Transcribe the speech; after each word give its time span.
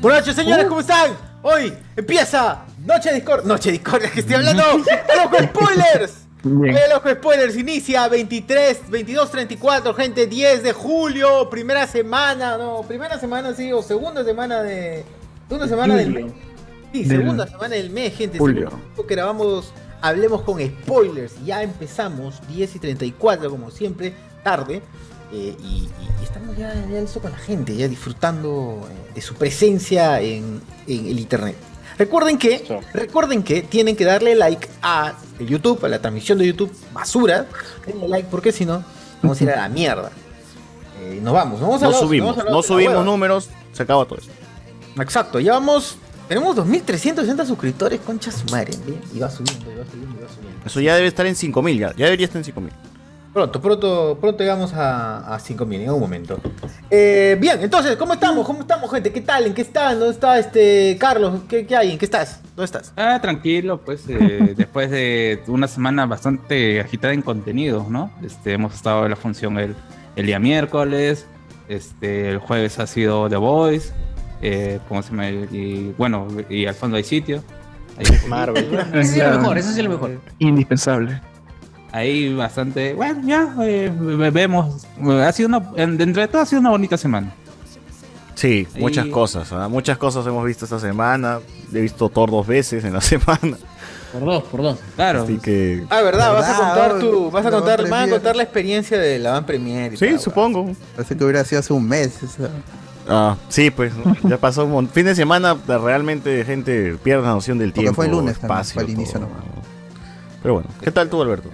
Buenas 0.00 0.20
noches, 0.20 0.36
señores, 0.36 0.66
¿cómo 0.66 0.80
están? 0.80 1.16
Hoy 1.42 1.72
empieza 1.96 2.64
Noche 2.84 3.12
Discord. 3.12 3.44
Noche 3.44 3.72
Discord, 3.72 4.02
que 4.10 4.20
estoy 4.20 4.36
hablando. 4.36 4.62
¡El 5.12 5.20
ojo 5.24 5.36
spoilers! 5.42 6.24
El 6.44 6.92
ojo 6.94 7.10
spoilers 7.10 7.56
inicia 7.56 8.06
23, 8.08 8.90
22, 8.90 9.30
34, 9.30 9.94
gente, 9.94 10.26
10 10.26 10.62
de 10.62 10.72
julio, 10.72 11.50
primera 11.50 11.86
semana, 11.86 12.56
no, 12.56 12.82
primera 12.82 13.18
semana, 13.18 13.54
sí, 13.54 13.72
o 13.72 13.82
segunda 13.82 14.24
semana 14.24 14.62
de. 14.62 15.04
Segunda 15.48 15.68
semana 15.68 15.96
del 15.96 16.10
mes. 16.10 16.32
Sí, 16.92 17.04
Del- 17.04 17.18
segunda 17.18 17.46
semana 17.46 17.74
del 17.74 17.90
mes, 17.90 18.16
gente. 18.16 18.38
Julio. 18.38 18.70
Que 18.96 19.14
grabamos, 19.14 19.72
hablemos 20.00 20.42
con 20.42 20.60
spoilers. 20.60 21.44
Ya 21.44 21.62
empezamos, 21.62 22.40
10 22.48 22.76
y 22.76 22.78
34, 22.78 23.50
como 23.50 23.70
siempre, 23.70 24.14
tarde. 24.44 24.80
Eh, 25.32 25.54
y, 25.62 25.88
estamos 26.22 26.56
ya, 26.56 26.74
ya 26.90 27.00
listo 27.00 27.20
con 27.20 27.32
la 27.32 27.38
gente, 27.38 27.76
ya 27.76 27.88
disfrutando 27.88 28.88
eh, 28.90 29.12
de 29.14 29.20
su 29.20 29.34
presencia 29.34 30.20
en, 30.20 30.60
en 30.86 31.06
el 31.06 31.18
internet. 31.18 31.56
Recuerden 31.98 32.38
que, 32.38 32.64
recuerden 32.94 33.42
que 33.42 33.62
tienen 33.62 33.96
que 33.96 34.04
darle 34.04 34.34
like 34.36 34.68
a 34.82 35.14
YouTube, 35.40 35.84
a 35.84 35.88
la 35.88 35.98
transmisión 36.00 36.38
de 36.38 36.46
YouTube, 36.46 36.72
basura. 36.92 37.46
Denle 37.86 38.06
like 38.08 38.28
porque 38.30 38.52
si 38.52 38.64
no, 38.64 38.84
vamos 39.22 39.40
a 39.40 39.44
ir 39.44 39.50
a 39.50 39.56
la 39.56 39.68
mierda. 39.80 40.10
Eh, 41.00 41.18
nos 41.22 41.34
vamos, 41.34 41.60
nos 41.60 41.68
vamos 41.68 41.82
a 41.82 41.86
No 41.86 41.90
los- 41.92 42.00
subimos, 42.00 42.36
nos 42.36 42.44
vamos 42.44 42.50
a 42.50 42.56
no 42.56 42.62
subimos 42.62 43.04
números, 43.04 43.48
se 43.72 43.82
acaba 43.82 44.04
todo 44.04 44.18
eso. 44.18 44.30
Exacto, 45.00 45.40
ya 45.40 45.52
vamos. 45.54 45.96
Tenemos 46.28 46.54
2.360 46.56 47.46
suscriptores, 47.46 48.00
concha 48.00 48.30
su 48.30 48.44
madre. 48.52 48.72
Y 49.14 49.18
va 49.18 49.30
subiendo, 49.30 49.72
y 49.72 49.76
va 49.76 49.84
subiendo, 49.84 50.20
y 50.20 50.22
va 50.22 50.28
subiendo. 50.28 50.60
Eso 50.66 50.80
ya 50.80 50.94
debe 50.94 51.08
estar 51.08 51.24
en 51.26 51.34
5000, 51.34 51.78
ya, 51.78 51.88
ya 51.96 52.04
debería 52.04 52.26
estar 52.26 52.38
en 52.38 52.44
5000. 52.44 52.72
Pronto, 53.38 53.60
pronto, 53.60 54.18
pronto 54.20 54.42
llegamos 54.42 54.74
a, 54.74 55.32
a 55.32 55.38
5.000 55.38 55.82
en 55.82 55.90
un 55.90 56.00
momento. 56.00 56.40
Eh, 56.90 57.36
bien, 57.38 57.60
entonces, 57.62 57.94
¿cómo 57.94 58.14
estamos? 58.14 58.44
¿Cómo 58.44 58.62
estamos, 58.62 58.90
gente? 58.90 59.12
¿Qué 59.12 59.20
tal? 59.20 59.46
¿En 59.46 59.54
qué 59.54 59.62
están? 59.62 59.96
¿Dónde 59.96 60.12
está 60.12 60.40
este 60.40 60.96
Carlos? 60.98 61.42
¿Qué, 61.48 61.64
qué 61.64 61.76
hay? 61.76 61.92
¿En 61.92 61.98
qué 61.98 62.04
estás? 62.04 62.40
¿Dónde 62.56 62.64
estás? 62.64 62.92
Ah, 62.96 63.20
tranquilo, 63.22 63.80
pues 63.80 64.02
eh, 64.08 64.54
después 64.56 64.90
de 64.90 65.40
una 65.46 65.68
semana 65.68 66.04
bastante 66.06 66.80
agitada 66.80 67.14
en 67.14 67.22
contenidos, 67.22 67.88
¿no? 67.88 68.10
Este, 68.24 68.54
hemos 68.54 68.74
estado 68.74 69.04
en 69.04 69.10
la 69.10 69.16
función 69.16 69.56
el, 69.56 69.76
el 70.16 70.26
día 70.26 70.40
miércoles, 70.40 71.24
este, 71.68 72.30
el 72.30 72.38
jueves 72.38 72.80
ha 72.80 72.88
sido 72.88 73.28
The 73.28 73.36
Voice, 73.36 73.92
eh, 74.42 74.80
¿cómo 74.88 75.00
se 75.00 75.10
llama? 75.10 75.28
Y 75.28 75.94
bueno, 75.96 76.26
y 76.50 76.66
al 76.66 76.74
fondo 76.74 76.96
hay 76.96 77.04
sitio. 77.04 77.44
Ahí, 77.98 78.04
Marvel. 78.26 78.64
Ese 78.94 79.24
es 79.24 79.32
lo 79.32 79.38
mejor, 79.38 79.58
eso 79.58 79.70
es 79.70 79.78
lo 79.78 79.90
mejor. 79.90 80.20
Indispensable. 80.40 81.20
Ahí 81.92 82.34
bastante, 82.34 82.94
bueno, 82.94 83.20
ya 83.24 83.54
eh, 83.62 83.92
ve- 83.98 84.30
vemos. 84.30 84.86
Ha 85.24 85.32
sido 85.32 85.48
una, 85.48 85.62
en- 85.76 85.96
dentro 85.96 86.22
de 86.22 86.28
todo 86.28 86.42
ha 86.42 86.46
sido 86.46 86.60
una 86.60 86.70
bonita 86.70 86.96
semana. 86.96 87.32
Sí, 88.34 88.68
Y- 88.74 88.80
muchas 88.80 89.06
cosas, 89.06 89.52
¿ah? 89.52 89.68
muchas 89.68 89.98
cosas 89.98 90.26
hemos 90.26 90.44
visto 90.44 90.64
esta 90.64 90.78
semana. 90.78 91.40
He 91.72 91.80
visto 91.80 92.08
Thor 92.08 92.30
dos 92.30 92.46
veces 92.46 92.84
en 92.84 92.92
la 92.92 93.00
semana. 93.02 93.56
Por 94.12 94.24
dos, 94.24 94.42
por 94.44 94.62
dos. 94.62 94.78
Claro, 94.96 95.22
Así 95.24 95.36
que. 95.38 95.84
Ah, 95.90 96.00
¿verdad? 96.02 96.32
Vas 96.32 96.48
a 96.48 96.56
contar 96.56 96.98
tu. 96.98 97.30
Vas 97.30 97.44
a 97.44 97.50
La 97.50 97.56
contar, 97.58 97.88
Van 97.90 98.08
a 98.08 98.12
contar 98.12 98.36
la 98.36 98.42
experiencia 98.44 98.96
de 98.98 99.18
la 99.18 99.32
Van 99.32 99.44
Premier. 99.44 99.98
Sí, 99.98 100.06
tal, 100.06 100.18
supongo. 100.20 100.70
Parece 100.96 101.16
que 101.16 101.24
hubiera 101.24 101.44
sido 101.44 101.58
hace 101.60 101.72
un 101.74 101.86
mes. 101.86 102.18
Ah, 103.08 103.36
sí, 103.48 103.70
pues 103.70 103.92
ya 104.22 104.36
pasó 104.38 104.64
un 104.64 104.72
montón. 104.72 104.94
Fin 104.94 105.06
de 105.06 105.14
semana 105.14 105.54
de- 105.54 105.78
realmente 105.78 106.44
gente 106.44 106.96
pierde 107.02 107.22
la 107.24 107.30
noción 107.34 107.58
del 107.58 107.70
Porque 107.70 107.80
tiempo. 107.80 107.96
fue 107.96 108.06
el 108.06 108.12
lunes 108.12 108.38
también, 108.38 108.50
espacio, 108.60 108.74
fue 108.74 108.82
el 108.84 108.90
inicio 108.90 109.14
todo. 109.20 109.28
nomás. 109.28 109.44
Pero 110.42 110.54
bueno, 110.54 110.68
¿qué 110.80 110.90
tal 110.90 111.10
tú, 111.10 111.20
Alberto? 111.20 111.50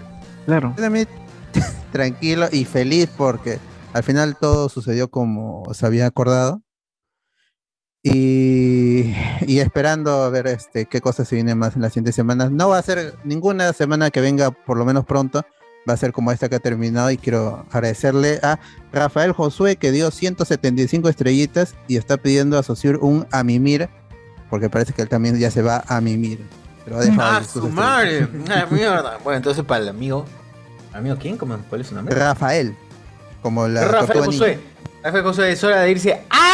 Claro. 0.46 0.74
Yo 0.76 0.82
también 0.82 1.08
tranquilo 1.92 2.48
y 2.50 2.64
feliz 2.64 3.08
porque 3.16 3.58
al 3.92 4.02
final 4.02 4.36
todo 4.36 4.68
sucedió 4.68 5.08
como 5.08 5.62
se 5.72 5.86
había 5.86 6.06
acordado. 6.06 6.62
Y, 8.06 9.14
y 9.46 9.60
esperando 9.60 10.24
a 10.24 10.28
ver 10.28 10.46
este, 10.46 10.84
qué 10.84 11.00
cosas 11.00 11.26
se 11.26 11.36
vienen 11.36 11.56
más 11.56 11.74
en 11.74 11.80
las 11.80 11.92
siguientes 11.92 12.14
semanas. 12.14 12.50
No 12.50 12.68
va 12.68 12.78
a 12.78 12.82
ser 12.82 13.14
ninguna 13.24 13.72
semana 13.72 14.10
que 14.10 14.20
venga 14.20 14.50
por 14.50 14.76
lo 14.76 14.84
menos 14.84 15.06
pronto. 15.06 15.42
Va 15.88 15.94
a 15.94 15.98
ser 15.98 16.12
como 16.12 16.30
esta 16.30 16.48
que 16.48 16.56
ha 16.56 16.60
terminado 16.60 17.10
y 17.10 17.16
quiero 17.16 17.66
agradecerle 17.70 18.40
a 18.42 18.58
Rafael 18.92 19.32
Josué 19.32 19.76
que 19.76 19.90
dio 19.90 20.10
175 20.10 21.08
estrellitas 21.08 21.74
y 21.88 21.96
está 21.96 22.16
pidiendo 22.16 22.58
a 22.58 22.62
un 23.00 23.26
a 23.30 23.42
mimir 23.42 23.88
porque 24.54 24.70
parece 24.70 24.92
que 24.92 25.02
él 25.02 25.08
también 25.08 25.38
ya 25.38 25.50
se 25.50 25.62
va 25.62 25.82
a 25.88 26.00
mimir. 26.00 26.40
Pero 26.84 27.00
dejado 27.00 27.22
Ah, 27.22 27.42
su 27.44 27.68
madre. 27.68 28.28
Ah, 28.50 28.66
mierda. 28.70 29.18
Bueno, 29.24 29.36
entonces 29.38 29.64
para 29.64 29.82
el 29.82 29.88
amigo. 29.88 30.26
¿Amigo 30.92 31.16
quién? 31.18 31.36
¿Cómo- 31.36 31.58
¿Cuál 31.68 31.80
es 31.80 31.88
su 31.88 31.94
nombre? 31.94 32.14
Rafael, 32.14 32.76
como 33.42 33.66
la 33.68 33.86
Rafael 33.88 34.24
Josué. 34.26 34.60
Rafael 35.02 35.24
Josué, 35.24 35.52
es 35.52 35.64
hora 35.64 35.80
de 35.80 35.90
irse. 35.90 36.22
¡Ah! 36.30 36.50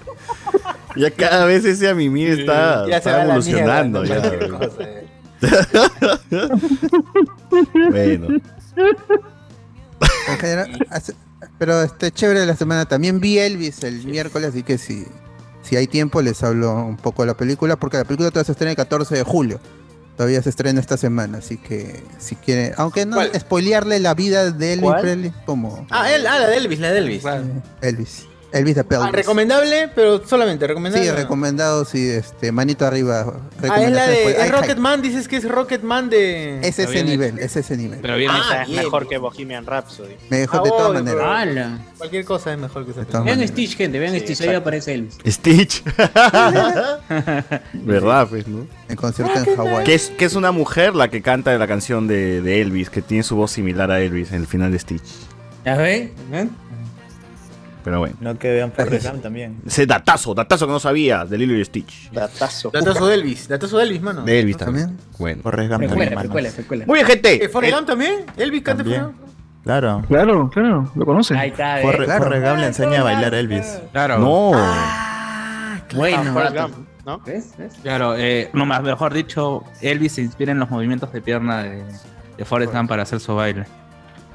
Ya 0.97 1.11
cada 1.11 1.45
vez 1.45 1.65
ese 1.65 1.89
a 1.89 1.95
mimir 1.95 2.41
está, 2.41 2.85
Ya 2.87 2.93
se 2.93 2.99
está 2.99 3.11
va 3.13 3.17
a 3.17 3.19
la 3.19 3.25
evolucionando. 3.35 4.03
mierda, 4.03 4.39
ya, 4.41 4.49
cosa, 4.59 4.83
eh. 4.83 5.07
bueno, 7.91 8.29
En 10.29 10.39
general, 10.39 10.87
hace- 10.91 11.15
pero 11.61 11.83
este 11.83 12.11
chévere 12.11 12.45
la 12.47 12.57
semana. 12.57 12.87
También 12.87 13.21
vi 13.21 13.39
Elvis 13.39 13.85
el 13.85 14.03
miércoles, 14.07 14.49
así 14.49 14.63
que 14.63 14.79
si, 14.79 15.07
si 15.63 15.77
hay 15.77 15.87
tiempo 15.87 16.23
les 16.23 16.43
hablo 16.43 16.75
un 16.75 16.97
poco 16.97 17.23
de 17.23 17.27
la 17.29 17.37
película, 17.37 17.77
porque 17.77 17.99
la 17.99 18.05
película 18.05 18.31
todavía 18.31 18.47
se 18.47 18.53
estrena 18.53 18.71
el 18.71 18.77
14 18.79 19.15
de 19.15 19.23
julio. 19.23 19.61
Todavía 20.17 20.43
se 20.43 20.49
estrena 20.51 20.81
esta 20.81 20.97
semana, 20.97 21.39
así 21.39 21.57
que 21.59 22.03
si 22.19 22.35
quieren, 22.37 22.73
aunque 22.77 23.07
no 23.07 23.17
¿Cuál? 23.17 23.31
spoilearle 23.39 24.01
la 24.01 24.15
vida 24.15 24.51
de 24.51 24.73
Elvis. 24.75 24.91
Presley, 25.01 25.33
como 25.47 25.87
Ah, 25.91 26.11
él, 26.13 26.27
ah, 26.27 26.39
la 26.39 26.49
de 26.49 26.57
Elvis, 26.57 26.79
la 26.81 26.91
de 26.93 26.99
Elvis. 26.99 27.23
Elvis, 27.83 28.27
Elvis 28.53 28.75
de 28.75 28.85
Pelvis. 28.85 29.07
Ah, 29.09 29.13
recomendable, 29.13 29.89
pero 29.95 30.27
solamente 30.27 30.67
recomendable. 30.67 31.07
Sí, 31.09 31.13
recomendado, 31.15 31.85
sí, 31.85 32.09
este, 32.09 32.51
manito 32.53 32.85
arriba. 32.85 33.35
Ah, 33.69 33.81
es 33.83 33.93
la 33.93 34.07
de 34.09 34.33
es 34.33 34.39
hay 34.41 34.51
Rocket 34.51 34.71
hype. 34.71 34.81
Man, 34.81 35.03
dices 35.03 35.29
que 35.29 35.37
es 35.37 35.49
Rocket 35.49 35.83
Man 35.83 36.11
de. 36.11 36.59
Es 36.63 36.79
ese 36.79 37.05
nivel, 37.05 37.39
es 37.39 37.55
ese 37.57 37.77
nivel. 37.77 38.01
Pero 38.03 38.17
bien, 38.17 38.31
Ah, 38.33 38.41
Esa 38.45 38.63
es 38.63 38.69
bien. 38.69 38.85
mejor 38.85 39.09
que 39.09 39.19
Bohemian 39.19 39.65
Rhapsody. 39.67 40.17
Mejor 40.31 40.61
Ah, 40.61 40.63
de 40.65 40.71
todas 40.71 40.93
maneras. 41.05 41.81
Cualquier 41.99 42.25
cosa 42.25 42.53
es 42.53 42.59
mejor 42.59 42.85
que 42.87 42.91
esa. 43.01 43.21
Vean. 43.21 43.47
Stitch, 43.47 43.77
gente, 43.77 43.99
vean 43.99 44.15
Sí, 44.15 44.21
Stitch, 44.21 44.41
ahí 44.43 44.55
aparece 44.55 44.95
Elvis. 44.95 45.19
Stitch. 45.27 45.83
¿Verdad, 47.73 48.27
pues, 48.29 48.47
no? 48.49 48.67
En 48.89 48.97
concierto 48.97 49.39
en 49.39 49.57
Hawái. 49.57 49.85
Que 49.85 49.95
es, 49.95 50.11
que 50.11 50.25
es 50.25 50.35
una 50.35 50.53
mujer 50.53 50.95
la 50.95 51.09
que 51.09 51.23
canta 51.23 51.57
la 51.57 51.67
canción 51.67 52.07
de, 52.09 52.41
de 52.43 52.61
Elvis, 52.61 52.91
que 52.91 53.03
tiene 53.03 53.23
su 53.23 53.37
voz 53.37 53.51
similar 53.53 53.91
a 53.91 54.01
Elvis 54.01 54.31
en 54.33 54.37
el 54.41 54.47
final 54.47 54.73
de 54.73 54.79
Stitch. 54.79 55.05
¿Ya 55.65 55.77
ven? 55.77 56.13
¿Ven? 56.31 56.51
Pero 57.83 57.99
bueno. 57.99 58.17
No 58.21 58.39
que 58.39 58.51
vean 58.53 58.73
Forrest 58.73 59.07
Gump 59.11 59.23
también. 59.23 59.61
Ese 59.67 59.87
datazo, 59.87 60.35
datazo 60.35 60.67
que 60.67 60.73
no 60.73 60.81
sabía 60.81 61.25
de 61.25 61.39
Lilo 61.39 61.55
y 61.59 61.65
Stitch. 61.65 62.11
Datazo. 62.13 62.71
Datazo 62.71 63.07
de 63.07 63.15
Elvis, 63.15 63.49
datazo 63.49 63.79
de 63.79 63.85
Elvis, 63.85 64.03
mano. 64.03 64.23
De 64.23 64.39
Elvis 64.41 64.57
¿También? 64.59 64.87
también. 64.89 65.09
Bueno. 65.19 65.43
Forrest 65.43 65.71
Gump 65.71 65.89
también, 65.89 66.15
Precuela, 66.19 66.51
precuela. 66.51 66.85
Muy 66.87 66.95
bien, 66.97 67.07
gente. 67.07 67.45
¿Eh, 67.45 67.49
Forrest 67.49 67.73
Eh, 67.73 67.77
Gump 67.77 67.87
también? 67.89 68.15
¿Elvis 68.37 68.63
canta. 68.63 68.85
Forrest? 68.85 69.03
Claro. 69.65 70.03
Claro, 70.09 70.51
claro, 70.51 70.91
lo 70.95 71.05
conoce. 71.05 71.37
Ahí 71.37 71.51
está, 71.51 71.81
claro. 71.81 71.99
Forrest 72.19 72.45
Gump 72.47 72.59
le 72.61 72.67
enseña 72.67 73.01
a 73.01 73.05
bailar 73.05 73.35
a 73.35 73.39
Elvis. 73.39 73.79
claro. 73.93 74.19
No. 74.19 74.53
Bueno. 75.97 76.35
Gump, 76.35 76.87
¿no? 77.07 77.19
¿Ves? 77.21 77.55
¿Ves? 77.59 77.75
Claro, 77.83 78.15
eh, 78.17 78.51
no 78.53 78.65
más, 78.67 78.83
mejor 78.83 79.13
dicho, 79.13 79.65
Elvis 79.81 80.13
se 80.13 80.23
inspira 80.23 80.53
en 80.53 80.59
los 80.59 80.71
movimientos 80.71 81.13
de 81.13 81.21
pierna 81.21 81.63
de, 81.65 81.83
de 82.37 82.45
Forrest 82.45 82.73
Gump 82.73 82.89
para 82.89 83.03
hacer 83.03 83.21
su 83.21 83.35
baile. 83.35 83.65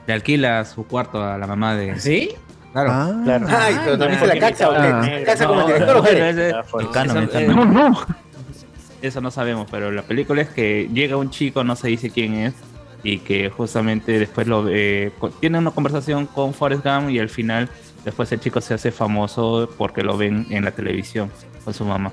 Le 0.08 0.14
alquila 0.14 0.64
su 0.66 0.86
cuarto 0.86 1.24
a 1.24 1.38
la 1.38 1.48
mamá 1.48 1.76
de. 1.76 2.00
¿Sí? 2.00 2.36
Claro. 2.76 2.92
Ah, 2.92 3.22
Claro. 3.24 3.48
Ay, 3.50 3.76
pero 3.86 3.98
también 3.98 4.20
fue 4.20 4.28
la 4.28 4.40
caxa. 4.40 4.68
Ah. 4.70 5.10
¿Caxa 5.26 5.48
como 5.48 5.66
director 5.66 5.98
o 5.98 6.02
bueno, 6.02 6.18
qué? 6.20 6.30
ese- 6.30 6.52
Ya 6.52 6.64
fue 6.64 6.82
el 6.82 6.86
eso, 6.88 6.94
canon, 6.94 7.18
el 7.18 7.30
canon. 7.30 7.74
No, 7.74 7.90
no. 7.90 8.06
eso 9.02 9.22
no 9.22 9.32
sabemos, 9.32 9.68
pero 9.72 9.92
la 9.92 10.02
película 10.02 10.42
es 10.42 10.50
que 10.50 10.90
llega 10.94 11.16
un 11.16 11.30
chico, 11.30 11.64
no 11.64 11.78
se 11.78 11.88
dice 11.88 12.10
quién 12.10 12.34
es, 12.34 12.54
y 13.02 13.20
que 13.20 13.50
justamente 13.50 14.20
después 14.20 14.48
lo 14.48 14.66
eh, 14.70 15.14
tiene 15.40 15.58
una 15.60 15.72
conversación 15.72 16.26
con 16.26 16.54
Forrest 16.54 16.84
Gump 16.84 17.12
y 17.12 17.20
al 17.20 17.30
final 17.30 17.70
después 18.04 18.30
el 18.34 18.42
chico 18.42 18.60
se 18.60 18.74
hace 18.74 18.92
famoso 18.92 19.70
porque 19.78 20.04
lo 20.04 20.18
ven 20.18 20.46
en 20.50 20.66
la 20.66 20.72
televisión 20.72 21.32
con 21.64 21.74
su 21.74 21.86
mamá. 21.86 22.12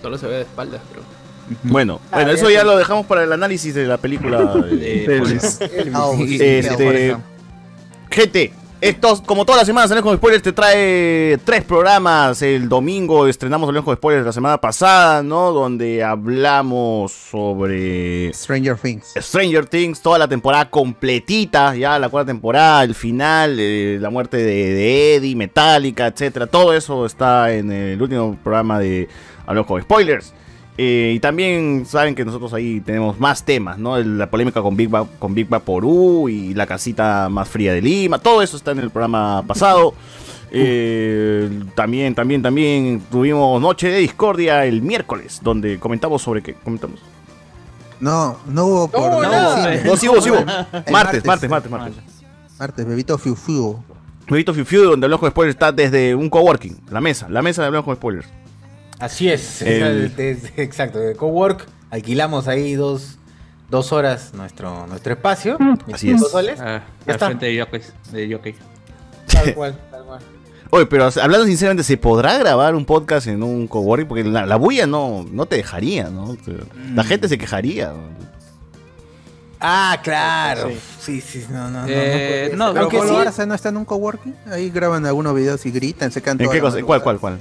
Solo 0.00 0.16
se 0.18 0.26
ve 0.28 0.34
de 0.36 0.42
espaldas, 0.42 0.80
pero. 0.90 1.02
Bueno, 1.62 2.00
Ah, 2.10 2.16
bueno, 2.16 2.30
eso 2.32 2.48
ya 2.50 2.64
lo 2.64 2.76
dejamos 2.76 3.06
para 3.06 3.22
el 3.24 3.32
análisis 3.32 3.72
de 3.74 3.86
la 3.86 3.98
película. 3.98 4.38
de-. 4.54 5.06
Ah, 5.94 6.10
Este- 8.10 8.52
estos, 8.80 9.22
como 9.22 9.44
todas 9.44 9.60
las 9.60 9.66
semanas, 9.66 9.90
Alejo 9.90 10.10
de 10.10 10.16
Spoilers 10.16 10.42
te 10.42 10.52
trae 10.52 11.38
tres 11.44 11.64
programas. 11.64 12.42
El 12.42 12.68
domingo 12.68 13.26
estrenamos 13.26 13.68
Alejo 13.68 13.90
de 13.90 13.96
Spoilers 13.96 14.26
la 14.26 14.32
semana 14.32 14.58
pasada, 14.60 15.22
¿no? 15.22 15.52
Donde 15.52 16.04
hablamos 16.04 17.12
sobre 17.12 18.32
Stranger 18.34 18.76
Things. 18.76 19.14
Stranger 19.16 19.66
Things, 19.66 20.00
toda 20.00 20.18
la 20.18 20.28
temporada 20.28 20.68
completita, 20.68 21.74
ya 21.74 21.98
la 21.98 22.08
cuarta 22.08 22.32
temporada, 22.32 22.84
el 22.84 22.94
final, 22.94 23.56
eh, 23.58 23.98
la 24.00 24.10
muerte 24.10 24.36
de, 24.36 24.74
de 24.74 25.14
Eddie, 25.16 25.36
Metallica, 25.36 26.06
etcétera. 26.06 26.46
Todo 26.46 26.74
eso 26.74 27.06
está 27.06 27.52
en 27.52 27.72
el 27.72 28.00
último 28.00 28.36
programa 28.42 28.78
de 28.78 29.08
Hablamos 29.46 29.68
con 29.68 29.80
Spoilers. 29.80 30.34
Eh, 30.78 31.12
y 31.16 31.20
también 31.20 31.86
saben 31.86 32.14
que 32.14 32.24
nosotros 32.24 32.52
ahí 32.52 32.80
tenemos 32.80 33.18
más 33.18 33.44
temas, 33.44 33.78
¿no? 33.78 33.96
La 33.98 34.28
polémica 34.30 34.60
con 34.60 34.76
Big, 34.76 34.94
Va- 34.94 35.06
con 35.18 35.34
Big 35.34 35.48
Vaporú 35.48 36.28
y 36.28 36.52
la 36.52 36.66
casita 36.66 37.28
más 37.30 37.48
fría 37.48 37.72
de 37.72 37.80
Lima. 37.80 38.18
Todo 38.18 38.42
eso 38.42 38.56
está 38.58 38.72
en 38.72 38.80
el 38.80 38.90
programa 38.90 39.42
pasado. 39.46 39.94
Eh, 40.58 41.50
también, 41.74 42.14
también, 42.14 42.40
también 42.40 43.02
tuvimos 43.10 43.60
Noche 43.60 43.88
de 43.88 43.98
Discordia 43.98 44.64
el 44.64 44.80
miércoles, 44.80 45.40
donde 45.42 45.78
comentamos 45.78 46.22
sobre 46.22 46.40
qué 46.40 46.54
comentamos. 46.54 47.00
No, 47.98 48.36
no 48.46 48.64
hubo 48.66 48.88
por 48.88 49.10
No, 49.10 49.22
el 49.24 49.30
no, 49.30 49.56
cine. 49.56 49.82
No, 49.84 49.96
sí 49.96 50.08
hubo, 50.08 50.20
sí 50.22 50.30
hubo. 50.30 50.44
Martes, 50.90 51.24
martes, 51.26 51.50
martes, 51.50 51.70
martes. 51.70 51.94
Martes, 52.58 52.86
bebito 52.86 53.18
fiu 53.18 53.34
fiu. 53.34 53.82
Bebito 54.30 54.54
Fiu 54.54 54.64
Fiu, 54.64 54.84
donde 54.84 55.04
Hablamos 55.06 55.20
con 55.20 55.30
Spoilers 55.30 55.54
está 55.56 55.72
desde 55.72 56.14
un 56.14 56.30
coworking, 56.30 56.76
la 56.90 57.00
mesa, 57.00 57.28
la 57.28 57.42
mesa 57.42 57.62
de 57.62 57.66
Hablamos 57.66 57.84
con 57.84 57.96
Spoilers. 57.96 58.26
Así 58.98 59.28
es, 59.28 59.62
El- 59.62 60.12
es- 60.16 60.52
exacto, 60.56 60.98
de 60.98 61.14
Cowork, 61.14 61.66
alquilamos 61.90 62.48
ahí 62.48 62.74
dos, 62.74 63.18
dos 63.70 63.92
horas 63.92 64.32
nuestro, 64.34 64.86
nuestro 64.86 65.12
espacio, 65.12 65.58
Así 65.92 66.10
es. 66.10 66.20
dos 66.20 66.30
soles, 66.30 66.58
Ah, 66.60 66.82
Ya 67.00 67.04
al 67.06 67.10
está. 67.14 67.26
frente 67.26 67.46
de 67.46 67.60
Jockey. 67.60 67.80
De 68.12 68.32
Jockey. 68.34 68.54
tal 69.32 69.54
cual, 69.54 69.78
tal 69.90 70.04
cual. 70.04 70.20
Oye, 70.70 70.86
pero 70.86 71.08
hablando 71.22 71.46
sinceramente, 71.46 71.84
¿se 71.84 71.96
podrá 71.96 72.36
grabar 72.38 72.74
un 72.74 72.84
podcast 72.84 73.28
en 73.28 73.42
un 73.42 73.68
coworking? 73.68 74.08
Porque 74.08 74.24
la, 74.24 74.46
la 74.46 74.56
bulla 74.56 74.86
no, 74.86 75.24
no 75.30 75.46
te 75.46 75.56
dejaría, 75.56 76.10
¿no? 76.10 76.36
La 76.94 77.02
Mm. 77.04 77.06
gente 77.06 77.28
se 77.28 77.38
quejaría. 77.38 77.92
Ah, 79.60 79.98
claro, 80.02 80.70
sí, 81.00 81.20
sí, 81.20 81.44
no, 81.50 81.70
no, 81.70 81.82
no. 81.82 81.86
Eh, 81.88 82.48
puede 82.50 82.56
no, 82.56 82.64
ser. 82.66 82.72
Pero 82.74 82.82
Aunque 82.82 83.32
sí, 83.32 83.42
no 83.46 83.54
está 83.54 83.68
en 83.70 83.76
un 83.78 83.84
coworking. 83.86 84.34
Ahí 84.50 84.68
graban 84.70 85.06
algunos 85.06 85.34
videos 85.34 85.64
y 85.64 85.70
gritan, 85.70 86.10
se 86.12 86.20
cantan. 86.20 86.46
¿En 86.46 86.52
qué 86.52 86.60
cosa? 86.60 86.82
¿Cuál, 86.82 87.02
cuál, 87.02 87.18
cuál? 87.18 87.38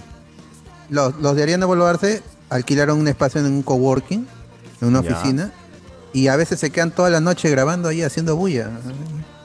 Los, 0.90 1.16
los 1.18 1.36
de 1.36 1.44
Ariana 1.44 1.66
Polo 1.68 1.86
Arce 1.86 2.22
alquilaron 2.50 3.00
un 3.00 3.08
espacio 3.08 3.42
en 3.42 3.48
un 3.48 3.62
coworking, 3.64 4.28
en 4.82 4.88
una 4.88 5.02
Ya. 5.02 5.12
oficina. 5.12 5.52
Y 6.14 6.28
a 6.28 6.36
veces 6.38 6.60
se 6.60 6.70
quedan 6.72 6.92
toda 6.92 7.10
la 7.10 7.20
noche 7.20 7.50
grabando 7.50 7.90
ahí 7.90 8.02
haciendo 8.02 8.36
bulla. 8.36 8.70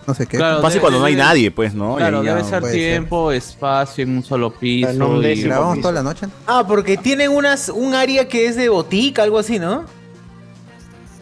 No 0.06 0.14
sé 0.14 0.26
qué. 0.26 0.36
Claro, 0.38 0.60
Pasa 0.62 0.74
debe- 0.74 0.80
cuando 0.82 0.98
no 1.00 1.04
hay 1.04 1.14
debe- 1.14 1.24
nadie, 1.24 1.50
pues, 1.50 1.74
¿no? 1.74 1.94
Y 1.94 1.96
Claro, 1.98 2.20
ahí 2.20 2.26
ya- 2.26 2.34
debe 2.36 2.48
ser 2.48 2.60
puede 2.60 2.72
ser. 2.74 2.82
tiempo, 2.92 3.32
espacio 3.32 4.04
en 4.04 4.16
un 4.16 4.22
solo 4.22 4.52
piso. 4.52 4.88
Un 5.08 5.18
y- 5.18 5.22
décimo 5.22 5.48
grabamos 5.48 5.76
piso. 5.76 5.82
toda 5.88 5.94
la 5.94 6.02
noche. 6.02 6.26
Ah, 6.46 6.64
porque 6.66 6.96
tienen 6.96 7.30
unas, 7.32 7.68
un 7.68 7.94
área 7.94 8.28
que 8.28 8.46
es 8.46 8.56
de 8.56 8.68
botica, 8.68 9.22
algo 9.24 9.38
así, 9.38 9.58
¿no? 9.58 9.84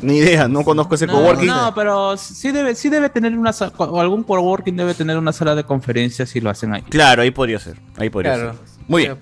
Ni 0.00 0.18
idea, 0.18 0.46
no 0.46 0.62
conozco 0.64 0.94
ese 0.94 1.06
No, 1.06 1.14
coworking. 1.14 1.46
no, 1.48 1.74
pero 1.74 2.16
sí 2.16 2.52
debe, 2.52 2.74
sí 2.76 2.88
debe 2.88 3.08
tener 3.10 3.36
una 3.36 3.52
sa- 3.52 3.72
o 3.76 4.00
algún 4.00 4.22
coworking 4.22 4.76
debe 4.76 4.94
tener 4.94 5.18
una 5.18 5.32
sala 5.32 5.56
de 5.56 5.64
conferencias 5.64 6.28
si 6.28 6.40
lo 6.40 6.50
hacen 6.50 6.72
ahí. 6.72 6.82
Claro, 6.82 7.22
ahí 7.22 7.32
podría 7.32 7.58
ser. 7.58 7.78
Ahí 7.96 8.08
podría 8.08 8.34
Claro. 8.34 8.52
ser. 8.52 8.60
Muy 8.86 9.02
bien. 9.02 9.18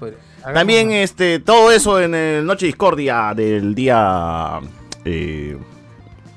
También 0.54 0.93
este, 0.93 1.40
todo 1.40 1.72
eso 1.72 2.00
en 2.00 2.14
el 2.14 2.46
Noche 2.46 2.66
Discordia 2.66 3.32
del 3.34 3.75
día 3.75 4.60
eh, 5.04 5.56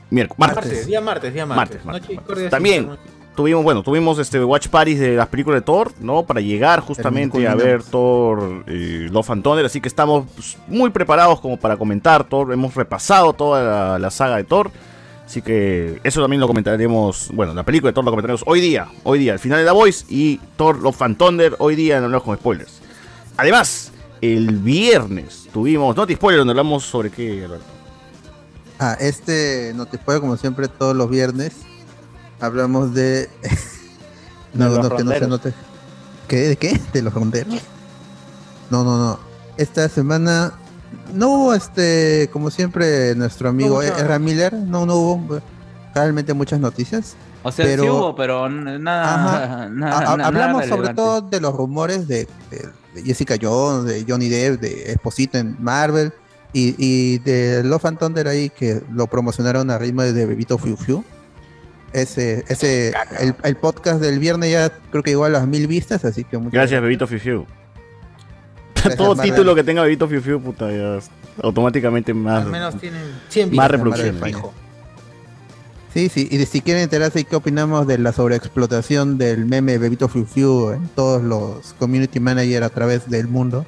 miércoles, 0.10 0.40
martes. 0.40 0.66
martes, 0.66 0.88
día 0.88 1.02
martes, 1.02 1.34
día 1.34 1.46
martes. 1.46 1.58
Martes, 1.58 1.86
martes, 1.86 2.02
Noche 2.02 2.16
martes. 2.16 2.26
Discordia, 2.26 2.50
También 2.50 2.90
tuvimos, 3.36 3.64
bueno, 3.64 3.84
tuvimos 3.84 4.18
este 4.18 4.44
watch 4.44 4.68
parties 4.68 5.00
de 5.00 5.16
las 5.16 5.28
películas 5.28 5.62
de 5.62 5.66
Thor, 5.66 5.92
¿no? 6.00 6.24
Para 6.24 6.42
llegar 6.42 6.80
justamente 6.80 7.48
a 7.48 7.56
ver. 7.56 7.84
Thor 7.84 8.64
eh, 8.68 9.08
Love 9.12 9.30
and 9.30 9.44
Thunder, 9.44 9.66
así 9.66 9.80
que 9.80 9.88
estamos 9.88 10.26
pues, 10.36 10.58
muy 10.68 10.90
preparados 10.90 11.40
como 11.40 11.58
para 11.58 11.78
comentar 11.78 12.24
Thor, 12.24 12.52
hemos 12.52 12.76
repasado 12.76 13.34
toda 13.34 13.64
la, 13.64 14.00
la 14.00 14.10
saga 14.12 14.38
de 14.38 14.44
Thor. 14.44 14.72
Así 15.26 15.44
que 15.44 16.02
eso 16.04 16.22
también 16.22 16.40
lo 16.40 16.48
comentaremos, 16.48 17.30
bueno, 17.32 17.54
la 17.54 17.62
película 17.62 17.92
de 17.92 17.94
Thor 17.94 18.04
lo 18.04 18.10
comentaremos 18.10 18.42
hoy 18.48 18.60
día, 18.62 18.88
hoy 19.04 19.20
día, 19.20 19.34
al 19.34 19.40
final 19.40 19.60
de 19.60 19.66
la 19.66 19.74
Voice 19.74 20.04
y 20.10 20.40
Thor 20.58 20.80
Love 20.80 21.02
and 21.04 21.18
Thunder 21.18 21.56
hoy 21.60 21.76
día 21.76 21.98
en 21.98 22.06
Hablamos 22.06 22.24
con 22.24 22.36
Spoilers. 22.36 22.82
Además, 23.38 23.92
el 24.22 24.58
viernes 24.58 25.48
tuvimos 25.54 25.96
Noti 25.96 26.16
Spoiler 26.16 26.40
donde 26.40 26.52
hablamos 26.52 26.84
sobre 26.86 27.10
qué, 27.10 27.44
Alberto. 27.46 27.66
Ah, 28.80 28.96
este 29.00 29.74
no 29.76 29.86
te 29.86 29.98
puedo 29.98 30.22
como 30.22 30.38
siempre 30.38 30.68
todos 30.68 30.96
los 30.96 31.10
viernes. 31.10 31.54
Hablamos 32.40 32.94
de. 32.94 33.30
no, 34.54 34.70
De 34.70 34.76
los 34.78 34.90
no, 34.90 34.96
que 34.96 35.04
no 35.04 35.12
se 35.12 35.28
note. 35.28 35.54
¿Qué? 36.28 36.38
¿De 36.50 36.56
qué? 36.56 36.80
¿De 36.94 37.02
los 37.02 37.14
ronderos? 37.14 37.56
No, 38.70 38.84
no, 38.84 38.98
no. 38.98 39.20
Esta 39.58 39.90
semana 39.90 40.54
no 41.14 41.30
hubo 41.30 41.54
este, 41.54 42.30
como 42.32 42.50
siempre, 42.52 43.16
nuestro 43.16 43.50
amigo 43.50 43.82
Miller. 44.20 44.54
No, 44.54 44.86
no 44.86 44.96
hubo 44.96 45.42
realmente 45.94 46.34
muchas 46.34 46.60
noticias. 46.60 47.16
O 47.44 47.52
sea, 47.52 47.66
Pero- 47.66 47.84
sí 47.84 47.90
hubo, 47.90 48.16
pero 48.16 48.50
nada, 48.50 49.48
Ajá. 49.56 49.70
nada, 49.72 49.94
Ha- 49.98 50.14
ha- 50.14 50.18
nada 50.18 50.28
hablamos 50.28 50.66
sobre 50.68 50.94
todo 50.94 51.22
de 51.22 51.40
los 51.42 51.54
rumores 51.56 52.08
de, 52.08 52.28
de- 52.52 52.70
de 53.00 53.08
Jessica 53.08 53.36
Jones, 53.42 53.86
de 53.86 54.06
Johnny 54.08 54.30
Depp, 54.30 54.60
de 54.62 54.92
Esposito 54.92 55.38
en 55.38 55.56
Marvel 55.60 56.12
y, 56.54 56.76
y 56.78 57.18
de 57.20 57.64
Love 57.64 57.86
and 57.86 58.00
Thunder 58.00 58.28
ahí 58.28 58.50
que 58.50 58.82
lo 58.92 59.08
promocionaron 59.08 59.70
a 59.72 59.78
ritmo 59.78 60.04
de 60.04 60.26
Bebito 60.26 60.58
Fiu 60.58 60.76
Fiu. 60.78 61.04
Ese, 61.94 62.44
ese, 62.48 62.94
el, 63.20 63.34
el 63.44 63.56
podcast 63.56 64.00
del 64.00 64.20
viernes 64.20 64.52
ya 64.52 64.70
creo 64.92 65.02
que 65.02 65.10
llegó 65.12 65.26
a 65.26 65.30
las 65.30 65.48
mil 65.48 65.66
vistas, 65.68 66.06
así 66.06 66.24
que 66.24 66.38
muchas 66.38 66.54
Gracias, 66.54 66.82
Bebito 66.82 67.08
Fiu 67.08 67.20
Fiu. 67.20 67.46
Gracias, 68.76 68.96
Todo 68.98 69.16
Marvel. 69.16 69.32
título 69.32 69.56
que 69.56 69.64
tenga 69.64 69.82
Bebito 69.84 70.08
Fiu 70.08 70.22
Fiu, 70.22 70.40
puta, 70.42 70.72
ya 70.72 70.98
es 70.98 71.10
automáticamente 71.42 72.14
más. 72.14 72.46
Al 72.46 72.52
menos 72.52 72.78
tienen 72.80 73.02
100 73.30 73.56
Más 73.56 73.72
reproducciones. 73.72 74.36
Sí, 75.94 76.08
sí, 76.08 76.28
y 76.30 76.46
si 76.46 76.62
quieren 76.62 76.84
enterarse 76.84 77.24
qué 77.24 77.36
opinamos 77.36 77.88
de 77.88 77.98
la 77.98 78.14
sobreexplotación 78.14 79.18
del 79.18 79.46
meme 79.46 79.80
Bebito 79.80 80.08
Fiu 80.08 80.26
Fiu 80.26 80.70
en 80.72 80.88
todos 80.90 81.24
los 81.24 81.74
community 81.80 82.20
manager 82.20 82.64
a 82.64 82.70
través 82.70 83.10
del 83.10 83.28
mundo, 83.28 83.66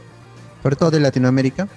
sobre 0.61 0.75
todo 0.75 0.91
de 0.91 0.99
Latinoamérica, 0.99 1.67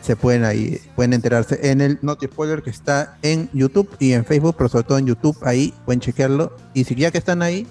se 0.00 0.14
pueden 0.14 0.44
ahí, 0.44 0.80
pueden 0.94 1.12
enterarse 1.12 1.58
en 1.70 1.80
el 1.80 1.98
Noti 2.02 2.26
Spoiler 2.26 2.62
que 2.62 2.70
está 2.70 3.18
en 3.22 3.50
YouTube 3.52 3.90
y 3.98 4.12
en 4.12 4.24
Facebook, 4.24 4.54
pero 4.56 4.68
sobre 4.68 4.84
todo 4.84 4.98
en 4.98 5.06
YouTube, 5.06 5.36
ahí 5.42 5.74
pueden 5.84 6.00
chequearlo. 6.00 6.56
Y 6.72 6.84
si 6.84 6.94
ya 6.94 7.10
que 7.10 7.18
están 7.18 7.42
ahí, 7.42 7.66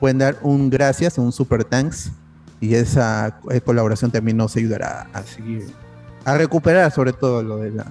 pueden 0.00 0.18
dar 0.18 0.38
un 0.42 0.70
gracias, 0.70 1.18
un 1.18 1.32
super 1.32 1.64
thanks, 1.64 2.12
y 2.60 2.74
esa 2.74 3.38
eh, 3.50 3.60
colaboración 3.60 4.10
también 4.10 4.38
nos 4.38 4.56
ayudará 4.56 5.08
a 5.12 5.22
seguir, 5.22 5.66
a 6.24 6.36
recuperar 6.38 6.90
sobre 6.92 7.12
todo 7.12 7.42
lo 7.42 7.58
de 7.58 7.72
la 7.72 7.86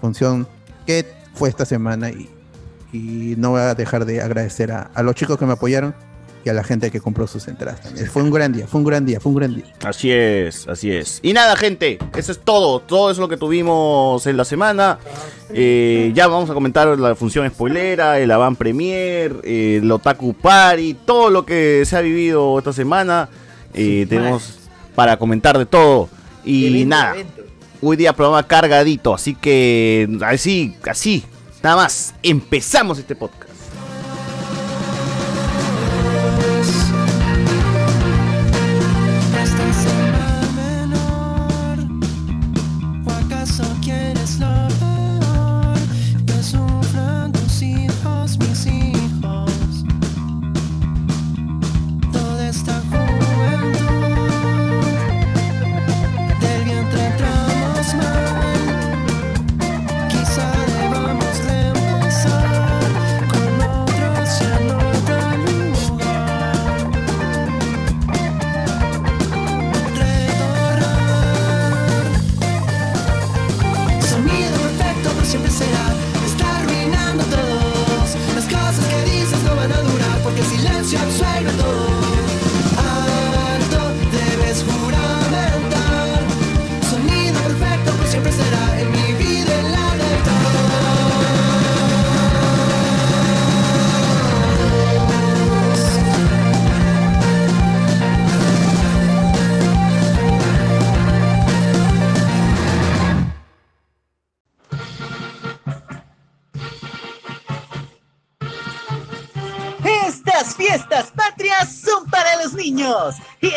función 0.00 0.46
que 0.86 1.06
fue 1.34 1.48
esta 1.48 1.64
semana 1.64 2.10
y 2.10 2.28
y 2.92 3.34
no 3.36 3.50
voy 3.50 3.60
a 3.60 3.74
dejar 3.74 4.04
de 4.04 4.20
agradecer 4.20 4.72
a, 4.72 4.90
a 4.94 5.02
los 5.02 5.14
chicos 5.14 5.38
que 5.38 5.46
me 5.46 5.52
apoyaron 5.52 5.94
y 6.46 6.48
a 6.48 6.52
la 6.52 6.62
gente 6.62 6.92
que 6.92 7.00
compró 7.00 7.26
sus 7.26 7.48
entradas 7.48 7.80
también. 7.80 8.06
Fue 8.06 8.22
un 8.22 8.30
gran 8.30 8.52
día, 8.52 8.68
fue 8.68 8.78
un 8.78 8.86
gran 8.86 9.04
día, 9.04 9.18
fue 9.18 9.30
un 9.30 9.36
gran 9.36 9.52
día. 9.52 9.64
Así 9.84 10.12
es, 10.12 10.68
así 10.68 10.92
es. 10.92 11.18
Y 11.22 11.32
nada, 11.32 11.56
gente, 11.56 11.98
eso 12.16 12.30
es 12.30 12.38
todo. 12.38 12.78
Todo 12.78 13.10
eso 13.10 13.14
es 13.14 13.18
lo 13.18 13.28
que 13.28 13.36
tuvimos 13.36 14.24
en 14.28 14.36
la 14.36 14.44
semana. 14.44 14.98
Eh, 15.50 16.12
ya 16.14 16.28
vamos 16.28 16.48
a 16.48 16.54
comentar 16.54 16.86
la 17.00 17.16
función 17.16 17.48
spoilera, 17.50 18.20
el 18.20 18.30
Avant 18.30 18.56
Premier, 18.56 19.34
eh, 19.42 19.80
el 19.82 19.90
Otaku 19.90 20.34
Party, 20.34 20.94
todo 21.04 21.30
lo 21.30 21.44
que 21.44 21.82
se 21.84 21.96
ha 21.96 22.00
vivido 22.00 22.56
esta 22.58 22.72
semana. 22.72 23.28
Eh, 23.74 24.06
tenemos 24.08 24.56
para 24.94 25.16
comentar 25.16 25.58
de 25.58 25.66
todo. 25.66 26.08
Y 26.44 26.68
Evento, 26.68 26.88
nada, 26.88 27.14
evento. 27.14 27.42
hoy 27.82 27.96
día 27.96 28.12
programa 28.12 28.46
cargadito. 28.46 29.12
Así 29.12 29.34
que 29.34 30.08
así, 30.22 30.76
así, 30.88 31.24
nada 31.66 31.82
más. 31.82 32.14
Empezamos 32.22 32.98
este 32.98 33.16
podcast. 33.16 33.45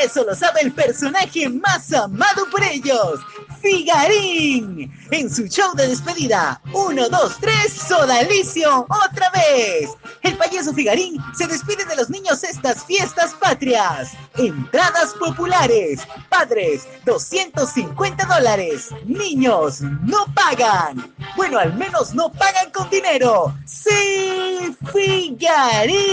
Y 0.09 0.11
eso 0.11 0.23
lo 0.23 0.33
sabe 0.33 0.61
el 0.61 0.71
personaje 0.71 1.47
más 1.49 1.93
amado 1.93 2.49
por 2.49 2.63
ellos, 2.63 3.19
Figarín. 3.61 4.91
En 5.11 5.29
su 5.29 5.45
show 5.47 5.75
de 5.75 5.87
despedida, 5.87 6.59
1, 6.73 7.09
2, 7.09 7.37
3, 7.39 7.71
Sodalicio, 7.71 8.87
otra 8.89 9.29
vez. 9.29 9.91
El 10.23 10.35
payaso 10.35 10.73
Figarín 10.73 11.21
se 11.35 11.45
despide 11.45 11.85
de 11.85 11.95
los 11.95 12.09
niños 12.09 12.43
estas 12.43 12.83
fiestas 12.85 13.35
patrias. 13.35 14.13
Entradas 14.37 15.13
populares. 15.19 16.01
Padres, 16.29 16.87
250 17.05 18.25
dólares. 18.25 18.89
Niños, 19.05 19.81
no 19.81 20.25
pagan. 20.33 21.13
Bueno, 21.35 21.59
al 21.59 21.75
menos 21.75 22.15
no 22.15 22.31
pagan 22.31 22.71
con 22.71 22.89
dinero. 22.89 23.53
¡Sí, 23.65 24.75
Figarín! 24.91 26.09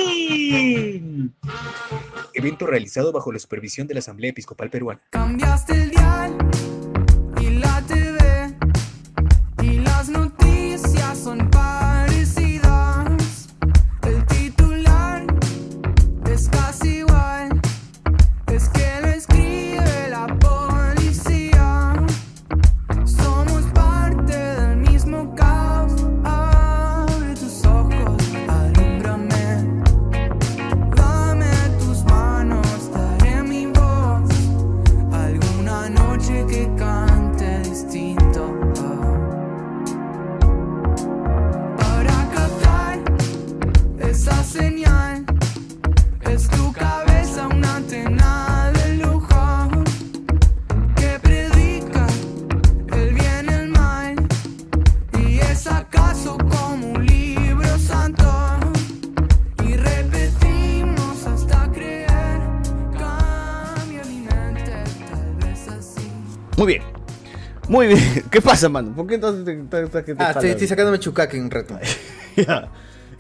Evento 2.39 2.67
realizado 2.67 3.13
bajo 3.13 3.33
la 3.33 3.39
supervisión 3.39 3.87
de 3.87 3.95
la 3.95 4.01
Asamblea 4.01 4.29
Episcopal 4.29 4.69
Peruana. 4.69 5.01
Cambiaste 5.09 5.73
el 5.73 5.91
dial 5.91 6.37
y 7.41 7.51
la 7.51 7.83
TV 7.89 8.55
y 9.63 9.79
las 9.79 10.11
noticias 10.11 11.19
son 11.19 11.39
parecidas. 11.49 11.86
Muy 67.77 67.89
bien. 67.89 68.25
¿Qué 68.31 68.41
pasa, 68.41 68.69
mano? 68.69 68.93
¿Por 68.95 69.07
qué 69.07 69.15
entonces 69.17 69.45
te, 69.45 69.55
te- 69.55 69.87
te- 69.89 70.05
que 70.05 70.15
te 70.15 70.23
Ah, 70.25 70.31
estoy, 70.31 70.51
estoy 70.51 70.67
sacándome 70.67 70.99
chucaque 70.99 71.39
un 71.41 71.51
rato. 71.51 71.79
Ya. 72.37 72.69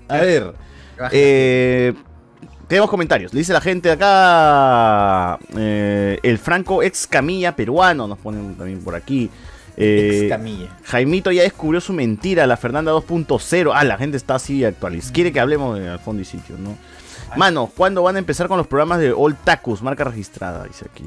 A 0.08 0.16
ver. 0.18 0.52
Eh, 1.10 1.94
tenemos 2.68 2.90
comentarios. 2.90 3.32
Le 3.32 3.38
dice 3.38 3.52
la 3.54 3.60
gente 3.62 3.90
acá. 3.90 5.38
eh, 5.56 6.18
el 6.22 6.38
Franco 6.38 6.82
ex 6.82 7.06
Camilla 7.06 7.54
peruano. 7.56 8.06
Nos 8.06 8.18
ponen 8.18 8.54
también 8.56 8.80
por 8.82 8.94
aquí. 8.94 9.30
Eh, 9.76 10.20
Ex 10.22 10.28
Camilla. 10.30 10.68
Jaimito 10.84 11.30
ya 11.32 11.42
descubrió 11.42 11.80
su 11.80 11.92
mentira, 11.92 12.46
la 12.46 12.56
Fernanda 12.56 12.92
2.0. 12.92 13.72
Ah, 13.74 13.84
la 13.84 13.96
gente 13.98 14.16
está 14.16 14.34
así 14.36 14.64
actualizada. 14.64 15.12
Quiere 15.14 15.32
que 15.32 15.40
hablemos 15.40 15.78
de 15.78 15.88
al 15.88 15.98
fondo 15.98 16.20
y 16.22 16.24
sitio, 16.24 16.56
¿no? 16.58 16.76
Mano, 17.36 17.70
¿cuándo 17.74 18.02
van 18.02 18.16
a 18.16 18.18
empezar 18.18 18.48
con 18.48 18.56
los 18.58 18.66
programas 18.66 18.98
de 19.00 19.12
All 19.12 19.34
Tacus? 19.34 19.82
Marca 19.82 20.04
registrada, 20.04 20.64
dice 20.64 20.86
aquí. 20.90 21.04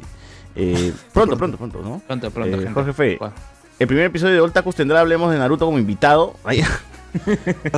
Eh, 0.55 0.93
pronto, 1.13 1.37
pronto, 1.37 1.57
pronto, 1.57 1.81
¿no? 1.81 2.01
Pronto, 2.05 2.31
pronto, 2.31 2.55
Eh, 2.55 2.59
gente. 2.59 2.73
Jorge 2.73 2.93
Fe, 2.93 3.19
el 3.79 3.87
primer 3.87 4.05
episodio 4.05 4.45
de 4.45 4.51
Tacus 4.51 4.75
tendrá 4.75 4.99
Hablemos 4.99 5.31
de 5.31 5.37
Naruto 5.39 5.65
como 5.65 5.77
invitado. 5.79 6.35
Ahí. 6.43 6.63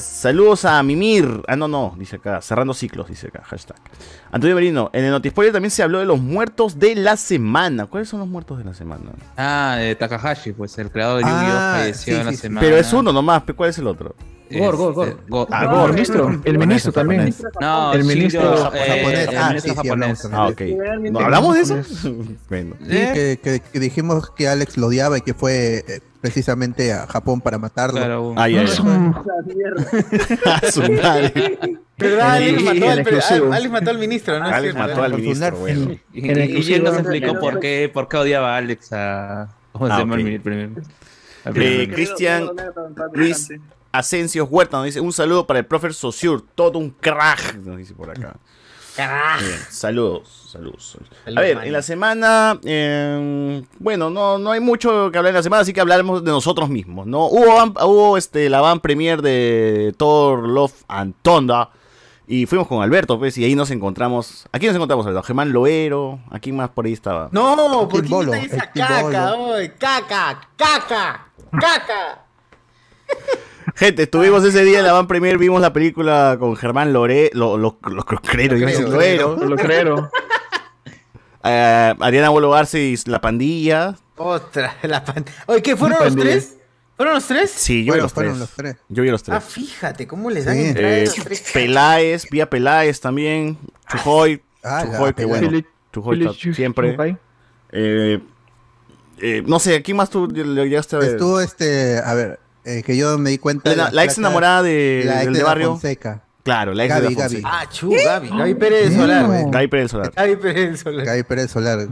Saludos 0.00 0.64
a 0.64 0.82
Mimir. 0.82 1.42
Ah, 1.46 1.56
no, 1.56 1.68
no, 1.68 1.94
dice 1.98 2.16
acá. 2.16 2.40
Cerrando 2.40 2.72
ciclos, 2.74 3.08
dice 3.08 3.28
acá. 3.28 3.42
Hashtag. 3.44 3.76
Antonio 4.30 4.54
Merino. 4.54 4.90
En 4.92 5.04
el 5.04 5.10
Notispoiler 5.10 5.52
también 5.52 5.70
se 5.70 5.82
habló 5.82 5.98
de 5.98 6.06
los 6.06 6.20
muertos 6.20 6.78
de 6.78 6.94
la 6.94 7.16
semana. 7.16 7.86
¿Cuáles 7.86 8.08
son 8.08 8.20
los 8.20 8.28
muertos 8.28 8.58
de 8.58 8.64
la 8.64 8.74
semana? 8.74 9.10
Ah, 9.36 9.76
de 9.78 9.94
Takahashi, 9.94 10.52
pues 10.52 10.76
el 10.78 10.90
creador 10.90 11.18
de 11.18 11.22
Yu-Gi-Oh! 11.24 11.36
Ah, 11.36 11.76
falleció 11.80 12.14
sí, 12.14 12.20
en 12.20 12.26
la 12.26 12.32
sí, 12.32 12.38
semana. 12.38 12.60
Pero 12.60 12.76
es 12.76 12.92
uno 12.92 13.12
nomás. 13.12 13.42
¿pe- 13.42 13.52
¿Cuál 13.54 13.70
es 13.70 13.78
el 13.78 13.86
otro? 13.86 14.14
Gor, 14.50 14.76
Gor, 14.76 14.94
Gor. 14.94 15.08
Este, 15.08 15.22
Go- 15.28 15.48
Ah, 15.50 15.64
Go- 15.66 15.70
Gor. 15.76 15.88
El 15.90 15.94
ministro, 15.94 16.40
el 16.44 16.58
ministro 16.58 16.92
también. 16.92 17.34
No, 17.60 17.92
El 17.92 18.02
Shinjo, 18.02 18.14
ministro 18.14 18.52
eh, 18.74 18.86
japonés. 18.88 19.28
el 19.28 19.36
Ah, 19.36 19.54
sí, 19.60 19.74
japonés. 19.74 20.28
Ah, 20.32 20.46
ok. 20.48 20.60
¿No 21.10 21.20
hablamos 21.20 21.54
de 21.54 21.60
eso? 21.62 21.76
bueno. 22.48 22.76
Sí, 22.80 22.86
que, 22.88 23.40
que- 23.42 23.60
que 23.72 23.80
dijimos 23.80 24.30
que 24.30 24.48
Alex 24.48 24.76
lo 24.76 24.86
odiaba 24.88 25.18
y 25.18 25.20
que 25.22 25.34
fue 25.34 25.84
eh, 25.88 26.00
precisamente 26.20 26.92
a 26.92 27.06
Japón 27.06 27.40
para 27.40 27.58
matarlo. 27.58 27.98
Claro, 27.98 28.34
ya, 28.36 28.62
Es 28.62 28.76
ya. 28.76 28.82
un- 28.82 29.14
A 30.46 30.70
su 30.70 30.82
madre. 30.92 31.58
¿Verdad? 31.98 32.30
Alex 32.36 32.62
mató, 32.62 32.90
al, 32.90 32.98
el. 33.00 33.52
Alex 33.52 33.70
mató 33.72 33.90
al 33.90 33.98
ministro, 33.98 34.38
¿no? 34.38 34.44
Alex 34.46 34.60
cierto, 34.74 34.78
mató 34.78 35.02
al 35.02 35.14
ministro. 35.14 35.56
Bueno. 35.58 35.96
Y, 36.12 36.72
él 36.72 36.84
nos 36.84 36.96
explicó 36.98 37.38
por 37.40 37.58
qué, 37.60 37.90
por 37.92 38.08
qué 38.08 38.16
odiaba 38.18 38.54
a 38.54 38.58
Alex 38.58 38.92
a. 38.92 39.48
¿Cómo 39.72 39.86
se 39.88 39.92
llama 39.98 40.14
el 40.16 40.24
mi- 40.24 40.38
primer? 40.38 40.70
al 41.44 41.52
Eh, 41.52 41.54
primer- 41.54 41.92
Cristian 41.94 42.50
Luis 43.14 43.48
Asensio 43.92 44.44
Huerta 44.44 44.76
nos 44.76 44.86
dice 44.86 45.00
un 45.00 45.12
saludo 45.12 45.46
para 45.46 45.60
el 45.60 45.66
profe 45.66 45.92
Saussure, 45.92 46.42
todo 46.54 46.78
un 46.78 46.90
crack, 46.90 47.56
nos 47.56 47.76
dice 47.78 47.94
por 47.94 48.10
acá. 48.10 48.36
Bien, 48.96 49.60
saludos, 49.70 50.48
saludos. 50.50 50.98
A 51.24 51.40
ver, 51.40 51.58
en 51.62 51.72
la 51.72 51.82
semana, 51.82 52.58
eh, 52.64 53.62
bueno, 53.78 54.10
no, 54.10 54.38
no 54.38 54.50
hay 54.50 54.58
mucho 54.58 55.12
que 55.12 55.18
hablar 55.18 55.30
en 55.30 55.36
la 55.36 55.42
semana, 55.44 55.62
así 55.62 55.72
que 55.72 55.80
hablaremos 55.80 56.24
de 56.24 56.32
nosotros 56.32 56.68
mismos, 56.68 57.06
¿no? 57.06 57.26
Hubo, 57.26 57.62
hubo 57.86 58.18
este, 58.18 58.50
la 58.50 58.60
van 58.60 58.80
premier 58.80 59.22
de 59.22 59.94
Thor, 59.96 60.48
Love 60.48 60.82
and 60.88 61.14
Thunder, 61.22 61.68
y 62.26 62.46
fuimos 62.46 62.66
con 62.66 62.82
Alberto, 62.82 63.20
pues, 63.20 63.38
y 63.38 63.44
ahí 63.44 63.54
nos 63.54 63.70
encontramos, 63.70 64.46
¿a 64.50 64.58
quién 64.58 64.70
nos 64.70 64.76
encontramos, 64.76 65.06
Alberto? 65.06 65.24
Germán 65.24 65.52
Loero, 65.52 66.18
¿a 66.30 66.40
quién 66.40 66.56
más 66.56 66.70
por 66.70 66.86
ahí 66.86 66.92
estaba? 66.92 67.28
No, 67.30 67.88
¿por 67.88 68.02
qué 68.02 68.08
Bolo, 68.08 68.34
está 68.34 68.56
esa 68.56 68.72
caca? 68.72 69.02
Bolo. 69.34 69.52
oy? 69.54 69.68
Caca, 69.78 70.40
caca, 70.56 71.28
caca. 71.52 72.24
Gente, 73.74 74.04
estuvimos 74.04 74.44
ese 74.44 74.64
día 74.64 74.78
en 74.80 74.84
la 74.86 74.92
van 74.92 75.06
premier, 75.06 75.38
vimos 75.38 75.60
la 75.60 75.72
película 75.72 76.36
con 76.38 76.56
Germán 76.56 76.92
Lore, 76.92 77.30
lo, 77.34 77.56
lo, 77.58 77.78
lo, 77.82 78.04
crocrero, 78.04 78.56
iba 78.56 78.68
a 78.68 78.70
decir 78.70 78.86
Crocrero. 78.86 79.36
Lo 79.36 79.56
creo. 79.56 80.10
Eh, 81.44 81.94
Ariana 82.00 82.28
Bolo 82.30 82.50
Garza 82.50 82.78
y 82.78 82.96
la 83.06 83.20
pandilla. 83.20 83.96
Otra, 84.16 84.76
la 84.82 85.04
pan... 85.04 85.24
Oye, 85.46 85.62
¿qué 85.62 85.76
fueron 85.76 85.98
los 85.98 86.08
Pandilla. 86.08 86.30
tres? 86.32 86.56
¿Fueron 86.96 87.14
los 87.14 87.26
tres? 87.26 87.50
Sí, 87.52 87.84
yo 87.84 87.92
vi 87.94 88.00
Bueno, 88.00 88.02
los 88.04 88.12
fueron 88.12 88.32
tres. 88.32 88.40
los 88.40 88.50
tres. 88.50 88.76
Yo 88.88 89.02
vi 89.04 89.10
los 89.10 89.22
Ah, 89.28 89.38
tres. 89.40 89.44
fíjate, 89.44 90.06
¿cómo 90.08 90.30
les 90.30 90.44
dan 90.46 90.56
Sí. 90.56 90.62
Eh, 90.76 91.08
tres? 91.14 91.50
Peláez, 91.52 92.28
Vía 92.30 92.50
Peláez 92.50 93.00
también. 93.00 93.56
Chujoy. 93.88 94.42
Ah, 94.64 94.82
Chujoy, 94.84 95.14
qué 95.14 95.24
bueno. 95.24 95.50
Chujoy 95.92 96.34
siempre. 96.54 96.96
Eh, 97.70 98.20
eh, 99.20 99.42
no 99.46 99.60
sé, 99.60 99.80
¿quién 99.82 99.96
más 99.96 100.10
tú 100.10 100.26
le 100.26 100.44
llegaste 100.68 100.96
a 100.96 100.98
ver? 100.98 101.10
Estuvo 101.10 101.40
este, 101.40 101.98
a 101.98 102.14
ver, 102.14 102.40
eh, 102.68 102.82
que 102.82 102.96
yo 102.96 103.18
me 103.18 103.30
di 103.30 103.38
cuenta. 103.38 103.70
de 103.70 103.76
la, 103.76 103.90
la 103.90 104.04
ex 104.04 104.18
enamorada 104.18 104.62
de, 104.62 105.02
la 105.06 105.14
ex 105.16 105.24
del 105.24 105.32
de 105.34 105.38
de 105.38 105.42
la 105.42 105.48
barrio. 105.48 105.70
Fonseca. 105.72 106.22
Claro, 106.42 106.72
la 106.74 106.84
ex 106.84 106.94
Gaby, 106.94 107.06
de 107.08 107.14
la 107.14 107.20
Gaby. 107.22 107.34
Fonseca. 107.42 107.50
Ah, 107.60 107.68
chu, 107.70 107.90
Gaby. 108.04 108.28
Gaby 108.30 108.54
Pérez 108.54 108.90
del 108.90 108.98
Solar. 108.98 109.50
Gaby 109.50 109.66
Pérez 109.68 109.90
Solar. 109.90 110.12
Gaby 110.14 110.36
Pérez 110.36 110.54
del 110.66 110.78
Solar. 110.78 111.04
Gaby 111.06 111.22
Pérez 111.24 111.50
Solar. 111.50 111.88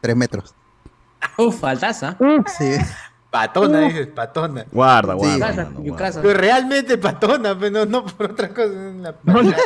Tres 0.00 0.16
metros. 0.16 0.54
Uf, 1.36 1.60
faltaza. 1.60 2.16
Sí. 2.58 2.72
Patona, 3.30 3.80
dices, 3.82 4.08
patona. 4.08 4.64
Guarda, 4.72 5.12
Sí. 5.12 5.18
guarda. 5.18 5.34
Yucasa, 5.36 5.64
mano, 5.70 5.84
Yucasa. 5.84 6.22
Pero 6.22 6.34
realmente 6.40 6.98
patona, 6.98 7.56
pero 7.56 7.86
no 7.86 8.04
por 8.04 8.32
otra 8.32 8.48
cosa. 8.48 8.70
una- 8.72 9.14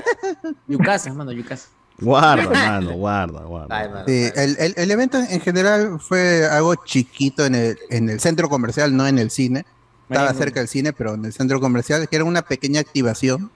Yucasa, 0.69 1.12
mano, 1.14 1.33
Yucasa. 1.33 1.69
Guarda, 1.99 2.50
mano, 2.50 2.93
guarda, 2.95 3.40
guarda. 3.45 3.78
Ay, 3.78 3.88
mano. 3.88 4.04
Sí, 4.07 4.31
el, 4.35 4.57
el- 4.59 4.75
el 4.76 4.90
evento 4.90 5.16
en 5.19 5.40
general 5.40 5.99
fue 6.00 6.47
algo 6.47 6.75
chiquito 6.85 7.47
en 7.47 7.54
el, 7.54 7.78
en 7.88 8.11
el 8.11 8.21
centro 8.21 8.49
comercial, 8.49 8.95
no 8.97 9.07
en 9.07 9.19
el 9.19 9.31
cine. 9.31 9.64
Estaba 10.08 10.32
cerca 10.34 10.61
del 10.61 10.68
cine, 10.68 10.92
pero 10.92 11.14
en 11.14 11.25
el 11.25 11.32
centro 11.32 11.61
comercial, 11.61 12.08
que 12.08 12.16
era 12.16 12.25
una 12.25 12.42
pequeña 12.42 12.80
activación, 12.80 13.50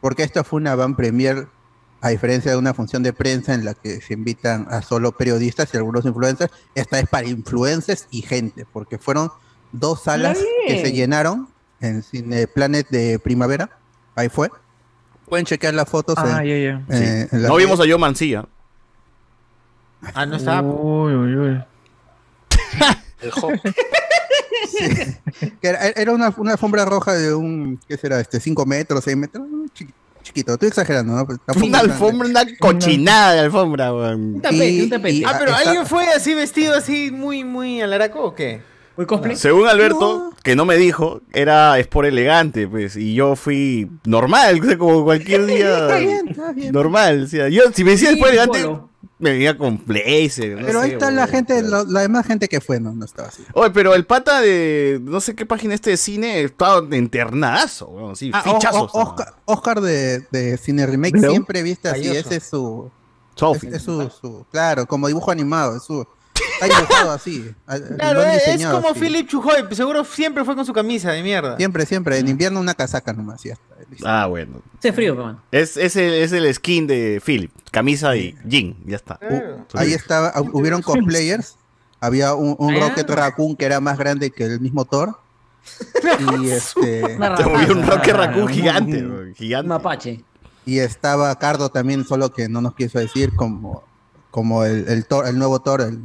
porque 0.00 0.22
esto 0.24 0.42
fue 0.44 0.60
una 0.60 0.74
van 0.74 0.96
premier, 0.96 1.46
a 2.00 2.08
diferencia 2.08 2.50
de 2.50 2.56
una 2.56 2.74
función 2.74 3.02
de 3.04 3.12
prensa 3.12 3.54
en 3.54 3.64
la 3.64 3.74
que 3.74 4.00
se 4.00 4.14
invitan 4.14 4.66
a 4.70 4.82
solo 4.82 5.12
periodistas 5.12 5.72
y 5.72 5.76
algunos 5.76 6.04
influencers, 6.04 6.52
esta 6.74 6.98
es 6.98 7.08
para 7.08 7.28
influencers 7.28 8.08
y 8.10 8.22
gente, 8.22 8.66
porque 8.72 8.98
fueron 8.98 9.30
dos 9.70 10.02
salas 10.02 10.38
que 10.66 10.82
se 10.82 10.92
llenaron 10.92 11.48
en 11.80 12.02
Cine 12.02 12.46
Planet 12.48 12.88
de 12.90 13.18
primavera, 13.20 13.70
ahí 14.16 14.28
fue. 14.28 14.50
Pueden 15.28 15.46
chequear 15.46 15.74
las 15.74 15.88
fotos 15.88 16.18
en- 16.18 16.24
Ah, 16.26 16.44
ya, 16.44 16.56
ya. 16.58 16.82
eh, 16.90 17.28
en 17.30 17.42
la- 17.42 17.48
No 17.48 17.56
vimos 17.56 17.78
a 17.78 17.84
Joe 17.84 17.96
Mancilla. 17.98 18.44
Ah, 20.14 20.26
no 20.26 20.34
estaba. 20.36 20.62
Uy, 20.62 21.14
uy, 21.14 21.36
uy. 21.36 21.64
era, 25.62 25.86
era 25.88 26.12
una, 26.12 26.32
una 26.36 26.52
alfombra 26.52 26.84
roja 26.84 27.14
de 27.14 27.34
un, 27.34 27.78
¿qué 27.88 27.96
será? 27.96 28.20
Este, 28.20 28.40
5 28.40 28.66
metros, 28.66 29.04
6 29.04 29.16
metros. 29.16 29.46
chiqui- 29.74 29.92
chiquito, 30.22 30.52
estoy 30.52 30.68
exagerando, 30.68 31.14
¿no? 31.14 31.26
Tampoco 31.26 31.56
Una 31.56 31.64
es 31.66 31.70
grande. 31.72 31.92
alfombra, 31.92 32.28
una 32.28 32.44
cochinada 32.60 33.32
de 33.34 33.40
alfombra, 33.40 33.92
weón. 33.92 34.40
tapete, 34.40 34.82
un 34.84 34.90
tapete. 34.90 35.22
Ah, 35.26 35.36
pero 35.38 35.50
está- 35.50 35.68
¿alguien 35.68 35.86
fue 35.86 36.08
así 36.10 36.34
vestido 36.34 36.76
así 36.76 37.10
muy, 37.10 37.42
muy 37.44 37.80
alaraco 37.80 38.22
o 38.22 38.34
qué? 38.34 38.60
¿Muy 38.96 39.06
cosplay? 39.06 39.34
Según 39.36 39.66
Alberto, 39.66 40.32
que 40.44 40.54
no 40.54 40.64
me 40.66 40.76
dijo, 40.76 41.22
era 41.32 41.78
Sport 41.78 42.08
elegante, 42.08 42.68
pues, 42.68 42.94
y 42.94 43.14
yo 43.14 43.34
fui 43.36 43.90
normal, 44.04 44.60
o 44.62 44.64
sea, 44.64 44.78
como 44.78 45.02
cualquier 45.02 45.46
día 45.46 45.78
Está 45.78 45.96
bien, 45.96 46.28
está 46.28 46.52
bien. 46.52 46.72
normal. 46.72 47.24
O 47.24 47.26
sea, 47.26 47.48
yo, 47.48 47.62
si 47.74 47.82
me 47.84 47.92
decía 47.92 48.10
Sí, 48.12 48.20
elegante, 48.20 48.60
polo. 48.62 48.90
Me 49.22 49.30
venía 49.32 49.56
con 49.56 49.80
blazer. 49.86 50.58
no 50.60 50.66
Pero 50.66 50.80
ahí 50.80 50.90
está 50.92 51.10
la 51.10 51.26
gente, 51.26 51.62
la 51.62 52.00
demás 52.00 52.26
gente 52.26 52.48
que 52.48 52.60
fue, 52.60 52.80
no, 52.80 52.92
no 52.92 53.04
estaba 53.04 53.28
así. 53.28 53.44
Oye, 53.54 53.70
pero 53.70 53.94
el 53.94 54.04
pata 54.04 54.40
de 54.40 54.98
no 55.02 55.20
sé 55.20 55.34
qué 55.34 55.46
página 55.46 55.74
este 55.74 55.90
de 55.90 55.96
cine 55.96 56.42
estaba 56.42 56.84
internazo, 56.96 57.86
weón, 57.88 58.12
así, 58.12 58.30
Ah, 58.34 58.42
o- 58.46 58.54
fichazo. 58.54 58.82
o- 58.92 59.00
Oscar, 59.02 59.34
Oscar 59.44 59.80
de, 59.80 60.26
de 60.30 60.56
Cine 60.58 60.86
Remake 60.86 61.12
¿Pero? 61.18 61.30
siempre 61.30 61.62
viste 61.62 61.88
así, 61.88 62.00
Calloso. 62.02 62.18
ese 62.20 62.36
es 62.36 62.42
su, 62.44 62.90
Sophie. 63.36 63.68
es, 63.70 63.74
es 63.76 63.82
su, 63.82 64.10
su- 64.20 64.44
claro, 64.50 64.86
como 64.86 65.06
dibujo 65.06 65.30
animado, 65.30 65.76
es 65.76 65.84
su, 65.84 66.04
está 66.34 66.66
dibujado 66.66 67.10
así. 67.12 67.54
Claro, 67.96 68.22
es, 68.22 68.66
como 68.66 68.88
así. 68.90 69.00
Philip 69.00 69.28
Chujoy, 69.28 69.64
seguro 69.72 70.04
siempre 70.04 70.44
fue 70.44 70.54
con 70.54 70.64
su 70.66 70.72
camisa 70.72 71.10
de 71.12 71.22
mierda. 71.22 71.56
Siempre, 71.56 71.86
siempre, 71.86 72.18
en 72.18 72.28
invierno 72.28 72.60
una 72.60 72.74
casaca 72.74 73.12
nomás, 73.12 73.42
ya 73.42 73.52
está. 73.54 73.74
listo. 73.90 74.04
Ah, 74.08 74.26
bueno. 74.26 74.60
Hace 74.78 74.92
frío. 74.92 75.38
Es, 75.50 75.76
es, 75.76 75.96
el, 75.96 76.12
es 76.14 76.32
el 76.32 76.52
skin 76.54 76.86
de 76.86 77.20
Philip, 77.24 77.50
camisa 77.70 78.16
y 78.16 78.36
jean, 78.44 78.76
ya 78.86 78.96
está. 78.96 79.16
Claro. 79.18 79.66
Ahí 79.74 79.92
estaba, 79.92 80.32
hu- 80.34 80.50
hubieron 80.52 80.82
cosplayers, 80.82 81.56
había 82.00 82.34
un, 82.34 82.56
un 82.58 82.74
Ah. 82.76 82.88
Rocket 82.88 83.08
Raccoon 83.10 83.56
que 83.56 83.64
era 83.64 83.80
más 83.80 83.98
grande 83.98 84.30
que 84.30 84.44
el 84.44 84.60
mismo 84.60 84.84
Thor. 84.84 85.16
Y 86.42 86.50
este 86.50 87.00
Se 87.02 87.18
movió 87.18 87.72
un. 87.72 87.86
Rocket 87.86 88.14
Raccoon 88.16 88.48
gigante, 88.48 89.04
un- 89.04 89.34
gigante. 89.34 89.64
Un 89.64 89.68
mapache. 89.68 90.24
y 90.66 90.78
estaba 90.78 91.34
Cardo 91.38 91.68
también, 91.68 92.04
solo 92.04 92.32
que 92.32 92.48
no 92.48 92.60
nos 92.60 92.74
quiso 92.74 92.98
decir 92.98 93.34
como, 93.36 93.84
como 94.30 94.64
el, 94.64 94.88
el, 94.88 95.06
Thor- 95.06 95.26
el 95.28 95.38
nuevo 95.38 95.60
Thor, 95.60 95.80
el, 95.82 96.00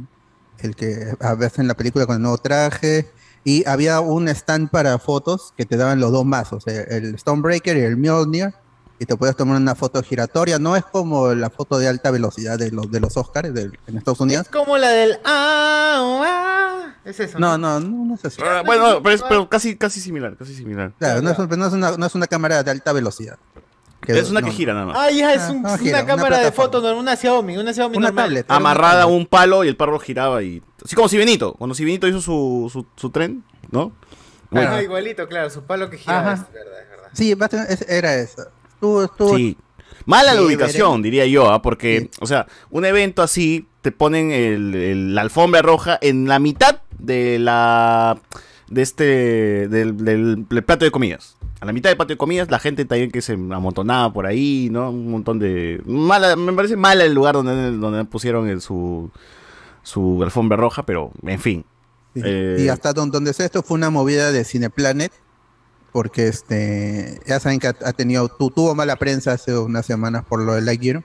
el 0.60 0.74
que 0.76 1.14
a 1.20 1.34
veces 1.34 1.58
en 1.60 1.68
la 1.68 1.74
película 1.74 2.06
con 2.06 2.16
el 2.16 2.22
nuevo 2.22 2.38
traje. 2.38 3.10
Y 3.44 3.66
había 3.66 4.00
un 4.00 4.28
stand 4.28 4.68
para 4.70 4.98
fotos 4.98 5.54
que 5.56 5.64
te 5.64 5.76
daban 5.76 6.00
los 6.00 6.12
dos 6.12 6.24
mazos, 6.26 6.66
el 6.66 7.18
Stonebreaker 7.18 7.76
y 7.76 7.80
el 7.80 7.96
Mjolnir. 7.96 8.52
Y 9.00 9.06
te 9.06 9.16
puedes 9.16 9.36
tomar 9.36 9.56
una 9.56 9.76
foto 9.76 10.02
giratoria. 10.02 10.58
No 10.58 10.74
es 10.74 10.84
como 10.84 11.32
la 11.32 11.50
foto 11.50 11.78
de 11.78 11.86
alta 11.86 12.10
velocidad 12.10 12.58
de 12.58 12.72
los, 12.72 12.90
de 12.90 12.98
los 12.98 13.16
Oscars 13.16 13.54
del- 13.54 13.78
en 13.86 13.96
Estados 13.96 14.18
Unidos. 14.18 14.46
Es 14.46 14.52
como 14.52 14.76
la 14.76 14.88
del 14.88 15.20
ah, 15.24 15.98
oh, 16.02 16.22
ah. 16.26 16.94
Es 17.04 17.20
eso. 17.20 17.38
No, 17.38 17.56
no, 17.56 17.78
no, 17.78 18.04
no 18.06 18.14
es 18.16 18.24
así. 18.24 18.42
Ah, 18.44 18.62
bueno, 18.66 19.00
pero 19.02 19.14
es 19.14 19.22
pero 19.22 19.48
casi, 19.48 19.76
casi 19.76 20.00
similar, 20.00 20.36
casi 20.36 20.52
similar. 20.52 20.92
Claro, 20.98 21.22
no 21.22 21.30
es, 21.30 21.38
no 21.38 21.66
es 21.68 21.72
una, 21.72 21.96
no 21.96 22.06
es 22.06 22.14
una 22.16 22.26
cámara 22.26 22.62
de 22.64 22.70
alta 22.72 22.92
velocidad. 22.92 23.38
Es 24.06 24.30
una 24.30 24.40
que 24.42 24.50
gira 24.52 24.72
nada 24.74 24.86
más. 24.86 24.96
Ah, 24.98 25.10
ya 25.10 25.34
es 25.34 25.42
Ah, 25.42 25.50
un- 25.50 25.62
no, 25.62 25.68
una 25.68 25.78
gira, 25.78 25.98
una 25.98 26.06
cámara 26.06 26.38
de 26.38 26.52
fotos, 26.52 26.82
una 26.96 27.16
Xiaomi, 27.16 27.56
una 27.58 27.72
Xiaomi 27.74 27.96
Una 27.96 28.08
normal. 28.08 28.24
tablet. 28.26 28.46
Amarrada 28.50 29.02
a 29.02 29.06
un 29.06 29.26
palo 29.26 29.64
y 29.64 29.68
el 29.68 29.76
perro 29.76 29.98
giraba 29.98 30.42
y. 30.42 30.62
Así 30.84 30.94
como 30.96 31.08
si 31.08 31.18
Benito, 31.18 31.54
cuando 31.54 31.74
si 31.74 31.84
Benito 31.84 32.06
hizo 32.06 32.20
su, 32.20 32.70
su, 32.72 32.86
su 32.96 33.10
tren, 33.10 33.42
¿no? 33.70 33.92
Bueno, 34.50 34.70
Ah, 34.72 34.82
igualito, 34.82 35.26
claro, 35.28 35.50
su 35.50 35.62
palo 35.64 35.90
que 35.90 35.98
giraba, 35.98 36.32
es 36.34 36.40
verdad, 36.52 36.80
es 36.82 36.88
verdad. 36.88 37.08
Sí, 37.12 37.34
era 37.88 38.14
eso. 38.14 38.46
Estuvo, 38.74 39.04
estuvo 39.04 39.36
sí. 39.36 39.58
Mala 40.06 40.32
la 40.32 40.42
ubicación, 40.42 41.02
veré. 41.02 41.02
diría 41.02 41.26
yo, 41.26 41.50
¿ah? 41.50 41.60
porque, 41.60 42.08
o 42.20 42.26
sea, 42.26 42.46
un 42.70 42.86
evento 42.86 43.20
así, 43.22 43.66
te 43.82 43.92
ponen 43.92 44.30
el- 44.30 44.74
el- 44.74 45.14
la 45.14 45.20
alfombra 45.20 45.60
roja 45.60 45.98
en 46.00 46.28
la 46.28 46.38
mitad 46.38 46.78
de 46.98 47.38
la. 47.38 48.18
de 48.70 48.82
este. 48.82 49.04
del, 49.68 49.96
del- 50.02 50.46
del 50.48 50.64
plato 50.64 50.84
de 50.84 50.90
comidas. 50.90 51.36
A 51.60 51.66
la 51.66 51.72
mitad 51.72 51.90
del 51.90 51.96
patio 51.96 52.14
de 52.14 52.18
comidas, 52.18 52.50
la 52.50 52.58
gente 52.60 52.84
también 52.84 53.10
que 53.10 53.20
se 53.20 53.32
amontonaba 53.32 54.12
por 54.12 54.26
ahí, 54.26 54.68
¿no? 54.70 54.90
Un 54.90 55.10
montón 55.10 55.38
de. 55.38 55.82
Mala, 55.86 56.36
me 56.36 56.52
parece 56.52 56.76
mala 56.76 57.04
el 57.04 57.14
lugar 57.14 57.34
donde, 57.34 57.72
donde 57.76 58.04
pusieron 58.04 58.48
el- 58.48 58.60
su. 58.60 59.10
su 59.82 60.22
alfombra 60.22 60.56
roja, 60.56 60.84
pero, 60.84 61.10
en 61.24 61.40
fin. 61.40 61.64
Sí. 62.14 62.22
Eh, 62.24 62.56
Y 62.60 62.68
hasta 62.68 62.92
don- 62.92 63.10
donde 63.10 63.32
sé 63.32 63.44
esto 63.44 63.62
fue 63.62 63.76
una 63.76 63.90
movida 63.90 64.30
de 64.32 64.44
Cineplanet, 64.44 65.12
porque 65.92 66.28
este 66.28 67.20
ya 67.26 67.40
saben 67.40 67.58
que 67.58 67.68
ha, 67.68 67.72
tenido, 67.92 68.28
tu- 68.28 68.50
tuvo 68.50 68.74
mala 68.74 68.96
prensa 68.96 69.32
hace 69.32 69.56
unas 69.56 69.86
semanas 69.86 70.24
por 70.28 70.40
lo 70.42 70.54
de 70.54 70.60
Lightyear. 70.62 70.98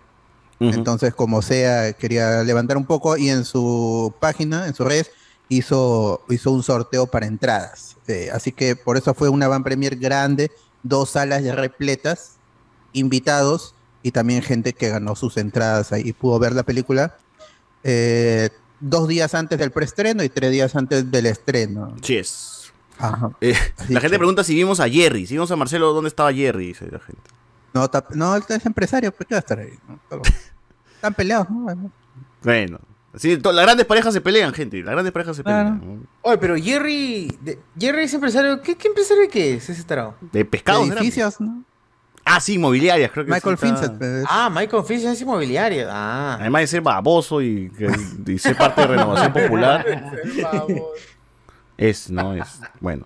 Ujú. 0.60 0.70
Entonces, 0.72 1.14
como 1.16 1.42
sea, 1.42 1.94
quería 1.94 2.44
levantar 2.44 2.78
un 2.78 2.86
poco 2.86 3.18
y 3.18 3.30
en 3.30 3.44
su 3.46 4.14
página, 4.20 4.68
en 4.68 4.74
sus 4.76 4.86
redes, 4.86 5.12
hizo, 5.58 6.24
hizo 6.30 6.52
un 6.52 6.64
sorteo 6.64 7.08
para 7.08 7.26
entradas. 7.26 7.98
Eh, 8.08 8.30
así 8.34 8.52
que 8.52 8.76
por 8.76 8.98
eso 8.98 9.14
fue 9.14 9.30
una 9.30 9.48
van 9.48 9.64
premier 9.64 9.96
grande, 9.96 10.52
dos 10.84 11.12
salas 11.12 11.44
ya 11.44 11.56
repletas, 11.56 12.38
invitados 12.92 13.76
y 14.02 14.12
también 14.12 14.42
gente 14.42 14.74
que 14.74 14.90
ganó 14.90 15.16
sus 15.16 15.38
entradas 15.38 15.92
ahí 15.92 16.04
y 16.06 16.14
pudo 16.14 16.38
ver 16.40 16.54
la 16.54 16.64
película 16.64 17.16
eh, 17.84 18.50
dos 18.80 19.08
días 19.08 19.34
antes 19.34 19.60
del 19.60 19.72
preestreno 19.72 20.24
y 20.24 20.30
tres 20.30 20.52
días 20.52 20.76
antes 20.76 21.10
del 21.10 21.26
estreno. 21.26 21.96
Yes. 21.98 22.74
Ajá. 22.98 23.32
Eh, 23.42 23.56
la 23.90 24.00
gente 24.00 24.18
pregunta 24.18 24.44
si 24.44 24.56
vimos 24.56 24.80
a 24.80 24.90
Jerry, 24.90 25.26
si 25.26 25.36
vimos 25.36 25.52
a 25.52 25.56
Marcelo, 25.56 25.94
¿dónde 25.94 26.10
estaba 26.10 26.34
Jerry? 26.34 26.68
Dice 26.68 26.90
la 26.92 27.00
gente. 27.00 27.22
No, 27.74 27.90
no, 28.12 28.36
él 28.36 28.44
es 28.48 28.66
empresario, 28.66 29.12
¿por 29.12 29.26
qué 29.26 29.34
va 29.34 29.40
a 29.40 29.40
estar 29.40 29.60
ahí? 29.60 29.74
No, 29.88 30.22
Están 30.96 31.14
peleados, 31.14 31.50
¿no? 31.50 31.92
Bueno. 32.44 32.80
To- 33.42 33.52
las 33.52 33.66
grandes 33.66 33.86
parejas 33.86 34.14
se 34.14 34.22
pelean, 34.22 34.54
gente. 34.54 34.82
Las 34.82 34.94
grandes 34.94 35.12
parejas 35.14 35.36
se 35.38 35.44
pelean. 35.44 36.08
Oye, 36.24 36.38
pero 36.40 36.56
Jerry, 36.56 37.28
de- 37.42 37.60
Jerry 37.80 38.04
es 38.06 38.14
empresario, 38.14 38.62
¿qué, 38.62 38.76
qué 38.76 38.88
empresario 38.88 39.30
qué 39.30 39.54
es 39.56 39.70
ese 39.70 39.84
tarado? 39.84 40.16
De 40.32 40.44
pescados. 40.46 40.90
De 40.90 40.96
edificios, 40.96 41.40
¿no? 41.40 41.64
Ah, 42.26 42.40
sí, 42.40 42.54
inmobiliarias, 42.54 43.12
creo 43.12 43.26
que 43.26 43.32
Michael 43.32 43.58
sí 43.58 43.68
está- 43.68 43.88
Vincent. 43.90 44.26
Ah, 44.30 44.50
Michael 44.50 44.84
Fish 44.86 45.04
es 45.04 45.22
inmobiliario. 45.22 45.88
Ah. 45.92 46.38
Además 46.40 46.62
de 46.62 46.68
ser 46.68 46.82
baboso 46.82 47.42
y, 47.42 47.70
que- 47.78 48.32
y 48.32 48.40
ser 48.40 48.56
parte 48.58 48.82
de 48.82 48.88
Renovación 48.88 49.34
Popular, 49.34 49.86
es, 51.78 52.10
¿no? 52.10 52.34
Es, 52.34 52.62
bueno. 52.80 53.06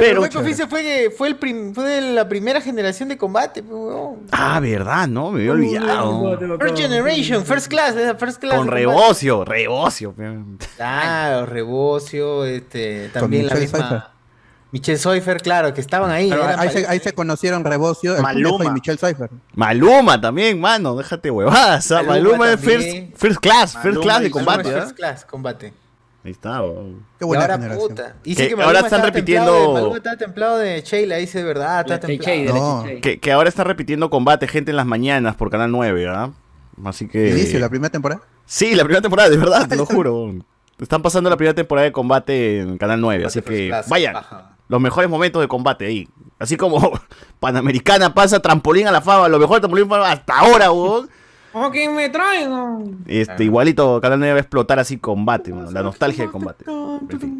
Pero 0.00 0.22
Michael 0.22 0.44
Fish 0.44 0.66
fue, 0.68 1.10
fue, 1.16 1.28
el 1.28 1.36
prim- 1.36 1.74
fue 1.74 1.84
de 1.88 2.00
la 2.12 2.26
primera 2.28 2.60
generación 2.60 3.10
de 3.10 3.18
combate. 3.18 3.62
pues, 3.62 3.94
ah, 4.30 4.58
verdad, 4.58 5.06
¿no? 5.06 5.30
Me 5.30 5.40
había 5.40 5.52
olvidado. 5.52 6.38
First 6.58 6.78
Generation, 6.78 7.44
First 7.44 7.66
Class, 7.68 7.94
esa 7.96 8.14
First 8.14 8.40
Class. 8.40 8.56
Con. 8.56 8.68
Rebocio, 8.68 9.44
Rebocio. 9.44 10.14
Claro, 10.76 11.46
Rebocio, 11.46 12.44
este, 12.44 13.10
también 13.10 13.46
la 13.46 13.54
Michelle 13.54 13.72
misma. 13.72 14.08
Michelle 14.70 14.98
Soifer, 14.98 15.42
claro, 15.42 15.74
que 15.74 15.82
estaban 15.82 16.10
ahí. 16.10 16.32
Ahí, 16.32 16.70
se, 16.70 16.86
ahí 16.86 16.98
se 16.98 17.12
conocieron 17.12 17.62
Rebocio, 17.62 18.16
el 18.16 18.22
Maluma. 18.22 18.64
Y 18.64 18.70
Michelle 18.70 18.96
Pfeiffer. 18.96 19.28
Maluma 19.54 20.18
también, 20.18 20.58
mano, 20.58 20.96
déjate 20.96 21.30
huevadas. 21.30 21.92
¿ah? 21.92 22.02
Maluma 22.02 22.38
Maluma 22.46 22.52
es 22.52 22.60
first, 22.60 22.88
first 23.14 23.40
class, 23.40 23.76
first 23.76 24.00
class 24.00 24.22
de 24.22 24.30
combate. 24.30 24.70
First 24.72 24.96
Class, 24.96 25.24
combate. 25.26 25.74
Ahí 26.24 26.30
está. 26.30 26.62
weón. 26.62 27.04
Qué 27.18 27.24
Y 27.24 27.26
buena 27.26 27.42
ahora, 27.44 27.54
generación. 27.56 27.88
puta. 27.88 28.14
Y 28.24 28.34
Que 28.36 28.48
sí 28.48 28.54
que 28.54 28.62
ahora 28.62 28.80
están 28.80 29.02
repitiendo- 29.02 29.50
templado 29.52 29.66
de- 29.68 29.72
Maluma 29.80 29.96
estaba 29.96 30.16
templado 30.16 30.58
de 30.58 30.80
Sheila, 30.82 31.16
dice 31.16 31.38
de 31.38 31.44
verdad, 31.44 31.80
está 31.80 31.94
La 31.94 32.00
templado. 32.00 32.44
La 32.44 32.52
No. 32.52 32.84
Que, 33.02 33.18
que 33.18 33.32
ahora 33.32 33.48
está 33.48 33.64
repitiendo 33.64 34.08
combate, 34.10 34.46
gente 34.46 34.70
en 34.70 34.76
las 34.76 34.86
mañanas 34.86 35.34
por 35.34 35.50
Canal 35.50 35.70
9, 35.72 36.06
¿ah? 36.08 36.30
Así 36.84 37.08
que. 37.08 37.30
Inicio, 37.30 37.58
la 37.58 37.68
primera 37.68 37.90
temporada. 37.90 38.22
Sí, 38.46 38.74
la 38.74 38.84
primera 38.84 39.02
temporada, 39.02 39.28
de 39.30 39.36
verdad, 39.36 39.68
te 39.68 39.76
lo 39.76 39.84
juro. 39.86 40.32
Están 40.78 41.02
pasando 41.02 41.28
la 41.30 41.36
primera 41.36 41.54
temporada 41.54 41.84
de 41.84 41.92
combate 41.92 42.60
en 42.60 42.78
Canal 42.78 43.00
9, 43.00 43.24
así 43.26 43.40
que 43.42 43.72
vayan. 43.88 44.14
baja. 44.14 44.56
Los 44.68 44.80
mejores 44.80 45.10
momentos 45.10 45.42
de 45.42 45.48
combate 45.48 45.86
ahí. 45.86 46.08
Así 46.38 46.56
como 46.56 46.92
Panamericana 47.40 48.14
pasa 48.14 48.40
trampolín 48.40 48.86
a 48.88 48.92
la 48.92 49.00
fama, 49.00 49.28
lo 49.28 49.38
mejor 49.38 49.56
de 49.56 49.60
trampolín 49.62 49.88
fue 49.88 50.06
hasta 50.06 50.38
ahora, 50.38 50.70
weón. 50.72 51.10
Ok, 51.54 51.74
me 51.94 52.08
traigo. 52.08 52.82
Este, 53.06 53.44
igualito 53.44 54.00
Canal 54.00 54.18
9 54.18 54.32
va 54.32 54.38
a 54.38 54.40
explotar 54.40 54.78
así 54.78 54.96
combate, 54.98 55.52
la 55.72 55.82
nostalgia 55.82 56.24
de 56.26 56.30
combate. 56.30 56.64
En 56.66 57.20
fin. 57.20 57.38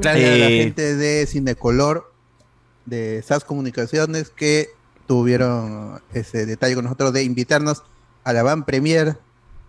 Gracias 0.00 0.30
a 0.30 0.36
la 0.38 0.48
Eh. 0.48 0.62
gente 0.64 0.96
de 0.96 1.26
Cinecolor, 1.26 2.12
de 2.86 3.22
SAS 3.22 3.44
Comunicaciones, 3.44 4.30
que 4.30 4.68
tuvieron 5.06 6.00
ese 6.12 6.44
detalle 6.46 6.74
con 6.74 6.84
nosotros 6.84 7.12
de 7.12 7.22
invitarnos 7.24 7.82
a 8.24 8.32
la 8.32 8.42
van 8.42 8.64
premier 8.64 9.16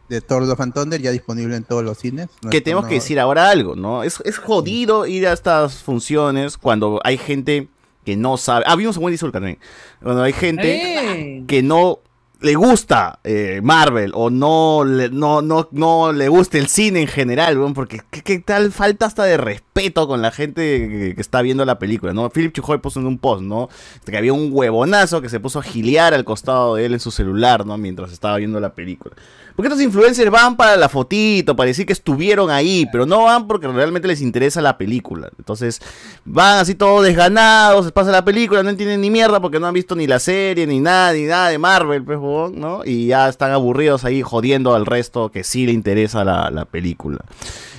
de 0.10 0.22
Thor 0.22 0.44
Love 0.44 0.60
and 0.62 0.74
Thunder, 0.74 1.02
ya 1.02 1.12
disponible 1.12 1.56
en 1.56 1.64
todos 1.64 1.84
los 1.84 1.98
cines. 2.00 2.28
Que 2.50 2.62
tenemos 2.62 2.88
que 2.88 2.96
decir 2.96 3.20
ahora 3.20 3.50
algo, 3.50 3.76
¿no? 3.76 4.04
Es, 4.04 4.20
es 4.26 4.38
jodido 4.40 5.06
ir 5.06 5.28
a 5.28 5.34
estas 5.34 5.84
funciones 5.84 6.58
cuando 6.58 7.00
hay 7.04 7.18
gente 7.18 7.68
que 8.04 8.18
no 8.18 8.36
sabe. 8.38 8.66
Ah, 8.68 8.76
vimos 8.76 8.98
a 8.98 9.00
Wendy 9.00 9.18
Zulka 9.18 9.40
también. 9.40 9.60
Cuando 10.02 10.24
hay 10.24 10.34
gente 10.34 11.38
¡Eh! 11.38 11.44
que 11.48 11.62
no 11.62 12.00
le 12.42 12.56
gusta 12.56 13.20
eh, 13.24 13.60
Marvel 13.62 14.12
o 14.16 14.30
no 14.30 14.86
le, 14.86 15.10
no, 15.10 15.42
no, 15.42 15.68
no 15.72 16.14
le 16.14 16.30
gusta 16.30 16.58
el 16.58 16.68
cine 16.68 17.02
en 17.02 17.08
general, 17.08 17.58
porque 17.74 18.02
¿qué, 18.10 18.40
tal 18.40 18.72
falta 18.72 19.06
hasta 19.06 19.24
de 19.24 19.38
respeto 19.38 20.08
con 20.08 20.22
la 20.22 20.32
gente 20.32 21.14
que, 21.16 21.22
está 21.22 21.42
viendo 21.42 21.66
la 21.66 21.80
película, 21.80 22.14
¿no? 22.14 22.30
Philip 22.30 22.54
Chujoy 22.54 22.78
puso 22.80 23.00
en 23.00 23.08
un 23.08 23.18
post, 23.18 23.42
¿no? 23.42 23.70
Que 24.06 24.18
había 24.18 24.32
un 24.34 24.50
huevonazo 24.52 25.22
que 25.22 25.30
se 25.30 25.40
puso 25.40 25.60
a 25.60 25.64
gilear 25.64 26.14
al 26.14 26.24
costado 26.24 26.76
de 26.76 26.86
él 26.86 26.94
en 26.94 27.00
su 27.00 27.12
celular, 27.12 27.66
¿no? 27.66 27.78
Mientras 27.78 28.14
estaba 28.14 28.38
viendo 28.38 28.60
la 28.60 28.74
película. 28.74 29.16
Porque 29.60 29.68
estos 29.68 29.84
influencers 29.84 30.32
van 30.32 30.56
para 30.56 30.78
la 30.78 30.88
fotito, 30.88 31.54
para 31.54 31.68
decir 31.68 31.86
que 31.86 31.92
estuvieron 31.92 32.50
ahí, 32.50 32.88
pero 32.94 33.06
no 33.06 33.26
van 33.26 33.46
porque 33.46 33.68
realmente 33.68 34.08
les 34.08 34.22
interesa 34.22 34.62
la 34.62 34.78
película. 34.78 35.30
Entonces, 35.38 35.82
van 36.24 36.60
así 36.60 36.76
todos 36.76 37.04
desganados, 37.04 37.92
pasa 37.92 38.10
la 38.10 38.24
película, 38.24 38.64
no 38.64 38.70
entienden 38.70 39.02
ni 39.02 39.10
mierda 39.10 39.42
porque 39.42 39.60
no 39.60 39.68
han 39.68 39.74
visto 39.74 39.98
ni 39.98 40.08
la 40.08 40.20
serie, 40.20 40.66
ni 40.66 40.80
nada, 40.80 41.12
ni 41.12 41.24
nada 41.24 41.50
de 41.50 41.58
Marvel, 41.58 42.06
pues, 42.06 42.18
huevón, 42.30 42.60
¿no? 42.60 42.82
Y 42.86 43.08
ya 43.08 43.28
están 43.30 43.52
aburridos 43.52 44.06
ahí 44.06 44.22
jodiendo 44.22 44.76
al 44.76 44.86
resto 44.86 45.30
que 45.32 45.44
sí 45.44 45.66
le 45.66 45.72
interesa 45.74 46.24
la, 46.24 46.50
la 46.52 46.66
película. 46.66 47.20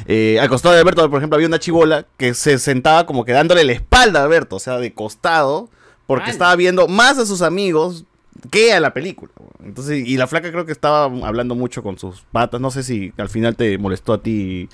Eh, 0.06 0.38
al 0.40 0.48
costado 0.48 0.74
de 0.74 0.80
Alberto, 0.80 1.08
por 1.08 1.18
ejemplo, 1.18 1.36
había 1.36 1.48
una 1.48 1.58
chibola 1.58 2.06
que 2.16 2.34
se 2.34 2.58
sentaba 2.58 3.06
como 3.06 3.24
que 3.24 3.32
dándole 3.32 3.64
la 3.64 3.72
espalda 3.72 4.20
a 4.20 4.24
Alberto, 4.24 4.56
o 4.56 4.60
sea, 4.60 4.78
de 4.78 4.92
costado, 4.92 5.68
porque 6.06 6.30
estaba 6.30 6.56
viendo 6.56 6.88
más 6.88 7.18
a 7.18 7.26
sus 7.26 7.42
amigos 7.42 8.04
que 8.50 8.72
a 8.72 8.80
la 8.80 8.92
película. 8.94 9.30
Entonces, 9.62 10.06
y 10.08 10.16
la 10.16 10.26
flaca 10.26 10.50
creo 10.50 10.64
que 10.66 10.72
estaba 10.72 11.04
hablando 11.26 11.54
mucho 11.54 11.82
con 11.82 11.98
sus 11.98 12.22
patas. 12.32 12.60
No 12.60 12.70
sé 12.70 12.82
si 12.82 13.12
al 13.18 13.28
final 13.28 13.54
te 13.54 13.76
molestó 13.78 14.14
a 14.14 14.22
ti. 14.22 14.68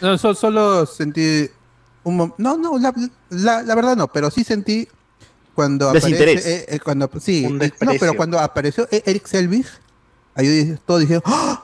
No, 0.00 0.18
so- 0.18 0.34
solo 0.34 0.84
sentí 0.84 1.48
un 2.02 2.34
No, 2.36 2.58
no, 2.58 2.76
la, 2.78 2.92
la- 3.30 3.62
la 3.62 3.74
verdad 3.74 3.96
no, 3.96 4.08
pero 4.08 4.30
sí 4.30 4.44
sentí 4.44 4.88
cuando 5.54 5.92
Desinterés. 5.92 6.40
aparece... 6.40 6.60
eh, 6.60 6.66
eh, 6.76 6.80
cuando, 6.80 7.10
sí, 7.20 7.44
eh, 7.44 7.72
no, 7.80 7.92
pero 7.98 8.14
cuando 8.14 8.38
apareció 8.38 8.86
Eric 8.90 9.26
Selvig, 9.26 9.66
ahí 10.34 10.46
dije- 10.46 10.78
todos 10.84 11.00
dijeron... 11.00 11.22
¡Ah! 11.26 11.62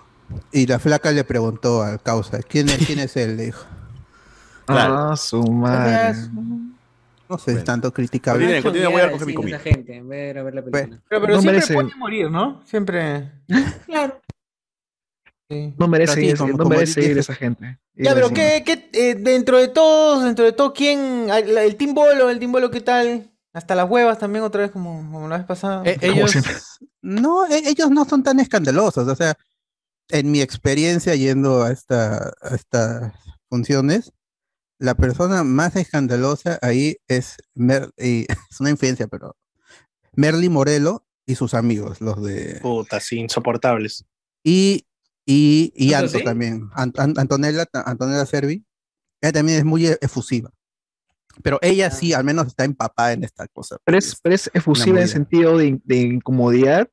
Y 0.52 0.66
la 0.66 0.78
flaca 0.78 1.10
le 1.10 1.24
preguntó 1.24 1.82
al 1.82 2.00
causa, 2.00 2.38
¿quién 2.40 2.68
es, 2.68 2.86
quién 2.86 3.00
es 3.00 3.16
él? 3.16 3.36
Le 3.36 3.46
dijo. 3.46 3.64
Ah, 4.72 5.16
su 5.16 5.42
madre. 5.42 6.14
No 7.28 7.38
sé, 7.38 7.52
es 7.54 7.64
tanto 7.64 7.92
criticable. 7.92 8.62
Continúe, 8.62 8.62
continúe, 8.62 8.90
voy 8.92 9.00
a 9.22 9.24
mi 9.26 9.34
comida. 9.34 9.58
gente 9.58 9.96
en 9.96 10.08
vez 10.08 10.20
de 10.20 10.30
ir 10.30 10.38
a 10.38 10.42
ver 10.44 10.54
la 10.54 10.62
película. 10.62 11.00
Pero, 11.08 11.20
pero 11.20 11.34
No 11.34 11.40
siempre 11.40 11.60
merece- 11.60 11.74
puede 11.74 11.96
morir, 11.96 12.30
¿no? 12.30 12.62
Siempre. 12.66 13.32
Claro. 13.86 14.20
Sí. 15.50 15.74
No 15.76 15.88
merece, 15.88 16.14
sí, 16.14 16.26
ir, 16.26 16.36
como- 16.36 16.52
no 16.52 16.58
como 16.58 16.70
merece 16.70 17.02
ir 17.02 17.18
esa 17.18 17.34
gente. 17.34 17.78
Ya, 17.96 18.14
pero 18.14 18.30
¿qué, 18.30 18.62
qué, 18.64 18.88
eh, 18.92 19.16
dentro 19.16 19.58
de 19.58 19.66
todos, 19.68 20.22
dentro 20.24 20.44
de 20.44 20.52
todo, 20.52 20.72
¿quién? 20.72 21.26
Ah, 21.30 21.40
El 21.40 21.74
Team 21.74 21.92
Bolo, 21.94 22.30
el 22.30 22.38
Team 22.38 22.52
Bolo, 22.52 22.70
¿qué 22.70 22.80
tal? 22.80 23.29
Hasta 23.52 23.74
las 23.74 23.90
huevas 23.90 24.18
también 24.18 24.44
otra 24.44 24.62
vez 24.62 24.70
como, 24.70 24.96
como 25.10 25.28
la 25.28 25.38
vez 25.38 25.46
pasada. 25.46 25.82
Eh, 25.84 25.98
ellos, 26.02 26.34
no, 27.02 27.46
e- 27.46 27.68
ellos 27.68 27.90
no 27.90 28.04
son 28.04 28.22
tan 28.22 28.38
escandalosos. 28.38 29.08
O 29.08 29.16
sea, 29.16 29.36
en 30.08 30.30
mi 30.30 30.40
experiencia 30.40 31.14
yendo 31.16 31.62
a, 31.62 31.72
esta, 31.72 32.32
a 32.40 32.54
estas 32.54 33.12
funciones, 33.48 34.12
la 34.78 34.94
persona 34.94 35.42
más 35.44 35.74
escandalosa 35.76 36.58
ahí 36.62 36.96
es, 37.08 37.36
Mer- 37.54 37.90
y 37.98 38.26
es 38.50 38.60
una 38.60 38.70
infidencia, 38.70 39.08
pero 39.08 39.36
Merly 40.14 40.48
Morelo 40.48 41.04
y 41.26 41.34
sus 41.34 41.54
amigos, 41.54 42.00
los 42.00 42.22
de... 42.22 42.60
Puta, 42.62 43.00
sí, 43.00 43.18
insoportables. 43.18 44.04
Y, 44.44 44.86
y, 45.26 45.72
y 45.76 45.88
¿Eso 45.92 45.98
Anto 46.04 46.18
sí? 46.18 46.24
también, 46.24 46.70
An- 46.72 46.92
An- 46.96 47.14
Antonella, 47.16 47.66
Antonella 47.72 48.26
Servi, 48.26 48.64
ella 49.20 49.32
también 49.32 49.58
es 49.58 49.64
muy 49.64 49.86
efusiva. 49.86 50.50
Pero 51.42 51.58
ella 51.62 51.90
sí, 51.90 52.12
al 52.12 52.24
menos 52.24 52.46
está 52.48 52.64
empapada 52.64 53.12
en 53.12 53.24
esta 53.24 53.46
cosa. 53.48 53.76
Pero 53.84 53.98
es, 53.98 54.18
pero 54.22 54.34
es 54.34 54.50
efusiva 54.54 55.00
en 55.00 55.08
sentido 55.08 55.56
de, 55.58 55.80
de 55.84 55.96
incomodidad. 55.96 56.88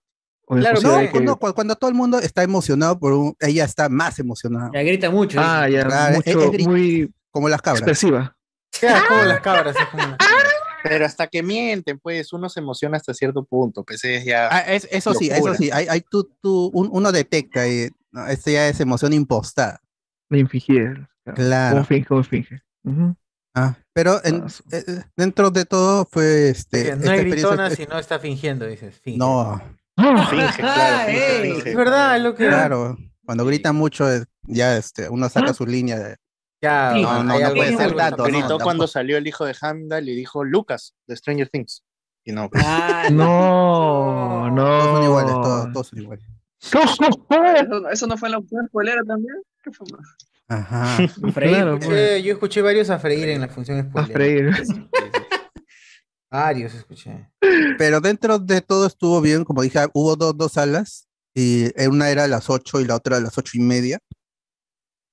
O 0.45 0.55
Claro, 0.55 0.79
No, 0.81 0.97
de 0.97 1.09
que- 1.11 1.19
no, 1.21 1.37
cu- 1.37 1.53
cuando 1.53 1.75
todo 1.75 1.89
el 1.89 1.95
mundo 1.95 2.19
está 2.19 2.41
emocionado 2.43 2.97
por 2.99 3.11
un, 3.13 3.35
ella 3.39 3.65
está 3.65 3.89
más 3.89 4.17
emocionada, 4.19 4.69
Ya 4.73 4.81
grita 4.81 5.09
mucho. 5.11 5.39
Ah, 5.41 5.65
dice. 5.65 5.77
ya, 5.79 5.85
Claro, 5.85 6.17
es- 6.23 6.35
mucho, 6.35 6.41
es 6.45 6.51
gri- 6.51 6.65
muy 6.67 7.13
como 7.31 7.49
las 7.49 7.61
cabras. 7.61 7.81
expresiva. 7.81 8.35
Ya, 8.81 9.03
como 9.07 9.23
las 9.23 9.41
cabras. 9.41 9.75
es 9.75 9.85
como 9.87 10.03
las 10.03 10.17
cabras. 10.17 10.43
Pero 10.83 11.05
hasta 11.05 11.27
que 11.27 11.43
mienten, 11.43 11.99
pues 11.99 12.31
uno 12.31 12.47
se 12.47 12.61
emociona 12.61 12.95
hasta 12.95 13.13
cierto 13.13 13.43
punto. 13.43 13.83
Pues 13.83 14.03
es 14.05 14.23
ya. 14.23 14.47
Ah, 14.49 14.59
es- 14.61 14.87
eso 14.89 15.13
sí, 15.13 15.25
eso 15.27 15.37
Locura. 15.37 15.55
sí, 15.55 15.69
hay, 15.73 15.87
hay 15.89 16.01
tú, 16.01 16.29
tú- 16.41 16.71
un- 16.73 16.87
uno 16.93 17.11
detecta, 17.11 17.61
ahí, 17.61 17.89
no, 18.11 18.25
esto 18.27 18.49
ya 18.51 18.69
es 18.69 18.79
emoción 18.79 19.11
impostada. 19.11 19.81
Infingir. 20.29 21.07
Como 21.25 21.35
Claro. 21.35 21.83
finge, 21.83 22.05
como 22.05 22.23
finge. 22.23 22.61
Ujú. 22.85 23.15
Ah, 23.53 23.75
pero 23.97 24.23
en- 24.23 24.43
Ah, 24.43 24.47
eh, 24.73 25.03
dentro 25.15 25.49
de 25.49 25.65
todo 25.65 26.05
fue 26.05 26.49
este. 26.49 26.83
Que 26.83 26.89
esta 26.89 27.05
no 27.05 27.11
es 27.13 27.21
gritona 27.25 27.69
si 27.71 27.85
no 27.87 27.97
está 27.97 28.19
fingiendo, 28.19 28.67
dices. 28.67 28.99
finge. 29.01 29.17
No, 29.17 29.59
Finge, 30.29 30.53
claro, 30.57 31.07
finge, 31.07 31.41
Ey. 31.41 31.51
finge. 31.53 31.69
Es 31.71 31.75
verdad, 31.75 32.17
es 32.17 32.21
lo 32.23 32.35
que. 32.35 32.47
claro. 32.47 32.95
Cuando 33.25 33.43
grita 33.43 33.73
mucho, 33.73 34.07
eh, 34.13 34.23
ya 34.43 34.77
este, 34.77 35.09
uno 35.09 35.27
saca 35.29 35.53
su 35.53 35.65
línea 35.65 35.97
de. 35.97 36.15
Ya, 36.61 36.91
Sí, 36.93 37.01
No, 37.01 37.09
hay 37.11 37.17
no, 37.17 37.23
no 37.23 37.33
algo- 37.33 37.55
puede 37.55 37.75
ser 37.77 37.95
tanto, 37.95 38.17
no, 38.17 38.23
Gritó 38.25 38.39
tampoco. 38.41 38.63
cuando 38.63 38.87
salió 38.87 39.17
el 39.17 39.25
hijo 39.27 39.45
de 39.45 39.55
Hamdal 39.59 40.07
y 40.09 40.15
dijo 40.15 40.43
Lucas 40.43 40.93
de 41.07 41.15
Stranger 41.15 41.49
Things. 41.49 41.83
Y 42.23 42.31
no, 42.33 42.49
pues, 42.49 42.63
Ah, 42.65 43.07
No, 43.11 44.49
no. 44.51 44.63
Todos 44.63 44.83
son 44.85 45.03
iguales, 45.03 45.31
todos, 45.33 45.73
todos 45.73 45.87
son 45.87 45.99
iguales. 46.01 46.25
¿Eso, 46.61 47.89
eso 47.89 48.07
no 48.07 48.17
fue 48.17 48.29
en 48.29 48.33
la 48.33 48.41
spoilera 48.67 49.01
también? 49.03 49.35
¿Qué 49.63 49.71
fue 49.71 49.85
más? 49.91 50.05
Ajá. 50.49 50.97
freír. 51.33 51.55
Claro, 51.55 51.77
pues, 51.79 51.89
Escuché- 51.89 52.23
yo 52.23 52.33
escuché 52.33 52.61
varios 52.61 52.89
a 52.89 52.99
freír 52.99 53.29
en 53.29 53.41
la 53.41 53.47
función 53.49 53.79
a 53.79 53.83
spoiler. 53.83 54.11
freír. 54.13 54.51
Varios 56.29 56.73
escuché. 56.73 57.29
Pero 57.77 58.01
dentro 58.01 58.37
de 58.39 58.61
todo 58.61 58.85
estuvo 58.85 59.21
bien, 59.21 59.45
como 59.45 59.61
dije, 59.61 59.79
hubo 59.93 60.15
dos, 60.15 60.37
dos 60.37 60.53
salas, 60.53 61.07
y 61.33 61.71
en 61.81 61.91
una 61.91 62.09
era 62.09 62.25
a 62.25 62.27
las 62.27 62.49
8 62.49 62.81
y 62.81 62.85
la 62.85 62.95
otra 62.95 63.17
a 63.17 63.21
las 63.21 63.37
ocho 63.37 63.51
y 63.57 63.61
media. 63.61 63.99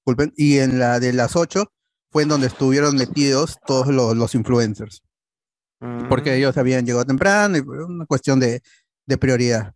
Disculpen, 0.00 0.32
y 0.36 0.58
en 0.58 0.78
la 0.78 0.98
de 1.00 1.12
las 1.12 1.36
8 1.36 1.70
fue 2.10 2.24
en 2.24 2.28
donde 2.30 2.48
estuvieron 2.48 2.96
metidos 2.96 3.58
todos 3.66 3.88
los, 3.88 4.16
los 4.16 4.34
influencers, 4.34 5.02
porque 6.08 6.34
ellos 6.36 6.56
habían 6.56 6.84
llegado 6.84 7.04
temprano 7.04 7.56
y 7.58 7.62
fue 7.62 7.84
una 7.84 8.06
cuestión 8.06 8.40
de, 8.40 8.60
de 9.06 9.18
prioridad. 9.18 9.72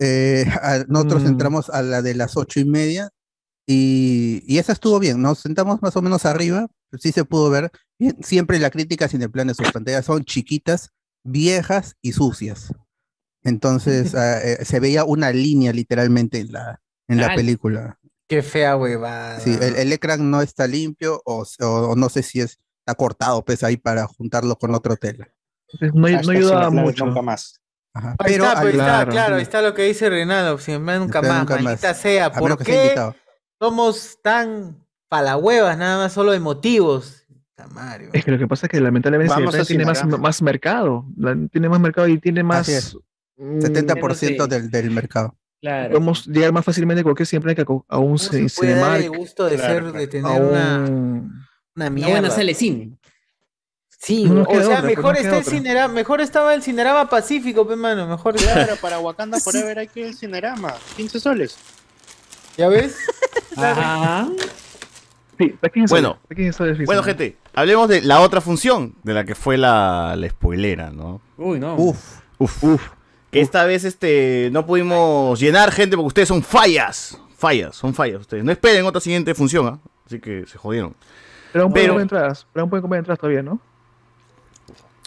Eh, 0.00 0.46
a- 0.62 0.84
nosotros 0.88 1.22
Mm. 1.24 1.26
entramos 1.28 1.70
a 1.70 1.82
la 1.82 2.02
de 2.02 2.14
las 2.14 2.36
ocho 2.36 2.60
y 2.60 2.64
media 2.64 3.10
y, 3.66 4.42
y 4.46 4.58
esa 4.58 4.72
estuvo 4.72 4.98
bien, 4.98 5.20
nos 5.20 5.40
sentamos 5.40 5.82
más 5.82 5.96
o 5.96 6.02
menos 6.02 6.24
arriba, 6.24 6.66
sí 7.00 7.12
se 7.12 7.24
pudo 7.24 7.50
ver. 7.50 7.70
Bien, 7.98 8.16
siempre 8.22 8.58
la 8.58 8.70
crítica 8.70 9.08
sin 9.08 9.22
el 9.22 9.30
plan 9.30 9.48
de 9.48 9.54
sus 9.54 9.70
pantallas 9.72 10.04
son 10.04 10.24
chiquitas, 10.24 10.90
viejas 11.24 11.96
y 12.02 12.12
sucias. 12.12 12.72
Entonces 13.42 14.14
ah, 14.14 14.40
eh, 14.42 14.64
se 14.64 14.80
veía 14.80 15.04
una 15.04 15.30
línea 15.32 15.72
literalmente 15.72 16.38
en 16.38 16.52
la, 16.52 16.80
en 17.08 17.18
la 17.20 17.28
Ay. 17.28 17.36
película. 17.36 17.98
Qué 18.28 18.42
fea 18.42 18.76
huevada. 18.76 19.38
Sí, 19.40 19.56
el, 19.60 19.76
el 19.76 19.92
ecran 19.92 20.30
no 20.30 20.42
está 20.42 20.66
limpio 20.66 21.22
o, 21.24 21.44
o- 21.60 21.64
o 21.66 21.96
no 21.96 22.08
sé 22.08 22.22
si 22.24 22.40
es, 22.40 22.58
está 22.80 22.94
cortado 22.96 23.44
pues 23.44 23.62
ahí 23.62 23.76
para 23.76 24.06
juntarlo 24.06 24.56
con 24.56 24.74
otro 24.74 24.96
tela. 24.96 25.28
No, 25.80 25.88
no 25.94 26.06
hashtag 26.08 26.24
sin 26.24 26.36
ayuda 26.36 26.54
la 26.54 26.60
clave 26.70 26.74
mucho. 26.82 27.06
Nunca 27.06 27.22
más. 27.22 27.60
Ajá, 27.94 28.10
Ahí 28.18 28.32
Pero 28.32 28.44
está, 28.46 28.58
al- 28.58 28.62
pues, 28.64 28.74
está, 28.74 28.84
claro, 28.86 29.10
claro, 29.12 29.34
ahí 29.36 29.40
sí. 29.40 29.42
está 29.44 29.62
lo 29.62 29.74
que 29.74 29.82
dice 29.84 30.10
Reinaldo. 30.10 30.58
Siempre 30.58 30.98
nunca 30.98 31.22
nunca 31.22 31.54
más. 31.54 31.62
maldita 31.62 31.94
sea. 31.94 32.32
¿Por 32.32 32.58
qué 32.62 32.74
invitado. 32.84 33.14
Somos 33.60 34.18
tan 34.22 34.76
palahuevas, 35.08 35.76
nada 35.78 35.98
más 36.04 36.12
solo 36.12 36.32
emotivos? 36.34 37.22
Madre, 37.70 38.10
Es 38.12 38.22
que 38.24 38.30
lo 38.30 38.38
que 38.38 38.46
pasa 38.46 38.66
es 38.66 38.70
que 38.70 38.80
lamentablemente 38.80 39.32
Vamos 39.34 39.54
a 39.54 39.64
tiene 39.64 39.84
más, 39.86 40.42
mercado. 40.42 41.06
La- 41.16 41.34
tiene 41.50 41.68
más 41.70 41.80
mercado 41.80 42.06
y 42.06 42.18
tiene 42.18 42.42
más. 42.42 42.60
Así 42.60 42.72
es. 42.74 42.96
mm, 43.38 43.60
70% 43.60 44.14
sí. 44.44 44.48
del, 44.50 44.70
del 44.70 44.90
mercado. 44.90 45.34
Claro. 45.62 45.88
Podemos 45.92 46.26
llegar 46.26 46.52
más 46.52 46.64
fácilmente 46.66 47.00
a 47.00 47.02
cualquier 47.02 47.26
siempre 47.26 47.54
que 47.54 47.62
a, 47.62 47.64
a 47.64 47.98
un 47.98 48.06
¿Cómo 48.06 48.18
se 48.18 48.28
cine- 48.48 48.52
puede 48.56 48.74
dar 48.74 49.00
el 49.00 49.08
gusto 49.10 49.46
de 49.46 49.56
Claro, 49.56 49.72
ser, 49.74 49.82
claro. 49.84 49.98
de 49.98 50.06
tener 50.06 50.42
una, 50.42 50.78
un. 50.80 50.90
una 51.74 51.86
Una 51.86 51.90
mierda? 51.90 52.28
de 52.36 52.54
cine. 52.54 52.98
Sí, 53.98 54.24
No 54.24 54.42
o 54.42 54.44
sea, 54.54 54.60
otra, 54.64 54.80
pues, 54.82 54.96
mejor 54.96 55.14
no 55.14 55.20
está 55.20 55.36
el 55.36 55.40
otra. 55.42 55.52
Cinerama, 55.52 55.94
mejor 55.94 56.20
estaba 56.20 56.54
el 56.54 56.62
Cinerama 56.62 57.08
Pacífico, 57.08 57.66
pe 57.66 57.74
mano, 57.74 58.06
mejor 58.06 58.36
Claro, 58.36 58.76
para 58.82 58.98
Wakanda 59.00 59.40
Forever 59.40 59.78
hay 59.78 59.88
que 59.88 60.00
ir 60.00 60.06
al 60.08 60.14
Cinerama. 60.14 60.74
15 60.96 61.18
soles. 61.18 61.56
¿Ya 62.56 62.68
ves? 62.68 62.98
Ajá. 63.56 64.28
Sí, 65.38 65.48
pequeño 65.60 65.86
Bueno, 65.88 66.18
pequeño 66.28 66.52
Bueno, 66.86 67.02
gente, 67.02 67.36
hablemos 67.54 67.88
de 67.88 68.00
la 68.02 68.20
otra 68.20 68.40
función, 68.40 68.94
de 69.02 69.12
la 69.12 69.24
que 69.24 69.34
fue 69.34 69.58
la, 69.58 70.14
la 70.16 70.28
spoilera, 70.30 70.90
¿no? 70.90 71.20
Uy, 71.36 71.58
no. 71.60 71.74
Uf, 71.76 72.20
Uf, 72.38 72.64
uf. 72.64 72.82
Que 73.30 73.40
esta 73.40 73.64
vez 73.64 73.84
este 73.84 74.48
no 74.52 74.64
pudimos 74.64 75.38
llenar 75.38 75.72
gente 75.72 75.96
porque 75.96 76.06
ustedes 76.08 76.28
son 76.28 76.42
fallas. 76.42 77.18
Fallas, 77.36 77.76
son 77.76 77.92
fallas 77.92 78.20
ustedes. 78.20 78.44
No 78.44 78.52
esperen 78.52 78.86
otra 78.86 79.00
siguiente 79.00 79.34
función, 79.34 79.66
¿ah? 79.66 79.78
Así 80.06 80.20
que 80.20 80.46
se 80.46 80.56
jodieron. 80.56 80.94
Pero 81.52 81.64
aún 81.64 81.72
pueden 81.72 81.88
comprar 81.88 82.02
entradas. 82.02 82.46
Pero 82.52 82.62
aún 82.62 82.70
pueden 82.70 82.82
comprar 82.82 82.98
entradas 83.00 83.18
todavía, 83.18 83.42
¿no? 83.42 83.60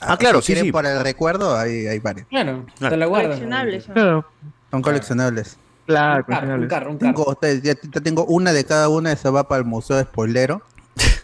Ah, 0.01 0.15
claro, 0.17 0.41
si 0.41 0.47
sí, 0.47 0.53
quieren 0.53 0.65
sí. 0.67 0.71
para 0.71 0.93
el 0.97 1.03
recuerdo, 1.03 1.57
hay, 1.57 1.87
hay 1.87 1.99
varios. 1.99 2.27
Claro, 2.27 2.65
Claro. 2.77 2.93
te 2.93 2.97
la 2.97 3.05
guardo. 3.07 3.27
Coleccionables. 3.29 3.85
Claro, 3.85 4.25
Son 4.69 4.81
coleccionables. 4.81 5.57
Claro, 5.93 6.23
Un 6.27 6.33
carro, 6.33 6.55
un 6.55 6.67
carro, 6.67 6.91
un 6.91 6.97
carro. 6.97 7.13
Tengo, 7.13 7.35
te- 7.35 7.61
ya 7.61 7.75
te- 7.75 8.01
tengo 8.01 8.25
una 8.25 8.53
de 8.53 8.63
cada 8.65 8.89
una, 8.89 9.11
esa 9.11 9.31
va 9.31 9.47
para 9.47 9.59
el 9.59 9.65
Museo 9.67 9.97
de 9.97 10.03
Spoilero. 10.03 10.61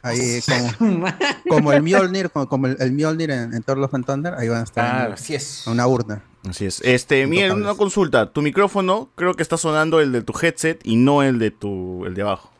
Ahí 0.01 0.39
como, 0.79 1.05
como 1.49 1.73
el 1.73 1.81
Mjolnir, 1.83 2.29
como, 2.29 2.47
como 2.47 2.67
el, 2.67 2.77
el 2.79 2.91
Mjolnir 2.91 3.31
en, 3.31 3.53
en 3.53 3.63
Thor 3.63 3.77
Love 3.77 3.93
and 3.95 4.05
Thunder, 4.05 4.33
ahí 4.35 4.47
van 4.49 4.59
a 4.61 4.63
estar 4.63 4.85
Claro, 4.89 5.07
en- 5.07 5.13
así 5.13 5.35
es. 5.35 5.65
una 5.67 5.87
urna. 5.87 6.21
Así 6.47 6.65
es. 6.65 6.79
Este, 6.81 7.25
Miguel, 7.27 7.51
una 7.53 7.73
consulta. 7.75 8.31
Tu 8.31 8.41
micrófono 8.41 9.09
creo 9.15 9.33
que 9.33 9.41
está 9.41 9.57
sonando 9.57 9.99
el 9.99 10.11
de 10.11 10.21
tu 10.21 10.33
headset 10.39 10.79
y 10.83 10.95
no 10.95 11.23
el 11.23 11.39
de 11.39 11.49
tu 11.51 12.05
el 12.05 12.13
de 12.13 12.21
abajo. 12.21 12.51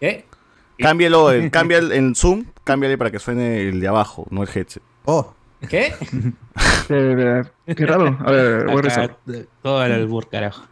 ¿Qué? 0.00 0.24
Cámbialo, 0.78 1.30
el, 1.32 1.50
cambia 1.50 1.78
el, 1.78 1.90
en 1.92 2.14
Zoom, 2.14 2.44
cámbiale 2.64 2.96
para 2.96 3.10
que 3.10 3.18
suene 3.18 3.62
el 3.68 3.80
de 3.80 3.88
abajo, 3.88 4.26
no 4.30 4.42
el 4.44 4.48
headset. 4.54 4.82
Oh. 5.04 5.34
¿Qué? 5.68 5.94
Eh, 6.90 7.42
Qué 7.76 7.86
raro. 7.86 8.16
A 8.24 8.30
ver, 8.30 8.64
voy 8.66 8.78
a 8.78 8.82
rezar. 8.82 9.16
todo 9.62 9.84
el 9.84 9.92
albur, 9.92 10.28
carajo. 10.28 10.62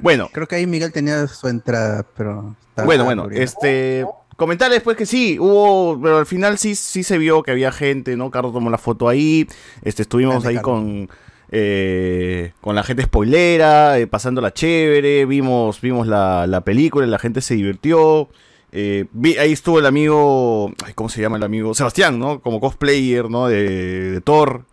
Bueno. 0.00 0.28
Creo 0.32 0.46
que 0.48 0.56
ahí 0.56 0.66
Miguel 0.66 0.92
tenía 0.92 1.26
su 1.28 1.46
entrada, 1.48 2.04
pero... 2.16 2.54
Bueno, 2.84 3.04
bueno, 3.04 3.22
aburrido. 3.22 3.42
este. 3.42 4.04
Comentar 4.36 4.70
después 4.70 4.96
que 4.96 5.04
sí, 5.06 5.36
hubo, 5.40 6.00
pero 6.00 6.18
al 6.18 6.26
final 6.26 6.58
sí, 6.58 6.76
sí 6.76 7.02
se 7.02 7.18
vio 7.18 7.42
que 7.42 7.50
había 7.50 7.72
gente, 7.72 8.16
¿no? 8.16 8.30
Carlos 8.30 8.52
tomó 8.52 8.70
la 8.70 8.78
foto 8.78 9.08
ahí, 9.08 9.48
este, 9.82 10.02
estuvimos 10.02 10.46
ahí 10.46 10.54
Carlos. 10.54 10.62
con, 10.62 11.10
eh, 11.50 12.52
con 12.60 12.76
la 12.76 12.84
gente 12.84 13.02
spoilera, 13.02 13.98
eh, 13.98 14.06
pasándola 14.06 14.54
chévere, 14.54 15.26
vimos, 15.26 15.80
vimos 15.80 16.06
la, 16.06 16.46
la 16.46 16.60
película, 16.60 17.04
la 17.08 17.18
gente 17.18 17.40
se 17.40 17.54
divirtió. 17.56 18.28
eh, 18.70 19.06
vi- 19.12 19.38
ahí 19.38 19.52
estuvo 19.52 19.80
el 19.80 19.86
amigo, 19.86 20.72
ay, 20.86 20.92
¿cómo 20.94 21.08
se 21.08 21.20
llama 21.20 21.36
el 21.36 21.42
amigo? 21.42 21.74
Sebastián, 21.74 22.20
¿no? 22.20 22.40
Como 22.40 22.60
cosplayer, 22.60 23.28
¿no? 23.28 23.48
De, 23.48 24.10
de 24.12 24.20
Thor. 24.20 24.66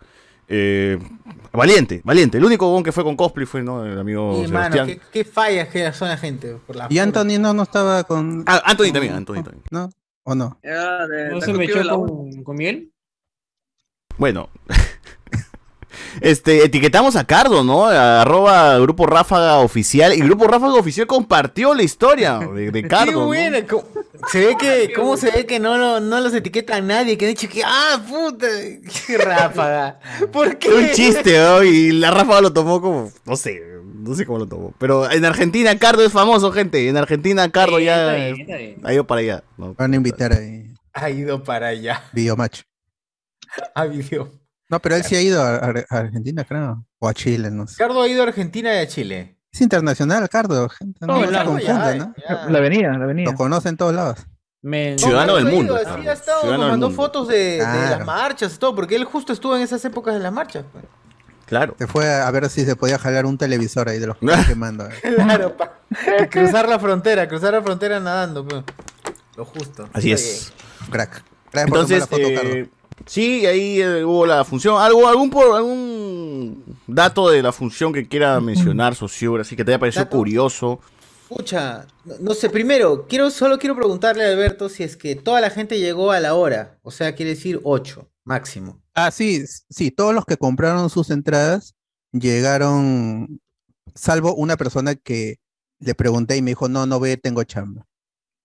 Valiente, 1.56 2.00
valiente. 2.04 2.38
El 2.38 2.44
único 2.44 2.70
bon 2.70 2.82
que 2.82 2.92
fue 2.92 3.02
con 3.04 3.16
cosplay 3.16 3.46
fue, 3.46 3.62
¿no? 3.62 3.84
El 3.84 3.98
amigo 3.98 4.32
Y, 4.44 4.48
mano, 4.48 4.74
Sebastián. 4.74 4.86
qué, 4.86 5.00
qué 5.12 5.24
fallas 5.24 5.68
que 5.68 5.92
son 5.92 6.08
la 6.08 6.16
gente. 6.16 6.56
Por 6.66 6.76
la 6.76 6.86
Y 6.90 6.98
Anthony 6.98 7.38
no, 7.40 7.52
no 7.54 7.62
estaba 7.64 8.04
con... 8.04 8.44
Ah, 8.46 8.62
Anthony 8.64 8.92
también, 8.92 9.14
Anthony 9.14 9.42
también. 9.42 9.62
¿No? 9.70 9.88
¿O 10.24 10.34
no? 10.34 10.58
De- 10.62 11.30
¿No 11.30 11.40
se 11.40 11.52
me 11.52 11.64
echó 11.64 11.82
con, 11.88 12.42
con 12.42 12.56
miel? 12.56 12.92
Bueno. 14.18 14.48
Este, 16.20 16.64
etiquetamos 16.64 17.16
a 17.16 17.24
Cardo, 17.26 17.64
¿no? 17.64 17.86
A- 17.86 18.22
Arroba 18.22 18.78
Grupo 18.78 19.06
Ráfaga 19.06 19.58
Oficial. 19.58 20.12
Y 20.14 20.20
Grupo 20.20 20.46
Ráfaga 20.46 20.74
Oficial 20.74 21.06
compartió 21.06 21.74
la 21.74 21.82
historia 21.82 22.38
de, 22.38 22.70
de 22.70 22.88
Cardo. 22.88 23.30
Qué 23.30 23.50
¿no? 23.70 23.82
Se 24.28 24.46
ve 24.46 24.56
que, 24.58 24.92
¿cómo 24.94 25.16
se 25.16 25.30
ve 25.30 25.44
que 25.46 25.60
no, 25.60 25.76
no, 25.76 26.00
no 26.00 26.20
los 26.20 26.32
etiqueta 26.32 26.76
a 26.76 26.80
nadie? 26.80 27.18
Que 27.18 27.26
han 27.26 27.32
dicho 27.34 27.48
que, 27.48 27.62
ah, 27.64 28.02
puta, 28.08 28.46
qué 29.06 29.18
ráfaga. 29.18 30.00
¿Por 30.32 30.58
qué? 30.58 30.70
Un 30.72 30.90
chiste, 30.92 31.38
¿no? 31.38 31.62
Y 31.62 31.92
la 31.92 32.10
Ráfaga 32.10 32.40
lo 32.40 32.52
tomó 32.52 32.80
como, 32.80 33.12
no 33.24 33.36
sé, 33.36 33.60
no 33.84 34.14
sé 34.14 34.24
cómo 34.24 34.38
lo 34.38 34.46
tomó. 34.46 34.74
Pero 34.78 35.10
en 35.10 35.24
Argentina 35.24 35.78
Cardo 35.78 36.02
es 36.04 36.12
famoso, 36.12 36.50
gente. 36.50 36.88
En 36.88 36.96
Argentina 36.96 37.50
Cardo 37.50 37.78
ya 37.78 38.00
está 38.00 38.14
bien, 38.24 38.40
está 38.40 38.56
bien. 38.56 38.76
ha 38.84 38.92
ido 38.94 39.06
para 39.06 39.20
allá. 39.20 39.44
¿no? 39.58 39.74
Van 39.74 39.92
a 39.92 39.96
invitar 39.96 40.32
ahí. 40.32 40.72
Ha 40.94 41.10
ido 41.10 41.44
para 41.44 41.68
allá. 41.68 42.02
Videomatch. 42.12 42.62
A 43.74 43.84
video. 43.84 44.30
No, 44.68 44.80
pero 44.80 44.96
él 44.96 45.04
sí 45.04 45.14
ha 45.16 45.20
ido 45.22 45.42
a, 45.42 45.56
a- 45.56 45.84
a 45.90 45.96
Argentina, 45.98 46.44
creo. 46.44 46.84
O 46.98 47.08
a 47.08 47.14
Chile, 47.14 47.50
no 47.50 47.66
sé. 47.66 47.76
Cardo 47.76 48.02
ha 48.02 48.08
ido 48.08 48.22
a 48.22 48.26
Argentina 48.26 48.74
y 48.74 48.78
a 48.78 48.86
Chile. 48.88 49.38
Es 49.52 49.60
internacional, 49.60 50.28
Cardo. 50.28 50.68
Gente, 50.68 50.98
no, 51.06 51.20
No, 51.24 51.30
no 51.30 51.38
se 51.38 51.44
confunda, 51.44 51.94
eh, 51.94 51.98
¿no? 51.98 52.14
ya. 52.28 52.46
La 52.50 52.58
avenida, 52.58 52.98
la 52.98 53.04
avenida. 53.04 53.30
Lo 53.30 53.36
conocen 53.36 53.70
en 53.70 53.76
todos 53.76 53.94
lados. 53.94 54.26
Me- 54.62 54.98
Ciudadano 54.98 55.32
No, 55.32 55.36
del 55.44 55.54
mundo. 55.54 55.74
ido, 55.76 55.84
Cardo. 55.84 56.02
Sí, 56.02 56.08
ha 56.08 56.12
estado 56.12 56.40
Ciudadano 56.40 56.62
del 56.64 56.70
tomando 56.72 56.86
mundo. 56.88 57.02
fotos 57.02 57.28
de, 57.28 57.58
las 57.58 58.04
marchas 58.04 58.54
y 58.54 58.58
todo, 58.58 58.74
porque 58.74 58.96
él 58.96 59.04
justo 59.04 59.32
estuvo 59.32 59.56
en 59.56 59.62
esas 59.62 59.84
épocas 59.84 60.14
de 60.14 60.20
las 60.20 60.32
marchas. 60.32 60.64
pues. 60.72 60.84
Claro. 61.46 61.76
Se 61.78 61.86
fue 61.86 62.12
a 62.12 62.28
ver 62.32 62.50
si 62.50 62.64
se 62.64 62.74
podía 62.74 62.98
jalar 62.98 63.24
un 63.24 63.38
televisor 63.38 63.88
ahí 63.88 64.00
de 64.00 64.08
los 64.08 64.16
que 64.16 64.26
quemando. 64.48 64.86
eh. 64.88 65.14
Claro, 65.14 65.56
pa. 65.56 65.78
Cruzar 66.30 66.68
la 66.68 66.80
frontera, 66.80 67.28
cruzar 67.28 67.52
la 67.54 67.62
frontera 67.62 68.00
nadando. 68.00 68.44
pues. 68.46 68.64
Lo 69.36 69.44
justo. 69.44 69.88
Así 69.92 70.10
es. 70.10 70.52
Crack. 70.90 71.22
Gracias 71.52 71.52
por 71.52 71.52
tomar 71.52 71.68
Entonces, 71.68 72.00
la 72.00 72.06
foto, 72.06 72.34
Cardo. 72.34 72.68
Sí, 73.04 73.44
ahí 73.46 73.80
eh, 73.80 74.04
hubo 74.04 74.24
la 74.26 74.44
función. 74.44 74.80
¿Algo, 74.80 75.06
algún, 75.06 75.30
¿Algún 75.54 76.78
dato 76.86 77.28
de 77.28 77.42
la 77.42 77.52
función 77.52 77.92
que 77.92 78.08
quiera 78.08 78.40
mencionar, 78.40 78.94
socio? 78.94 79.36
Así 79.36 79.54
que 79.56 79.64
te 79.64 79.72
haya 79.72 79.78
parecido 79.78 80.04
¿Dato? 80.04 80.16
curioso. 80.16 80.80
Escucha, 81.28 81.86
no, 82.04 82.14
no 82.20 82.34
sé, 82.34 82.48
primero, 82.50 83.06
quiero, 83.08 83.30
solo 83.30 83.58
quiero 83.58 83.74
preguntarle 83.74 84.24
a 84.24 84.28
Alberto 84.28 84.68
si 84.68 84.84
es 84.84 84.96
que 84.96 85.16
toda 85.16 85.40
la 85.40 85.50
gente 85.50 85.78
llegó 85.80 86.12
a 86.12 86.20
la 86.20 86.34
hora. 86.34 86.78
O 86.82 86.90
sea, 86.92 87.14
quiere 87.16 87.30
decir 87.30 87.60
8, 87.64 88.08
máximo. 88.24 88.80
Ah, 88.94 89.10
sí, 89.10 89.44
sí, 89.68 89.90
todos 89.90 90.14
los 90.14 90.24
que 90.24 90.36
compraron 90.36 90.88
sus 90.88 91.10
entradas 91.10 91.74
llegaron, 92.12 93.40
salvo 93.94 94.34
una 94.34 94.56
persona 94.56 94.94
que 94.94 95.38
le 95.80 95.94
pregunté 95.94 96.36
y 96.36 96.42
me 96.42 96.52
dijo, 96.52 96.68
no, 96.68 96.86
no 96.86 97.00
ve, 97.00 97.16
tengo 97.16 97.42
chamba. 97.44 97.84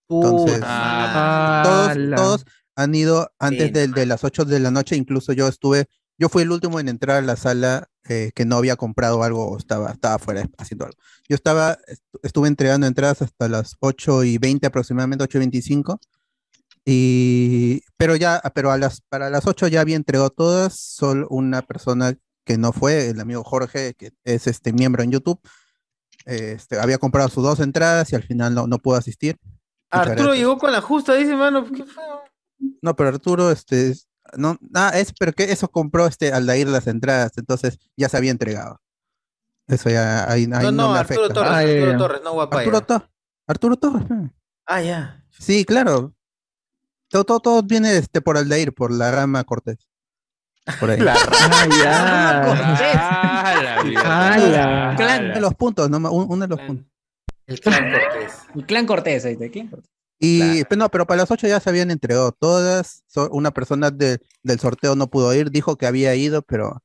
Entonces, 0.08 0.60
Ah, 0.62 1.62
todos, 1.64 2.16
todos 2.16 2.44
han 2.76 2.94
ido 2.94 3.32
antes 3.38 3.72
Bien. 3.72 3.92
de, 3.92 4.00
de 4.00 4.06
las 4.06 4.24
8 4.24 4.44
de 4.44 4.60
la 4.60 4.70
noche, 4.70 4.96
incluso 4.96 5.32
yo 5.32 5.48
estuve, 5.48 5.86
yo 6.18 6.28
fui 6.28 6.42
el 6.42 6.50
último 6.50 6.80
en 6.80 6.88
entrar 6.88 7.18
a 7.18 7.22
la 7.22 7.36
sala 7.36 7.88
eh, 8.08 8.32
que 8.34 8.44
no 8.44 8.56
había 8.56 8.76
comprado 8.76 9.22
algo 9.22 9.46
o 9.48 9.56
estaba, 9.58 9.90
estaba 9.92 10.14
afuera 10.16 10.48
haciendo 10.58 10.86
algo. 10.86 10.98
Yo 11.28 11.34
estaba, 11.36 11.78
estu- 11.86 12.20
estuve 12.22 12.48
entregando 12.48 12.86
entradas 12.86 13.22
hasta 13.22 13.48
las 13.48 13.76
8 13.80 14.24
y 14.24 14.38
20 14.38 14.66
aproximadamente, 14.66 15.24
8 15.24 15.38
y 15.38 15.40
25. 15.40 16.00
Y, 16.84 17.82
pero 17.96 18.16
ya, 18.16 18.40
pero 18.54 18.72
a 18.72 18.78
las, 18.78 19.00
para 19.02 19.30
las 19.30 19.46
8 19.46 19.68
ya 19.68 19.80
había 19.80 19.96
entregado 19.96 20.30
todas, 20.30 20.74
solo 20.78 21.28
una 21.30 21.62
persona 21.62 22.14
que 22.44 22.58
no 22.58 22.72
fue, 22.72 23.10
el 23.10 23.20
amigo 23.20 23.44
Jorge, 23.44 23.94
que 23.94 24.10
es 24.24 24.48
este 24.48 24.72
miembro 24.72 25.02
en 25.04 25.12
YouTube, 25.12 25.40
este, 26.24 26.80
había 26.80 26.98
comprado 26.98 27.28
sus 27.28 27.44
dos 27.44 27.60
entradas 27.60 28.10
y 28.12 28.16
al 28.16 28.24
final 28.24 28.54
no, 28.54 28.66
no 28.66 28.78
pudo 28.78 28.96
asistir. 28.96 29.36
Arturo 29.90 30.34
llegó 30.34 30.58
con 30.58 30.72
la 30.72 30.80
justa, 30.80 31.14
dice, 31.14 31.36
mano, 31.36 31.64
¿qué 31.70 31.84
fue? 31.84 32.02
No, 32.82 32.94
pero 32.96 33.08
Arturo, 33.10 33.50
este, 33.50 33.90
es- 33.90 34.08
no, 34.36 34.58
ah, 34.74 34.92
es, 34.94 35.12
pero 35.18 35.32
que 35.32 35.44
eso 35.52 35.68
compró 35.68 36.06
este 36.06 36.32
Aldair 36.32 36.68
las 36.68 36.86
entradas, 36.86 37.32
entonces 37.36 37.78
ya 37.96 38.08
se 38.08 38.16
había 38.16 38.30
entregado. 38.30 38.80
Eso 39.68 39.90
ya, 39.90 40.30
ahí, 40.30 40.42
ahí 40.44 40.46
No, 40.48 40.60
no, 40.62 40.72
no, 40.72 40.92
me 40.92 40.98
Arturo 40.98 41.24
afecta. 41.24 41.34
Torres, 41.34 41.52
Ah, 41.52 41.58
Arturo. 41.60 41.98
Torres, 41.98 42.20
no 42.24 42.32
guapaya. 42.32 42.60
Arturo, 42.62 42.80
To- 42.82 43.10
Arturo 43.46 43.76
Torres. 43.76 44.04
pe. 44.08 44.14
Ah, 44.66 44.80
ya. 44.82 45.24
Sí, 45.38 45.64
claro. 45.64 46.14
Todo, 47.08 47.24
todo, 47.24 47.40
todo 47.40 47.62
viene 47.62 47.96
este, 47.96 48.20
por 48.20 48.36
Aldair, 48.38 48.72
por 48.72 48.90
la 48.92 49.10
rama 49.10 49.44
Cortés. 49.44 49.78
Por 50.80 50.90
ahí. 50.90 50.98
La 51.00 51.14
Ah, 51.14 51.66
ya. 51.82 52.42
Ah, 52.96 53.54
la 53.62 53.82
vida. 53.82 54.32
Ala. 54.34 54.96
Clan. 54.96 55.24
Uno 55.26 55.34
de 55.34 55.40
los 55.40 55.54
puntos, 55.54 55.90
¿no? 55.90 55.96
Un- 56.10 56.26
uno 56.30 56.46
de 56.46 56.48
los 56.48 56.60
puntos. 56.60 56.86
El 57.46 57.60
clan 57.60 57.90
Cortés. 57.92 58.32
El 58.54 58.66
clan 58.66 58.86
Cortés, 58.86 59.24
ahí 59.24 59.36
está. 59.40 59.76
Y, 60.24 60.62
pero 60.64 60.78
no, 60.78 60.88
pero 60.90 61.06
para 61.06 61.22
las 61.22 61.30
8 61.32 61.48
ya 61.48 61.58
se 61.58 61.68
habían 61.68 61.90
entregado 61.90 62.30
todas. 62.32 63.02
so- 63.08 63.28
una 63.32 63.50
persona 63.50 63.90
de- 63.90 64.20
del 64.44 64.60
sorteo 64.60 64.94
no 64.94 65.08
pudo 65.10 65.34
ir, 65.34 65.50
dijo 65.50 65.76
que 65.76 65.86
había 65.86 66.14
ido, 66.14 66.42
pero 66.42 66.82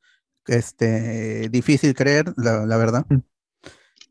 este, 0.47 1.47
difícil 1.49 1.93
creer, 1.93 2.33
la, 2.37 2.65
la 2.65 2.77
verdad. 2.77 3.05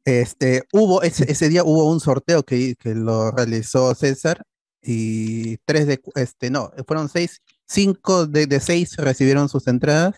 Este, 0.05 0.63
hubo, 0.73 1.03
ese, 1.03 1.31
ese 1.31 1.49
día 1.49 1.65
hubo 1.65 1.91
un 1.91 1.99
sorteo 2.01 2.45
que, 2.45 2.77
que 2.77 2.95
lo 2.95 3.33
realizó 3.33 3.95
César 3.95 4.43
y 4.81 5.57
tres 5.65 5.87
de, 5.89 6.01
este, 6.15 6.51
no, 6.51 6.71
fueron 6.87 7.09
seis, 7.09 7.43
cinco 7.67 8.27
de, 8.27 8.47
de 8.47 8.61
seis 8.61 8.97
recibieron 8.97 9.49
sus 9.49 9.67
entradas. 9.67 10.15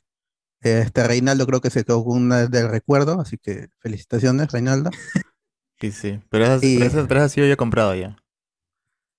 Este, 0.61 1.07
Reinaldo 1.07 1.47
creo 1.47 1.61
que 1.63 1.71
se 1.71 1.85
quedó 1.85 2.05
con 2.05 2.21
una 2.25 2.47
del 2.49 2.69
recuerdo, 2.69 3.21
así 3.21 3.39
que 3.39 3.69
felicitaciones, 3.81 4.53
Reinaldo. 4.53 4.91
Sí, 5.81 5.93
sí. 5.93 6.21
Pero 6.29 6.45
esas, 6.45 6.65
Y- 6.65 6.75
pero 6.75 6.87
esas 6.89 7.01
entradas 7.03 7.31
sí 7.31 7.41
yo 7.41 7.47
ya 7.47 7.55
comprado 7.55 7.95
ya. 7.95 8.17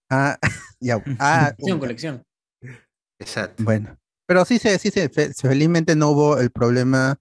Ah, 0.10 0.38
ya, 0.80 1.04
ah, 1.20 1.52
Colección, 1.58 1.80
colección. 1.80 2.24
Exacto. 3.20 3.64
Bueno, 3.64 3.98
pero 4.26 4.46
sí 4.46 4.60
se, 4.60 4.78
sí 4.80 4.92
se, 4.92 5.10
fe- 5.10 5.34
felizmente 5.34 5.96
no 5.96 6.10
hubo 6.10 6.38
el 6.40 6.52
problema 6.52 7.18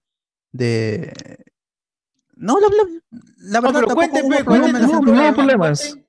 de. 0.51 1.13
No, 2.35 2.59
la, 2.59 2.67
la- 2.67 3.19
la 3.37 3.61
No, 3.61 3.67
verdad 3.67 3.73
pero 3.81 3.87
tampoco 3.87 3.95
cuenten, 3.95 4.25
hubo 4.25 4.45
cuenten, 4.45 4.75
en 4.75 4.81
no, 4.81 5.01
no, 5.01 5.13
no 5.13 5.21
hay 5.21 5.31
problemas. 5.33 5.79
Cuenten, 5.81 6.05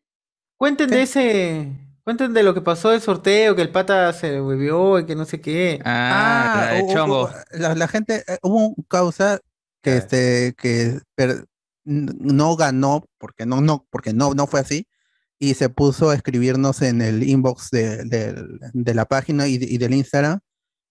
cuenten 0.56 0.90
de 0.90 1.02
ese. 1.02 1.72
Cuenten 2.02 2.32
de 2.32 2.42
lo 2.42 2.54
que 2.54 2.60
pasó 2.62 2.90
del 2.90 3.00
sorteo, 3.02 3.54
que 3.54 3.62
el 3.62 3.70
pata 3.70 4.12
se 4.12 4.40
bebió 4.40 4.98
y 4.98 5.06
que 5.06 5.14
no 5.14 5.24
sé 5.26 5.40
qué. 5.40 5.80
Ah, 5.84 6.70
de 6.72 6.82
hubo- 6.82 6.92
chongo. 6.92 7.22
hubo- 7.24 7.34
la, 7.52 7.74
la 7.74 7.88
gente, 7.88 8.24
eh, 8.26 8.38
hubo 8.42 8.68
un 8.68 8.74
causa 8.88 9.40
que 9.82 9.96
este, 9.98 10.54
que 10.56 11.00
per- 11.14 11.44
no 11.84 12.56
ganó, 12.56 13.04
porque 13.18 13.44
no, 13.46 13.60
no, 13.60 13.86
porque 13.90 14.12
no, 14.12 14.34
no 14.34 14.46
fue 14.46 14.60
así, 14.60 14.86
y 15.42 15.54
se 15.54 15.68
puso 15.70 16.10
a 16.10 16.14
escribirnos 16.14 16.82
en 16.82 17.00
el 17.02 17.22
inbox 17.28 17.70
de, 17.70 18.04
del- 18.04 18.60
de 18.74 18.94
la 18.94 19.06
página 19.06 19.48
y, 19.48 19.58
de- 19.58 19.66
y 19.66 19.78
del 19.78 19.94
Instagram, 19.94 20.38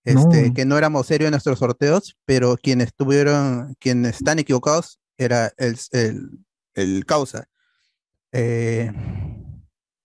este, 0.04 0.48
No. 0.50 0.54
que 0.56 0.66
no 0.66 0.78
éramos 0.78 1.06
serios 1.08 1.28
en 1.28 1.32
nuestros 1.32 1.60
sorteos, 1.60 2.18
pero 2.26 2.58
quienes 2.62 2.94
tuvieron, 2.96 3.76
quienes 3.80 4.16
están 4.18 4.40
equivocados, 4.40 5.00
era 5.18 5.52
el, 5.58 5.78
el, 5.92 6.30
el 6.74 7.06
causa. 7.06 7.46
Eh, 8.32 8.92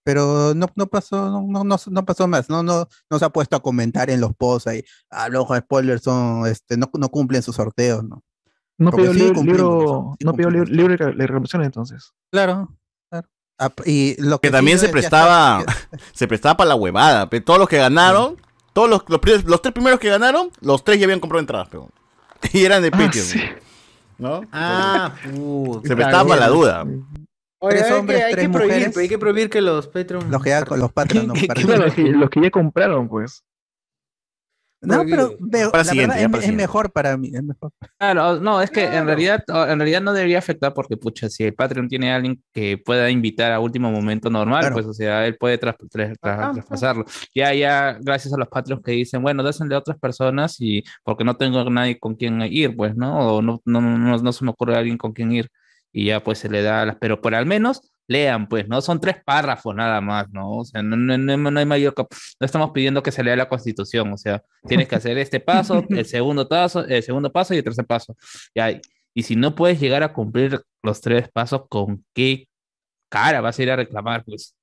pero 0.04 0.52
no, 0.54 0.66
no 0.76 0.87
pasó, 0.88 1.30
no, 1.42 1.64
no, 1.64 1.76
no, 1.87 2.04
pasó 2.04 2.28
más, 2.28 2.50
no, 2.50 2.62
no, 2.62 2.87
no 3.11 3.18
se 3.18 3.24
ha 3.24 3.30
puesto 3.30 3.57
a 3.57 3.62
comentar 3.62 4.11
en 4.11 4.20
los 4.20 4.35
posts 4.35 4.66
ahí, 4.66 4.85
ah, 5.11 5.28
los 5.30 5.46
spoilers 5.57 6.02
son, 6.02 6.46
este, 6.46 6.76
no, 6.76 6.90
no 6.98 7.09
cumplen 7.09 7.42
sus 7.42 7.57
sorteos, 7.57 8.04
¿no? 8.04 8.22
No 8.76 8.90
pidió 8.90 9.12
sí 9.14 9.20
libro, 9.20 10.16
sí 10.18 10.24
no 10.26 10.33
pidió 10.35 10.50
li- 10.50 10.59
cumplimos. 10.59 10.70
libro 10.70 11.07
de 11.07 11.12
de 11.14 11.26
reclamaciones 11.26 11.66
entonces. 11.66 12.12
Claro, 12.30 12.76
y 13.85 14.21
lo 14.21 14.40
Que 14.40 14.51
también 14.51 14.79
se 14.79 14.88
prestaba, 14.88 15.64
se 16.12 16.27
prestaba 16.29 16.57
para 16.57 16.69
la 16.69 16.75
huevada. 16.75 17.29
Todos 17.45 17.59
los 17.59 17.69
que 17.69 17.79
ganaron, 17.79 18.37
todos 18.73 18.88
los, 18.88 19.05
los, 19.09 19.62
tres 19.62 19.73
primeros 19.73 20.01
que 20.01 20.09
ganaron, 20.09 20.51
los 20.61 20.85
tres 20.85 20.99
ya 20.99 21.05
habían 21.07 21.21
comprado 21.21 21.40
entradas, 21.40 21.69
pero. 21.71 21.88
Y 22.53 22.64
eran 22.64 22.83
de 22.83 22.88
Ah, 22.88 22.99
Patreon. 22.99 23.27
sí. 23.27 23.40
¿No? 24.19 24.43
Ah, 24.53 25.12
puta. 25.35 25.88
Se 25.88 25.97
prestaba 25.97 26.29
para 26.29 26.40
la 26.43 26.49
duda. 26.49 26.85
Oye, 27.61 27.77
tres 27.79 27.87
hay 27.90 27.93
hombres, 27.99 28.19
que, 28.19 28.25
hay 28.25 28.33
tres 28.35 28.45
que 28.47 28.53
prohibir, 28.53 28.75
mujeres. 28.77 28.97
hay 28.99 29.09
que 29.09 29.19
prohibir 29.19 29.51
que 29.51 29.61
los 29.62 29.87
Patreon. 29.88 30.31
Los 30.31 30.43
que 30.43 30.51
ya 30.51 30.64
con 30.64 30.79
los 30.79 30.93
Patreon, 30.93 31.29
no, 31.29 31.35
para- 31.49 31.62
Claro, 31.62 31.85
los 31.87 31.95
que, 31.95 32.03
los 32.03 32.31
que 32.31 32.40
ya 32.43 32.51
compraron, 32.51 33.09
pues. 33.09 33.43
No, 34.85 35.05
pero 35.09 35.35
veo, 35.40 35.70
Para 35.70 35.85
la 35.85 35.90
siguiente, 35.90 36.14
verdad 36.14 36.25
es, 36.25 36.31
para 36.31 36.38
es 36.38 36.44
siguiente. 36.44 36.62
mejor 36.62 36.92
para 36.92 37.16
mí. 37.16 37.31
Es 37.35 37.42
mejor. 37.42 37.73
Claro, 37.99 38.40
no, 38.40 38.61
es 38.62 38.70
que 38.70 38.85
en 38.85 39.07
realidad, 39.07 39.42
en 39.49 39.79
realidad 39.79 40.01
no 40.01 40.12
debería 40.12 40.38
afectar 40.38 40.73
porque, 40.75 40.97
pucha, 40.97 41.29
si 41.29 41.44
el 41.44 41.55
Patreon 41.55 41.88
tiene 41.88 42.12
a 42.12 42.16
alguien 42.16 42.42
que 42.53 42.79
pueda 42.79 43.11
invitar 43.11 43.53
a 43.53 43.61
último 43.61 43.90
momento 43.90 44.31
normal, 44.31 44.61
Claro. 44.61 44.75
pues, 44.75 44.87
o 44.87 44.92
sea, 44.92 45.27
él 45.27 45.37
puede 45.37 45.59
tras- 45.59 45.77
tras- 45.90 46.16
tras- 46.20 46.53
traspasarlo. 46.55 47.05
Ya, 47.35 47.53
ya, 47.55 47.99
gracias 48.01 48.33
a 48.35 48.37
los 48.38 48.49
Patreons 48.49 48.83
que 48.83 48.92
dicen, 48.92 49.23
bueno, 49.23 49.42
dásenle 49.42 49.75
a 49.75 49.79
otras 49.79 49.99
personas 49.99 50.57
y 50.61 50.83
porque 51.03 51.25
no 51.25 51.37
tengo 51.37 51.68
nadie 51.70 51.99
con 51.99 52.14
quien 52.14 52.40
ir, 52.42 52.77
pues, 52.77 52.94
¿no? 52.97 53.37
O 53.37 53.42
no, 53.42 53.61
no, 53.64 53.81
no, 53.81 54.18
no 54.18 54.33
se 54.33 54.44
me 54.44 54.51
ocurre 54.51 54.77
alguien 54.77 54.99
con 54.99 55.12
quien 55.12 55.33
ir 55.33 55.49
y 55.92 56.07
ya, 56.07 56.23
pues, 56.23 56.38
se 56.38 56.49
le 56.49 56.62
da 56.62 56.85
las, 56.85 56.97
pero 57.01 57.20
por 57.20 57.35
al 57.35 57.47
menos 57.47 57.81
lean, 58.07 58.49
pues, 58.49 58.69
¿no? 58.69 58.81
Son 58.83 59.01
tres 59.01 59.17
párrafos 59.25 59.75
nada 59.75 60.01
más, 60.01 60.29
¿no? 60.31 60.51
O 60.59 60.64
sea, 60.64 60.83
no, 60.83 60.97
no, 60.97 61.17
no- 61.17 61.51
no 61.51 61.59
hay 61.61 61.67
mayor, 61.67 61.95
no 61.97 62.07
estamos 62.45 62.71
pidiendo 62.73 63.03
que 63.03 63.11
se 63.12 63.23
lea 63.25 63.35
la 63.37 63.49
Constitución, 63.49 64.12
o 64.12 64.17
sea, 64.19 64.43
tienes 64.69 64.88
que 64.88 64.97
hacer 64.97 65.17
este 65.19 65.40
paso, 65.40 65.83
el 65.90 66.05
segundo 66.07 66.47
paso, 66.49 66.85
el 66.85 67.03
segundo 67.03 67.33
paso 67.33 67.55
y 67.55 67.59
el 67.59 67.64
tercer 67.64 67.87
paso. 67.87 68.14
Ya, 68.55 68.79
y 69.14 69.23
si 69.23 69.37
no 69.37 69.55
puedes 69.55 69.81
llegar 69.81 70.03
a 70.03 70.12
cumplir 70.12 70.61
los 70.83 71.01
tres 71.01 71.29
pasos, 71.33 71.62
¿con 71.69 72.05
qué 72.14 72.47
cara 73.11 73.40
vas 73.40 73.59
a 73.59 73.62
ir 73.62 73.71
a 73.71 73.77
reclamar, 73.77 74.25
pues? 74.25 74.55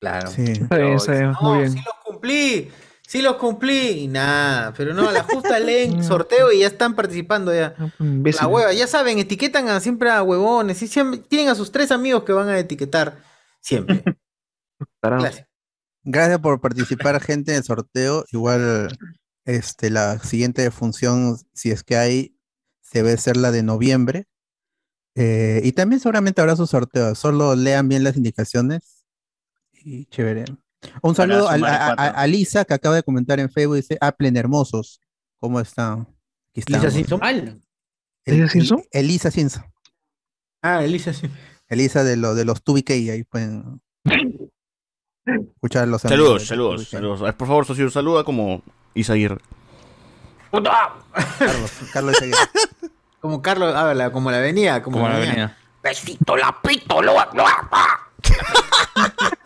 Claro. 0.00 0.28
Está 0.30 0.78
bien, 0.78 0.96
está 0.96 1.12
bien, 1.12 1.32
muy 1.40 1.58
bien. 1.58 1.70
Sí 1.72 1.78
los 1.84 1.94
cumplí, 2.04 2.70
sí 3.06 3.22
los 3.22 3.36
cumplí 3.36 3.88
y 3.88 4.08
nada, 4.08 4.72
pero 4.76 4.94
no, 4.94 5.08
a 5.08 5.12
la 5.12 5.22
justa 5.22 5.58
leen 5.60 6.02
sorteo 6.02 6.52
y 6.52 6.60
ya 6.60 6.66
están 6.66 6.94
participando 6.94 7.54
ya. 7.54 7.74
Imbécil. 7.98 8.40
La 8.42 8.48
hueva, 8.48 8.72
ya 8.72 8.86
saben, 8.86 9.18
etiquetan 9.18 9.68
a, 9.68 9.80
siempre 9.80 10.10
a 10.10 10.22
huevones 10.22 10.82
y 10.82 10.88
siempre, 10.88 11.20
tienen 11.20 11.48
a 11.48 11.54
sus 11.54 11.72
tres 11.72 11.90
amigos 11.90 12.24
que 12.24 12.32
van 12.32 12.48
a 12.48 12.58
etiquetar 12.58 13.18
siempre. 13.60 14.02
Clásico. 15.00 15.52
Gracias 16.04 16.40
por 16.40 16.60
participar, 16.60 17.20
gente, 17.22 17.52
en 17.52 17.58
el 17.58 17.64
sorteo. 17.64 18.24
Igual, 18.32 18.96
este, 19.44 19.90
la 19.90 20.18
siguiente 20.18 20.70
función, 20.70 21.36
si 21.52 21.70
es 21.70 21.82
que 21.84 21.96
hay, 21.96 22.36
debe 22.92 23.16
ser 23.16 23.36
la 23.36 23.52
de 23.52 23.62
noviembre. 23.62 24.26
Eh, 25.14 25.60
y 25.62 25.72
también 25.72 26.00
seguramente 26.00 26.40
habrá 26.40 26.56
su 26.56 26.66
sorteo. 26.66 27.14
Solo 27.14 27.54
lean 27.54 27.88
bien 27.88 28.04
las 28.04 28.16
indicaciones. 28.16 29.04
Y 29.72 30.06
chévere. 30.06 30.44
Un 31.02 31.14
saludo 31.14 31.48
a, 31.48 31.52
a- 31.52 31.54
a- 31.54 31.94
cuatro. 31.96 32.18
a 32.18 32.26
Lisa, 32.26 32.64
que 32.64 32.74
acaba 32.74 32.96
de 32.96 33.02
comentar 33.02 33.38
en 33.40 33.50
Facebook. 33.50 33.76
Dice, 33.76 33.98
Aplen 34.00 34.36
hermosos. 34.36 35.00
¿Cómo 35.40 35.60
están? 35.60 36.08
Aquí 36.50 36.62
Lisa. 36.66 36.90
Simpson. 36.90 37.20
El- 37.22 37.60
¿Elisa 38.24 38.48
Simpson? 38.48 38.82
Elisa 38.90 39.30
Simpson. 39.30 39.64
Ah, 40.62 40.84
Elisa 40.84 41.12
sí. 41.12 41.28
Elisa 41.68 42.04
de, 42.04 42.16
lo, 42.16 42.34
de 42.34 42.44
los 42.44 42.62
2BK. 42.64 43.10
Ahí 43.12 43.24
pueden 43.24 43.80
escuchar 45.24 45.88
los 45.88 46.02
Saludos, 46.02 46.46
saludos, 46.46 46.82
2BK. 46.82 46.90
saludos. 46.90 47.34
Por 47.34 47.48
favor, 47.48 47.66
socio, 47.66 47.90
saluda 47.90 48.22
como 48.24 48.62
Isaguirre. 48.94 49.38
Carlos, 50.52 51.70
Carlos 51.92 52.14
Isaguirre. 52.16 52.38
Como 53.20 53.40
Carlos, 53.40 53.72
ah, 53.76 53.94
la- 53.94 54.10
como 54.10 54.32
la 54.32 54.38
avenida, 54.38 54.82
como, 54.82 54.96
Como 54.96 55.08
la 55.08 55.14
avenida. 55.14 55.32
avenida. 55.32 55.56
Besito, 55.80 56.36
la 56.36 56.60
pito, 56.60 57.00
lo, 57.00 57.12
lo, 57.34 57.44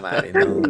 madre, 0.00 0.32
no. 0.32 0.62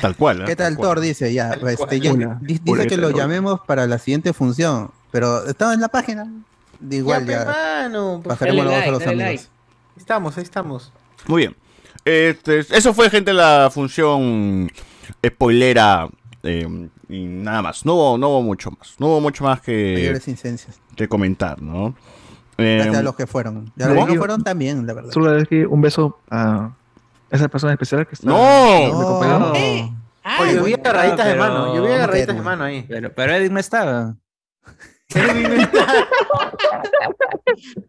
Tal 0.00 0.16
cual. 0.16 0.42
¿eh? 0.42 0.44
¿Qué 0.46 0.56
tal. 0.56 0.76
Thor? 0.76 1.00
Dice 1.00 1.32
ya. 1.32 1.52
este, 1.52 2.00
ya- 2.00 2.38
dice 2.40 2.60
¿qué 2.64 2.86
que 2.88 2.96
lo 2.96 3.10
llamemos 3.10 3.60
para 3.66 3.86
la 3.86 3.98
siguiente 3.98 4.32
función, 4.32 4.90
pero 5.10 5.46
estaba 5.46 5.74
en 5.74 5.80
la 5.80 5.88
página. 5.88 6.26
De 6.80 6.96
igual 6.96 7.26
Ya, 7.26 7.44
ya. 7.44 7.50
mano, 7.50 8.20
Pasaremos 8.24 8.64
Dale 8.66 8.76
la 8.76 8.76
voz 8.78 8.88
a 8.88 8.90
los 8.90 9.02
amigos. 9.02 9.18
like. 9.24 9.42
Ahí 9.42 9.48
estamos, 9.96 10.36
ahí 10.36 10.42
estamos. 10.42 10.92
Muy 11.26 11.42
bien. 11.42 11.56
Este, 12.04 12.58
eso 12.58 12.92
fue, 12.92 13.08
gente, 13.10 13.32
la 13.32 13.70
función 13.72 14.70
spoilera. 15.26 16.08
eh, 16.42 16.88
y 17.08 17.24
nada 17.24 17.62
más. 17.62 17.84
No 17.86 17.94
hubo, 17.94 18.18
no 18.18 18.28
hubo 18.30 18.42
mucho 18.42 18.70
más. 18.72 18.94
No 18.98 19.06
hubo 19.06 19.20
mucho 19.20 19.44
más 19.44 19.60
que, 19.60 20.18
que 20.96 21.08
comentar, 21.08 21.62
¿no? 21.62 21.94
Eh, 22.58 22.76
Gracias 22.76 22.96
a 22.96 23.02
los 23.02 23.14
que 23.16 23.26
fueron. 23.26 23.72
Ya 23.76 23.86
¿no? 23.88 23.94
los 23.94 24.06
que 24.06 24.12
no 24.14 24.18
fueron 24.18 24.42
también, 24.42 24.86
la 24.86 24.94
verdad. 24.94 25.10
Solo 25.12 25.32
decir 25.32 25.66
un 25.66 25.80
beso 25.82 26.18
a 26.30 26.70
esa 27.30 27.48
persona 27.48 27.72
especial 27.74 28.06
que 28.06 28.14
está. 28.14 28.26
¡No! 28.28 28.36
me 29.20 29.26
No. 29.26 29.54
Eh, 29.54 29.90
ah, 30.24 30.38
Oye, 30.42 30.54
yo 30.54 30.64
vi 30.64 30.72
agarraditas 30.74 31.26
de 31.26 31.32
pero- 31.32 31.42
mano, 31.44 31.74
yo 31.76 31.82
vi 31.84 31.92
agarraditas 31.92 32.34
de 32.36 32.42
mano 32.42 32.64
ahí. 32.64 32.84
Pero, 32.88 33.12
pero 33.14 33.32
Edwin 33.34 33.52
no 33.54 33.60
estaba. 33.60 34.14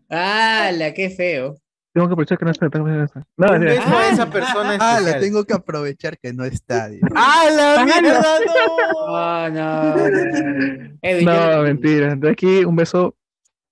¡Hala, 0.10 0.94
qué 0.94 1.10
feo! 1.10 1.56
Tengo 1.94 2.08
que 2.08 2.14
aprovechar 2.14 2.38
que 2.38 2.46
no 2.46 2.52
está. 2.52 2.70
tengo 2.70 2.86
que- 2.86 2.92
No, 3.38 3.54
Un 3.54 3.60
beso 3.62 3.98
a 3.98 4.10
esa 4.10 4.30
persona 4.30 4.78
Ah, 4.80 4.98
especial. 4.98 5.04
la 5.06 5.20
tengo 5.20 5.46
que 5.46 5.54
aprovechar 5.56 6.18
que 6.20 6.32
no 6.32 6.46
está. 6.46 6.90
dice. 6.90 7.02
¡Ah, 7.16 7.46
la 7.52 7.86
mierda, 7.86 8.22
no! 8.22 8.98
Oh, 9.08 9.50
no. 9.50 9.96
no. 9.96 10.98
Edwin, 11.02 11.26
yo- 11.28 11.52
No, 11.58 11.64
mentira. 11.64 12.16
De 12.16 12.30
aquí 12.30 12.64
un 12.66 12.76
beso 12.76 13.16
a 13.16 13.17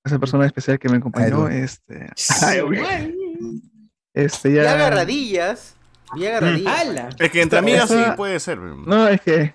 esa 0.06 0.20
persona 0.20 0.46
especial 0.46 0.80
que 0.80 0.88
me 0.90 0.98
acompañó. 0.98 1.48
Edwin. 1.50 1.64
Este, 1.64 2.10
ay, 2.46 2.60
este 4.14 4.54
ya. 4.54 4.62
Vi 4.62 4.68
agarradillas, 4.68 5.76
vi 6.16 6.26
agarradillas. 6.28 6.80
¡Hala! 6.80 7.10
Es 7.20 7.32
que 7.32 7.42
entre 7.42 7.60
amigas 7.60 7.90
sí 7.90 7.98
puede 8.16 8.40
ser. 8.40 8.60
No, 8.60 9.08
es 9.08 9.20
que 9.22 9.54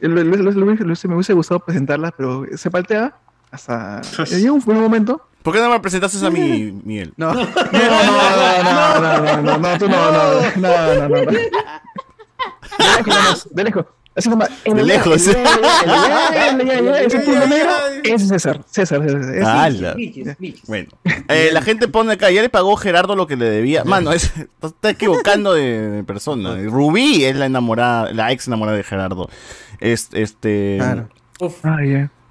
lo- 0.00 0.22
lo- 0.22 0.36
lo- 0.36 0.50
lo- 0.52 0.52
lo- 0.52 0.66
me 0.66 1.14
hubiese 1.14 1.32
gustado 1.32 1.60
presentarla, 1.60 2.12
pero 2.16 2.44
se 2.56 2.70
paltea 2.70 3.16
hasta. 3.50 4.02
Llega 4.30 4.52
un, 4.52 4.62
un 4.64 4.80
momento. 4.80 5.26
¿Por 5.42 5.54
qué 5.54 5.60
no 5.60 5.70
me 5.70 5.78
presentaste 5.80 6.24
a 6.26 6.30
mí, 6.30 6.80
Miguel? 6.84 7.14
No. 7.16 7.32
No, 7.32 7.40
no, 7.44 7.44
no, 7.44 8.62
no, 8.62 9.20
no, 9.22 9.42
no, 9.42 9.58
no, 9.58 9.78
tú 9.78 9.88
no, 9.88 10.10
no, 10.12 10.40
no, 10.56 11.08
no, 11.08 11.08
no, 11.08 11.24
no. 11.24 11.30
De 12.76 13.04
lejos, 13.06 13.48
de 13.50 13.64
lejos. 13.64 13.86
Así. 14.16 14.30
De 14.64 14.82
lejos. 14.82 15.26
Ese 15.26 15.34
punto 17.20 17.46
negro, 17.46 17.70
ese 18.02 18.14
es 18.14 18.28
César. 18.28 18.64
César, 18.66 19.02
César. 19.08 19.96
Bueno, 20.66 20.88
eh, 21.28 21.50
la 21.52 21.62
gente 21.62 21.88
pone 21.88 22.12
acá, 22.12 22.30
ya 22.30 22.42
le 22.42 22.48
pagó 22.48 22.76
Gerardo 22.76 23.14
lo 23.14 23.26
que 23.26 23.36
le 23.36 23.48
debía. 23.48 23.84
Mano, 23.84 24.12
es, 24.12 24.32
está 24.62 24.90
equivocando 24.90 25.52
de, 25.54 25.90
de 25.90 26.04
persona. 26.04 26.56
Rubí 26.64 27.24
es 27.24 27.36
la 27.36 27.46
enamorada, 27.46 28.12
la 28.12 28.32
ex 28.32 28.46
enamorada 28.46 28.76
de 28.76 28.84
Gerardo. 28.84 29.28
Es, 29.80 30.08
este, 30.12 30.76
Claro. 30.78 31.08
Uf. 31.40 31.64
Ah, 31.64 31.78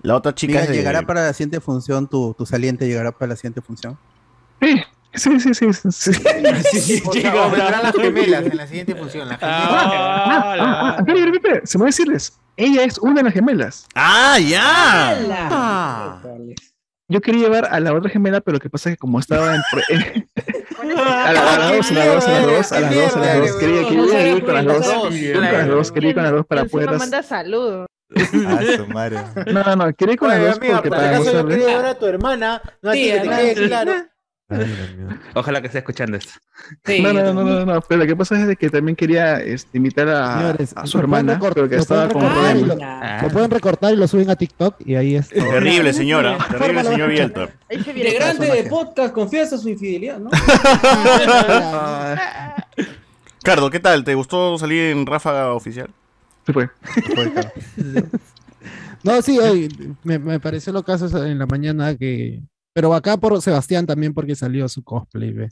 la 0.01 0.15
otra 0.15 0.33
chica 0.35 0.61
de- 0.65 0.73
llegará 0.75 1.03
para 1.03 1.25
la 1.25 1.33
siguiente 1.33 1.59
función, 1.59 2.07
tu, 2.07 2.33
tu 2.37 2.45
saliente 2.45 2.87
llegará 2.87 3.11
para 3.11 3.29
la 3.29 3.35
siguiente 3.35 3.61
función. 3.61 3.97
Sí, 4.61 4.81
sí, 5.15 5.39
sí, 5.39 5.53
sí. 5.53 5.67
sí. 5.91 6.11
O 7.05 7.13
sea, 7.13 7.45
o 7.45 7.49
vendrán 7.51 7.83
las 7.83 7.95
gemelas 7.95 8.45
en 8.45 8.57
la 8.57 8.67
siguiente 8.67 8.95
función. 8.95 9.29
Las. 9.29 9.39
Ah, 9.41 10.55
ah, 10.59 10.95
espera, 10.99 11.61
se 11.63 11.77
me 11.77 11.83
va 11.83 11.85
a 11.87 11.89
decirles. 11.89 12.39
Ella 12.57 12.83
es 12.83 12.97
una 12.99 13.15
de 13.15 13.23
las 13.23 13.33
gemelas. 13.33 13.85
¡Ah, 13.95 14.37
ya! 14.39 15.17
Ah. 15.51 16.21
Yo 17.07 17.21
quería 17.21 17.43
llevar 17.43 17.67
a 17.71 17.79
la 17.79 17.93
otra 17.93 18.09
gemela, 18.09 18.41
pero 18.41 18.55
lo 18.55 18.59
que 18.59 18.69
pasa 18.69 18.89
es 18.89 18.95
que 18.95 18.99
como 18.99 19.19
estaba 19.19 19.53
en... 19.55 19.61
pre- 19.71 20.27
a, 20.81 21.33
la- 21.33 21.53
a 21.53 21.59
las 21.59 21.71
dos, 21.77 21.91
a 21.91 21.93
las 21.93 22.07
dos, 22.07 22.27
a 22.27 22.31
las 22.31 22.45
dos, 22.45 22.71
a 22.71 22.79
las 22.79 22.95
dos, 22.95 23.15
a 23.15 23.19
las 23.19 23.37
dos. 23.39 23.51
Quería, 23.57 23.87
quería 23.87 24.31
ir 24.37 24.45
con 24.45 24.53
las 24.55 24.65
dos. 24.65 25.09
Quería 25.09 25.29
ir 25.29 25.33
con 25.35 25.43
las 25.51 25.67
dos, 25.67 25.91
quería 25.91 26.09
ir 26.09 26.15
con 26.15 26.23
las 26.23 26.31
dos 26.31 26.45
para 26.47 26.65
poder... 26.65 26.91
manda 26.97 27.21
saludos. 27.23 27.87
Ah, 28.47 28.59
su 28.77 28.87
madre. 28.87 29.17
No, 29.51 29.63
no, 29.63 29.75
no, 29.75 29.93
quería 29.93 30.13
ir 30.13 30.19
con 30.19 30.29
las 30.29 30.39
dos 30.39 30.59
porque 30.59 30.89
para 30.89 31.17
yo 31.21 31.45
quería 31.47 31.67
llevar 31.67 31.85
a 31.85 31.95
tu 31.99 32.05
hermana, 32.05 32.61
no 32.81 32.89
a 32.91 32.93
ti, 32.93 33.03
Sí, 33.03 33.11
que 33.11 33.19
te 33.19 33.29
quede 33.29 33.55
sí. 33.55 34.07
Ojalá 35.33 35.59
que 35.59 35.67
esté 35.67 35.79
escuchando 35.79 36.17
esto. 36.17 36.33
Sí, 36.85 37.01
No, 37.01 37.11
no, 37.13 37.33
no, 37.33 37.43
no, 37.43 37.65
no, 37.65 37.81
pero 37.81 38.01
lo 38.01 38.07
que 38.07 38.15
pasa 38.15 38.39
es 38.39 38.45
de 38.47 38.55
que 38.55 38.69
también 38.69 38.95
quería 38.95 39.41
este, 39.41 39.77
invitar 39.77 40.07
a, 40.09 40.37
Señores, 40.37 40.73
a 40.75 40.85
su 40.85 40.99
hermana, 40.99 41.39
pero 41.39 41.67
que 41.67 41.75
lo 41.77 41.81
estaba 41.81 42.07
pueden 42.07 42.13
con 42.13 42.21
recortar 42.21 42.55
y 42.55 42.59
problemas. 42.63 42.77
lo- 42.77 42.85
Ah. 42.85 43.19
Lo 43.23 43.29
pueden 43.29 43.51
recortar 43.51 43.93
y 43.93 43.95
lo 43.95 44.07
suben 44.07 44.29
a 44.29 44.35
TikTok 44.35 44.75
y 44.85 44.95
ahí 44.95 45.15
es. 45.15 45.29
Terrible, 45.29 45.93
señora. 45.93 46.37
Terrible, 46.49 46.83
señor 46.83 47.09
Bielta. 47.09 47.49
Se 47.69 47.75
Integrante 47.75 48.45
de 48.51 48.63
podcast 48.69 49.13
confiesa 49.13 49.57
su 49.57 49.69
infidelidad, 49.69 50.19
¿no? 50.19 50.29
Cardo, 53.43 53.69
¿qué 53.69 53.79
tal? 53.79 54.03
¿Te 54.03 54.15
gustó 54.15 54.57
salir 54.57 54.91
en 54.91 55.05
Ráfaga 55.05 55.53
Oficial? 55.53 55.89
Sí 56.45 56.53
fue. 56.53 56.69
No, 59.03 59.21
sí, 59.21 59.37
me, 60.03 60.17
me 60.17 60.39
pareció 60.39 60.73
lo 60.73 60.81
caso 60.81 61.05
en 61.23 61.37
la 61.37 61.45
mañana 61.45 61.95
que. 61.95 62.41
Pero 62.75 62.93
acá 62.93 63.15
por 63.15 63.41
Sebastián 63.41 63.85
también, 63.85 64.13
porque 64.13 64.35
salió 64.35 64.67
su 64.67 64.83
cosplay, 64.83 65.31
ve. 65.31 65.49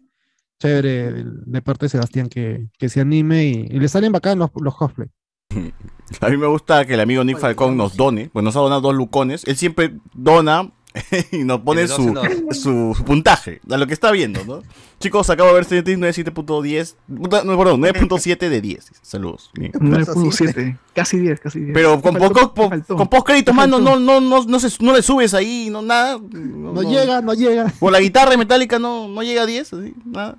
Chévere 0.60 1.24
de, 1.24 1.62
parte 1.62 1.86
de 1.86 1.90
Sebastián 1.90 2.28
que, 2.28 2.68
que 2.78 2.90
se 2.90 3.00
anime 3.00 3.46
y, 3.46 3.68
y 3.72 3.80
le 3.80 3.88
salen 3.88 4.12
bacán 4.12 4.40
los, 4.40 4.50
los 4.56 4.76
cosplay. 4.76 5.08
A 6.20 6.30
mí 6.30 6.36
me 6.36 6.48
gusta 6.48 6.84
que 6.84 6.96
el 6.96 7.00
amigo 7.00 7.24
Nick 7.24 7.40
Falcón 7.40 7.78
nos 7.78 7.96
done, 7.96 8.30
pues 8.32 8.44
nos 8.44 8.58
ha 8.58 8.60
donado 8.60 8.82
dos 8.82 8.94
lucones. 8.94 9.46
Él 9.46 9.56
siempre 9.56 9.94
dona 10.14 10.74
y 11.32 11.44
nos 11.44 11.62
pone 11.62 11.88
su, 11.88 12.14
su, 12.52 13.04
puntaje, 13.04 13.62
a 13.70 13.78
lo 13.78 13.88
que 13.88 13.94
está 13.94 14.12
viendo, 14.12 14.44
¿no? 14.46 14.62
Chicos, 15.00 15.30
acabo 15.30 15.50
de 15.50 15.56
ver 15.56 15.66
Stranger 15.66 15.84
Things 15.84 16.18
97.10, 16.26 16.96
puta, 17.20 17.44
no, 17.44 17.58
perdón, 17.58 17.82
9.7 17.82 18.38
de 18.50 18.62
10. 18.62 18.92
Saludos. 19.02 19.50
Bien. 19.54 19.72
9.7. 19.74 20.78
Casi 20.94 21.18
10, 21.18 21.40
casi 21.40 21.60
10. 21.60 21.74
Pero 21.74 22.00
con 22.02 22.14
Faltó, 22.18 22.54
poco, 22.54 22.54
po- 22.54 22.96
con 22.96 23.08
pocos 23.10 23.24
créditos 23.26 23.54
más 23.56 23.68
no, 23.68 23.80
no, 23.80 24.00
no, 24.00 24.22
no, 24.22 24.44
no, 24.46 24.60
se- 24.60 24.84
no 24.84 24.94
le 24.96 25.02
subes 25.02 25.34
ahí, 25.34 25.70
no 25.72 25.82
nada. 25.82 26.18
No, 26.20 26.74
No 26.74 26.82
llega, 26.84 27.22
no 27.22 27.34
llega. 27.34 27.66
Por 27.80 27.92
la 27.92 28.00
guitarra 28.00 28.38
metálica 28.38 28.80
no, 28.80 29.08
no 29.08 29.24
llega 29.24 29.44
a 29.44 29.46
10, 29.46 29.74
así, 29.74 29.94
nada. 30.06 30.38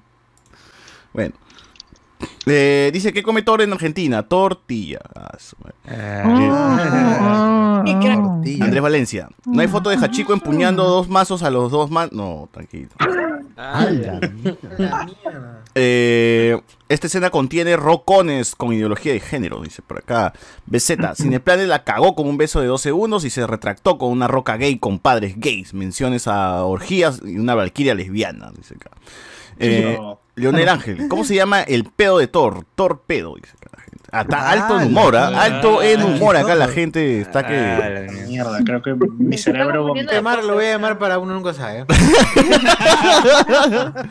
Bueno. 1.13 1.35
Eh, 2.47 2.91
dice 2.93 3.13
que 3.13 3.23
come 3.23 3.43
Thor 3.43 3.63
en 3.63 3.73
Argentina, 3.73 4.23
tortilla. 4.23 5.01
Ah, 5.15 5.37
su 5.39 5.57
madre. 5.63 5.75
Ah, 5.89 7.83
Qué 7.87 7.99
crack. 7.99 8.21
Eh, 8.47 8.59
Andrés 8.61 8.83
Valencia. 8.83 9.29
No 9.47 9.61
hay 9.61 9.69
foto 9.69 9.91
de 9.91 9.97
Hachiko 9.97 10.33
empuñando 10.33 10.85
dos 10.85 11.09
mazos 11.09 11.43
a 11.43 11.51
los 11.51 11.71
dos 11.71 11.91
man. 11.91 12.09
No, 12.13 12.49
tranquilo. 12.53 12.89
Eh, 15.75 16.61
esta 16.89 17.07
escena 17.07 17.31
contiene 17.31 17.77
rocones 17.77 18.55
con 18.55 18.73
ideología 18.73 19.13
de 19.13 19.21
género, 19.21 19.61
dice 19.63 19.83
por 19.83 19.99
acá. 19.99 20.33
BZ, 20.67 21.17
Cineplanet 21.17 21.67
la 21.67 21.85
cagó 21.85 22.15
con 22.15 22.29
un 22.29 22.37
beso 22.37 22.61
de 22.61 22.67
dos 22.67 22.81
segundos 22.81 23.25
y 23.25 23.31
se 23.31 23.47
retractó 23.47 23.99
con 23.99 24.11
una 24.11 24.29
roca 24.29 24.57
gay 24.57 24.79
con 24.79 24.99
padres 24.99 25.35
gays. 25.39 25.75
Menciones 25.75 26.29
a 26.29 26.65
orgías 26.65 27.21
y 27.25 27.39
una 27.39 27.55
valquiria 27.55 27.95
lesbiana, 27.95 28.53
dice 28.57 28.75
acá. 28.75 28.91
Eh, 29.59 29.97
No. 29.99 30.21
Leonel 30.37 30.69
Ángel, 30.69 31.07
¿cómo 31.09 31.25
se 31.25 31.37
llama 31.37 31.63
el 31.63 31.85
pedo 31.85 32.19
de 32.19 32.27
Thor? 32.27 32.65
Thor 32.75 33.03
pedo, 33.07 33.37
dice 33.37 33.53
acá 33.57 33.71
la 33.77 33.83
gente. 33.83 34.05
Ah, 34.11 34.23
está 34.23 34.51
alto 34.51 34.81
en 34.81 34.89
humor, 34.89 35.17
¿ah? 35.17 35.29
alto 35.43 35.81
en 35.83 36.03
humor. 36.03 36.37
Acá 36.37 36.55
la 36.57 36.67
gente 36.69 37.21
está 37.21 37.47
que. 37.47 38.09
Mierda, 38.27 38.59
creo 38.65 38.83
que 38.83 38.95
mi 38.95 39.39
cerebro. 39.39 39.95
Llamar, 39.95 40.43
lo 40.43 40.55
voy 40.55 40.65
a 40.67 40.73
llamar 40.73 40.99
para 40.99 41.19
uno 41.19 41.35
nunca 41.35 41.55
sabe. 41.55 41.85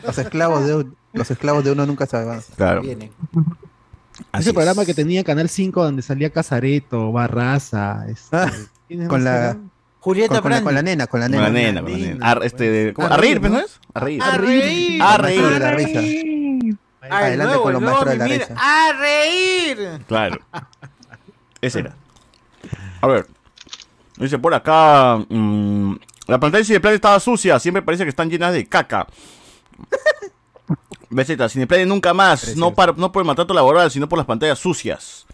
Los 0.04 0.18
esclavos 0.18 0.66
de, 0.66 0.86
los 1.12 1.30
esclavos 1.30 1.64
de 1.64 1.72
uno 1.72 1.86
nunca 1.86 2.06
saben. 2.06 2.40
Claro. 2.56 2.80
Así 2.80 3.08
Ese 4.40 4.50
es. 4.50 4.54
programa 4.54 4.84
que 4.84 4.94
tenía 4.94 5.24
Canal 5.24 5.48
5 5.48 5.82
donde 5.84 6.02
salía 6.02 6.30
Casareto, 6.30 7.12
Barraza. 7.12 8.04
Este, 8.08 8.36
¿quiénes 8.88 9.08
Con 9.08 9.24
la? 9.24 9.56
Julieta 10.04 10.34
con, 10.34 10.42
con 10.42 10.50
la, 10.50 10.56
Prandi. 10.56 10.64
con 10.66 10.74
la 10.74 10.82
nena, 10.82 11.06
con 11.06 11.20
la 11.20 11.26
Con 11.26 11.32
nena. 11.32 11.42
la 11.44 11.50
nena, 11.50 11.80
con 11.82 11.92
la 11.92 11.98
nena. 11.98 12.30
A, 12.30 12.44
este, 12.44 12.70
de- 12.70 12.92
¿cómo? 12.92 13.08
A 13.08 13.14
a 13.14 13.16
reír, 13.16 13.40
reír, 13.40 13.40
pues, 13.40 13.52
¿no 13.52 13.58
es? 13.60 13.80
A 13.94 14.00
reír. 14.00 14.22
A 14.22 14.36
reír. 14.36 15.02
A 15.02 15.16
reír. 15.16 15.76
risa. 15.76 16.00
Ah, 17.10 17.28
el 17.28 17.40
Adelante 17.40 17.56
con 17.62 17.72
los 17.72 17.82
maestros 17.82 18.10
de 18.10 18.16
la 18.18 18.24
risa. 18.26 18.54
¡A 18.56 18.92
reír! 18.98 19.78
Claro. 20.06 20.38
Ese 21.60 21.80
era. 21.80 21.94
A 23.00 23.06
ver. 23.06 23.26
Dice 24.18 24.38
por 24.38 24.52
acá. 24.54 25.18
mm, 25.28 25.94
la 26.26 26.38
pantalla 26.40 26.60
de 26.60 26.64
Cineplanet 26.66 26.96
estaba 26.96 27.18
sucia. 27.20 27.58
Siempre 27.58 27.82
parece 27.82 28.04
que 28.04 28.10
están 28.10 28.28
llenas 28.30 28.52
de 28.52 28.66
caca. 28.66 29.06
BZ, 31.10 31.50
Cineplanet 31.50 31.86
nunca 31.86 32.12
más. 32.14 32.56
No, 32.56 32.74
para, 32.74 32.92
no 32.96 33.12
por 33.12 33.22
el 33.22 33.26
maltrato 33.26 33.54
laboral, 33.54 33.90
sino 33.90 34.08
por 34.08 34.18
las 34.18 34.26
pantallas 34.26 34.58
sucias. 34.58 35.26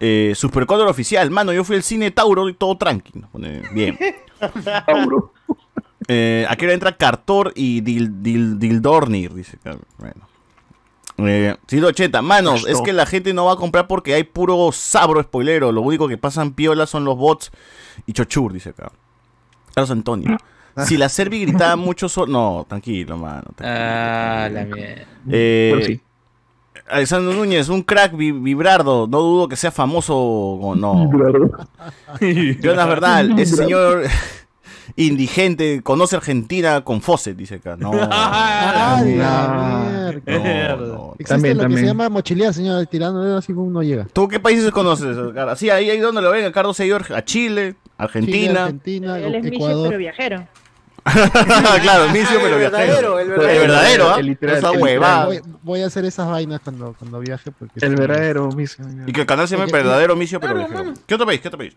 Eh, 0.00 0.32
Supercolor 0.34 0.88
oficial. 0.88 1.30
Mano, 1.30 1.52
yo 1.52 1.62
fui 1.62 1.76
al 1.76 1.82
cine 1.82 2.10
Tauro 2.10 2.48
y 2.48 2.54
todo 2.54 2.76
tranquilo. 2.76 3.28
Bien. 3.72 3.98
Eh, 6.08 6.44
aquí 6.48 6.64
ahora 6.64 6.74
entra 6.74 6.96
Cartor 6.96 7.52
y 7.54 7.82
Dil, 7.82 8.22
Dil- 8.22 8.58
Dildornir, 8.58 9.32
dice. 9.32 9.58
Bueno. 9.98 10.28
Eh, 11.18 11.56
Cheta, 11.94 12.20
manos, 12.22 12.66
es 12.66 12.80
que 12.80 12.92
la 12.92 13.06
gente 13.06 13.32
no 13.32 13.44
va 13.44 13.52
a 13.52 13.56
comprar 13.56 13.86
porque 13.86 14.14
hay 14.14 14.24
puro 14.24 14.72
sabro 14.72 15.22
spoilero. 15.22 15.70
Lo 15.70 15.82
único 15.82 16.08
que 16.08 16.18
pasan 16.18 16.52
piola 16.54 16.86
son 16.86 17.04
los 17.04 17.16
bots 17.16 17.52
y 18.06 18.12
chochur, 18.12 18.52
dice 18.52 18.70
acá. 18.70 18.90
Carlos 19.74 19.90
Antonio. 19.90 20.36
Si 20.86 20.96
la 20.96 21.08
Servi 21.08 21.42
gritaba 21.44 21.74
mucho 21.76 22.08
sol... 22.08 22.30
No, 22.30 22.64
tranquilo, 22.66 23.18
mano. 23.18 23.42
tranquilo. 23.56 23.68
Ah, 23.68 24.48
la 24.50 24.64
mierda. 24.64 25.04
Eh, 25.30 26.00
Alexandro 26.90 27.32
Núñez, 27.34 27.68
un 27.68 27.82
crack 27.82 28.16
vi- 28.16 28.32
vibrardo. 28.32 29.06
No 29.06 29.20
dudo 29.20 29.48
que 29.48 29.56
sea 29.56 29.70
famoso 29.70 30.16
o 30.16 30.74
no. 30.74 31.10
Jonas 32.62 32.88
Verdad, 32.88 33.38
ese 33.38 33.56
señor 33.56 34.02
indigente 34.96 35.82
conoce 35.82 36.16
Argentina 36.16 36.82
con 36.82 37.00
Fawcett, 37.00 37.36
dice 37.36 37.56
acá. 37.56 37.76
No. 37.76 37.90
¡Ah, 38.10 39.00
la 39.04 40.12
No, 40.26 40.42
mierda! 40.42 40.76
no. 40.76 41.12
Existe 41.18 41.34
También, 41.34 41.58
lo 41.58 41.68
que 41.68 41.76
se 41.76 41.86
llama 41.86 42.08
mochilear, 42.08 42.52
señor, 42.54 42.86
tirando 42.86 43.22
dedos 43.22 43.44
así 43.44 43.52
como 43.52 43.66
uno 43.66 43.82
llega. 43.82 44.06
¿Tú 44.12 44.26
qué 44.28 44.40
países 44.40 44.70
conoces, 44.70 45.16
Carlos? 45.34 45.58
Sí, 45.58 45.70
ahí, 45.70 45.90
ahí 45.90 45.98
donde 45.98 46.20
lo 46.22 46.30
ven, 46.30 46.50
Carlos 46.52 46.76
Seyor, 46.76 47.04
a 47.14 47.24
Chile, 47.24 47.74
Chile, 47.74 47.76
Argentina. 47.98 48.68
Él 49.18 49.34
es 49.36 49.46
Ecuador. 49.46 49.88
pero 49.88 49.98
viajero. 49.98 50.46
claro, 51.82 52.08
Micio, 52.12 52.38
pero 52.42 52.54
el 52.58 52.70
viajero. 52.70 53.14
verdadero, 53.14 53.18
el 53.18 53.24
El 53.24 53.30
verdadero. 53.30 53.60
verdadero, 53.60 54.10
¿ah? 54.10 54.20
El 54.20 54.26
literal, 54.26 54.56
Esa 54.58 54.70
el 54.72 54.82
huevada. 54.82 55.24
Voy, 55.26 55.40
voy 55.62 55.82
a 55.82 55.86
hacer 55.86 56.04
esas 56.04 56.28
vainas 56.28 56.60
cuando, 56.62 56.94
cuando 56.98 57.20
viaje. 57.20 57.50
Porque 57.52 57.84
El 57.84 57.96
verdadero, 57.96 58.48
mis. 58.52 58.76
Y 59.06 59.12
que 59.12 59.20
el 59.22 59.26
canal 59.26 59.48
se 59.48 59.54
llama 59.54 59.64
el 59.64 59.70
Porque- 59.70 59.82
verdadero 59.84 60.16
Micio, 60.16 60.40
pero 60.40 60.54
viajero. 60.56 60.94
¿Qué 61.06 61.14
otro 61.14 61.26
país? 61.26 61.40
¿Qué 61.40 61.48
otro 61.48 61.58
país? 61.58 61.74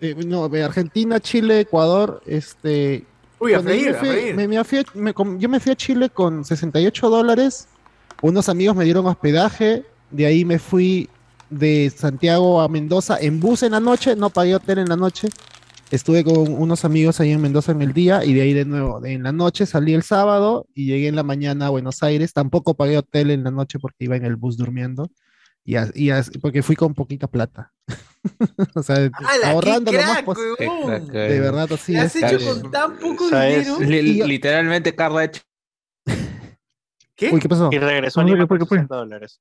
eh, 0.00 0.14
no, 0.26 0.46
eh, 0.54 0.62
Argentina, 0.62 1.18
Chile, 1.18 1.60
Ecuador, 1.60 2.22
este... 2.24 3.04
Uy, 3.40 3.54
a 3.54 3.60
freír, 3.60 3.90
me 3.90 3.96
a 3.96 4.00
freír. 4.00 4.34
me- 4.36 4.48
me 4.48 4.64
fui 4.64 4.78
a- 4.78 4.84
me 4.94 5.14
yo 5.38 5.48
me 5.48 5.58
fui 5.60 5.72
a 5.72 5.76
Chile 5.76 6.08
con 6.10 6.44
68 6.44 7.08
dólares. 7.10 7.66
Unos 8.22 8.48
amigos 8.48 8.74
me 8.76 8.84
dieron 8.84 9.06
hospedaje. 9.06 9.84
De 10.10 10.26
ahí 10.26 10.44
me 10.44 10.58
fui 10.58 11.08
de 11.50 11.92
Santiago 11.96 12.60
a 12.60 12.68
Mendoza 12.68 13.16
en 13.20 13.38
bus 13.40 13.62
en 13.62 13.72
la 13.72 13.80
noche. 13.80 14.16
No 14.16 14.30
pagué 14.30 14.54
hotel 14.56 14.78
en 14.78 14.88
la 14.88 14.96
noche. 14.96 15.28
Estuve 15.90 16.22
con 16.22 16.36
unos 16.52 16.84
amigos 16.84 17.18
ahí 17.20 17.30
en 17.32 17.40
Mendoza 17.40 17.72
en 17.72 17.80
el 17.80 17.94
día 17.94 18.22
y 18.24 18.34
de 18.34 18.42
ahí 18.42 18.52
de 18.52 18.66
nuevo 18.66 19.04
en 19.06 19.22
la 19.22 19.32
noche 19.32 19.64
salí 19.64 19.94
el 19.94 20.02
sábado 20.02 20.66
y 20.74 20.84
llegué 20.86 21.08
en 21.08 21.16
la 21.16 21.22
mañana 21.22 21.66
a 21.66 21.70
Buenos 21.70 22.02
Aires. 22.02 22.34
Tampoco 22.34 22.74
pagué 22.74 22.98
hotel 22.98 23.30
en 23.30 23.42
la 23.44 23.50
noche 23.50 23.78
porque 23.78 24.04
iba 24.04 24.14
en 24.16 24.26
el 24.26 24.36
bus 24.36 24.58
durmiendo 24.58 25.10
y, 25.64 25.76
as- 25.76 25.92
y 25.94 26.10
as- 26.10 26.30
porque 26.42 26.62
fui 26.62 26.76
con 26.76 26.92
poquita 26.92 27.26
plata. 27.26 27.72
o 28.74 28.82
sea, 28.82 28.96
¡Hala, 28.96 29.50
ahorrando 29.52 29.90
lo 29.90 29.98
más 29.98 30.22
posible. 30.24 30.68
De 31.10 31.40
verdad, 31.40 31.72
así 31.72 31.92
¿Qué 31.94 31.98
has 32.00 32.14
es. 32.16 32.32
hecho 32.34 32.60
con 32.60 32.70
tan 32.70 32.98
poco 32.98 33.24
O 33.24 33.28
sea, 33.30 33.48
es- 33.48 33.66
dinero? 33.78 34.02
Li- 34.02 34.22
literalmente, 34.24 34.94
Carla 34.94 35.20
ha 35.20 35.24
hecho. 35.24 35.40
¿Qué? 37.16 37.30
Uy, 37.32 37.40
¿qué 37.40 37.48
pasó? 37.48 37.70
Y 37.72 37.78
regresó 37.78 38.20
a 38.20 38.24
¿Qué 38.24 38.30
Lima 38.30 38.46
fue, 38.46 38.46
por 38.46 38.58
qué 38.58 38.66
fue? 38.66 38.76
60 38.78 38.94
dólares. 38.94 39.40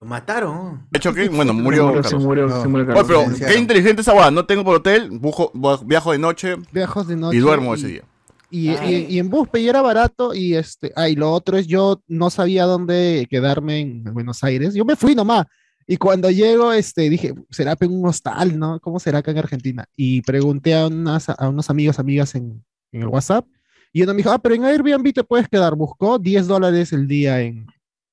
Lo 0.00 0.06
mataron. 0.06 0.86
¿De 0.90 0.98
hecho 0.98 1.12
qué? 1.12 1.28
Bueno, 1.28 1.52
Se 1.52 1.60
murió 1.60 1.86
murió, 1.88 2.02
se 2.04 2.16
murió, 2.16 2.46
No. 2.46 2.62
se 2.62 2.68
murió 2.68 2.84
Oye, 2.84 2.94
Carlos. 2.94 3.06
pero 3.08 3.20
Silenciaron. 3.22 3.54
qué 3.54 3.60
inteligente 3.60 4.02
esa 4.02 4.12
guada. 4.12 4.30
No 4.30 4.46
tengo 4.46 4.64
por 4.64 4.76
hotel, 4.76 5.10
bujo- 5.10 5.50
bu- 5.52 5.84
viajo 5.86 6.12
de 6.12 6.18
noche 6.18 6.54
Viajos 6.72 7.08
de 7.08 7.16
noche. 7.16 7.36
y 7.36 7.40
duermo 7.40 7.74
y- 7.74 7.78
ese 7.78 7.86
día. 7.88 8.02
Y, 8.50 8.70
y- 8.70 9.06
y 9.10 9.18
en 9.18 9.28
bus 9.28 9.48
y 9.54 9.68
era 9.68 9.82
barato 9.82 10.34
y 10.34 10.54
este, 10.54 10.90
ah, 10.96 11.08
y 11.08 11.16
lo 11.16 11.30
otro 11.32 11.58
es 11.58 11.66
yo 11.66 12.00
no 12.06 12.30
sabía 12.30 12.64
dónde 12.64 13.26
quedarme 13.28 13.80
en 13.80 14.04
Buenos 14.14 14.42
Aires. 14.44 14.72
Yo 14.72 14.84
me 14.86 14.96
fui 14.96 15.14
nomás. 15.14 15.46
Y 15.86 15.96
cuando 15.96 16.30
llego, 16.30 16.72
este, 16.72 17.10
dije, 17.10 17.34
¿será 17.50 17.76
un 17.80 18.06
hostal, 18.06 18.58
no? 18.58 18.78
¿Cómo 18.80 19.00
será 19.00 19.18
acá 19.18 19.32
en 19.32 19.38
Argentina? 19.38 19.84
Y 19.96 20.22
pregunté 20.22 20.74
a, 20.74 20.86
unas, 20.86 21.28
a 21.28 21.48
unos 21.48 21.68
amigos, 21.70 21.98
amigas 21.98 22.34
en, 22.36 22.62
en 22.92 23.02
el 23.02 23.08
WhatsApp. 23.08 23.46
Y 23.92 24.02
uno 24.02 24.12
me 24.12 24.18
dijo, 24.18 24.30
ah, 24.30 24.38
pero 24.38 24.54
en 24.54 24.64
Airbnb 24.64 25.12
te 25.12 25.24
puedes 25.24 25.48
quedar. 25.48 25.74
Buscó 25.74 26.18
10 26.18 26.46
dólares 26.46 26.92
el 26.92 27.06
día 27.08 27.40
en, 27.40 27.66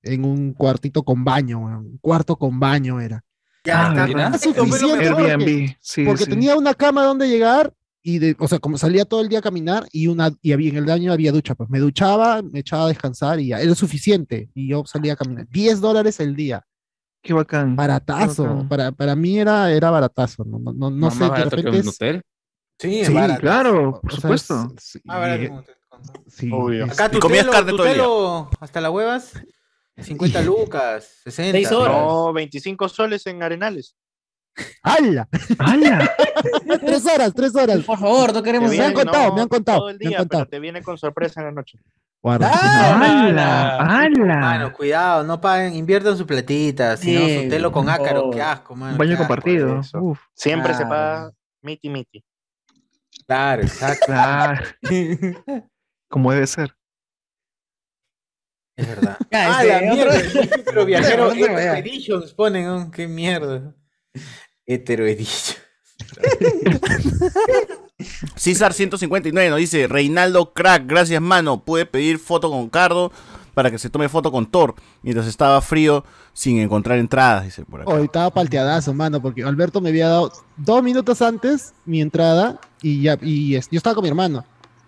en 0.06 0.24
un 0.26 0.54
cuartito 0.54 1.04
con 1.04 1.24
baño, 1.24 1.60
un 1.60 1.98
cuarto 2.00 2.36
con 2.38 2.60
baño 2.60 3.00
era. 3.02 3.24
Ya 3.64 3.88
Ah, 3.88 4.08
lo 4.08 4.38
Suficiente. 4.38 5.08
Airbnb, 5.10 5.76
sí, 5.82 6.06
porque 6.06 6.24
sí. 6.26 6.30
tenía 6.30 6.56
una 6.56 6.74
cama 6.76 7.04
donde 7.04 7.28
llegar 7.28 7.74
y 8.04 8.20
de, 8.20 8.36
o 8.40 8.48
sea, 8.48 8.60
como 8.60 8.78
salía 8.78 9.06
todo 9.06 9.22
el 9.22 9.30
día 9.30 9.40
a 9.40 9.42
caminar 9.42 9.88
y 9.92 10.06
una 10.08 10.32
y 10.42 10.52
había 10.54 10.70
en 10.70 10.78
el 10.78 10.86
baño 10.86 11.12
había 11.12 11.32
ducha, 11.32 11.56
pues 11.56 11.70
me 11.72 11.80
duchaba, 11.80 12.44
me 12.44 12.60
echaba 12.60 12.86
a 12.86 12.88
descansar 12.90 13.40
y 13.40 13.48
ya 13.48 13.60
era 13.60 13.74
suficiente 13.74 14.50
y 14.54 14.68
yo 14.70 14.84
salía 14.86 15.14
a 15.14 15.16
caminar. 15.16 15.48
10 15.50 15.82
dólares 15.82 16.20
el 16.20 16.36
día. 16.36 16.64
Qué 17.24 17.34
bacán. 17.34 17.76
Baratazo, 17.76 18.44
Qué 18.44 18.50
bacán. 18.50 18.70
para, 18.70 18.92
para 18.92 19.16
mí 19.16 19.40
era, 19.40 19.72
era 19.72 19.90
baratazo, 19.90 20.46
no, 20.46 20.60
no, 20.60 20.72
no, 20.72 20.92
no 20.92 21.10
sé, 21.10 21.24
de 21.24 21.30
barato 21.32 21.50
que 21.50 21.56
repente 21.64 21.82
un 21.82 21.88
hotel. 21.88 22.22
Sí, 22.78 23.06
Sí. 23.06 23.14
Claro, 23.40 24.00
por 24.02 24.12
o 24.12 24.16
sea, 24.16 24.22
supuesto. 24.22 24.74
es- 24.78 24.84
sí, 24.84 25.00
Ah, 25.08 25.18
barato, 25.18 25.64
sí, 26.28 26.52
Acá 26.88 27.10
tu 27.10 27.18
comías 27.20 27.48
carne 27.48 27.72
todo 27.72 27.86
el 27.88 27.94
día. 27.96 28.58
hasta 28.60 28.82
las 28.82 28.92
huevas, 28.92 29.32
50 29.98 30.42
lucas, 30.42 31.22
60. 31.24 31.52
Seis 31.52 31.72
horas. 31.72 31.98
No, 31.98 32.34
25 32.34 32.90
soles 32.90 33.26
en 33.28 33.42
Arenales. 33.44 33.96
¡Hala! 34.84 35.28
¡Hala! 35.60 36.10
tres 36.86 37.06
horas, 37.06 37.34
tres 37.34 37.56
horas. 37.56 37.80
Por 37.84 37.98
favor, 38.00 38.34
no 38.34 38.42
queremos 38.44 38.70
me 38.70 38.76
han 38.80 38.94
viene- 38.94 38.94
contado, 38.94 39.30
no, 39.30 39.36
me 39.36 39.42
han 39.42 39.48
contado, 39.50 39.80
Todo 39.80 39.90
el 39.90 39.98
me 40.00 40.06
han 40.06 40.10
día, 40.10 40.18
contado. 40.20 40.44
pero 40.44 40.50
te 40.50 40.60
viene 40.60 40.82
con 40.82 40.98
sorpresa 40.98 41.42
en 41.42 41.48
la 41.48 41.52
noche. 41.52 41.78
Guarda. 42.22 42.50
¡Hala! 42.52 43.78
Mano, 43.86 44.24
¡Hala! 44.34 44.74
cuidado, 44.74 45.24
no 45.24 45.40
paguen, 45.42 45.76
inviertan 45.76 46.18
su 46.18 46.26
platita, 46.26 46.96
si 46.98 47.14
no, 47.14 47.20
su 47.44 47.50
telo 47.50 47.72
con 47.72 47.90
ácaro, 47.90 48.22
favor. 48.22 48.36
qué 48.36 48.42
asco, 48.42 48.76
mano. 48.76 48.94
Un 48.94 48.98
baño 48.98 49.18
compartido. 49.18 49.82
Uf, 50.02 50.20
Siempre 50.34 50.74
se 50.74 50.86
paga 50.86 51.32
miti 51.62 51.90
miti. 51.90 52.24
Claro, 53.28 53.62
exacto. 53.64 54.06
claro. 54.08 54.64
Como 56.10 56.32
debe 56.32 56.48
ser. 56.48 56.74
Es 58.76 58.88
verdad. 58.88 59.18
Ah, 59.32 59.64
este, 59.64 59.86
la 59.86 59.94
mierda. 59.94 60.22
Pero 60.66 60.86
viajero. 60.86 61.32
Editions 61.32 62.34
ponen, 62.34 62.66
¿no? 62.66 62.92
qué 62.92 63.08
mierda. 63.08 63.74
Hetero 64.66 65.06
Edition. 65.06 65.58
César 68.36 68.74
159 68.74 69.50
nos 69.50 69.60
dice, 69.60 69.88
Reinaldo 69.88 70.54
Crack, 70.54 70.84
gracias 70.86 71.22
mano, 71.22 71.64
pude 71.64 71.86
pedir 71.86 72.20
foto 72.20 72.50
con 72.50 72.70
Cardo 72.70 73.12
para 73.54 73.72
que 73.72 73.80
se 73.80 73.90
tome 73.90 74.10
foto 74.10 74.32
con 74.32 74.46
Thor 74.52 74.76
mientras 75.02 75.28
estaba 75.28 75.62
frío 75.62 76.04
sin 76.34 76.60
encontrar 76.60 76.98
entradas, 77.00 77.46
dice 77.46 77.64
por 77.64 77.82
acá. 77.82 77.92
Hoy 77.92 78.04
estaba 78.06 78.30
palteadazo, 78.30 78.94
mano, 78.94 79.22
porque 79.22 79.44
Alberto 79.44 79.80
me 79.80 79.90
había 79.90 80.10
dado 80.10 80.32
dos 80.58 80.84
minutos 80.84 81.22
antes 81.22 81.74
mi 81.86 82.02
entrada 82.02 82.60
y 82.82 83.02
ya 83.04 83.18
y 83.22 83.56
es- 83.56 83.70
yo 83.72 83.78
estaba 83.78 83.96
con 83.96 84.04
mi 84.04 84.10
hermano. 84.10 84.44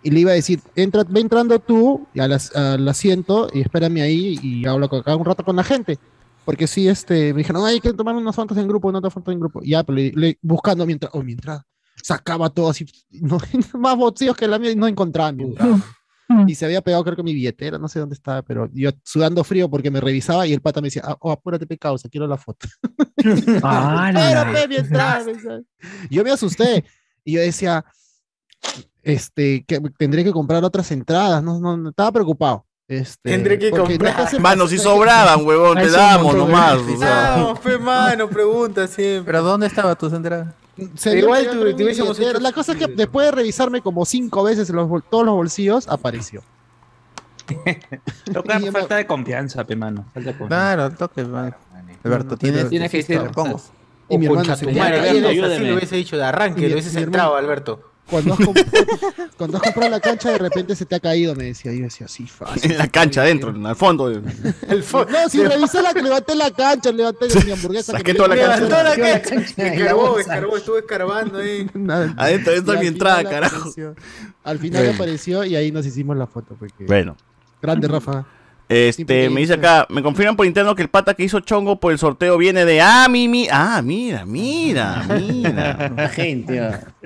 Y 0.08 0.10
le 0.10 0.22
iba 0.22 0.32
a 0.32 0.36
decir, 0.36 0.62
entra, 0.74 1.04
ve 1.04 1.20
entrando 1.20 1.60
tú 1.60 2.08
y 2.14 2.22
al, 2.22 2.32
al 2.56 2.88
asiento 2.88 3.50
y 3.54 3.60
espérame 3.60 3.98
ahí 4.02 4.40
y 4.42 4.66
hablo 4.66 4.88
con- 4.88 5.02
acá 5.02 5.14
un 5.18 5.26
rato 5.26 5.44
con 5.44 5.58
la 5.58 5.66
gente. 5.66 6.00
Porque 6.46 6.66
sí, 6.66 6.88
este, 6.88 7.34
me 7.34 7.40
dijeron, 7.40 7.66
"Ay, 7.66 7.74
hay 7.74 7.80
que 7.82 7.92
tomar 7.92 8.16
unas 8.16 8.34
fotos 8.34 8.58
en 8.58 8.70
grupo, 8.70 8.88
unas 8.88 9.14
fotos 9.14 9.34
en 9.34 9.40
grupo. 9.42 9.60
Y 9.62 9.72
ya, 9.72 9.84
pero 9.84 9.98
le- 9.98 10.14
le- 10.16 10.38
buscando 10.42 10.86
mi 10.86 10.94
entrada, 10.94 11.12
oh, 11.14 11.22
mi 11.24 11.34
entrada. 11.34 11.66
Sacaba 12.02 12.50
todo 12.50 12.70
así, 12.70 12.86
no, 13.22 13.38
más 13.78 13.98
bolsillos 13.98 14.38
que 14.38 14.48
la 14.48 14.58
mía 14.58 14.72
y 14.72 14.78
no 14.78 14.88
encontraba 14.88 15.34
mi 15.34 15.44
entrada. 15.44 15.76
Y 16.48 16.56
se 16.56 16.64
había 16.66 16.82
pegado, 16.82 17.04
creo 17.04 17.16
que 17.18 17.24
mi 17.24 17.34
billetera, 17.34 17.78
no 17.78 17.90
sé 17.90 18.00
dónde 18.00 18.16
estaba, 18.16 18.42
pero 18.44 18.70
yo 18.74 18.92
sudando 19.04 19.44
frío 19.44 19.70
porque 19.70 19.92
me 19.92 20.00
revisaba 20.00 20.48
y 20.48 20.54
el 20.54 20.62
pata 20.62 20.80
me 20.80 20.88
decía, 20.88 21.02
"Ah, 21.06 21.18
oh, 21.20 21.32
apúrate, 21.34 21.68
pe 21.68 21.78
causa, 21.78 22.08
quiero 22.08 22.28
la 22.28 22.38
foto. 22.38 22.66
Ah, 23.64 24.10
Pero, 24.14 24.46
la- 24.46 24.54
pe, 24.54 24.68
mi 24.70 24.76
entrada, 24.78 25.24
me 25.26 25.34
decía. 25.34 25.60
Yo 26.10 26.24
me 26.24 26.32
asusté 26.32 26.86
y 27.26 27.34
yo 27.34 27.42
decía, 27.42 27.84
este, 29.04 29.64
que 29.66 29.80
tendré 29.98 30.24
que 30.24 30.32
comprar 30.32 30.64
otras 30.64 30.92
entradas, 30.92 31.42
no, 31.44 31.60
no, 31.60 31.78
no, 31.78 31.90
estaba 31.90 32.12
preocupado. 32.12 32.66
Este, 32.88 33.32
Tendré 33.32 33.60
que 33.60 33.70
comprar. 33.70 34.32
no 34.34 34.40
Mano, 34.40 34.68
si 34.68 34.78
sobraban, 34.78 35.46
huevón, 35.46 35.78
te 35.78 35.90
damos 35.90 36.36
nomás. 36.36 36.78
o 36.78 36.98
sea. 36.98 37.36
No, 37.38 37.56
fe 37.56 37.78
mano, 37.78 38.30
pregunta 38.30 38.88
siempre. 38.88 39.26
¿Pero 39.34 39.44
dónde 39.44 39.68
estaba 39.68 39.96
tus 39.96 40.14
entradas? 40.14 40.54
Igual 40.78 41.50
tú- 41.52 41.76
te 41.76 41.84
hubiésemos 41.84 42.20
hecho- 42.20 42.40
La 42.40 42.52
cosa 42.52 42.74
es 42.74 42.78
que 42.78 42.88
después 42.88 43.26
de 43.26 43.32
revisarme 43.32 43.82
como 43.82 44.06
cinco 44.06 44.44
veces 44.44 44.70
los, 44.70 44.88
todos 45.10 45.26
los 45.26 45.36
bolsillos, 45.36 45.88
apareció. 45.88 46.44
Toca 48.34 48.60
falta 48.72 48.96
de 48.98 49.08
confianza, 49.08 49.64
pe 49.64 49.76
mano. 49.76 50.06
Falta 50.14 50.32
de 50.32 50.38
confianza. 50.38 50.48
Claro, 50.76 50.92
toque, 50.96 51.24
man. 51.24 51.56
Alberto, 52.04 52.32
no, 52.32 52.38
tienes, 52.38 52.70
tienes 52.70 52.92
que 52.92 52.98
decir, 52.98 53.20
te 53.22 53.30
pongo. 53.30 53.60
Y 54.10 54.18
mi 54.18 54.28
hermano 54.28 54.56
se 54.56 54.66
tu 54.66 54.72
lo 54.72 55.76
hubiese 55.76 55.96
dicho 55.96 56.16
de 56.18 56.24
arranque, 56.24 56.62
lo 56.68 56.74
hubieses 56.76 56.94
mi 56.94 57.02
entrado, 57.04 57.30
hermano- 57.32 57.46
Alberto. 57.48 57.92
Cuando 58.10 58.34
has, 58.34 58.40
comprado, 58.40 58.78
cuando 59.38 59.58
has 59.58 59.64
comprado 59.64 59.90
la 59.92 60.00
cancha, 60.00 60.32
de 60.32 60.38
repente 60.38 60.76
se 60.76 60.86
te 60.86 60.96
ha 60.96 61.00
caído, 61.00 61.36
me 61.36 61.44
decía. 61.46 61.74
Y 61.74 61.80
yo 61.80 61.84
decía, 61.86 62.08
sí, 62.08 62.26
fácil. 62.26 62.72
En 62.72 62.78
la 62.78 62.88
cancha, 62.88 63.22
adentro, 63.22 63.50
al 63.66 63.76
fondo. 63.76 64.10
El 64.10 64.24
fo- 64.84 65.08
No, 65.10 65.28
si 65.30 65.44
revisé 65.44 65.82
la 65.82 65.94
que 65.94 66.02
levanté 66.02 66.36
la 66.36 66.52
cancha, 66.52 66.92
levanté 66.92 67.28
mi 67.46 67.52
hamburguesa. 67.52 67.92
Saqué 67.92 68.04
que 68.04 68.14
me- 68.14 68.18
toda 68.18 68.30
la 68.30 68.36
cancha. 68.38 68.60
Levantó 68.66 68.84
la 68.84 69.22
cancha. 69.22 69.64
Escarbó, 69.74 70.20
escarbó, 70.20 70.58
estuvo 70.58 70.78
escarbando 70.78 71.40
ahí. 71.40 71.70
Nada. 71.74 72.14
Adentro, 72.18 72.54
adentro 72.54 72.74
de 72.74 72.80
mi 72.80 72.88
entrada, 72.88 73.24
carajo. 73.24 73.56
apareció. 73.58 73.96
Al 74.44 74.60
final 74.60 74.90
apareció 74.94 75.44
y 75.44 75.56
ahí 75.56 75.72
nos 75.72 75.86
hicimos 75.86 76.16
la 76.16 76.28
foto. 76.28 76.56
Porque... 76.58 76.86
Bueno. 76.86 77.18
Grande, 77.62 77.88
Rafa. 77.88 78.26
Este, 78.70 79.30
me 79.30 79.40
dice 79.42 79.54
acá, 79.54 79.88
me 79.90 80.04
confirman 80.04 80.36
por 80.36 80.46
interno 80.46 80.76
que 80.76 80.82
el 80.82 80.90
pata 80.90 81.14
que 81.14 81.24
hizo 81.24 81.40
chongo 81.40 81.80
por 81.80 81.94
el 81.94 81.98
sorteo 82.00 82.38
viene 82.38 82.66
de 82.66 82.82
ah, 82.82 83.08
mi, 83.10 83.28
mi, 83.30 83.48
ah, 83.50 83.82
mira, 83.82 84.26
mira, 84.26 85.04
mira. 85.08 85.90
La 85.96 86.10
gente. 86.10 86.60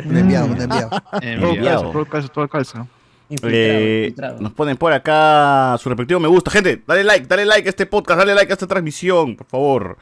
Un 0.03 0.17
enviado, 0.17 0.47
un 0.47 0.59
enviado. 0.59 0.89
Todo 0.89 1.21
Enviado. 1.21 1.91
todo 1.91 2.05
calza, 2.05 2.27
todo 2.29 2.47
calza. 2.47 2.87
Infiltrado, 3.29 3.55
Eh, 3.55 3.99
infiltrado. 4.07 4.41
nos 4.41 4.53
ponen 4.53 4.75
por 4.75 4.91
acá 4.91 5.77
su 5.79 5.87
respectivo 5.87 6.19
me 6.19 6.27
gusta. 6.27 6.49
Gente, 6.51 6.81
dale 6.87 7.03
like, 7.03 7.27
dale 7.27 7.45
like 7.45 7.67
a 7.67 7.69
este 7.69 7.85
podcast, 7.85 8.17
dale 8.19 8.33
like 8.33 8.51
a 8.51 8.55
esta 8.55 8.65
transmisión, 8.67 9.35
por 9.35 9.45
favor. 9.47 9.97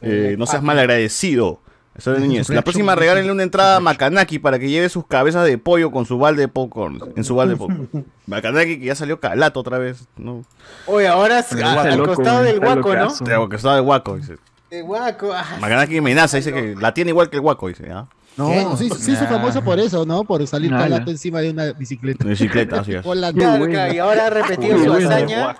Eh, 0.00 0.36
no 0.38 0.46
seas 0.46 0.62
mal 0.62 0.78
agradecido. 0.78 1.60
Eso 1.94 2.12
de 2.12 2.20
Núñez. 2.20 2.48
La 2.48 2.62
próxima 2.62 2.94
regálenle 2.94 3.32
una 3.32 3.42
entrada 3.42 3.76
a 3.76 3.80
Makanaki 3.80 4.38
para 4.38 4.58
que 4.58 4.70
lleve 4.70 4.88
sus 4.88 5.06
cabezas 5.06 5.44
de 5.44 5.58
pollo 5.58 5.90
con 5.90 6.06
su 6.06 6.18
balde 6.18 6.42
de 6.42 6.48
popcorn. 6.48 7.00
En 7.16 7.24
su 7.24 7.34
balde 7.34 7.54
de 7.54 7.58
popcorn. 7.58 8.06
Makanaki 8.26 8.78
que 8.78 8.86
ya 8.86 8.94
salió 8.94 9.20
calato 9.20 9.60
otra 9.60 9.78
vez. 9.78 10.06
¿no? 10.16 10.44
Oye, 10.86 11.08
ahora 11.08 11.38
ah, 11.38 11.54
guaco, 11.54 11.80
al 11.80 11.98
loco, 11.98 12.14
costado 12.14 12.42
del 12.42 12.60
guaco, 12.60 12.94
¿no? 12.94 13.02
locazo. 13.04 13.24
Tengo 13.24 13.48
que 13.48 13.56
estaba 13.56 13.74
de 13.74 13.80
guaco. 13.80 14.16
Dice. 14.16 14.36
De 14.70 14.82
guaco. 14.82 15.32
ah. 15.34 15.58
Makanaki 15.60 15.98
amenaza, 15.98 16.36
dice 16.36 16.52
que 16.52 16.76
la 16.76 16.94
tiene 16.94 17.10
igual 17.10 17.28
que 17.28 17.36
el 17.36 17.42
guaco. 17.42 17.68
Dice, 17.68 17.90
¿ah? 17.90 18.06
No, 18.36 18.76
sí, 18.76 18.88
sí, 18.88 19.12
hizo 19.12 19.26
famoso 19.26 19.62
por 19.62 19.78
eso, 19.78 20.06
¿no? 20.06 20.24
Por 20.24 20.46
salir 20.46 20.72
Ala. 20.72 20.84
calato 20.84 21.10
encima 21.10 21.40
de 21.40 21.50
una 21.50 21.72
bicicleta. 21.72 22.24
Bicicleta, 22.24 22.80
así 22.80 22.94
es. 22.94 23.04
Bueno. 23.10 23.32
claro, 23.32 23.92
y 23.92 23.98
ahora 23.98 24.26
ha 24.26 24.30
repetido 24.30 24.82
su 24.82 24.92
hazaña. 24.92 25.56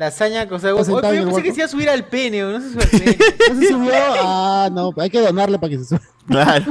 La 0.00 0.06
hazaña, 0.06 0.48
o 0.50 0.58
sea, 0.58 0.70
Está 0.70 0.84
sentado 0.84 1.08
oye, 1.08 1.18
en 1.18 1.28
yo 1.28 1.28
el 1.28 1.34
pensé 1.34 1.42
que 1.42 1.52
se 1.52 1.60
iba 1.60 1.66
a 1.66 1.68
subir 1.68 1.90
al 1.90 2.06
pene, 2.06 2.40
no 2.40 2.58
se 2.58 2.70
sube 2.70 2.82
al 2.84 2.88
pene. 2.90 3.18
¿No 3.50 3.60
se 3.60 3.68
subió? 3.68 3.92
Ah, 3.94 4.70
no, 4.72 4.94
hay 4.96 5.10
que 5.10 5.20
donarle 5.20 5.58
para 5.58 5.68
que 5.68 5.78
se 5.78 5.84
suba. 5.84 6.00
Claro. 6.30 6.64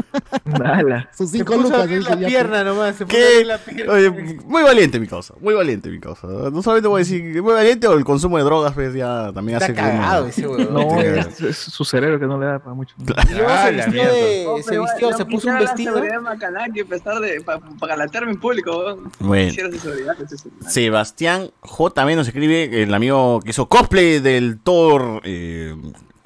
Ala. 0.63 1.09
Sus 1.15 1.31
cinco 1.31 1.55
lucas. 1.57 1.89
la 1.89 2.15
pierna 2.17 2.63
nomás, 2.63 2.95
se 2.95 3.05
¿Qué? 3.05 3.43
la 3.45 3.57
pierna. 3.57 3.93
Oye, 3.93 4.09
muy 4.45 4.63
valiente 4.63 4.99
mi 4.99 5.07
causa, 5.07 5.33
muy 5.41 5.53
valiente 5.53 5.89
mi 5.89 5.99
causa. 5.99 6.27
No 6.27 6.61
solamente 6.63 6.87
voy 6.87 6.99
a 6.99 7.03
decir 7.03 7.33
que 7.33 7.41
muy 7.41 7.53
valiente 7.53 7.87
o 7.87 7.93
el 7.93 8.05
consumo 8.05 8.37
de 8.37 8.43
drogas, 8.43 8.73
pues 8.73 8.93
ya 8.93 9.31
también 9.33 9.57
Está 9.61 9.65
hace 9.65 9.73
que 9.73 9.81
uno- 9.81 9.91
cagado 9.91 10.27
ese 10.27 10.47
huevón. 10.47 10.73
No, 10.73 11.01
es, 11.01 11.41
es 11.41 11.57
su 11.57 11.83
cerebro 11.83 12.19
que 12.19 12.25
no 12.25 12.39
le 12.39 12.45
da 12.45 12.59
para 12.59 12.73
mucho. 12.73 12.95
Y 12.99 13.33
luego 13.33 13.49
Ah, 13.49 13.65
se 13.67 13.71
vistió, 13.73 14.03
de, 14.03 14.43
No, 14.45 14.63
se 14.63 14.79
vistió, 14.79 15.11
yo 15.11 15.17
se 15.17 15.25
puso 15.25 15.49
un 15.49 15.59
vestido. 15.59 15.95
De 15.99 17.41
para 17.45 17.61
galatearme 17.95 18.31
en 18.31 18.39
público. 18.39 18.97
Bueno. 19.19 19.49
Quisiera 19.49 19.69
su 19.71 19.79
seguridad, 19.79 20.15
ese 20.21 20.35
es 20.35 20.45
el- 20.45 20.51
Sebastián 20.69 21.51
J. 21.61 21.93
también 21.93 22.17
nos 22.17 22.27
escribe, 22.27 22.83
el 22.83 22.93
amigo 22.93 23.39
que 23.41 23.51
hizo 23.51 23.67
cosplay 23.67 24.19
del 24.19 24.59
Thor 24.59 25.21
eh, 25.23 25.75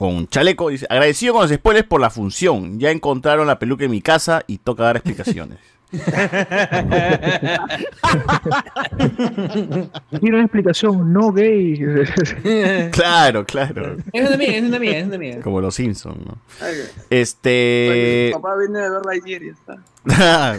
con 0.03 0.27
chaleco, 0.27 0.67
dice, 0.67 0.85
agradecido 0.89 1.31
con 1.31 1.43
los 1.43 1.51
spoilers 1.51 1.87
por 1.87 2.01
la 2.01 2.09
función, 2.09 2.77
ya 2.77 2.91
encontraron 2.91 3.47
la 3.47 3.57
peluca 3.57 3.85
en 3.85 3.91
mi 3.91 4.01
casa 4.01 4.43
y 4.47 4.57
toca 4.57 4.83
dar 4.83 4.97
explicaciones. 4.97 5.59
Quiero 10.19 10.37
una 10.37 10.41
explicación 10.43 11.13
no 11.13 11.31
gay. 11.31 11.79
claro, 12.91 13.45
claro. 13.45 13.97
Es 14.11 14.27
una 14.27 14.37
mía, 14.37 14.57
es 14.57 14.63
una 14.63 14.79
mía, 14.79 14.97
es 14.99 15.05
una 15.05 15.17
mía. 15.19 15.39
Como 15.41 15.61
los 15.61 15.75
Simpsons, 15.75 16.17
¿no? 16.25 16.37
Ay, 16.61 16.73
Este... 17.11 18.31
papá 18.33 18.55
viene 18.57 18.79
de 18.79 18.89
ver 18.89 19.05
Lightyear 19.05 19.43
y 19.43 19.49
está. 19.49 19.77
Nah. 20.05 20.57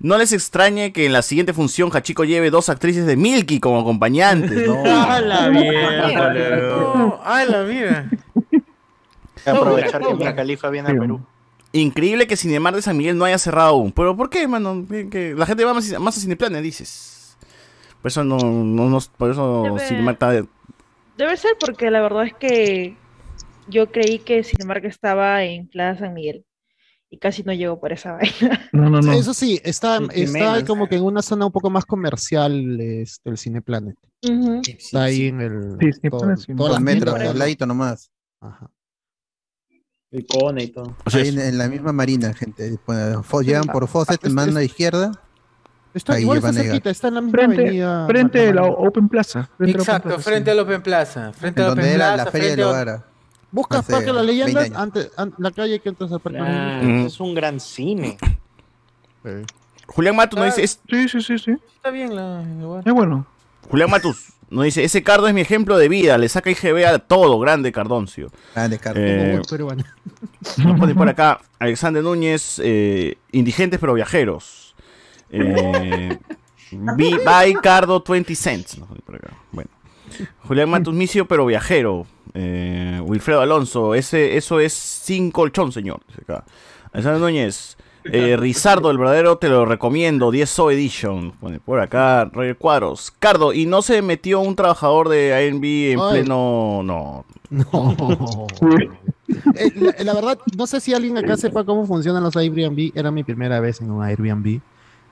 No 0.00 0.16
les 0.16 0.32
extrañe 0.32 0.92
que 0.92 1.04
en 1.06 1.12
la 1.12 1.22
siguiente 1.22 1.52
función 1.52 1.90
Hachiko 1.92 2.24
lleve 2.24 2.50
dos 2.50 2.68
actrices 2.70 3.04
de 3.06 3.16
Milky 3.16 3.60
como 3.60 3.80
acompañantes, 3.80 4.66
¿no? 4.66 4.82
¡A 4.84 5.20
la 5.20 5.50
mierda! 5.50 6.96
No, 6.96 7.20
¡A 7.22 7.44
la 7.44 7.64
mierda! 7.64 8.08
Aprovechar 9.44 10.00
que. 10.02 10.14
Mia 10.14 10.34
Khalifa 10.34 10.70
viene 10.70 10.90
a 10.90 10.94
Perú. 10.94 11.20
Increíble 11.74 12.26
que 12.26 12.36
Cinemar 12.36 12.74
de 12.74 12.82
San 12.82 12.96
Miguel 12.96 13.18
no 13.18 13.24
haya 13.24 13.38
cerrado 13.38 13.70
aún. 13.70 13.92
¿Pero 13.92 14.16
por 14.16 14.30
qué, 14.30 14.46
mano? 14.46 14.86
Que 15.10 15.34
la 15.36 15.44
gente 15.44 15.64
va 15.64 15.74
más, 15.74 15.98
más 16.00 16.16
a 16.16 16.20
Cineplanet, 16.20 16.62
dices. 16.62 17.36
Por 18.00 18.08
eso 18.10 18.22
no, 18.22 18.38
no, 18.38 18.88
no- 18.88 18.98
por 19.16 19.30
eso 19.30 19.62
Debe- 19.64 19.80
Cinemark 19.88 20.14
está... 20.16 20.30
de- 20.30 20.46
Debe 21.16 21.36
ser 21.36 21.52
porque 21.58 21.90
la 21.90 22.00
verdad 22.02 22.26
es 22.26 22.34
que 22.34 22.96
yo 23.68 23.90
creí 23.90 24.18
que 24.18 24.42
Cinemark 24.44 24.84
estaba 24.84 25.42
en 25.44 25.68
Plaza 25.68 26.00
San 26.00 26.14
Miguel 26.14 26.44
y 27.10 27.18
casi 27.18 27.42
no 27.44 27.52
llegó 27.52 27.78
por 27.80 27.92
esa 27.92 28.12
vaina. 28.12 28.68
No, 28.72 28.90
no, 28.90 29.00
no. 29.00 29.12
Eso 29.12 29.32
sí, 29.34 29.60
está, 29.64 30.00
está 30.12 30.64
como 30.66 30.88
que 30.88 30.96
en 30.96 31.04
una 31.04 31.22
zona 31.22 31.46
un 31.46 31.52
poco 31.52 31.70
más 31.70 31.84
comercial 31.84 32.80
este, 32.80 33.30
el 33.30 33.38
Cineplanet. 33.38 33.96
Está 34.66 35.04
ahí 35.04 35.26
en 35.28 35.40
el. 35.40 35.76
Sí, 35.80 35.92
sí, 36.02 36.10
todo- 36.10 36.36
sí. 36.36 36.54
todas 36.56 36.72
las 36.74 36.80
metro, 36.82 37.12
tiendas. 37.12 37.30
al 37.30 37.38
ladito 37.38 37.66
nomás. 37.66 38.10
Ajá. 38.40 38.70
El 40.14 40.26
cone 40.26 40.62
y 40.62 40.66
todo. 40.68 40.94
O 41.04 41.10
sea, 41.10 41.20
Ahí 41.22 41.28
es- 41.28 41.34
en, 41.34 41.40
en 41.40 41.58
la 41.58 41.68
misma 41.68 41.92
marina, 41.92 42.32
gente. 42.32 42.78
Bueno, 42.86 43.22
fo- 43.24 43.42
llegan 43.42 43.64
por 43.64 43.86
Fawcett, 43.88 44.24
mano 44.28 44.60
izquierda. 44.60 45.10
Está, 45.92 46.14
Ahí 46.14 46.22
igual 46.22 46.38
está 46.38 46.48
van 46.48 46.56
a 46.56 46.60
llegar. 46.60 46.72
cerquita, 46.74 46.90
está 46.90 47.08
en 47.08 47.14
la 47.14 47.20
misma 47.20 47.38
Frente, 47.38 47.62
avenida. 47.62 48.06
frente 48.06 48.38
de 48.38 48.54
la. 48.54 48.62
Open 48.64 49.08
Plaza. 49.08 49.48
frente 49.56 49.62
a 49.62 49.64
la 49.64 49.70
Open 49.72 49.80
Exacto, 49.80 50.08
Plaza, 50.08 50.22
frente 50.22 50.50
sí. 50.50 50.50
al 50.58 50.64
Open 50.64 50.82
Plaza. 50.82 51.32
Frente 51.32 51.60
al 51.62 51.66
Donde 51.68 51.82
Open 51.82 51.94
era 51.94 52.06
Plaza. 52.14 52.24
la 52.24 52.30
feria 52.30 52.48
del 52.48 52.56
frente 52.56 52.62
a- 52.62 52.68
hogar. 52.94 53.04
Buscas 53.52 53.80
hace 53.80 53.92
Parque 53.92 54.06
de 54.06 54.12
las 54.12 54.26
20 54.26 54.32
Leyendas, 54.44 54.64
años. 54.64 54.78
antes, 54.78 55.10
an- 55.16 55.34
la 55.38 55.50
calle 55.52 55.78
que 55.80 55.88
entras 55.88 56.10
al 56.12 56.20
Parque 56.20 56.38
de 56.38 56.44
las 56.44 56.50
Claro. 56.52 56.74
Leyendas. 56.80 57.02
Mm. 57.02 57.06
Es 57.06 57.20
un 57.20 57.34
gran 57.34 57.60
cine. 57.60 58.18
Julián 59.86 60.16
Matus 60.16 60.38
nos 60.38 60.46
dice... 60.46 60.64
es- 60.64 60.80
Sí, 60.88 61.08
sí, 61.08 61.20
sí, 61.22 61.38
sí. 61.38 61.52
Está 61.76 61.90
bien 61.90 62.14
la. 62.16 62.42
Es 62.84 62.92
bueno. 62.92 63.26
Julián 63.70 63.90
Matus 63.90 64.32
nos 64.50 64.64
dice, 64.64 64.84
ese 64.84 65.02
Cardo 65.02 65.26
es 65.26 65.34
mi 65.34 65.40
ejemplo 65.40 65.76
de 65.78 65.88
vida, 65.88 66.16
le 66.18 66.28
saca 66.28 66.50
IGB 66.50 66.84
a 66.86 66.98
todo, 67.00 67.38
grande 67.40 67.72
Cardoncio. 67.72 68.30
Grande, 68.54 68.78
Carlos. 68.78 69.04
Eh, 69.04 69.40
peruano. 69.50 69.82
Nos 70.58 70.78
pone 70.78 70.94
por 70.94 71.08
acá 71.08 71.40
Alexander 71.58 72.02
Núñez, 72.04 72.60
eh, 72.62 73.16
indigentes 73.32 73.80
pero 73.80 73.94
viajeros. 73.94 74.76
Eh, 75.30 76.16
Bi- 76.70 77.18
By 77.24 77.54
Cardo 77.54 78.04
20 78.06 78.34
cents. 78.36 78.78
nos 78.78 78.86
pone 78.88 79.00
por 79.00 79.16
acá. 79.16 79.30
Bueno. 79.50 79.70
Julián 80.46 80.68
Matus 80.70 80.94
Micio 80.94 81.26
pero 81.26 81.46
viajero. 81.46 82.06
Eh, 82.34 83.00
Wilfredo 83.02 83.40
Alonso, 83.40 83.94
ese, 83.94 84.36
eso 84.36 84.60
es 84.60 84.72
sin 84.72 85.30
colchón, 85.32 85.72
señor. 85.72 86.00
dice 86.06 86.20
acá. 86.22 86.44
Alexander 86.92 87.20
Núñez. 87.20 87.76
Eh, 88.04 88.36
Rizardo, 88.36 88.90
el 88.90 88.98
verdadero, 88.98 89.38
te 89.38 89.48
lo 89.48 89.64
recomiendo. 89.64 90.30
10 90.30 90.48
So 90.50 90.70
Edition. 90.70 91.32
Por 91.64 91.80
acá. 91.80 92.26
Roger 92.26 92.56
Cuadros. 92.56 93.12
Cardo, 93.18 93.52
¿y 93.52 93.66
no 93.66 93.82
se 93.82 94.02
metió 94.02 94.40
un 94.40 94.56
trabajador 94.56 95.08
de 95.08 95.34
ANB 95.34 95.64
en 95.92 96.00
Ay. 96.00 96.10
pleno.? 96.12 96.82
No. 96.84 97.24
No. 97.50 98.46
Eh, 99.56 99.72
la, 99.76 100.04
la 100.04 100.14
verdad, 100.14 100.38
no 100.56 100.66
sé 100.66 100.80
si 100.80 100.92
alguien 100.92 101.16
acá 101.16 101.36
sepa 101.36 101.64
cómo 101.64 101.86
funcionan 101.86 102.22
los 102.22 102.36
Airbnb. 102.36 102.92
Era 102.94 103.10
mi 103.10 103.24
primera 103.24 103.60
vez 103.60 103.80
en 103.80 103.90
un 103.90 104.02
Airbnb. 104.02 104.60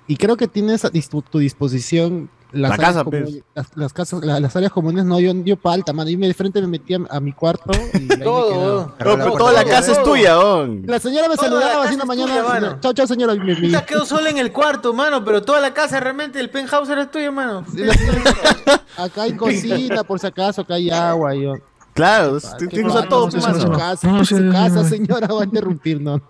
Y 0.06 0.16
creo 0.16 0.36
que 0.36 0.48
tienes 0.48 0.84
a 0.84 0.90
tu 0.90 1.38
disposición 1.38 2.28
las, 2.52 2.68
La 2.70 2.74
áreas 2.74 2.88
casa, 2.88 3.04
comunes- 3.04 3.22
pues. 3.24 3.44
las, 3.54 3.76
las 3.76 3.92
casas, 3.92 4.24
la- 4.24 4.40
las 4.40 4.54
áreas 4.56 4.72
comunes. 4.72 5.04
No, 5.04 5.18
yo, 5.20 5.32
yo 5.44 5.56
palta, 5.56 5.92
man. 5.92 6.08
Y 6.08 6.16
me 6.16 6.26
de 6.28 6.34
frente 6.34 6.60
me 6.60 6.66
metía 6.68 6.98
a 7.10 7.20
mi 7.20 7.32
cuarto. 7.32 7.70
Y 7.94 8.06
Todo. 8.22 8.86
No, 8.86 8.94
pero 8.98 9.32
toda 9.32 9.52
la 9.52 9.64
casa 9.64 9.92
es 9.92 10.02
tuya, 10.02 10.32
don. 10.34 10.82
La 10.86 10.98
señora 10.98 11.28
me 11.28 11.36
saludaba 11.36 11.84
así 11.84 11.94
en 11.94 11.98
la 11.98 12.04
mañana. 12.04 12.32
tuya, 12.32 12.42
mano. 12.48 12.78
Chao, 12.80 12.92
chao, 12.92 13.06
señora. 13.06 13.34
Ya 13.62 13.84
quedó 13.86 14.04
sola 14.06 14.30
en 14.30 14.38
el 14.38 14.52
cuarto, 14.52 14.92
mano, 14.92 15.24
pero 15.24 15.42
toda 15.42 15.60
la 15.60 15.72
casa 15.74 15.98
realmente, 16.00 16.38
el 16.40 16.50
penthouse 16.50 16.88
era 16.90 17.10
tuyo, 17.10 17.32
mano. 17.32 17.64
Acá 18.96 19.22
hay 19.22 19.32
cocina, 19.36 20.04
por 20.04 20.18
si 20.18 20.26
acaso, 20.26 20.62
acá 20.62 20.74
hay 20.74 20.90
agua. 20.90 21.34
y 21.34 21.42
Yo, 21.42 21.54
Claro, 21.94 22.38
tienes 22.56 22.74
que 22.74 22.84
usar 22.86 23.06
todo, 23.08 23.28
no, 23.28 23.36
no, 23.36 23.42
mano. 23.42 23.60
su 23.60 23.70
casa, 23.72 24.24
su 24.24 24.50
casa, 24.50 24.84
señora, 24.88 25.26
va 25.26 25.42
a 25.42 25.44
interrumpir, 25.44 26.00
no. 26.00 26.22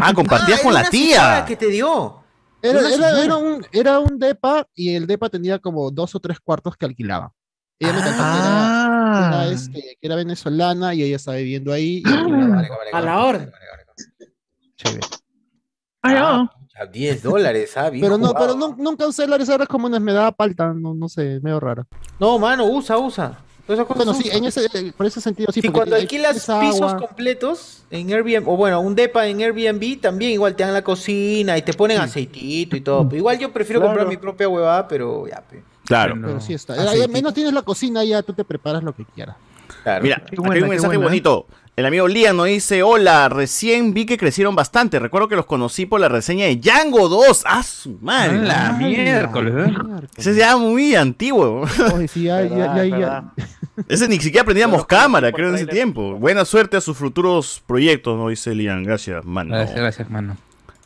Ah, 0.00 0.14
compartías 0.14 0.60
Ah, 0.60 0.62
con 0.62 0.72
la 0.74 0.88
tía. 0.88 1.44
que 1.48 1.56
te 1.56 1.66
dio. 1.66 2.19
Era, 2.62 3.36
un, 3.36 3.66
era 3.72 3.98
un 4.00 4.18
depa 4.18 4.66
y 4.74 4.94
el 4.94 5.06
depa 5.06 5.28
tenía 5.28 5.58
como 5.58 5.90
dos 5.90 6.14
o 6.14 6.20
tres 6.20 6.38
cuartos 6.40 6.76
que 6.76 6.86
alquilaba. 6.86 7.32
Ella 7.78 7.92
me 7.94 8.02
contó 8.02 8.16
que 8.18 8.38
era, 8.38 9.28
era, 9.28 9.46
este, 9.46 9.80
que 9.98 10.06
era 10.06 10.14
venezolana 10.16 10.92
y 10.94 11.02
ella 11.02 11.16
estaba 11.16 11.38
viviendo 11.38 11.72
ahí. 11.72 12.02
y 12.04 12.12
alquilaba. 12.12 12.62
A 12.92 13.00
la 13.00 13.24
orden. 13.24 13.52
Chévere. 14.76 15.00
Ah, 16.02 16.48
10 16.90 17.22
dólares, 17.22 17.76
ah, 17.76 17.90
bien 17.90 18.02
Pero 18.02 18.16
no, 18.16 18.28
jugado. 18.28 18.46
pero 18.46 18.58
nu- 18.58 18.82
nunca 18.82 19.06
usé 19.06 19.26
las 19.26 19.46
áreas 19.50 19.68
comunes, 19.68 20.00
me 20.00 20.12
daba 20.14 20.32
palta, 20.32 20.72
no, 20.72 20.94
no 20.94 21.08
sé, 21.10 21.38
medio 21.42 21.60
raro. 21.60 21.86
No, 22.18 22.38
mano, 22.38 22.64
usa, 22.64 22.96
usa. 22.96 23.38
Todas 23.70 23.78
esas 23.78 23.86
cosas 23.86 24.04
Bueno, 24.06 24.20
sí, 24.20 24.36
en 24.36 24.44
ese, 24.44 24.66
eh, 24.74 24.92
por 24.96 25.06
ese 25.06 25.20
sentido 25.20 25.52
sí. 25.52 25.60
Y 25.60 25.62
porque 25.62 25.76
cuando 25.78 25.94
alquilas 25.96 26.34
pisos 26.34 26.82
agua. 26.82 26.96
completos 26.96 27.84
en 27.90 28.12
Airbnb, 28.12 28.48
o 28.48 28.56
bueno, 28.56 28.80
un 28.80 28.96
depa 28.96 29.26
en 29.28 29.40
Airbnb, 29.40 30.00
también 30.00 30.32
igual 30.32 30.56
te 30.56 30.64
dan 30.64 30.72
la 30.74 30.82
cocina 30.82 31.56
y 31.56 31.62
te 31.62 31.72
ponen 31.72 31.98
aceitito 32.00 32.74
y 32.76 32.80
todo. 32.80 33.08
Igual 33.14 33.38
yo 33.38 33.52
prefiero 33.52 33.80
Claro. 33.80 33.92
comprar 33.94 34.08
mi 34.08 34.16
propia 34.16 34.48
huevada, 34.48 34.88
pero 34.88 35.28
ya, 35.28 35.40
pe. 35.42 35.62
Claro. 35.86 36.16
Pero 36.20 36.40
sí 36.40 36.52
está. 36.54 36.72
Aceitito. 36.74 37.04
Al 37.04 37.08
menos 37.10 37.32
tienes 37.32 37.52
la 37.52 37.62
cocina, 37.62 38.02
ya 38.02 38.22
tú 38.22 38.32
te 38.32 38.44
preparas 38.44 38.82
lo 38.82 38.92
que 38.92 39.04
quieras. 39.04 39.36
Mira, 40.02 40.22
buena, 40.36 40.54
hay 40.56 40.62
un 40.62 40.68
mensaje 40.68 40.96
buena. 40.96 41.04
bonito. 41.08 41.46
El 41.76 41.86
amigo 41.86 42.06
Lian 42.08 42.36
nos 42.36 42.46
dice, 42.46 42.82
hola, 42.82 43.28
recién 43.30 43.94
vi 43.94 44.04
que 44.04 44.18
crecieron 44.18 44.54
bastante. 44.54 44.98
Recuerdo 44.98 45.28
que 45.28 45.36
los 45.36 45.46
conocí 45.46 45.86
por 45.86 45.98
la 46.00 46.08
reseña 46.08 46.44
de 46.46 46.56
Django 46.56 47.08
2. 47.08 47.44
¡Ah, 47.46 47.62
su 47.62 47.96
madre! 48.02 48.38
A 48.40 48.42
la 48.42 48.72
miércoles, 48.72 49.54
¿eh? 49.68 49.72
Ese 50.16 50.32
es 50.32 50.36
ya 50.36 50.56
muy 50.58 50.94
antiguo. 50.94 51.64
Oye, 51.94 52.08
sí, 52.08 52.24
ya, 52.24 52.42
ya, 52.42 52.84
ya, 52.84 52.84
ya. 52.84 53.32
Ese 53.88 54.08
ni 54.08 54.18
siquiera 54.18 54.44
prendíamos 54.44 54.84
cámara, 54.86 55.32
creo, 55.32 55.48
en 55.50 55.54
ese 55.54 55.66
tiempo. 55.66 56.14
Buena 56.14 56.44
suerte 56.44 56.76
a 56.76 56.80
sus 56.80 56.96
futuros 56.96 57.62
proyectos, 57.66 58.16
nos 58.18 58.30
dice 58.30 58.54
Lian. 58.54 58.82
Gracias, 58.84 59.24
mano. 59.24 59.54
Gracias, 59.54 59.76
gracias, 59.78 60.10
mano. 60.10 60.36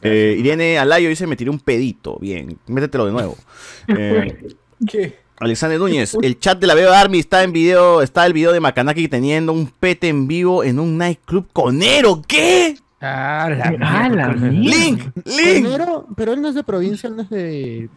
Eh, 0.03 0.37
Irene 0.39 0.79
Alayo 0.79 1.09
dice, 1.09 1.27
me 1.27 1.35
tiré 1.37 1.51
un 1.51 1.59
pedito. 1.59 2.19
Bien, 2.21 2.59
métetelo 2.67 3.07
de 3.07 3.13
nuevo. 3.13 3.37
Eh, 3.89 4.55
¿Qué? 4.89 5.19
Alexander 5.41 5.79
Núñez, 5.79 6.15
el 6.23 6.39
chat 6.39 6.59
de 6.61 6.67
la 6.67 6.75
Beba 6.75 7.01
Army 7.01 7.19
está 7.19 7.43
en 7.43 7.53
video, 7.53 8.03
está 8.03 8.25
el 8.27 8.33
video 8.33 8.53
de 8.53 8.61
Makanaki 8.61 9.09
teniendo 9.09 9.53
un 9.53 9.67
pete 9.67 10.09
en 10.09 10.29
vivo 10.29 10.63
en 10.63 10.79
un 10.79 10.97
nightclub 10.99 11.49
conero. 11.53 12.23
¿Qué? 12.27 12.77
Ah, 13.01 13.51
la 13.51 13.75
Ah, 13.81 14.09
la 14.09 14.29
miércoles. 14.29 14.53
mierda. 14.53 14.77
Link, 14.79 15.01
Link. 15.25 15.65
Conero, 15.65 16.07
pero 16.17 16.33
él 16.33 16.41
no 16.41 16.49
es 16.49 16.55
de 16.55 16.65
provincia, 16.65 17.09
él 17.09 17.17
no 17.17 17.23
es 17.23 17.31
de. 17.31 17.89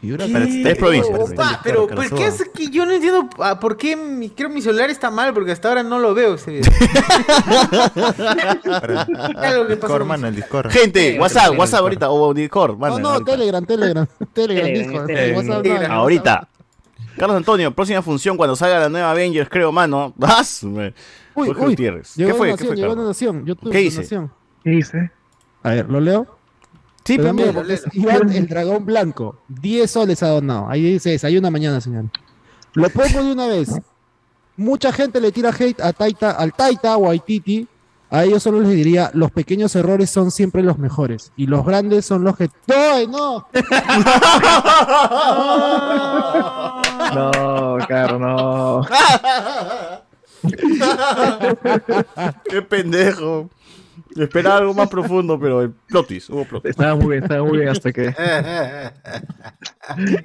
Piura, 0.00 0.24
Pero 0.32 0.44
es 0.46 0.78
provincia, 0.78 1.14
es 1.14 1.30
Opa, 1.32 1.60
pero 1.62 1.86
¿por 1.86 2.08
qué 2.10 2.26
es 2.26 2.48
que 2.54 2.70
yo 2.70 2.86
no 2.86 2.92
entiendo 2.92 3.28
ah, 3.38 3.60
por 3.60 3.76
qué 3.76 3.96
mi, 3.96 4.30
creo 4.30 4.48
mi 4.48 4.62
celular 4.62 4.88
está 4.88 5.10
mal? 5.10 5.34
Porque 5.34 5.52
hasta 5.52 5.68
ahora 5.68 5.82
no 5.82 5.98
lo 5.98 6.14
veo 6.14 6.34
ese 6.36 6.52
video. 6.52 6.72
Discord, 9.68 10.04
mano, 10.06 10.28
el 10.28 10.36
Discord. 10.36 10.70
Gente, 10.70 11.18
WhatsApp, 11.20 11.58
WhatsApp 11.58 11.80
ahorita, 11.80 12.10
o 12.10 12.32
Discord, 12.32 12.72
No, 12.72 12.78
manden 12.78 13.02
no, 13.02 13.08
ahorita. 13.10 13.32
Telegram, 13.32 13.64
Telegram, 13.66 14.06
Telegram, 14.32 14.66
Discord. 14.72 15.10
WhatsApp. 15.36 15.90
Ahorita. 15.90 16.48
Carlos 17.16 17.36
Antonio, 17.36 17.70
próxima 17.74 18.00
función 18.00 18.36
cuando 18.36 18.56
salga 18.56 18.78
la 18.78 18.88
nueva 18.88 19.10
Avengers, 19.10 19.50
creo, 19.50 19.70
mano. 19.72 20.14
¡Ah, 20.22 20.42
su 20.44 20.70
me- 20.70 20.94
Uy, 21.34 21.48
Jorge 21.48 21.62
uy, 21.62 21.70
Gutiérrez. 21.70 22.14
llegó 22.16 22.30
¿Qué 22.30 22.34
fue? 22.38 22.56
¿Qué 22.56 22.64
fue, 22.64 22.76
¿Qué 22.76 22.82
donación. 22.82 23.44
¿Qué 24.64 24.70
dice? 24.70 25.10
A 25.62 25.70
ver, 25.70 25.90
¿lo 25.90 26.00
leo? 26.00 26.39
Sí, 27.10 27.16
Pero 27.16 27.34
pero 27.34 27.62
mira, 27.64 27.74
es 27.74 27.82
Iván 27.92 28.30
el 28.30 28.46
dragón 28.46 28.86
blanco, 28.86 29.40
10 29.48 29.90
soles 29.90 30.22
ha 30.22 30.28
donado. 30.28 30.68
Ahí 30.68 30.92
dice, 30.92 31.10
desayuna 31.10 31.50
mañana, 31.50 31.80
señor. 31.80 32.04
Lo 32.74 32.88
pongo 32.88 33.24
de 33.24 33.32
una 33.32 33.48
vez. 33.48 33.68
Mucha 34.56 34.92
gente 34.92 35.20
le 35.20 35.32
tira 35.32 35.50
hate 35.50 35.80
a 35.80 35.92
Taita, 35.92 36.30
al 36.30 36.52
Taita 36.52 36.96
o 36.96 37.06
a 37.06 37.08
Waititi. 37.08 37.66
A 38.10 38.22
ellos 38.22 38.44
solo 38.44 38.60
les 38.60 38.70
diría, 38.70 39.10
los 39.12 39.32
pequeños 39.32 39.74
errores 39.74 40.08
son 40.08 40.30
siempre 40.30 40.62
los 40.62 40.78
mejores. 40.78 41.32
Y 41.36 41.48
los 41.48 41.66
grandes 41.66 42.06
son 42.06 42.22
los 42.22 42.36
que... 42.36 42.48
¡No, 42.68 43.04
no! 43.08 43.48
No, 47.12 47.78
caro, 47.88 48.20
no. 48.20 48.82
Qué 52.48 52.62
pendejo. 52.62 53.50
Esperaba 54.16 54.58
algo 54.58 54.74
más 54.74 54.88
profundo, 54.88 55.38
pero 55.38 55.62
el 55.62 55.70
plotis, 55.70 56.28
hubo 56.30 56.44
plotis. 56.44 56.70
Estaba 56.70 56.94
muy 56.96 57.12
bien, 57.12 57.22
estaba 57.22 57.44
muy 57.44 57.58
bien 57.58 57.68
hasta 57.70 57.92
que. 57.92 58.14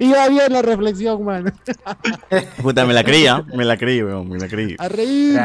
Iba 0.00 0.28
bien 0.28 0.52
la 0.52 0.62
reflexión, 0.62 1.24
man. 1.24 1.52
Puta, 2.62 2.84
me 2.84 2.92
la 2.94 3.04
creía, 3.04 3.44
me 3.54 3.64
la 3.64 3.76
creí, 3.76 4.02
weón, 4.02 4.28
me 4.28 4.38
la 4.38 4.48
creí. 4.48 4.76
A 4.78 4.88
reír. 4.88 5.38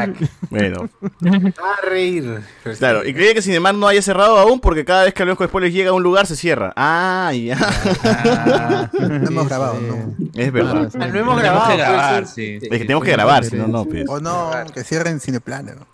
Bueno, 0.50 0.88
A 1.22 1.86
reír. 1.86 2.40
claro, 2.78 3.06
y 3.06 3.14
creía 3.14 3.34
que 3.34 3.42
Cinemar 3.42 3.74
no 3.74 3.86
haya 3.88 4.02
cerrado 4.02 4.38
aún 4.38 4.60
porque 4.60 4.84
cada 4.84 5.04
vez 5.04 5.14
que 5.14 5.36
con 5.36 5.46
Spoilers 5.48 5.72
llega 5.74 5.90
a 5.90 5.94
un 5.94 6.02
lugar 6.02 6.26
se 6.26 6.36
cierra. 6.36 6.72
Ah, 6.76 7.32
ya. 7.34 7.56
No 8.92 9.28
hemos 9.28 9.48
grabado, 9.48 9.80
no. 9.80 10.14
Es 10.34 10.52
verdad. 10.52 10.90
Ah, 10.98 11.06
no 11.06 11.18
hemos 11.18 11.40
grabado. 11.40 11.70
que 11.70 11.76
grabar, 11.76 12.26
sí. 12.26 12.58
sí. 12.60 12.68
Es 12.70 12.78
que 12.78 12.84
tenemos 12.84 13.04
que 13.04 13.12
grabar, 13.12 13.44
si 13.44 13.56
no, 13.56 13.66
no, 13.66 13.84
pues. 13.84 14.04
O 14.08 14.20
no, 14.20 14.50
que 14.72 14.82
cierren 14.84 15.20
Cineplanet. 15.20 15.76
¿no? 15.76 15.86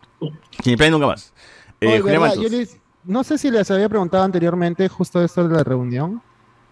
Sin 0.62 0.76
plan 0.76 0.90
nunca 0.90 1.06
más. 1.06 1.32
Eh, 1.80 1.86
Oye, 1.86 2.00
Julián 2.00 2.20
¿verdad? 2.22 2.36
Mantos. 2.36 2.52
Yo 2.52 2.58
les- 2.58 2.76
no 3.04 3.24
sé 3.24 3.38
si 3.38 3.50
les 3.50 3.70
había 3.70 3.88
preguntado 3.88 4.24
anteriormente, 4.24 4.88
justo 4.88 5.22
esto 5.22 5.46
de 5.48 5.56
la 5.56 5.64
reunión, 5.64 6.20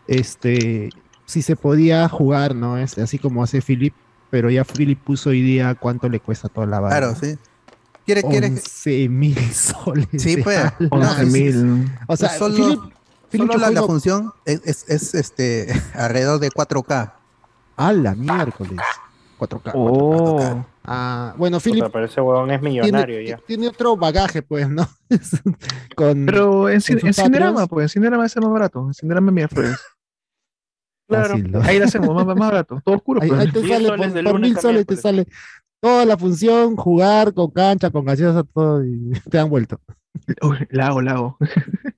este, 0.07 0.91
si 1.25 1.43
se 1.43 1.57
podía 1.57 2.09
jugar, 2.09 2.55
¿no? 2.55 2.77
Este, 2.79 3.03
así 3.03 3.19
como 3.19 3.43
hace 3.43 3.61
Philip, 3.63 3.95
pero 4.31 4.51
ya 4.51 4.65
Philip 4.65 4.99
puso 5.03 5.31
hoy 5.31 5.41
día 5.43 5.75
cuánto 5.75 6.09
le 6.09 6.21
cuesta 6.21 6.49
toda 6.49 6.67
la 6.67 6.81
banda. 6.81 6.99
Claro, 6.99 7.15
sí. 7.21 7.39
¿Quiere, 8.05 8.23
quiere? 8.23 8.47
11 8.49 9.09
mil 9.09 9.37
soles. 9.53 10.07
Sí, 10.19 10.37
pues. 10.39 10.59
ala. 10.59 10.75
No, 10.79 10.97
11 10.97 11.23
es- 11.23 11.33
mil. 11.33 11.89
O 12.07 12.17
sea, 12.17 12.29
solo, 12.31 12.55
Philip, 12.55 12.81
Philip 13.31 13.47
solo 13.53 13.59
la, 13.59 13.71
la 13.71 13.83
función 13.83 14.33
es, 14.45 14.61
es, 14.65 14.85
es, 14.89 15.15
este 15.15 15.73
alrededor 15.95 16.39
de 16.39 16.51
4K. 16.51 17.13
A 17.77 17.93
la 17.93 18.15
miércoles. 18.15 18.79
4K. 19.39 19.73
Oh. 19.75 20.65
Ah, 20.89 21.35
bueno, 21.37 21.59
Philip 21.59 21.81
Puta, 21.81 21.93
pero 21.93 22.05
ese 22.07 22.21
huevón 22.21 22.51
es 22.53 22.63
millonario 22.63 23.17
tiene, 23.17 23.29
ya. 23.29 23.39
tiene 23.47 23.69
otro 23.69 23.97
bagaje, 23.97 24.43
pues, 24.43 24.69
¿no? 24.69 24.87
Con, 25.97 26.27
Pero 26.27 26.69
en, 26.69 26.81
con 26.81 27.07
en 27.07 27.15
Cinerama, 27.15 27.67
pues, 27.67 27.85
en 27.85 27.89
Cinerama 27.89 28.27
es 28.27 28.37
el 28.37 28.43
más 28.43 28.53
barato. 28.53 28.87
En 28.87 28.95
Cinerama 28.95 29.31
mira 29.33 29.49
flores. 29.49 29.77
Fácil, 31.09 31.51
¿no? 31.53 31.61
Ahí 31.63 31.79
lo 31.79 31.85
hacemos, 31.85 32.15
más, 32.15 32.27
más 32.27 32.37
barato. 32.39 32.81
Todo 32.85 32.97
oscuro, 32.97 33.23
Ahí, 33.23 33.29
pues. 33.29 33.41
ahí 33.41 33.53
te 33.53 33.61
10 33.63 33.73
sale, 33.73 33.89
por, 33.89 34.41
mil 34.41 34.57
soles 34.59 34.87
te 34.87 34.95
miércoles. 34.95 35.01
sale 35.01 35.27
toda 35.81 36.05
la 36.05 36.17
función, 36.17 36.77
jugar 36.77 37.33
con 37.35 37.51
cancha, 37.51 37.91
con 37.91 38.05
gaseosa, 38.05 38.43
todo, 38.45 38.85
y 38.85 39.13
te 39.31 39.39
han 39.39 39.49
vuelto. 39.49 39.81
Uy, 40.43 40.67
lago, 40.71 41.01
lago. 41.03 41.39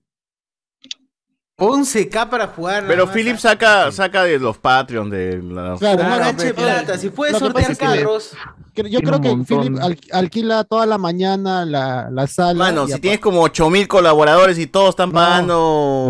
11k 1.59 2.28
para 2.30 2.46
jugar. 2.46 2.84
Pero 2.86 3.06
más. 3.06 3.14
Philip 3.14 3.36
saca, 3.36 3.90
saca 3.90 4.22
de 4.22 4.38
los 4.38 4.56
Patreon, 4.59 5.11
de 5.11 5.42
la... 5.42 5.74
Claro, 5.76 5.96
Claro, 5.98 6.02
no, 6.04 6.09
no, 6.11 6.16
ganche 6.18 6.54
pero- 6.54 6.68
plata. 6.68 6.98
Si 6.98 7.11
puedes 7.11 7.36
sortear 7.36 7.76
carros. 7.76 8.30
que 8.74 8.88
Yo 8.88 9.00
creo 9.00 9.20
que. 9.20 9.36
Philip 9.44 9.76
al- 9.80 9.98
alquila 10.12 10.62
toda 10.62 10.86
la 10.86 10.98
mañana 10.98 11.64
la, 11.64 12.11
la 12.12 12.26
sala. 12.28 12.54
Mano, 12.54 12.86
si 12.86 13.00
tienes 13.00 13.18
como 13.18 13.40
8000 13.42 13.88
colaboradores 13.88 14.56
y 14.56 14.68
todos 14.68 14.90
están 14.90 15.11
pagando 15.11 15.54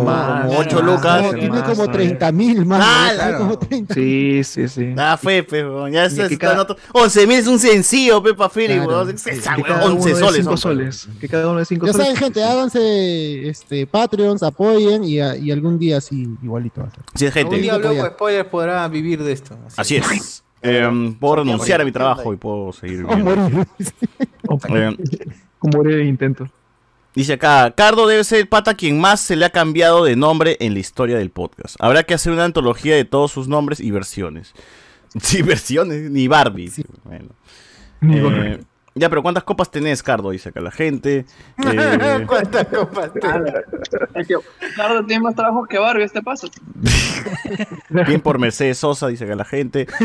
como 0.05 0.59
8 0.59 0.77
más, 0.77 0.85
lucas. 0.85 1.23
No, 1.23 1.31
tiene 1.33 1.49
más, 1.49 1.63
como 1.63 1.87
más. 1.87 1.93
30 1.93 2.33
mil 2.33 2.67
más. 2.67 2.81
Ah, 2.85 3.09
¿no? 3.09 3.15
claro. 3.15 3.39
Como 3.39 3.59
30. 3.59 3.95
Sí, 3.95 4.45
sí, 4.45 4.69
sí. 4.69 4.95
Ah, 4.99 5.17
fe, 5.17 5.43
pe, 5.45 5.65
weón, 5.65 5.93
ya 5.93 6.03
Y 6.05 6.21
es, 6.21 6.39
cada- 6.39 6.67
11 6.93 7.27
mil 7.27 7.39
es 7.39 7.47
un 7.47 7.59
sencillo, 7.59 8.23
pe, 8.23 8.35
pa' 8.35 8.51
Philip, 8.51 8.85
Claro. 8.85 9.05
weón. 9.05 9.17
Sí, 9.17 9.31
Esa, 9.31 9.55
Que 9.55 9.63
weón, 9.63 9.75
cada 9.75 9.87
uno 9.87 9.95
11 9.95 10.09
de 10.11 10.15
soles. 10.17 10.37
5 10.45 10.51
son, 10.51 10.59
soles. 10.59 11.09
Que 11.19 11.27
cada 11.29 11.49
uno 11.49 11.59
de 11.61 11.65
5 11.65 11.87
Ya 11.87 11.93
soles. 11.93 12.07
saben, 12.07 12.21
gente, 12.23 12.45
háganse 12.45 13.49
este, 13.49 13.87
Patreons, 13.87 14.43
apoyen 14.43 15.05
y, 15.05 15.21
a- 15.21 15.37
y 15.39 15.51
algún 15.51 15.79
día 15.79 16.01
sí, 16.01 16.29
igualito 16.43 16.83
va 16.83 16.89
a 16.89 16.91
ser. 16.91 17.01
Sí, 17.15 17.27
Un 17.27 17.33
gente. 17.33 17.57
día 17.59 17.73
Apoya. 17.75 17.89
Hablemos 17.89 18.09
con 18.09 18.17
spoilers 18.17 18.49
podrá 18.49 18.89
vivir 18.89 19.23
de 19.23 19.33
esto. 19.33 19.57
Así 19.77 19.97
es. 19.97 20.45
Eh, 20.63 21.15
puedo 21.21 21.37
renunciar 21.37 21.81
a 21.81 21.85
mi 21.85 21.93
trabajo 21.93 22.33
y 22.35 22.37
puedo 22.37 22.73
seguir 22.73 23.05
O 23.05 23.09
viviendo. 23.17 23.37
morir. 23.51 23.67
Eh, 24.75 24.97
Como 25.59 25.83
era 25.83 25.95
el 25.95 26.07
intento. 26.07 26.49
Dice 27.15 27.33
acá, 27.35 27.73
Cardo 27.77 28.07
debe 28.07 28.23
ser 28.25 28.41
el 28.41 28.49
pata 28.49 28.75
quien 28.75 29.01
más 29.01 29.21
se 29.21 29.35
le 29.37 29.45
ha 29.45 29.51
cambiado 29.51 30.05
de 30.05 30.15
nombre 30.17 30.57
en 30.61 30.73
la 30.75 30.79
historia 30.81 31.17
del 31.19 31.31
podcast. 31.31 31.77
Habrá 31.81 32.03
que 32.05 32.15
hacer 32.15 32.33
una 32.33 32.45
antología 32.45 32.95
de 32.97 33.05
todos 33.05 33.33
sus 33.33 33.49
nombres 33.49 33.81
y 33.81 33.91
versiones. 33.91 34.53
Sí, 35.23 35.41
versiones, 35.41 36.11
ni 36.11 36.29
Barbie. 36.29 36.71
Bueno. 37.05 37.31
Ni 38.03 38.19
Eh, 38.19 38.23
Barbie. 38.23 38.59
Ya, 38.99 39.09
pero 39.09 39.23
¿cuántas 39.23 39.45
copas 39.45 39.71
tenés, 39.71 40.03
Cardo? 40.03 40.31
Dice 40.31 40.49
acá 40.49 40.61
la 40.61 40.71
gente. 40.71 41.25
Eh, 41.65 42.25
¿Cuántas 42.27 42.67
copas 42.67 43.11
Claro, 44.75 45.05
tiene 45.07 45.23
más 45.23 45.35
trabajo 45.35 45.65
que 45.67 45.79
Barbie 45.79 46.05
este 46.05 46.23
paso. 46.23 46.49
bien 47.89 48.21
por 48.21 48.39
Mercedes 48.39 48.79
Sosa, 48.79 49.09
dice 49.09 49.25
acá 49.25 49.35
la 49.35 49.45
gente. 49.45 49.87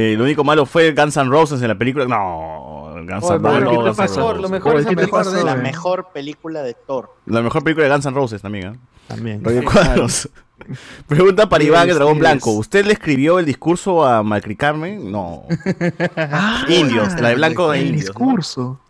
Eh, 0.00 0.14
lo 0.16 0.22
único 0.22 0.44
malo 0.44 0.64
fue 0.64 0.92
Guns 0.92 1.16
N' 1.16 1.28
Roses 1.28 1.60
en 1.60 1.66
la 1.66 1.74
película. 1.74 2.04
No, 2.04 2.94
Guns 2.94 3.08
N' 3.08 3.38
Roses. 3.38 3.58
¿qué 3.58 3.64
no, 3.64 3.70
te 3.70 3.76
Guns 3.76 3.86
N' 3.88 3.94
pasó? 3.96 4.20
Roses. 4.20 4.42
Lo 4.42 4.48
mejor, 4.48 4.84
¿Qué 4.84 4.94
te 4.94 5.08
pasó, 5.08 5.44
la 5.44 5.54
eh? 5.54 5.56
mejor 5.56 6.10
película 6.12 6.62
de 6.62 6.74
Thor. 6.74 7.10
La 7.26 7.42
mejor 7.42 7.64
película 7.64 7.88
de 7.88 7.92
Guns 7.92 8.06
N' 8.06 8.14
Roses 8.14 8.40
también, 8.40 8.74
¿eh? 8.74 8.78
También. 9.08 9.42
Cuadros. 9.64 10.28
Pregunta 11.06 11.48
para 11.48 11.64
Iván, 11.64 11.84
el 11.88 11.90
sí, 11.90 11.94
dragón 11.96 12.14
es. 12.14 12.20
blanco. 12.20 12.50
¿Usted 12.52 12.84
le 12.86 12.92
escribió 12.92 13.38
el 13.38 13.46
discurso 13.46 14.04
a 14.06 14.22
Macri 14.22 14.56
Carmen? 14.56 15.10
No. 15.10 15.44
indios, 16.68 17.20
la 17.20 17.30
de 17.30 17.34
blanco 17.36 17.70
de 17.70 17.78
el 17.80 17.86
indios. 17.86 18.04
¿no? 18.06 18.10
discurso. 18.12 18.80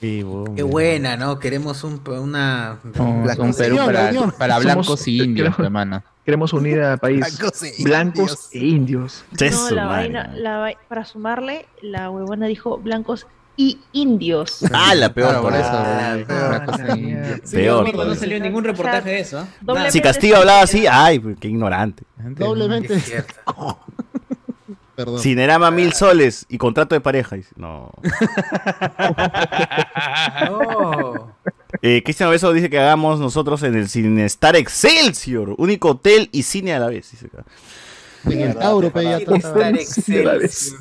Qué 0.00 0.62
buena, 0.62 1.16
¿no? 1.16 1.38
Queremos 1.38 1.82
un, 1.82 2.00
una... 2.06 2.78
Un, 2.98 3.26
un 3.38 3.54
Perú 3.54 3.76
para, 3.84 4.12
para 4.38 4.58
blancos 4.58 5.08
y 5.08 5.22
indios, 5.22 5.48
queremos- 5.48 5.64
hermana. 5.64 6.04
Queremos 6.24 6.52
unir 6.52 6.80
al 6.80 6.98
país. 6.98 7.20
Blancos 7.20 7.62
e 7.62 7.82
Blancos 7.84 8.48
e 8.52 8.58
indios. 8.58 9.24
No, 9.40 9.70
la 9.70 9.86
vaina, 9.86 10.32
la 10.34 10.58
vai- 10.58 10.76
para 10.88 11.04
sumarle, 11.04 11.66
la 11.82 12.10
huevona 12.10 12.46
dijo 12.46 12.78
blancos 12.78 13.26
y 13.56 13.78
indios. 13.92 14.60
Ah, 14.72 14.94
la 14.94 15.12
peor 15.12 15.40
por 15.40 15.54
eso. 15.54 15.84
Sí, 17.44 17.56
Peor. 17.56 17.78
domingo 17.78 18.04
no 18.04 18.14
salió 18.14 18.38
ningún 18.40 18.64
reportaje 18.64 19.10
de 19.10 19.20
eso. 19.20 19.38
¿ah? 19.38 19.48
Nada. 19.62 19.90
Si 19.90 20.00
Castillo 20.00 20.38
hablaba 20.38 20.62
así, 20.62 20.86
ay, 20.90 21.20
qué 21.40 21.48
ignorante. 21.48 22.04
Doblemente. 22.18 23.00
Perdón. 24.96 25.20
Cinerama 25.20 25.70
mil 25.70 25.92
soles 25.92 26.46
y 26.48 26.56
contrato 26.56 26.94
de 26.94 27.02
pareja. 27.02 27.36
Dice, 27.36 27.50
No. 27.56 27.90
Eh, 31.82 32.02
Cristian 32.02 32.30
Beso 32.30 32.52
dice 32.52 32.70
que 32.70 32.78
hagamos 32.78 33.20
nosotros 33.20 33.62
en 33.62 33.74
el 33.74 33.88
Cinestar 33.88 34.56
Excelsior, 34.56 35.54
único 35.58 35.90
hotel 35.90 36.28
y 36.32 36.44
cine 36.44 36.72
a 36.72 36.78
la 36.78 36.88
vez. 36.88 37.10
dice 37.10 37.26
acá. 37.26 37.44
En 38.24 38.40
el 38.40 38.56
Tauro, 38.56 38.90
Cinestar. 38.90 39.74
Excelsior. 39.76 40.80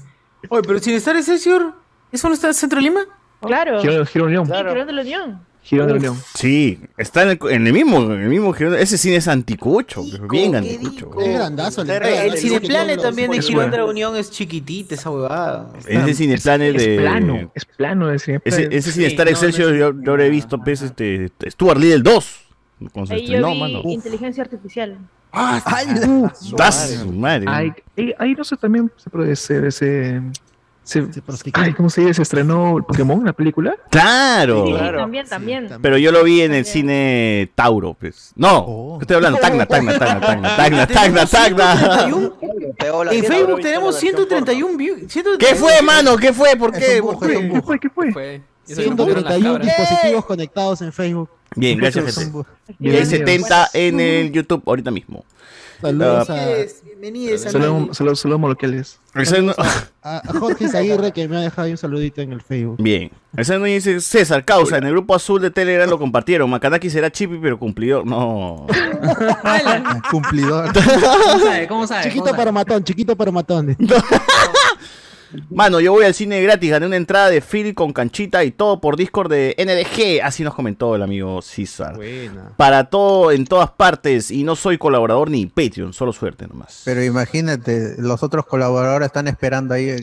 Oye, 0.49 0.61
pero 0.65 0.79
Cinestar 0.79 1.17
Excelsior, 1.17 1.73
¿eso 2.15 2.27
no 2.27 2.33
está 2.33 2.47
en 2.47 2.53
Centro 2.53 2.77
de 2.77 2.83
Lima? 2.83 3.01
Claro. 3.41 3.81
Girón, 3.81 4.05
Girón 4.07 4.27
Unión. 4.27 4.45
Sí, 4.47 4.53
Girón 4.53 4.87
de 4.87 4.93
la 4.93 5.01
Unión. 5.01 5.41
Girón 5.61 5.87
de 5.87 5.93
la. 5.93 5.99
Unión. 5.99 6.17
Sí, 6.35 6.79
está 6.97 7.23
en 7.23 7.29
el, 7.29 7.39
en 7.51 7.67
el 7.67 7.73
mismo, 7.73 7.97
en 8.03 8.21
el 8.21 8.29
mismo 8.29 8.53
Girón. 8.53 8.75
Ese 8.75 8.97
cine 8.97 9.17
es 9.17 9.27
anticucho, 9.27 10.01
es 10.01 10.19
bien 10.29 10.55
anticucho. 10.55 11.11
Es 11.19 11.33
grandazo. 11.33 11.81
el 11.81 11.89
Eh, 11.89 12.27
el. 12.27 12.37
Cineplane 12.37 12.97
también 12.97 13.31
de 13.31 13.41
Girón 13.41 13.71
de 13.71 13.77
la 13.77 13.85
Unión 13.85 14.15
es 14.15 14.31
chiquitita 14.31 14.95
esa 14.95 15.09
huevada. 15.11 15.71
Ese 15.87 16.13
cineplane 16.13 16.69
Es 16.69 16.75
de. 16.85 16.97
plano, 16.99 17.51
es 17.53 17.65
plano 17.65 18.09
el 18.09 18.19
cine. 18.19 18.41
Ese, 18.45 18.67
ese 18.71 18.91
Cinestar 18.91 19.25
no, 19.25 19.31
Excelsior 19.31 19.73
yo, 19.75 19.93
yo 20.01 20.17
lo 20.17 20.23
he 20.23 20.29
visto, 20.29 20.59
pues, 20.59 20.81
este, 20.81 21.31
Stuart 21.47 21.79
Little 21.79 22.01
2. 22.03 22.41
Cuando 22.91 23.07
se 23.07 23.13
Ahí 23.13 23.21
yo 23.21 23.35
estrenó, 23.37 23.51
vi 23.51 23.59
mano. 23.59 23.81
inteligencia 23.85 24.43
artificial. 24.43 24.97
Ah, 25.31 25.61
¡Ah, 25.65 26.33
su 26.33 27.11
madre! 27.11 27.45
Ay, 27.47 27.73
ahí, 27.97 28.13
ahí 28.19 28.33
no 28.35 28.43
sé, 28.43 28.55
también 28.55 28.89
se 28.95 29.09
puede 29.09 29.35
ser 29.35 29.65
ese. 29.65 30.21
Se- 30.85 31.07
ay, 31.53 31.73
¿cómo 31.73 31.89
se 31.89 32.01
dice? 32.01 32.13
¿Se 32.13 32.21
estrenó 32.21 32.77
Pokémon, 32.87 33.25
la 33.25 33.33
película? 33.33 33.75
¡Claro! 33.89 34.65
Sí, 34.67 34.73
sí, 34.73 34.79
también, 34.97 35.27
también. 35.27 35.69
Pero 35.81 35.97
yo 35.97 36.11
lo 36.13 36.23
vi 36.23 36.41
en 36.41 36.53
el 36.53 36.63
cine 36.65 37.51
Tauro, 37.55 37.93
pues. 37.99 38.31
No, 38.35 38.95
¿qué 38.99 39.03
estoy 39.03 39.15
hablando? 39.17 39.39
Tacna, 39.39 39.65
Tacna, 39.65 39.97
Tacna, 39.99 40.19
Tacna, 40.21 40.55
Tacna, 40.87 40.87
Tacna, 40.87 41.25
Tacna. 41.25 42.07
En 43.11 43.23
Facebook 43.25 43.61
tenemos 43.61 43.99
131 43.99 44.77
views. 44.77 45.01
¿Qué 45.39 45.55
fue, 45.55 45.81
mano? 45.81 46.15
¿Qué 46.17 46.31
fue? 46.31 46.55
¿por 46.55 46.71
qué? 46.71 47.01
¿Por 47.01 47.19
¿Qué 47.19 47.49
qué? 47.49 47.61
fue? 47.61 47.79
¿Qué 47.79 47.89
fue? 47.89 48.11
Fue. 48.11 48.41
Como 48.67 48.75
las 48.77 48.83
131 48.85 49.43
cabras. 49.59 49.67
dispositivos 49.77 50.25
conectados 50.25 50.81
en 50.81 50.91
Facebook. 50.91 51.29
Bien, 51.55 51.77
gracias, 51.77 52.17
gente. 52.17 52.47
Y 52.79 52.89
hay 52.89 53.05
70 53.05 53.69
en 53.73 53.99
el 53.99 54.31
YouTube 54.31 54.63
ahorita 54.65 54.91
mismo. 54.91 55.23
Saludos 55.81 56.29
a, 56.29 56.35
Bienvenidos 56.85 57.45
a 57.45 57.49
Saludos 57.51 57.97
saludos- 57.97 58.19
saludos 58.19 58.39
moloquiales. 58.39 58.99
a- 59.13 60.17
a 60.29 60.39
Jorge 60.39 60.67
Zaguirre 60.69 61.11
que 61.11 61.27
me 61.27 61.37
ha 61.37 61.41
dejado 61.41 61.63
ahí 61.65 61.71
un 61.71 61.77
saludito 61.77 62.21
en 62.21 62.31
el 62.33 62.41
Facebook. 62.41 62.77
Bien. 62.79 63.11
Ese 63.35 63.57
no 63.59 63.65
dice 63.65 63.99
César, 64.01 64.45
causa. 64.45 64.77
En 64.77 64.85
el 64.85 64.91
grupo 64.91 65.13
azul 65.15 65.41
de 65.41 65.51
Telegram 65.51 65.89
lo 65.89 65.97
compartieron. 65.99 66.49
Macanaki 66.49 66.89
será 66.89 67.11
chipi, 67.11 67.37
pero 67.41 67.59
cumplidor. 67.59 68.05
No. 68.05 68.65
Cumplidor. 70.09 70.71
¿Cómo 70.73 71.39
sabe? 71.43 71.67
¿Cómo 71.67 71.87
sabe? 71.87 72.03
Chiquito 72.03 72.19
¿Cómo 72.23 72.31
sabe? 72.31 72.37
pero 72.37 72.51
matón, 72.51 72.83
chiquito 72.83 73.15
pero 73.15 73.31
matón. 73.31 73.77
Mano, 75.49 75.79
yo 75.79 75.91
voy 75.91 76.05
al 76.05 76.13
cine 76.13 76.41
gratis, 76.41 76.71
gané 76.71 76.85
una 76.85 76.97
entrada 76.97 77.29
de 77.29 77.41
Phil 77.41 77.73
con 77.73 77.93
canchita 77.93 78.43
y 78.43 78.51
todo 78.51 78.79
por 78.79 78.97
Discord 78.97 79.31
de 79.31 79.55
NDG, 79.57 80.23
así 80.23 80.43
nos 80.43 80.53
comentó 80.53 80.95
el 80.95 81.01
amigo 81.01 81.41
César. 81.41 81.95
Buena. 81.95 82.53
Para 82.57 82.85
todo, 82.85 83.31
en 83.31 83.45
todas 83.45 83.71
partes, 83.71 84.31
y 84.31 84.43
no 84.43 84.55
soy 84.55 84.77
colaborador 84.77 85.29
ni 85.29 85.45
Patreon, 85.45 85.93
solo 85.93 86.13
suerte 86.13 86.47
nomás. 86.47 86.81
Pero 86.85 87.03
imagínate, 87.03 87.95
los 87.97 88.23
otros 88.23 88.45
colaboradores 88.45 89.07
están 89.07 89.27
esperando 89.27 89.73
ahí 89.73 89.95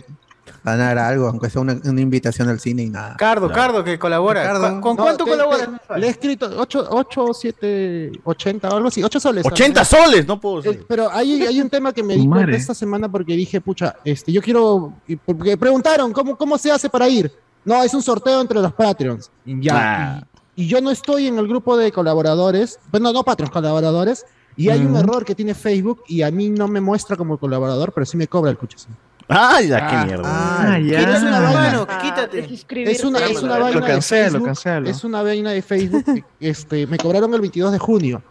ganar 0.65 0.99
algo, 0.99 1.29
aunque 1.29 1.51
sea 1.51 1.61
una, 1.61 1.77
una 1.85 2.01
invitación 2.01 2.49
al 2.49 2.61
cine 2.61 2.83
y 2.85 2.91
nada. 2.91 3.17
Cardo, 3.17 3.51
Cardo, 3.51 3.83
que 3.85 3.99
colabora. 3.99 4.43
Cardo. 4.43 4.61
¿Con, 4.61 4.81
con 4.81 4.97
No, 4.97 5.03
cuánto 5.05 5.25
te- 5.25 5.31
colaboras? 5.31 5.69
te- 5.89 5.99
Le 5.99 6.07
he 6.07 6.11
escrito 6.11 6.51
8, 6.57 6.87
8, 6.91 7.27
7, 7.35 8.13
80 8.25 8.69
o 8.69 8.77
algo 8.77 8.89
así, 8.89 9.03
8 9.03 9.21
soles. 9.21 9.45
80 9.47 9.85
soles, 9.85 10.27
no 10.27 10.41
puedo 10.41 10.61
Eh, 10.61 10.63
decir. 10.69 10.85
pero 10.89 11.11
hay, 11.11 11.43
hay 11.47 11.61
un 11.61 11.69
tema 11.71 11.93
que 11.93 12.03
me 12.03 12.15
di 12.17 12.27
cuenta 12.29 12.57
esta 12.57 12.75
semana 12.75 13.09
porque 13.11 13.35
dije, 13.37 13.61
pucha, 13.61 13.97
este, 14.05 14.33
yo 14.33 14.41
quiero. 14.43 14.93
Porque 15.25 15.57
preguntaron, 15.57 16.13
¿cómo, 16.13 16.37
¿cómo 16.37 16.59
se 16.59 16.71
hace 16.71 16.89
para 16.89 17.09
ir? 17.09 17.33
No, 17.65 17.83
es 17.83 17.95
un 17.95 18.03
sorteo 18.03 18.41
entre 18.41 18.61
los 18.61 18.73
Patreons. 18.73 19.31
Y 19.45 19.61
Ya. 19.63 20.17
Ah. 20.19 20.27
Y, 20.57 20.65
y 20.65 20.67
yo 20.69 20.81
no 20.81 20.91
estoy 20.91 21.29
en 21.29 21.39
el 21.39 21.49
grupo 21.49 21.77
de 21.77 21.91
colaboradores, 21.93 22.79
bueno, 22.91 23.13
no 23.13 23.23
Patreons, 23.23 23.53
colaboradores. 23.53 24.27
Y 24.55 24.69
hay 24.69 24.85
un 24.85 24.95
error 24.95 25.25
que 25.25 25.35
tiene 25.35 25.55
Facebook 25.55 26.03
y 26.09 26.21
a 26.21 26.31
mí 26.31 26.51
no 26.51 26.69
me 26.69 26.79
muestra 26.79 27.17
como 27.17 27.39
colaborador, 27.39 27.91
pero 27.95 28.05
sí 28.05 28.19
me 28.19 28.29
cobra 28.29 28.51
el 28.51 28.59
cuchas. 28.59 28.87
Ay, 29.29 29.69
ya, 29.69 29.87
qué 29.89 30.07
mierda. 30.07 30.23
Ah, 30.27 30.79
Quítate 30.79 31.11
una 31.21 31.31
ya. 31.31 31.41
vaina. 31.41 31.61
Mano, 31.61 31.87
Ah, 31.89 31.99
quítate. 32.03 32.39
Es 32.91 33.05
una, 33.05 33.19
es 33.27 33.43
una 33.43 33.59
Lo 33.59 33.65
vaina 33.65 33.81
de 33.81 33.87
cancelo, 33.87 34.31
Facebook. 34.31 34.47
cancelo. 34.47 34.89
Es 34.91 35.05
una 35.05 35.23
vaina 35.23 35.51
de 35.51 35.63
Facebook. 35.63 36.05
que, 36.05 36.25
este, 36.41 36.87
me 36.87 36.99
cobraron 36.99 37.33
el 37.35 37.41
22 37.41 37.73
de 37.73 37.79
junio 37.79 38.23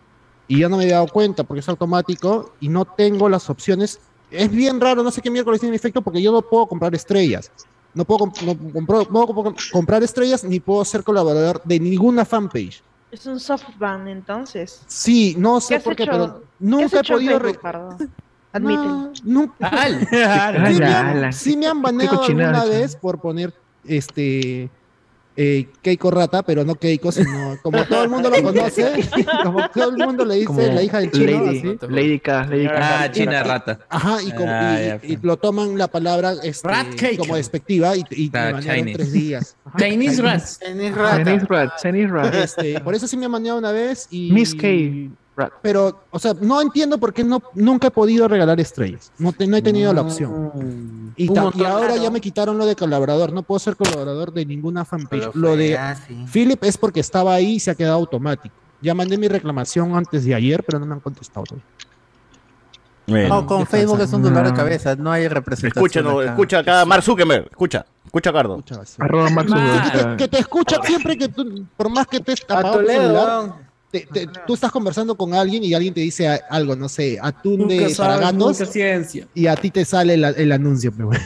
y 0.47 0.59
ya 0.59 0.69
no 0.69 0.77
me 0.77 0.85
he 0.85 0.89
dado 0.91 1.07
cuenta 1.07 1.43
porque 1.43 1.59
es 1.61 1.69
automático 1.69 2.53
y 2.59 2.69
no 2.69 2.85
tengo 2.85 3.29
las 3.29 3.49
opciones. 3.49 3.99
Es 4.29 4.49
bien 4.51 4.79
raro, 4.79 5.03
no 5.03 5.11
sé 5.11 5.21
qué 5.21 5.29
miércoles 5.29 5.59
tiene 5.59 5.75
efecto 5.75 6.01
porque 6.01 6.21
yo 6.21 6.31
no 6.31 6.41
puedo 6.41 6.65
comprar 6.67 6.93
estrellas. 6.95 7.51
No 7.93 8.05
puedo, 8.05 8.19
comp- 8.25 8.41
no 8.41 8.53
compro- 8.55 9.07
no 9.09 9.27
puedo 9.27 9.53
comprar 9.73 10.01
estrellas 10.03 10.43
ni 10.45 10.59
puedo 10.61 10.85
ser 10.85 11.03
colaborador 11.03 11.61
de 11.65 11.79
ninguna 11.79 12.23
fanpage. 12.23 12.81
Es 13.11 13.25
un 13.25 13.37
softban, 13.41 14.07
entonces. 14.07 14.81
Sí, 14.87 15.35
no 15.37 15.55
¿Qué 15.55 15.61
sé 15.61 15.79
por 15.81 15.95
qué, 15.97 16.03
hecho? 16.03 16.11
pero 16.13 16.27
¿Qué 16.27 16.35
has 16.35 16.43
nunca 16.59 16.99
he 16.99 17.03
podido. 17.03 17.39
Facebook? 17.41 18.09
Admítelo. 18.53 18.87
No, 18.87 19.13
nunca. 19.23 19.67
Al. 19.67 19.99
Sí 20.09 20.15
me, 20.79 20.85
han, 20.85 21.07
ala. 21.17 21.31
sí 21.31 21.57
me 21.57 21.67
han 21.67 21.81
baneado 21.81 22.23
alguna 22.23 22.65
vez 22.65 22.95
por 22.95 23.19
poner 23.21 23.53
este 23.85 24.69
eh, 25.37 25.69
Keiko 25.81 26.11
Rata, 26.11 26.43
pero 26.43 26.65
no 26.65 26.75
Keiko, 26.75 27.09
sino 27.11 27.55
como 27.63 27.83
todo 27.85 28.03
el 28.03 28.09
mundo 28.09 28.29
lo 28.29 28.43
conoce, 28.43 29.09
como 29.43 29.69
todo 29.69 29.89
el 29.91 29.97
mundo 29.97 30.25
le 30.25 30.35
dice 30.35 30.45
Como 30.47 30.61
la 30.61 30.83
hija 30.83 30.99
del 30.99 31.11
chino, 31.11 31.45
Lady, 31.45 31.57
así. 31.59 31.77
Lady 31.89 32.19
K, 32.19 32.45
Lady 32.47 32.67
K. 32.67 33.03
Ah, 33.03 33.11
China 33.11 33.43
rata. 33.43 33.79
Ajá, 33.89 34.21
y, 34.21 34.31
como- 34.33 34.51
Ah, 34.51 34.77
y- 35.01 35.13
y 35.13 35.17
lo 35.21 35.37
toman 35.37 35.77
la 35.77 35.87
palabra 35.87 36.33
este, 36.43 36.67
Rat 36.67 36.87
cake. 36.95 37.17
como 37.17 37.37
despectiva 37.37 37.95
y, 37.95 38.03
y 38.11 38.29
Ah, 38.33 38.47
me 38.47 38.51
banearon 38.53 38.79
Chinese. 38.79 38.97
tres 38.97 39.11
días. 39.13 39.57
Ajá, 39.65 39.77
Chinese 39.79 40.21
rats. 40.21 40.59
Tenés 40.59 40.95
rata. 40.95 41.23
Chinese 41.23 41.45
Rat, 41.47 41.71
Chinese 41.81 42.07
Rat. 42.11 42.33
Este, 42.35 42.79
por 42.81 42.93
eso 42.93 43.07
sí 43.07 43.15
me 43.15 43.25
han 43.25 43.31
baneado 43.31 43.57
una 43.57 43.71
vez 43.71 44.07
y... 44.11 44.31
Miss 44.33 44.53
K. 44.53 44.67
Rat. 45.35 45.53
Pero, 45.61 46.03
o 46.11 46.19
sea, 46.19 46.33
no 46.39 46.61
entiendo 46.61 46.97
por 46.97 47.13
qué 47.13 47.23
no, 47.23 47.41
nunca 47.53 47.87
he 47.87 47.91
podido 47.91 48.27
regalar 48.27 48.59
estrellas. 48.59 49.11
No, 49.17 49.31
te- 49.31 49.47
no 49.47 49.55
he 49.55 49.61
tenido 49.61 49.93
la 49.93 50.01
opción. 50.01 51.13
Y, 51.15 51.29
Un 51.29 51.35
ta- 51.35 51.43
montón, 51.43 51.61
y 51.61 51.65
ahora 51.65 51.87
claro. 51.87 52.03
ya 52.03 52.11
me 52.11 52.19
quitaron 52.19 52.57
lo 52.57 52.65
de 52.65 52.75
colaborador. 52.75 53.31
No 53.31 53.41
puedo 53.43 53.59
ser 53.59 53.75
colaborador 53.75 54.33
de 54.33 54.45
ninguna 54.45 54.83
fanpage. 54.83 55.33
Lo 55.33 55.55
de 55.55 55.77
ah, 55.77 55.95
sí. 55.95 56.25
Philip 56.31 56.61
es 56.65 56.77
porque 56.77 56.99
estaba 56.99 57.33
ahí 57.33 57.53
y 57.53 57.59
se 57.59 57.71
ha 57.71 57.75
quedado 57.75 57.95
automático. 57.95 58.53
Ya 58.81 58.93
mandé 58.93 59.17
mi 59.17 59.27
reclamación 59.27 59.95
antes 59.95 60.25
de 60.25 60.35
ayer, 60.35 60.63
pero 60.63 60.79
no 60.79 60.85
me 60.85 60.93
han 60.93 60.99
contestado 60.99 61.43
todavía. 61.45 61.65
Bueno. 63.07 63.27
No, 63.29 63.45
con 63.45 63.65
Facebook 63.65 63.99
es 64.01 64.13
un 64.13 64.21
dolor 64.21 64.45
de 64.47 64.53
cabeza, 64.53 64.95
no 64.95 65.11
hay 65.11 65.27
representación. 65.27 65.85
Escucha, 65.85 66.01
no, 66.01 66.19
acá. 66.19 66.29
escucha 66.31 66.59
acá, 66.59 66.85
Mark 66.85 67.03
Zuckerberg, 67.03 67.47
escucha, 67.49 67.85
escucha, 68.05 68.31
Cardo. 68.31 68.57
Basura. 68.57 69.05
Arroba 69.05 69.29
Mark 69.31 69.47
Que 69.47 69.99
te, 69.99 70.17
que 70.17 70.27
te 70.27 70.39
escucha 70.39 70.77
siempre 70.83 71.17
que 71.17 71.27
tú, 71.27 71.65
por 71.75 71.89
más 71.89 72.07
que 72.07 72.19
te 72.19 72.31
A 72.31 72.35
apagado 72.35 72.77
tu 72.77 72.85
Toledo. 72.85 73.55
Te- 73.91 74.07
te- 74.11 74.27
tú 74.47 74.53
estás 74.53 74.71
conversando 74.71 75.15
con 75.15 75.33
alguien 75.33 75.63
y 75.63 75.73
alguien 75.73 75.93
te 75.93 76.01
dice 76.01 76.27
a- 76.27 76.41
algo, 76.49 76.75
no 76.75 76.87
sé, 76.89 77.19
atún 77.21 77.59
Nunca 77.59 77.73
de 77.75 77.81
para 77.81 77.93
sabes, 77.95 78.19
gatos 78.21 78.59
nunca 78.59 78.65
ciencia. 78.71 79.27
y 79.35 79.47
a 79.47 79.55
ti 79.55 79.69
te 79.71 79.85
sale 79.85 80.13
el, 80.15 80.23
el 80.23 80.51
anuncio. 80.51 80.91
Pero 80.91 81.07
bueno. 81.07 81.23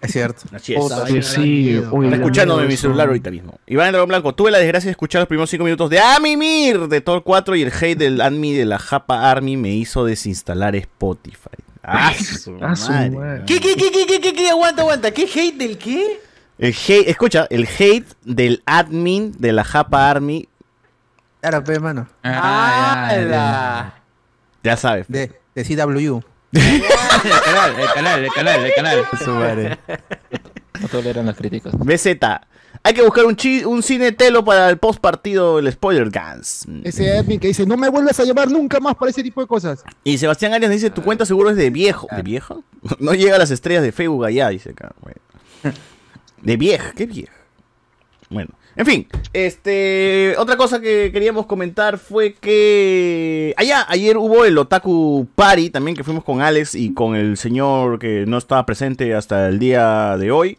Es 0.00 0.12
cierto. 0.12 0.42
Así 0.52 0.74
es. 0.74 0.80
Puta, 0.80 1.06
Sí, 1.06 1.22
sí, 1.22 1.80
uy, 1.90 2.06
Está 2.06 2.16
escuchándome 2.16 2.66
mi 2.66 2.76
celular 2.76 3.08
ahorita 3.08 3.30
mismo. 3.30 3.58
Iván 3.66 3.86
el 3.88 3.92
Dragón 3.92 4.08
Blanco, 4.08 4.34
tuve 4.34 4.50
la 4.50 4.58
desgracia 4.58 4.86
de 4.88 4.92
escuchar 4.92 5.20
los 5.22 5.28
primeros 5.28 5.50
5 5.50 5.64
minutos 5.64 5.90
de 5.90 5.98
Amimir 6.00 6.88
de 6.88 7.00
Thor 7.00 7.22
4 7.24 7.56
y 7.56 7.62
el 7.62 7.72
hate 7.72 7.98
del 7.98 8.20
admin 8.20 8.56
de 8.56 8.64
la 8.64 8.78
Japa 8.78 9.30
Army 9.30 9.56
me 9.56 9.74
hizo 9.74 10.04
desinstalar 10.04 10.76
Spotify. 10.76 11.48
Ah, 11.82 12.12
su 12.18 12.56
Ah, 12.60 12.76
su 12.76 12.90
madre. 12.92 13.10
madre. 13.10 13.42
¿Qué, 13.46 13.60
qué, 13.60 13.74
qué, 13.74 13.90
qué, 13.90 14.06
qué, 14.06 14.20
qué, 14.20 14.32
qué? 14.34 14.50
Aguanta, 14.50 14.82
aguanta. 14.82 15.10
¿Qué 15.10 15.22
hate 15.24 15.56
del 15.56 15.78
qué? 15.78 16.20
El 16.58 16.74
hate, 16.74 17.08
escucha, 17.08 17.46
el 17.50 17.66
hate 17.78 18.06
del 18.24 18.62
admin 18.66 19.32
de 19.38 19.52
la 19.52 19.64
Japa 19.64 20.10
Army, 20.10 20.48
Claro, 21.40 21.62
pe, 21.64 21.78
mano. 21.78 22.06
Ah, 22.22 23.08
ya, 23.10 23.16
ya. 23.16 23.22
¡Hala! 23.22 23.94
ya 24.62 24.76
sabes. 24.76 25.06
De, 25.08 25.32
de 25.54 25.64
CW. 25.64 26.20
El 26.52 27.40
canal, 27.44 27.78
el 27.78 27.92
canal, 27.92 28.24
el 28.24 28.32
canal, 28.32 28.64
el 28.64 28.74
canal. 28.74 29.04
Su 29.22 29.30
madre. 29.32 29.78
No 30.80 30.88
toleran 30.88 31.26
las 31.26 31.36
críticas. 31.36 31.74
BZ. 31.76 32.06
Hay 32.84 32.94
que 32.94 33.02
buscar 33.02 33.24
un, 33.26 33.34
chi- 33.36 33.64
un 33.64 33.82
cine 33.82 34.12
telo 34.12 34.44
para 34.44 34.70
el 34.70 34.78
post 34.78 35.00
partido 35.00 35.56
del 35.56 35.70
Spoiler 35.72 36.10
Guns. 36.10 36.64
Ese 36.84 37.18
admin 37.18 37.38
que 37.40 37.48
dice, 37.48 37.66
no 37.66 37.76
me 37.76 37.88
vuelvas 37.88 38.18
a 38.20 38.24
llamar 38.24 38.48
nunca 38.50 38.78
más 38.80 38.94
para 38.94 39.10
ese 39.10 39.22
tipo 39.22 39.40
de 39.40 39.46
cosas. 39.48 39.84
Y 40.04 40.16
Sebastián 40.16 40.54
Arias 40.54 40.70
dice, 40.70 40.88
tu 40.90 41.02
cuenta 41.02 41.26
seguro 41.26 41.50
es 41.50 41.56
de 41.56 41.70
viejo. 41.70 42.06
¿De 42.14 42.22
viejo? 42.22 42.62
No 43.00 43.12
llega 43.12 43.34
a 43.34 43.38
las 43.38 43.50
estrellas 43.50 43.82
de 43.82 43.90
Facebook 43.92 44.24
allá, 44.24 44.48
dice 44.48 44.70
acá. 44.70 44.92
Bueno. 45.00 45.20
De 46.40 46.56
vieja, 46.56 46.92
¿qué 46.92 47.06
vieja? 47.06 47.32
Bueno, 48.30 48.50
en 48.78 48.86
fin, 48.86 49.08
este, 49.32 50.36
otra 50.38 50.56
cosa 50.56 50.80
que 50.80 51.10
queríamos 51.12 51.46
comentar 51.46 51.98
fue 51.98 52.34
que 52.34 53.52
allá, 53.56 53.84
ayer 53.88 54.16
hubo 54.16 54.44
el 54.44 54.56
Otaku 54.56 55.26
Party 55.34 55.70
también 55.70 55.96
que 55.96 56.04
fuimos 56.04 56.22
con 56.22 56.40
Alex 56.42 56.76
y 56.76 56.94
con 56.94 57.16
el 57.16 57.36
señor 57.36 57.98
que 57.98 58.24
no 58.24 58.38
estaba 58.38 58.64
presente 58.64 59.16
hasta 59.16 59.48
el 59.48 59.58
día 59.58 60.16
de 60.16 60.30
hoy. 60.30 60.58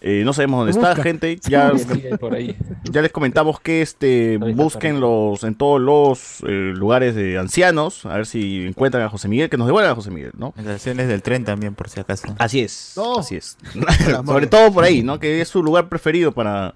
Eh, 0.00 0.22
no 0.24 0.32
sabemos 0.32 0.60
dónde 0.60 0.72
está, 0.72 0.96
gente. 1.02 1.38
Ya, 1.46 1.72
Sí, 1.76 1.84
sí, 1.92 2.02
por 2.18 2.34
ahí. 2.34 2.56
ya 2.90 3.02
les 3.02 3.12
comentamos 3.12 3.60
que 3.60 3.82
este 3.82 4.38
busquen 4.38 5.00
los 5.00 5.44
en 5.44 5.54
todos 5.54 5.78
los 5.78 6.42
eh, 6.48 6.72
lugares 6.74 7.14
de 7.14 7.36
ancianos, 7.36 8.06
a 8.06 8.16
ver 8.16 8.24
si 8.24 8.64
encuentran 8.64 9.02
a 9.02 9.10
José 9.10 9.28
Miguel, 9.28 9.50
que 9.50 9.58
nos 9.58 9.66
devuelvan 9.66 9.92
a 9.92 9.94
José 9.94 10.10
Miguel, 10.10 10.32
¿no? 10.38 10.54
En 10.56 10.64
las 10.64 10.76
acciones 10.76 11.08
del 11.08 11.20
tren 11.20 11.44
también, 11.44 11.74
por 11.74 11.90
si 11.90 12.00
acaso. 12.00 12.34
Así 12.38 12.60
es. 12.60 12.94
No. 12.96 13.18
Así 13.18 13.36
es. 13.36 13.58
Sobre 14.24 14.46
todo 14.46 14.72
por 14.72 14.84
ahí, 14.84 15.02
¿no? 15.02 15.18
Que 15.18 15.42
es 15.42 15.48
su 15.48 15.62
lugar 15.62 15.90
preferido 15.90 16.32
para 16.32 16.74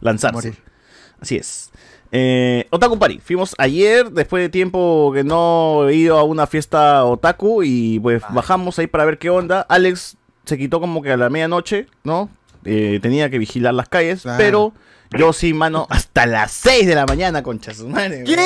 lanzarse. 0.00 0.34
Morir. 0.34 0.54
Así 1.20 1.36
es. 1.36 1.70
Eh, 2.12 2.66
otaku 2.70 2.98
Party. 2.98 3.18
Fuimos 3.20 3.54
ayer, 3.58 4.10
después 4.10 4.42
de 4.42 4.48
tiempo 4.48 5.12
que 5.14 5.22
no 5.22 5.88
he 5.88 5.94
ido 5.94 6.18
a 6.18 6.24
una 6.24 6.46
fiesta 6.46 7.04
otaku 7.04 7.62
y 7.62 8.00
pues 8.00 8.22
bajamos 8.30 8.78
ahí 8.78 8.86
para 8.86 9.04
ver 9.04 9.18
qué 9.18 9.30
onda. 9.30 9.60
Alex 9.68 10.16
se 10.44 10.58
quitó 10.58 10.80
como 10.80 11.02
que 11.02 11.12
a 11.12 11.16
la 11.16 11.30
medianoche, 11.30 11.86
¿no? 12.02 12.28
Eh, 12.64 12.98
tenía 13.00 13.30
que 13.30 13.38
vigilar 13.38 13.74
las 13.74 13.88
calles, 13.88 14.24
pero 14.36 14.72
yo 15.16 15.32
sí, 15.32 15.54
mano, 15.54 15.86
hasta 15.88 16.26
las 16.26 16.52
6 16.52 16.86
de 16.86 16.94
la 16.94 17.06
mañana, 17.06 17.42
concha 17.42 17.72
su 17.74 17.88
madre. 17.88 18.24
¿Qué? 18.24 18.36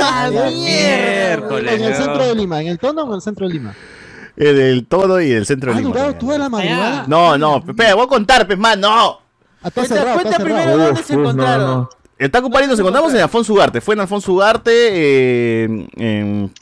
¡A 0.00 0.28
la 0.30 0.50
Miércoles, 0.50 1.72
En 1.74 1.84
el 1.84 1.94
centro 1.94 2.26
de 2.26 2.34
Lima, 2.34 2.60
en 2.60 2.68
el 2.68 2.78
tono 2.78 3.02
o 3.02 3.08
en 3.08 3.14
el 3.14 3.20
centro 3.20 3.46
de 3.48 3.54
Lima. 3.54 3.74
Eh, 4.36 4.52
del 4.52 4.86
todo 4.86 5.20
y 5.20 5.28
del 5.28 5.46
centro 5.46 5.70
de 5.72 5.76
¿Ha 5.76 5.80
Lima. 5.80 5.92
durado 5.92 6.14
toda 6.14 6.38
la 6.38 6.48
madrugada? 6.48 7.04
No, 7.08 7.36
no, 7.38 7.62
espera, 7.66 7.94
voy 7.94 8.04
a 8.04 8.08
contar, 8.08 8.46
pues, 8.46 8.58
man, 8.58 8.80
no. 8.80 9.20
Cuenta, 9.72 9.94
cerrado, 9.94 10.20
cuenta 10.20 10.38
primero 10.44 10.76
dónde 10.76 11.02
se 11.02 11.14
encontraron. 11.14 11.88
El 12.18 12.30
Taco 12.30 12.50
Party 12.50 12.68
nos 12.68 12.78
encontramos 12.78 13.12
en 13.14 13.20
Alfonso 13.20 13.52
Ugarte. 13.52 13.80
Fue 13.80 13.94
en 13.94 14.00
Alfonso 14.00 14.32
Ugarte, 14.32 14.70
eh, 14.72 15.88
en- 15.96 16.52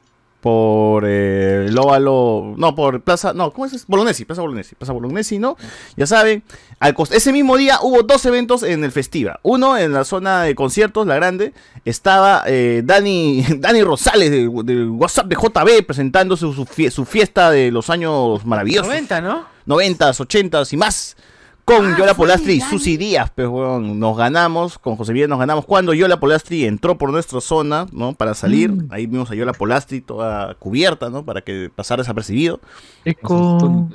por 0.41 1.05
eh, 1.07 1.67
el 1.69 1.79
óvalo, 1.79 2.55
no, 2.57 2.75
por 2.75 3.01
Plaza, 3.03 3.33
no, 3.33 3.53
¿cómo 3.53 3.67
es? 3.67 3.87
Bolognesi, 3.87 4.25
Plaza 4.25 4.43
Bolognesi, 4.43 4.75
Plaza 4.75 4.93
Bolognesi, 4.93 5.39
¿no? 5.39 5.57
Ya 5.97 6.05
saben, 6.05 6.43
al 6.81 6.97
ese 7.13 7.33
mismo 7.33 7.57
día 7.57 7.79
hubo 7.81 8.03
dos 8.03 8.27
eventos 8.27 8.65
en 8.65 8.83
el 8.83 8.91
festival. 8.91 9.39
Uno 9.45 9.79
en 9.79 9.93
la 9.93 10.03
zona 10.05 10.43
de 10.43 10.57
conciertos, 10.57 11.07
la 11.07 11.15
grande, 11.15 11.53
estaba 11.85 12.43
eh, 12.47 12.83
Dani, 12.85 13.45
Dani 13.59 13.85
Rosales 13.85 14.33
del, 14.33 14.51
del 14.65 14.89
WhatsApp 14.91 15.27
de 15.27 15.37
JB 15.37 15.87
presentando 15.87 16.37
su, 16.37 16.53
su 16.53 16.65
fie- 16.65 16.91
su 16.91 17.05
fiesta 17.05 17.53
de 17.53 17.71
los 17.71 17.89
años 17.89 18.45
maravillosos. 18.45 18.89
90, 18.89 19.21
¿no? 19.21 19.45
90s, 19.69 20.27
80s 20.27 20.73
y 20.73 20.77
más. 20.77 21.17
Con 21.65 21.97
Yola 21.97 22.15
Polastri 22.15 22.55
y 22.55 22.61
Susi 22.61 22.97
Díaz, 22.97 23.31
pues, 23.35 23.47
weón, 23.47 24.01
nos 24.01 24.17
ganamos, 24.17 24.79
con 24.79 24.97
José 24.97 25.13
Miguel 25.13 25.31
nos 25.31 25.39
ganamos 25.39 25.65
cuando 25.65 25.95
Yola 25.95 26.19
Polastri 26.19 26.65
entró 26.65 26.99
por 26.99 27.13
nuestra 27.13 27.41
zona, 27.41 27.87
¿no? 27.93 28.15
Para 28.15 28.35
salir, 28.35 28.75
ahí 28.91 29.07
vimos 29.07 29.31
a 29.31 29.37
Yola 29.37 29.53
Polastri 29.53 30.01
toda 30.01 30.55
cubierta, 30.55 31.09
¿no? 31.09 31.25
Para 31.25 31.41
que 31.43 31.71
pasara 31.75 32.03
desapercibido. 32.03 32.61
Eco. 33.05 33.89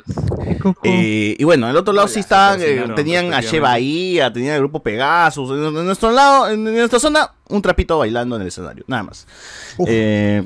Eco. 0.45 0.75
Eh, 0.83 1.35
y 1.37 1.43
bueno, 1.43 1.65
en 1.65 1.71
el 1.71 1.77
otro 1.77 1.93
lado 1.93 2.07
sí 2.07 2.21
estaban, 2.21 2.61
eh, 2.61 2.85
tenían 2.95 3.33
a. 3.33 3.41
Sheba 3.41 3.69
Bahía, 3.69 4.31
tenían 4.31 4.53
el 4.55 4.59
grupo 4.59 4.81
Pegasus, 4.81 5.51
en, 5.51 5.65
en 5.77 5.85
nuestro 5.85 6.11
lado, 6.11 6.49
en, 6.49 6.65
en 6.67 6.77
nuestra 6.77 6.99
zona, 6.99 7.31
un 7.49 7.61
trapito 7.61 7.97
bailando 7.97 8.37
en 8.37 8.43
el 8.43 8.47
escenario, 8.47 8.85
nada 8.87 9.03
más. 9.03 9.27
Eh, 9.85 10.45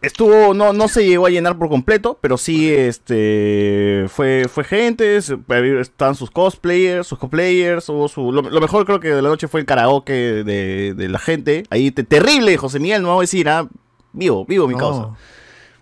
Estuvo, 0.00 0.54
no, 0.54 0.72
no 0.72 0.86
se 0.86 1.04
llegó 1.04 1.26
a 1.26 1.30
llenar 1.30 1.58
por 1.58 1.68
completo, 1.68 2.18
pero 2.20 2.38
sí, 2.38 2.72
este, 2.72 4.04
fue, 4.08 4.46
fue 4.48 4.62
gente, 4.62 5.16
estaban 5.16 6.14
sus 6.14 6.30
cosplayers, 6.30 7.04
sus 7.06 7.18
cosplayers, 7.18 7.88
hubo 7.88 8.06
su, 8.06 8.30
lo, 8.30 8.42
lo 8.42 8.60
mejor 8.60 8.86
creo 8.86 9.00
que 9.00 9.08
de 9.08 9.20
la 9.22 9.28
noche 9.28 9.48
fue 9.48 9.58
el 9.58 9.66
karaoke 9.66 10.12
de, 10.12 10.94
de 10.94 11.08
la 11.08 11.18
gente, 11.18 11.64
ahí, 11.70 11.90
te- 11.90 12.04
terrible, 12.04 12.56
José 12.56 12.78
Miguel, 12.78 13.02
no 13.02 13.08
vamos 13.08 13.22
a 13.22 13.24
decir, 13.24 13.48
ah, 13.48 13.66
vivo, 14.12 14.44
vivo 14.46 14.68
mi 14.68 14.76
causa, 14.76 15.08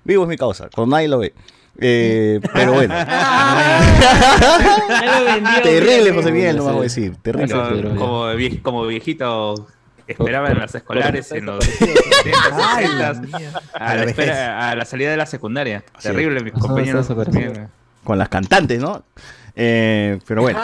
vivo 0.03 0.23
es 0.23 0.29
mi 0.31 0.39
causa, 0.39 0.71
cuando 0.75 0.97
nadie 0.97 1.09
lo 1.09 1.19
ve, 1.19 1.35
Eh, 1.79 2.41
pero 2.55 2.73
bueno, 2.73 2.95
terrible 5.63 6.13
José 6.13 6.33
Miguel, 6.33 6.57
no 6.57 6.65
vamos 6.65 6.81
a 6.81 6.85
decir, 6.85 7.17
terrible. 7.23 7.53
Como 8.63 8.87
viejito 8.87 9.67
esperaba 10.07 10.51
en 10.51 10.59
las 10.59 10.75
escolares 10.75 11.33
en 11.33 11.47
los 11.47 11.65
70, 11.65 12.01
60, 12.81 13.63
a, 13.75 13.95
la 13.97 14.05
espera- 14.05 14.71
a 14.71 14.77
la 14.77 14.85
salida 14.85 15.11
de 15.11 15.17
la 15.17 15.27
secundaria. 15.27 15.85
Sí. 15.99 16.09
Terrible, 16.09 16.43
mis 16.43 16.53
compañeros. 16.53 17.09
con 18.05 18.19
las 18.19 18.29
cantantes, 18.29 18.81
¿no? 18.81 19.05
Eh, 19.57 20.19
pero 20.27 20.43
bueno. 20.43 20.59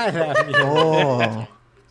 Oh. 0.64 1.46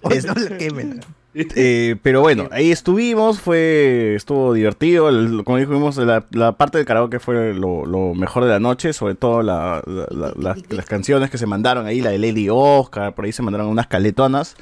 Es- 0.10 0.26
No 0.26 0.34
la 0.34 0.58
quemen. 0.58 1.02
Eh, 1.34 1.95
pero 2.04 2.20
bueno, 2.20 2.49
ahí 2.52 2.74
estuvimos, 2.74 3.39
fue 3.39 4.16
estuvo 4.18 4.54
divertido, 4.54 5.08
el- 5.08 5.45
como 5.45 5.60
dijimos, 5.60 5.95
la, 5.95 6.26
la 6.32 6.52
parte 6.58 6.78
del 6.78 6.86
karaoke 6.86 7.20
fue 7.20 7.54
lo, 7.54 7.86
lo 7.86 8.14
mejor 8.14 8.43
de 8.43 8.49
la 8.49 8.60
noche, 8.60 8.91
sobre 8.91 9.16
todo 9.16 9.41
la- 9.41 9.82
la- 9.88 10.08
la- 10.12 10.34
la- 10.38 10.58
las 10.68 10.86
canciones 10.88 11.30
que 11.30 11.38
se 11.38 11.45
mandaron 11.45 11.86
ahí, 11.86 12.02
la 12.02 12.10
de 12.10 12.18
Lady 12.20 12.49
Oscar, 12.52 13.16
por 13.16 13.24
ahí 13.24 13.32
se 13.32 13.43
mandaron 13.43 13.68
unas 13.68 13.88
caletonas. 13.88 14.58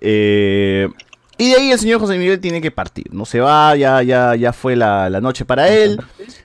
Eh, 0.00 0.88
y 1.38 1.50
de 1.50 1.56
ahí 1.56 1.70
el 1.72 1.78
señor 1.78 2.00
José 2.00 2.16
Miguel 2.18 2.40
tiene 2.40 2.60
que 2.60 2.70
partir, 2.70 3.06
no 3.12 3.24
se 3.24 3.40
va, 3.40 3.74
ya, 3.76 4.02
ya, 4.02 4.34
ya 4.36 4.52
fue 4.52 4.76
la, 4.76 5.10
la 5.10 5.20
noche 5.20 5.44
para 5.44 5.68
él, 5.68 6.00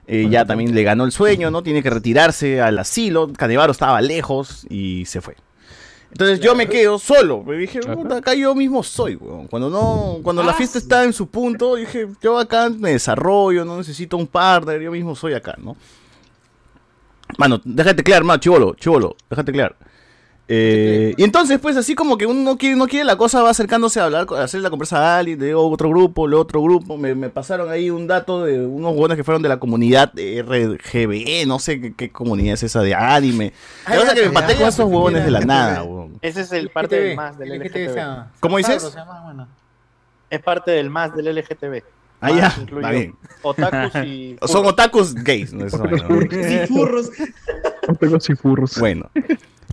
eh, 0.07 0.27
ya 0.29 0.45
también 0.45 0.73
le 0.73 0.83
ganó 0.83 1.05
el 1.05 1.11
sueño, 1.11 1.51
¿no? 1.51 1.61
Tiene 1.63 1.83
que 1.83 1.89
retirarse 1.89 2.61
al 2.61 2.79
asilo, 2.79 3.31
Canevaro 3.33 3.71
estaba 3.71 4.01
lejos 4.01 4.65
y 4.69 5.05
se 5.05 5.21
fue. 5.21 5.35
Entonces 6.11 6.39
yo 6.39 6.55
me 6.55 6.67
quedo 6.67 6.97
solo. 6.97 7.43
Me 7.43 7.55
dije, 7.55 7.81
"Puta, 7.81 8.17
acá 8.17 8.33
yo 8.33 8.55
mismo 8.55 8.81
soy, 8.81 9.15
weón. 9.15 9.45
Cuando 9.47 9.69
no, 9.69 10.17
cuando 10.23 10.41
la 10.41 10.53
fiesta 10.55 10.79
está 10.79 11.03
en 11.03 11.13
su 11.13 11.27
punto, 11.27 11.75
dije, 11.75 12.07
yo 12.19 12.39
acá 12.39 12.67
me 12.69 12.93
desarrollo, 12.93 13.63
no 13.63 13.77
necesito 13.77 14.17
un 14.17 14.25
partner, 14.25 14.81
yo 14.81 14.91
mismo 14.91 15.15
soy 15.15 15.33
acá, 15.33 15.55
¿no? 15.59 15.77
Mano, 17.37 17.61
déjate 17.63 18.03
claro, 18.03 18.25
mano, 18.25 18.39
chivolo, 18.39 18.73
chivolo, 18.73 19.15
déjate 19.29 19.51
claro. 19.51 19.75
Eh, 20.51 21.13
y 21.15 21.23
entonces, 21.23 21.59
pues, 21.59 21.77
así 21.77 21.93
como 21.93 22.17
que 22.17 22.25
uno 22.25 22.41
no 22.41 22.57
quiere, 22.57 22.75
no 22.75 22.87
quiere 22.87 23.05
la 23.05 23.17
cosa, 23.17 23.43
va 23.43 23.51
acercándose 23.51 23.99
a 23.99 24.05
hablar, 24.05 24.25
a 24.35 24.43
hacer 24.43 24.61
la 24.61 24.71
conversa 24.71 24.97
a 24.97 25.19
alguien, 25.19 25.37
de 25.37 25.53
otro 25.53 25.89
grupo, 25.89 26.27
le 26.27 26.35
otro 26.35 26.63
grupo. 26.63 26.97
Me, 26.97 27.13
me 27.13 27.29
pasaron 27.29 27.69
ahí 27.69 27.91
un 27.91 28.07
dato 28.07 28.45
de 28.45 28.65
unos 28.65 28.95
buenos 28.95 29.15
que 29.15 29.23
fueron 29.23 29.43
de 29.43 29.49
la 29.49 29.59
comunidad 29.59 30.11
RGB, 30.15 31.45
no 31.45 31.59
sé 31.59 31.79
qué, 31.79 31.93
qué 31.93 32.11
comunidad 32.11 32.55
es 32.55 32.63
esa 32.63 32.81
de 32.81 32.95
anime. 32.95 33.53
La 33.87 33.97
cosa 33.97 34.07
es 34.07 34.13
que 34.15 34.21
me 34.21 34.27
empaté 34.27 34.55
con 34.55 34.67
esos 34.67 34.85
huevones 34.85 35.23
de 35.23 35.29
la 35.29 35.41
nada, 35.41 35.83
huevón. 35.83 36.17
Ese 36.23 36.41
es 36.41 36.51
el 36.51 36.65
LGTB, 36.65 36.73
parte 36.73 36.99
del 36.99 37.15
más 37.15 37.37
del 37.37 37.59
LGTB, 37.59 38.23
¿Cómo 38.39 38.57
dices? 38.57 38.97
Es 40.31 40.41
parte 40.41 40.71
del 40.71 40.89
más 40.89 41.15
del 41.15 41.35
LGTB. 41.35 41.83
Ah, 42.21 42.31
ya, 42.31 42.47
está 42.47 42.89
bien. 42.89 43.15
Otakus 43.43 43.95
y. 44.03 44.35
Son 44.45 44.65
otakus 44.65 45.13
gays. 45.13 45.53
¿no? 45.53 45.65
Eso, 45.65 45.77
furros. 48.41 48.79
Bueno, 48.79 49.11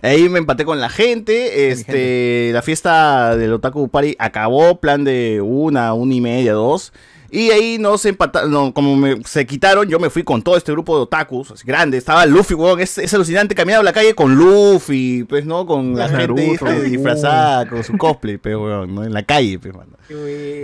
ahí 0.01 0.29
me 0.29 0.39
empaté 0.39 0.65
con 0.65 0.79
la 0.79 0.89
gente. 0.89 1.69
Este, 1.71 2.51
la 2.53 2.61
fiesta 2.61 3.35
del 3.35 3.53
Otaku 3.53 3.89
Party 3.89 4.15
acabó, 4.19 4.79
plan 4.79 5.03
de 5.03 5.41
una, 5.41 5.93
una 5.93 6.13
y 6.13 6.21
media, 6.21 6.53
dos. 6.53 6.93
Y 7.29 7.49
ahí 7.51 7.77
no 7.77 7.97
se 7.97 8.07
empataron, 8.09 8.49
no, 8.51 8.73
como 8.73 8.95
me- 8.95 9.21
se 9.25 9.45
quitaron, 9.45 9.89
yo 9.89 9.99
me 9.99 10.09
fui 10.09 10.23
con 10.23 10.41
todo 10.41 10.55
este 10.55 10.71
grupo 10.71 10.95
de 10.95 11.03
otakus, 11.03 11.51
así 11.51 11.67
grande, 11.67 11.97
estaba 11.97 12.25
Luffy, 12.25 12.53
weón, 12.53 12.79
es, 12.79 12.97
es 12.97 13.13
alucinante, 13.13 13.53
caminaba 13.53 13.83
la 13.83 13.91
calle 13.91 14.15
con 14.15 14.33
Luffy, 14.35 15.25
pues, 15.25 15.45
¿no? 15.45 15.65
Con 15.65 15.93
la 15.97 16.07
Naruto. 16.07 16.41
gente 16.41 16.53
este, 16.71 16.83
disfrazada, 16.83 17.67
con 17.67 17.83
su 17.83 17.97
cosplay, 17.97 18.37
pues, 18.37 18.55
weón, 18.55 18.95
¿no? 18.95 19.03
En 19.03 19.11
la 19.13 19.23
calle, 19.23 19.59
pues, 19.59 19.73
mano. 19.75 19.91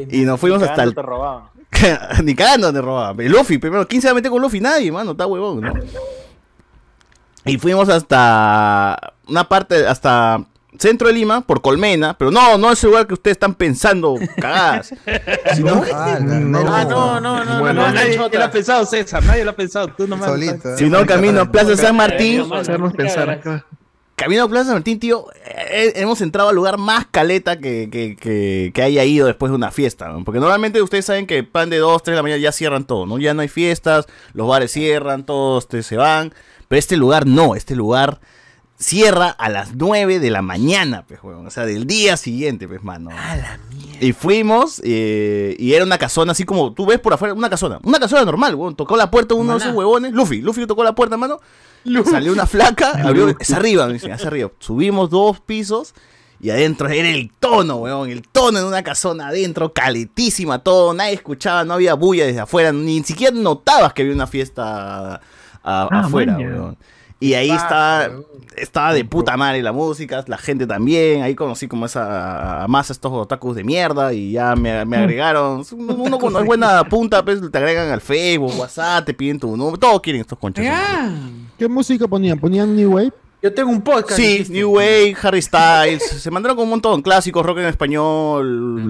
Y 0.10 0.22
nos 0.22 0.40
fuimos 0.40 0.62
Ni 0.62 0.68
hasta 0.68 0.84
el... 0.84 0.96
te 0.96 1.02
robaban. 1.02 1.50
Ni 2.24 2.34
cagando 2.34 2.72
te 2.72 2.80
robaba. 2.82 3.22
El 3.22 3.34
Luffy, 3.34 3.58
primero, 3.58 3.86
¿quién 3.86 4.02
se 4.02 4.08
va 4.08 4.12
a 4.14 4.16
meter 4.16 4.32
con 4.32 4.42
Luffy? 4.42 4.62
Nadie, 4.62 4.90
mano, 4.90 5.12
está 5.12 5.28
huevón, 5.28 5.60
¿no? 5.60 5.74
Y 7.46 7.58
fuimos 7.58 7.89
hasta 7.89 9.14
una 9.28 9.48
parte, 9.50 9.86
hasta 9.88 10.44
centro 10.80 11.08
de 11.08 11.14
Lima, 11.14 11.41
por 11.41 11.62
Colmena, 11.62 12.18
pero 12.18 12.32
no, 12.32 12.58
no 12.58 12.72
es 12.72 12.84
el 12.84 12.89
lugar 12.89 13.06
que 13.08 13.14
ustedes 13.14 13.36
están 13.36 13.54
pensando, 13.54 14.16
cagadas. 14.39 14.94
Sino, 15.56 15.84
Ah, 15.94 16.18
no, 16.22 16.39
no, 16.39 17.20
no, 17.22 17.44
no, 17.46 17.60
Bueno, 17.60 17.86
no, 17.88 17.91
nadie, 17.94 18.18
lo 18.18 18.44
ha 18.44 18.50
pensado, 18.52 18.86
César. 18.86 19.24
Nadie 19.24 19.44
lo 19.46 19.52
ha 19.52 19.56
pensado. 19.56 19.89
Tú 19.96 20.08
nomás. 20.08 20.30
Solito. 20.30 20.76
sino 20.78 21.06
camino 21.06 21.41
a 21.41 21.52
Plaza 21.52 21.76
San 21.78 21.96
Martín. 21.96 22.46
Hacernos 22.54 22.94
pensar. 22.94 23.39
claro. 23.41 23.64
Camino 24.16 24.44
a 24.44 24.48
Plaza 24.48 24.66
San 24.66 24.76
Martín, 24.76 25.00
tío, 25.00 25.26
eh, 25.46 25.94
hemos 25.96 26.22
entrado 26.22 26.50
al 26.50 26.56
lugar 26.56 26.78
más 26.78 27.08
caleta 27.10 27.58
que, 27.60 27.89
que, 27.91 28.16
que, 28.16 28.72
que 28.74 28.82
haya 28.84 29.04
ido 29.04 29.26
después 29.28 29.52
de 29.52 29.56
una 29.56 29.72
fiesta. 29.72 30.08
¿no? 30.10 30.24
Porque 30.24 30.39
normalmente 30.39 30.82
ustedes 30.82 31.06
saben 31.06 31.26
que 31.28 31.44
pan 31.44 31.70
de 31.70 31.78
2, 31.80 32.04
3 32.04 32.14
de 32.14 32.16
la 32.18 32.24
mañana 32.24 32.39
ya 32.41 32.52
cierran 32.52 32.86
todo, 32.86 33.06
¿no? 33.06 33.18
Ya 33.18 33.34
no 33.34 33.41
hay 33.41 33.48
fiestas, 33.48 34.06
los 34.34 34.48
bares 34.48 34.72
cierran, 34.72 35.26
todos 35.26 35.68
te- 35.68 35.82
se 35.84 35.98
van. 35.98 36.32
Pero 36.74 36.80
este 36.80 36.98
lugar 36.98 37.28
no, 37.28 37.54
este 37.54 37.76
lugar 37.76 38.20
cierra 38.80 39.30
a 39.30 39.48
las 39.48 39.76
9 39.76 40.20
de 40.20 40.32
la 40.32 40.42
mañana, 40.42 41.06
pues, 41.08 41.22
huevón. 41.22 41.46
O 41.46 41.52
sea, 41.52 41.68
del 41.68 41.86
día 41.86 42.18
siguiente, 42.18 42.68
pues, 42.68 42.84
mano. 42.84 43.12
Y 44.02 44.12
fuimos, 44.14 44.82
eh, 44.84 45.56
y 45.60 45.74
era 45.74 45.86
una 45.86 46.00
casona 46.00 46.32
así 46.32 46.46
como, 46.46 46.74
tú 46.74 46.88
ves 46.88 47.00
por 47.00 47.14
afuera, 47.14 47.36
una 47.36 47.48
casona. 47.48 47.80
Una 47.84 48.00
casona 48.00 48.26
normal, 48.26 48.56
huevón. 48.56 48.76
Tocó 48.76 48.98
la 48.98 49.12
puerta 49.12 49.36
uno 49.36 49.52
de 49.52 49.60
esos 49.60 49.76
huevones, 49.76 50.14
Luffy. 50.14 50.42
Luffy 50.42 50.66
tocó 50.66 50.84
la 50.84 50.96
puerta, 50.96 51.16
mano. 51.16 51.40
Salió 52.10 52.34
una 52.34 52.48
flaca, 52.48 52.90
abrió, 53.08 53.30
es 53.40 53.52
arriba, 53.52 53.86
me 53.86 53.94
dicen, 53.94 54.12
es 54.12 54.26
arriba. 54.26 54.50
Subimos 54.58 55.12
dos 55.12 55.42
pisos 55.42 55.94
y 56.42 56.50
adentro 56.50 56.90
era 56.90 57.08
el 57.08 57.32
tono, 57.40 57.76
weón, 57.76 58.10
el 58.10 58.24
tono 58.24 58.58
en 58.58 58.66
una 58.66 58.82
casona 58.82 59.28
adentro, 59.28 59.74
caletísima 59.74 60.58
todo, 60.58 60.96
nadie 60.96 61.14
escuchaba, 61.14 61.66
no 61.66 61.76
había 61.76 61.94
bulla 61.94 62.26
desde 62.26 62.40
afuera, 62.40 62.72
ni 62.72 63.04
siquiera 63.04 63.36
notabas 63.36 63.94
que 63.94 64.02
había 64.02 64.16
una 64.16 64.26
fiesta 64.26 65.22
a- 65.64 65.88
Ah, 65.91 65.99
afuera, 66.01 66.38
weón. 66.38 66.78
Y 67.20 67.36
ahí 67.36 67.51
estaba, 67.51 68.09
estaba 68.57 68.93
de 68.93 69.05
puta 69.05 69.38
madre 69.38 69.61
la 69.64 69.72
música, 69.72 70.26
la 70.28 70.38
gente 70.38 70.68
también, 70.68 71.22
ahí 71.22 71.36
conocí 71.36 71.70
como 71.70 71.86
esa, 71.86 72.64
a 72.64 72.68
más 72.68 72.89
estos 72.89 73.14
otakus 73.14 73.55
de 73.55 73.64
mierda 73.64 74.11
y 74.14 74.34
ya 74.34 74.55
me, 74.57 74.84
me 74.84 74.97
agregaron, 74.97 75.64
uno 75.72 76.18
cuando 76.20 76.39
es 76.39 76.45
buena 76.45 76.84
punta, 76.84 77.24
pues 77.24 77.39
te 77.49 77.57
agregan 77.57 77.89
al 77.91 78.01
Facebook, 78.01 78.51
WhatsApp, 78.59 79.05
te 79.05 79.14
piden 79.14 79.39
tu 79.39 79.55
número, 79.55 79.78
todos 79.78 80.01
quieren 80.01 80.20
estos 80.22 80.38
conchas. 80.38 80.66
¿Qué 81.57 81.70
música 81.70 82.09
ponían? 82.09 82.38
¿Ponían 82.39 82.76
New 82.76 82.95
Wave? 82.95 83.14
Yo 83.41 83.53
tengo 83.53 83.70
un 83.72 83.82
podcast. 83.82 84.20
Sí. 84.20 84.45
New 84.49 84.72
Wave, 84.76 85.16
Harry 85.22 85.41
Styles, 85.41 86.03
se 86.03 86.30
mandaron 86.32 86.57
con 86.57 86.64
un 86.66 86.72
montón, 86.72 87.01
clásicos, 87.01 87.45
rock 87.45 87.59
en 87.59 87.66
español, 87.68 88.82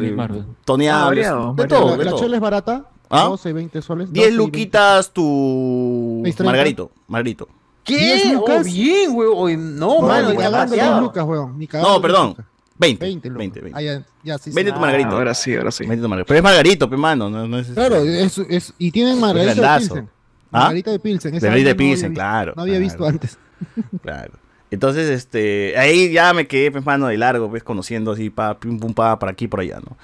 Tony 0.65 0.87
Ah, 0.87 1.11
de 1.11 1.21
todo, 1.67 1.91
¿La, 1.91 1.97
de 1.97 2.05
la 2.05 2.11
todo. 2.11 2.19
chela 2.19 2.35
es 2.37 2.41
barata? 2.41 2.85
¿Ah? 3.13 3.23
12, 3.25 3.53
20 3.53 3.81
soles. 3.81 4.11
10 4.11 4.13
12 4.13 4.19
y 4.33 4.37
20. 4.37 4.37
luquitas 4.37 5.11
tu 5.13 6.21
6.30. 6.25 6.43
Margarito, 6.45 6.91
Margarito. 7.07 7.47
¿Qué? 7.83 7.97
¿Diez 7.97 8.25
Oh, 8.27 8.33
lucas? 8.39 8.65
bien, 8.65 9.11
weón. 9.13 9.77
No, 9.77 10.01
No, 10.01 10.07
mano, 10.07 10.29
ni 10.29 10.35
cagando 10.37 10.57
demasiado. 10.57 10.91
10 10.93 11.01
lucas, 11.03 11.25
weón. 11.25 11.57
Ni 11.59 11.67
cagando 11.67 11.89
No, 11.89 11.95
10 11.99 12.01
perdón, 12.01 12.27
lucas. 12.29 12.45
20, 12.79 13.05
20 13.05 13.27
lucas. 13.29 13.37
20, 13.39 13.61
20. 13.61 13.77
Ah, 13.77 13.81
ya, 13.81 14.05
ya, 14.23 14.37
sí, 14.37 14.49
sí. 14.49 14.55
20 14.55 14.71
tu 14.73 14.79
Margarito. 14.79 15.09
ahora 15.11 15.33
sí, 15.33 15.55
ahora 15.55 15.71
sí. 15.71 15.85
20 15.85 16.01
tu 16.03 16.09
Margarito. 16.09 16.27
Pero 16.27 16.37
es 16.37 16.43
Margarito, 16.43 16.89
pe 16.89 16.97
mano, 16.97 17.29
no, 17.29 17.47
no 17.47 17.59
es 17.59 17.67
Claro, 17.67 17.97
es, 17.97 18.37
es, 18.49 18.73
y 18.77 18.91
tienen 18.91 19.19
Margarita 19.19 19.53
de 19.53 19.59
grandazo. 19.61 19.93
Pilsen. 19.95 20.09
¿Ah? 20.51 20.59
Margarita 20.59 20.91
de 20.91 20.99
Pilsen. 20.99 21.35
esa 21.35 21.45
Margarita 21.47 21.69
de 21.69 21.75
no 21.75 21.77
había 21.81 21.89
Pilsen, 21.91 22.09
visto- 22.11 22.19
claro, 22.19 22.53
No 22.55 22.61
había 22.63 22.73
claro. 22.75 22.83
visto 22.85 23.05
antes. 23.05 23.37
Claro. 24.01 24.33
Entonces, 24.71 25.07
este, 25.09 25.77
ahí 25.77 26.11
ya 26.11 26.33
me 26.33 26.47
quedé, 26.47 26.71
pues, 26.71 26.83
mano, 26.83 27.05
de 27.07 27.15
largo, 27.17 27.47
pues, 27.49 27.63
conociendo 27.63 28.11
así, 28.13 28.29
pa, 28.31 28.59
pim, 28.59 28.79
pum, 28.79 28.93
pa, 28.93 29.19
por 29.19 29.29
aquí, 29.29 29.47
por 29.47 29.59
allá, 29.59 29.79
¿no? 29.87 29.97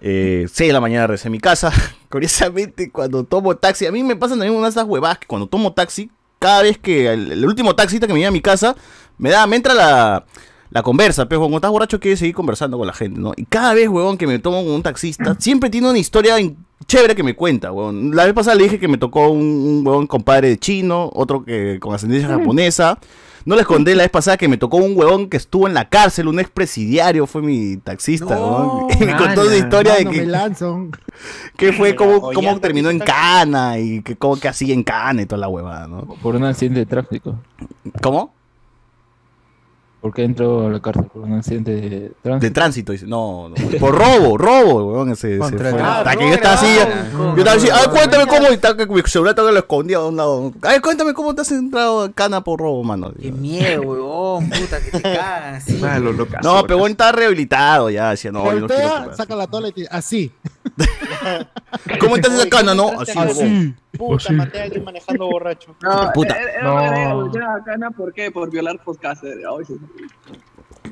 Eh, 0.00 0.46
6 0.50 0.68
de 0.68 0.72
la 0.72 0.80
mañana 0.80 1.06
regresé 1.06 1.28
a 1.28 1.30
mi 1.30 1.40
casa. 1.40 1.72
Curiosamente, 2.10 2.90
cuando 2.90 3.24
tomo 3.24 3.56
taxi, 3.56 3.86
a 3.86 3.92
mí 3.92 4.02
me 4.02 4.16
pasan 4.16 4.38
también 4.38 4.56
unas 4.56 4.74
de 4.74 4.80
esas 4.80 4.88
huevadas 4.88 5.18
que 5.18 5.26
cuando 5.26 5.46
tomo 5.46 5.72
taxi, 5.72 6.10
cada 6.38 6.62
vez 6.62 6.78
que 6.78 7.12
el, 7.12 7.32
el 7.32 7.46
último 7.46 7.74
taxista 7.74 8.06
que 8.06 8.12
me 8.12 8.18
viene 8.18 8.28
a 8.28 8.32
mi 8.32 8.40
casa, 8.42 8.76
me 9.18 9.30
da, 9.30 9.46
me 9.46 9.56
entra 9.56 9.74
la, 9.74 10.24
la 10.70 10.82
conversa, 10.82 11.26
pero 11.28 11.40
cuando 11.40 11.56
estás 11.56 11.70
borracho 11.70 12.00
quieres 12.00 12.18
seguir 12.18 12.34
conversando 12.34 12.76
con 12.78 12.86
la 12.86 12.92
gente, 12.92 13.20
¿no? 13.20 13.32
Y 13.36 13.44
cada 13.44 13.74
vez, 13.74 13.88
huevón, 13.88 14.18
que 14.18 14.26
me 14.26 14.38
tomo 14.38 14.62
con 14.64 14.72
un 14.72 14.82
taxista, 14.82 15.36
siempre 15.38 15.70
tiene 15.70 15.88
una 15.88 15.98
historia 15.98 16.36
chévere 16.86 17.14
que 17.14 17.22
me 17.22 17.34
cuenta, 17.34 17.72
huevón. 17.72 18.14
La 18.14 18.24
vez 18.24 18.34
pasada 18.34 18.56
le 18.56 18.64
dije 18.64 18.78
que 18.78 18.88
me 18.88 18.98
tocó 18.98 19.28
un, 19.28 19.40
un 19.40 19.86
huevón 19.86 20.06
compadre 20.06 20.50
de 20.50 20.58
chino, 20.58 21.10
otro 21.14 21.44
que 21.44 21.78
con 21.80 21.94
ascendencia 21.94 22.28
japonesa. 22.28 22.98
No 23.46 23.54
les 23.54 23.64
conté 23.64 23.94
la 23.94 24.02
vez 24.02 24.10
pasada 24.10 24.36
que 24.36 24.48
me 24.48 24.58
tocó 24.58 24.78
un 24.78 24.98
huevón 24.98 25.30
que 25.30 25.36
estuvo 25.36 25.68
en 25.68 25.74
la 25.74 25.88
cárcel, 25.88 26.26
un 26.26 26.40
expresidiario, 26.40 27.28
fue 27.28 27.42
mi 27.42 27.76
taxista, 27.76 28.36
huevón. 28.36 28.88
Y 29.00 29.04
me 29.04 29.16
contó 29.16 29.42
una 29.46 29.56
historia 29.56 29.94
de 29.94 30.04
que, 30.04 30.26
me 30.26 30.50
que 31.56 31.72
fue 31.72 31.94
cómo, 31.94 32.16
O 32.16 32.32
cómo 32.32 32.58
terminó 32.58 32.90
en 32.90 32.98
cana 32.98 33.78
y 33.78 34.02
que 34.02 34.16
cómo 34.16 34.36
que 34.36 34.48
hacía 34.48 34.74
en 34.74 34.82
cana 34.82 35.22
y 35.22 35.26
toda 35.26 35.40
la 35.40 35.48
huevada, 35.48 35.86
¿no? 35.86 36.02
Por 36.20 36.34
un 36.34 36.42
accidente 36.44 36.80
de 36.80 36.86
tráfico. 36.86 37.36
¿Cómo? 38.02 38.35
¿Por 40.00 40.12
qué 40.14 40.22
entró 40.24 40.66
a 40.66 40.70
la 40.70 40.78
cárcel? 40.80 41.06
Por 41.12 41.22
un 41.22 41.32
accidente 41.32 41.72
de 41.72 42.12
tránsito. 42.22 42.46
De 42.46 42.50
tránsito, 42.52 42.92
dice. 42.92 43.06
No, 43.06 43.48
no, 43.48 43.54
por 43.80 43.92
robo, 43.94 44.38
robo, 44.38 44.92
weón. 44.92 45.10
Ese, 45.10 45.38
fue. 45.38 45.46
Hasta 45.48 46.10
Ah, 46.10 46.16
que 46.16 46.28
yo 46.28 46.34
estaba 46.34 46.54
así, 46.54 46.66
con- 47.16 47.34
yo 47.34 47.38
estaba 47.38 47.56
así, 47.56 47.68
ay, 47.72 47.86
cuéntame 47.90 48.26
cómo, 48.26 48.76
que 48.76 48.86
mi 48.86 49.02
celular 49.02 49.32
estaba 49.32 49.50
lo 49.50 49.58
escondía 49.58 49.96
a 49.96 50.06
un 50.06 50.16
lado. 50.16 50.52
Ay, 50.62 50.78
cuéntame 50.80 51.12
cómo 51.12 51.34
te 51.34 51.40
has 51.42 51.50
entrado 51.50 52.02
a 52.02 52.12
cana 52.12 52.42
por 52.44 52.60
robo, 52.60 52.84
mano. 52.84 53.10
Qué 53.20 53.32
miedo, 53.32 53.82
weón, 53.82 54.48
puta, 54.50 54.80
que 54.80 54.90
te 54.92 55.02
cagan 55.16 55.54
así. 55.54 55.80
No, 56.42 56.62
pero 56.62 56.78
bueno, 56.78 56.92
estaba 56.92 57.12
rehabilitado 57.12 57.90
ya, 57.90 58.10
decía, 58.10 58.30
no, 58.30 58.44
yo 58.52 58.60
no 58.60 58.66
quiero 58.68 59.14
saca 59.16 59.34
la 59.34 59.46
tola 59.48 59.68
y 59.68 59.72
te 59.72 59.88
así. 59.90 60.30
¿Cómo 62.00 62.16
estás 62.16 62.32
esa 62.34 62.48
cana, 62.48 62.74
no? 62.74 63.00
Así, 63.00 63.12
Así. 63.18 63.74
Puta, 63.96 64.32
maté 64.32 64.60
a 64.60 64.64
alguien 64.64 64.84
manejando 64.84 65.26
borracho. 65.26 65.74
No, 65.82 66.10
Puta. 66.12 66.36
Era, 66.36 66.62
No. 66.62 66.80
era, 66.80 67.00
era, 67.00 67.14
era 67.34 67.48
bacana, 67.58 67.90
¿por 67.90 68.12
qué? 68.12 68.30
Por 68.30 68.50
violar 68.50 68.82
podcaster. 68.84 69.32
Ay, 69.38 69.64
sí. 69.66 69.74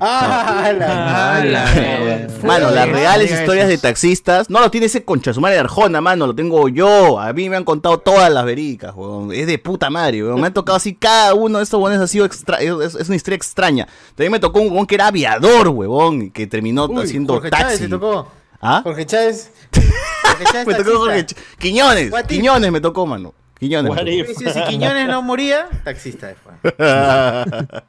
Ah, 0.00 0.72
la 0.76 1.36
Ah, 1.36 2.26
Mano, 2.42 2.70
las 2.70 2.88
reales 2.88 3.30
historias 3.30 3.68
de 3.68 3.78
taxistas. 3.78 4.50
No 4.50 4.58
lo 4.60 4.68
tiene 4.70 4.86
ese 4.86 5.04
concha 5.04 5.32
su 5.32 5.40
madre 5.40 5.54
de 5.54 5.60
Arjona, 5.60 6.00
mano. 6.00 6.26
Lo 6.26 6.34
tengo 6.34 6.68
yo. 6.68 7.20
A 7.20 7.32
mí 7.32 7.48
me 7.48 7.56
han 7.56 7.64
contado 7.64 7.98
todas 7.98 8.30
las 8.32 8.44
verídicas, 8.44 8.92
weón. 8.96 9.30
Es 9.32 9.46
de 9.46 9.56
puta 9.58 9.90
madre, 9.90 10.24
weón. 10.24 10.40
Me 10.40 10.48
han 10.48 10.52
tocado 10.54 10.76
así. 10.76 10.94
Cada 10.94 11.34
uno 11.34 11.58
de 11.58 11.64
estos 11.64 11.80
weones 11.80 12.00
ha 12.00 12.08
sido 12.08 12.24
extra. 12.24 12.58
Es, 12.60 12.94
es 12.96 13.06
una 13.06 13.14
historia 13.16 13.36
extraña. 13.36 13.86
También 14.16 14.32
me 14.32 14.40
tocó 14.40 14.60
un 14.60 14.72
weón 14.72 14.86
que 14.86 14.96
era 14.96 15.06
aviador, 15.08 15.68
weón. 15.68 16.22
Y 16.22 16.30
que 16.30 16.46
terminó 16.48 16.86
Uy, 16.86 17.04
haciendo 17.04 17.34
Jorge 17.34 17.50
Chávez 17.50 17.66
taxi. 17.66 17.82
te 17.84 17.88
tocó. 17.88 18.28
¿Ah? 18.60 18.80
Jorge 18.82 19.06
Chávez. 19.06 19.52
Jorge 20.24 20.44
Chávez 20.44 20.66
Me 20.66 20.74
tocó 20.74 20.98
Jorge 20.98 21.22
taxista. 21.24 21.42
Ch- 21.42 21.58
Quiñones. 21.58 22.12
What 22.12 22.20
if? 22.22 22.26
Quiñones 22.28 22.72
me 22.72 22.80
tocó, 22.80 23.06
mano. 23.06 23.34
Quiñones. 23.58 23.92
tocó. 23.94 24.50
Si, 24.52 24.62
Quiñones 24.68 25.08
no 25.08 25.22
moría, 25.22 25.68
taxista 25.84 26.26
después. 26.28 26.56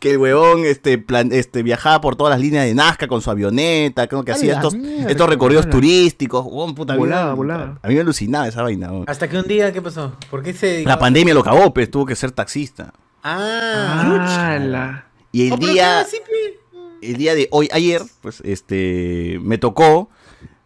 que 0.00 0.10
el 0.10 0.18
huevón 0.18 0.64
este, 0.64 0.98
plan, 0.98 1.30
este, 1.32 1.62
viajaba 1.62 2.00
por 2.00 2.16
todas 2.16 2.32
las 2.32 2.40
líneas 2.40 2.64
de 2.64 2.74
Nazca 2.74 3.06
con 3.06 3.22
su 3.22 3.30
avioneta, 3.30 4.08
creo 4.08 4.24
que 4.24 4.32
hacía 4.32 4.54
estos, 4.54 4.74
mierda, 4.74 5.08
estos 5.10 5.28
recorridos 5.28 5.70
turísticos. 5.70 6.44
huevón, 6.44 6.74
puta, 6.74 6.94
a 6.94 6.96
mí 6.96 7.02
me- 7.02 7.08
Volada, 7.08 7.34
volada. 7.34 7.78
A 7.82 7.88
mí 7.88 7.94
me 7.94 8.00
alucinaba 8.00 8.48
esa 8.48 8.62
vaina. 8.62 8.88
huevón. 8.90 9.04
Hasta 9.08 9.28
que 9.28 9.38
un 9.38 9.46
día, 9.46 9.72
¿qué 9.72 9.80
pasó? 9.80 10.16
¿Por 10.28 10.42
qué 10.42 10.52
se 10.54 10.66
dedicó 10.66 10.88
La 10.88 10.98
pandemia 10.98 11.34
lo 11.34 11.44
cagó, 11.44 11.72
pues 11.72 11.88
tuvo 11.90 12.04
que 12.06 12.16
ser 12.16 12.32
taxista. 12.32 12.92
Ah, 13.22 15.04
Y 15.30 15.46
el 15.46 15.52
Oh, 15.52 15.56
día, 15.56 16.04
el 17.00 17.16
día 17.16 17.34
de 17.36 17.46
hoy, 17.52 17.68
ayer, 17.72 18.02
pues, 18.22 18.40
este, 18.44 19.38
me 19.40 19.58
tocó 19.58 20.10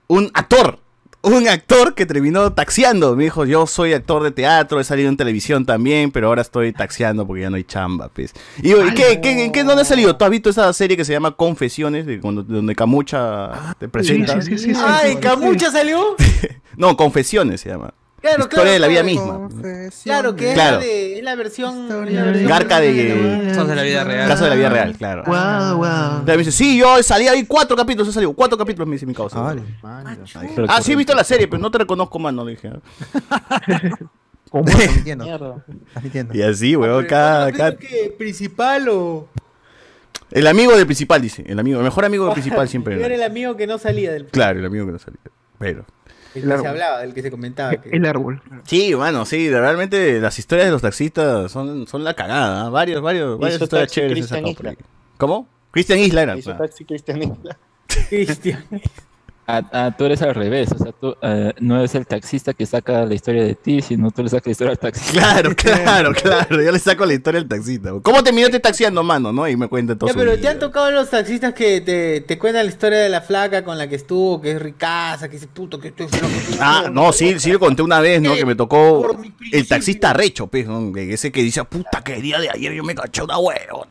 un 0.07 0.31
actor. 0.33 0.79
Un 1.27 1.49
actor 1.49 1.97
que 1.97 2.07
terminó 2.07 2.53
taxiando. 2.53 3.17
Me 3.17 3.25
dijo, 3.25 3.45
yo 3.45 3.67
soy 3.67 3.93
actor 3.95 4.23
de 4.23 4.31
teatro, 4.31 4.79
he 4.79 4.85
salido 4.85 5.09
en 5.09 5.17
televisión 5.17 5.67
también, 5.67 6.13
pero 6.13 6.29
ahora 6.29 6.41
estoy 6.43 6.73
taxiando 6.73 7.27
porque 7.27 7.43
ya 7.43 7.51
no 7.51 7.57
hay 7.57 7.65
chamba, 7.65 8.09
pues. 8.11 8.33
Y 8.59 8.63
digo, 8.69 8.87
¿y 8.87 8.95
qué, 8.95 9.21
qué, 9.21 9.45
en 9.47 9.51
qué, 9.51 9.65
dónde 9.65 9.83
ha 9.83 9.85
salido? 9.85 10.17
¿Tú 10.17 10.25
has 10.25 10.31
visto 10.31 10.51
esa 10.51 10.73
serie 10.73 10.97
que 10.97 11.05
se 11.05 11.13
llama 11.13 11.33
Confesiones, 11.33 12.07
de 12.07 12.21
cuando, 12.21 12.45
donde 12.45 12.77
Camucha 12.77 13.75
te 13.77 13.89
presenta? 13.89 14.41
sí, 14.41 14.57
sí, 14.57 14.73
sí, 14.73 14.81
Ay. 14.81 15.17
¿Camucha 15.17 15.73
salió? 15.73 16.15
no, 16.77 16.97
Confesiones 16.97 17.61
se 17.61 17.71
llama. 17.71 17.93
Claro, 18.21 18.45
Historia 18.45 18.49
claro, 18.65 18.71
de 18.73 18.79
la 18.81 18.87
vida 18.89 19.03
claro. 19.03 19.49
misma. 19.51 19.91
Claro, 20.03 20.37
que 20.37 20.49
es, 20.49 20.55
Claro. 20.55 20.79
la, 20.79 20.83
de, 20.85 21.19
es 21.19 21.23
la 21.25 21.35
versión. 21.37 21.85
es 22.09 22.13
la 22.13 22.25
versión- 22.25 22.49
Garca 22.49 22.81
de... 22.81 23.43
Casos 23.49 23.69
de 23.69 23.77
la 23.77 23.83
vida 23.83 24.05
real. 24.05 24.29
Caso 24.29 24.45
de 24.45 24.51
la 24.51 24.57
vida 24.57 24.69
real, 24.71 24.97
claro. 24.97 25.23
Wow, 25.27 25.77
wow. 25.77 26.23
Me 26.27 26.37
dice, 26.39 26.51
sí, 26.51 26.79
yo 26.79 27.01
salí 27.03 27.29
ahí 27.29 27.45
cuatro 27.47 27.77
capítulos, 27.77 28.09
he 28.09 28.13
salido 28.13 28.33
cuatro 28.33 28.57
capítulos, 28.59 28.89
me 28.89 28.95
dice 28.95 29.07
mi 29.07 29.15
causa. 29.15 29.55
Ah, 29.83 30.83
sí 30.83 30.93
he 30.93 30.97
visto 30.97 31.15
la 31.15 31.25
serie, 31.25 31.47
pero 31.47 31.61
no 31.63 31.71
te 31.71 31.79
reconozco 31.79 32.19
más, 32.19 32.33
no 32.35 32.45
le 32.45 32.53
dije. 32.53 32.71
¿Cómo? 34.51 34.65
Y 36.33 36.43
así, 36.43 36.77
weón, 36.77 37.05
cada, 37.07 37.53
cada- 37.53 37.77
¿Qué? 37.77 38.15
¿Principal 38.17 38.89
o.? 38.89 39.29
El 40.31 40.47
amigo 40.47 40.75
del 40.77 40.87
principal, 40.87 41.21
dice. 41.21 41.45
El 41.47 41.59
amigo, 41.59 41.79
el 41.79 41.85
mejor 41.85 42.05
amigo 42.05 42.25
del 42.25 42.33
principal 42.41 42.69
siempre. 42.69 42.95
Yo 42.95 43.01
era 43.05 43.15
era. 43.15 43.25
el 43.25 43.31
amigo 43.31 43.57
que 43.57 43.67
no 43.67 43.79
salía 43.79 44.13
del. 44.13 44.27
Claro, 44.27 44.59
el 44.59 44.65
amigo 44.67 44.87
que 44.87 44.93
no 44.93 44.99
salía. 44.99 45.21
Pero. 45.59 45.85
El 46.37 46.49
que 46.51 46.59
se 46.59 46.67
hablaba, 46.69 47.03
el 47.03 47.15
que 47.15 47.23
se 47.23 47.31
comentaba. 47.31 47.71
que- 47.83 47.91
El 47.91 48.07
árbol. 48.07 48.43
Sí, 48.65 48.95
bueno, 48.95 49.25
sí, 49.25 49.51
realmente 49.51 50.21
las 50.21 50.39
historias 50.39 50.67
de 50.67 50.73
los 50.73 50.83
taxistas 50.83 51.51
son, 51.51 51.87
son 51.87 52.05
la 52.05 52.15
cagada. 52.15 52.67
¿ah? 52.67 52.71
Varios, 52.71 53.03
varios, 53.03 53.39
varias 53.39 53.61
historias 53.61 53.91
chéveres. 53.93 54.13
he 54.13 54.21
Cristian 54.21 54.41
sacado 54.41 54.57
por 54.57 54.67
Isla. 54.73 54.87
¿Cómo? 55.19 55.49
Cristian 55.71 55.99
Isla 55.99 56.23
era. 56.23 56.37
Hizo 56.37 56.51
claro. 56.51 56.65
taxi 56.65 56.85
Cristian 56.85 57.23
Isla. 57.23 57.59
Cristian. 58.09 58.65
Ah, 59.49 59.63
ah, 59.73 59.95
tú 59.97 60.05
eres 60.07 60.21
al 60.23 60.35
revés, 60.35 60.73
o 60.73 60.79
sea, 60.79 60.91
tú 60.93 61.15
eh, 61.23 61.53
no 61.61 61.79
eres 61.79 61.95
el 61.95 62.05
taxista 62.05 62.53
que 62.53 62.67
saca 62.67 63.05
la 63.07 63.15
historia 63.15 63.45
de 63.45 63.55
ti, 63.55 63.81
sino 63.81 64.11
tú 64.11 64.25
le 64.25 64.29
sacas 64.29 64.47
la 64.47 64.51
historia 64.53 64.71
al 64.73 64.79
taxista. 64.81 65.13
Claro, 65.13 65.55
claro, 65.57 66.13
claro. 66.13 66.63
Yo 66.63 66.73
le 66.73 66.79
saco 66.81 67.07
la 67.07 67.15
historia 67.15 67.41
al 67.41 67.47
taxista. 67.49 67.91
¿Cómo 68.03 68.25
terminó 68.25 68.47
este 68.47 68.59
taxiando, 68.59 69.05
mano? 69.05 69.33
¿No? 69.33 69.47
Y 69.49 69.57
me 69.57 69.69
cuenta 69.69 69.95
todo 69.95 70.09
Ya, 70.09 70.15
su 70.15 70.19
pero 70.19 70.33
vida. 70.33 70.41
te 70.43 70.49
han 70.49 70.59
tocado 70.59 70.91
los 70.91 71.11
taxistas 71.11 71.55
que 71.55 71.81
te, 71.81 72.23
te 72.23 72.39
cuentan 72.39 72.67
la 72.67 72.73
historia 72.73 72.99
de 72.99 73.09
la 73.09 73.21
flaca 73.21 73.63
con 73.65 73.79
la 73.79 73.89
que 73.89 73.95
estuvo, 73.95 74.41
que 74.41 74.51
es 74.51 74.61
ricaza, 74.61 75.29
que 75.29 75.35
dice 75.35 75.47
puto, 75.47 75.79
que 75.79 75.89
estoy 75.89 76.09
flaco. 76.09 76.27
que- 76.27 76.57
Ah, 76.61 76.89
no, 76.91 77.13
sí, 77.13 77.39
sí 77.39 77.53
lo 77.53 77.61
conté 77.61 77.83
una 77.83 78.01
vez, 78.01 78.21
¿no? 78.21 78.35
Que 78.35 78.45
me 78.45 78.57
tocó 78.57 79.17
el 79.53 79.69
taxista 79.69 80.13
recho, 80.13 80.49
pues, 80.49 80.67
¿no? 80.67 80.91
Ese 80.97 81.31
que 81.31 81.43
dice, 81.43 81.63
puta, 81.65 82.03
que 82.03 82.15
el 82.15 82.23
día 82.23 82.41
de 82.41 82.51
ayer 82.51 82.73
yo 82.73 82.83
me 82.83 82.97
caché 82.97 83.23
una 83.23 83.39
huevo. 83.39 83.87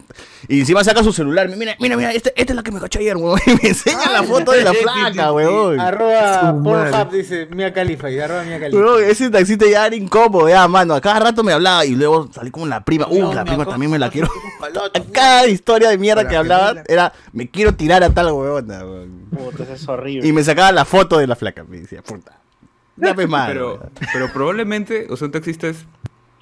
Y 0.49 0.59
encima 0.59 0.83
saca 0.83 1.01
su 1.01 1.13
celular, 1.13 1.47
mira, 1.55 1.75
mira, 1.79 1.95
mira, 1.97 2.11
esta, 2.11 2.29
esta 2.35 2.51
es 2.51 2.55
la 2.55 2.61
que 2.61 2.71
me 2.71 2.79
caché 2.81 2.99
ayer, 2.99 3.15
huevón. 3.15 3.39
Y 3.47 3.51
me 3.63 3.69
enseña 3.69 4.11
la 4.11 4.21
foto 4.23 4.51
de 4.51 4.61
la 4.63 4.73
flaca, 4.83 5.31
huevón. 5.31 5.44
Arroba 5.79 6.39
Su 6.51 6.55
madre. 6.57 6.91
Pornhub, 6.91 7.11
dice 7.11 7.47
Mia 7.51 7.73
Khalifa 7.73 8.09
y 8.09 8.19
arroba 8.19 8.43
Mia 8.43 8.59
Khalifa. 8.59 8.77
Huevón, 8.77 9.03
ese 9.03 9.29
taxista 9.29 9.65
ya 9.69 9.87
era 9.87 9.95
incómodo, 9.95 10.47
ya, 10.49 10.67
mano. 10.67 10.93
A 10.93 11.01
cada 11.01 11.19
rato 11.19 11.43
me 11.43 11.53
hablaba 11.53 11.85
y 11.85 11.95
luego 11.95 12.29
salí 12.31 12.51
con 12.51 12.69
la 12.69 12.83
prima. 12.83 13.07
Uh, 13.09 13.33
la 13.33 13.43
prima 13.45 13.65
también 13.65 13.91
me 13.91 13.99
la 13.99 14.09
quiero. 14.09 14.27
Cada 15.11 15.47
historia 15.47 15.89
de 15.89 15.97
mierda 15.97 16.27
que 16.27 16.35
hablaba 16.35 16.83
era, 16.87 17.13
me 17.33 17.49
quiero 17.49 17.73
tirar 17.73 18.03
a 18.03 18.09
tal 18.09 18.31
huevona, 18.31 18.79
huevón. 18.79 19.25
Puta, 19.31 19.63
eso 19.63 19.73
es 19.73 19.87
horrible. 19.87 20.27
Y 20.27 20.31
me 20.33 20.43
sacaba 20.43 20.71
la 20.71 20.85
foto 20.85 21.17
de 21.17 21.27
la 21.27 21.35
flaca, 21.35 21.63
me 21.63 21.79
decía, 21.79 22.01
puta. 22.01 22.39
Dame 22.95 23.27
más. 23.27 23.47
Pero, 23.49 23.89
pero 24.13 24.31
probablemente, 24.31 25.07
o 25.09 25.17
sea, 25.17 25.25
un 25.25 25.31
taxista 25.31 25.67
es 25.67 25.85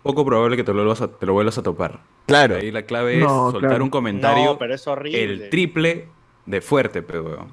poco 0.03 0.25
probable 0.25 0.55
que 0.57 0.63
te 0.63 0.71
lo 0.71 0.79
vuelvas 0.79 1.01
a, 1.01 1.07
te 1.07 1.25
lo 1.25 1.33
vuelvas 1.33 1.57
a 1.57 1.63
topar. 1.63 2.01
Claro. 2.25 2.55
Ahí 2.57 2.71
la 2.71 2.83
clave 2.83 3.17
No, 3.17 3.47
es 3.47 3.51
soltar 3.53 3.69
claro. 3.71 3.83
un 3.83 3.89
comentario 3.89 4.45
No, 4.45 4.57
pero 4.57 4.75
es 4.75 4.85
horrible. 4.87 5.23
el 5.23 5.49
triple 5.49 6.07
de 6.45 6.61
fuerte, 6.61 7.01
pero 7.01 7.23
weón. 7.23 7.47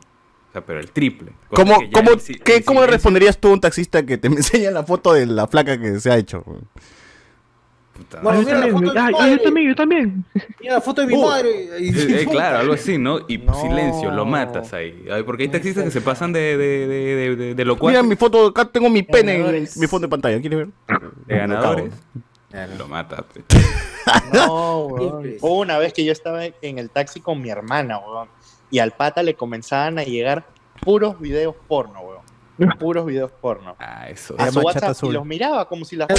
O 0.51 0.53
sea, 0.53 0.62
pero 0.66 0.80
el 0.80 0.90
triple. 0.90 1.32
¿Cómo, 1.51 1.76
cómo, 1.92 2.11
el 2.11 2.42
qué- 2.42 2.57
el 2.57 2.64
cómo 2.64 2.80
le 2.80 2.88
responderías 2.88 3.38
tú 3.38 3.48
a 3.48 3.53
un 3.53 3.61
taxista 3.61 4.05
que 4.05 4.18
te 4.18 4.26
enseña 4.28 4.70
la 4.72 4.82
foto 4.84 5.12
de 5.12 5.26
la 5.26 5.46
flaca 5.46 5.78
que 5.80 6.01
se 6.01 6.11
ha 6.11 6.16
hecho? 6.16 6.42
huevón? 6.46 6.66
Bueno, 8.22 8.40
mira 8.42 8.59
la 8.59 8.66
foto 8.68 8.92
de 8.92 8.92
mi 8.94 8.98
Ay, 8.98 9.12
madre. 9.12 9.30
yo 9.36 9.42
también, 9.42 9.68
yo 9.68 9.74
también. 9.76 10.24
Mira 10.61 10.74
la 10.74 10.80
foto 10.80 11.03
de 11.03 11.07
mi 11.07 11.14
Uh, 11.14 11.22
madre. 11.26 11.68
y- 11.80 11.88
Eh, 11.90 12.22
eh, 12.22 12.26
claro, 12.30 12.59
algo 12.59 12.72
así, 12.72 12.96
¿no? 12.96 13.18
Y 13.28 13.38
silencio, 13.61 14.11
lo 14.11 14.24
matas 14.24 14.72
ahí. 14.72 15.05
Ay, 15.12 15.22
Porque 15.22 15.42
hay 15.42 15.51
taxistas 15.51 15.84
que 15.84 15.90
se 15.90 16.01
pasan 16.01 16.32
de, 16.32 16.57
de, 16.57 16.86
de, 16.88 17.14
de, 17.14 17.36
de, 17.36 17.55
de 17.55 17.64
locuaz. 17.64 17.92
Mira 17.92 18.03
mi 18.03 18.16
foto, 18.16 18.46
acá 18.46 18.64
tengo 18.64 18.88
mi 18.88 19.03
pene 19.03 19.34
en 19.59 19.68
mi 19.76 19.86
fondo 19.86 20.07
de 20.07 20.11
pantalla, 20.11 20.40
¿quieres 20.40 20.59
ver? 20.61 20.68
De 21.26 21.36
ganadores. 21.36 21.92
Lo 22.78 22.88
matas. 22.88 23.22
pe. 23.34 23.42
No. 24.32 24.86
Hubo 24.86 25.59
una 25.61 25.78
vez 25.78 25.92
que 25.92 26.03
yo 26.05 26.11
estaba 26.12 26.44
en 26.46 26.78
el 26.78 26.88
taxi 26.90 27.20
con 27.20 27.40
mi 27.42 27.51
hermana, 27.51 27.98
weón. 27.98 28.28
Y 28.70 28.78
al 28.78 28.92
pata 28.92 29.22
le 29.22 29.34
comenzaban 29.34 29.98
a 29.98 30.04
llegar 30.04 30.44
puros 30.82 31.18
videos 31.20 31.54
porno, 31.68 32.00
weón. 32.00 32.20
Puros 32.78 33.06
videos 33.06 33.30
porno. 33.40 33.74
Ah, 33.78 34.08
eso. 34.10 34.34
A 34.38 34.50
su 34.50 34.60
WhatsApp 34.60 34.82
chat 34.82 34.88
y 34.88 34.92
azul. 34.92 35.14
los 35.14 35.24
miraba 35.24 35.66
como 35.66 35.84
si 35.84 35.96
las 35.96 36.08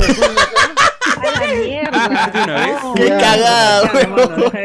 Más 1.22 2.34
de 2.34 2.42
una 2.44 2.54
vez. 2.66 2.76
¡Qué 2.96 3.10
cagado! 3.10 3.88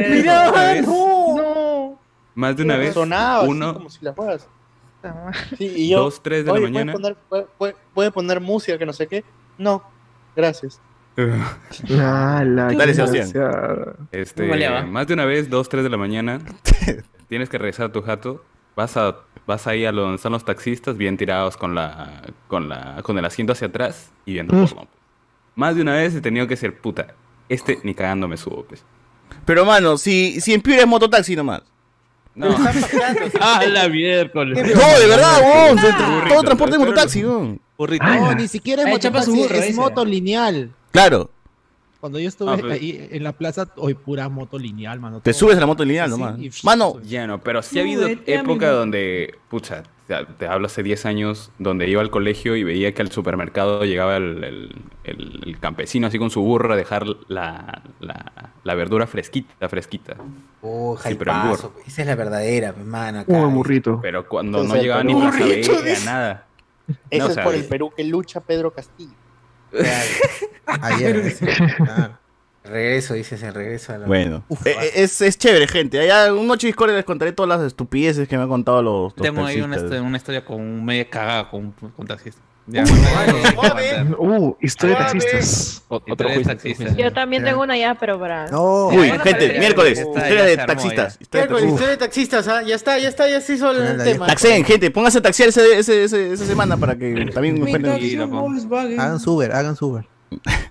Mira, 0.09 0.49
Una 0.51 0.63
vez. 0.73 0.87
no. 0.87 1.99
Más 2.35 2.57
de 2.57 2.63
una 2.63 2.77
vez. 2.77 2.95
sonaba 2.95 3.41
así 3.41 3.49
Uno, 3.51 3.75
como 3.75 3.91
si 3.91 4.05
las 4.05 4.15
juegas. 4.15 4.49
Sí, 5.57 5.73
y 5.77 5.89
yo, 5.91 5.99
dos, 6.01 6.23
tres 6.23 6.41
de 6.45 6.51
la 6.51 6.53
"Oye, 6.55 6.63
mañana. 6.65 6.93
¿puede 6.93 7.03
poner, 7.15 7.17
puede- 7.29 7.47
puede- 7.59 7.77
puede 7.95 8.11
poner 8.11 8.41
música 8.41 8.77
que 8.79 8.87
no 8.87 8.93
sé 8.93 9.07
qué? 9.07 9.25
No, 9.59 9.83
gracias. 10.35 10.81
Ah, 11.99 12.43
la 12.45 12.67
Dale, 12.73 12.95
Sebastián. 12.95 13.31
Este, 14.13 14.43
¿Cómo 14.43 14.55
le 14.55 14.69
va? 14.69 14.83
más 14.83 15.07
de 15.07 15.15
una 15.15 15.25
vez, 15.25 15.49
dos, 15.49 15.69
tres 15.69 15.83
de 15.85 15.91
la 15.91 15.97
mañana, 15.97 16.41
tienes 17.29 17.49
que 17.49 17.59
regresar 17.59 17.87
a 17.87 17.93
tu 17.93 18.03
jato, 18.03 18.45
vas 18.75 18.97
a, 18.97 19.17
vas 19.47 19.67
ahí 19.67 19.85
a 19.85 19.93
donde 19.93 20.17
están 20.17 20.33
los 20.33 20.45
taxistas, 20.45 20.97
bien 20.97 21.17
tirados 21.17 21.57
con 21.57 21.75
la, 21.75 22.23
con 22.49 22.69
la, 22.69 23.01
con 23.03 23.19
el 23.19 23.25
asiento 23.25 23.53
hacia 23.53 23.69
atrás 23.69 24.11
y 24.25 24.35
viendo 24.35 24.55
Mm. 24.55 24.67
porno. 24.67 24.89
Más 25.55 25.75
de 25.75 25.83
una 25.83 25.95
vez 25.95 26.15
he 26.15 26.21
tenido 26.21 26.47
que 26.47 26.57
ser 26.57 26.79
puta. 26.81 27.15
Este 27.49 27.79
ni 27.83 27.95
cagando 27.95 28.29
me 28.29 28.37
subo, 28.37 28.65
pues. 28.65 28.85
Pero, 29.45 29.65
mano, 29.65 29.97
si, 29.97 30.41
si 30.41 30.53
en 30.53 30.61
Piura 30.61 30.81
es 30.83 30.87
mototaxi 30.87 31.35
nomás. 31.37 31.63
No, 32.35 32.49
Ah, 33.41 33.65
la 33.69 33.89
miércoles. 33.89 34.59
No, 34.59 34.99
de 34.99 35.07
verdad, 35.07 35.41
weón. 35.41 35.77
Burrito, 35.77 36.29
Todo 36.35 36.43
transporte 36.43 36.75
es 36.75 36.79
mototaxi, 36.81 37.25
weón. 37.25 37.61
No, 37.79 38.35
ni 38.35 38.49
siquiera 38.49 38.83
es 38.83 38.89
su 38.89 38.93
mototaxi, 38.95 39.31
burro, 39.31 39.55
es 39.57 39.75
moto 39.77 40.05
lineal. 40.05 40.73
Claro, 40.91 41.31
Cuando 42.01 42.19
yo 42.21 42.29
estuve 42.29 42.53
Ah, 42.53 42.57
pero- 42.61 42.73
ahí 42.73 43.09
en 43.11 43.25
la 43.25 43.33
plaza, 43.33 43.69
hoy 43.77 43.95
pura 43.95 44.29
moto 44.29 44.59
lineal, 44.59 45.01
mano. 45.01 45.21
te 45.21 45.31
todo. 45.33 45.39
subes 45.41 45.57
a 45.57 45.61
la 45.61 45.67
moto 45.67 45.85
lineal 45.85 46.11
Sí, 46.13 46.19
nomás. 46.19 46.39
y- 46.39 46.51
Mano, 46.63 47.01
Ya 47.03 47.27
no, 47.27 47.41
pero 47.41 47.63
sí 47.63 47.79
ha 47.79 47.83
habido 47.83 48.03
Súbete, 48.03 48.35
época 48.35 48.67
amigo. 48.67 48.73
donde, 48.81 49.35
pucha, 49.49 49.83
te, 50.07 50.15
te 50.39 50.47
hablo 50.47 50.67
hace 50.67 50.83
10 50.83 51.05
años, 51.07 51.51
donde 51.59 51.89
iba 51.89 52.01
al 52.03 52.11
colegio 52.11 52.55
y 52.55 52.63
veía 52.63 52.93
que 52.95 53.03
al 53.03 53.11
supermercado 53.11 53.85
llegaba 53.85 54.17
el, 54.19 54.45
el- 54.45 54.75
el- 55.05 55.41
el 55.47 55.59
campesino 55.59 56.07
así 56.07 56.19
con 56.19 56.31
su 56.31 56.43
burro 56.43 56.75
a 56.75 56.77
dejar 56.77 57.07
la, 57.29 57.83
la, 57.99 58.51
la 58.63 58.75
verdura 58.75 59.07
fresquita, 59.07 59.69
fresquita. 59.69 60.17
Oh, 60.63 60.97
Sí, 61.03 61.15
pero 61.19 61.33
jaipazo, 61.33 61.71
burro. 61.71 61.81
Esa 61.87 62.03
es 62.03 62.07
la 62.09 62.15
verdadera, 62.15 62.73
mi 62.73 62.85
mano. 62.85 63.21
Acá. 63.21 63.33
Un 63.33 63.55
burrito. 63.55 63.99
Pero 64.03 64.29
cuando 64.29 64.63
no 64.63 64.75
el 64.75 64.83
llegaba 64.83 65.03
ni 65.03 65.15
dice. 65.15 66.05
nada. 66.05 66.47
Ese 67.11 67.19
No, 67.19 67.25
o 67.25 67.29
es 67.29 67.35
sea, 67.35 67.43
por 67.45 67.55
el 67.55 67.65
Perú 67.65 67.91
que 67.97 68.05
lucha 68.05 68.41
Pedro 68.41 68.71
Castillo. 68.73 69.11
Ayer. 70.67 71.35
claro. 71.77 72.19
Regreso, 72.65 73.15
dices, 73.15 73.41
el 73.45 73.55
regreso 73.55 73.93
a 73.93 73.99
la... 73.99 74.07
bueno. 74.07 74.45
Eh, 74.65 74.75
eh, 74.81 74.91
es, 74.97 75.21
es 75.21 75.39
chévere, 75.39 75.69
gente. 75.69 76.01
Allá 76.01 76.35
un 76.35 76.49
noche 76.49 76.67
Discord 76.67 76.91
les 76.91 77.05
contaré 77.05 77.33
todas 77.33 77.49
las 77.49 77.65
estupideces 77.67 78.27
que 78.27 78.37
me 78.37 78.43
han 78.43 78.49
contado 78.49 78.83
los, 78.83 79.17
los 79.17 79.23
Tengo 79.23 79.45
ahí 79.45 79.61
una, 79.61 79.77
una 80.03 80.17
historia 80.17 80.45
con 80.45 80.85
media 80.85 81.09
cagada 81.09 81.49
con, 81.49 81.71
con 81.71 82.07
taxista. 82.07 82.43
Ya, 82.69 82.85
Uh, 84.19 84.57
historia 84.61 84.97
de 84.99 85.05
taxistas. 85.05 85.83
Otro 85.89 86.29
juicio, 86.29 86.45
taxistas. 86.47 86.97
Yo 86.97 87.13
también 87.13 87.45
tengo 87.45 87.63
una 87.63 87.77
ya, 87.79 87.95
pero 87.95 88.19
para. 88.19 88.47
No. 88.49 88.89
Uy, 88.89 89.09
gente, 89.23 89.59
miércoles, 89.59 89.99
historia 90.01 90.45
de 90.45 90.57
taxistas. 90.57 91.19
Miércoles, 91.33 91.65
historia 91.65 91.89
de 91.91 91.97
taxistas, 91.97 92.49
¿ah? 92.49 92.63
Ya 92.63 92.75
está, 92.75 92.99
ya 92.99 93.09
está, 93.09 93.29
ya 93.29 93.41
se 93.41 93.55
hizo 93.55 93.71
el 93.71 94.03
tema. 94.03 94.27
Taxeen, 94.27 94.65
gente, 94.65 94.91
pónganse 94.91 95.19
a 95.19 95.23
taxiar 95.23 95.49
ese, 95.51 95.79
ese, 95.79 96.05
ese- 96.05 96.33
esa 96.33 96.45
semana 96.45 96.77
para 96.77 96.97
que 96.97 97.27
también 97.33 97.57
encuentren- 97.59 98.99
Hagan 98.99 99.21
su 99.21 99.35
Uber, 99.35 99.53
hagan 99.53 99.77
su 99.77 99.87
Uber. 99.87 100.05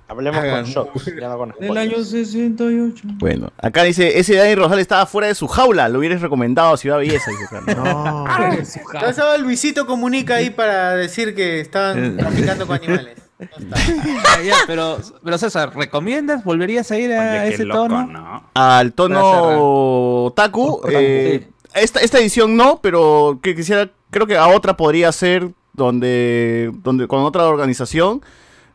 Hablemos 0.07 0.39
Hagan. 0.39 0.63
con 0.63 0.71
shocks, 0.71 1.05
ya 1.19 1.29
no 1.29 1.37
con 1.37 1.53
del 1.59 1.77
año 1.77 2.03
68. 2.03 3.03
Bueno, 3.15 3.51
acá 3.57 3.83
dice, 3.83 4.19
ese 4.19 4.35
Dani 4.35 4.55
Rosales 4.55 4.81
estaba 4.83 5.05
fuera 5.05 5.27
de 5.27 5.35
su 5.35 5.47
jaula, 5.47 5.89
lo 5.89 5.99
hubieras 5.99 6.21
recomendado 6.21 6.73
a 6.73 6.77
Ciudad 6.77 6.97
Belleza. 6.97 7.31
Dice. 7.31 7.75
No. 7.75 8.25
Ya 8.93 9.09
estaba 9.09 9.37
Luisito 9.37 9.85
Comunica 9.85 10.35
ahí 10.35 10.49
para 10.49 10.95
decir 10.95 11.35
que 11.35 11.59
estaban 11.59 12.17
traficando 12.17 12.67
con 12.67 12.75
animales. 12.83 13.17
No 13.39 13.45
está. 13.45 13.75
Ah, 14.37 14.41
ya, 14.43 14.55
pero, 14.67 14.97
pero 15.23 15.37
César, 15.37 15.75
¿recomiendas? 15.75 16.43
¿Volverías 16.43 16.91
a 16.91 16.97
ir 16.97 17.13
a 17.13 17.43
Oye, 17.43 17.53
ese 17.53 17.65
loco, 17.65 17.83
tono? 17.87 18.07
¿no? 18.07 18.49
Al 18.53 18.93
tono 18.93 20.33
Taku, 20.35 20.81
eh, 20.89 21.47
esta, 21.73 21.99
esta 21.99 22.19
edición 22.19 22.55
no, 22.55 22.79
pero 22.81 23.39
que 23.41 23.55
quisiera, 23.55 23.89
creo 24.11 24.27
que 24.27 24.37
a 24.37 24.47
otra 24.47 24.77
podría 24.77 25.11
ser 25.11 25.51
donde, 25.73 26.71
donde 26.83 27.07
con 27.07 27.21
otra 27.21 27.45
organización. 27.47 28.21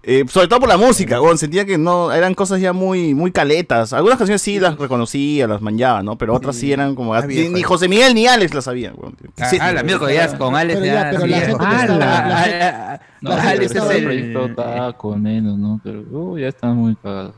Eh, 0.02 0.24
sobre 0.28 0.48
todo 0.48 0.60
por 0.60 0.68
la 0.68 0.76
música, 0.78 1.20
weón, 1.20 1.36
sentía 1.36 1.64
que 1.66 1.76
no, 1.76 2.10
eran 2.12 2.34
cosas 2.34 2.60
ya 2.60 2.72
muy, 2.72 3.14
muy 3.14 3.32
caletas. 3.32 3.92
Algunas 3.92 4.16
canciones 4.18 4.40
sí 4.40 4.58
las 4.58 4.78
reconocía, 4.78 5.46
las 5.46 5.60
manjaba, 5.60 6.02
¿no? 6.02 6.16
Pero 6.16 6.34
otras 6.34 6.56
sí 6.56 6.72
eran 6.72 6.94
como. 6.94 7.14
Ah, 7.14 7.22
Ni, 7.26 7.62
José 7.62 7.86
Miguel 7.88 8.14
ni 8.14 8.26
Alex 8.26 8.54
las 8.54 8.64
sabían, 8.64 8.94
weón. 8.96 9.14
Ah, 9.38 9.46
Sí. 9.50 9.58
ah, 9.60 9.72
la 9.72 9.82
miércoles 9.82 10.16
ya 10.16 10.38
con 10.38 10.56
Alex 10.56 10.80
Pero 10.80 10.86
ya. 10.86 11.02
ya, 11.04 11.10
pero 11.10 11.26
la 11.26 11.36
sí, 11.38 11.44
gente 11.44 11.58
que 11.58 11.64
ah, 11.66 11.80
estaba- 11.80 11.98
la- 11.98 12.28
la 12.28 12.92
ah, 12.94 13.00
No, 13.20 13.30
estaba- 13.32 13.52
es 13.54 13.70
el 13.98 14.04
proyecto 14.04 15.16
menos, 15.16 15.58
¿no? 15.58 15.80
Pero 15.84 16.00
uh, 16.10 16.38
ya 16.38 16.48
están 16.48 16.76
muy 16.76 16.96
cagados. 16.96 17.34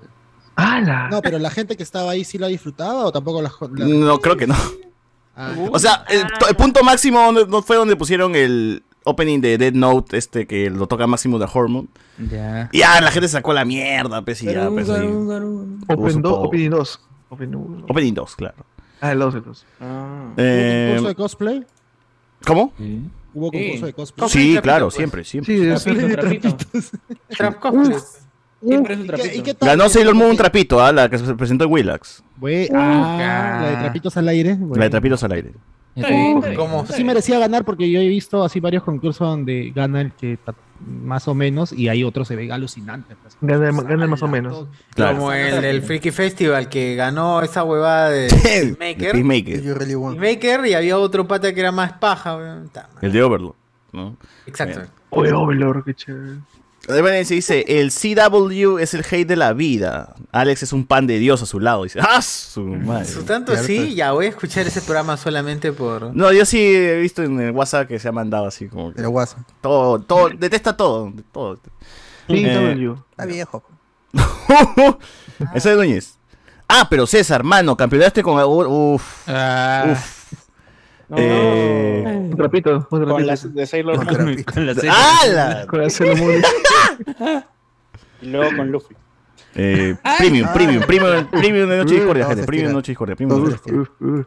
¡Hala! 0.55 1.09
No, 1.11 1.23
pero 1.23 1.39
la 1.39 1.51
gente 1.51 1.77
que 1.77 1.83
estaba 1.83 2.11
ahí 2.13 2.25
sí 2.25 2.39
la 2.39 2.47
disfrutaba 2.47 3.07
o 3.07 3.13
tampoco 3.13 3.43
la. 3.43 3.51
la- 3.75 3.87
No, 3.87 4.19
creo 4.21 4.37
que 4.37 4.47
no. 4.47 4.55
Ah, 5.35 5.53
O 5.71 5.79
sea, 5.79 6.05
el, 6.11 6.25
el 6.49 6.57
punto 6.57 6.85
máximo 6.85 7.33
no 7.33 7.63
fue 7.63 7.77
donde 7.77 7.97
pusieron 7.97 8.37
el 8.37 8.83
opening 9.05 9.41
de 9.41 9.59
Dead 9.59 9.73
Note, 9.73 10.17
este 10.17 10.47
que 10.47 10.71
lo 10.71 10.87
toca 10.87 11.07
Máximo 11.07 11.39
de 11.39 11.47
Hormone. 11.53 11.89
Ya. 12.31 12.69
Y 12.73 12.79
ya 12.79 13.01
la 13.01 13.11
gente 13.11 13.29
sacó 13.29 13.53
la 13.53 13.65
mierda, 13.65 14.23
pues 14.23 14.43
y 14.43 14.47
ya, 14.47 14.69
pues. 14.71 14.89
Open, 14.89 15.81
Supongo. 15.87 16.21
2, 16.21 16.47
Opening 16.47 16.71
2. 16.71 17.01
Open 17.31 17.55
uno. 17.55 17.87
Opening 17.89 18.13
2, 18.15 18.37
claro. 18.37 18.67
Ah, 19.01 19.13
el 19.13 19.19
2, 19.19 19.35
el 19.37 19.43
2. 19.45 19.67
Ah. 19.81 20.25
¿Hubo 20.27 20.35
Eh, 20.37 20.87
concurso 20.95 21.09
de 21.09 21.15
cosplay? 21.15 21.67
¿Cómo? 22.47 22.73
Sí. 22.79 23.01
¿Hubo 23.35 23.51
Sí. 23.51 23.59
concurso 23.59 23.87
de 23.87 23.93
cosplay? 23.95 24.29
Sí, 24.29 24.39
trapito, 24.53 24.63
claro, 24.63 24.87
pues. 24.87 24.95
siempre, 24.95 25.25
siempre. 25.25 25.57
Sí, 25.57 25.67
es 25.69 25.83
Trapito, 25.85 26.09
trapito. 26.09 26.57
Trap 27.29 27.59
cosplay. 27.61 27.99
Siempre 28.65 28.95
es 28.95 29.01
un 29.01 29.07
¿Y 29.07 29.09
qué- 29.09 29.17
trapito. 29.17 29.39
y 29.39 29.43
qué 29.43 29.55
tal? 29.55 29.69
Ganó 29.71 29.89
Sailor 29.89 30.15
Moon 30.15 30.31
un 30.31 30.37
trapito, 30.37 30.81
¿ah? 30.81 30.93
la 30.93 31.09
que 31.09 31.19
se 31.19 31.35
presentó 31.35 31.65
en 31.65 31.73
Willax. 31.73 32.23
Bue- 32.41 32.69
ah, 32.73 33.59
la 33.63 33.71
de 33.71 33.77
trapitos 33.77 34.17
al 34.17 34.29
aire. 34.29 34.57
La 34.77 34.85
de 34.85 34.91
trapitos 34.91 35.25
al 35.25 35.33
aire. 35.33 35.53
Bien. 35.95 36.43
¿Cómo? 36.57 36.87
Sí 36.87 37.05
merecía 37.05 37.39
ganar 37.39 37.65
porque 37.65 37.91
yo 37.91 38.01
he 38.01 38.09
visto 38.09 38.43
así 38.45 38.61
varios 38.61 38.83
concursos 38.83 39.29
donde 39.29 39.73
gana 39.75 40.01
el 40.01 40.13
que 40.13 40.39
más 40.87 41.29
o 41.29 41.35
menos 41.35 41.73
y 41.73 41.89
hay 41.89 42.03
otros 42.03 42.29
se 42.29 42.37
ve 42.37 42.51
alucinante. 42.51 43.15
pues. 43.23 43.37
Gana, 43.41 43.71
gana 43.83 44.07
más 44.07 44.23
o 44.23 44.29
menos. 44.29 44.67
Claro. 44.95 45.19
Como 45.19 45.33
el 45.33 45.61
del 45.61 45.83
Freaky 45.83 46.11
Festival 46.11 46.69
que 46.69 46.97
ganó 46.97 47.43
esa 47.43 47.65
huevada 47.65 48.11
de 48.11 48.77
Maker. 48.79 49.23
Maker 50.19 50.67
y 50.67 50.75
había 50.75 50.99
otro 50.99 51.29
pata 51.29 51.53
que 51.53 51.61
era 51.61 51.73
más 51.73 51.93
paja. 51.95 52.39
El 53.01 53.13
de 53.13 53.23
Overlord. 53.23 53.55
¿no? 53.93 54.17
Exacto. 54.47 54.81
Oye, 55.11 55.33
Overlord, 55.33 55.85
qué 55.85 55.95
chévere. 55.95 56.39
Se 56.87 57.35
dice, 57.35 57.65
el 57.69 57.93
CW 57.93 58.79
es 58.79 58.93
el 58.95 59.05
hate 59.09 59.27
de 59.27 59.37
la 59.37 59.53
vida. 59.53 60.15
Alex 60.33 60.65
es 60.65 60.73
un 60.73 60.85
pan 60.85 61.07
de 61.07 61.19
Dios 61.21 61.41
a 61.41 61.47
su 61.47 61.61
lado. 61.61 61.85
Dice, 61.85 62.01
¡ah! 62.03 62.21
Su 62.21 62.63
madre. 62.63 63.05
Su 63.05 63.23
tanto 63.23 63.57
sí, 63.57 63.95
ya 63.95 64.13
voy 64.13 64.27
a 64.27 64.29
escuchar 64.31 64.67
ese 64.67 64.83
programa 64.83 65.17
solamente 65.17 65.73
por. 65.73 66.15
No, 66.15 66.33
yo 66.33 66.45
sí 66.45 66.59
he 66.59 66.97
visto 66.97 67.23
en 67.23 67.41
el 67.41 67.53
WhatsApp 67.53 67.87
que 67.87 68.01
se 68.01 68.09
ha 68.09 68.13
mandado 68.13 68.47
así 68.47 68.67
como 68.67 68.93
que... 68.93 69.01
El 69.01 69.07
WhatsApp. 69.07 69.41
Todo, 69.61 70.01
todo, 70.01 70.31
detesta 70.31 70.77
todo. 70.77 71.13
todo. 71.31 71.61
Eh, 72.29 72.95
Está 73.11 73.27
viejo. 73.27 73.63
Ese 75.55 75.71
es 75.71 75.77
Núñez. 75.77 76.15
Ah, 76.67 76.89
pero 76.91 77.07
César, 77.07 77.45
mano, 77.45 77.77
campeonaste 77.77 78.23
con... 78.23 78.43
Uf. 78.43 79.29
uf. 79.29 80.22
Eh, 81.17 82.29
Un 82.31 82.37
trapito, 82.37 82.87
un 82.91 83.05
Con 83.05 83.27
las 83.27 83.55
de 83.55 83.67
Sailor 83.67 83.97
Moon. 84.05 84.43
Con 84.45 84.67
la 84.67 84.75
¡Hala! 85.23 85.67
Con 85.67 85.81
la 85.83 85.91
Sailor 85.91 86.19
Moon. 86.19 86.43
Y 88.23 88.27
luego 88.27 88.57
con 88.57 88.71
Luffy. 88.71 88.95
Eh, 89.55 89.95
premium, 90.19 90.49
premium, 90.55 90.83
premium, 90.85 91.27
premium 91.29 91.69
de 91.69 91.77
Noche 91.79 91.95
Discordia, 91.97 92.27
gente. 92.27 92.45
Premium 92.45 92.69
de 92.69 92.73
Noche 92.75 92.93
Discordia. 92.93 93.17
Premium 93.17 93.45
de 93.45 93.51
Noche 93.51 93.61
Discordia. 93.71 94.25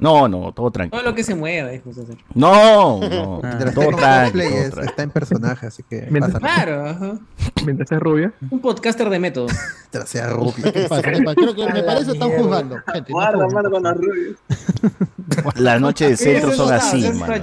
No, 0.00 0.28
no, 0.28 0.52
todo 0.52 0.70
tranquilo. 0.70 1.00
Todo 1.02 1.10
lo 1.10 1.14
que 1.14 1.22
se 1.22 1.34
mueva, 1.34 1.68
dijo 1.68 1.92
César. 1.92 2.16
No, 2.34 2.98
no, 3.00 3.40
Mientras 3.42 3.74
todo 3.74 3.90
tranquilo. 3.96 4.44
es- 4.44 4.76
está 4.76 5.02
en 5.02 5.10
personaje, 5.10 5.66
así 5.66 5.82
que 5.88 6.06
Mientras-. 6.10 6.38
Claro, 6.40 6.86
ajá. 6.88 7.18
Mientras 7.64 7.92
es 7.92 8.00
rubia. 8.00 8.32
Un 8.50 8.60
podcaster 8.60 9.08
de 9.10 9.18
método. 9.18 9.46
Mientras 9.92 10.08
sea 10.08 10.28
rubio. 10.30 10.54
¿Qué 10.72 10.86
pasa? 10.88 11.02
¿Qué 11.02 11.22
pasa? 11.22 11.34
Creo 11.34 11.54
que 11.54 11.66
me 11.72 11.82
parece 11.82 12.12
están 12.12 12.30
juzgando. 12.30 12.76
Gente, 12.92 13.10
no 13.12 13.14
Guarda, 13.16 13.44
juzguen. 13.44 13.50
guarda 13.52 13.70
con 13.70 13.82
los 13.82 13.96
rubios. 13.96 14.36
Las 15.56 15.80
noches 15.80 16.10
de 16.10 16.16
centro 16.16 16.52
son 16.52 16.72
así, 16.72 17.10
mano. 17.12 17.34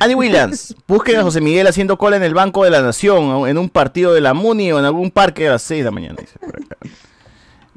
Andy 0.00 0.14
Williams, 0.14 0.74
busquen 0.88 1.16
a 1.18 1.22
José 1.22 1.40
Miguel 1.40 1.66
haciendo 1.68 1.96
cola 1.96 2.16
en 2.16 2.24
el 2.24 2.34
Banco 2.34 2.64
de 2.64 2.70
la 2.70 2.82
Nación, 2.82 3.46
en 3.48 3.58
un 3.58 3.68
partido 3.68 4.12
de 4.12 4.20
la 4.20 4.34
Muni 4.34 4.72
o 4.72 4.78
en 4.80 4.84
algún 4.84 5.10
parque 5.10 5.46
a 5.48 5.52
las 5.52 5.62
6 5.62 5.80
de 5.80 5.84
la 5.84 5.90
mañana. 5.92 6.16
dice 6.20 6.36
por 6.40 6.56
acá. 6.56 6.76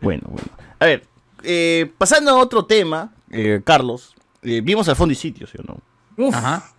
Bueno, 0.02 0.24
bueno. 0.28 0.48
A 0.80 0.86
ver, 0.86 1.04
eh, 1.48 1.92
pasando 1.98 2.32
a 2.32 2.36
otro 2.36 2.66
tema, 2.66 3.14
eh, 3.32 3.62
Carlos, 3.64 4.14
eh, 4.42 4.62
vimos 4.62 4.88
al 4.90 4.96
fondo 4.96 5.14
y 5.14 5.16
sitio, 5.16 5.48
¿sí 5.48 5.58
o 5.58 5.64
no? 5.64 6.34
Ajá. 6.34 6.72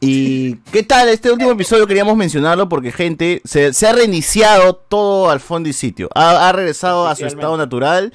Y 0.00 0.56
qué 0.72 0.82
tal, 0.82 1.08
este 1.08 1.30
último 1.30 1.52
episodio 1.52 1.86
queríamos 1.86 2.16
mencionarlo 2.16 2.68
porque 2.68 2.92
gente, 2.92 3.40
se, 3.44 3.72
se 3.72 3.86
ha 3.86 3.92
reiniciado 3.92 4.74
todo 4.74 5.30
al 5.30 5.40
fondo 5.40 5.68
y 5.68 5.72
sitio. 5.72 6.10
Ha, 6.14 6.48
ha 6.48 6.52
regresado 6.52 7.06
a 7.08 7.14
su 7.16 7.24
estado 7.24 7.56
natural. 7.56 8.12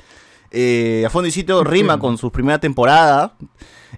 Eh, 0.51 1.05
a 1.07 1.09
fondo 1.09 1.29
y 1.29 1.31
sitio 1.31 1.63
rima 1.63 1.97
con 1.97 2.17
su 2.17 2.31
primera 2.31 2.59
temporada. 2.59 3.33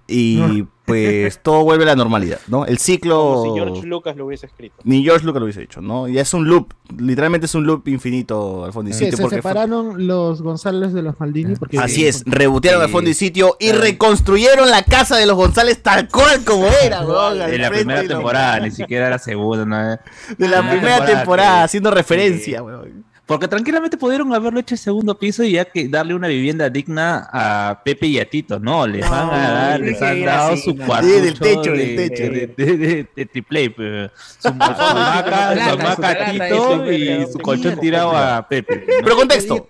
Y 0.07 0.65
pues 0.85 1.39
todo 1.41 1.63
vuelve 1.63 1.83
a 1.83 1.87
la 1.87 1.95
normalidad, 1.95 2.39
¿no? 2.47 2.65
El 2.65 2.77
ciclo... 2.77 3.15
Como 3.35 3.43
si 3.55 3.59
George 3.61 3.87
Lucas 3.87 4.17
lo 4.17 4.25
hubiese 4.25 4.45
escrito. 4.47 4.75
Ni 4.83 5.01
George 5.03 5.25
Lucas 5.25 5.39
lo 5.39 5.45
hubiese 5.45 5.63
hecho, 5.63 5.81
¿no? 5.81 6.07
Ya 6.09 6.21
es 6.21 6.33
un 6.33 6.47
loop, 6.47 6.73
literalmente 6.97 7.45
es 7.45 7.55
un 7.55 7.65
loop 7.65 7.87
infinito 7.87 8.65
al 8.65 8.73
fondo 8.73 8.89
y 8.91 8.93
Sí, 8.93 9.05
sitio. 9.05 9.15
se 9.17 9.23
porque 9.23 9.41
fue- 9.41 9.51
separaron 9.51 10.07
los 10.07 10.41
González 10.41 10.91
de 10.93 11.01
los 11.01 11.17
Maldini 11.19 11.55
porque 11.55 11.77
Así 11.79 12.05
es, 12.05 12.23
rebotearon 12.25 12.81
al 12.81 12.87
Sí. 12.87 12.91
fondo 12.93 13.09
y 13.09 13.13
sitio 13.13 13.55
y 13.59 13.71
reconstruyeron 13.71 14.69
la 14.69 14.83
casa 14.83 15.15
de 15.15 15.25
los 15.25 15.35
González 15.37 15.81
tal 15.81 16.09
cual 16.09 16.43
como 16.43 16.67
era, 16.83 17.01
weón, 17.05 17.41
En 17.41 17.61
la 17.61 17.69
primera 17.69 18.01
de 18.01 18.07
temporada, 18.09 18.59
ni 18.59 18.71
siquiera 18.71 19.09
la 19.09 19.19
segunda, 19.19 19.65
¿no? 19.65 19.99
De 20.37 20.47
la 20.49 20.69
primera 20.69 21.05
temporada, 21.05 21.63
haciendo 21.63 21.91
referencia, 21.91 22.61
weón. 22.61 23.05
Porque 23.25 23.47
tranquilamente 23.47 23.95
pudieron 23.97 24.33
haberlo 24.33 24.59
hecho 24.59 24.75
el 24.75 24.79
segundo 24.79 25.17
piso 25.17 25.43
y 25.45 25.53
ya 25.53 25.63
que 25.63 25.87
darle 25.87 26.13
una 26.13 26.27
vivienda 26.27 26.69
digna 26.69 27.29
a 27.31 27.81
Pepe 27.83 28.07
y 28.07 28.19
a 28.19 28.29
Tito, 28.29 28.59
¿no? 28.59 28.85
Les 28.85 29.09
van 29.09 29.29
a 29.29 29.51
dar, 29.51 29.79
les 29.79 30.01
han 30.01 30.25
dado 30.25 30.57
su 30.57 30.75
cuarto 30.75 31.07
Sí, 31.07 31.21
del 31.21 31.39
techo, 31.39 31.71
del 31.71 31.95
techo. 31.95 32.23
de, 32.23 33.25
triple, 33.31 34.11
su, 34.39 34.49
hamaca 34.49 36.09
a 36.09 36.31
Tito 36.31 36.91
y 36.91 37.25
su 37.31 37.39
colchón 37.39 37.79
tirado 37.79 38.11
a 38.15 38.45
Pepe. 38.47 38.85
Pero 39.03 39.15
contexto, 39.15 39.69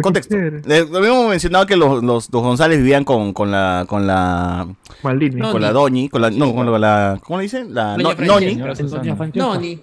contexto. 0.00 0.36
Eh, 0.36 0.86
Lo 0.90 0.98
habíamos 0.98 1.28
mencionado 1.28 1.66
que 1.66 1.76
los, 1.76 2.02
los, 2.02 2.32
los 2.32 2.42
González 2.42 2.78
vivían 2.78 3.04
con, 3.04 3.32
con 3.32 3.50
la 3.50 3.84
con 3.88 4.06
la 4.06 4.66
Maldini. 5.02 5.40
con 5.40 5.60
la 5.60 5.72
Doñi, 5.72 6.08
con 6.08 6.22
la 6.22 6.30
no, 6.30 6.54
con 6.54 6.80
la 6.80 7.18
¿cómo 7.22 7.38
le 7.38 7.42
dicen? 7.44 7.74
La 7.74 7.96
Doña 7.96 8.56
no- 8.56 8.64
Francesca. 8.64 9.02
Noni, 9.34 9.82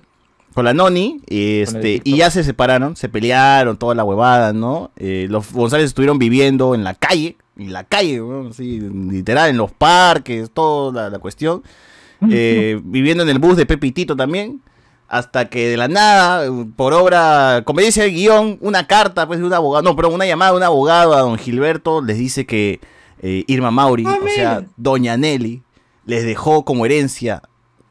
Con 0.54 0.66
la 0.66 0.74
Noni, 0.74 1.22
y, 1.28 1.62
este, 1.62 2.02
y 2.04 2.18
ya 2.18 2.30
se 2.30 2.44
separaron, 2.44 2.96
se 2.96 3.10
pelearon, 3.10 3.78
toda 3.78 3.96
la 3.96 4.04
huevada, 4.04 4.54
¿no? 4.54 4.92
Eh, 4.98 5.28
los 5.30 5.52
González 5.52 5.88
estuvieron 5.88 6.20
viviendo 6.20 6.76
en 6.76 6.84
la 6.84 6.94
calle, 6.94 7.38
en 7.58 7.74
la 7.74 7.84
calle, 7.84 8.20
¿no? 8.20 8.50
Así, 8.50 8.80
literal, 8.80 9.50
en 9.50 9.58
los 9.58 9.72
parques, 9.72 10.52
toda 10.52 11.04
la, 11.04 11.10
la 11.10 11.20
cuestión. 11.20 11.64
Eh, 12.32 12.80
viviendo 12.86 13.24
en 13.24 13.30
el 13.30 13.38
bus 13.38 13.58
de 13.58 13.66
Pepe 13.66 13.88
y 13.88 13.92
Tito 13.92 14.16
también. 14.16 14.62
Hasta 15.10 15.50
que 15.50 15.68
de 15.68 15.78
la 15.78 15.88
nada, 15.88 16.50
por 16.76 16.94
obra, 16.94 17.64
conveniencia 17.66 18.04
de 18.04 18.10
guion, 18.10 18.58
una 18.62 18.88
carta 18.88 19.28
pues 19.28 19.40
de 19.40 19.46
un 19.46 19.54
abogado, 19.54 19.84
no, 19.84 19.96
pero 19.96 20.10
una 20.10 20.26
llamada 20.26 20.52
de 20.52 20.58
un 20.58 20.64
abogado 20.64 21.14
a 21.14 21.20
don 21.20 21.38
Gilberto 21.38 22.02
les 22.02 22.18
dice 22.18 22.46
que 22.46 22.80
eh, 23.22 23.44
Irma 23.48 23.70
Mauri, 23.70 24.08
o 24.08 24.28
sea, 24.34 24.66
doña 24.76 25.16
Nelly, 25.18 25.62
les 26.06 26.26
dejó 26.26 26.66
como 26.66 26.86
herencia 26.86 27.44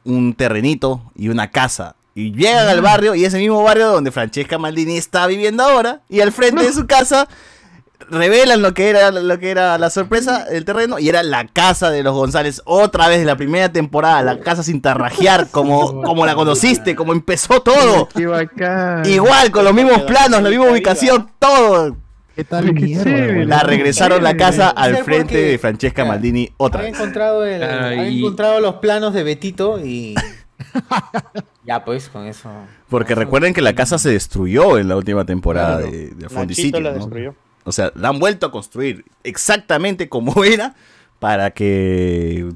un 0.05 0.35
terrenito 0.35 1.13
y 1.15 1.29
una 1.29 1.51
casa. 1.51 1.95
Y 2.15 2.33
llegan 2.33 2.69
al 2.69 2.81
barrio, 2.83 3.15
y 3.15 3.25
ese 3.25 3.39
mismo 3.39 3.63
barrio 3.63 3.89
donde 3.89 4.11
Francesca 4.11 4.59
Maldini 4.59 4.99
está 4.99 5.27
viviendo 5.27 5.63
ahora, 5.63 6.03
y 6.09 6.21
al 6.21 6.31
frente 6.33 6.63
de 6.63 6.73
su 6.73 6.87
casa 6.87 7.27
revelan 8.11 8.61
lo 8.63 8.75
que 8.75 8.91
era 8.91 9.11
lo 9.13 9.39
que 9.39 9.51
era 9.51 9.79
la 9.79 9.89
sorpresa 9.89 10.45
el 10.51 10.65
terreno 10.65 10.99
y 10.99 11.09
era 11.09 11.23
la 11.23 11.47
casa 11.47 11.89
de 11.91 12.03
los 12.03 12.13
González 12.15 12.61
otra 12.65 13.07
vez 13.07 13.21
de 13.21 13.25
la 13.25 13.37
primera 13.37 13.71
temporada 13.73 14.23
la 14.23 14.41
casa 14.41 14.65
sin 14.65 14.83
tarrajear 14.83 15.49
como 15.51 16.03
como 16.05 16.27
la 16.27 16.35
conociste 16.35 16.97
como 16.97 17.13
empezó 17.13 17.63
todo. 17.63 18.09
Igual 19.05 19.51
con 19.53 19.65
los 19.65 19.73
mismos 19.73 20.03
planos 20.03 20.43
la 20.43 20.51
misma 20.51 20.71
ubicación 20.71 21.31
todo. 21.39 21.97
¿Qué 22.35 22.45
tal 22.45 22.65
Qué 22.67 22.73
mierda? 22.73 23.05
chévere. 23.05 23.47
la 23.47 23.61
regresaron 23.61 24.23
la 24.23 24.37
casa 24.37 24.69
al 24.71 24.91
¿Sabes 24.93 24.99
por 24.99 25.05
frente 25.05 25.37
de 25.37 25.59
Francesca 25.59 26.05
Maldini 26.05 26.51
otra 26.57 26.81
Había 26.81 26.93
vez. 26.93 27.01
encontrado, 27.01 27.45
el, 27.45 27.63
Ah, 27.63 27.87
había 27.89 28.07
encontrado 28.09 28.59
los 28.61 28.75
planos 28.77 29.15
de 29.15 29.23
Betito 29.23 29.79
y. 29.79 30.15
ya, 31.65 31.85
pues, 31.85 32.09
con 32.09 32.27
eso. 32.27 32.49
porque 32.89 33.15
recuerden 33.15 33.55
que 33.55 33.61
la 33.62 33.74
casa 33.74 33.99
se 33.99 34.11
destruyó 34.11 34.78
en 34.78 34.89
la 34.89 34.97
última 34.97 35.24
temporada 35.24 35.78
Claro. 35.78 35.93
de, 35.93 36.09
de 36.11 36.28
Fondo 36.28 36.44
y 36.44 36.47
Nachito 36.49 36.62
Sitio, 36.62 36.81
la 36.81 36.90
¿no? 36.93 36.97
destruyó. 36.99 37.35
O 37.65 37.73
sea, 37.73 37.93
la 37.94 38.09
han 38.09 38.19
vuelto 38.19 38.47
a 38.47 38.51
construir 38.51 39.05
exactamente 39.23 40.09
como 40.09 40.43
era 40.44 40.74
para 41.23 41.53
que 41.53 42.53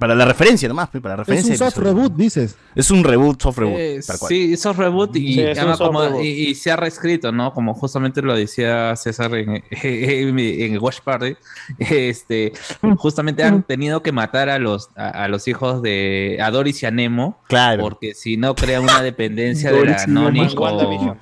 para 0.00 0.16
la 0.16 0.24
referencia 0.24 0.68
nomás, 0.68 0.88
pues, 0.90 1.00
para 1.00 1.14
la 1.16 1.22
Es 1.22 1.28
referencia. 1.28 1.52
un 1.54 1.58
del 1.60 1.70
soft 1.72 1.78
reboot, 1.84 2.16
dices. 2.16 2.56
Es 2.74 2.90
un 2.90 3.04
reboot, 3.04 3.40
soft 3.40 3.58
reboot, 3.58 3.78
Eh, 3.78 4.00
tal 4.04 4.18
cual. 4.18 4.28
sí, 4.28 4.52
esos 4.52 4.76
reboot 4.76 5.14
y, 5.16 5.34
Sí, 5.34 5.40
es 5.40 5.52
un 5.52 5.58
además 5.58 5.78
soft 5.78 5.86
como- 5.86 6.02
reboot. 6.02 6.24
y, 6.24 6.28
y 6.48 6.54
se 6.56 6.72
ha 6.72 6.76
reescrito, 6.76 7.30
¿no? 7.30 7.52
Como 7.54 7.74
justamente 7.74 8.20
lo 8.22 8.34
decía 8.34 8.96
César 8.96 9.32
en, 9.36 9.62
en, 9.70 10.38
en 10.40 10.78
Watch 10.82 10.98
Party, 11.02 11.36
este, 11.78 12.52
justamente 12.96 13.44
han 13.44 13.62
tenido 13.62 14.02
que 14.02 14.10
matar 14.10 14.48
a 14.48 14.58
los, 14.58 14.88
a, 14.96 15.10
a 15.24 15.28
los 15.28 15.46
hijos 15.46 15.80
de 15.80 16.38
a 16.42 16.50
Doris 16.50 16.82
y 16.82 16.86
a 16.86 16.90
Nemo, 16.90 17.38
Claro. 17.46 17.82
porque 17.82 18.14
si 18.14 18.36
no 18.36 18.54
crean 18.56 18.82
una 18.82 19.00
dependencia 19.02 19.70
de 19.70 19.84
la. 19.84 20.06
Noni 20.08 20.54
con, 20.56 21.18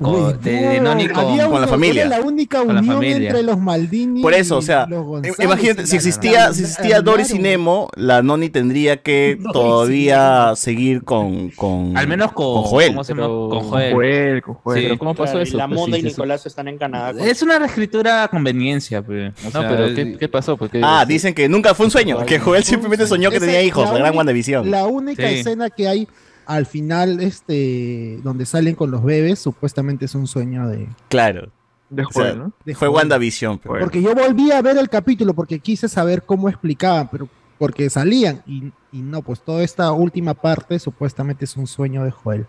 con- 0.00 0.40
de, 0.42 0.50
de 0.52 0.80
Noni 0.80 1.08
con, 1.08 1.24
Había 1.24 1.46
con 1.48 1.60
la 1.60 1.66
familia. 1.66 2.06
Era 2.06 2.18
la 2.18 2.24
única 2.24 2.58
la 2.64 2.64
unión 2.80 2.86
familia. 2.96 3.28
entre 3.28 3.42
los 3.42 3.58
Maldini. 3.58 4.22
Por 4.22 4.34
eso, 4.34 4.58
o 4.58 4.62
sea, 4.62 4.84
y 4.86 4.90
los 4.90 5.04
González. 5.04 5.38
Imagínate, 5.40 5.86
si 5.86 5.92
La- 5.92 5.96
existía, 5.96 6.32
la- 6.48 6.52
si 6.54 6.62
existía 6.62 7.00
Doris 7.00 7.30
y. 7.32 7.38
Nemo, 7.38 7.88
la 7.96 8.22
Noni 8.22 8.48
tendría 8.50 9.02
que 9.02 9.36
Doris 9.40 9.52
todavía 9.52 10.52
seguir 10.56 11.02
con, 11.04 11.50
con 11.50 11.96
al 11.96 12.08
menos 12.08 12.32
con, 12.32 12.54
con 12.54 12.62
Joel. 12.64 12.88
¿cómo 12.88 13.04
se 13.04 13.12
llama? 13.12 13.22
Pero- 13.24 13.48
Con 13.48 13.58
Con 13.60 13.68
Joel. 13.70 13.92
Joel, 13.92 14.42
con 14.42 14.54
Joel. 14.54 14.78
Sí. 14.80 14.84
Pero 14.86 14.98
¿cómo 14.98 15.14
pasó 15.14 15.32
Claro, 15.32 15.42
eso? 15.42 15.56
la 15.56 15.66
Pues, 15.68 15.78
Monda 15.80 15.96
sí, 15.96 16.02
y 16.02 16.06
Nicolás 16.06 16.46
están 16.46 16.68
en 16.68 16.78
Canadá. 16.78 17.12
con- 17.18 17.28
Es 17.28 17.42
una 17.42 17.58
reescritura 17.58 18.24
a 18.24 18.28
conveniencia, 18.28 19.02
pues. 19.02 19.32
O 19.40 19.44
No, 19.44 19.50
sea, 19.50 19.68
pero 19.68 19.86
es- 19.86 19.94
¿qué, 19.94 20.16
qué 20.18 20.28
pasó? 20.28 20.56
Porque, 20.56 20.80
Ah, 20.82 21.04
dicen 21.06 21.34
que 21.34 21.48
nunca 21.48 21.74
fue 21.74 21.86
un 21.86 21.90
sueño, 21.92 22.24
que 22.26 22.38
Joel 22.38 22.64
simplemente 22.64 23.06
soñó 23.06 23.30
que 23.30 23.40
tenía 23.40 23.62
hijos, 23.62 23.88
la 23.92 23.98
gran 23.98 24.16
WandaVision. 24.16 24.70
La 24.70 24.86
única 24.86 25.28
escena 25.28 25.70
que 25.70 25.88
hay 25.88 26.08
al 26.46 26.66
final, 26.66 27.20
este, 27.20 28.18
donde 28.22 28.46
salen 28.46 28.74
con 28.74 28.90
los 28.90 29.02
bebés, 29.04 29.38
supuestamente 29.38 30.04
es 30.06 30.14
un 30.14 30.26
sueño 30.26 30.68
de. 30.68 30.88
Claro. 31.08 31.50
De 31.90 32.02
O 32.04 32.10
sea, 32.10 32.22
Joel, 32.24 32.38
¿no? 32.38 32.52
de 32.64 32.74
fue. 32.74 32.88
WandaVision. 32.88 33.58
pues. 33.58 33.80
Porque 33.82 34.02
yo 34.02 34.14
volví 34.14 34.50
a 34.50 34.62
ver 34.62 34.78
el 34.78 34.88
capítulo 34.88 35.34
porque 35.34 35.58
quise 35.60 35.88
saber 35.88 36.22
cómo 36.24 36.48
explicaban, 36.48 37.08
pero 37.10 37.28
porque 37.58 37.88
salían 37.90 38.42
y, 38.46 38.72
y 38.90 39.02
no, 39.02 39.22
pues 39.22 39.40
toda 39.40 39.62
esta 39.62 39.92
última 39.92 40.34
parte 40.34 40.78
supuestamente 40.78 41.44
es 41.44 41.56
un 41.56 41.66
sueño 41.66 42.02
de 42.04 42.10
Joel. 42.10 42.46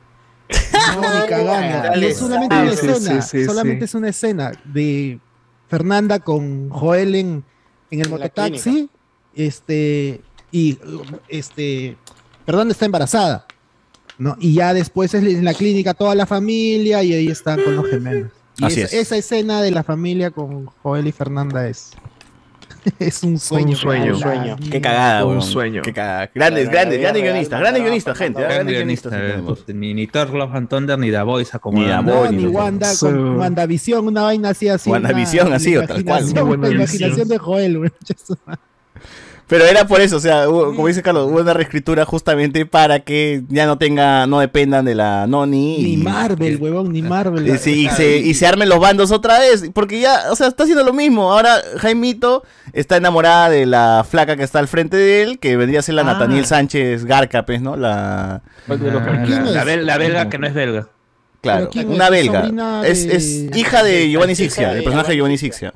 No, 0.96 1.02
ni 1.98 2.06
es 2.06 2.18
solamente 2.18 2.56
una 2.56 2.72
Sí, 2.72 2.88
escena, 2.88 3.22
sí, 3.22 3.40
sí, 3.40 3.46
solamente 3.46 3.86
es 3.86 3.96
una 3.96 4.10
escena 4.10 4.52
de 4.64 5.20
Fernanda 5.68 6.20
con 6.20 6.70
Joel 6.70 7.16
en, 7.16 7.44
en 7.92 8.00
el 8.00 8.06
En 8.06 8.12
mototaxi, 8.12 8.90
este, 9.36 10.22
y 10.52 10.78
este, 11.28 11.98
Fernanda 12.46 12.72
está 12.72 12.86
embarazada, 12.86 13.46
¿no? 14.18 14.36
Y 14.40 14.54
ya 14.54 14.74
después 14.74 15.14
es 15.14 15.24
en 15.24 15.44
la 15.46 15.54
clínica 15.54 15.94
toda 15.94 16.16
la 16.16 16.26
familia 16.26 17.04
y 17.04 17.14
ahí 17.14 17.28
están 17.28 17.62
con 17.64 17.76
los 17.76 17.90
gemelos. 17.90 18.32
Y 18.58 18.66
Así 18.66 18.82
esa, 18.82 18.96
es. 18.96 19.02
esa 19.02 19.18
escena 19.18 19.62
de 19.62 19.72
la 19.72 19.84
familia 19.84 20.32
con 20.32 20.66
Joel 20.66 21.08
y 21.08 21.12
Fernanda 21.12 21.68
es. 21.68 21.92
es 23.00 23.24
un 23.24 23.38
sueño. 23.40 23.70
Un 23.70 23.76
sueño. 23.76 24.14
Un 24.14 24.20
sueño. 24.22 24.56
Qué 24.72 24.80
cagada, 24.80 25.26
Un 25.26 25.42
sueño. 25.42 25.82
Qué 25.82 25.92
cagada. 25.92 26.30
Grandes, 26.34 26.70
grandes, 26.70 27.00
grandes 27.02 27.24
guionistas, 27.24 27.60
grandes 27.60 27.82
guionistas, 27.84 28.18
gente. 28.18 28.40
Grandes 28.42 28.56
Grande 28.58 28.74
guionistas. 28.74 29.14
eh, 29.14 29.74
Ni, 29.74 29.94
ni 29.94 30.08
Thor 30.08 30.30
Love 30.30 30.56
and 30.56 30.70
Thunder 30.70 30.98
ni 30.98 31.12
The 31.12 31.22
Voice 31.24 31.50
acomodando. 31.54 32.12
Ni 32.12 32.12
The 32.12 32.14
No, 32.16 32.26
Boy, 32.30 32.36
ni 32.38 32.46
Wanda, 32.48 32.92
con 33.00 33.38
WandaVision, 33.40 34.08
una 34.08 34.22
vaina 34.22 34.50
así, 34.50 34.70
así. 34.70 34.90
WandaVision, 34.90 35.52
así, 35.52 35.76
o 35.78 35.86
tal 35.86 36.06
cual. 36.06 36.26
La 36.62 36.70
imaginación 36.70 37.28
de 37.28 37.38
Joel. 37.38 37.92
Pero 39.48 39.64
era 39.66 39.86
por 39.86 40.02
eso, 40.02 40.18
o 40.18 40.20
sea, 40.20 40.50
hubo- 40.50 40.74
como 40.76 40.88
dice 40.88 41.04
Carlos, 41.04 41.30
hubo 41.30 41.40
una 41.40 41.54
reescritura 41.54 42.04
justamente 42.04 42.66
para 42.66 43.02
que 43.02 43.44
ya 43.48 43.68
no 43.68 43.78
tenga, 43.78 44.26
no 44.26 44.40
dependan 44.40 44.86
de 44.86 44.96
la 44.96 45.28
Noni. 45.28 45.78
Ni 45.84 45.94
y- 45.94 45.98
Marvel, 45.98 46.58
huevón, 46.60 46.92
ni 46.92 47.04
Marvel. 47.04 47.48
Y, 47.48 47.58
sí, 47.60 47.86
y 47.86 47.90
se, 47.90 48.18
y 48.18 48.34
se 48.34 48.48
armen 48.48 48.68
los 48.70 48.80
bandos 48.80 49.12
otra 49.12 49.38
vez, 49.38 49.70
porque 49.72 50.00
ya, 50.00 50.32
o 50.32 50.36
sea, 50.36 50.48
está 50.48 50.64
haciendo 50.64 50.84
lo 50.84 50.94
mismo. 50.94 51.32
Ahora 51.32 51.58
Jaimito 51.78 52.44
está 52.74 52.98
enamorada 52.98 53.50
de 53.50 53.68
la 53.68 54.04
flaca 54.10 54.36
que 54.36 54.42
está 54.42 54.58
al 54.58 54.68
frente 54.68 54.98
de 54.98 55.22
él, 55.22 55.38
que 55.38 55.56
vendría 55.58 55.80
a 55.82 55.84
ser 55.84 55.94
la 55.94 56.02
Ah. 56.02 56.06
Nathaniel 56.06 56.46
Sánchez 56.48 57.06
Garca, 57.06 57.46
pues, 57.46 57.62
¿no? 57.62 57.76
La... 57.76 58.42
Ah, 58.68 58.76
¿Quién 59.26 59.46
la, 59.46 59.52
la 59.52 59.62
es? 59.62 59.68
bel- 59.68 59.82
la 59.84 59.98
belga 60.00 60.28
que 60.30 60.40
no 60.40 60.48
es 60.48 60.54
belga. 60.56 60.88
Claro, 61.42 61.60
¿Pero 61.60 61.86
quién 61.86 61.90
una 61.94 62.06
es? 62.06 62.12
belga. 62.12 62.40
¿Sobrina 62.42 62.82
Es, 62.88 63.06
es 63.06 63.56
hija 63.56 63.84
de 63.84 64.10
Giovanni 64.10 64.34
Sixia, 64.34 64.72
el 64.74 64.84
personaje 64.84 65.12
de 65.12 65.18
Giovanni 65.18 65.38
Giovanni 65.38 65.38
Sixia. 65.38 65.72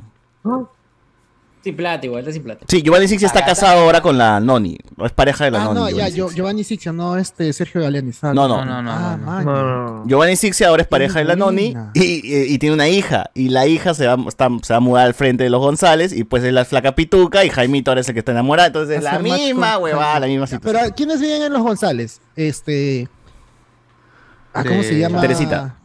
Sin 1.62 1.76
plata, 1.76 2.06
igual, 2.06 2.22
está 2.22 2.32
sin 2.32 2.42
plata. 2.44 2.66
Sí, 2.70 2.82
Giovanni 2.82 3.10
Sixia 3.10 3.28
está 3.28 3.44
casado 3.44 3.82
ahora 3.82 4.00
con 4.02 4.18
la 4.18 4.40
Noni, 4.40 4.78
es 5.04 5.12
pareja 5.12 5.44
de 5.44 5.52
la 5.52 5.62
Ah, 5.62 5.66
Noni. 5.66 5.80
no, 5.80 5.90
ya, 5.90 6.08
Giovanni 6.08 6.16
yo, 6.16 6.24
Sixia. 6.28 6.36
Giovanni 6.38 6.64
Sixia, 6.64 6.92
no, 6.94 7.18
este, 7.18 7.52
Sergio 7.52 7.82
Galeani. 7.82 8.14
¿sabes? 8.14 8.34
No, 8.36 8.48
no. 8.48 8.64
No, 8.64 8.82
no, 8.82 8.92
Ah, 8.92 9.18
no. 9.18 9.42
No, 9.44 9.98
no. 10.04 10.08
Giovanni 10.08 10.38
Sixia 10.38 10.70
ahora 10.70 10.84
es 10.84 10.88
pareja 10.88 11.20
de 11.20 11.26
la 11.26 11.36
Noni 11.36 11.76
y, 11.96 12.02
y- 12.02 12.44
y 12.54 12.58
tiene 12.60 12.76
una 12.76 12.88
hija. 12.88 13.30
Y 13.34 13.50
la 13.50 13.68
hija 13.68 13.94
se 13.94 14.08
va, 14.08 14.16
está- 14.30 14.48
se 14.64 14.72
va 14.74 14.78
a 14.78 14.80
mudar 14.80 15.06
al 15.08 15.14
frente 15.14 15.44
de 15.44 15.50
los 15.50 15.60
González 15.60 16.14
y 16.14 16.24
pues 16.24 16.46
es 16.46 16.54
la 16.54 16.64
flaca 16.64 16.96
pituca 16.96 17.44
y 17.44 17.50
Jaimito 17.50 17.92
ahora 17.92 18.02
es 18.02 18.08
el 18.08 18.14
que 18.14 18.20
está 18.20 18.32
enamorado. 18.32 18.68
Entonces 18.68 18.98
es 19.00 19.04
la 19.04 19.20
misma 19.20 19.74
con- 19.74 19.84
huevada, 19.84 20.20
la 20.22 20.28
misma 20.28 20.46
Ya, 20.46 20.56
situación. 20.56 20.82
Pero 20.84 20.96
¿quiénes 20.96 21.20
viven 21.20 21.42
en 21.42 21.52
los 21.52 21.62
González? 21.62 22.22
Este. 22.38 23.10
Ah, 24.54 24.64
¿Cómo 24.64 24.82
se 24.82 24.98
llama? 24.98 25.20
Teresita. 25.22 25.76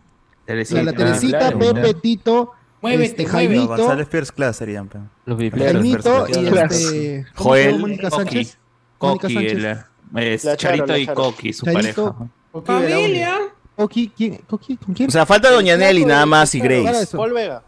Teresita. 0.47 0.83
La, 0.83 0.93
la 0.93 0.97
Teresita, 0.97 1.39
claro, 1.39 1.59
Pepe, 1.59 1.73
claro. 1.81 1.95
Tito, 1.97 2.51
Muévete, 2.85 3.05
este, 3.23 3.27
Jaimito, 3.27 3.67
González 3.69 4.09
First 4.11 4.33
Class 4.35 4.57
serían. 4.57 4.91
Los 5.25 5.39
bipleros. 5.39 5.73
Jaimito 5.73 6.27
y 6.29 6.47
este. 6.47 7.27
¿cómo 7.35 7.51
Joel. 7.51 7.79
Mónica 7.79 8.11
Coqui. 8.11 8.25
Sánchez. 8.25 8.59
Mónica 9.01 9.21
Coqui, 9.23 9.35
Sánchez. 9.35 9.53
el, 9.53 10.23
es 10.23 10.45
La 10.45 10.57
Charo, 10.57 10.77
Charito 10.77 10.93
la 10.93 10.99
y. 10.99 11.07
Coqui, 11.07 11.53
su 11.53 11.65
Charito. 11.67 12.15
pareja. 12.53 12.85
Familia. 12.89 13.35
Coqui, 13.77 14.13
¿quién? 14.17 14.41
Coqui, 14.47 14.77
¿Con 14.77 14.95
quién? 14.95 15.09
O 15.09 15.11
sea, 15.13 15.27
falta 15.27 15.51
Doña 15.51 15.77
Nelly 15.77 16.05
nada 16.05 16.27
más 16.27 16.55
y 16.55 16.61
Grace. 16.61 17.17
Paul 17.17 17.33
Vega. 17.33 17.63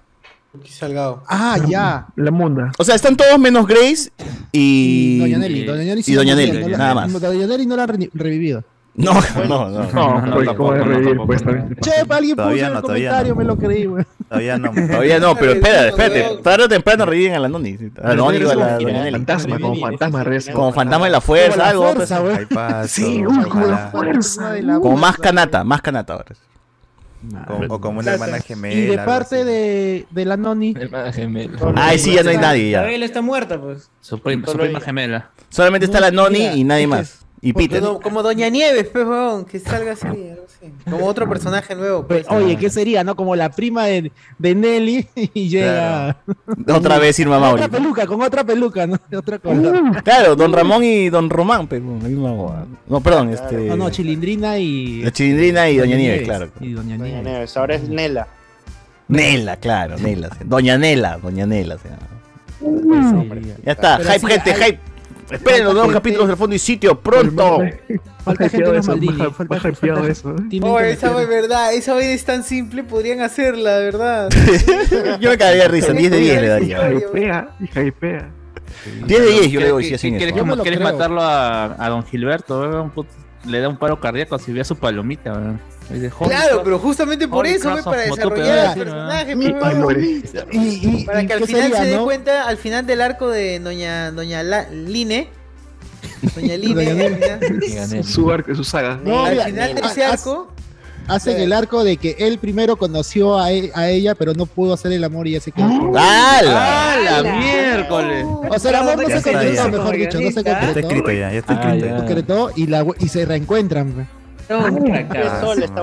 Salgado. 0.68 1.22
Ah, 1.28 1.58
ya. 1.68 2.06
La 2.16 2.30
munda. 2.30 2.72
O 2.78 2.84
sea, 2.84 2.94
están 2.94 3.16
todos 3.16 3.38
menos 3.38 3.66
Grace 3.66 4.10
y. 4.52 5.18
Doña 5.20 5.38
Nelly. 5.38 5.64
Doña 5.64 5.82
Nelly, 5.84 6.02
sí 6.02 6.12
y 6.12 6.14
la 6.14 6.20
Doña 6.20 6.34
Nelly, 6.34 6.60
no 6.60 6.68
la- 6.68 6.78
nada 6.78 6.94
más. 6.94 7.10
no, 7.10 7.20
Doña 7.20 7.46
Nelly 7.46 7.66
no 7.66 7.76
la 7.76 7.82
han 7.82 7.88
re- 7.88 8.10
revivido. 8.14 8.64
No, 8.94 9.12
no, 9.12 9.68
no. 9.68 9.92
No, 9.92 10.20
no, 10.22 10.34
pues, 10.34 10.46
tampoco, 10.46 10.56
¿cómo 10.56 10.72
de 10.72 10.78
no, 10.78 10.84
revivir? 10.84 11.08
tampoco, 11.08 11.26
Pues, 11.26 11.44
no. 11.44 11.52
también. 11.52 11.76
Che, 11.82 11.90
alguien 12.08 12.36
puso 12.36 12.44
Todavía 12.44 12.62
en 12.62 12.68
el 12.68 12.72
no, 12.74 12.80
todavía 12.82 13.08
comentario, 13.10 13.34
no. 13.34 13.38
me 13.38 13.44
lo 13.44 13.56
creí, 13.58 13.84
güey. 13.84 14.04
Todavía 14.28 14.58
no. 14.58 14.72
Todavía 14.86 15.18
no, 15.18 15.36
pero 15.36 15.52
espérate, 15.52 15.88
espérate. 15.88 16.42
Tarde 16.42 16.64
o 16.64 16.68
temprano 16.68 17.06
reviven 17.06 17.34
a 17.34 17.38
la 17.38 17.48
Noni. 17.48 17.78
A 18.02 18.08
la 18.08 18.14
Noni 18.14 18.42
o 18.42 18.50
a 18.50 18.54
la 18.54 18.78
Doña 18.78 19.04
Nelly. 19.04 19.12
Fantasma, 19.12 19.58
como 19.58 19.80
fantasma 19.80 20.24
regresa. 20.24 20.52
Como 20.52 20.72
fantasma 20.72 21.06
de 21.06 21.12
la 21.12 21.20
fuerza, 21.20 21.56
la 21.58 21.68
algo. 21.68 21.94
pues. 21.94 22.90
Sí, 22.90 23.22
como 23.24 23.66
la 23.66 23.88
fuerza. 23.90 24.54
la 24.60 24.80
Como 24.80 24.96
más 24.96 25.16
canata, 25.18 25.64
más 25.64 25.80
canata 25.82 26.14
ahora. 26.14 26.34
O 27.68 27.80
como 27.80 28.00
una 28.00 28.12
hermana 28.12 28.38
gemela. 28.40 28.74
Y 28.74 28.86
de 28.86 28.98
parte 28.98 29.44
de, 29.44 30.06
de 30.10 30.24
la 30.24 30.36
Noni, 30.36 30.74
Hermana 30.78 31.12
gemela. 31.12 31.58
Ay, 31.74 31.98
sí, 31.98 32.14
ya 32.14 32.22
no 32.22 32.30
hay 32.30 32.36
nadie 32.36 32.72
La 32.72 32.82
ya. 32.82 32.86
Bella 32.86 33.04
está 33.04 33.22
muerta, 33.22 33.60
pues. 33.60 33.90
Su 34.00 34.20
prima, 34.20 34.46
su 34.46 34.52
Solo 34.52 34.64
prima 34.64 34.80
gemela. 34.80 35.30
Solamente 35.48 35.86
está 35.86 35.98
la 36.00 36.10
Noni 36.10 36.38
Mira, 36.40 36.54
y 36.54 36.64
nadie 36.64 36.86
más. 36.86 37.25
Y 37.42 37.52
Peter. 37.52 37.82
Como, 37.82 38.00
como 38.00 38.22
Doña 38.22 38.48
Nieves, 38.48 38.88
pues, 38.92 39.04
weón, 39.06 39.44
que 39.44 39.58
salga 39.60 39.92
así, 39.92 40.06
algo 40.06 40.44
así. 40.46 40.72
Como 40.90 41.06
otro 41.06 41.28
personaje 41.28 41.74
nuevo, 41.74 42.06
pues. 42.06 42.26
oye, 42.30 42.56
¿qué 42.56 42.70
sería, 42.70 43.04
no? 43.04 43.14
Como 43.14 43.36
la 43.36 43.50
prima 43.50 43.84
de, 43.84 44.10
de 44.38 44.54
Nelly 44.54 45.06
y 45.34 45.48
llega... 45.48 46.16
Otra 46.74 46.98
vez 46.98 47.18
Irma 47.20 47.34
Con 47.36 47.42
Mauri. 47.42 47.62
otra 47.62 47.78
peluca, 47.78 48.06
con 48.06 48.22
otra 48.22 48.44
peluca, 48.44 48.86
¿no? 48.86 48.96
Otra 49.18 49.38
color. 49.38 50.02
Claro, 50.02 50.34
Don 50.34 50.52
Ramón 50.52 50.82
y 50.82 51.08
Don 51.10 51.28
Román, 51.30 51.68
pero 51.68 51.84
la 52.02 52.08
misma. 52.08 52.66
No, 52.88 53.00
perdón, 53.00 53.30
este. 53.30 53.56
No, 53.66 53.76
no, 53.76 53.90
Chilindrina 53.90 54.58
y... 54.58 55.02
La 55.02 55.12
Chilindrina 55.12 55.68
y 55.68 55.76
Doña 55.76 55.96
Nieves, 55.96 56.22
claro. 56.22 56.48
Y 56.60 56.72
Doña 56.72 56.96
Doña 56.96 57.20
Nieves. 57.22 57.56
Ahora 57.56 57.74
es 57.76 57.88
Nela. 57.88 58.26
Nela, 59.08 59.56
claro, 59.58 59.98
Nela. 59.98 60.30
Doña 60.44 60.76
Nela, 60.78 61.18
Doña 61.18 61.46
Nela. 61.46 61.76
sí. 61.78 61.88
Sí. 62.58 63.52
Ya 63.64 63.72
está, 63.72 63.98
Pero 63.98 64.10
hype, 64.10 64.26
gente, 64.28 64.52
hay- 64.52 64.62
hype. 64.72 64.80
Esperen 65.30 65.64
los 65.64 65.74
nuevos 65.74 65.92
capítulos 65.92 66.28
del 66.28 66.36
fondo 66.36 66.54
y 66.54 66.58
sitio 66.58 67.00
pronto. 67.00 67.60
Falta 68.24 68.48
gente. 68.48 68.72
Más 68.72 68.86
Falta, 68.86 69.04
hypeado 69.04 69.32
falta- 69.32 70.08
eso. 70.10 70.30
¿eh? 70.36 70.60
Oh, 70.62 70.78
esa 70.80 71.20
es 71.20 71.28
verdad, 71.28 71.72
esa 71.74 71.94
vaina 71.94 72.12
es 72.12 72.24
tan 72.24 72.42
simple, 72.44 72.82
podrían 72.84 73.20
hacerla, 73.20 73.78
de 73.78 73.84
verdad. 73.84 74.28
Yo 75.20 75.30
me 75.30 75.38
cagaría 75.38 75.62
de 75.62 75.68
risa, 75.68 75.92
10 75.92 76.10
de 76.10 76.18
10 76.18 76.40
le 76.42 76.48
daría. 76.48 76.92
Hypea, 76.92 77.48
y 77.60 77.64
hypea. 77.80 78.30
10 79.06 79.20
de 79.20 79.30
10 79.30 79.50
yo 79.50 79.60
le 79.60 79.68
doy 79.68 79.82
si 79.84 79.88
¿Qué- 79.90 79.94
hacen 79.96 80.16
¿Quieres, 80.18 80.80
matarlo 80.80 81.20
a, 81.22 81.84
a 81.84 81.88
don 81.88 82.04
Gilberto? 82.04 82.90
Put- 82.94 83.06
le 83.46 83.60
da 83.60 83.68
un 83.68 83.76
paro 83.76 84.00
cardíaco 84.00 84.38
si 84.38 84.52
ve 84.52 84.60
a 84.60 84.64
su 84.64 84.76
palomita. 84.76 85.58
Weón. 85.90 86.02
Dice, 86.02 86.14
"Holy 86.18 86.30
Claro, 86.30 86.50
crap". 86.52 86.64
pero 86.64 86.78
justamente 86.78 87.28
por 87.28 87.46
eso, 87.46 87.70
fue 87.72 87.82
para 87.82 88.02
desarrollar 88.02 88.68
el 88.78 88.84
personaje, 88.84 89.32
Y- 90.52 91.04
Para 91.04 91.26
que 91.26 91.32
al 91.32 91.38
¿qué 91.40 91.46
final 91.46 91.72
se 91.72 91.84
dé 91.86 91.98
cuenta, 91.98 92.46
al 92.48 92.56
final 92.56 92.86
del 92.86 93.00
arco 93.00 93.28
de 93.28 93.60
Doña, 93.60 94.10
Doña 94.12 94.42
Line. 94.42 95.28
Doña 96.34 96.56
Line. 96.56 98.02
Su 98.04 98.30
arco, 98.30 98.54
su 98.54 98.64
saga. 98.64 98.98
No, 99.04 99.24
al 99.24 99.40
final 99.42 99.74
de 99.74 99.80
ha- 99.82 99.86
ese 99.90 100.04
arco. 100.04 100.48
Hacen 101.08 101.40
el 101.40 101.52
arco 101.52 101.84
de 101.84 101.98
que 101.98 102.16
él 102.18 102.38
primero 102.40 102.74
conoció 102.76 103.38
a, 103.38 103.52
e- 103.52 103.70
a 103.76 103.88
ella, 103.88 104.16
pero 104.16 104.34
no 104.34 104.44
pudo 104.44 104.74
hacer 104.74 104.90
el 104.90 105.04
amor 105.04 105.28
y 105.28 105.32
ya 105.34 105.40
se 105.40 105.52
quedó. 105.52 105.66
¡Hala! 105.96 106.40
¡Ah, 106.44 106.96
la 107.22 107.22
miércoles! 107.22 108.26
O 108.50 108.58
sea, 108.58 108.70
el 108.72 108.76
amor 108.78 108.96
no 109.02 109.08
se 109.08 109.22
concretó, 109.22 109.68
mejor 109.68 109.96
dicho, 109.96 110.20
no 110.20 110.30
se 110.32 110.42
Ya 110.42 110.50
está 110.52 110.60
concretó. 110.66 110.88
escrito 110.88 111.10
ya, 111.12 111.30
ya 111.32 111.38
está 111.38 111.52
Ah, 111.52 111.60
escrito. 111.62 111.86
ya. 111.86 111.92
ya. 111.92 111.96
concretó 111.98 112.50
y, 112.56 112.66
la, 112.66 112.84
y 112.98 113.06
se 113.08 113.24
reencuentran. 113.24 114.08
Es 114.48 115.40
sola 115.40 115.64
esta 115.64 115.82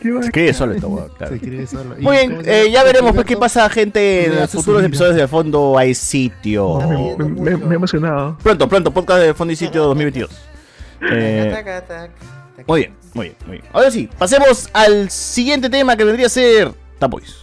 qué 0.00 0.10
Se 0.12 0.18
escribe 0.26 0.54
solo 0.54 0.72
esto, 0.74 0.88
weón, 0.88 1.08
claro. 1.18 1.28
Se 1.30 1.34
escribe 1.36 1.66
solo. 1.66 1.98
Y 1.98 2.02
Muy 2.02 2.16
bien, 2.16 2.42
eh, 2.46 2.70
ya 2.70 2.82
veremos 2.82 3.12
pues 3.12 3.26
qué 3.26 3.36
pasa 3.36 3.68
gente 3.68 4.26
en 4.26 4.36
los 4.36 4.50
futuros 4.50 4.82
episodios 4.82 5.16
de 5.16 5.28
Fondo 5.28 5.76
hay 5.76 5.94
sitio. 5.94 6.78
Me, 7.18 7.24
me- 7.26 7.56
me 7.56 7.72
he 7.72 7.74
emocionado. 7.76 8.36
Pronto, 8.42 8.68
pronto, 8.68 8.90
podcast 8.90 9.20
de 9.22 9.34
Fondo 9.34 9.52
y 9.52 9.56
Sitio 9.56 9.82
2022. 9.84 10.30
Eh, 11.12 11.64
muy 12.66 12.80
bien, 12.80 12.94
muy 13.14 13.26
bien, 13.26 13.36
muy 13.46 13.56
bien. 13.58 13.64
Ahora 13.72 13.90
sí, 13.90 14.08
pasemos 14.18 14.68
al 14.72 15.10
siguiente 15.10 15.68
tema 15.70 15.96
que 15.96 16.04
vendría 16.04 16.26
a 16.26 16.30
ser 16.30 16.72
Tapois. 16.98 17.36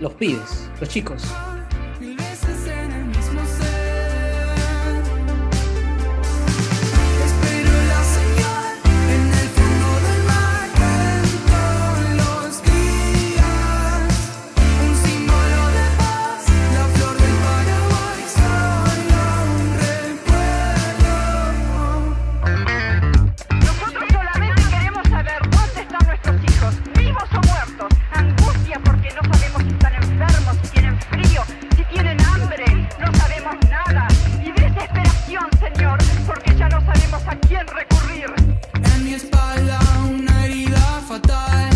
Los 0.00 0.12
pibes, 0.14 0.68
los 0.80 0.88
chicos. 0.88 1.22
A 37.28 37.36
quién 37.40 37.66
recurrir. 37.66 38.32
En 38.94 39.04
mi 39.04 39.14
espalda 39.14 39.78
una 40.08 40.46
herida 40.46 41.02
fatal. 41.06 41.70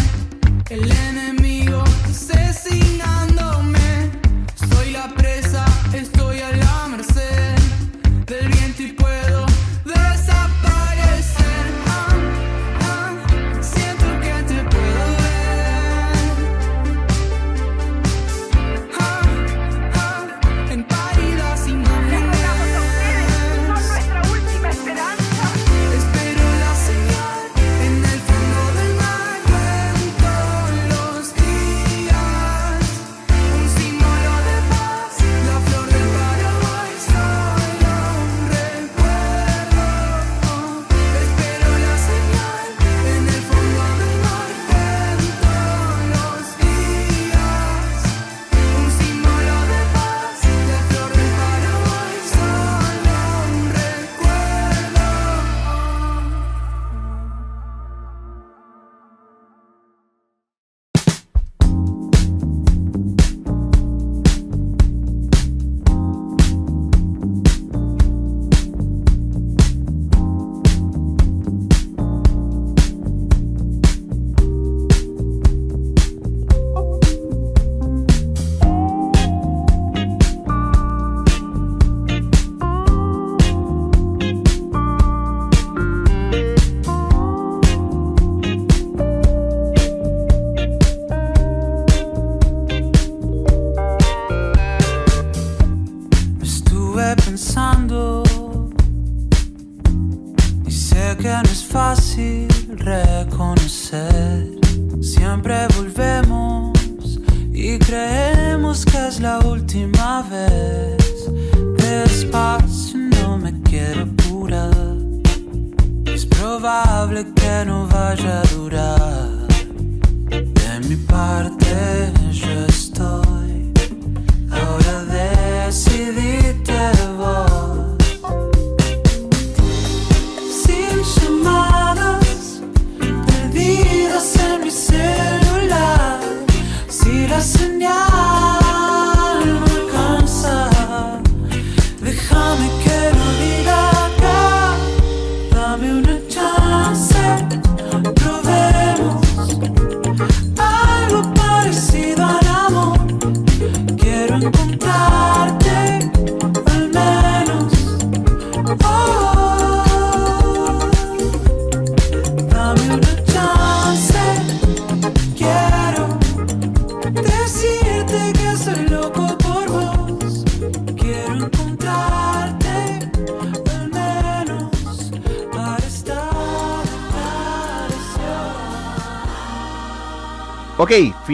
El 0.70 0.90
enemigo 0.90 1.84
asesinándome. 2.08 3.21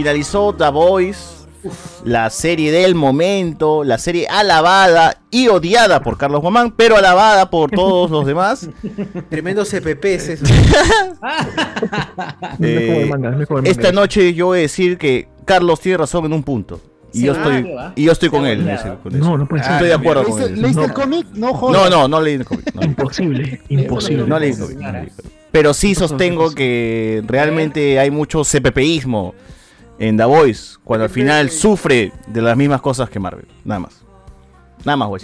Finalizó 0.09 0.55
The 0.55 0.71
Voice, 0.71 1.21
la 2.03 2.31
serie 2.31 2.73
del 2.73 2.95
momento, 2.95 3.85
la 3.85 3.99
serie 3.99 4.27
alabada 4.27 5.19
y 5.31 5.49
odiada 5.49 6.01
por 6.03 6.17
Carlos 6.17 6.41
Guamán, 6.41 6.71
pero 6.71 6.97
alabada 6.97 7.51
por 7.51 7.71
todos 7.71 8.11
los 8.11 8.25
demás. 8.25 8.71
Tremendo 9.29 9.65
CPP 9.67 10.05
es 10.07 10.29
eso. 10.31 10.45
Eh, 12.61 13.11
esta 13.65 13.93
noche 13.93 14.33
yo 14.35 14.47
voy 14.47 14.59
a 14.59 14.63
decir 14.63 14.97
que 14.99 15.29
Carlos 15.45 15.81
tiene 15.81 15.99
razón 15.99 16.25
en 16.25 16.33
un 16.33 16.43
punto. 16.43 16.81
Y 17.13 17.19
Sí, 17.21 17.25
yo 17.27 17.33
ah, 17.33 17.37
estoy, 17.37 17.75
y 17.97 18.05
yo 18.05 18.13
estoy 18.13 18.29
con 18.31 18.47
él. 18.47 18.61
con 19.03 19.15
eso. 19.15 19.25
No, 19.25 19.37
no 19.39 19.47
puede 19.47 19.63
ser. 19.63 19.73
Estoy 19.75 19.89
de 19.89 19.95
acuerdo 19.95 20.25
con 20.25 20.37
¿Leíste, 20.39 20.55
él. 20.55 20.63
leíste 20.63 20.81
No. 20.81 20.87
el 20.87 20.93
cómic? 20.95 21.27
No 21.35 21.47
No, 21.49 21.55
jodas. 21.55 21.91
no, 21.91 22.09
no 22.09 22.21
leí 22.21 22.35
el 22.35 22.45
cómic. 22.45 22.75
no. 22.75 22.83
Imposible, 22.83 23.61
imposible. 23.69 24.27
No 24.27 24.39
leí 24.39 24.51
el 24.53 24.59
cómic, 24.59 24.79
no 24.79 24.93
leí 24.93 25.03
el 25.03 25.11
cómic. 25.11 25.33
Pero 25.53 25.75
sí 25.75 25.95
sostengo 25.95 26.51
que 26.55 27.23
realmente 27.27 27.99
hay 27.99 28.11
mucho 28.11 28.43
CPPismo 28.45 29.35
en 29.99 30.17
The 30.17 30.25
Voice, 30.25 30.77
cuando 30.85 31.05
al 31.05 31.11
final 31.11 31.51
sufre 31.51 32.13
de 32.27 32.43
las 32.43 32.57
mismas 32.57 32.81
cosas 32.81 33.09
que 33.11 33.19
Marvel. 33.19 33.47
Nada 33.65 33.81
más. 33.81 34.01
Nada 34.85 34.97
más, 34.97 35.09
güey. 35.09 35.23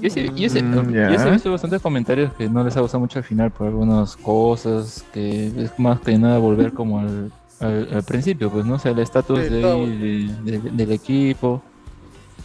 Yo 0.00 0.10
sí, 0.10 0.30
yo 0.36 0.48
sí- 0.48 0.62
Mm, 0.62 0.74
yo 0.74 0.84
sí 0.84 0.92
ya. 1.24 1.28
he 1.28 1.30
visto 1.30 1.50
bastantes 1.50 1.80
comentarios 1.82 2.32
que 2.34 2.48
no 2.48 2.62
les 2.64 2.76
ha 2.76 2.80
gustado 2.80 3.00
mucho 3.00 3.18
al 3.18 3.24
final 3.24 3.50
por 3.50 3.66
algunas 3.68 4.16
cosas, 4.16 5.04
que 5.12 5.46
es 5.56 5.78
más 5.78 6.00
que 6.00 6.16
nada 6.18 6.38
volver 6.38 6.72
como 6.72 7.00
al, 7.00 7.32
al, 7.60 7.88
al 7.92 8.02
principio, 8.04 8.50
pues 8.50 8.64
no 8.64 8.74
o 8.74 8.78
sea, 8.78 8.92
el 8.92 8.98
estatus 9.00 9.40
Sí, 9.40 9.48
de 9.48 9.60
de- 10.44 10.58
de- 10.60 10.70
del 10.70 10.92
equipo, 10.92 11.62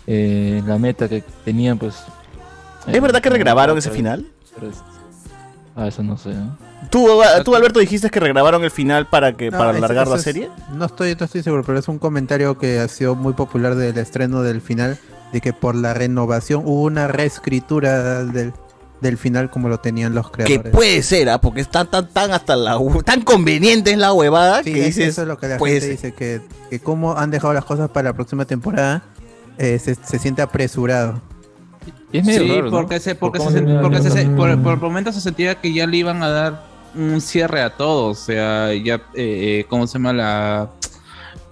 eh, 0.08 0.62
la 0.66 0.78
meta 0.78 1.08
que 1.08 1.24
tenían, 1.46 1.78
pues... 1.78 2.04
¿Es 2.88 3.02
verdad 3.02 3.22
que 3.22 3.30
regrabaron 3.30 3.78
ese 3.78 3.90
final? 3.92 4.28
Ah, 5.76 5.88
eso 5.88 6.04
no 6.04 6.18
sé. 6.18 6.34
¿no? 6.34 6.58
¿Tú, 6.90 7.08
tú, 7.44 7.56
Alberto, 7.56 7.80
dijiste 7.80 8.10
que 8.10 8.20
regrabaron 8.20 8.64
el 8.64 8.72
final 8.72 9.08
para 9.08 9.34
que 9.34 9.52
No, 9.52 9.58
para 9.58 9.72
alargar 9.72 10.08
la 10.08 10.16
es- 10.18 10.22
serie? 10.24 10.50
No 10.74 10.86
estoy, 10.86 11.16
no 11.20 11.26
estoy 11.26 11.44
seguro, 11.44 11.64
pero 11.64 11.80
es 11.80 11.88
un 11.88 12.00
comentario 12.00 12.58
que 12.58 12.80
ha 12.80 12.88
sido 12.88 13.16
muy 13.16 13.34
popular 13.34 13.76
del 13.76 13.98
estreno 13.98 14.42
del 14.44 14.62
final, 14.62 14.98
de 15.32 15.42
que 15.42 15.54
por 15.54 15.76
la 15.76 15.94
renovación 15.94 16.62
hubo 16.66 16.84
una 16.84 17.08
reescritura 17.08 18.24
del, 18.24 18.54
del 19.02 19.18
final 19.18 19.50
como 19.50 19.70
lo 19.70 19.80
tenían 19.80 20.14
los 20.16 20.30
Que 20.32 20.44
creadores. 20.44 20.72
puede 20.72 21.02
ser, 21.04 21.30
¿ah? 21.30 21.42
porque 21.42 21.62
está 21.62 21.86
tan, 21.86 22.08
tan 22.10 22.32
hasta 22.32 22.56
la 22.56 22.78
tan 23.04 23.22
conveniente 23.22 23.92
es 23.92 23.98
la 23.98 24.14
huevada 24.14 24.64
Sí, 24.64 24.74
que 24.74 24.80
es- 24.82 24.86
dices. 24.96 25.08
eso 25.10 25.22
es 25.24 25.28
lo 25.28 25.38
que 25.38 25.48
la 25.48 25.58
gente 25.60 25.82
ser. 25.82 25.90
dice, 25.90 26.14
que, 26.14 26.42
que 26.70 26.80
como 26.80 27.18
han 27.18 27.32
dejado 27.32 27.54
las 27.54 27.66
cosas 27.66 27.90
para 27.90 28.10
la 28.10 28.14
próxima 28.14 28.46
temporada, 28.46 29.04
eh, 29.58 29.80
se, 29.80 29.96
se 29.96 30.20
siente 30.20 30.42
apresurado. 30.42 31.22
Sí, 32.12 32.22
porque, 32.70 33.00
se, 33.00 33.16
porque, 33.16 33.40
se, 33.40 33.62
porque 33.64 33.90
por, 34.36 34.62
por 34.62 34.78
momentos 34.80 35.16
se 35.16 35.22
sentía 35.22 35.56
que 35.60 35.74
ya 35.74 35.88
le 35.88 35.98
iban 35.98 36.22
a 36.22 36.30
dar 36.30 36.73
un 36.96 37.22
cierre 37.22 37.62
a 37.62 37.72
todo. 37.72 38.08
O 38.10 38.16
sea, 38.16 38.74
ya, 38.74 38.96
eh, 38.96 39.02
eh, 39.16 39.66
¿cómo 39.70 39.88
se 39.88 39.94
llama 39.94 40.14
la...? 40.14 40.70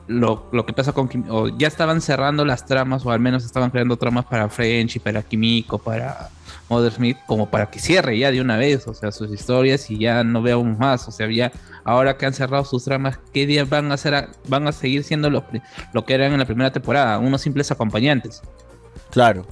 Lo, 0.07 0.49
lo 0.51 0.65
que 0.65 0.73
pasa 0.73 0.91
con 0.91 1.07
Kim- 1.07 1.25
o 1.29 1.47
ya 1.47 1.67
estaban 1.69 2.01
cerrando 2.01 2.43
las 2.43 2.65
tramas, 2.65 3.05
o 3.05 3.11
al 3.11 3.19
menos 3.21 3.45
estaban 3.45 3.69
creando 3.69 3.95
tramas 3.95 4.25
para 4.25 4.49
French 4.49 4.97
y 4.97 4.99
para 4.99 5.21
Kimiko, 5.21 5.77
para 5.77 6.29
Mother 6.67 6.91
Smith, 6.91 7.17
como 7.27 7.49
para 7.49 7.69
que 7.69 7.79
cierre 7.79 8.17
ya 8.17 8.29
de 8.29 8.41
una 8.41 8.57
vez, 8.57 8.85
o 8.87 8.93
sea, 8.93 9.11
sus 9.13 9.31
historias 9.31 9.89
y 9.89 9.99
ya 9.99 10.21
no 10.25 10.41
veamos 10.41 10.77
más. 10.77 11.07
O 11.07 11.11
sea, 11.11 11.31
ya 11.31 11.51
ahora 11.85 12.17
que 12.17 12.25
han 12.25 12.33
cerrado 12.33 12.65
sus 12.65 12.83
tramas, 12.83 13.19
¿qué 13.31 13.45
días 13.45 13.69
van 13.69 13.89
a 13.91 13.93
hacer? 13.93 14.27
van 14.49 14.67
a 14.67 14.73
seguir 14.73 15.05
siendo 15.05 15.29
lo, 15.29 15.45
lo 15.93 16.03
que 16.03 16.13
eran 16.15 16.33
en 16.33 16.39
la 16.39 16.45
primera 16.45 16.71
temporada, 16.73 17.17
unos 17.17 17.39
simples 17.39 17.71
acompañantes. 17.71 18.41
Claro, 19.11 19.45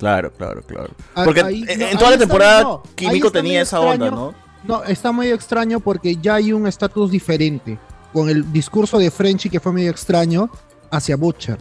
claro, 0.00 0.32
claro, 0.32 0.62
claro. 0.62 0.90
Ah, 1.14 1.22
Porque 1.24 1.42
ahí- 1.42 1.64
en, 1.68 1.78
no, 1.78 1.86
en 1.86 1.98
toda 1.98 2.10
la 2.12 2.18
temporada 2.18 2.62
no, 2.62 2.82
Kimiko 2.96 3.30
tenía 3.30 3.60
esa 3.62 3.78
onda. 3.78 4.10
¿no? 4.10 4.34
No, 4.64 4.84
está 4.84 5.12
medio 5.12 5.34
extraño 5.34 5.80
porque 5.80 6.16
ya 6.16 6.34
hay 6.36 6.52
un 6.52 6.66
estatus 6.66 7.10
diferente. 7.10 7.78
Con 8.12 8.28
el 8.28 8.52
discurso 8.52 8.98
de 8.98 9.10
Frenchy 9.10 9.48
que 9.50 9.58
fue 9.60 9.72
medio 9.72 9.90
extraño 9.90 10.50
hacia 10.90 11.16
Butcher. 11.16 11.58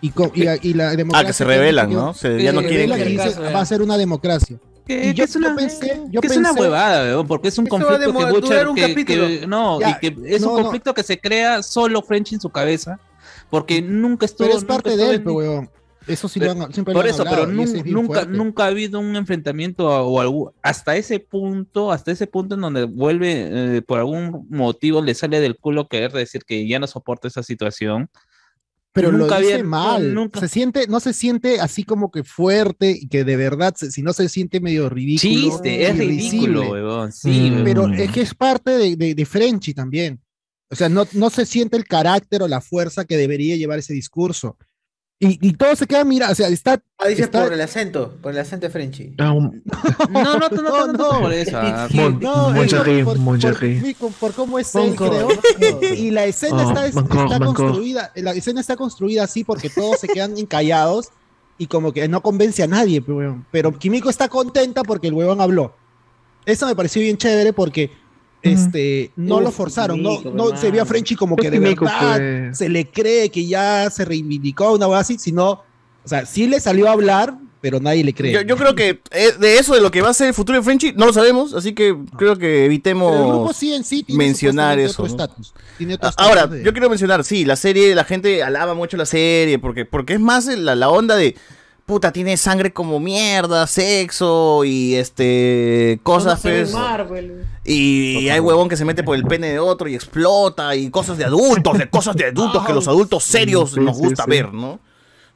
Y, 0.00 0.10
con- 0.10 0.30
y, 0.34 0.42
la- 0.42 0.56
y 0.60 0.74
la 0.74 0.90
democracia. 0.96 1.24
Ah, 1.24 1.26
que 1.28 1.32
se 1.32 1.44
rebelan, 1.44 1.90
¿no? 1.92 2.12
Se- 2.12 2.42
ya 2.42 2.52
no 2.52 2.60
quieren 2.60 2.92
que- 2.92 3.08
y 3.08 3.16
dice, 3.16 3.40
va 3.40 3.60
a 3.60 3.64
ser 3.66 3.80
una 3.80 3.96
democracia. 3.96 4.58
Que, 4.86 5.06
Y 5.08 5.14
yo- 5.14 5.24
yo 5.24 5.56
pensé, 5.56 6.02
yo 6.10 6.20
que 6.20 6.26
es 6.26 6.36
una 6.36 6.50
pensé- 6.50 6.60
huevada, 6.60 7.04
weón, 7.04 7.26
porque 7.26 7.48
es 7.48 7.56
un 7.56 7.66
conflicto 7.66 8.12
que 8.12 8.24
Butcher 8.32 8.68
un 8.68 8.74
que- 8.74 9.04
que- 9.06 9.46
no, 9.48 9.80
Ya, 9.80 9.90
y 9.90 9.94
que 9.98 10.14
es 10.26 10.42
no, 10.42 10.50
un 10.50 10.56
no. 10.58 10.62
conflicto 10.64 10.92
que 10.92 11.02
se 11.02 11.18
crea 11.18 11.62
solo 11.62 12.02
French 12.02 12.34
en 12.34 12.40
su 12.40 12.50
cabeza, 12.50 12.98
porque 13.48 13.80
nunca 13.80 14.26
estuvo. 14.26 14.46
Pero 14.48 14.58
es 14.58 14.64
parte 14.64 14.94
de 14.94 15.10
él, 15.10 15.22
weón. 15.26 15.70
Eso 16.06 16.28
sí 16.28 16.38
lo 16.40 16.50
han, 16.50 16.72
siempre 16.72 16.92
Por 16.92 17.04
lo 17.04 17.08
han 17.08 17.14
eso, 17.14 17.22
hablado, 17.22 17.36
pero 17.46 17.52
nun- 17.52 17.62
es 17.76 17.86
nunca, 17.86 18.06
fuerte. 18.14 18.32
nunca 18.36 18.64
ha 18.64 18.66
habido 18.68 19.00
un 19.00 19.16
enfrentamiento 19.16 19.90
a- 19.90 20.02
o 20.02 20.20
algún, 20.20 20.50
hasta 20.62 20.96
ese 20.96 21.18
punto, 21.20 21.90
hasta 21.92 22.12
ese 22.12 22.26
punto 22.26 22.54
en 22.56 22.60
donde 22.60 22.84
vuelve, 22.84 23.76
eh, 23.76 23.82
por 23.82 23.98
algún 23.98 24.46
motivo 24.50 25.00
le 25.02 25.14
sale 25.14 25.40
del 25.40 25.56
culo 25.56 25.88
querer 25.88 26.12
decir 26.12 26.42
que 26.44 26.66
ya 26.68 26.78
no 26.78 26.86
soporta 26.86 27.28
esa 27.28 27.42
situación. 27.42 28.08
Pero 28.92 29.10
Nunca 29.10 29.36
lo 29.36 29.40
dice 29.40 29.54
había- 29.54 29.64
mal. 29.64 30.14
nunca- 30.14 30.38
Se 30.38 30.46
siente, 30.46 30.86
no 30.86 31.00
se 31.00 31.12
siente 31.12 31.58
así 31.58 31.82
como 31.82 32.12
que 32.12 32.22
fuerte 32.22 32.90
y 32.92 33.08
que 33.08 33.24
de 33.24 33.36
verdad, 33.36 33.74
si 33.76 34.02
no 34.02 34.12
se 34.12 34.28
siente 34.28 34.60
medio 34.60 34.88
ridículo. 34.88 35.32
Chiste, 35.32 35.86
es 35.88 35.98
ridículo, 35.98 36.70
weón. 36.70 37.10
Sí, 37.12 37.50
weón. 37.50 37.64
Pero 37.64 37.92
es 37.92 38.10
que 38.12 38.20
es 38.20 38.34
parte 38.36 38.70
de, 38.70 38.94
de, 38.94 39.14
de 39.16 39.24
Frenchy 39.26 39.74
también. 39.74 40.20
O 40.70 40.76
sea, 40.76 40.88
no, 40.88 41.06
no 41.12 41.28
se 41.30 41.44
siente 41.44 41.76
el 41.76 41.86
carácter 41.86 42.42
o 42.42 42.48
la 42.48 42.60
fuerza 42.60 43.04
que 43.04 43.16
debería 43.16 43.56
llevar 43.56 43.80
ese 43.80 43.92
discurso. 43.94 44.56
Y, 45.20 45.38
y 45.48 45.52
todo 45.52 45.74
se 45.76 45.86
queda, 45.86 46.04
mira, 46.04 46.30
o 46.30 46.34
sea, 46.34 46.48
está. 46.48 46.82
Ah, 46.98 47.06
dices 47.06 47.26
está- 47.26 47.44
por 47.44 47.52
el 47.52 47.60
acento, 47.60 48.16
por 48.20 48.32
el 48.32 48.38
acento 48.38 48.68
Frenchy. 48.68 49.14
No, 49.18 49.34
no, 49.40 49.52
no, 50.10 50.48
no, 50.50 50.86
no, 50.86 50.92
no, 50.92 51.08
por 51.20 51.32
eso. 51.32 51.56
ah. 51.56 51.88
Por- 51.94 52.18
cómo 54.34 54.58
es 54.58 54.74
él, 54.74 54.94
creo. 54.96 55.28
Y 55.96 56.10
la 56.10 56.24
escena 56.26 56.64
Oh, 56.66 56.68
está, 56.68 56.86
está 56.86 57.38
construida, 57.38 58.12
la 58.16 58.32
escena 58.32 58.60
está 58.60 58.76
construida 58.76 59.24
así 59.24 59.44
porque 59.44 59.70
todos 59.70 60.00
se 60.00 60.08
quedan 60.08 60.36
encallados 60.36 61.10
y 61.58 61.66
como 61.68 61.92
que 61.92 62.08
no 62.08 62.20
convence 62.20 62.62
a 62.62 62.66
nadie, 62.66 63.00
pe, 63.00 63.12
weón. 63.12 63.46
pero 63.50 63.72
Kimiko 63.72 64.10
está 64.10 64.28
contenta 64.28 64.82
porque 64.82 65.06
el 65.08 65.14
huevón 65.14 65.40
habló. 65.40 65.74
Eso 66.46 66.66
me 66.66 66.74
pareció 66.74 67.00
bien 67.00 67.16
chévere 67.16 67.52
porque 67.52 67.90
este, 68.44 69.10
no 69.16 69.36
Uf, 69.36 69.42
lo 69.42 69.50
forzaron, 69.50 70.02
no, 70.02 70.20
no 70.22 70.56
se 70.56 70.70
vio 70.70 70.82
a. 70.82 70.86
Frenchy 70.86 71.16
como 71.16 71.36
que 71.36 71.50
de 71.50 71.58
verdad 71.58 72.16
pues. 72.18 72.58
se 72.58 72.68
le 72.68 72.88
cree 72.90 73.30
que 73.30 73.46
ya 73.46 73.90
se 73.90 74.04
reivindicó 74.04 74.72
una 74.74 74.86
cosa 74.86 75.00
así, 75.00 75.18
sino, 75.18 75.50
o 75.50 75.62
sea, 76.08 76.24
sí 76.26 76.46
le 76.46 76.60
salió 76.60 76.88
a 76.88 76.92
hablar, 76.92 77.34
pero 77.60 77.80
nadie 77.80 78.04
le 78.04 78.12
cree. 78.12 78.30
Yo, 78.32 78.42
yo 78.42 78.56
creo 78.58 78.74
que 78.74 79.00
eh, 79.10 79.32
de 79.40 79.58
eso, 79.58 79.74
de 79.74 79.80
lo 79.80 79.90
que 79.90 80.02
va 80.02 80.10
a 80.10 80.14
ser 80.14 80.28
el 80.28 80.34
futuro 80.34 80.58
de 80.58 80.62
Frenchy, 80.64 80.92
no 80.92 81.06
lo 81.06 81.12
sabemos, 81.14 81.54
así 81.54 81.72
que 81.74 81.96
creo 82.18 82.36
que 82.36 82.46
Pero 82.46 82.52
el 82.52 82.58
grupo 82.58 82.64
evitemos 82.66 83.56
sí 83.56 83.72
en 83.72 83.84
sí 83.84 84.02
tiene 84.02 84.22
mencionar 84.24 84.78
eso. 84.78 85.02
otro 85.02 85.04
¿no? 85.04 85.22
estatus. 85.22 85.54
Tiene 85.78 85.94
otro 85.94 86.10
Ah, 86.10 86.14
Ahora, 86.18 86.46
de- 86.46 86.62
yo 86.62 86.72
quiero 86.72 86.90
mencionar, 86.90 87.24
sí, 87.24 87.44
la 87.46 87.56
serie, 87.56 87.94
la 87.94 88.04
gente 88.04 88.42
alaba 88.42 88.74
mucho 88.74 88.96
la 88.98 89.06
serie, 89.06 89.58
porque, 89.58 89.86
porque 89.86 90.12
es 90.14 90.20
más 90.20 90.44
la, 90.46 90.74
la 90.74 90.90
onda 90.90 91.16
de 91.16 91.34
puta, 91.86 92.12
tiene 92.12 92.36
sangre 92.36 92.72
como 92.72 93.00
mierda, 93.00 93.66
sexo 93.66 94.64
y 94.64 94.94
este 94.94 96.00
cosas 96.02 96.40
pues. 96.42 96.72
Marvel. 96.72 97.44
Y 97.64 98.28
hay 98.28 98.40
huevón 98.40 98.68
que 98.68 98.76
se 98.76 98.84
mete 98.84 99.02
por 99.02 99.16
el 99.16 99.24
pene 99.24 99.48
de 99.48 99.58
otro 99.58 99.88
y 99.88 99.94
explota 99.94 100.74
y 100.76 100.90
cosas 100.90 101.18
de 101.18 101.24
adultos, 101.24 101.78
de 101.78 101.88
cosas 101.88 102.16
de 102.16 102.26
adultos 102.26 102.64
que 102.66 102.72
los 102.72 102.88
adultos 102.88 103.24
serios 103.24 103.72
Sí, 103.72 103.80
nos 103.80 103.98
gusta 103.98 104.24
sí. 104.24 104.30
ver, 104.30 104.52
¿no? 104.52 104.80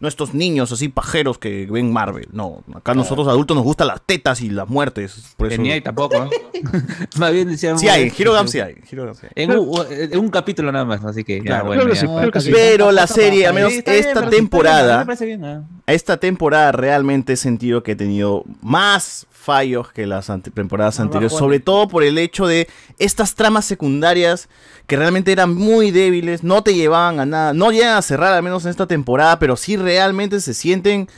No 0.01 0.07
estos 0.07 0.33
niños 0.33 0.71
así 0.71 0.89
pajeros 0.89 1.39
que 1.39 1.67
ven 1.69 1.93
Marvel, 1.93 2.29
no. 2.33 2.63
Acá 2.73 2.95
nosotros 2.95 3.27
adultos 3.27 3.57
nos 3.57 3.65
gustan 3.65 3.89
las 3.89 4.01
tetas 4.01 4.41
y 4.43 4.49
las 4.49 4.69
muertes. 4.69 5.35
Por 5.37 5.53
eso... 5.53 5.61
Ni 5.61 5.73
hay 5.73 5.81
tampoco. 5.81 6.17
¿no? 6.25 6.31
Más 7.17 7.33
bien 7.33 7.49
decíamos. 7.49 7.81
Sí 7.81 7.89
hay, 7.89 8.13
Hero 8.17 8.33
Gam 8.33 8.47
sí 8.47 8.61
hay. 8.61 8.77
Hero 8.89 9.07
Gam 9.07 9.17
sí 9.17 9.27
hay. 9.27 9.43
En 9.43 9.59
un, 9.59 9.87
en 9.91 10.19
un 10.21 10.29
capítulo 10.29 10.71
nada 10.71 10.85
más, 10.85 11.05
así 11.05 11.25
que 11.25 11.39
ya, 11.39 11.45
Claro, 11.45 11.67
bueno. 11.67 11.83
creo 11.83 11.95
que 11.95 12.01
ya. 12.01 12.07
sí, 12.07 12.15
creo 12.17 12.31
que 12.31 12.41
sí. 12.41 12.51
Pero 12.53 12.93
la 12.93 13.09
serie, 13.09 13.49
al 13.49 13.55
menos 13.55 13.73
bien, 13.73 13.83
esta 13.87 14.21
bien, 14.21 14.31
temporada, 14.31 14.99
me 15.01 15.07
parece 15.07 15.27
bien, 15.27 15.45
ah. 15.45 15.65
Esta 15.95 16.17
temporada 16.19 16.73
realmente 16.73 17.35
he 17.35 17.37
sentido 17.37 17.83
que 17.83 17.93
he 17.93 17.97
tenido 17.97 18.45
más 18.63 19.27
fallos 19.31 19.91
que 19.93 20.07
las 20.07 20.29
ante- 20.29 20.51
temporadas 20.51 21.01
anteriores, 21.01 21.33
sobre 21.39 21.61
todo 21.61 21.89
por 21.89 22.03
el 22.03 22.19
hecho 22.19 22.47
de 22.47 22.69
estas 22.99 23.35
tramas 23.35 23.65
secundarias 23.65 24.49
que 24.87 24.97
realmente 24.97 25.33
eran 25.33 25.55
muy 25.55 25.91
débiles, 25.91 26.45
no 26.45 26.63
te 26.63 26.75
llevaban 26.75 27.21
a 27.21 27.27
nada, 27.27 27.53
no 27.55 27.71
llegan 27.71 27.97
a 27.97 28.03
cerrar 28.03 28.35
al 28.35 28.43
menos 28.43 28.65
en 28.65 28.71
esta 28.71 28.87
temporada, 28.87 29.39
pero 29.39 29.57
sí 29.57 29.77
realmente 29.77 30.41
se 30.41 30.53
sienten 30.55 31.09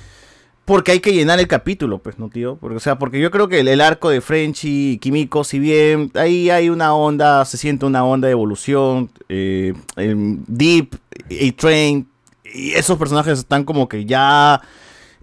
porque 0.64 0.92
hay 0.92 1.00
que 1.00 1.12
llenar 1.12 1.40
el 1.40 1.48
capítulo, 1.48 1.98
pues, 1.98 2.20
¿no, 2.20 2.28
tío? 2.28 2.56
Porque, 2.60 2.76
o 2.76 2.80
sea, 2.80 2.96
porque 2.96 3.18
yo 3.20 3.32
creo 3.32 3.48
que 3.48 3.58
el, 3.60 3.66
el 3.66 3.80
arco 3.80 4.08
de 4.08 4.20
Frenchy 4.20 4.92
y 4.92 4.98
Kimiko, 4.98 5.42
si 5.42 5.58
bien 5.58 6.12
ahí 6.14 6.48
hay 6.50 6.68
una 6.70 6.94
onda, 6.94 7.44
se 7.44 7.56
siente 7.56 7.86
una 7.86 8.04
onda 8.04 8.26
de 8.28 8.32
evolución, 8.32 9.10
eh, 9.28 9.74
Deep, 9.96 10.94
A-Train, 11.28 12.06
y 12.54 12.72
esos 12.72 12.98
personajes 12.98 13.38
están 13.40 13.64
como 13.64 13.88
que 13.88 14.04
ya 14.04 14.60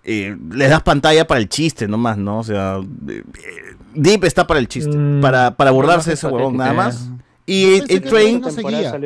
eh, 0.04 0.38
les 0.52 0.70
das 0.70 0.82
pantalla 0.84 1.28
para 1.28 1.40
el 1.40 1.50
chiste 1.50 1.88
nomás, 1.88 2.18
¿no? 2.18 2.40
O 2.40 2.44
sea, 2.44 2.78
eh, 3.10 3.24
eh, 3.24 3.76
Deep 3.94 4.24
está 4.26 4.48
para 4.48 4.60
el 4.60 4.68
chiste, 4.68 4.96
Mm. 4.96 5.22
para, 5.22 5.58
para 5.58 5.70
abordarse 5.72 6.14
ese 6.14 6.28
no 6.28 6.32
sé 6.32 6.36
huevón 6.36 6.58
nada 6.58 6.70
que- 6.72 6.76
más. 6.78 7.10
Y 7.50 7.80
A-Train... 7.80 8.42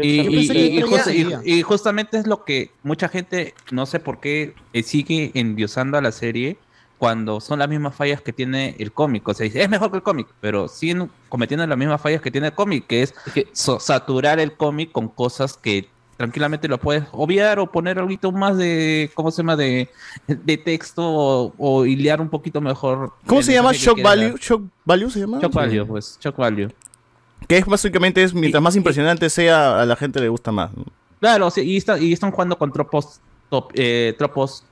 Y, 0.02 0.10
y- 0.10 0.52
y- 0.52 0.78
y 0.80 0.82
justa- 0.82 1.12
y- 1.14 1.24
seguía. 1.24 1.42
y 1.46 1.62
justamente 1.62 2.18
es 2.18 2.26
lo 2.26 2.44
que 2.44 2.72
mucha 2.84 3.08
gente, 3.08 3.54
no 3.72 3.86
sé 3.86 4.00
por 4.00 4.20
qué, 4.20 4.56
eh, 4.74 4.82
sigue 4.84 5.32
endiosando 5.36 5.98
a 5.98 6.02
la 6.02 6.12
serie 6.12 6.58
cuando 6.98 7.40
son 7.40 7.60
las 7.60 7.70
mismas 7.70 7.94
fallas 7.96 8.22
que 8.22 8.34
tiene 8.34 8.76
el 8.80 8.92
cómic. 8.92 9.28
O 9.28 9.34
sea, 9.36 9.44
dice, 9.44 9.62
es 9.62 9.70
mejor 9.70 9.92
que 9.92 9.98
el 9.98 10.04
cómic, 10.04 10.28
pero 10.40 10.68
siguen 10.68 11.10
cometiendo 11.30 11.66
las 11.68 11.78
mismas 11.78 12.02
fallas 12.02 12.22
que 12.22 12.32
tiene 12.32 12.48
el 12.48 12.54
cómic, 12.54 12.86
que 12.88 13.04
es 13.04 13.14
so- 13.54 13.80
saturar 13.80 14.40
el 14.40 14.54
cómic 14.54 14.92
con 14.92 15.08
cosas 15.08 15.56
que 15.58 15.88
tranquilamente 16.22 16.68
lo 16.68 16.78
puedes 16.78 17.04
obviar 17.14 17.58
o 17.58 17.72
poner 17.72 17.98
algo 17.98 18.32
más 18.32 18.56
de, 18.56 19.10
¿cómo 19.16 19.32
se 19.32 19.38
llama? 19.42 19.56
De, 19.56 19.90
de 20.28 20.58
texto 20.58 21.02
o, 21.04 21.52
o 21.58 21.84
hilear 21.88 22.22
un 22.22 22.30
poquito 22.30 22.62
mejor. 22.62 23.14
¿Cómo 23.26 23.42
se 23.42 23.54
llama? 23.54 23.72
Shock 23.74 24.04
Value. 24.04 24.30
dar. 24.30 24.40
Shock 24.40 24.64
Value 24.86 25.10
se 25.10 25.20
llama. 25.22 25.40
Shock 25.42 25.54
value, 25.54 25.86
pues, 25.88 26.20
shock 26.22 26.38
value. 26.38 26.70
Que 27.48 27.58
es 27.58 27.66
básicamente 27.66 28.22
es 28.22 28.36
mientras 28.36 28.62
más 28.62 28.76
impresionante 28.76 29.28
sea, 29.32 29.82
a 29.82 29.86
la 29.88 29.96
gente 29.96 30.20
le 30.20 30.30
gusta 30.30 30.52
más. 30.52 30.70
Claro, 31.20 31.50
sí, 31.50 31.62
y, 31.62 31.78
está- 31.78 31.98
y 31.98 32.14
están 32.14 32.30
jugando 32.30 32.56
con 32.56 32.72
tropos, 32.72 33.20
top- 33.50 33.72
eh, 33.74 34.14
tropos 34.20 34.64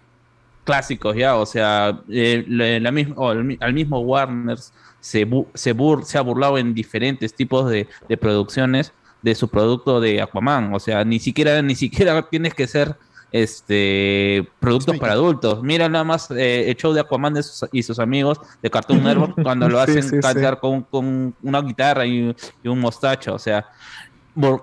clásicos, 0.65 1.15
¿ya? 1.15 1.35
O 1.35 1.47
sea, 1.47 1.99
eh, 2.09 2.45
la, 2.47 2.79
la 2.79 2.91
misma, 2.91 3.15
el 3.31 3.57
al 3.59 3.73
mismo 3.73 3.99
Warner 4.01 4.59
se, 4.99 5.27
bu- 5.27 5.47
se, 5.55 5.75
bur- 5.75 6.03
se 6.03 6.19
ha 6.19 6.21
burlado 6.21 6.59
en 6.59 6.75
diferentes 6.75 7.33
tipos 7.33 7.69
de, 7.71 7.87
de 8.07 8.17
producciones 8.17 8.93
de 9.21 9.35
su 9.35 9.47
producto 9.47 9.99
de 9.99 10.21
Aquaman. 10.21 10.73
O 10.73 10.79
sea, 10.79 11.03
ni 11.03 11.19
siquiera, 11.19 11.61
ni 11.61 11.75
siquiera 11.75 12.21
tienes 12.29 12.53
que 12.53 12.67
ser 12.67 12.95
este 13.31 14.47
productos 14.59 14.97
para 14.97 15.13
adultos. 15.13 15.61
Mira 15.63 15.87
nada 15.89 16.03
más 16.03 16.31
eh, 16.31 16.69
el 16.69 16.75
show 16.75 16.93
de 16.93 17.01
Aquaman 17.01 17.33
de 17.33 17.43
sus- 17.43 17.69
y 17.71 17.83
sus 17.83 17.99
amigos 17.99 18.39
de 18.61 18.69
Cartoon 18.69 19.03
Network 19.03 19.35
cuando 19.43 19.69
lo 19.69 19.79
hacen 19.79 20.01
sí, 20.03 20.09
sí. 20.09 20.19
cantar 20.19 20.59
con, 20.59 20.81
con 20.83 21.33
una 21.43 21.61
guitarra 21.61 22.05
y, 22.05 22.35
y 22.63 22.67
un 22.67 22.79
mostacho. 22.79 23.33
O 23.35 23.39
sea, 23.39 23.67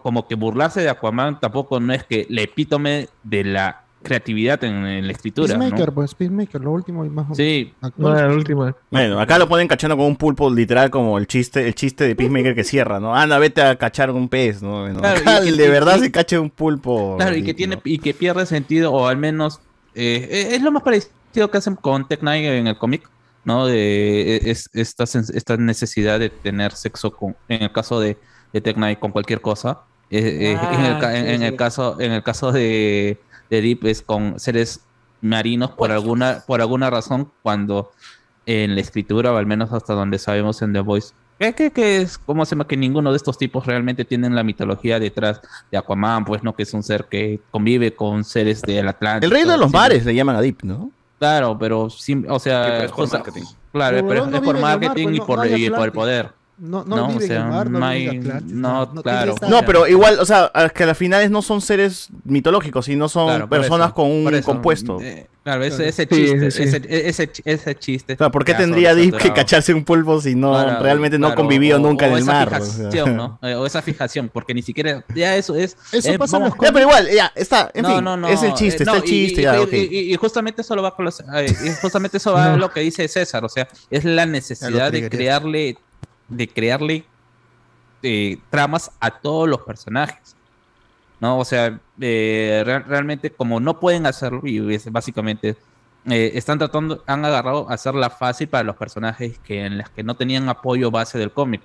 como 0.02 0.26
que 0.26 0.34
burlarse 0.34 0.80
de 0.80 0.88
Aquaman 0.88 1.38
tampoco 1.38 1.78
no 1.80 1.92
es 1.92 2.04
que 2.04 2.26
el 2.28 2.38
epítome 2.38 3.08
de 3.22 3.44
la 3.44 3.82
creatividad 4.06 4.62
en, 4.64 4.86
en 4.86 5.06
la 5.06 5.12
escritura. 5.12 5.54
¿no? 5.54 5.60
Peacemaker, 5.60 5.92
pues, 5.92 6.14
Peacemaker, 6.14 6.60
lo 6.60 6.72
último 6.72 7.04
y 7.04 7.08
más 7.10 7.36
Sí. 7.36 7.72
actual. 7.80 8.32
última. 8.32 8.74
Bueno, 8.90 9.20
acá 9.20 9.38
lo 9.38 9.48
ponen 9.48 9.68
cachando 9.68 9.96
con 9.96 10.06
un 10.06 10.16
pulpo 10.16 10.48
literal 10.50 10.90
como 10.90 11.18
el 11.18 11.26
chiste, 11.26 11.66
el 11.66 11.74
chiste 11.74 12.04
de 12.06 12.14
Peacemaker 12.16 12.54
que 12.54 12.64
cierra, 12.64 13.00
¿no? 13.00 13.14
Anda, 13.14 13.38
vete 13.38 13.62
a 13.62 13.76
cachar 13.76 14.10
un 14.10 14.28
pez, 14.28 14.62
¿no? 14.62 14.82
Bueno, 14.82 15.00
Claro, 15.00 15.20
acá 15.20 15.44
y- 15.44 15.48
y- 15.48 15.56
de 15.56 15.64
y- 15.66 15.68
verdad 15.68 15.96
y- 15.96 16.00
se 16.00 16.10
cacha 16.12 16.40
un 16.40 16.50
pulpo. 16.50 17.16
Claro, 17.18 17.36
y 17.36 17.42
que 17.42 17.54
tiene 17.54 17.78
y 17.84 17.98
que 17.98 18.14
pierde 18.14 18.46
sentido, 18.46 18.92
o 18.92 19.06
al 19.06 19.16
menos 19.16 19.60
eh, 19.94 20.28
eh, 20.30 20.48
es 20.56 20.62
lo 20.62 20.70
más 20.72 20.82
parecido 20.82 21.50
que 21.50 21.58
hacen 21.58 21.74
con 21.76 22.06
Tech 22.06 22.20
Knight 22.20 22.44
en 22.46 22.66
el 22.66 22.76
cómic, 22.78 23.08
¿no? 23.44 23.66
De 23.66 24.36
es, 24.44 24.68
esta, 24.72 25.04
esta 25.04 25.56
necesidad 25.56 26.18
de 26.18 26.30
tener 26.30 26.72
sexo 26.72 27.10
con, 27.12 27.36
en 27.48 27.62
el 27.62 27.72
caso 27.72 28.00
de, 28.00 28.16
de 28.52 28.60
Tech 28.60 28.76
Knight 28.76 28.98
con 28.98 29.10
cualquier 29.12 29.40
cosa. 29.40 29.80
Eh, 30.10 30.18
eh, 30.18 30.50
en, 30.52 30.80
el, 30.84 31.04
Ah, 31.04 31.16
en- 31.16 31.26
sí, 31.26 31.32
en 31.34 31.42
el 31.42 31.50
sí. 31.52 31.56
caso, 31.56 32.00
en 32.00 32.12
el 32.12 32.22
caso 32.22 32.52
de, 32.52 33.18
de 33.50 33.60
Deep 33.62 33.84
es 33.86 34.02
con 34.02 34.38
seres 34.40 34.80
marinos 35.22 35.70
por 35.72 35.90
alguna, 35.92 36.44
por 36.46 36.60
alguna 36.60 36.90
razón, 36.90 37.30
cuando 37.42 37.90
en 38.46 38.74
la 38.74 38.80
escritura, 38.80 39.32
o 39.32 39.36
al 39.36 39.46
menos 39.46 39.72
hasta 39.72 39.94
donde 39.94 40.18
sabemos 40.18 40.62
en 40.62 40.72
The 40.72 40.80
Voice, 40.80 41.14
que, 41.38 41.52
que, 41.54 41.70
que 41.70 42.00
es 42.00 42.16
como 42.16 42.46
se 42.46 42.54
llama 42.54 42.66
que 42.66 42.76
ninguno 42.76 43.10
de 43.10 43.16
estos 43.16 43.36
tipos 43.36 43.66
realmente 43.66 44.04
tienen 44.04 44.34
la 44.34 44.42
mitología 44.42 44.98
detrás 44.98 45.40
de 45.70 45.76
Aquaman, 45.78 46.24
pues 46.24 46.42
no 46.42 46.54
que 46.54 46.62
es 46.62 46.72
un 46.72 46.82
ser 46.82 47.06
que 47.10 47.40
convive 47.50 47.94
con 47.94 48.24
seres 48.24 48.62
del 48.62 48.88
Atlántico. 48.88 49.26
El 49.26 49.30
reino 49.38 49.52
de 49.52 49.58
los 49.58 49.70
mares 49.72 50.04
le 50.06 50.14
llaman 50.14 50.36
a 50.36 50.40
Deep, 50.40 50.62
¿no? 50.62 50.90
Claro, 51.18 51.58
pero 51.58 51.90
sim- 51.90 52.24
o 52.28 52.38
sea, 52.38 52.64
Sí, 52.64 52.70
pero 52.70 52.84
es 52.84 52.90
por 52.90 52.96
cosa- 53.04 53.16
marketing. 53.18 53.42
claro, 53.72 53.96
Pero 53.96 54.08
pero, 54.08 54.26
no 54.26 54.36
es 54.36 54.42
por 54.42 54.54
mar, 54.60 54.78
marketing 54.80 55.04
pues, 55.04 55.16
y 55.16 55.18
no- 55.18 55.26
por, 55.26 55.36
no 55.38 55.42
hay 55.42 55.66
y 55.66 55.70
por 55.70 55.84
el 55.84 55.92
poder. 55.92 56.30
No- 56.58 56.84
no 56.84 57.08
vive 57.08 57.26
en 57.26 57.32
el 57.32 57.44
mar, 57.44 57.68
no 57.70 57.78
vive 57.90 58.10
en 58.12 58.18
Atlantis, 58.20 58.52
no, 58.52 58.86
no- 58.86 58.92
no 58.94 59.02
claro. 59.02 59.34
No, 59.48 59.62
pero 59.66 59.86
igual, 59.86 60.18
o 60.18 60.24
sea, 60.24 60.50
que 60.74 60.84
a 60.84 60.86
las 60.86 60.96
finales 60.96 61.30
no 61.30 61.42
son 61.42 61.60
seres 61.60 62.08
mitológicos, 62.24 62.86
sino 62.86 63.08
son 63.10 63.26
Claro, 63.26 63.48
personas 63.48 63.88
eso, 63.88 63.94
con 63.94 64.10
un 64.10 64.34
eso. 64.34 64.42
compuesto. 64.50 64.98
Eh, 65.02 65.26
claro, 65.44 65.64
ese, 65.64 65.86
ese 65.86 66.04
Sí, 66.04 66.08
chiste, 66.16 66.50
sí, 66.50 66.62
sí. 66.62 66.76
Ese, 66.88 67.08
ese, 67.08 67.30
ese 67.44 67.74
chiste. 67.74 68.14
O 68.14 68.16
sea, 68.16 68.30
¿por 68.30 68.42
qué 68.46 68.52
ya 68.52 68.58
tendría 68.58 68.94
Deep 68.94 69.18
que 69.18 69.34
cacharse 69.34 69.74
un 69.74 69.84
pulpo 69.84 70.18
si 70.22 70.34
no 70.34 70.52
Claro, 70.52 70.82
realmente 70.82 71.18
no 71.18 71.34
convivió 71.34 71.76
o- 71.76 71.78
nunca 71.78 72.06
o 72.06 72.08
en 72.12 72.16
el 72.16 72.24
mar? 72.24 72.48
o 72.48 72.64
sea. 72.64 72.74
Fijación, 72.90 73.16
¿no? 73.16 73.38
Eh, 73.42 73.54
O 73.54 73.66
esa 73.66 73.82
fijación, 73.82 74.30
porque 74.32 74.54
ni 74.54 74.62
siquiera. 74.62 75.04
Ya 75.14 75.36
eso 75.36 75.54
es. 75.56 75.76
Eso 75.92 76.10
eh, 76.10 76.18
pasa 76.18 76.38
en 76.38 76.42
vamos- 76.44 76.56
los 76.58 76.66
Ya, 76.66 76.72
pero 76.72 76.86
igual, 76.88 77.08
ya, 77.14 77.30
está, 77.34 77.70
en 77.74 77.82
No, 77.82 77.96
fin, 77.96 78.02
no, 78.04 78.16
no, 78.16 78.28
es 78.28 78.42
el 78.42 78.54
chiste, 78.54 78.82
eh, 78.82 78.86
está 78.86 78.92
no, 78.92 78.96
el 78.96 79.02
chiste, 79.04 79.40
y, 79.42 79.44
ya, 79.44 79.56
y- 79.56 79.62
ok. 79.62 79.72
y- 79.74 80.12
y 80.14 80.16
justamente 80.16 80.62
eso 80.62 80.74
lo 80.74 80.82
va 80.82 80.96
con 80.96 81.04
los, 81.04 81.20
eh, 81.20 81.54
justamente 81.82 82.16
eso 82.16 82.32
va 82.32 82.54
a 82.54 82.56
lo 82.56 82.70
que 82.70 82.80
dice 82.80 83.06
César, 83.08 83.44
o 83.44 83.48
sea, 83.50 83.68
es 83.90 84.06
la 84.06 84.24
necesidad 84.24 84.90
de 84.90 85.10
crearle, 85.10 85.76
de 86.28 86.48
crearle 86.48 87.04
eh, 88.02 88.38
tramas 88.50 88.90
a 89.00 89.10
todos 89.10 89.48
los 89.48 89.60
personajes, 89.62 90.36
¿no? 91.20 91.38
O 91.38 91.44
sea, 91.44 91.78
eh, 92.00 92.62
real- 92.64 92.84
realmente 92.86 93.30
como 93.30 93.60
no 93.60 93.80
pueden 93.80 94.06
hacerlo 94.06 94.42
y 94.44 94.74
es 94.74 94.90
básicamente 94.92 95.56
eh, 96.08 96.32
están 96.34 96.58
tratando, 96.58 97.02
han 97.06 97.24
agarrado 97.24 97.68
a 97.68 97.74
hacerla 97.74 98.10
fácil 98.10 98.48
para 98.48 98.64
los 98.64 98.76
personajes 98.76 99.38
que 99.38 99.64
en 99.64 99.78
las 99.78 99.90
que 99.90 100.02
no 100.02 100.14
tenían 100.14 100.48
apoyo 100.48 100.90
base 100.90 101.18
del 101.18 101.32
cómic. 101.32 101.62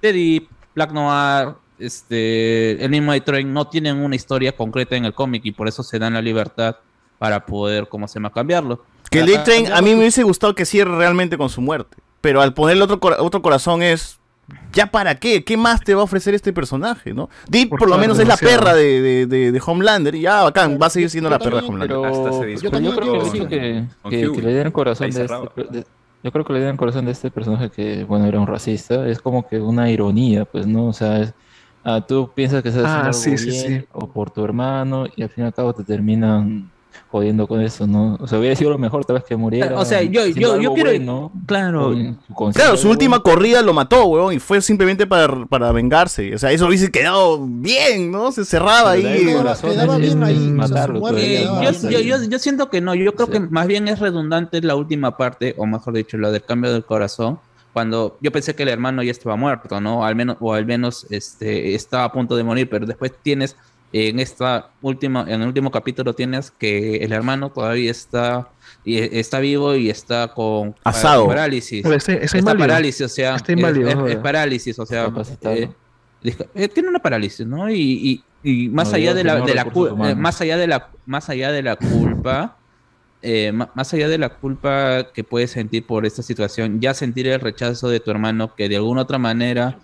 The 0.00 0.12
Deep, 0.12 0.48
Black 0.74 0.92
Noir, 0.92 1.54
este, 1.78 2.84
el 2.84 2.90
mismo 2.90 3.10
A-Train 3.10 3.52
no 3.52 3.66
tienen 3.66 3.96
una 3.96 4.14
historia 4.14 4.54
concreta 4.54 4.96
en 4.96 5.06
el 5.06 5.14
cómic 5.14 5.42
y 5.44 5.52
por 5.52 5.66
eso 5.66 5.82
se 5.82 5.98
dan 5.98 6.12
la 6.14 6.22
libertad 6.22 6.76
para 7.18 7.44
poder, 7.44 7.88
¿cómo 7.88 8.06
se 8.06 8.14
llama?, 8.14 8.30
cambiarlo. 8.32 8.84
Que 9.10 9.20
el 9.20 9.32
Para 9.32 9.44
D-Train 9.44 9.72
a 9.72 9.82
mí 9.82 9.90
me 9.90 10.00
hubiese 10.00 10.22
gustado 10.22 10.54
que 10.54 10.64
cierre 10.64 10.96
realmente 10.96 11.36
con 11.36 11.48
su 11.48 11.60
muerte. 11.60 11.96
Pero 12.20 12.40
al 12.42 12.54
ponerle 12.54 12.84
otro, 12.84 13.00
otro 13.18 13.42
corazón 13.42 13.82
es. 13.82 14.18
¿Ya 14.72 14.86
para 14.86 15.14
qué? 15.14 15.44
¿Qué 15.44 15.56
más 15.56 15.80
te 15.80 15.94
va 15.94 16.00
a 16.00 16.04
ofrecer 16.04 16.34
este 16.34 16.52
personaje, 16.52 17.14
no? 17.14 17.28
Deep 17.48 17.68
por, 17.70 17.88
lo 17.88 17.96
menos 17.98 18.18
es 18.18 18.26
la 18.26 18.36
perra 18.36 18.74
de, 18.74 19.00
de, 19.00 19.26
de- 19.26 19.52
de 19.52 19.62
Homelander. 19.64 20.14
Y 20.16 20.22
ya, 20.22 20.42
bacán, 20.42 20.76
va 20.80 20.86
a 20.86 20.90
seguir 20.90 21.08
siendo 21.08 21.30
la 21.30 21.38
perra 21.38 21.60
de 21.60 21.66
Homelander. 21.68 21.96
Pero, 21.96 22.04
Hasta 22.04 22.32
se 22.40 22.56
yo 22.56 22.70
creo 22.70 23.22
que 23.22 23.38
con- 23.38 23.48
que, 23.48 23.86
que, 24.10 24.42
le 24.42 24.52
dieron 24.52 24.72
corazón 24.72 25.08
de 25.10 25.22
este, 25.24 25.84
yo 26.22 26.32
creo 26.32 26.44
que 26.44 26.52
le 26.52 26.58
dieron 26.58 26.76
corazón 26.76 27.04
de 27.06 27.12
este 27.12 27.30
personaje 27.30 27.70
que, 27.70 28.02
bueno, 28.04 28.26
era 28.26 28.40
un 28.40 28.46
racista, 28.48 29.08
es 29.08 29.20
como 29.20 29.48
que 29.48 29.60
una 29.60 29.88
ironía, 29.90 30.44
pues, 30.44 30.66
¿no? 30.66 30.86
O 30.88 30.92
sea, 30.92 31.20
es, 31.20 31.32
ah, 31.84 32.04
tú 32.06 32.30
piensas 32.34 32.62
que 32.62 32.70
estás 32.70 32.84
Ah, 32.86 33.08
haciendo 33.08 33.12
sí, 33.12 33.30
algo 33.30 33.38
sí, 33.38 33.68
bien 33.68 33.80
sí. 33.82 33.88
o 33.92 34.08
por 34.08 34.30
tu 34.30 34.44
hermano 34.44 35.06
y 35.16 35.22
al 35.22 35.30
fin 35.30 35.44
y 35.44 35.46
al 35.46 35.54
cabo 35.54 35.72
te 35.74 35.84
terminan 35.84 36.70
jodiendo 37.10 37.46
con 37.46 37.60
eso, 37.60 37.86
¿no? 37.86 38.16
O 38.20 38.26
sea, 38.26 38.38
hubiera 38.38 38.54
sido 38.54 38.70
lo 38.70 38.78
mejor 38.78 39.04
tal 39.04 39.14
vez 39.14 39.24
que 39.24 39.36
muriera. 39.36 39.78
O 39.78 39.84
sea, 39.84 40.02
yo, 40.02 40.26
yo, 40.26 40.54
quiero. 40.74 40.90
bueno, 40.90 41.32
claro. 41.46 41.92
con 42.34 42.52
Claro, 42.52 42.76
su 42.76 42.88
última 42.88 43.18
bueno. 43.18 43.22
corrida 43.34 43.62
lo 43.62 43.72
mató, 43.72 44.04
weón, 44.06 44.32
y 44.34 44.38
fue 44.38 44.60
simplemente 44.60 45.06
para, 45.06 45.44
para 45.46 45.72
vengarse. 45.72 46.34
O 46.34 46.38
sea, 46.38 46.52
eso 46.52 46.66
hubiese 46.66 46.90
quedado 46.90 47.44
bien, 47.44 48.10
¿no? 48.10 48.30
Se 48.32 48.44
cerraba 48.44 48.92
Pero 48.94 49.08
ahí. 49.08 49.34
corazón 49.34 49.70
quedaba 49.70 49.96
es- 49.96 50.16
bien 50.16 50.56
matarlo, 50.56 50.98
Eh, 51.16 51.42
yo, 51.44 51.60
bien 51.60 51.72
yo, 51.74 51.98
ahí. 51.98 52.06
yo, 52.06 52.22
yo 52.24 52.38
siento 52.38 52.70
que 52.70 52.80
no, 52.80 52.94
yo 52.94 53.14
creo 53.14 53.26
Sí. 53.26 53.32
que 53.32 53.40
más 53.40 53.66
bien 53.66 53.88
es 53.88 53.98
redundante 53.98 54.60
la 54.62 54.76
última 54.76 55.16
parte, 55.16 55.54
o 55.58 55.66
mejor 55.66 55.94
dicho, 55.94 56.16
lo 56.16 56.30
del 56.30 56.42
cambio 56.44 56.72
del 56.72 56.84
corazón, 56.84 57.38
cuando 57.72 58.18
yo 58.20 58.32
pensé 58.32 58.54
que 58.56 58.64
el 58.64 58.68
hermano 58.68 59.02
ya 59.02 59.12
estaba 59.12 59.36
muerto, 59.36 59.80
¿no? 59.80 60.04
Al 60.04 60.16
menos, 60.16 60.36
o 60.40 60.54
al 60.54 60.66
menos 60.66 61.06
este, 61.10 61.74
estaba 61.74 62.04
a 62.04 62.12
punto 62.12 62.34
de 62.36 62.42
morir, 62.42 62.68
pero 62.68 62.84
después 62.84 63.12
tienes 63.22 63.56
En 63.92 64.20
esta 64.20 64.70
última, 64.82 65.22
en 65.28 65.40
el 65.42 65.48
último 65.48 65.70
capítulo 65.70 66.14
tienes 66.14 66.50
que 66.52 66.96
el 66.98 67.12
hermano 67.12 67.50
todavía 67.50 67.90
está 67.90 68.48
y 68.84 68.98
está 69.18 69.40
vivo 69.40 69.74
y 69.74 69.90
está 69.90 70.28
con 70.28 70.76
Asado. 70.84 71.26
parálisis. 71.26 71.84
Está- 71.84 72.12
está 72.14 72.54
parálisis, 72.54 73.00
o 73.04 73.08
sea, 73.08 73.34
Está 73.34 73.52
inválido, 73.52 73.88
es, 73.88 73.94
joder. 73.96 74.12
es 74.12 74.18
parálisis, 74.22 74.78
o 74.78 74.86
sea, 74.86 75.10
eh, 75.42 75.68
eh, 76.54 76.68
tiene 76.68 76.88
una 76.88 77.00
parálisis, 77.00 77.44
¿no? 77.46 77.68
Y, 77.68 77.74
y- 77.82 78.24
y 78.64 78.68
más 78.68 78.90
No, 78.90 78.96
allá 78.96 79.12
de 79.14 79.24
la, 79.24 79.40
de 79.40 79.52
eh, 79.52 80.14
más 80.14 80.40
allá 80.40 80.56
de 80.56 80.66
la 80.66 80.88
más 81.04 81.28
allá 81.28 81.50
de 81.52 81.62
la 81.62 81.76
culpa 81.76 82.56
eh, 83.22 83.52
más 83.52 83.92
allá 83.92 84.08
de 84.08 84.16
la 84.16 84.30
culpa 84.30 85.08
que 85.12 85.24
puedes 85.24 85.50
sentir 85.50 85.84
por 85.84 86.06
esta 86.06 86.22
situación, 86.22 86.80
ya 86.80 86.94
sentir 86.94 87.26
el 87.26 87.38
rechazo 87.40 87.88
de 87.90 88.00
tu 88.00 88.10
hermano 88.10 88.54
que 88.54 88.68
de 88.70 88.76
alguna 88.76 89.02
otra 89.02 89.18
manera 89.18 89.78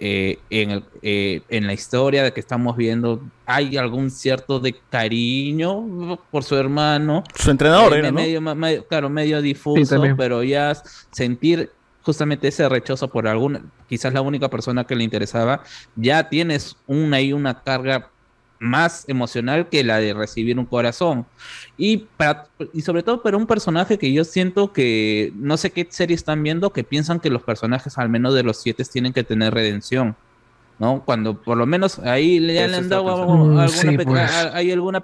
eh, 0.00 0.38
en, 0.50 0.70
el- 0.70 0.84
eh, 1.02 1.42
en 1.50 1.66
la 1.66 1.72
historia 1.74 2.22
de 2.24 2.32
que 2.32 2.40
estamos 2.40 2.76
viendo 2.76 3.20
hay 3.46 3.76
algún 3.76 4.10
cierto 4.10 4.58
de 4.60 4.74
cariño 4.90 6.18
por 6.30 6.42
su 6.44 6.56
hermano. 6.56 7.22
Su 7.34 7.50
entrenador 7.50 7.94
Eh, 7.94 7.98
era, 7.98 8.10
¿no? 8.10 8.54
medio, 8.54 8.86
claro, 8.86 9.10
medio 9.10 9.42
difuso, 9.42 9.80
pero 10.16 10.42
ya 10.42 10.74
sentir 11.10 11.70
justamente 12.02 12.48
ese 12.48 12.68
rechazo 12.68 13.08
por 13.08 13.28
alguna, 13.28 13.62
quizás 13.88 14.12
la 14.14 14.22
única 14.22 14.48
persona 14.48 14.84
que 14.84 14.96
le 14.96 15.04
interesaba, 15.04 15.62
ya 15.96 16.28
tienes 16.28 16.76
una 16.86 17.20
y 17.20 17.32
una 17.32 17.62
carga 17.62 18.08
más 18.60 19.04
emocional 19.08 19.68
que 19.68 19.82
la 19.82 19.98
de 19.98 20.12
recibir 20.14 20.58
un 20.58 20.66
corazón. 20.66 21.26
Y, 21.76 22.06
para, 22.16 22.46
y 22.72 22.82
sobre 22.82 23.02
todo 23.02 23.22
para 23.22 23.36
un 23.36 23.46
personaje 23.46 23.98
que 23.98 24.12
yo 24.12 24.22
siento 24.22 24.72
que, 24.72 25.32
no 25.34 25.56
sé 25.56 25.70
qué 25.70 25.86
serie 25.90 26.14
están 26.14 26.42
viendo, 26.42 26.70
que 26.70 26.84
piensan 26.84 27.18
que 27.20 27.30
los 27.30 27.42
personajes, 27.42 27.98
al 27.98 28.08
menos 28.10 28.34
de 28.34 28.42
los 28.42 28.58
siete, 28.58 28.84
tienen 28.84 29.12
que 29.12 29.24
tener 29.24 29.52
redención. 29.54 30.14
¿No? 30.78 31.02
Cuando 31.04 31.34
por 31.42 31.58
lo 31.58 31.66
menos 31.66 31.98
ahí 31.98 32.40
le, 32.40 32.58
han 32.64 32.88
dado 32.88 33.10
alguna 33.14 33.64
Mm, 33.64 33.66
pe- 33.66 33.68
sí, 33.68 33.98
pues. 34.02 34.30
hay 34.54 34.72
alguna 34.72 35.02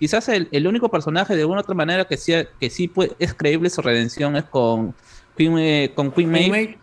quizás 0.00 0.28
el, 0.30 0.48
el 0.50 0.66
único 0.66 0.88
personaje 0.88 1.36
de 1.36 1.42
alguna 1.42 1.60
otra 1.60 1.76
manera 1.76 2.06
que 2.06 2.16
sí, 2.16 2.32
que 2.58 2.70
sí 2.70 2.88
puede- 2.88 3.12
es 3.20 3.32
creíble 3.32 3.70
su 3.70 3.82
redención 3.82 4.34
es 4.34 4.42
con 4.42 4.94
Queen, 5.36 5.58
eh, 5.58 5.92
con 5.94 6.10
Queen 6.10 6.28
Maeve. 6.32 6.48
Maeve. 6.50 6.78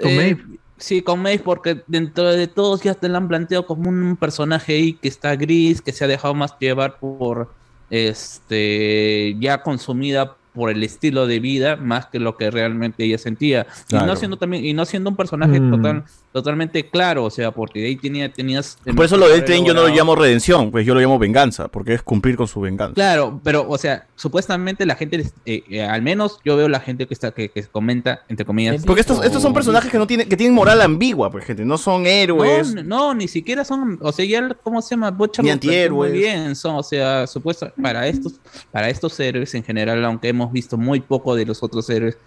Con 0.00 0.10
Eh, 0.12 0.16
Maeve. 0.16 0.44
Sí, 0.78 1.00
con 1.02 1.20
Maeve, 1.22 1.42
porque 1.42 1.82
dentro 1.86 2.30
de 2.30 2.46
todos 2.48 2.82
ya 2.82 2.94
te 2.94 3.08
la 3.08 3.18
han 3.18 3.28
planteado 3.28 3.66
como 3.66 3.88
un 3.88 4.16
personaje 4.16 4.74
ahí 4.74 4.92
que 4.92 5.08
está 5.08 5.34
gris, 5.34 5.80
que 5.80 5.92
se 5.92 6.04
ha 6.04 6.08
dejado 6.08 6.34
más 6.34 6.58
llevar 6.58 6.98
por 6.98 7.50
este 7.90 9.36
ya 9.40 9.62
consumida 9.62 10.36
por 10.52 10.70
el 10.70 10.82
estilo 10.82 11.26
de 11.26 11.38
vida 11.38 11.76
más 11.76 12.06
que 12.06 12.18
lo 12.18 12.36
que 12.36 12.50
realmente 12.50 13.04
ella 13.04 13.18
sentía. 13.18 13.66
Y 13.90 13.96
no 13.96 14.16
siendo 14.16 14.38
también, 14.38 14.64
y 14.64 14.72
no 14.72 14.84
siendo 14.86 15.10
un 15.10 15.16
personaje 15.16 15.60
Mm. 15.60 15.70
total, 15.70 16.04
totalmente 16.36 16.86
claro, 16.90 17.24
o 17.24 17.30
sea, 17.30 17.50
porque 17.50 17.86
ahí 17.86 17.96
tenía, 17.96 18.30
tenías. 18.30 18.76
Por 18.94 19.06
eso 19.06 19.16
lo 19.16 19.26
del 19.26 19.42
tren 19.42 19.64
yo 19.64 19.72
no 19.72 19.80
lo 19.80 19.88
llamo 19.88 20.14
redención, 20.14 20.70
pues 20.70 20.84
yo 20.84 20.92
lo 20.92 21.00
llamo 21.00 21.18
venganza, 21.18 21.68
porque 21.68 21.94
es 21.94 22.02
cumplir 22.02 22.36
con 22.36 22.46
su 22.46 22.60
venganza. 22.60 22.92
Claro, 22.92 23.40
pero, 23.42 23.66
o 23.66 23.78
sea, 23.78 24.06
supuestamente 24.16 24.84
la 24.84 24.96
gente, 24.96 25.32
eh, 25.46 25.64
eh, 25.70 25.82
al 25.82 26.02
menos 26.02 26.38
yo 26.44 26.54
veo 26.58 26.68
la 26.68 26.80
gente 26.80 27.06
que 27.06 27.14
está, 27.14 27.30
que, 27.30 27.48
que 27.48 27.64
comenta, 27.64 28.22
entre 28.28 28.44
comillas. 28.44 28.84
Porque 28.84 29.00
estos, 29.00 29.24
estos 29.24 29.40
son 29.40 29.54
personajes 29.54 29.90
que 29.90 29.96
no 29.96 30.06
tienen, 30.06 30.28
que 30.28 30.36
tienen 30.36 30.54
moral 30.54 30.82
ambigua, 30.82 31.30
pues 31.30 31.46
gente, 31.46 31.64
no 31.64 31.78
son 31.78 32.06
héroes. 32.06 32.74
No, 32.74 32.82
no, 32.82 33.14
ni 33.14 33.28
siquiera 33.28 33.64
son, 33.64 33.98
o 34.02 34.12
sea, 34.12 34.26
ya, 34.26 34.46
¿cómo 34.62 34.82
se 34.82 34.90
llama? 34.90 35.10
Ni 35.10 35.16
planteó 35.16 35.52
antihéroes. 35.52 36.10
Muy 36.12 36.18
bien, 36.18 36.54
son, 36.54 36.74
o 36.76 36.82
sea, 36.82 37.26
supuesto, 37.26 37.72
para 37.80 38.06
estos, 38.08 38.34
para 38.70 38.90
estos 38.90 39.18
héroes 39.18 39.54
en 39.54 39.64
general, 39.64 40.04
aunque 40.04 40.28
hemos 40.28 40.52
visto 40.52 40.76
muy 40.76 41.00
poco 41.00 41.34
de 41.34 41.46
los 41.46 41.62
otros 41.62 41.88
héroes 41.88 42.18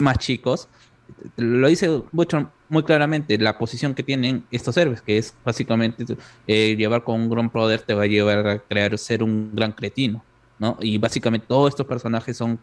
más 0.00 0.18
chicos, 0.18 0.68
lo 1.36 1.68
dice 1.68 2.02
Butcher 2.12 2.46
muy 2.68 2.82
claramente, 2.82 3.38
la 3.38 3.58
posición 3.58 3.94
que 3.94 4.02
tienen 4.02 4.44
estos 4.50 4.76
héroes, 4.76 5.02
que 5.02 5.18
es 5.18 5.34
básicamente 5.44 6.04
eh, 6.46 6.74
llevar 6.76 7.04
con 7.04 7.20
un 7.20 7.30
gran 7.30 7.50
poder 7.50 7.82
te 7.82 7.94
va 7.94 8.02
a 8.04 8.06
llevar 8.06 8.46
a 8.46 8.58
crear 8.58 8.96
ser 8.98 9.22
un 9.22 9.50
gran 9.54 9.72
cretino, 9.72 10.24
¿no? 10.58 10.76
Y 10.80 10.98
básicamente 10.98 11.46
todos 11.46 11.70
estos 11.70 11.86
personajes 11.86 12.36
son 12.36 12.58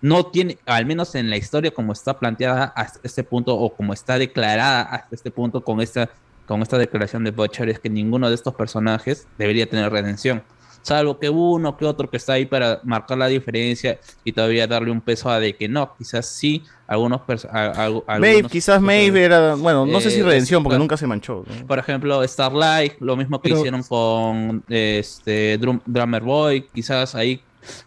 no 0.00 0.26
tiene, 0.26 0.58
al 0.66 0.86
menos 0.86 1.14
en 1.14 1.30
la 1.30 1.36
historia 1.36 1.70
como 1.70 1.92
está 1.92 2.18
planteada 2.18 2.64
hasta 2.76 3.00
este 3.02 3.22
punto 3.22 3.54
o 3.56 3.74
como 3.74 3.92
está 3.92 4.18
declarada 4.18 4.82
hasta 4.82 5.14
este 5.14 5.30
punto 5.30 5.62
con 5.62 5.80
esta, 5.80 6.10
con 6.46 6.62
esta 6.62 6.78
declaración 6.78 7.24
de 7.24 7.30
Butcher, 7.30 7.68
es 7.68 7.78
que 7.78 7.90
ninguno 7.90 8.28
de 8.28 8.34
estos 8.34 8.54
personajes 8.54 9.26
debería 9.38 9.68
tener 9.68 9.90
redención. 9.90 10.42
Salvo 10.84 11.18
que 11.18 11.30
uno 11.30 11.76
que 11.78 11.86
otro 11.86 12.10
que 12.10 12.18
está 12.18 12.34
ahí 12.34 12.44
para 12.44 12.78
marcar 12.84 13.16
la 13.16 13.26
diferencia 13.26 13.98
y 14.22 14.32
todavía 14.32 14.66
darle 14.66 14.90
un 14.90 15.00
peso 15.00 15.30
a 15.30 15.40
de 15.40 15.56
que 15.56 15.66
no, 15.66 15.94
quizás 15.96 16.26
sí, 16.26 16.62
algunos 16.86 17.22
a- 17.50 17.86
a- 17.86 17.88
Maeve, 18.18 18.28
algunos 18.28 18.52
quizás 18.52 18.80
Maeve 18.82 19.24
era, 19.24 19.54
bueno, 19.54 19.86
no 19.86 19.98
sé 20.02 20.10
si 20.10 20.20
Eh, 20.20 20.24
redención, 20.24 20.62
porque 20.62 20.78
nunca 20.78 20.98
se 20.98 21.06
manchó. 21.06 21.42
¿no? 21.48 21.66
por 21.66 21.78
ejemplo, 21.78 22.22
Starlight, 22.28 22.94
lo 23.00 23.16
mismo 23.16 23.40
que 23.40 23.48
Pero- 23.48 23.60
hicieron 23.60 23.82
con 23.84 24.62
este 24.68 25.58
Drum- 25.58 25.80
Drummer 25.86 26.22
Boy, 26.22 26.66
quizás 26.74 27.14
ahí, 27.14 27.40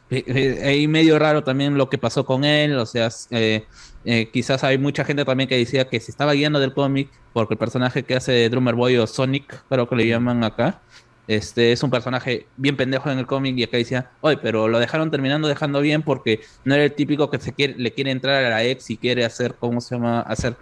eh, 0.10 0.24
eh, 0.26 0.61
ahí 0.65 0.88
medio 0.88 1.19
raro 1.19 1.44
también 1.44 1.78
lo 1.78 1.90
que 1.90 1.99
pasó 1.99 2.26
con 2.26 2.44
él, 2.45 2.76
o 2.80 2.86
sea, 2.88 3.10
eh, 3.30 3.64
eh, 4.06 4.30
quizás 4.34 4.64
hay 4.64 4.80
mucha 4.80 5.06
gente 5.06 5.24
también 5.24 5.48
que 5.48 5.56
decía 5.57 5.88
que 5.88 5.99
se 5.99 6.10
estaba 6.10 6.34
guiando 6.34 6.60
del 6.60 6.74
cómic 6.74 7.10
porque 7.34 7.53
el 7.53 7.57
personaje 7.60 8.02
que 8.02 8.15
hace 8.15 8.49
Drummer 8.49 8.74
Boy 8.74 8.98
o 8.98 9.06
Sonic, 9.06 9.64
creo 9.69 9.88
que 9.88 9.95
le 9.95 10.07
llaman 10.07 10.44
acá, 10.44 10.82
este 11.27 11.71
es 11.73 11.83
un 11.83 11.89
personaje 11.91 12.47
bien 12.55 12.77
pendejo 12.77 13.11
en 13.11 13.19
el 13.19 13.27
cómic 13.27 13.57
y 13.57 13.63
acá 13.63 13.77
decía, 13.77 14.11
oye, 14.21 14.37
pero 14.37 14.67
lo 14.67 14.79
dejaron 14.79 15.11
terminando 15.11 15.47
dejando 15.47 15.81
bien 15.81 16.01
porque 16.01 16.39
no 16.63 16.73
era 16.75 16.85
el 16.85 16.93
típico 16.93 17.29
que 17.29 17.39
se 17.39 17.53
quiere, 17.53 17.75
le 17.77 17.93
quiere 17.93 18.11
entrar 18.11 18.43
a 18.45 18.49
la 18.49 18.63
ex 18.63 18.89
y 18.89 18.97
quiere 18.97 19.25
hacer, 19.25 19.55
¿cómo 19.55 19.81
se 19.81 19.95
llama? 19.95 20.21
Hacer, 20.21 20.55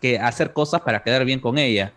que, 0.00 0.18
hacer 0.18 0.52
cosas 0.52 0.82
para 0.82 1.02
quedar 1.02 1.24
bien 1.24 1.40
con 1.40 1.56
ella. 1.58 1.92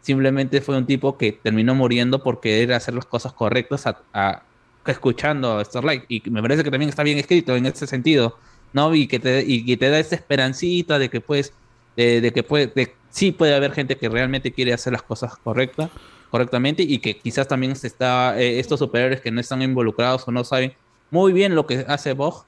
Simplemente 0.00 0.60
fue 0.60 0.76
un 0.76 0.86
tipo 0.86 1.16
que 1.16 1.32
terminó 1.32 1.74
muriendo 1.76 2.22
por 2.22 2.40
querer 2.40 2.72
hacer 2.72 2.94
las 2.94 3.06
cosas 3.06 3.32
correctas 3.32 3.86
a, 3.86 4.42
escuchando 4.86 5.58
a 5.58 5.64
Starlight. 5.64 6.04
Y 6.08 6.22
me 6.30 6.42
parece 6.42 6.64
que 6.64 6.70
también 6.70 6.88
está 6.88 7.02
bien 7.02 7.18
escrito 7.18 7.54
en 7.56 7.66
ese 7.66 7.86
sentido, 7.86 8.36
¿no? 8.72 8.94
Y 8.94 9.06
que 9.06 9.18
te, 9.20 9.44
y 9.46 9.64
que 9.64 9.76
te 9.76 9.90
da 9.90 9.98
esa 10.00 10.16
esperancita 10.16 10.98
de 10.98 11.08
que 11.08 11.20
pues, 11.20 11.52
de, 11.96 12.20
de 12.20 12.32
que 12.32 12.42
puede, 12.42 12.66
de- 12.68 12.96
sí 13.10 13.32
puede 13.32 13.54
haber 13.54 13.72
gente 13.72 13.96
que 13.96 14.08
realmente 14.08 14.52
quiere 14.52 14.72
hacer 14.72 14.92
las 14.92 15.02
cosas 15.02 15.36
correctas, 15.36 15.90
correctamente 16.32 16.82
y 16.82 16.98
que 16.98 17.16
quizás 17.18 17.46
también 17.46 17.76
se 17.76 17.86
está, 17.86 18.40
eh, 18.40 18.58
estos 18.58 18.80
superhéroes 18.80 19.20
que 19.20 19.30
no 19.30 19.40
están 19.40 19.62
involucrados 19.62 20.26
o 20.26 20.32
no 20.32 20.42
saben 20.42 20.72
muy 21.10 21.32
bien 21.32 21.54
lo 21.54 21.66
que 21.66 21.84
hace 21.86 22.14
Bog, 22.14 22.46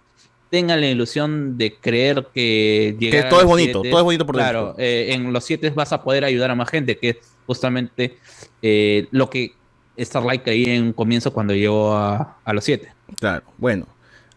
tengan 0.51 0.81
la 0.81 0.89
ilusión 0.89 1.57
de 1.59 1.77
creer 1.79 2.27
que 2.35 2.97
a 3.25 3.29
todo 3.29 3.41
es 3.41 3.47
bonito, 3.47 3.81
siete- 3.83 3.91
todo 3.91 4.01
es 4.01 4.05
bonito 4.05 4.25
por 4.27 4.35
claro, 4.37 4.67
dentro. 4.69 4.83
eh, 4.83 5.13
en 5.13 5.33
los 5.33 5.45
siete 5.45 5.71
vas 5.71 5.93
a 5.93 6.03
poder 6.03 6.25
ayudar 6.25 6.51
a 6.51 6.55
más 6.57 6.69
gente, 6.71 6.97
que 6.99 7.11
es 7.11 7.17
justamente 7.47 8.17
eh, 8.63 9.07
lo 9.13 9.29
que 9.31 9.53
Starlight 9.99 10.43
creía 10.43 10.75
en 10.75 10.83
un 10.85 10.93
comienzo 10.93 11.33
cuando 11.33 11.55
llegó 11.55 11.95
a, 11.95 12.39
a 12.45 12.53
los 12.53 12.65
siete. 12.65 12.93
Claro, 13.21 13.45
bueno. 13.59 13.87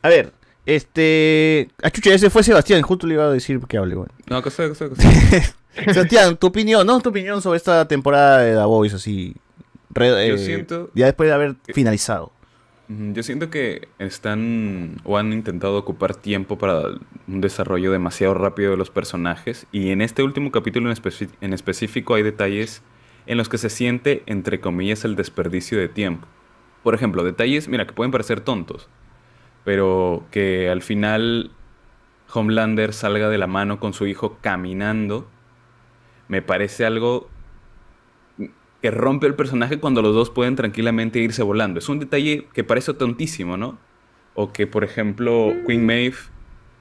A 0.04 0.10
ver, 0.10 0.34
este. 0.66 1.70
A 1.82 1.90
Chucha, 1.90 2.14
ese 2.14 2.30
fue 2.30 2.44
Sebastián, 2.44 2.82
justo 2.82 3.08
le 3.08 3.14
iba 3.16 3.24
a 3.26 3.32
decir 3.32 3.60
que 3.68 3.78
hable, 3.78 3.96
bueno. 3.96 4.14
No, 4.30 4.42
que 4.44 4.50
sé, 4.52 4.68
que 4.70 4.76
sé, 4.76 4.90
que 4.90 4.96
sé. 4.96 5.54
Sebastián, 5.94 6.38
tu 6.38 6.48
opinión, 6.48 6.86
¿no? 6.88 7.00
Tu 7.00 7.10
opinión 7.10 7.42
sobre 7.42 7.58
esta 7.58 7.88
temporada 7.88 8.40
de 8.40 8.54
The 8.56 8.64
Voice, 8.66 8.96
así. 8.96 9.36
re- 9.90 10.28
Yo 10.28 10.36
eh, 10.36 10.38
siento- 10.38 10.90
Ya 10.94 11.06
después 11.06 11.28
de 11.30 11.34
haber 11.34 11.56
finalizado. 11.74 12.32
Yo 12.90 13.22
siento 13.22 13.50
que 13.50 13.90
están 14.00 15.02
o 15.04 15.18
han 15.18 15.34
intentado 15.34 15.78
ocupar 15.78 16.16
tiempo 16.16 16.58
para 16.58 16.84
un 17.28 17.42
desarrollo 17.42 17.92
demasiado 17.92 18.34
rápido 18.34 18.72
de 18.72 18.78
los 18.78 18.90
personajes 18.92 19.68
y 19.74 19.90
en 19.90 20.02
este 20.02 20.24
último 20.24 20.52
capítulo 20.52 20.90
en, 20.90 20.98
en 21.42 21.54
específico 21.54 22.14
hay 22.14 22.24
detalles 22.24 22.82
en 23.26 23.38
los 23.38 23.50
que 23.50 23.58
se 23.58 23.70
siente, 23.70 24.24
entre 24.26 24.62
comillas, 24.62 25.04
el 25.04 25.18
desperdicio 25.18 25.78
de 25.78 25.90
tiempo. 25.90 26.28
Por 26.82 26.96
ejemplo, 26.96 27.26
detalles, 27.26 27.68
mira, 27.68 27.86
que 27.86 27.92
pueden 27.92 28.12
parecer 28.14 28.40
tontos, 28.40 28.88
pero 29.66 30.24
que 30.32 30.70
al 30.70 30.82
final 30.82 31.52
Homelander 32.34 32.94
salga 32.94 33.28
de 33.28 33.38
la 33.38 33.48
mano 33.48 33.82
con 33.82 33.92
su 33.92 34.08
hijo 34.08 34.38
caminando, 34.40 35.28
me 36.28 36.42
parece 36.42 36.86
algo 36.86 37.30
que 38.82 38.92
rompe 38.92 39.28
el 39.28 39.36
personaje 39.36 39.80
cuando 39.80 40.02
los 40.02 40.14
dos 40.14 40.30
pueden 40.30 40.56
tranquilamente 40.56 41.20
irse 41.20 41.44
volando. 41.44 41.80
Es 41.80 41.90
un 41.90 42.00
detalle 42.00 42.48
que 42.54 42.64
parece 42.64 42.94
tontísimo, 42.94 43.58
¿no? 43.58 43.78
O 44.36 44.54
que, 44.54 44.68
por 44.68 44.84
ejemplo, 44.84 45.54
Queen 45.66 45.86
Maeve 45.86 46.18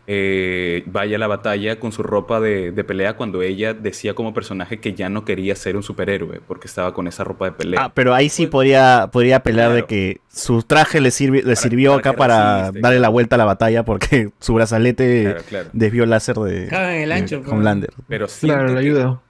eh, 0.08 0.84
vaya 0.86 1.16
a 1.16 1.18
la 1.18 1.26
batalla 1.26 1.80
con 1.80 1.90
su 1.90 2.02
ropa 2.02 2.38
de, 2.40 2.70
de 2.70 2.84
pelea 2.84 3.16
cuando 3.16 3.42
ella 3.42 3.74
decía 3.74 4.14
como 4.14 4.32
personaje 4.32 4.78
que 4.78 4.94
ya 4.94 5.08
no 5.08 5.24
quería 5.24 5.56
ser 5.56 5.74
un 5.76 5.82
superhéroe 5.82 6.40
porque 6.46 6.68
estaba 6.68 6.94
con 6.94 7.08
esa 7.08 7.24
ropa 7.24 7.46
de 7.46 7.52
pelea. 7.52 7.80
Ah, 7.82 7.92
pero 7.92 8.14
ahí 8.14 8.28
sí 8.28 8.46
podría, 8.46 9.08
podría 9.12 9.36
apelar 9.36 9.72
de 9.72 9.84
que 9.84 10.20
su 10.28 10.62
traje 10.62 11.00
le, 11.00 11.08
sirvi- 11.08 11.42
le 11.42 11.56
sirvió 11.56 11.90
para 11.92 12.00
acá 12.00 12.12
para 12.12 12.58
resiste, 12.60 12.80
darle 12.80 13.00
la 13.00 13.08
vuelta 13.08 13.34
a 13.34 13.38
la 13.38 13.44
batalla 13.46 13.84
porque 13.84 14.30
su 14.40 14.54
brazalete 14.54 15.22
Claro, 15.24 15.40
claro. 15.48 15.68
desvió 15.72 16.04
el 16.04 16.10
láser 16.10 16.36
de, 16.36 16.68
en 16.68 16.74
el 16.74 17.08
de 17.08 17.14
ancho, 17.14 17.40
pues. 17.40 17.52
Homelander. 17.52 17.90
Pero 18.06 18.26
Claro, 18.40 18.68
le 18.68 18.78
ayuda. 18.80 19.20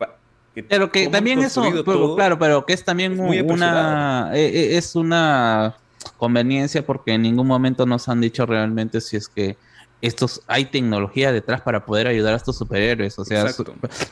Pero 0.69 0.91
que 0.91 1.09
también 1.09 1.41
eso, 1.41 1.63
pero, 1.85 2.17
claro, 2.17 2.39
pero 2.39 2.65
que 2.65 2.73
es 2.73 2.83
también 2.85 3.13
es 3.13 3.19
muy 3.19 3.41
una 3.41 4.31
eh, 4.35 4.47
eh, 4.47 4.77
es 4.79 4.97
una 4.97 5.75
conveniencia 6.17 6.85
porque 6.85 7.13
en 7.13 7.23
ningún 7.23 7.47
momento 7.47 7.85
nos 7.85 8.09
han 8.09 8.21
dicho 8.23 8.47
realmente 8.47 9.01
si 9.03 9.17
es 9.19 9.29
que 9.29 9.57
estos 10.03 10.43
hay 10.47 10.67
tecnología 10.67 11.33
detrás 11.33 11.61
para 11.63 11.85
poder 11.87 12.07
ayudar 12.07 12.35
a 12.35 12.37
estos 12.37 12.57
superhéroes. 12.59 13.19
O 13.19 13.25
sea, 13.25 13.47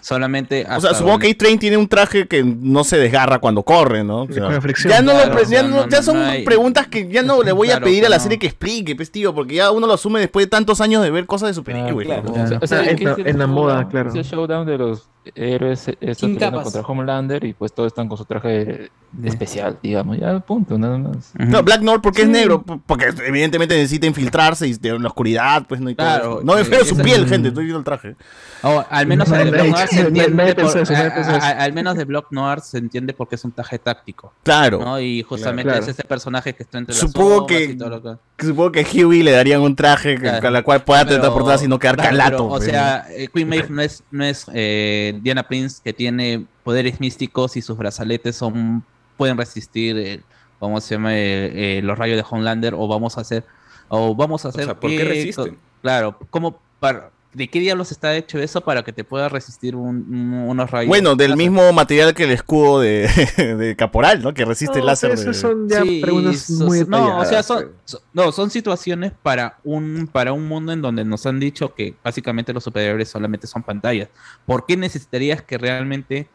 solamente. 0.00 0.66
O 0.70 0.80
sea, 0.80 0.90
supongo 0.94 1.12
donde- 1.12 1.26
que 1.28 1.32
A-Train 1.32 1.58
tiene 1.58 1.76
un 1.76 1.88
traje 1.88 2.26
que 2.26 2.42
no 2.42 2.84
se 2.84 2.96
desgarra 2.98 3.38
cuando 3.38 3.62
corre, 3.62 4.02
¿no? 4.04 4.22
O 4.22 4.26
sea, 4.26 4.50
ya 4.88 5.02
no, 5.02 5.12
Claro, 5.12 5.42
ya, 5.48 5.62
no- 5.62 5.68
no, 5.68 5.88
ya 5.88 5.98
no, 5.98 6.02
son 6.02 6.16
hay- 6.18 6.44
preguntas 6.44 6.88
que 6.88 7.08
ya 7.08 7.22
no 7.22 7.42
le 7.42 7.52
voy 7.52 7.68
a 7.68 7.72
Claro, 7.72 7.86
pedir 7.86 8.06
a 8.06 8.08
la 8.08 8.16
no. 8.16 8.22
serie 8.22 8.38
que 8.38 8.46
explique, 8.46 8.96
pues 8.96 9.10
tío, 9.10 9.34
porque 9.34 9.54
ya 9.56 9.70
uno 9.70 9.86
lo 9.86 9.92
asume 9.94 10.20
después 10.20 10.46
de 10.46 10.50
tantos 10.50 10.80
años 10.80 11.02
de 11.02 11.10
ver 11.10 11.26
cosas 11.26 11.48
de 11.50 11.54
superhéroes. 11.54 12.06
Claro. 12.06 12.22
¿no? 12.34 12.42
O 12.42 12.46
sea, 12.46 12.58
O 12.62 12.66
sea, 12.66 12.82
es 12.82 13.00
en 13.00 13.04
la- 13.38 13.44
en 13.44 13.50
moda, 13.50 13.88
claro. 13.88 14.08
Es 14.10 14.14
el 14.16 14.24
showdown 14.24 14.66
de 14.66 14.78
los 14.78 15.08
héroes 15.34 15.88
están 15.88 16.14
Sin 16.14 16.34
peleando 16.34 16.62
contra 16.62 16.80
Homelander 16.82 17.44
y 17.44 17.52
pues 17.52 17.72
todos 17.72 17.88
están 17.88 18.08
con 18.08 18.18
su 18.18 18.24
traje 18.24 18.90
especial, 19.22 19.78
digamos. 19.82 20.18
Ya, 20.18 20.38
punto, 20.40 20.76
nada 20.76 20.98
más. 20.98 21.32
No, 21.38 21.62
Black 21.62 21.82
North, 21.82 22.02
¿por 22.02 22.12
qué 22.12 22.22
es 22.22 22.28
negro? 22.28 22.62
Porque 22.62 23.06
evidentemente 23.26 23.76
necesita 23.76 24.06
infiltrarse 24.06 24.66
y 24.66 24.76
en 24.82 25.02
la 25.02 25.08
oscuridad, 25.08 25.64
pues 25.68 25.80
no 25.80 25.88
y 25.90 25.94
todo 25.94 26.06
Claro, 26.06 26.32
eso. 26.38 26.44
No 26.44 26.54
me 26.54 26.60
eh, 26.62 26.64
veo 26.70 26.84
su 26.84 26.96
piel, 26.96 27.26
gente, 27.28 27.48
estoy 27.48 27.64
viendo 27.64 27.78
el 27.78 27.84
traje. 27.84 28.16
O 28.62 28.84
al 28.90 29.06
menos 29.06 29.30
de 29.30 29.44
Block 29.44 29.66
Noir 29.68 29.88
se 29.88 30.00
entiende 30.08 30.54
por- 30.54 30.78
eso, 30.78 30.94
a- 30.94 31.36
a- 31.36 31.50
al 31.64 31.72
menos 31.72 31.96
de 31.96 32.04
Block 32.04 32.26
Noir 32.32 32.60
se 32.60 32.78
entiende 32.78 33.12
porque 33.14 33.36
es 33.36 33.44
un 33.44 33.52
traje 33.52 33.78
táctico. 33.78 34.32
Claro. 34.42 34.80
¿no? 34.80 34.98
Y 35.00 35.22
justamente 35.22 35.70
Claro. 35.70 35.82
es 35.84 35.88
ese 35.88 36.04
personaje 36.04 36.54
que 36.54 36.62
está 36.64 36.78
entre 36.78 36.94
Supongo 36.94 37.40
las 37.40 37.46
que, 37.46 37.64
y 37.64 37.76
todo 37.76 37.90
lo 37.90 38.02
que 38.02 38.16
supongo 38.38 38.72
que 38.72 38.80
a 38.80 39.06
Huey 39.06 39.22
le 39.22 39.30
darían 39.32 39.60
un 39.60 39.76
traje 39.76 40.16
Claro. 40.16 40.40
con 40.42 40.52
la 40.52 40.62
cual 40.62 40.82
pueda 40.84 41.00
Pero- 41.00 41.10
teletransportarse 41.10 41.64
y 41.64 41.68
no 41.68 41.78
quedar 41.78 41.96
claro, 41.96 42.10
calato. 42.10 42.36
pero, 42.36 42.48
o 42.54 42.60
sea, 42.60 43.06
eh, 43.10 43.28
Queen 43.32 43.48
Maeve 43.48 43.68
no 43.70 43.82
es, 43.82 44.02
no 44.10 44.24
es 44.24 44.46
eh, 44.52 45.18
Diana 45.22 45.42
Prince 45.44 45.80
que 45.84 45.92
tiene 45.92 46.44
poderes 46.64 47.00
místicos 47.00 47.56
y 47.56 47.62
sus 47.62 47.76
brazaletes 47.78 48.36
son 48.36 48.84
pueden 49.16 49.36
resistir 49.38 49.96
eh, 49.98 50.20
¿cómo 50.58 50.80
se 50.80 50.94
llama? 50.96 51.14
Eh, 51.14 51.78
eh, 51.78 51.80
los 51.82 51.96
rayos 51.98 52.16
de 52.16 52.24
Homelander 52.28 52.74
o 52.74 52.88
vamos 52.88 53.16
a 53.18 53.20
hacer 53.20 53.44
o 53.88 54.14
vamos 54.14 54.44
a 54.44 54.48
hacer 54.48 54.64
sea, 54.64 54.74
¿por 54.80 54.90
qué 54.90 55.04
resisten? 55.04 55.56
claro 55.82 56.18
como 56.30 56.58
para 56.80 57.10
¿De 57.34 57.48
qué 57.48 57.58
diablos 57.60 57.90
está 57.92 58.14
hecho 58.16 58.38
eso 58.38 58.60
para 58.60 58.82
que 58.84 58.92
te 58.92 59.04
pueda 59.04 59.28
resistir 59.28 59.74
un- 59.76 59.96
un- 60.08 60.32
unos 60.48 60.70
rayos? 60.70 60.88
Bueno, 60.88 61.16
del 61.16 61.36
mismo 61.36 61.72
material 61.72 62.14
que 62.14 62.24
el 62.24 62.30
escudo 62.30 62.80
de, 62.80 63.08
de 63.58 63.76
Caporal, 63.76 64.22
¿no? 64.22 64.32
Que 64.32 64.44
resiste 64.44 64.78
el 64.78 64.86
láser. 64.86 65.10
esas 65.10 65.26
de- 65.26 65.34
son 65.34 65.68
ya 65.68 65.82
Sí, 65.82 66.00
preguntas 66.00 66.40
so- 66.40 66.64
muy 66.64 66.84
no, 66.86 67.18
o 67.18 67.24
sea, 67.24 67.42
son, 67.42 67.72
so- 67.84 68.00
no, 68.12 68.30
son 68.32 68.50
situaciones 68.50 69.12
para 69.22 69.58
un, 69.64 70.08
para 70.10 70.32
un 70.32 70.46
mundo 70.48 70.72
en 70.72 70.80
donde 70.80 71.04
nos 71.04 71.26
han 71.26 71.40
dicho 71.40 71.74
que 71.74 71.94
básicamente 72.04 72.52
los 72.52 72.64
superhéroes 72.64 73.08
solamente 73.08 73.46
son 73.46 73.62
pantallas. 73.62 74.08
¿Por 74.46 74.64
qué 74.66 74.76
necesitarías 74.76 75.42
que 75.42 75.58
realmente 75.58 76.28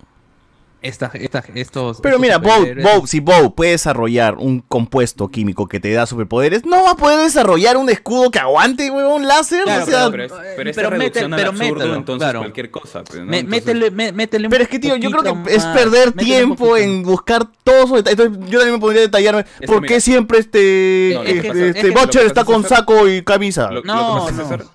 estas, 0.82 1.14
estas, 1.16 1.46
estos... 1.56 2.00
Pero 2.02 2.16
estos 2.16 2.22
mira, 2.22 2.38
Bow, 2.38 2.64
superhéroes- 2.66 2.84
Bow, 2.84 3.08
si 3.08 3.20
Bow 3.20 3.54
puede 3.56 3.72
desarrollar 3.72 4.36
un 4.38 4.62
compuesto 4.62 5.28
químico 5.30 5.68
que 5.68 5.80
te 5.80 5.92
da 5.92 6.06
superpoderes, 6.06 6.66
no 6.66 6.84
va 6.84 6.92
a 6.92 6.96
poder 6.96 7.20
desarrollar 7.20 7.76
un 7.78 7.90
escudo 7.90 8.32
que 8.32 8.40
aguante, 8.40 8.90
weón, 8.90 9.22
un 9.22 9.28
láser. 9.28 9.64
Claro, 9.64 9.84
o 9.84 9.86
sea, 9.88 10.10
pero, 10.12 10.24
es, 10.24 10.32
pero 10.56 10.70
esta 10.70 10.82
pero 10.82 10.92
mete- 10.98 11.00
reducción 11.20 11.34
al 11.34 11.40
pero 11.40 11.50
absurdo, 11.52 11.74
mételo, 11.76 11.96
entonces 11.96 12.24
claro. 12.26 12.40
cualquier 12.40 12.72
cosa. 12.72 13.04
pues, 13.04 13.20
¿no? 13.20 13.26
Me- 13.26 13.40
Entonces- 13.40 13.66
métele, 13.66 13.92
me- 13.92 14.12
métele 14.14 14.48
un 14.48 14.52
Pero 14.52 14.64
es 14.64 14.70
que, 14.70 14.80
tío, 14.80 14.96
yo 14.96 15.12
creo 15.12 15.44
que 15.46 15.54
es 15.56 15.66
perder 15.66 16.12
tiempo 16.14 16.78
en 16.78 17.04
buscar 17.04 17.48
todos 17.64 17.86
esos 17.86 18.04
detalles. 18.04 18.32
Yo 18.50 18.60
también 18.60 18.74
me 18.74 18.80
podría 18.80 19.02
detallarme 19.02 19.46
por 19.66 19.86
qué 19.86 20.00
siempre 20.02 20.40
este, 20.40 21.12
No, 21.14 21.20
lo 21.20 21.26
que 21.26 21.32
este, 21.38 21.48
pasa- 21.50 21.66
es 21.66 21.76
que 21.76 21.88
lo 21.90 21.94
Butcher 22.00 22.26
está 22.26 22.44
con 22.46 22.64
saco 22.64 23.08
y 23.08 23.22
camisa. 23.24 23.70
Lo, 23.70 23.82
lo 23.82 23.84
No, 23.84 24.26
que 24.28 24.32
pasa, 24.32 24.44
no. 24.44 24.50
César, 24.50 24.66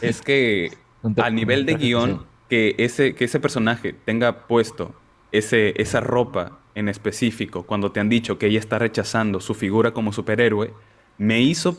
es 0.00 0.20
que 0.22 0.70
a 1.16 1.30
nivel 1.30 1.66
de 1.66 1.74
guion, 1.74 2.26
que 2.48 2.74
ese, 2.78 3.14
que 3.14 3.24
ese 3.24 3.40
personaje 3.40 3.94
tenga 4.04 4.46
puesto 4.46 4.94
ese, 5.32 5.74
esa 5.80 6.00
ropa 6.00 6.58
en 6.74 6.88
específico, 6.88 7.64
cuando 7.64 7.90
te 7.92 8.00
han 8.00 8.08
dicho 8.08 8.38
que 8.38 8.46
ella 8.46 8.58
está 8.58 8.78
rechazando 8.78 9.40
su 9.40 9.54
figura 9.54 9.92
como 9.92 10.12
superhéroe, 10.12 10.72
me 11.18 11.40
hizo, 11.40 11.76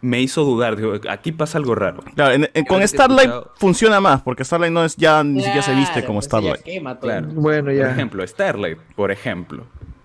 me 0.00 0.20
hizo 0.20 0.44
dudar. 0.44 0.76
Digo, 0.76 0.94
aquí 1.08 1.32
pasa 1.32 1.58
algo 1.58 1.74
raro. 1.74 2.02
Claro, 2.14 2.34
en- 2.34 2.48
en- 2.54 2.64
con 2.64 2.86
Starlight 2.86 3.28
escuchado- 3.28 3.52
funciona 3.56 4.00
más, 4.00 4.22
porque 4.22 4.44
Starlight 4.44 4.72
no 4.72 4.84
es 4.84 4.96
ya 4.96 5.24
ni 5.24 5.40
siquiera 5.40 5.62
se 5.62 5.74
viste 5.74 6.04
como 6.04 6.18
pues 6.18 6.26
Starlight. 6.26 6.62
quema 6.62 6.94
todo. 7.00 7.10
Claro. 7.10 7.28
Bueno, 7.28 7.64
Por 7.64 7.72
ejemplo, 7.90 8.26
Starlight, 8.26 8.78
por 8.94 9.10
ejemplo, 9.10 9.64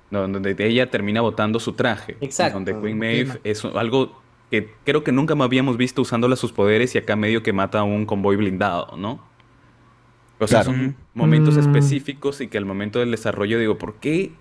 donde 0.09 0.55
ella 0.59 0.89
termina 0.89 1.21
botando 1.21 1.59
su 1.59 1.73
traje. 1.73 2.17
Exacto. 2.21 2.55
Donde 2.55 2.79
Queen 2.81 2.97
Maeve 2.97 3.39
es 3.43 3.63
algo 3.63 4.19
que 4.49 4.69
creo 4.83 5.03
que 5.03 5.11
nunca 5.13 5.33
me 5.35 5.43
habíamos 5.45 5.77
visto 5.77 6.01
usándola 6.01 6.35
sus 6.35 6.51
poderes 6.51 6.93
y 6.95 6.97
acá 6.97 7.15
medio 7.15 7.41
que 7.43 7.53
mata 7.53 7.79
a 7.79 7.83
un 7.83 8.05
convoy 8.05 8.35
blindado, 8.35 8.97
¿no? 8.97 9.23
O 10.43 10.47
sea, 10.47 10.63
Claro. 10.63 10.77
son 10.77 10.95
momentos 11.13 11.55
Mm. 11.55 11.59
específicos 11.59 12.41
y 12.41 12.47
que 12.47 12.57
al 12.57 12.65
momento 12.65 12.99
del 12.99 13.11
desarrollo 13.11 13.59
digo, 13.59 13.77
¿por 13.77 13.95
qué, 13.95 14.31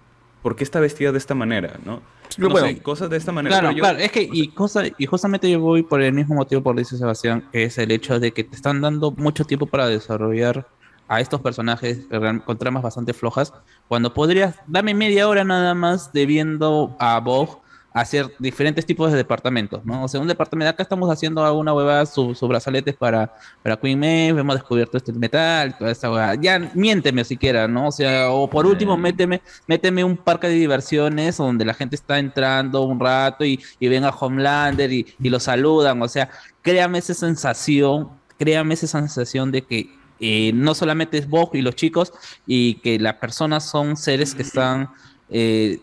¿por 0.43 0.57
qué 0.57 0.65
está 0.65 0.81
vestida 0.81 1.13
de 1.13 1.19
esta 1.19 1.35
manera? 1.35 1.79
¿no? 1.85 2.01
No 2.39 2.49
bueno. 2.49 2.69
sé, 2.69 2.81
cosas 2.81 3.11
de 3.11 3.17
esta 3.17 3.33
manera. 3.33 3.55
Claro, 3.59 3.69
pero 3.69 3.77
yo- 3.79 3.83
claro, 3.83 3.99
es 3.99 4.13
que 4.13 4.29
y, 4.33 4.49
cosa, 4.49 4.85
y 4.97 5.07
justamente 5.07 5.51
yo 5.51 5.61
voy 5.61 5.83
por 5.83 6.01
el 6.01 6.13
mismo 6.13 6.35
motivo 6.37 6.63
por 6.63 6.75
lo 6.75 6.79
dice 6.79 6.97
Sebastián, 6.97 7.45
que 7.53 7.65
es 7.65 7.77
el 7.79 7.91
hecho 7.91 8.19
de 8.21 8.33
que 8.33 8.45
te 8.45 8.55
están 8.57 8.81
dando 8.81 9.11
mucho 9.11 9.45
tiempo 9.45 9.67
para 9.67 9.89
desarrollar 9.89 10.67
a 11.09 11.21
estos 11.21 11.41
personajes 11.41 12.07
con 12.45 12.57
tramas 12.57 12.85
bastante 12.85 13.13
flojas, 13.13 13.53
cuando 13.89 14.15
podrías, 14.15 14.55
dame 14.69 14.95
media 14.95 15.29
hora 15.29 15.43
nada 15.43 15.75
más 15.75 16.13
de 16.13 16.25
viendo 16.25 16.97
a 17.01 17.19
Vogue 17.19 17.55
hacer 17.93 18.33
diferentes 18.39 18.87
tipos 18.87 19.11
de 19.11 19.17
departamentos, 19.17 19.85
¿no? 19.85 20.05
O 20.05 20.09
sea, 20.09 20.21
un 20.21 20.29
departamento, 20.29 20.71
acá 20.71 20.83
estamos 20.83 21.11
haciendo 21.11 21.45
alguna 21.45 21.75
huevada, 21.75 22.07
sus 22.07 22.39
su 22.39 22.47
brazaletes 22.47 22.95
para, 22.95 23.35
para 23.63 23.77
Queen 23.77 23.99
Maeve, 23.99 24.41
hemos 24.41 24.55
descubierto 24.55 24.97
este 24.97 25.13
metal, 25.13 25.77
toda 25.77 25.91
esta 25.91 26.11
huevada. 26.11 26.35
Ya, 26.37 26.71
miénteme 26.75 27.25
siquiera, 27.25 27.67
¿no? 27.67 27.89
O 27.89 27.93
sea, 27.93 28.31
o 28.31 28.49
por 28.49 28.67
último, 28.67 28.97
méteme, 28.97 29.43
méteme 29.67 30.05
un 30.05 30.17
parque 30.17 30.49
de 30.49 30.55
diversiones 30.55 31.37
donde 31.37 31.65
la 31.65 31.75
gente 31.75 31.97
está 31.97 32.19
entrando 32.19 32.83
un 32.83 33.01
rato 33.01 33.45
y, 33.45 33.61
y 33.81 33.89
ven 33.89 34.05
a 34.05 34.11
Homelander 34.11 34.93
y, 34.93 35.07
y 35.21 35.29
lo 35.29 35.41
saludan, 35.41 36.01
o 36.01 36.09
sea, 36.09 36.31
créame 36.63 36.99
esa 36.99 37.15
sensación, 37.15 38.11
créame 38.39 38.75
esa 38.75 38.87
sensación 38.87 39.51
de 39.51 39.63
que 39.63 40.01
eh, 40.21 40.53
no 40.55 40.75
solamente 40.75 41.17
es 41.19 41.29
Vogue 41.29 41.59
y 41.59 41.63
los 41.63 41.75
chicos 41.75 42.13
y 42.47 42.75
que 42.75 42.99
las 42.99 43.15
personas 43.15 43.69
son 43.69 43.97
seres 43.97 44.35
que 44.35 44.43
están 44.43 44.91
eh, 45.31 45.81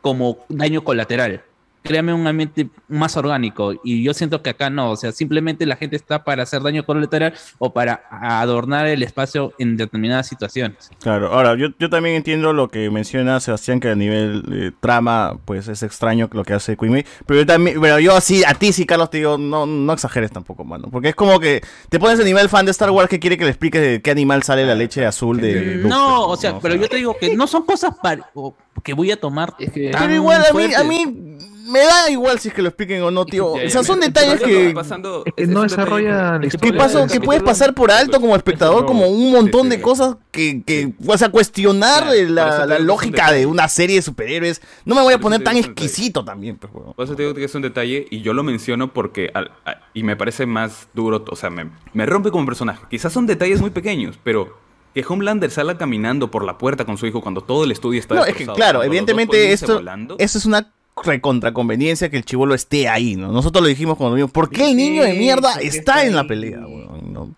como 0.00 0.38
daño 0.48 0.84
colateral. 0.84 1.42
Créame 1.86 2.12
un 2.12 2.26
ambiente 2.26 2.68
más 2.88 3.16
orgánico 3.16 3.74
y 3.84 4.02
yo 4.02 4.14
siento 4.14 4.42
que 4.42 4.50
acá 4.50 4.70
no, 4.70 4.90
o 4.90 4.96
sea, 4.96 5.12
simplemente 5.12 5.66
la 5.66 5.76
gente 5.76 5.96
está 5.96 6.24
para 6.24 6.42
hacer 6.42 6.62
daño 6.62 6.84
colateral 6.84 7.34
o 7.58 7.72
para 7.72 8.04
adornar 8.10 8.86
el 8.86 9.02
espacio 9.02 9.52
en 9.58 9.76
determinadas 9.76 10.28
situaciones. 10.28 10.90
Claro, 11.00 11.32
ahora 11.32 11.56
yo, 11.56 11.68
yo 11.78 11.90
también 11.90 12.16
entiendo 12.16 12.52
lo 12.52 12.68
que 12.68 12.90
menciona 12.90 13.40
Sebastián, 13.40 13.80
que 13.80 13.90
a 13.90 13.94
nivel 13.94 14.44
eh, 14.52 14.72
trama, 14.80 15.38
pues 15.44 15.68
es 15.68 15.82
extraño 15.82 16.28
lo 16.32 16.44
que 16.44 16.54
hace 16.54 16.76
Queen 16.76 16.92
Maeve, 16.92 17.08
pero 17.26 17.40
yo 17.40 17.46
también, 17.46 17.80
pero 17.80 17.98
yo 17.98 18.16
así, 18.16 18.44
a 18.44 18.54
ti 18.54 18.72
sí, 18.72 18.86
Carlos, 18.86 19.10
te 19.10 19.18
digo, 19.18 19.38
no, 19.38 19.66
no 19.66 19.92
exageres 19.92 20.30
tampoco, 20.32 20.64
mano, 20.64 20.88
porque 20.90 21.10
es 21.10 21.14
como 21.14 21.38
que 21.40 21.62
te 21.88 21.98
pones 21.98 22.20
a 22.20 22.24
nivel 22.24 22.48
fan 22.48 22.64
de 22.64 22.72
Star 22.72 22.90
Wars 22.90 23.08
que 23.08 23.20
quiere 23.20 23.38
que 23.38 23.44
le 23.44 23.50
expliques 23.50 23.80
de 23.80 24.02
qué 24.02 24.10
animal 24.10 24.42
sale 24.42 24.66
la 24.66 24.74
leche 24.74 25.04
azul 25.06 25.40
de 25.40 25.76
Luke, 25.76 25.88
No, 25.88 26.24
pues, 26.26 26.38
o 26.38 26.40
sea, 26.40 26.58
pero 26.58 26.74
yo 26.74 26.88
te 26.88 26.96
digo 26.96 27.16
que 27.18 27.36
no 27.36 27.46
son 27.46 27.64
cosas 27.64 27.94
para, 28.02 28.28
o 28.34 28.54
que 28.82 28.94
voy 28.94 29.10
a 29.10 29.20
tomar. 29.20 29.54
Pero 29.58 29.90
tan 29.90 30.12
igual 30.12 30.42
a 30.48 30.52
mí, 30.52 30.64
a 30.74 30.82
fuertes. 30.82 30.86
mí 30.86 31.38
me 31.66 31.80
da 31.80 32.10
igual 32.10 32.38
si 32.38 32.48
es 32.48 32.54
que 32.54 32.62
lo 32.62 32.68
expliquen 32.68 33.02
o 33.02 33.10
no, 33.10 33.24
tío. 33.26 33.54
Ya, 33.56 33.62
ya, 33.62 33.66
O 33.66 33.70
sea, 33.70 33.84
son 33.84 34.00
detalles 34.00 34.40
que... 34.40 34.72
pasando- 34.74 35.22
Es 35.26 35.32
que 35.34 35.42
es 35.42 35.48
no 35.48 35.60
un 35.62 35.66
detalle 35.66 35.82
desarrolla 35.84 36.32
la 36.32 36.40
¿Qué 36.40 36.46
historia. 36.46 36.78
pasa? 36.78 36.98
del 37.00 37.10
Que 37.10 37.20
puedes 37.20 37.42
pasar 37.42 37.74
por 37.74 37.90
alto 37.90 38.20
como 38.20 38.34
espectador, 38.36 38.86
como 38.86 39.06
un 39.08 39.30
montón 39.32 39.68
de 39.68 39.80
cosas 39.80 40.16
que, 40.30 40.62
que, 40.64 40.92
o 41.06 41.18
sea, 41.18 41.28
cuestionar 41.30 42.06
la, 42.28 42.66
que 42.76 42.82
lógica 42.82 43.32
de 43.32 43.46
una 43.46 43.68
serie 43.68 43.96
de 43.96 44.02
superhéroes. 44.02 44.62
No 44.84 44.94
me 44.94 45.02
voy 45.02 45.14
a 45.14 45.18
poner 45.18 45.42
tan 45.42 45.54
que 45.54 45.60
exquisito 45.60 46.24
también, 46.24 46.56
pues. 46.56 46.72
Por 46.94 47.04
eso 47.04 47.14
te 47.16 47.22
digo 47.22 47.34
que 47.34 47.44
es 47.44 47.54
un 47.54 47.62
detalle 47.62 48.06
y 48.10 48.22
yo 48.22 48.32
lo 48.32 48.42
menciono 48.42 48.92
porque 48.92 49.30
al- 49.34 49.52
a- 49.64 49.80
y 49.94 50.02
me 50.02 50.16
parece 50.16 50.46
más 50.46 50.88
duro, 50.94 51.24
o 51.30 51.36
sea, 51.36 51.50
me, 51.50 51.70
me 51.92 52.06
rompe 52.06 52.30
como 52.30 52.46
personaje. 52.46 52.84
Quizás 52.90 53.12
son 53.12 53.26
detalles 53.26 53.60
muy 53.60 53.70
pequeños, 53.70 54.18
pero 54.22 54.58
que 54.94 55.04
Homelander 55.06 55.50
salga 55.50 55.76
caminando 55.76 56.30
por 56.30 56.44
la 56.44 56.56
puerta 56.56 56.84
con 56.86 56.96
su 56.96 57.06
hijo 57.06 57.20
cuando 57.20 57.42
todo 57.42 57.64
el 57.64 57.70
estudio 57.70 58.00
está 58.00 58.14
No, 58.14 58.24
es 58.24 58.34
que 58.34 58.46
claro, 58.46 58.82
evidentemente 58.82 59.52
esto, 59.52 59.82
eso 60.18 60.38
es 60.38 60.46
una 60.46 60.72
recontraconveniencia 61.04 62.08
que 62.10 62.16
el 62.16 62.24
chivolo 62.24 62.54
esté 62.54 62.88
ahí, 62.88 63.16
¿no? 63.16 63.30
Nosotros 63.32 63.62
lo 63.62 63.68
dijimos 63.68 63.96
cuando 63.96 64.16
vimos, 64.16 64.30
¿por 64.30 64.48
qué 64.50 64.70
el 64.70 64.76
niño 64.76 65.02
de 65.02 65.12
mierda 65.14 65.52
¿por 65.52 65.60
qué 65.60 65.66
está 65.68 65.78
está 66.02 66.04
en 66.06 66.16
la 66.16 66.26
pelea, 66.26 66.58
weón? 66.66 67.12
¿no? 67.12 67.22
O 67.22 67.34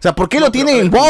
sea, 0.00 0.14
¿por 0.14 0.28
qué 0.28 0.40
lo 0.40 0.46
No, 0.46 0.52
tiene 0.52 0.78
en 0.78 0.90
ver, 0.90 1.02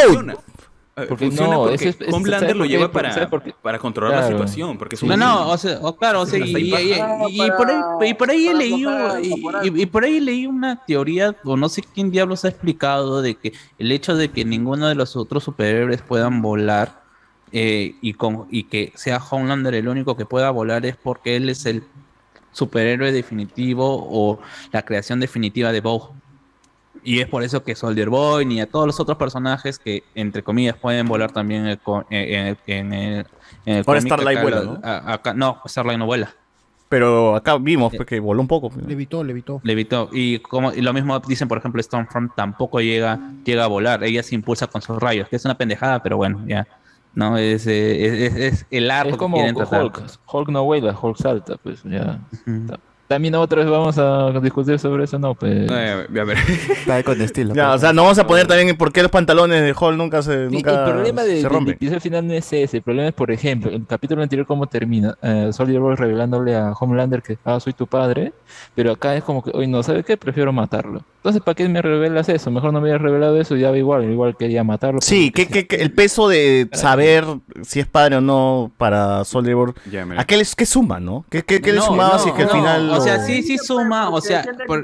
Porque 0.95 1.17
funciona 1.27 1.53
no, 1.55 1.59
porque 1.61 1.75
ese 1.75 1.89
es- 1.91 1.97
ese- 2.01 2.05
Homelander 2.15 2.41
¿sabes 2.41 2.57
lo 2.57 2.65
lleva 2.65 2.91
Porque- 2.91 3.09
para, 3.11 3.53
para 3.63 3.79
controlar 3.79 4.21
la 4.23 4.29
situación, 4.29 4.79
porque 4.79 4.95
es 4.97 5.03
un 5.03 5.09
No, 5.11 5.17
no, 5.17 5.49
o 5.51 5.59
sea, 5.59 5.79
o 5.83 5.97
claro, 5.97 6.21
o 6.23 6.27
sea, 6.27 6.39
y, 6.39 6.71
por 6.71 6.79
ahí, 6.79 6.95
y 8.03 8.15
por 8.15 8.31
ahí 8.31 8.47
he 8.49 8.55
leído, 8.55 9.21
y 9.21 9.87
por 9.87 10.05
ahí 10.05 10.21
leí 10.21 10.47
una 10.47 10.85
teoría, 10.87 11.37
o 11.45 11.57
no 11.57 11.69
sé 11.69 11.83
quién 11.95 12.11
diablos 12.11 12.45
ha 12.45 12.49
explicado, 12.49 13.21
de 13.23 13.35
que 13.35 13.53
el 13.79 13.93
hecho 13.93 14.15
de 14.17 14.31
que 14.31 14.45
ninguno 14.45 14.89
de 14.89 14.95
los 14.95 15.17
otros 15.17 15.45
superhéroes 15.45 16.01
puedan 16.03 16.41
volar 16.43 17.03
eh, 17.53 17.95
y, 18.01 18.15
con, 18.15 18.47
y 18.51 18.65
que 18.65 18.93
sea 18.97 19.19
Homelander 19.19 19.75
el 19.75 19.89
único 19.89 20.17
que 20.17 20.27
pueda 20.27 20.51
volar 20.51 20.85
es 20.87 20.97
porque 20.97 21.37
él 21.37 21.49
es 21.49 21.65
el 21.67 21.83
superhéroe 22.53 23.13
definitivo 23.13 24.07
o 24.11 24.39
la 24.73 24.83
creación 24.83 25.21
definitiva 25.21 25.73
de 25.73 25.81
Vogue. 25.81 26.15
Y 27.05 27.21
es 27.21 27.29
por 27.29 27.43
eso 27.45 27.63
que 27.63 27.75
Soldier 27.77 28.09
Boy 28.09 28.47
ni 28.47 28.61
a 28.61 28.67
todos 28.67 28.87
los 28.87 28.99
otros 28.99 29.17
personajes 29.17 29.79
que, 29.79 30.03
entre 30.15 30.43
comillas, 30.43 30.77
pueden 30.77 31.07
volar 31.07 31.31
también 31.31 31.63
en 31.63 31.67
el, 31.69 31.79
co- 31.79 32.05
en, 32.11 32.47
en- 32.47 32.59
en 32.67 32.93
el, 32.93 33.27
en 33.65 33.77
el 33.77 33.85
Ahora 33.87 34.01
Starlight 34.01 34.39
acá 34.39 34.43
vuela, 34.43 34.63
¿no? 34.63 34.81
a- 34.83 35.13
acá- 35.13 35.35
no, 35.35 35.61
Starlight 35.67 35.99
no 35.99 36.07
vuela. 36.07 36.35
Pero 36.89 37.35
acá 37.37 37.59
vimos 37.59 37.93
pues, 37.97 38.09
que 38.09 38.19
voló 38.21 38.41
un 38.41 38.49
poco. 38.49 38.71
Levitó, 38.87 39.23
levitó. 39.23 39.61
Levitó. 39.65 40.09
Y 40.13 40.39
como 40.39 40.73
y 40.73 40.81
lo 40.81 40.93
mismo 40.93 41.19
dicen, 41.21 41.49
por 41.49 41.59
ejemplo, 41.59 41.83
Stormfront 41.83 42.35
tampoco 42.35 42.81
llega, 42.81 43.19
llega 43.45 43.65
a 43.65 43.67
volar. 43.67 44.03
Ella 44.05 44.23
se 44.23 44.35
impulsa 44.35 44.67
con 44.69 44.83
sus 44.83 44.99
rayos, 44.99 45.29
que 45.29 45.37
es 45.37 45.45
una 45.45 45.59
pendejada, 45.59 46.03
pero 46.03 46.17
bueno, 46.17 46.45
ya. 46.47 46.67
No, 47.17 47.37
es, 47.39 47.67
eh, 47.67 48.27
es, 48.27 48.37
es- 48.37 48.67
el 48.71 48.91
arco 48.91 49.11
Es 49.11 49.17
como 49.17 49.39
que 49.39 49.53
tratar. 49.55 49.83
Hulk. 49.85 50.03
Hulk 50.33 50.49
no 50.51 50.65
vuela, 50.65 50.97
Hulk 51.01 51.17
salta, 51.17 51.57
pues 51.57 51.83
ya. 51.83 52.21
También 53.09 53.35
otra 53.37 53.63
vez 53.63 53.71
vamos 53.71 53.97
a 53.99 54.31
discutir 54.41 54.79
sobre 54.79 55.05
eso, 55.05 55.19
no, 55.19 55.35
pues. 55.35 55.71
a 55.71 55.75
ver. 56.07 56.37
Está 56.71 57.03
con 57.03 57.21
estilo. 57.21 57.55
Ya, 57.57 57.73
o 57.73 57.79
sea, 57.79 57.93
no 57.93 58.03
vamos 58.03 58.19
a 58.19 58.27
poner 58.27 58.47
también 58.47 58.77
por 58.77 58.93
qué 58.93 59.03
los 59.03 59.11
pantalones 59.11 59.63
de 59.63 59.75
Hall 59.79 59.97
nunca 59.97 60.23
se, 60.23 60.49
nunca 60.51 60.85
el 60.85 60.91
problema 60.93 61.23
de, 61.23 61.41
se 61.41 61.47
episodio 61.71 62.01
final 62.01 62.27
no 62.27 62.33
es 62.35 62.53
ese. 62.53 62.79
El 62.79 62.83
problema 62.83 63.09
es, 63.09 63.15
por 63.15 63.31
ejemplo, 63.31 63.71
el 63.71 63.87
capítulo 63.87 64.23
anterior, 64.23 64.47
cómo 64.47 64.67
termina. 64.67 65.17
Eh, 65.23 65.51
Soldier 65.53 65.81
Boy 65.81 65.95
revelándole 65.95 66.57
a 66.57 66.73
Homelander 66.73 67.23
que, 67.23 67.39
ah, 67.45 67.61
soy 67.61 67.73
tu 67.73 67.87
padre. 67.87 68.33
Pero 68.75 68.93
acá 68.93 69.15
es 69.17 69.23
como 69.25 69.43
que, 69.43 69.51
oye, 69.55 69.67
no, 69.67 69.83
¿sabes 69.83 70.05
qué? 70.05 70.17
Prefiero 70.17 70.53
matarlo. 70.53 71.03
Entonces, 71.19 71.43
¿para 71.43 71.55
qué 71.57 71.69
me 71.69 71.83
revelas 71.83 72.29
eso? 72.29 72.51
Mejor 72.51 72.73
no 72.73 72.81
me 72.81 72.85
hubieras 72.85 73.03
revelado 73.03 73.41
eso 73.41 73.57
y 73.57 73.61
ya 73.61 73.71
va 73.71 73.79
igual. 73.79 74.05
Igual 74.11 74.37
quería 74.37 74.63
matarlo. 74.65 75.01
Sí, 75.01 75.31
que, 75.33 75.47
que- 75.49 75.67
que 75.67 75.77
el 75.77 75.93
peso 75.93 76.29
de 76.29 76.69
saber 76.73 77.25
si 77.63 77.81
es 77.81 77.87
padre 77.87 78.17
o 78.17 78.21
no 78.21 78.71
para 78.79 79.25
Soldier 79.25 79.57
Boy. 79.57 79.73
¿a 80.17 80.25
qué, 80.25 80.37
les, 80.37 80.55
qué 80.55 80.67
suma, 80.67 81.01
no? 81.01 81.25
¿Qué, 81.31 81.43
qué- 81.43 81.61
qué 81.61 81.73
le 81.73 81.79
No, 81.79 81.87
sumaba 81.87 82.15
no, 82.15 82.19
si 82.21 82.29
es 82.29 82.35
que 82.35 82.43
al 82.43 82.49
no, 82.49 82.55
final... 82.55 82.96
O 82.99 83.01
sea, 83.01 83.19
sí, 83.27 83.43
sí 83.43 83.59
suma. 83.59 84.09
O 84.11 84.21
sea, 84.21 84.43
por- 84.67 84.83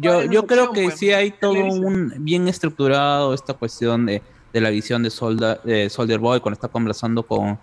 yo, 0.00 0.22
yo 0.32 0.46
creo 0.46 0.72
que 0.72 0.80
sí 0.96 1.12
hay 1.12 1.30
todo 1.32 1.52
un 1.86 2.12
bien 2.18 2.48
estructurado 2.48 3.34
esta 3.34 3.54
cuestión 3.54 4.06
de, 4.06 4.22
de 4.52 4.60
la 4.60 4.70
visión 4.70 5.02
de, 5.02 5.10
Solda- 5.10 5.60
de 5.64 5.88
Soldier 5.90 6.18
Boy 6.18 6.40
cuando 6.40 6.54
está 6.54 6.68
conversando 6.68 7.22
con, 7.22 7.58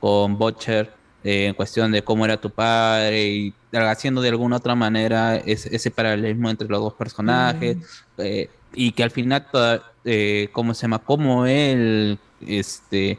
con 0.00 0.36
Butcher 0.38 0.92
eh, 1.22 1.46
en 1.46 1.54
cuestión 1.54 1.90
de 1.90 2.02
cómo 2.04 2.24
era 2.26 2.36
tu 2.38 2.50
padre 2.50 3.26
y 3.28 3.54
haciendo 3.72 4.20
de 4.20 4.28
alguna 4.28 4.56
otra 4.56 4.74
manera 4.74 5.36
ese, 5.36 5.74
ese 5.74 5.90
paralelismo 5.90 6.50
entre 6.50 6.68
los 6.68 6.80
dos 6.80 6.92
personajes 6.94 7.78
eh, 8.18 8.50
y 8.74 8.92
que 8.92 9.02
al 9.02 9.10
final, 9.10 9.46
toda, 9.50 9.82
eh, 10.04 10.48
¿cómo 10.52 10.74
se 10.74 10.82
llama? 10.82 10.98
Cómo 10.98 11.46
él, 11.46 12.18
este, 12.46 13.18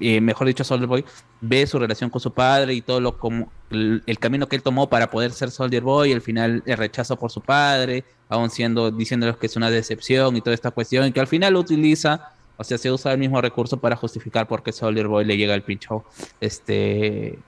eh, 0.00 0.20
mejor 0.20 0.46
dicho, 0.46 0.64
Soldier 0.64 0.86
Boy, 0.88 1.04
ve 1.40 1.66
su 1.66 1.78
relación 1.78 2.10
con 2.10 2.20
su 2.20 2.32
padre 2.32 2.74
y 2.74 2.82
todo 2.82 3.00
lo 3.00 3.18
como 3.18 3.50
el, 3.70 4.18
camino 4.18 4.48
que 4.48 4.56
él 4.56 4.62
tomó 4.62 4.88
para 4.88 5.10
poder 5.10 5.32
ser 5.32 5.50
Soldier 5.50 5.82
Boy, 5.82 6.12
al 6.12 6.20
final 6.20 6.62
el 6.66 6.76
rechazo 6.76 7.16
por 7.16 7.30
su 7.30 7.40
padre, 7.40 8.04
aún 8.28 8.50
siendo 8.50 8.90
diciéndoles 8.90 9.36
que 9.36 9.46
es 9.46 9.56
una 9.56 9.70
decepción 9.70 10.36
y 10.36 10.40
toda 10.40 10.54
esta 10.54 10.70
cuestión, 10.70 11.06
y 11.06 11.12
que 11.12 11.20
al 11.20 11.26
final 11.26 11.56
utiliza, 11.56 12.32
o 12.56 12.64
sea, 12.64 12.78
se 12.78 12.90
usa 12.90 13.12
el 13.12 13.18
mismo 13.18 13.40
recurso 13.40 13.78
para 13.78 13.96
justificar 13.96 14.48
por 14.48 14.62
qué 14.62 14.72
Soldier 14.72 15.06
Boy 15.06 15.24
le 15.24 15.36
llega 15.36 15.54
el 15.54 15.62
pincho, 15.62 16.04
este, 16.40 17.38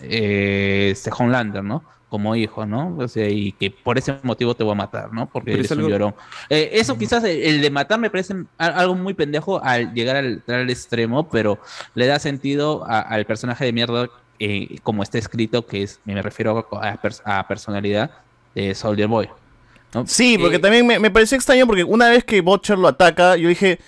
eh, 0.00 0.90
este 0.92 1.10
Homelander, 1.16 1.64
¿no? 1.64 1.82
Como 2.12 2.36
hijo, 2.36 2.66
¿no? 2.66 2.94
O 2.98 3.08
sea, 3.08 3.26
y 3.30 3.52
que 3.52 3.70
por 3.70 3.96
ese 3.96 4.14
motivo 4.22 4.54
te 4.54 4.62
voy 4.64 4.72
a 4.72 4.74
matar, 4.74 5.14
¿no? 5.14 5.30
Porque 5.30 5.54
eres 5.54 5.64
es 5.64 5.70
un 5.72 5.78
algo- 5.78 5.88
llorón. 5.88 6.14
Eh, 6.50 6.68
eso 6.74 6.98
quizás 6.98 7.24
el, 7.24 7.42
el 7.42 7.62
de 7.62 7.70
matar 7.70 7.98
me 7.98 8.10
parece 8.10 8.34
algo 8.58 8.94
muy 8.94 9.14
pendejo 9.14 9.64
al 9.64 9.94
llegar 9.94 10.16
al, 10.16 10.42
al 10.46 10.68
extremo, 10.68 11.26
pero 11.30 11.58
le 11.94 12.06
da 12.06 12.18
sentido 12.18 12.84
a- 12.86 13.00
al 13.00 13.24
personaje 13.24 13.64
de 13.64 13.72
mierda 13.72 14.10
eh, 14.38 14.76
como 14.82 15.02
está 15.02 15.16
escrito, 15.16 15.64
que 15.64 15.84
es, 15.84 16.00
me 16.04 16.20
refiero 16.20 16.68
a, 16.82 16.98
a 17.24 17.48
personalidad 17.48 18.10
de 18.54 18.74
Soldier 18.74 19.08
Boy. 19.08 19.30
¿no? 19.94 20.06
Sí, 20.06 20.36
porque 20.38 20.56
Eh, 20.56 20.58
también 20.58 20.86
me, 20.86 20.98
me 20.98 21.10
pareció 21.10 21.36
extraño 21.36 21.66
porque 21.66 21.84
una 21.84 22.10
vez 22.10 22.24
que 22.24 22.42
Butcher 22.42 22.76
lo 22.76 22.88
ataca, 22.88 23.36
yo 23.38 23.48
dije, 23.48 23.78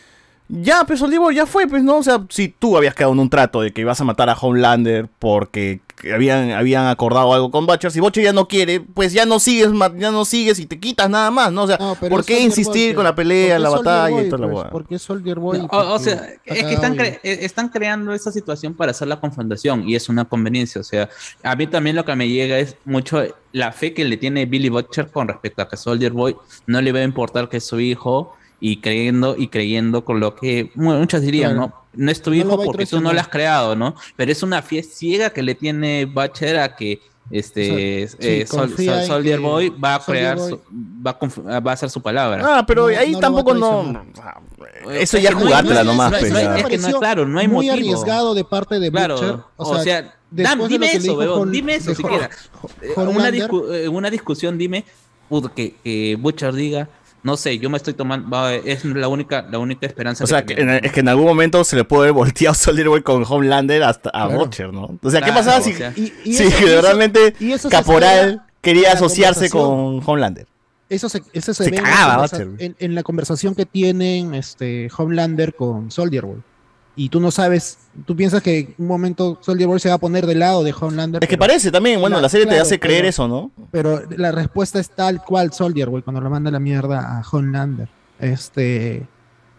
ya, 0.49 0.85
pues 0.85 0.99
Soldier 0.99 1.21
Boy 1.21 1.35
ya 1.35 1.45
fue, 1.45 1.67
pues 1.67 1.83
no, 1.83 1.99
o 1.99 2.03
sea, 2.03 2.25
si 2.31 2.49
tú 2.49 2.77
habías 2.79 2.95
quedado 2.95 3.13
en 3.13 3.19
un 3.19 3.29
trato 3.29 3.61
de 3.61 3.71
que 3.71 3.83
ibas 3.83 4.01
a 4.01 4.05
matar 4.05 4.31
a 4.31 4.35
Homelander 4.35 5.09
porque 5.19 5.81
habían, 6.13 6.51
habían 6.51 6.87
acordado 6.89 7.33
algo 7.33 7.51
con 7.51 7.67
Butcher, 7.67 7.91
si 7.91 8.01
Butcher 8.01 8.25
ya 8.25 8.33
no 8.33 8.49
quiere, 8.49 8.81
pues 8.81 9.13
ya 9.13 9.25
no 9.27 9.39
sigues, 9.39 9.69
ya 9.97 10.11
no 10.11 10.25
sigues 10.25 10.59
y 10.59 10.67
te 10.67 10.79
quitas 10.81 11.09
nada 11.09 11.31
más, 11.31 11.53
¿no? 11.53 11.63
O 11.63 11.67
sea, 11.67 11.77
No, 11.79 11.97
pero 12.01 12.11
¿por 12.17 12.25
qué 12.25 12.35
Soldier 12.35 12.49
insistir 12.51 12.87
Boy, 12.89 12.95
con 12.97 13.05
la 13.05 13.15
pues. 13.15 13.25
pelea, 13.27 13.47
¿Por 13.47 13.57
qué 13.57 13.63
la 13.63 13.69
Soldier 13.71 13.85
batalla 13.87 14.15
Boy, 14.17 14.25
y 14.27 14.29
toda 14.29 14.41
la 14.41 14.47
pues? 14.53 14.63
hueá? 14.63 14.71
Porque 14.71 14.99
Soldier 14.99 15.39
Boy. 15.39 15.67
O, 15.71 15.99
sea, 15.99 16.29
es 16.45 16.65
que 16.65 16.75
están, 16.75 16.97
cre- 16.97 17.21
eh, 17.23 17.39
están 17.43 17.69
creando 17.69 18.13
esa 18.13 18.33
situación 18.33 18.75
para 18.75 18.91
hacer 18.91 19.09
la 19.09 19.21
confrontación 19.21 19.89
y 19.89 19.95
es 19.95 20.09
una 20.09 20.25
conveniencia. 20.25 20.81
O 20.81 20.85
sea, 20.85 21.09
a 21.43 21.57
mí 21.57 21.67
también 21.67 21.97
lo 21.97 22.05
que 22.05 22.15
me 22.17 22.29
llega 22.29 22.59
es 22.59 22.77
mucho 22.85 23.23
la 23.53 23.73
fe 23.73 23.95
que 23.95 24.05
le 24.05 24.17
tiene 24.17 24.47
Billy 24.47 24.69
Butcher 24.69 25.11
con 25.11 25.29
respecto 25.29 25.63
a 25.63 25.69
que 25.69 25.77
Soldier 25.77 26.13
Boy 26.13 26.37
no 26.67 26.81
le 26.81 26.93
va 26.93 26.99
a 27.01 27.05
importar 27.05 27.49
que 27.49 27.59
es 27.59 27.65
su 27.67 27.79
hijo 27.81 28.35
y 28.66 28.78
creyendo 28.78 29.35
y 29.36 29.49
creyendo 29.49 30.07
con 30.07 30.20
lo 30.20 30.35
que 30.36 30.70
mu- 30.74 30.95
muchos 30.97 31.20
dirían, 31.20 31.53
Claro. 31.53 31.66
¿no? 31.93 32.05
No 32.05 32.11
es 32.11 32.23
tu 32.23 32.31
No 32.31 32.36
hijo 32.36 32.55
a 32.55 32.65
porque 32.65 32.86
tú 32.86 32.99
no 32.99 33.12
lo 33.12 33.20
has 33.20 33.28
creado, 33.28 33.77
¿no? 33.77 33.95
Pero 34.16 34.32
es 34.32 34.43
una 34.43 34.62
fe 34.62 34.82
ciega 34.82 35.28
que 35.28 35.43
le 35.43 35.55
tiene 35.55 36.07
Butcher 36.07 36.59
a 36.59 36.74
que 36.74 36.99
este 37.31 38.09
Sí, 38.09 38.16
eh, 38.20 38.47
Sol- 38.47 38.74
Sol- 38.74 39.05
Soldier 39.07 39.39
que 39.39 39.45
Boy 39.45 39.69
va 39.69 39.97
a 39.97 40.01
Soldier 40.01 40.35
crear, 40.35 40.39
su- 40.39 40.61
va, 41.07 41.19
a 41.55 41.61
va 41.61 41.70
a 41.73 41.74
hacer 41.74 41.91
su 41.91 42.01
palabra. 42.01 42.43
Ah, 42.43 42.65
pero 42.66 42.91
No, 42.91 42.99
ahí 42.99 43.12
no 43.12 43.19
tampoco 43.19 43.53
no... 43.55 43.69
traicionar. 43.82 44.95
Eso 44.99 45.16
Es 45.19 45.23
ya 45.23 45.31
no 45.31 45.36
hay- 45.39 45.45
jugártela 45.45 45.74
no 45.85 45.91
hay- 45.91 45.97
nomás, 45.97 46.12
no 46.12 46.19
pues, 46.19 46.32
no 46.32 46.41
ya. 46.41 46.43
es 46.45 46.65
que 46.66 46.77
no 46.78 46.82
pareció 46.82 46.99
claro, 47.01 47.27
no 47.27 47.39
hay 47.41 47.49
muy 47.49 47.66
motivo. 47.66 47.74
arriesgado 47.74 48.35
de 48.35 48.45
parte 48.45 48.81
de 48.81 48.91
Claro, 48.91 49.15
Butcher. 49.16 49.36
o 49.57 49.78
sea, 49.82 50.03
Dan, 50.03 50.12
después 50.31 50.59
de 50.62 50.69
dime 50.74 50.86
eso, 50.93 51.01
dijo 51.03 51.15
weón, 51.19 51.49
Hol- 51.49 51.51
dime 51.53 51.74
eso 51.74 51.95
siquiera. 51.95 52.31
Eh, 52.81 52.93
Una, 52.97 53.31
discu- 53.31 53.74
eh, 53.74 53.89
una 53.89 54.09
discusión, 54.11 54.57
dime, 54.57 54.85
que, 55.55 55.74
que 55.85 56.16
Butcher 56.19 56.53
diga, 56.55 56.89
no 57.25 57.37
sé, 57.37 57.59
yo 57.59 57.69
me 57.71 57.77
estoy 57.79 57.95
tomando, 57.95 58.31
va, 58.31 58.55
es 58.55 58.85
la 58.85 59.09
única, 59.09 59.43
la 59.51 59.59
única 59.59 59.87
esperanza 59.87 60.23
O 60.23 60.27
sea, 60.27 60.45
que 60.45 60.55
que 60.55 60.61
en- 60.63 60.71
es 60.85 60.93
que 60.93 61.01
en 61.01 61.09
algún 61.09 61.25
momento 61.27 61.65
se 61.65 61.75
le 61.75 61.83
puede 61.85 62.03
haber 62.05 62.13
volteado 62.13 62.55
Soldier 62.55 62.89
Boy 62.89 63.03
con 63.03 63.25
Homelander 63.29 63.83
hasta 63.83 64.11
a 64.11 64.27
Claro. 64.27 64.39
Butcher, 64.45 64.73
¿no? 64.73 64.99
O 65.03 65.11
sea, 65.11 65.21
¿qué 65.21 65.27
Claro, 65.27 65.35
pasaba 65.41 65.59
o 65.59 65.63
si, 65.63 65.73
sea. 65.73 65.93
Y- 65.97 66.13
y 66.25 66.35
si 66.35 66.45
eso- 66.45 66.57
que 66.59 66.65
y 66.65 66.69
eso- 66.69 66.83
realmente 66.83 67.35
y 67.41 67.53
eso 67.53 67.69
se 67.69 67.77
Caporal 67.77 68.43
quería 68.61 68.93
asociarse 68.93 69.51
con. 69.51 70.01
Homelander? 70.07 70.47
Eso 70.91 71.09
se, 71.09 71.23
eso 71.33 71.55
se, 71.55 71.65
Se 71.65 71.71
ve 71.71 71.79
cagaba, 71.79 72.27
en- 72.59 72.77
en 72.79 72.95
la 72.95 73.03
conversación 73.03 73.55
que 73.55 73.65
tienen 73.67 74.35
este, 74.35 74.89
Homelander 74.97 75.55
con 75.55 75.91
Soldier 75.91 76.27
Boy. 76.27 76.43
Y 76.97 77.09
tú 77.09 77.19
no 77.19 77.31
sabes, 77.33 77.79
tú 78.07 78.15
piensas 78.15 78.41
que 78.41 78.59
en 78.61 78.75
un 78.79 78.87
momento 78.87 79.39
Soldier 79.41 79.66
Boy 79.69 79.81
se 79.81 79.89
va 79.89 79.97
a 79.97 79.99
poner 79.99 80.27
del 80.27 80.39
lado 80.39 80.62
de 80.62 80.73
Homelander. 80.79 81.25
Es 81.25 81.29
que 81.29 81.37
parece 81.37 81.73
también, 81.73 82.01
bueno, 82.01 82.21
la 82.21 82.29
serie 82.29 82.47
te 82.47 82.59
hace 82.61 82.79
creer 82.79 83.01
pero- 83.01 83.09
eso, 83.09 83.27
¿no? 83.29 83.51
Pero 83.73 84.03
la 84.16 84.31
respuesta 84.31 84.79
es 84.79 84.91
tal 84.91 85.23
cual 85.25 85.53
Soldier 85.53 85.89
Boy 85.89 86.03
cuando 86.03 86.21
lo 86.21 86.31
manda 86.31 86.51
a 86.51 86.53
la 86.53 86.61
mierda 86.61 87.19
a 87.19 87.23
Homelander. 87.29 87.89
Este. 88.21 89.07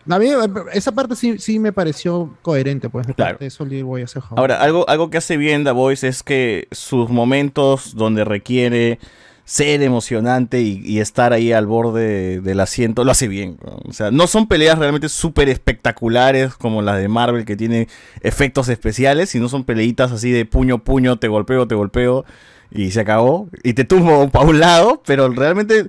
A 0.08 0.20
mí, 0.20 0.28
esa 0.72 0.92
parte 0.94 1.16
sí, 1.16 1.40
sí 1.40 1.58
me 1.60 1.74
pareció 1.74 2.38
coherente, 2.44 2.90
pues, 2.90 3.08
de 3.08 3.16
Claro. 3.16 3.32
parte 3.34 3.46
de 3.46 3.50
Soldier 3.52 3.84
Boy 3.84 4.04
hacia 4.04 4.20
Homelander. 4.22 4.40
Ahora, 4.40 4.62
algo, 4.62 4.88
algo 4.88 5.10
que 5.10 5.18
hace 5.18 5.36
bien 5.36 5.64
The 5.64 5.72
Voice 5.72 6.08
es 6.08 6.22
que 6.24 6.68
sus 6.72 7.10
momentos 7.10 7.96
donde 7.96 8.24
requiere 8.24 9.00
ser 9.46 9.84
emocionante 9.84 10.62
y, 10.62 11.00
estar 11.00 11.32
ahí 11.32 11.54
al 11.54 11.68
borde 11.68 12.42
del 12.42 12.60
asiento, 12.60 13.04
lo 13.04 13.12
hace 13.12 13.28
bien. 13.28 13.58
O 13.62 13.94
sea, 13.94 14.10
no 14.10 14.26
son 14.28 14.48
peleas 14.48 14.80
realmente 14.80 15.08
súper 15.08 15.50
espectaculares 15.50 16.56
como 16.56 16.82
las 16.82 16.98
de 16.98 17.08
Marvel 17.08 17.46
que 17.46 17.56
tienen 17.56 17.88
efectos 18.22 18.70
especiales, 18.70 19.30
sino 19.30 19.48
son 19.48 19.64
peleitas 19.64 20.12
así 20.12 20.32
de 20.32 20.46
puño, 20.46 20.84
puño, 20.84 21.18
te 21.18 21.28
golpeo, 21.28 21.68
te 21.68 21.76
golpeo 21.76 22.26
y 22.72 22.90
se 22.92 23.02
acabó. 23.02 23.48
Y 23.64 23.74
te 23.74 23.84
tumbo 23.84 24.30
para 24.32 24.46
un 24.46 24.60
lado, 24.60 25.04
pero 25.06 25.30
realmente 25.30 25.82
eh, 25.82 25.86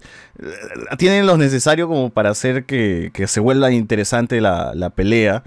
tienen 0.98 1.26
lo 1.26 1.38
necesario 1.38 1.88
como 1.88 2.10
para 2.10 2.30
hacer 2.30 2.66
que, 2.66 3.10
que 3.14 3.26
se 3.26 3.40
vuelva 3.40 3.70
interesante 3.72 4.40
la, 4.42 4.72
la 4.74 4.90
pelea 4.90 5.44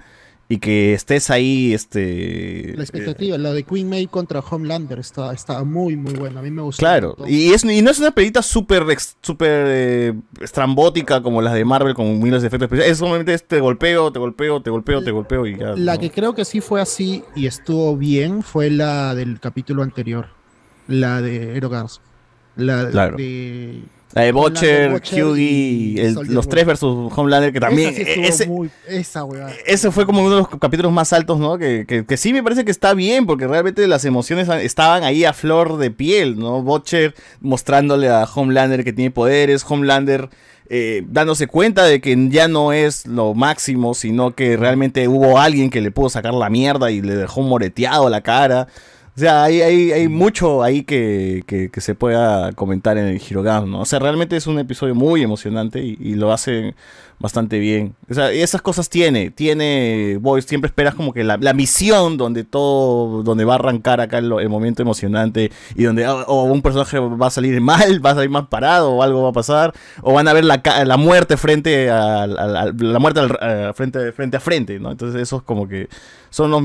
y 0.52 0.58
que 0.58 0.94
estés 0.94 1.30
ahí, 1.30 1.72
este... 1.72 2.74
La 2.74 2.82
expectativa, 2.82 3.38
la 3.38 3.52
de 3.52 3.62
Queen 3.62 3.88
May 3.88 4.08
contra 4.08 4.40
Homelander 4.40 4.98
está, 4.98 5.32
está 5.32 5.62
muy, 5.62 5.94
muy 5.94 6.12
buena. 6.14 6.40
A 6.40 6.42
mí 6.42 6.50
me 6.50 6.60
gustó. 6.60 6.80
Claro, 6.80 7.16
y, 7.24 7.52
es, 7.52 7.62
y 7.62 7.80
no 7.82 7.90
es 7.92 8.00
una 8.00 8.10
pelita 8.10 8.42
súper 8.42 8.84
súper 9.22 9.64
eh, 9.68 10.14
estrambótica 10.40 11.22
como 11.22 11.40
las 11.40 11.54
de 11.54 11.64
Marvel 11.64 11.94
con 11.94 12.20
miles 12.20 12.42
de 12.42 12.48
efectos 12.48 12.66
especiales. 12.66 12.90
Es 12.90 12.98
solamente 12.98 13.32
es 13.32 13.44
te 13.46 13.60
golpeo, 13.60 14.10
te 14.10 14.18
golpeo, 14.18 14.60
te 14.60 14.70
golpeo, 14.70 15.04
te 15.04 15.12
golpeo 15.12 15.46
y 15.46 15.56
ya. 15.56 15.76
La 15.76 15.94
¿no? 15.94 16.00
que 16.00 16.10
creo 16.10 16.34
que 16.34 16.44
sí 16.44 16.60
fue 16.60 16.80
así 16.80 17.22
y 17.36 17.46
estuvo 17.46 17.96
bien 17.96 18.42
fue 18.42 18.70
la 18.70 19.14
del 19.14 19.38
capítulo 19.38 19.84
anterior. 19.84 20.30
La 20.88 21.22
de 21.22 21.56
Erogarzo. 21.56 22.00
La 22.56 22.90
Claro. 22.90 23.16
de. 23.16 23.82
La 24.12 24.22
de 24.22 24.32
Butcher, 24.32 25.00
Soldier 25.04 26.14
los 26.28 26.48
tres 26.48 26.66
versus 26.66 27.12
Homelander, 27.16 27.52
que 27.52 27.60
también... 27.60 27.90
Esa 27.90 28.04
sí 28.14 28.20
ese, 28.20 28.46
muy- 28.48 28.70
esa 28.88 29.24
weá. 29.24 29.48
ese 29.66 29.90
fue 29.92 30.04
como 30.04 30.20
uno 30.22 30.30
de 30.30 30.36
los 30.38 30.48
capítulos 30.48 30.90
más 30.90 31.12
altos, 31.12 31.38
¿no? 31.38 31.58
Que, 31.58 31.84
que, 31.86 32.04
que 32.04 32.16
sí 32.16 32.32
me 32.32 32.42
parece 32.42 32.64
que 32.64 32.72
está 32.72 32.92
bien, 32.94 33.26
porque 33.26 33.46
realmente 33.46 33.86
las 33.86 34.04
emociones 34.04 34.48
estaban 34.48 35.04
ahí 35.04 35.24
a 35.24 35.32
flor 35.32 35.76
de 35.78 35.92
piel, 35.92 36.38
¿no? 36.38 36.62
Butcher 36.62 37.14
mostrándole 37.40 38.08
a 38.08 38.24
Homelander 38.24 38.82
que 38.82 38.92
tiene 38.92 39.12
poderes, 39.12 39.64
Homelander 39.68 40.28
eh, 40.68 41.02
dándose 41.08 41.46
cuenta 41.46 41.84
de 41.84 42.00
que 42.00 42.16
ya 42.30 42.48
no 42.48 42.72
es 42.72 43.06
lo 43.06 43.34
máximo, 43.34 43.94
sino 43.94 44.34
que 44.34 44.56
realmente 44.56 45.06
hubo 45.08 45.38
alguien 45.38 45.70
que 45.70 45.80
le 45.80 45.90
pudo 45.90 46.08
sacar 46.08 46.34
la 46.34 46.50
mierda 46.50 46.90
y 46.90 47.00
le 47.00 47.14
dejó 47.16 47.42
moreteado 47.42 48.08
la 48.08 48.20
cara. 48.22 48.66
O 49.20 49.22
sea, 49.22 49.44
hay, 49.44 49.60
hay, 49.60 49.92
hay 49.92 50.08
mucho 50.08 50.62
ahí 50.62 50.82
que, 50.82 51.44
que, 51.46 51.80
se 51.82 51.94
pueda 51.94 52.52
comentar 52.52 52.96
en 52.96 53.04
el 53.04 53.20
Hirogam, 53.20 53.70
¿no? 53.70 53.80
O 53.82 53.84
sea, 53.84 53.98
realmente 53.98 54.34
es 54.34 54.46
un 54.46 54.58
episodio 54.58 54.94
muy 54.94 55.22
emocionante 55.22 55.78
y, 55.84 55.98
y 56.00 56.14
lo 56.14 56.32
hacen 56.32 56.74
bastante 57.18 57.58
bien. 57.58 57.94
O 58.10 58.14
sea, 58.14 58.32
esas 58.32 58.60
cosas 58.60 58.88
tiene, 58.88 59.30
tiene 59.30 60.18
Boys, 60.20 60.44
siempre 60.44 60.66
esperas 60.66 60.96
como 60.96 61.12
que 61.12 61.22
la, 61.22 61.36
la 61.36 61.52
misión 61.52 62.16
donde 62.16 62.42
todo, 62.42 63.22
donde 63.22 63.44
va 63.44 63.52
a 63.52 63.56
arrancar 63.56 64.00
acá 64.00 64.18
el, 64.18 64.48
momento 64.48 64.82
emocionante 64.82 65.52
y 65.76 65.84
donde 65.84 66.08
o, 66.08 66.22
o 66.26 66.42
un 66.44 66.60
personaje 66.60 66.98
va 66.98 67.28
a 67.28 67.30
salir 67.30 67.60
mal, 67.60 68.04
va 68.04 68.10
a 68.10 68.14
salir 68.16 68.30
mal 68.30 68.48
parado 68.48 68.90
o 68.90 69.02
algo 69.04 69.22
va 69.22 69.28
a 69.28 69.32
pasar, 69.32 69.72
o 70.02 70.12
van 70.12 70.26
a 70.26 70.32
ver 70.32 70.44
la, 70.44 70.60
la 70.84 70.96
muerte 70.96 71.36
frente 71.36 71.88
al- 71.88 72.34
la 72.78 72.98
muerte 72.98 73.20
al- 73.20 73.38
eh, 73.40 73.72
frente, 73.74 74.10
frente 74.10 74.36
a 74.36 74.40
frente, 74.40 74.80
¿no? 74.80 74.90
Entonces 74.90 75.22
esos 75.22 75.42
como 75.44 75.68
que 75.68 75.88
son 76.30 76.50
los, 76.50 76.62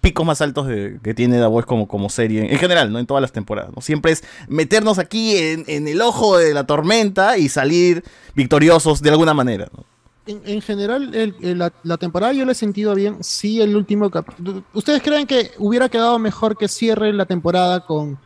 picos 0.00 0.26
más 0.26 0.42
altos 0.42 0.66
que 1.02 1.14
tiene 1.14 1.38
The 1.38 1.46
Voice 1.46 1.66
como, 1.66 1.88
como 1.88 2.10
serie, 2.10 2.52
en 2.52 2.58
general, 2.58 2.92
¿no? 2.92 2.98
En 2.98 3.06
todas 3.06 3.22
las 3.22 3.32
temporadas, 3.32 3.70
¿no? 3.74 3.80
Siempre 3.80 4.12
es 4.12 4.24
meternos 4.46 4.98
aquí 4.98 5.36
en, 5.38 5.64
en 5.68 5.88
el 5.88 6.02
ojo 6.02 6.36
de 6.36 6.52
la 6.52 6.64
tormenta 6.66 7.38
y 7.38 7.48
salir 7.48 8.04
victoriosos 8.34 9.00
de 9.00 9.08
alguna 9.10 9.32
manera, 9.32 9.68
¿no? 9.74 9.95
En, 10.26 10.42
en 10.44 10.60
general, 10.60 11.14
el- 11.14 11.36
el- 11.40 11.58
la, 11.58 11.72
la 11.84 11.96
temporada 11.96 12.32
yo 12.32 12.44
la 12.44 12.52
he 12.52 12.54
sentido 12.56 12.94
bien. 12.94 13.22
Sí, 13.22 13.60
el 13.60 13.76
último 13.76 14.10
capítulo. 14.10 14.64
¿Ustedes 14.74 15.02
creen 15.02 15.26
que 15.26 15.52
hubiera 15.58 15.88
quedado 15.88 16.18
mejor 16.18 16.56
que 16.56 16.66
cierre 16.68 17.12
la 17.12 17.26
temporada 17.26 17.86
con 17.86 18.18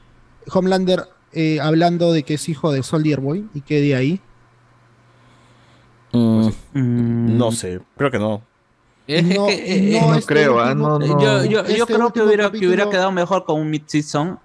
Homelander 0.52 1.04
eh, 1.32 1.60
hablando 1.60 2.12
de 2.12 2.22
que 2.22 2.34
es 2.34 2.48
hijo 2.48 2.72
de 2.72 2.82
Soldier 2.82 3.20
Boy 3.20 3.46
y 3.54 3.60
quede 3.60 3.94
ahí? 3.94 4.20
No 6.72 7.52
sé, 7.52 7.80
creo 7.96 8.10
que 8.10 8.18
no. 8.18 8.42
No, 9.08 9.46
que, 9.46 9.96
eh, 9.96 10.00
no 10.00 10.14
eh, 10.14 10.18
este 10.18 10.34
creo, 10.34 10.60
ah, 10.60 10.74
no, 10.74 10.98
no. 10.98 11.20
Yo, 11.20 11.44
yo, 11.44 11.50
yo 11.50 11.60
Este 11.62 11.84
creo 11.84 12.12
que 12.12 12.20
último 12.20 12.50
que 12.52 12.66
hubiera 12.66 12.84
quedado 12.90 13.12
mejor 13.12 13.44
con 13.44 13.60
un 13.60 13.68
mid-season. 13.70 14.38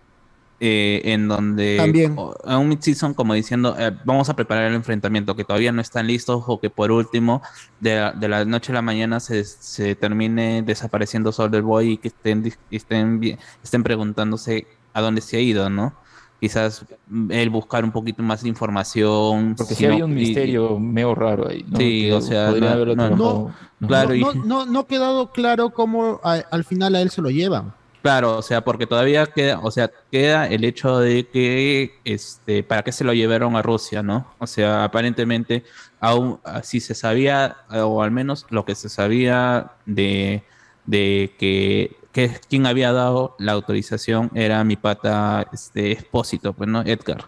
Eh, 0.60 1.02
en 1.06 1.28
donde 1.28 1.76
También. 1.78 2.16
a 2.46 2.58
un 2.58 2.70
mid-season 2.70 3.14
como 3.14 3.34
diciendo 3.34 3.76
eh, 3.78 3.92
vamos 4.06 4.30
a 4.30 4.36
preparar 4.36 4.66
el 4.66 4.74
enfrentamiento 4.76 5.36
que 5.36 5.44
todavía 5.44 5.72
no 5.74 5.82
están 5.82 6.08
listos 6.08 6.44
o 6.48 6.60
que 6.62 6.70
por 6.70 6.92
último 6.92 7.42
de, 7.82 7.96
la- 8.00 8.12
de 8.14 8.28
la 8.30 8.46
noche 8.46 8.72
a 8.72 8.76
la 8.76 8.82
mañana 8.82 9.20
se, 9.20 9.44
se 9.44 9.96
termine 9.96 10.62
desapareciendo 10.64 11.32
Soldier 11.34 11.62
Boy 11.62 11.92
y 11.94 11.98
que 11.98 12.08
estén, 12.08 12.54
estén, 12.72 13.38
estén 13.64 13.84
preguntándose 13.84 14.66
a 14.94 15.02
dónde 15.02 15.20
se 15.22 15.38
ha 15.38 15.42
ido, 15.42 15.70
¿no? 15.70 15.94
Quizás 16.40 16.86
mm, 17.08 17.32
él 17.32 17.50
buscar 17.50 17.84
un 17.84 17.92
poquito 17.92 18.22
más 18.24 18.44
de 18.44 18.50
información. 18.50 19.56
Porque 19.58 19.74
si 19.74 19.80
sí 19.80 19.88
no- 19.88 19.94
había 19.94 20.06
un 20.06 20.12
y- 20.12 20.16
misterio 20.16 20.80
medio 20.80 21.16
raro 21.16 21.50
ahí. 21.50 21.66
¿no? 21.68 21.78
Sí, 21.78 22.02
Que 22.04 22.14
o 22.14 22.22
sea, 22.22 22.52
no- 22.52 22.96
no- 23.10 23.54
Claro, 23.88 24.16
y- 24.16 24.22
no, 24.22 24.34
no, 24.34 24.66
no 24.66 24.80
ha 24.80 24.88
quedado 24.88 25.32
claro 25.32 25.72
cómo 25.72 26.20
a- 26.24 26.44
al 26.52 26.64
final 26.64 26.96
a 26.96 27.02
él 27.02 27.10
se 27.10 27.22
lo 27.22 27.30
llevan. 27.30 27.74
Claro, 28.06 28.38
o 28.38 28.44
sea, 28.44 28.64
porque 28.64 28.86
todavía 28.86 29.26
queda, 29.26 29.60
o 29.64 29.72
sea, 29.72 29.90
queda 30.12 30.46
el 30.46 30.64
hecho 30.64 31.00
de 31.00 31.28
que, 31.28 31.96
este, 32.06 32.62
¿para 32.62 32.84
qué 32.84 32.92
se 32.92 33.04
lo 33.04 33.14
llevaron 33.16 33.56
a 33.56 33.64
Rusia, 33.64 34.04
no? 34.04 34.28
O 34.38 34.46
sea, 34.46 34.84
aparentemente, 34.84 35.64
aún 36.00 36.40
si 36.62 36.82
se 36.82 36.94
sabía, 36.94 37.58
o 37.72 38.04
al 38.04 38.12
menos 38.12 38.46
lo 38.52 38.64
que 38.64 38.76
se 38.76 38.90
sabía 38.90 39.72
de, 39.88 40.44
de 40.86 41.34
que, 41.40 41.98
que 42.12 42.30
quien 42.48 42.68
había 42.68 42.92
dado 42.92 43.36
la 43.40 43.54
autorización 43.54 44.30
era 44.36 44.64
mi 44.64 44.76
pata, 44.76 45.48
este, 45.52 45.92
expósito, 45.92 46.54
pues, 46.54 46.70
¿no? 46.70 46.84
Edgar. 46.84 47.26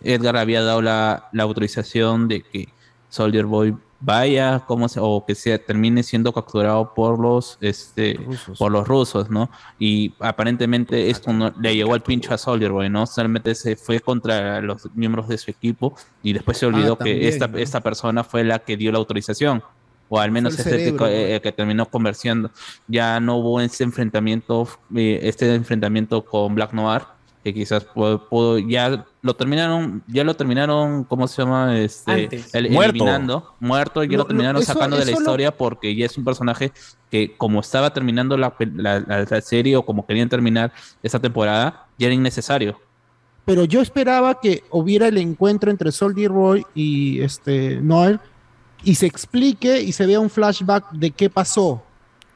Edgar 0.00 0.36
había 0.36 0.62
dado 0.62 0.80
la, 0.80 1.28
la 1.32 1.42
autorización 1.42 2.28
de 2.28 2.42
que 2.42 2.68
Soldier 3.08 3.46
Boy 3.46 3.76
vaya 4.04 4.60
como 4.66 4.88
se- 4.88 5.00
o 5.00 5.24
que 5.26 5.34
se 5.34 5.58
termine 5.58 6.02
siendo 6.02 6.32
capturado 6.32 6.92
por 6.94 7.18
los 7.18 7.56
este 7.60 8.18
por 8.58 8.70
los 8.70 8.86
rusos, 8.86 9.30
¿no? 9.30 9.48
Y 9.78 10.12
aparentemente 10.20 11.08
esto 11.10 11.32
no, 11.32 11.52
le 11.58 11.74
llegó 11.74 11.94
al 11.94 12.02
pincho 12.02 12.34
a 12.34 12.38
Soldier 12.38 12.70
Boy, 12.70 12.90
¿no? 12.90 13.06
Solamente 13.06 13.54
se 13.54 13.76
fue 13.76 14.00
contra 14.00 14.60
los 14.60 14.88
miembros 14.94 15.28
de 15.28 15.38
su 15.38 15.50
equipo 15.50 15.94
y 16.22 16.32
después 16.34 16.58
se 16.58 16.66
olvidó 16.66 16.96
que 16.98 17.10
también, 17.12 17.28
esta, 17.28 17.48
¿no? 17.48 17.58
esta 17.58 17.80
persona 17.80 18.22
fue 18.24 18.44
la 18.44 18.58
que 18.58 18.76
dio 18.76 18.92
la 18.92 18.98
autorización. 18.98 19.62
O 20.10 20.20
al 20.20 20.30
menos 20.30 20.54
Fue 20.54 20.60
es 20.60 20.66
el 20.66 20.72
el 20.74 20.78
que, 20.80 20.84
cerebro, 20.84 21.06
¿no? 21.06 21.12
eh, 21.12 21.40
que 21.42 21.52
terminó 21.52 21.86
conversando. 21.86 22.50
Ya 22.86 23.18
no 23.20 23.36
hubo 23.36 23.58
ese 23.62 23.84
enfrentamiento, 23.84 24.68
eh, 24.94 25.18
este 25.22 25.52
enfrentamiento 25.54 26.22
con 26.26 26.54
Black 26.54 26.74
Noir, 26.74 27.02
que 27.44 27.52
quizás 27.52 27.84
pudo, 27.84 28.26
pudo- 28.28 28.58
ya 28.58 29.04
lo 29.20 29.36
terminaron, 29.36 30.02
ya 30.08 30.24
lo 30.24 30.34
terminaron, 30.34 31.04
¿cómo 31.04 31.28
se 31.28 31.42
llama? 31.42 31.78
Este, 31.78 32.28
el- 32.54 32.70
Muerto. 32.70 32.94
eliminando, 32.96 33.54
muerto, 33.60 34.02
y 34.02 34.08
ya 34.08 34.12
Lo- 34.12 34.16
lo, 34.16 34.22
lo- 34.24 34.28
terminaron 34.28 34.62
eso- 34.62 34.72
sacando 34.72 34.96
de 34.96 35.04
la 35.04 35.10
lo- 35.10 35.18
historia 35.18 35.54
porque 35.54 35.94
ya 35.94 36.06
es 36.06 36.16
un 36.16 36.24
personaje 36.24 36.72
que 37.10 37.36
como 37.36 37.60
estaba 37.60 37.92
terminando 37.92 38.38
la, 38.38 38.54
la- 38.74 39.00
la- 39.00 39.26
la 39.28 39.40
serie 39.42 39.76
o 39.76 39.84
como 39.84 40.06
querían 40.06 40.30
terminar 40.30 40.72
esta 41.02 41.18
temporada, 41.20 41.86
ya 41.98 42.06
era 42.06 42.14
innecesario. 42.14 42.80
Pero 43.44 43.64
yo 43.66 43.82
esperaba 43.82 44.40
que 44.40 44.64
hubiera 44.70 45.06
el 45.06 45.18
encuentro 45.18 45.70
entre 45.70 45.92
Soldier 45.92 46.30
Boy 46.30 46.64
y 46.74 47.20
este 47.20 47.78
Noel 47.82 48.18
y 48.82 48.94
se 48.94 49.04
explique 49.04 49.82
y 49.82 49.92
se 49.92 50.06
vea 50.06 50.18
un 50.18 50.30
flashback 50.30 50.90
de 50.92 51.10
qué 51.10 51.28
pasó. 51.28 51.82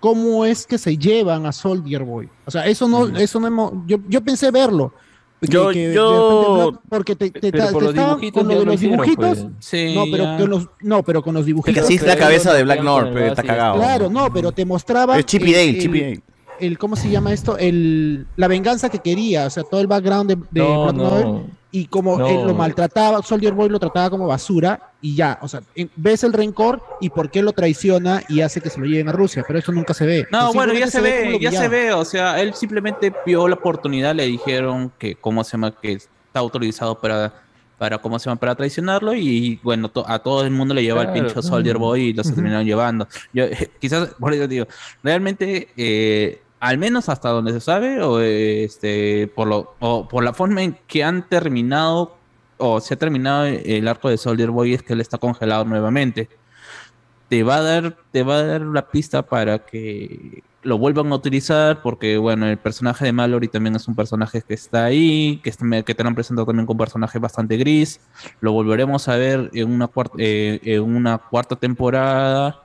¿Cómo 0.01 0.45
es 0.45 0.67
que 0.67 0.79
se 0.79 0.97
llevan 0.97 1.45
a 1.47 1.53
Soldier 1.53 2.05
Boy? 2.05 2.29
O 2.47 2.51
sea, 2.51 2.67
eso 2.67 2.87
no, 2.89 3.07
eso 3.17 3.41
no 3.41 3.47
hemos, 3.49 3.73
yo, 3.87 3.99
yo 4.09 4.21
pensé 4.23 4.51
verlo. 4.51 4.93
Que- 5.41 5.47
Yo- 5.47 5.71
que 5.71 5.93
yo- 5.95 6.81
porque 6.89 7.15
te, 7.15 7.31
te- 7.31 7.53
Pero 7.53 7.67
te 7.67 7.73
por 7.73 7.83
los 7.85 7.91
estaban 7.91 8.11
dibujitos 8.21 8.41
con 8.43 8.49
lo 8.49 8.55
de 8.55 8.59
lo 8.59 8.65
los 8.73 8.75
hicieron, 8.75 8.97
dibujitos. 9.07 9.39
pues. 9.39 9.53
Sí, 9.61 9.95
no, 9.95 10.05
pero 10.11 10.25
con 10.37 10.51
los, 10.51 10.67
no, 10.83 11.03
pero 11.05 11.23
con 11.23 11.35
los 11.35 11.47
dibujitos. 11.47 11.85
así 11.85 11.95
es 11.95 12.03
la 12.03 12.17
cabeza 12.17 12.53
de 12.55 12.65
Black 12.65 12.83
North, 12.83 13.07
el 13.09 13.13
pero 13.15 13.27
está 13.27 13.43
base 13.43 13.47
y 13.47 13.49
cagado. 13.57 13.77
Claro, 13.77 14.11
no, 14.11 14.33
pero 14.33 14.51
te 14.51 14.65
mostraba 14.65 15.17
Es 15.19 15.27
Chippy 15.27 15.47
el- 15.47 15.53
Dale, 15.53 15.69
el- 15.71 15.79
Chippy 15.81 16.01
Dale. 16.01 16.23
el 16.59 16.79
cómo 16.79 16.97
se 16.97 17.09
llama 17.09 17.33
esto, 17.33 17.57
el 17.57 18.27
la 18.37 18.49
venganza 18.49 18.89
que 18.89 18.99
quería, 18.99 19.47
o 19.47 19.51
sea, 19.51 19.63
todo 19.63 19.81
el 19.81 19.87
background 19.87 20.29
de, 20.31 20.37
de 20.51 20.61
No, 20.61 20.83
Black 20.85 20.97
no. 20.97 21.11
Noir 21.11 21.45
y 21.71 21.87
como 21.87 22.19
No. 22.19 22.27
él 22.27 22.47
lo 22.47 22.55
maltrataba, 22.55 23.23
Soldier 23.23 23.53
Boy 23.53 23.69
lo 23.69 23.79
trataba 23.79 24.09
como 24.11 24.27
basura 24.27 24.93
y 25.03 25.15
ya, 25.15 25.39
o 25.43 25.49
sea, 25.49 25.61
ves 25.97 26.25
el 26.25 26.33
rencor 26.33 26.83
y 27.01 27.11
por 27.11 27.31
qué 27.31 27.43
lo 27.43 27.53
traiciona 27.53 28.23
y 28.29 28.41
hace 28.41 28.61
que 28.61 28.71
se 28.71 28.81
lo 28.81 28.87
lleven 28.87 29.09
a 29.09 29.13
Rusia, 29.13 29.45
pero 29.47 29.59
eso 29.59 29.71
nunca 29.73 29.93
se 29.95 30.07
ve. 30.07 30.27
No, 30.33 30.53
bueno, 30.53 30.73
ya 30.73 30.87
se 30.89 31.01
ve, 31.01 31.39
ya 31.41 31.53
se 31.53 31.69
ve, 31.69 31.93
o 31.93 32.05
sea, 32.05 32.41
él 32.41 32.55
simplemente 32.55 33.13
vio 33.27 33.47
la 33.49 33.55
oportunidad, 33.55 34.15
le 34.15 34.27
dijeron 34.27 34.93
que, 34.99 35.17
¿cómo 35.17 35.45
se 35.45 35.53
llama? 35.53 35.79
Que 35.81 35.93
está 35.93 36.41
autorizado 36.41 36.99
para, 37.01 37.35
para 37.77 37.99
¿cómo 37.99 38.19
se 38.19 38.29
llama? 38.29 38.41
Para 38.41 38.55
traicionarlo 38.57 39.15
y, 39.15 39.61
bueno, 39.63 39.89
to- 39.91 40.09
a 40.09 40.19
todo 40.21 40.43
el 40.45 40.51
mundo 40.51 40.75
le 40.75 40.83
lleva 40.83 41.03
el 41.03 41.13
pincho. 41.13 41.43
Soldier 41.43 41.77
Boy 41.79 42.01
y 42.09 42.13
los 42.15 42.27
Ujú. 42.27 42.35
terminaron 42.37 42.67
llevando. 42.67 43.07
Yo, 43.33 43.45
quizás, 43.81 44.15
por 44.19 44.33
eso 44.33 44.49
digo, 44.49 44.67
realmente, 45.03 45.69
eh, 45.77 46.43
al 46.61 46.79
menos 46.79 47.09
hasta 47.09 47.29
donde 47.31 47.53
se 47.53 47.61
sabe, 47.61 48.03
o 48.03 48.21
este, 48.21 49.31
por 49.35 49.47
lo, 49.49 49.75
o 49.81 50.09
por 50.09 50.25
la 50.25 50.33
forma 50.33 50.63
en 50.63 50.77
que 50.87 51.05
han 51.05 51.29
terminado, 51.29 52.17
o 52.59 52.81
se 52.81 52.95
ha 52.95 52.97
terminado 52.99 53.45
el 53.47 53.87
arco 53.89 54.09
de 54.09 54.19
Soldier 54.19 54.51
Boy, 54.51 54.75
es 54.75 54.83
que 54.83 54.93
él 54.95 55.01
está 55.01 55.19
congelado 55.19 55.65
nuevamente 55.65 56.29
te 57.29 57.43
va 57.43 57.57
a 57.57 57.63
dar, 57.63 57.97
te 58.11 58.23
va 58.23 58.37
a 58.39 58.43
dar 58.43 58.61
la 58.63 58.89
pista 58.91 59.23
para 59.23 59.59
que 59.67 60.43
lo 60.63 60.79
vuelvan 60.79 61.13
a 61.13 61.17
utilizar, 61.17 61.83
porque 61.83 62.17
bueno, 62.19 62.47
el 62.47 62.57
personaje 62.59 63.05
de 63.05 63.13
Mallory 63.13 63.49
también 63.49 63.77
es 63.77 63.87
un 63.87 63.95
personaje 63.95 64.43
que 64.43 64.55
está 64.55 64.85
ahí, 64.87 65.39
que, 65.45 65.51
está- 65.51 65.83
que 65.83 65.95
te 65.95 66.03
han 66.07 66.15
presentado 66.15 66.47
también 66.47 66.67
con 66.67 66.75
un 66.75 66.79
personaje 66.79 67.19
bastante 67.19 67.57
gris. 67.57 68.01
Lo 68.41 68.53
volveremos 68.53 69.09
a 69.09 69.17
ver 69.17 69.51
en 69.53 69.71
una 69.71 69.89
cuarta, 69.89 70.15
eh, 70.19 70.59
en 70.63 70.83
una 70.83 71.19
cuarta 71.19 71.57
temporada. 71.57 72.65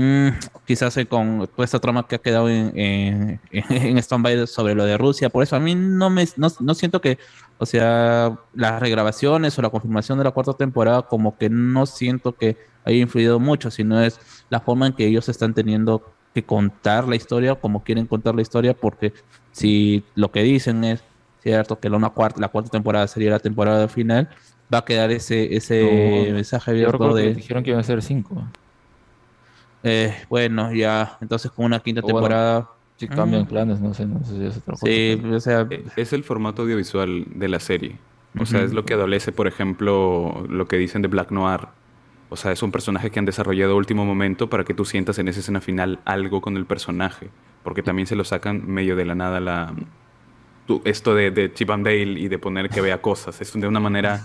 Mm, 0.00 0.28
quizás 0.64 0.96
con 1.08 1.48
toda 1.56 1.64
esta 1.64 1.80
trama 1.80 2.06
que 2.06 2.14
ha 2.14 2.18
quedado 2.20 2.48
en, 2.48 2.70
en, 2.78 3.40
en 3.50 3.98
stand-by 3.98 4.46
sobre 4.46 4.76
lo 4.76 4.84
de 4.84 4.96
Rusia. 4.96 5.28
Por 5.28 5.42
eso 5.42 5.56
a 5.56 5.58
mí 5.58 5.74
no 5.74 6.08
me 6.08 6.24
no, 6.36 6.46
no 6.60 6.74
siento 6.74 7.00
que, 7.00 7.18
o 7.58 7.66
sea, 7.66 8.38
las 8.54 8.78
regrabaciones 8.78 9.58
o 9.58 9.62
la 9.62 9.70
confirmación 9.70 10.16
de 10.18 10.22
la 10.22 10.30
cuarta 10.30 10.52
temporada, 10.52 11.02
como 11.02 11.36
que 11.36 11.50
no 11.50 11.84
siento 11.84 12.36
que 12.36 12.56
haya 12.84 12.96
influido 12.96 13.40
mucho, 13.40 13.72
sino 13.72 14.00
es 14.00 14.20
la 14.50 14.60
forma 14.60 14.86
en 14.86 14.92
que 14.92 15.04
ellos 15.04 15.28
están 15.28 15.52
teniendo 15.52 16.14
que 16.32 16.44
contar 16.44 17.08
la 17.08 17.16
historia, 17.16 17.56
como 17.56 17.82
quieren 17.82 18.06
contar 18.06 18.36
la 18.36 18.42
historia, 18.42 18.74
porque 18.74 19.12
si 19.50 20.04
lo 20.14 20.30
que 20.30 20.44
dicen 20.44 20.84
es 20.84 21.02
cierto 21.42 21.80
que 21.80 21.90
la, 21.90 21.96
una 21.96 22.10
cuarta, 22.10 22.40
la 22.40 22.50
cuarta 22.50 22.70
temporada 22.70 23.08
sería 23.08 23.30
la 23.30 23.40
temporada 23.40 23.88
final, 23.88 24.28
va 24.72 24.78
a 24.78 24.84
quedar 24.84 25.10
ese, 25.10 25.56
ese 25.56 26.28
No, 26.28 26.34
mensaje 26.34 26.70
yo 26.70 26.86
abierto 26.86 27.16
que 27.16 27.20
de... 27.20 27.34
dijeron 27.34 27.64
que 27.64 27.70
iban 27.70 27.80
a 27.80 27.84
ser 27.84 28.00
cinco. 28.00 28.44
Eh, 29.82 30.14
bueno, 30.28 30.72
ya, 30.72 31.16
entonces 31.20 31.50
con 31.50 31.66
una 31.66 31.80
quinta 31.80 32.00
O 32.00 32.02
bueno, 32.04 32.18
temporada. 32.18 32.68
Si 32.96 33.06
cambian 33.06 33.42
Mm. 33.42 33.46
planes, 33.46 33.80
no 33.80 33.94
sé, 33.94 34.06
no 34.06 34.24
sé 34.24 34.36
si 34.36 34.44
es 34.44 34.56
otra 34.56 34.72
cosa. 34.72 34.86
Sí, 34.86 35.22
o 35.32 35.40
sea, 35.40 35.66
E- 35.70 35.84
Es 35.96 36.12
el 36.12 36.24
formato 36.24 36.62
audiovisual 36.62 37.26
de 37.34 37.48
la 37.48 37.60
serie. 37.60 37.96
O 38.40 38.44
sea, 38.44 38.62
es 38.62 38.72
lo 38.72 38.84
que 38.84 38.94
adolece, 38.94 39.32
por 39.32 39.46
ejemplo, 39.46 40.44
lo 40.48 40.66
que 40.68 40.76
dicen 40.76 41.02
de 41.02 41.08
Black 41.08 41.30
Noir. 41.30 41.68
O 42.28 42.36
sea, 42.36 42.52
es 42.52 42.62
un 42.62 42.70
personaje 42.72 43.10
que 43.10 43.18
han 43.18 43.24
desarrollado 43.24 43.72
a 43.72 43.76
último 43.76 44.04
momento 44.04 44.50
para 44.50 44.64
que 44.64 44.74
tú 44.74 44.84
sientas 44.84 45.18
en 45.18 45.28
esa 45.28 45.40
escena 45.40 45.60
final 45.60 46.00
algo 46.04 46.40
con 46.40 46.56
el 46.56 46.66
personaje. 46.66 47.30
Porque 47.62 47.82
también 47.82 48.06
se 48.06 48.16
lo 48.16 48.24
sacan 48.24 48.66
medio 48.66 48.96
de 48.96 49.04
la 49.06 49.14
nada 49.14 49.40
la... 49.40 49.72
esto 50.84 51.14
de, 51.14 51.30
de 51.30 51.52
Chip 51.54 51.70
and 51.70 51.84
Dale 51.86 52.20
y 52.20 52.28
de 52.28 52.38
poner 52.38 52.68
que 52.68 52.80
vea 52.80 53.00
cosas. 53.00 53.40
Es 53.40 53.52
de 53.52 53.66
una 53.66 53.80
manera 53.80 54.20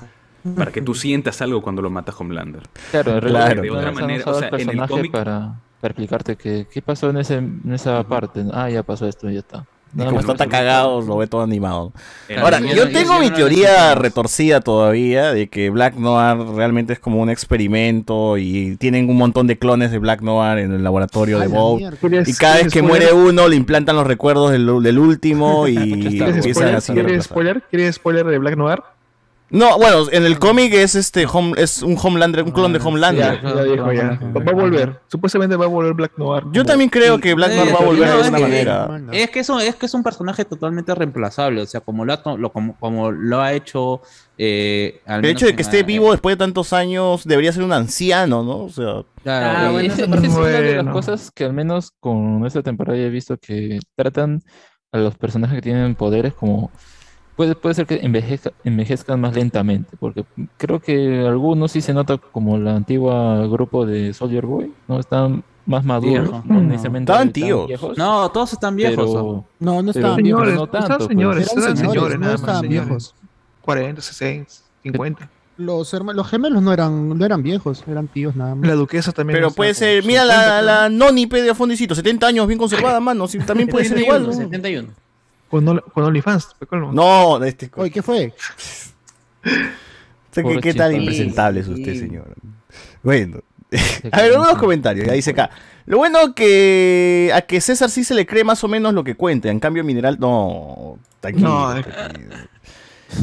para 0.55 0.71
que 0.71 0.81
tú 0.81 0.93
sientas 0.93 1.41
algo 1.41 1.61
cuando 1.61 1.81
lo 1.81 1.89
mata 1.89 2.13
Homelander. 2.17 2.63
Claro, 2.91 3.19
realidad 3.19 3.61
de 3.61 3.67
no 3.69 3.77
otra 3.77 3.91
manera, 3.91 4.23
o 4.25 4.33
sea, 4.39 4.47
en 4.49 4.53
el 4.53 4.65
personaje 4.65 4.93
cómic 4.93 5.11
para, 5.11 5.53
para 5.79 5.91
explicarte 5.91 6.35
que, 6.35 6.67
qué 6.71 6.81
pasó 6.81 7.09
en, 7.09 7.17
ese, 7.17 7.35
en 7.35 7.61
esa 7.73 8.03
parte. 8.03 8.43
Ah, 8.53 8.69
ya 8.69 8.83
pasó 8.83 9.07
esto 9.07 9.29
y 9.29 9.33
ya 9.33 9.39
está. 9.39 9.65
Y 9.95 10.03
como 10.05 10.21
está 10.21 10.33
tan 10.33 10.49
cagado, 10.49 11.01
lo 11.01 11.17
ve 11.17 11.27
todo 11.27 11.43
animado. 11.43 11.93
Ahora, 12.41 12.59
yo 12.59 12.85
no- 12.85 12.91
tengo 12.91 13.19
mi 13.19 13.29
no 13.29 13.35
teoría 13.35 13.93
retorcida 13.93 14.59
todavía 14.59 15.31
de 15.33 15.49
que 15.49 15.69
Black 15.69 15.93
Noir 15.97 16.35
realmente 16.55 16.93
es 16.93 16.99
como 16.99 17.21
un 17.21 17.29
experimento 17.29 18.39
y 18.39 18.75
tienen 18.77 19.07
un 19.07 19.17
montón 19.17 19.45
de 19.45 19.59
clones 19.59 19.91
de 19.91 19.99
Black 19.99 20.21
Noir 20.21 20.57
en 20.57 20.71
el 20.73 20.83
laboratorio 20.83 21.37
de 21.37 21.47
Bob. 21.47 21.79
Y 21.79 21.85
¿Quieres- 22.09 22.39
cada 22.39 22.55
vez 22.55 22.63
que 22.73 22.79
spoiler? 22.79 22.89
muere 22.89 23.13
uno, 23.13 23.47
le 23.47 23.55
implantan 23.55 23.95
los 23.95 24.07
recuerdos 24.07 24.51
del, 24.51 24.65
del 24.81 24.97
último 24.97 25.67
y 25.67 25.75
¿Quieres 26.09 26.37
empiezan 26.37 26.81
spoiler? 26.81 27.05
¿Quieres 27.05 27.23
spoiler? 27.25 27.61
¿Quieres 27.69 27.95
spoiler 27.95 28.25
de 28.25 28.37
Black 28.39 28.57
Noir? 28.57 28.81
No, 29.53 29.77
bueno, 29.77 30.05
en 30.11 30.25
el 30.25 30.39
cómic 30.39 30.73
es 30.73 30.95
este 30.95 31.27
home, 31.31 31.53
es 31.57 31.83
un 31.83 31.95
Homelander, 32.01 32.43
un 32.43 32.49
clon 32.51 32.73
de 32.73 32.79
Ya, 32.79 32.85
Homelander. 32.85 33.39
ya 33.43 33.63
dijo, 33.63 33.93
ya. 33.93 34.19
Va 34.35 34.51
a 34.51 34.55
volver. 34.55 34.99
Supuestamente 35.07 35.55
va 35.55 35.65
a 35.65 35.67
volver 35.67 35.93
Black 35.93 36.17
Noir. 36.17 36.43
Yo 36.51 36.65
también 36.65 36.89
creo 36.89 37.19
que 37.19 37.35
Black 37.35 37.53
Noir 37.53 37.73
va 37.75 37.79
a 37.79 37.85
volver 37.85 38.07
de 38.07 38.13
alguna 38.13 38.39
manera. 38.39 39.01
Es 39.11 39.29
que, 39.29 39.41
es, 39.41 39.49
un, 39.49 39.61
es 39.61 39.75
que 39.75 39.85
es 39.85 39.93
un 39.93 40.01
personaje 40.01 40.43
totalmente 40.43 40.95
reemplazable, 40.95 41.61
o 41.61 41.65
sea, 41.67 41.81
como 41.81 42.03
lo 42.03 42.13
ha, 42.13 42.21
lo, 42.35 42.51
como, 42.51 42.75
como 42.79 43.11
lo 43.11 43.41
ha 43.41 43.53
hecho... 43.53 44.01
eh, 44.39 45.01
al 45.05 45.23
El 45.23 45.31
hecho 45.31 45.45
de 45.45 45.55
que 45.55 45.61
esté 45.61 45.83
vivo 45.83 46.11
después 46.11 46.33
de 46.33 46.37
tantos 46.43 46.73
años 46.73 47.23
debería 47.23 47.53
ser 47.53 47.61
un 47.63 47.73
anciano, 47.73 48.41
¿no? 48.43 48.57
O 48.63 48.69
sea, 48.69 49.03
Claro, 49.21 49.67
Ah, 49.67 49.71
bueno, 49.71 49.93
esa 49.93 50.01
es 50.03 50.07
una 50.07 50.47
de 50.47 50.83
las 50.83 50.91
cosas 50.91 51.29
que 51.29 51.45
al 51.45 51.53
menos 51.53 51.91
con 51.99 52.43
esta 52.47 52.63
temporada 52.63 52.97
ya 52.97 53.05
he 53.05 53.09
visto 53.09 53.37
que 53.37 53.79
tratan 53.95 54.41
a 54.91 54.97
los 54.97 55.15
personajes 55.15 55.55
que 55.55 55.61
tienen 55.61 55.95
poderes 55.95 56.33
como 56.33 56.71
puede, 57.35 57.55
puede 57.55 57.75
ser 57.75 57.85
que 57.85 58.01
envejezca- 58.01 58.53
envejezcan 58.63 59.19
más 59.21 59.33
lentamente, 59.35 59.95
porque 59.99 60.25
creo 60.57 60.79
que 60.79 61.25
algunos 61.27 61.71
sí 61.71 61.81
se 61.81 61.93
nota 61.93 62.17
como 62.17 62.57
la 62.57 62.75
antigua 62.75 63.45
grupo 63.47 63.85
de 63.85 64.13
Soldier 64.13 64.45
Boy, 64.45 64.71
no 64.87 64.99
están 64.99 65.43
más 65.65 65.85
maduros, 65.85 66.29
Viejo. 66.29 66.43
no 66.45 66.59
necesariamente 66.61 67.11
Estaban 67.11 67.27
tan 67.29 67.33
tíos. 67.33 67.67
viejos, 67.67 67.97
No, 67.97 68.29
todos 68.31 68.51
están 68.53 68.75
viejos. 68.75 69.05
pero-. 69.09 69.45
No, 69.59 69.81
no 69.81 69.91
pero- 69.93 69.99
estaban 69.99 70.15
pero 70.17 70.23
viejos. 70.25 70.41
Señores, 70.41 70.55
no 70.55 70.63
estaban 70.65 70.87
tanto, 70.87 71.05
pues. 71.05 71.15
señores, 71.15 71.47
Eran 71.51 71.63
eran 71.63 71.77
señores, 71.77 71.93
señores, 71.93 72.13
no 72.15 72.19
nada 72.19 72.31
más. 72.33 72.41
estaban 72.41 72.61
señores. 72.61 72.87
viejos. 72.87 73.15
40, 73.61 74.01
60, 74.01 74.51
50. 74.83 75.29
Los, 75.55 75.93
herma- 75.93 76.13
los 76.13 76.27
gemelos 76.27 76.61
no 76.63 76.73
eran, 76.73 77.15
no 77.17 77.23
eran 77.25 77.43
viejos, 77.43 77.83
eran 77.87 78.07
tíos 78.07 78.35
nada 78.35 78.55
más. 78.55 78.67
La 78.67 78.73
duquesa 78.75 79.11
también. 79.11 79.37
pero 79.37 79.47
está 79.49 79.55
puede 79.57 79.73
ser, 79.75 80.03
mira 80.03 80.25
la, 80.25 80.33
50, 80.33 80.61
la 80.63 80.89
noni 80.89 81.27
pe, 81.27 81.43
de 81.43 81.53
Fondicito, 81.53 81.93
70 81.95 82.25
años 82.27 82.47
bien 82.47 82.57
conservada, 82.59 82.99
mano, 82.99 83.27
sí, 83.27 83.37
también 83.39 83.69
puede 83.69 83.85
ser 83.85 83.99
igual. 83.99 84.23
¿no? 84.25 84.33
71. 84.33 84.89
Con, 85.53 85.67
Ol- 85.67 85.83
con 85.93 86.03
OnlyFans. 86.03 86.55
fue 86.57 86.65
colmo. 86.65 86.91
No, 86.91 87.43
este, 87.43 87.69
Oye, 87.75 87.91
¿qué 87.91 88.01
fue? 88.01 88.33
¿qué, 90.33 90.59
qué 90.61 90.73
tal 90.73 90.91
chico. 90.91 91.01
impresentable 91.01 91.59
es 91.59 91.67
usted, 91.67 91.93
señor? 91.99 92.33
Bueno, 93.03 93.39
a 94.11 94.21
ver, 94.21 94.37
unos 94.37 94.57
comentarios, 94.57 95.05
ya 95.05 95.13
dice 95.13 95.29
acá. 95.31 95.51
Lo 95.85 95.97
bueno 95.97 96.33
que 96.33 97.31
a 97.35 97.41
que 97.41 97.61
César 97.61 97.89
sí 97.91 98.03
se 98.03 98.15
le 98.15 98.25
cree 98.25 98.43
más 98.43 98.63
o 98.63 98.67
menos 98.67 98.93
lo 98.93 99.03
que 99.03 99.15
cuenta, 99.15 99.49
en 99.49 99.59
cambio 99.59 99.83
Mineral 99.83 100.17
no, 100.19 100.97
tranquilo. 101.19 101.49
No, 101.49 101.81
tranquilo. 101.83 102.35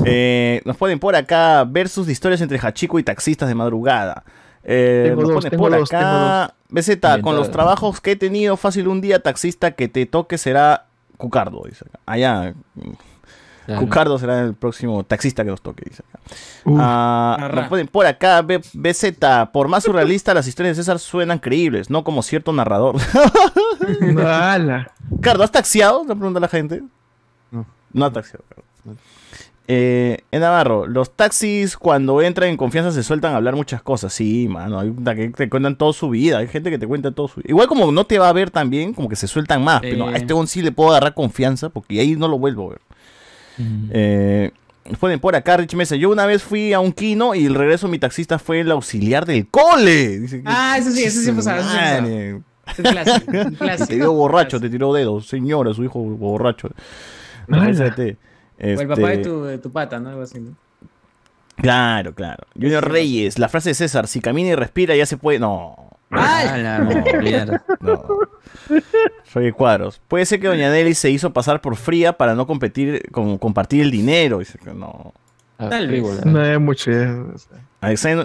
Eh, 0.05 0.63
nos 0.65 0.77
ponen 0.77 1.01
por 1.01 1.17
acá 1.17 1.65
versus 1.65 2.07
de 2.07 2.13
historias 2.13 2.41
entre 2.43 2.59
Hachiko 2.61 2.99
y 2.99 3.03
taxistas 3.03 3.49
de 3.49 3.57
madrugada. 3.57 4.23
Eh, 4.63 5.07
Tengo 5.09 5.23
nos 5.23 5.31
dos, 5.31 5.37
ponen 5.39 5.51
tengo 5.51 5.63
por 5.65 5.79
dos, 5.79 5.93
acá. 5.93 6.55
BZ, 6.69 7.23
con 7.23 7.35
los 7.35 7.51
trabajos 7.51 8.01
que 8.01 8.13
he 8.13 8.17
tenido, 8.17 8.57
fácil 8.57 8.87
un 8.87 9.01
día 9.01 9.21
taxista 9.21 9.73
que 9.73 9.89
te 9.89 10.07
toque 10.07 10.39
será 10.39 10.87
Cucardo, 11.21 11.63
dice 11.67 11.85
acá. 11.89 11.99
Allá, 12.07 12.55
Claro. 13.67 13.83
Cucardo 13.83 14.19
será 14.19 14.41
el 14.41 14.55
próximo 14.55 15.05
taxista 15.05 15.45
que 15.45 15.51
nos 15.51 15.61
toque, 15.63 15.85
dice 15.89 16.03
acá. 16.09 16.19
Uf. 16.65 16.79
Ah, 16.83 17.37
Arra. 17.39 17.55
nos 17.61 17.69
ponen 17.69 17.87
por 17.87 18.05
acá, 18.05 18.43
B- 18.43 18.61
BZ, 18.73 19.13
por 19.53 19.69
más 19.69 19.85
surrealista, 19.85 20.35
las 20.35 20.49
historias 20.49 20.77
de 20.77 20.83
César 20.83 20.99
suenan 20.99 21.39
creíbles, 21.39 21.89
no 21.89 22.03
como 22.03 22.23
cierto 22.23 22.53
narrador. 22.53 22.97
Cardo, 25.21 25.45
¿has 25.45 25.53
taxiado? 25.53 26.01
Le 26.05 26.17
pregunta 26.17 26.41
la 26.41 26.49
gente. 26.49 26.83
No. 27.51 27.67
No 27.93 28.05
ha 28.07 28.13
taxiado, 28.13 28.45
Cardo. 28.49 28.65
Eh, 29.73 30.19
en 30.33 30.41
Navarro, 30.41 30.89
los 30.89 31.15
taxis 31.15 31.77
cuando 31.77 32.21
entran 32.23 32.49
en 32.49 32.57
confianza 32.57 32.91
se 32.91 33.05
sueltan 33.05 33.35
a 33.35 33.37
hablar 33.37 33.55
muchas 33.55 33.81
cosas. 33.83 34.13
Sí, 34.13 34.49
mano, 34.49 34.81
hay 34.81 34.91
que 35.15 35.29
te 35.29 35.49
cuentan 35.49 35.77
toda 35.77 35.93
su 35.93 36.11
vida. 36.11 36.39
Hay 36.39 36.49
gente 36.49 36.71
que 36.71 36.79
te 36.79 36.89
cuenta 36.89 37.13
todo 37.13 37.29
su 37.29 37.37
vida. 37.37 37.47
Igual 37.51 37.69
como 37.69 37.93
no 37.93 38.05
te 38.05 38.19
va 38.19 38.29
a 38.29 38.33
ver 38.33 38.51
tan 38.51 38.69
bien, 38.69 38.93
como 38.95 39.09
que 39.09 39.15
se 39.15 39.29
sueltan 39.29 39.63
más. 39.63 39.81
Pero 39.81 40.09
a 40.09 40.13
Eh. 40.13 40.17
este 40.17 40.33
on 40.33 40.49
sí 40.49 40.61
le 40.63 40.73
puedo 40.73 40.91
agarrar 40.91 41.15
confianza 41.15 41.69
porque 41.69 42.01
ahí 42.01 42.17
no 42.17 42.27
lo 42.27 42.37
vuelvo 42.37 42.67
a 42.67 42.71
ver. 42.71 42.81
Mm. 43.59 43.91
Eh, 43.93 44.51
ponen 44.99 45.21
por 45.21 45.37
acá, 45.37 45.57
Rich 45.59 45.75
Mesa. 45.75 45.95
Yo 45.95 46.11
una 46.11 46.27
vez 46.27 46.43
fui 46.43 46.73
a 46.73 46.81
un 46.81 46.91
kino 46.91 47.37
y 47.37 47.47
el 47.47 47.55
regreso 47.55 47.87
mi 47.87 48.01
taxista 48.01 48.41
fue 48.41 48.59
el 48.61 48.73
auxiliar 48.73 49.25
del 49.25 49.47
cole. 49.47 50.19
Dice 50.19 50.43
Ah, 50.47 50.79
eso 50.81 50.91
sí, 50.91 51.05
eso 51.05 51.21
sí 51.21 51.31
pasaba, 51.31 51.61
eso 51.61 51.69
sí 51.69 51.77
pasaba. 51.77 52.01
Madre. 52.01 52.41
Es 52.67 52.75
clásico, 52.77 53.87
Te 53.87 53.95
dio 53.95 54.13
borracho, 54.13 54.61
te 54.61 54.69
tiró 54.69 54.93
dedos. 54.93 55.29
Señora, 55.29 55.73
su 55.75 55.85
hijo 55.85 56.01
borracho. 56.01 56.71
O 58.63 58.67
el 58.67 58.89
papá 58.89 59.09
de 59.09 59.15
este, 59.15 59.25
tu, 59.25 59.43
de 59.45 59.59
tu 59.59 59.71
pata, 59.71 59.99
¿no? 59.99 60.11
Algo 60.11 60.23
así, 60.23 60.41
¿no? 60.41 60.55
Claro, 61.57 62.15
claro. 62.15 62.45
Junior 62.55 62.91
Reyes, 62.91 63.39
la 63.39 63.49
frase 63.49 63.71
de 63.71 63.75
César, 63.75 64.07
si 64.07 64.21
camina 64.21 64.51
y 64.51 64.55
respira 64.55 64.97
ya 64.97 65.07
se 65.07 65.17
puede... 65.17 65.39
No. 65.39 65.91
No, 66.11 67.21
mierda. 67.21 67.63
No. 67.81 68.03
Soy 69.25 69.53
Cuadros. 69.53 70.01
Puede 70.09 70.27
ser 70.27 70.41
que 70.41 70.49
Doña 70.49 70.71
Nelly 70.71 70.95
se 70.95 71.11
hizo 71.11 71.33
pasar 71.33 71.61
por 71.61 71.77
fría 71.77 72.15
para 72.15 72.35
no 72.35 72.47
competir, 72.47 73.11
con, 73.13 73.39
compartir 73.39 73.83
el 73.83 73.91
dinero. 73.91 74.41
Dice 74.41 74.59
que 74.59 74.73
no. 74.73 75.15
Ah, 75.59 75.69
Tal 75.69 75.89
vez. 75.89 76.27
No 76.27 76.41
hay 76.41 76.59
mucho. 76.59 76.91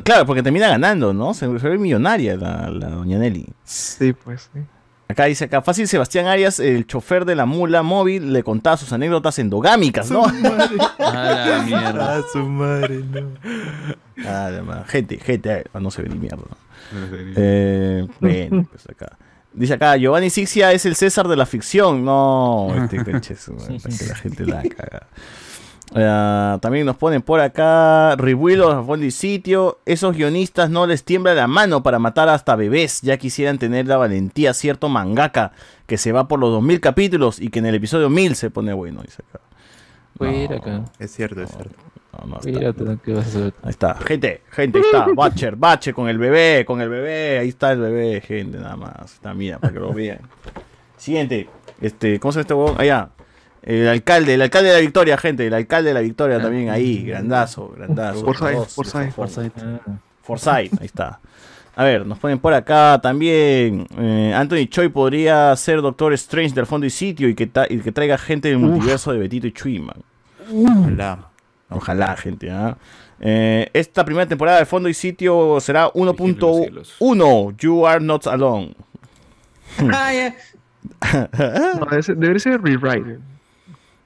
Claro, 0.03 0.25
porque 0.25 0.41
termina 0.41 0.67
ganando, 0.67 1.13
¿no? 1.13 1.33
Se, 1.33 1.59
se 1.59 1.69
ve 1.69 1.77
millonaria 1.77 2.35
la, 2.35 2.69
la 2.69 2.89
Doña 2.89 3.19
Nelly. 3.19 3.47
Sí, 3.63 4.13
pues. 4.13 4.49
sí. 4.53 4.61
Acá 5.07 5.25
dice 5.25 5.45
acá, 5.45 5.61
fácil 5.61 5.87
Sebastián 5.87 6.25
Arias, 6.25 6.59
el 6.59 6.87
chofer 6.87 7.25
de 7.25 7.35
la 7.35 7.45
mula 7.45 7.83
móvil, 7.83 8.33
le 8.33 8.41
contaba 8.43 8.75
sus 8.75 8.91
anécdotas 8.91 9.37
endogámicas, 9.37 10.09
¿no? 10.09 10.25
A 10.99 11.45
la 11.47 11.63
mierda. 11.63 12.17
Ah, 12.17 12.21
su 12.31 12.39
madre, 12.39 13.03
no. 13.03 13.29
Ah, 14.27 14.49
la 14.51 14.63
madre. 14.63 14.85
gente, 14.87 15.17
gente, 15.19 15.65
no 15.79 15.91
se 15.91 16.01
ve 16.01 16.09
ni 16.09 16.15
mierda. 16.15 16.57
Eh, 17.35 18.07
bueno, 18.19 18.67
pues 18.71 18.89
acá. 18.89 19.17
Dice 19.53 19.75
acá, 19.75 19.95
Giovanni 19.95 20.29
Sixia 20.29 20.73
es 20.73 20.85
el 20.85 20.95
César 20.95 21.27
de 21.27 21.35
la 21.37 21.45
ficción. 21.45 22.03
No, 22.03 22.73
este 22.75 22.97
coche 23.11 23.35
que 23.35 24.05
la 24.05 24.15
gente 24.15 24.45
la 24.45 24.63
caga. 24.63 25.07
Ah, 25.97 26.59
también 26.61 26.85
nos 26.85 26.97
ponen 26.97 27.21
por 27.21 27.39
acá 27.39 28.17
Ribuilos 28.17 28.73
a 28.73 28.83
fondo 28.83 29.05
y 29.05 29.11
sitio. 29.11 29.79
Esos 29.85 30.15
guionistas 30.15 30.69
no 30.69 30.85
les 30.85 31.05
tiembla 31.05 31.33
la 31.33 31.47
mano 31.47 31.83
para 31.83 31.99
matar 31.99 32.27
hasta 32.27 32.57
bebés. 32.57 33.01
Ya 33.01 33.15
quisieran 33.17 33.57
tener 33.57 33.87
la 33.87 33.95
valentía 33.95 34.53
cierto 34.53 34.89
mangaka 34.89 35.53
que 35.87 35.97
se 35.97 36.11
va 36.11 36.27
por 36.27 36.39
los 36.39 36.51
2000 36.51 36.81
capítulos 36.81 37.39
y 37.39 37.49
que 37.49 37.59
en 37.59 37.67
el 37.67 37.75
episodio 37.75 38.09
1000 38.09 38.35
se 38.35 38.49
pone 38.49 38.73
bueno. 38.73 39.01
Dice 39.03 39.23
acá. 39.29 39.39
Fuera 40.17 40.57
acá. 40.57 40.83
Es 40.99 41.11
cierto, 41.11 41.41
es 41.41 41.51
cierto. 41.51 41.75
No, 42.11 42.27
no 42.27 42.37
está. 42.39 42.73
Fuera, 42.73 42.97
¿qué 43.01 43.13
vas 43.13 43.25
a 43.25 43.29
hacer? 43.29 43.53
Ahí 43.63 43.69
está, 43.69 43.95
gente, 43.95 44.41
gente, 44.51 44.79
ahí 44.79 44.85
está, 44.85 45.07
Batcher, 45.13 45.55
Batcher 45.55 45.93
con 45.93 46.09
el 46.09 46.17
bebé, 46.17 46.65
con 46.65 46.81
el 46.81 46.89
bebé, 46.89 47.39
ahí 47.39 47.49
está 47.49 47.71
el 47.73 47.79
bebé, 47.79 48.21
gente, 48.21 48.57
nada 48.57 48.75
más. 48.75 49.13
Está, 49.13 49.33
mira, 49.33 49.59
para 49.59 49.73
que 49.73 49.79
lo 49.79 49.93
vean. 49.93 50.19
Siguiente, 50.97 51.49
este, 51.81 52.19
¿cómo 52.19 52.31
se 52.31 52.37
llama 52.37 52.41
este 52.41 52.53
huevón? 52.53 52.75
Allá. 52.79 53.09
El 53.65 53.87
alcalde, 53.87 54.35
el 54.35 54.41
alcalde 54.43 54.69
de 54.69 54.75
la 54.75 54.81
victoria, 54.81 55.17
gente, 55.17 55.47
el 55.47 55.53
alcalde 55.53 55.89
de 55.89 55.95
la 55.95 56.01
victoria 56.01 56.39
también 56.39 56.69
ahí, 56.69 57.03
grandazo, 57.03 57.73
grandazo. 57.75 58.23
Forsyth, 58.23 58.69
Forsyth, 58.69 59.11
Forsyth. 59.11 59.51
Ah, 59.57 59.79
Forsyth, 60.21 60.79
ahí 60.79 60.85
está. 60.85 61.19
A 61.75 61.83
ver, 61.83 62.05
nos 62.05 62.19
ponen 62.19 62.37
por 62.37 62.53
acá 62.53 62.99
también. 63.01 63.87
eh, 63.97 64.33
Anthony 64.35 64.67
Choi 64.69 64.89
podría 64.89 65.53
ser 65.55 65.81
Doctor 65.81 66.13
Strange 66.13 66.53
del 66.53 66.67
fondo 66.67 66.85
y 66.85 66.91
sitio 66.91 67.27
y 67.27 67.33
que, 67.33 67.49
y 67.69 67.79
que 67.79 67.91
traiga 67.91 68.19
gente 68.19 68.49
del 68.49 68.59
multiverso 68.59 69.11
de 69.11 69.17
Betito 69.17 69.47
y 69.47 69.51
Chuy, 69.51 69.79
man. 69.79 69.97
Hola. 70.53 71.29
Ojalá, 71.69 72.15
gente. 72.15 72.51
¿ah? 72.51 72.77
Eh, 73.19 73.69
esta 73.73 74.05
primera 74.05 74.27
temporada 74.27 74.59
de 74.59 74.65
fondo 74.65 74.87
y 74.87 74.93
sitio 74.93 75.59
será 75.59 75.89
Sigilo 75.91 76.13
de 76.59 76.69
los 76.69 76.99
1.1. 77.01 77.57
You 77.57 77.87
are 77.87 77.99
not 77.99 78.27
alone. 78.27 78.75
Ah, 79.91 80.13
ya. 80.13 80.35
No, 81.79 81.87
debería 82.15 82.39
ser 82.39 82.61
rewrite. 82.61 83.19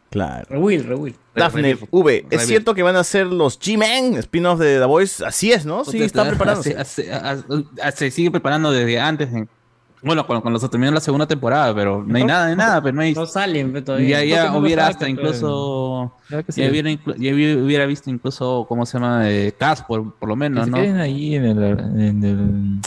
Claro. 0.10 0.45
Rewill, 0.49 0.84
rewill. 0.86 1.15
Daphne 1.36 1.77
V, 1.91 2.26
¿es 2.31 2.48
cierto 2.48 2.73
que 2.73 2.81
van 2.84 2.95
a 2.95 3.03
ser 3.03 3.27
los 3.27 3.60
G-Men 3.60 4.15
spin-off 4.18 4.60
de 4.60 4.80
The 4.80 4.86
Voice? 4.86 5.23
Así 5.26 5.52
es, 5.52 5.65
¿no? 5.65 5.86
Sí, 5.86 6.02
está 6.02 6.27
preparándose. 6.27 6.76
Se, 6.86 8.11
sigue 8.11 8.31
preparando 8.31 8.72
desde 8.72 8.99
antes. 8.99 9.31
en- 9.34 9.48
bueno, 10.02 10.26
cuando, 10.26 10.41
cuando 10.41 10.60
se 10.60 10.69
terminó 10.69 10.94
la 10.94 11.02
segunda 11.02 11.27
temporada, 11.27 11.76
pero 11.76 12.02
no 12.07 12.18
hay 12.18 12.23
nada 12.23 12.48
de 12.48 12.56
nada, 12.56 12.81
pero 12.81 12.95
no 12.95 13.02
hay. 13.02 13.14
No 13.14 13.26
salen 13.26 13.73
pe, 13.73 13.81
todavía. 13.81 14.23
Ya, 14.23 14.45
ya 14.45 14.57
hubiera 14.57 14.88
hasta 14.88 15.10
incluso. 15.10 16.14
Claro 16.30 16.45
que 16.45 16.52
sí. 16.53 16.61
Ya 16.61 16.69
hubiera, 16.69 16.90
inclu- 16.90 17.15
ya 17.18 17.34
hubiera 17.34 17.61
hubiera 17.61 17.86
visto 17.86 18.10
incluso, 18.10 18.65
¿cómo 18.69 18.86
se 18.86 18.98
llama? 18.98 19.30
Eh, 19.30 19.53
Cast, 19.57 19.86
por, 19.86 20.14
por 20.15 20.30
lo 20.30 20.36
Que 20.36 20.40
menos, 20.40 20.65
se 20.65 20.72
¿no? 20.72 20.77
queden 20.77 20.98
ahí 21.02 21.36
en 21.36 21.45
el. 21.45 21.57
En 21.99 22.23
el 22.23 22.38
lo 22.38 22.80
tengan 22.80 22.81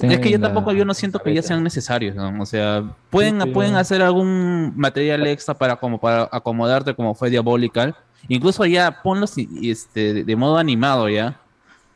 Es 0.00 0.20
que 0.20 0.30
yo 0.30 0.38
la 0.38 0.46
tampoco, 0.48 0.72
yo 0.72 0.84
no 0.84 0.94
siento 0.94 1.18
que 1.22 1.34
ya 1.34 1.42
sean 1.42 1.62
necesarios, 1.62 2.14
¿no? 2.16 2.42
O 2.42 2.46
sea, 2.46 2.82
pueden, 3.10 3.52
pueden 3.52 3.74
hacer 3.76 4.00
algún 4.02 4.72
material 4.76 5.26
extra 5.26 5.54
para 5.54 5.76
como 5.76 5.98
para 6.00 6.28
acomodarte 6.32 6.94
como 6.94 7.14
fue 7.14 7.28
Diabolical. 7.30 7.94
Incluso 8.28 8.64
ya 8.64 9.02
ponlos 9.02 9.36
y- 9.36 9.48
y, 9.52 9.70
este, 9.70 10.24
de, 10.24 10.36
modo 10.36 10.56
animado 10.56 11.08
ya. 11.08 11.38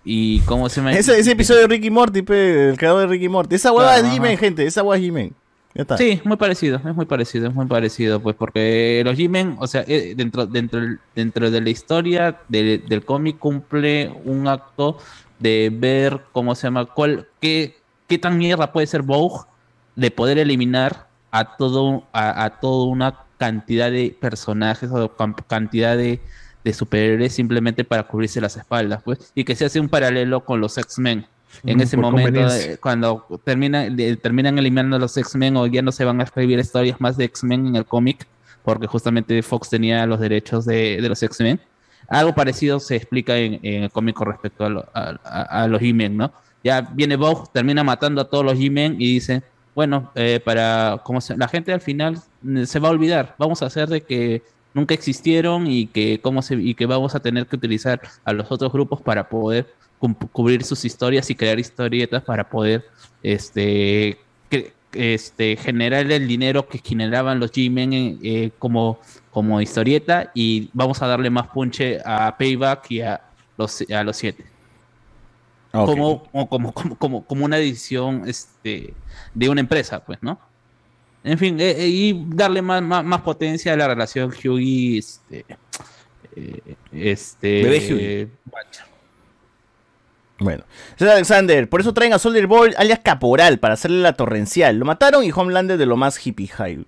Y 0.04 0.40
cómo 0.40 0.68
se 0.68 0.80
llama. 0.80 0.92
Ese, 0.92 1.18
ese 1.18 1.32
episodio 1.32 1.62
de 1.62 1.66
Ricky 1.68 1.90
Morty, 1.90 2.22
pe, 2.22 2.70
el 2.70 2.76
creador 2.76 3.00
de 3.02 3.06
Ricky 3.08 3.28
Morty. 3.28 3.54
Esa 3.56 3.72
hueá 3.72 3.94
Claro, 3.94 4.06
es 4.06 4.12
G-Men, 4.14 4.38
gente. 4.38 4.66
Esa 4.66 4.82
hueá 4.82 4.98
es 4.98 5.04
G-Men. 5.04 5.32
Ya 5.74 5.82
está. 5.82 5.96
Sí, 5.98 6.20
muy 6.24 6.36
parecido, 6.36 6.76
es 6.84 6.94
muy 6.94 7.04
parecido, 7.06 7.48
es 7.48 7.54
muy 7.54 7.66
parecido, 7.66 8.20
pues 8.20 8.34
porque 8.36 9.02
los 9.04 9.16
G-Men, 9.16 9.56
o 9.58 9.66
sea, 9.66 9.84
eh, 9.86 10.14
dentro, 10.16 10.46
dentro, 10.46 10.80
dentro 11.14 11.50
de 11.50 11.60
la 11.60 11.68
historia 11.70 12.38
de- 12.48 12.78
del 12.78 13.04
cómic 13.04 13.38
cumple 13.38 14.10
un 14.24 14.48
acto 14.48 14.98
de 15.38 15.70
ver 15.72 16.20
cómo 16.32 16.54
se 16.54 16.66
llama, 16.68 16.86
cuál, 16.86 17.26
qué, 17.40 17.76
qué 18.06 18.18
tan 18.18 18.38
mierda 18.38 18.72
puede 18.72 18.86
ser 18.86 19.02
Vogue 19.02 19.44
de 19.94 20.10
poder 20.10 20.38
eliminar 20.38 21.06
a 21.30 21.56
todo, 21.56 22.04
a, 22.12 22.44
a 22.44 22.60
toda 22.60 22.86
una 22.86 23.14
cantidad 23.38 23.90
de 23.90 24.16
personajes 24.18 24.90
o 24.92 25.10
cantidad 25.46 25.96
de, 25.96 26.20
de 26.64 26.72
superhéroes 26.72 27.34
simplemente 27.34 27.84
para 27.84 28.04
cubrirse 28.04 28.40
las 28.40 28.56
espaldas, 28.56 29.02
pues, 29.02 29.32
y 29.34 29.44
que 29.44 29.54
se 29.56 29.64
hace 29.66 29.80
un 29.80 29.88
paralelo 29.88 30.44
con 30.44 30.60
los 30.60 30.78
X-Men. 30.78 31.26
En 31.64 31.78
Mm, 31.78 31.80
ese 31.80 31.96
momento, 31.96 32.40
eh, 32.54 32.78
cuando 32.80 33.26
termina, 33.44 33.88
de- 33.88 34.16
terminan 34.16 34.58
eliminando 34.58 34.96
a 34.96 34.98
los 34.98 35.16
X-Men 35.16 35.56
o 35.56 35.66
ya 35.66 35.80
no 35.82 35.92
se 35.92 36.04
van 36.04 36.20
a 36.20 36.24
escribir 36.24 36.58
historias 36.58 37.00
más 37.00 37.16
de 37.16 37.24
X-Men 37.24 37.66
en 37.68 37.76
el 37.76 37.84
cómic, 37.86 38.26
porque 38.62 38.86
justamente 38.86 39.42
Fox 39.42 39.70
tenía 39.70 40.04
los 40.06 40.20
derechos 40.20 40.64
de, 40.66 40.98
de 41.00 41.08
los 41.08 41.22
X-Men. 41.22 41.60
Algo 42.08 42.34
parecido 42.34 42.78
se 42.80 42.96
explica 42.96 43.36
en, 43.36 43.58
en 43.62 43.84
el 43.84 43.90
cómic 43.90 44.16
con 44.16 44.26
respecto 44.28 44.64
a, 44.64 44.68
lo- 44.68 44.86
a- 44.92 45.18
a- 45.24 45.62
a 45.62 45.68
los 45.68 45.80
G-Men, 45.80 46.16
¿no? 46.16 46.32
Ya 46.66 46.80
viene 46.82 47.14
Vogue, 47.16 47.44
termina 47.52 47.84
matando 47.84 48.20
a 48.20 48.28
todos 48.28 48.44
los 48.44 48.54
G-Men 48.58 48.96
y 48.98 49.14
dice, 49.14 49.42
bueno, 49.74 50.10
eh, 50.16 50.40
para 50.44 51.00
como 51.04 51.20
se- 51.20 51.36
la 51.36 51.46
gente 51.48 51.72
al 51.72 51.80
final 51.80 52.18
mm, 52.42 52.64
se 52.64 52.78
va 52.80 52.88
a 52.88 52.90
olvidar, 52.90 53.34
vamos 53.38 53.62
a 53.62 53.66
hacer 53.66 53.88
de 53.88 54.00
que 54.02 54.42
nunca 54.74 54.92
existieron 54.94 55.66
y 55.68 55.86
que 55.86 56.20
cómo 56.20 56.42
se 56.42 56.56
y 56.56 56.74
que 56.74 56.86
vamos 56.86 57.14
a 57.14 57.20
tener 57.20 57.46
que 57.46 57.54
utilizar 57.56 58.00
a 58.24 58.32
los 58.32 58.50
otros 58.50 58.72
grupos 58.72 59.00
para 59.00 59.28
poder 59.28 59.64
cubrir 60.32 60.64
sus 60.64 60.84
historias 60.84 61.30
y 61.30 61.34
crear 61.36 61.58
historietas 61.58 62.22
para 62.24 62.44
poder 62.48 62.84
este 63.22 64.18
este 64.92 65.56
generar 65.56 66.10
el 66.10 66.26
dinero 66.26 66.68
que 66.68 66.78
generaban 66.78 67.38
los 67.40 67.52
G-Men 67.52 68.18
eh, 68.22 68.50
como 68.58 68.98
como 69.30 69.60
historieta 69.60 70.30
y 70.34 70.68
vamos 70.72 71.00
a 71.02 71.06
darle 71.06 71.30
más 71.30 71.46
punche 71.48 71.98
a 72.04 72.36
Payback 72.36 72.90
y 72.90 73.00
a 73.02 73.20
los 73.58 73.82
a 73.90 74.02
los 74.04 74.16
siete 74.16 74.44
Ok. 75.72 75.86
como, 75.86 76.22
o 76.32 76.48
como, 76.48 76.72
como, 76.72 76.96
como, 76.96 77.24
como 77.24 77.44
una 77.44 77.56
decisión 77.56 78.22
este, 78.26 78.94
de 79.34 79.48
una 79.48 79.60
empresa, 79.60 80.04
pues, 80.04 80.18
¿no? 80.22 80.38
En 81.26 81.38
fin, 81.38 81.58
eh, 81.60 81.72
eh, 81.72 81.88
y 81.88 82.24
darle 82.28 82.62
más, 82.62 82.80
más, 82.82 83.04
más 83.04 83.20
potencia 83.22 83.72
a 83.72 83.76
la 83.76 83.88
relación 83.88 84.30
Hughie, 84.30 84.98
este, 84.98 85.44
eh, 86.36 86.76
este, 86.92 87.62
Bebé 87.64 87.78
Hughie. 87.78 88.28
Bueno, 90.38 90.64
César 90.96 91.14
Alexander, 91.14 91.68
por 91.68 91.80
eso 91.80 91.94
traen 91.94 92.12
a 92.12 92.18
Soldier 92.18 92.46
Boy 92.46 92.74
alias 92.76 93.00
Caporal 93.02 93.58
para 93.58 93.74
hacerle 93.74 94.02
la 94.02 94.12
torrencial. 94.12 94.76
Lo 94.76 94.84
mataron 94.84 95.24
y 95.24 95.32
Homelander 95.32 95.78
de 95.78 95.86
lo 95.86 95.96
más 95.96 96.24
hippie 96.24 96.48
high. 96.48 96.86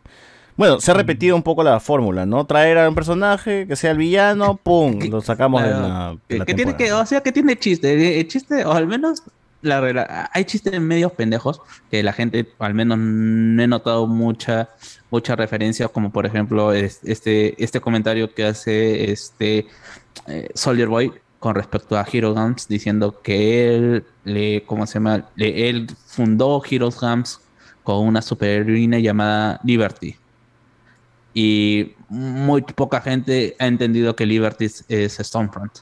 Bueno, 0.58 0.80
se 0.80 0.90
ha 0.90 0.94
repetido 0.94 1.36
un 1.36 1.42
poco 1.42 1.62
la 1.62 1.78
fórmula, 1.80 2.26
¿no? 2.26 2.44
Traer 2.44 2.76
a 2.78 2.88
un 2.88 2.94
personaje 2.94 3.64
que 3.66 3.76
sea 3.76 3.92
el 3.92 3.96
villano, 3.98 4.56
¡pum! 4.56 4.98
Lo 5.08 5.20
sacamos 5.20 5.62
de 5.62 5.70
la, 5.70 6.10
de 6.10 6.18
que, 6.28 6.38
la 6.40 6.44
que 6.44 6.54
tiene 6.54 6.76
que, 6.76 6.92
o 6.92 7.06
sea, 7.06 7.20
que 7.22 7.30
tiene 7.32 7.56
chiste, 7.56 7.94
eh, 7.94 8.20
el 8.20 8.26
chiste, 8.28 8.64
o 8.64 8.72
al 8.72 8.86
menos 8.88 9.22
la 9.62 10.28
hay 10.32 10.44
chistes 10.44 10.80
medios 10.80 11.12
pendejos 11.12 11.60
que 11.90 12.02
la 12.02 12.12
gente, 12.12 12.48
al 12.58 12.74
menos 12.74 12.98
no 12.98 13.62
he 13.62 13.66
notado 13.68 14.06
mucha, 14.08 14.68
mucha 15.10 15.36
referencia, 15.36 15.86
como 15.88 16.10
por 16.10 16.26
ejemplo 16.26 16.72
es- 16.72 17.00
este, 17.04 17.54
este 17.62 17.80
comentario 17.80 18.34
que 18.34 18.44
hace 18.44 19.10
este 19.12 19.66
eh, 20.26 20.48
Soldier 20.54 20.88
Boy 20.88 21.12
con 21.38 21.54
respecto 21.54 21.96
a 21.96 22.04
Hero 22.12 22.34
Gams, 22.34 22.66
diciendo 22.66 23.20
que 23.22 23.74
él 23.76 24.04
le, 24.24 24.64
¿cómo 24.66 24.86
se 24.88 24.94
llama? 24.94 25.24
Le- 25.36 25.68
él 25.68 25.86
fundó 26.06 26.60
Heroes 26.68 26.98
Gams 27.00 27.40
con 27.84 28.04
una 28.06 28.22
superheroína 28.22 28.98
llamada 28.98 29.60
Liberty. 29.62 30.16
Y 31.40 31.94
muy 32.08 32.62
poca 32.62 33.00
gente 33.00 33.54
ha 33.60 33.68
entendido 33.68 34.16
que 34.16 34.26
Liberty 34.26 34.64
es, 34.64 34.84
es 34.88 35.18
Stormfront. 35.18 35.72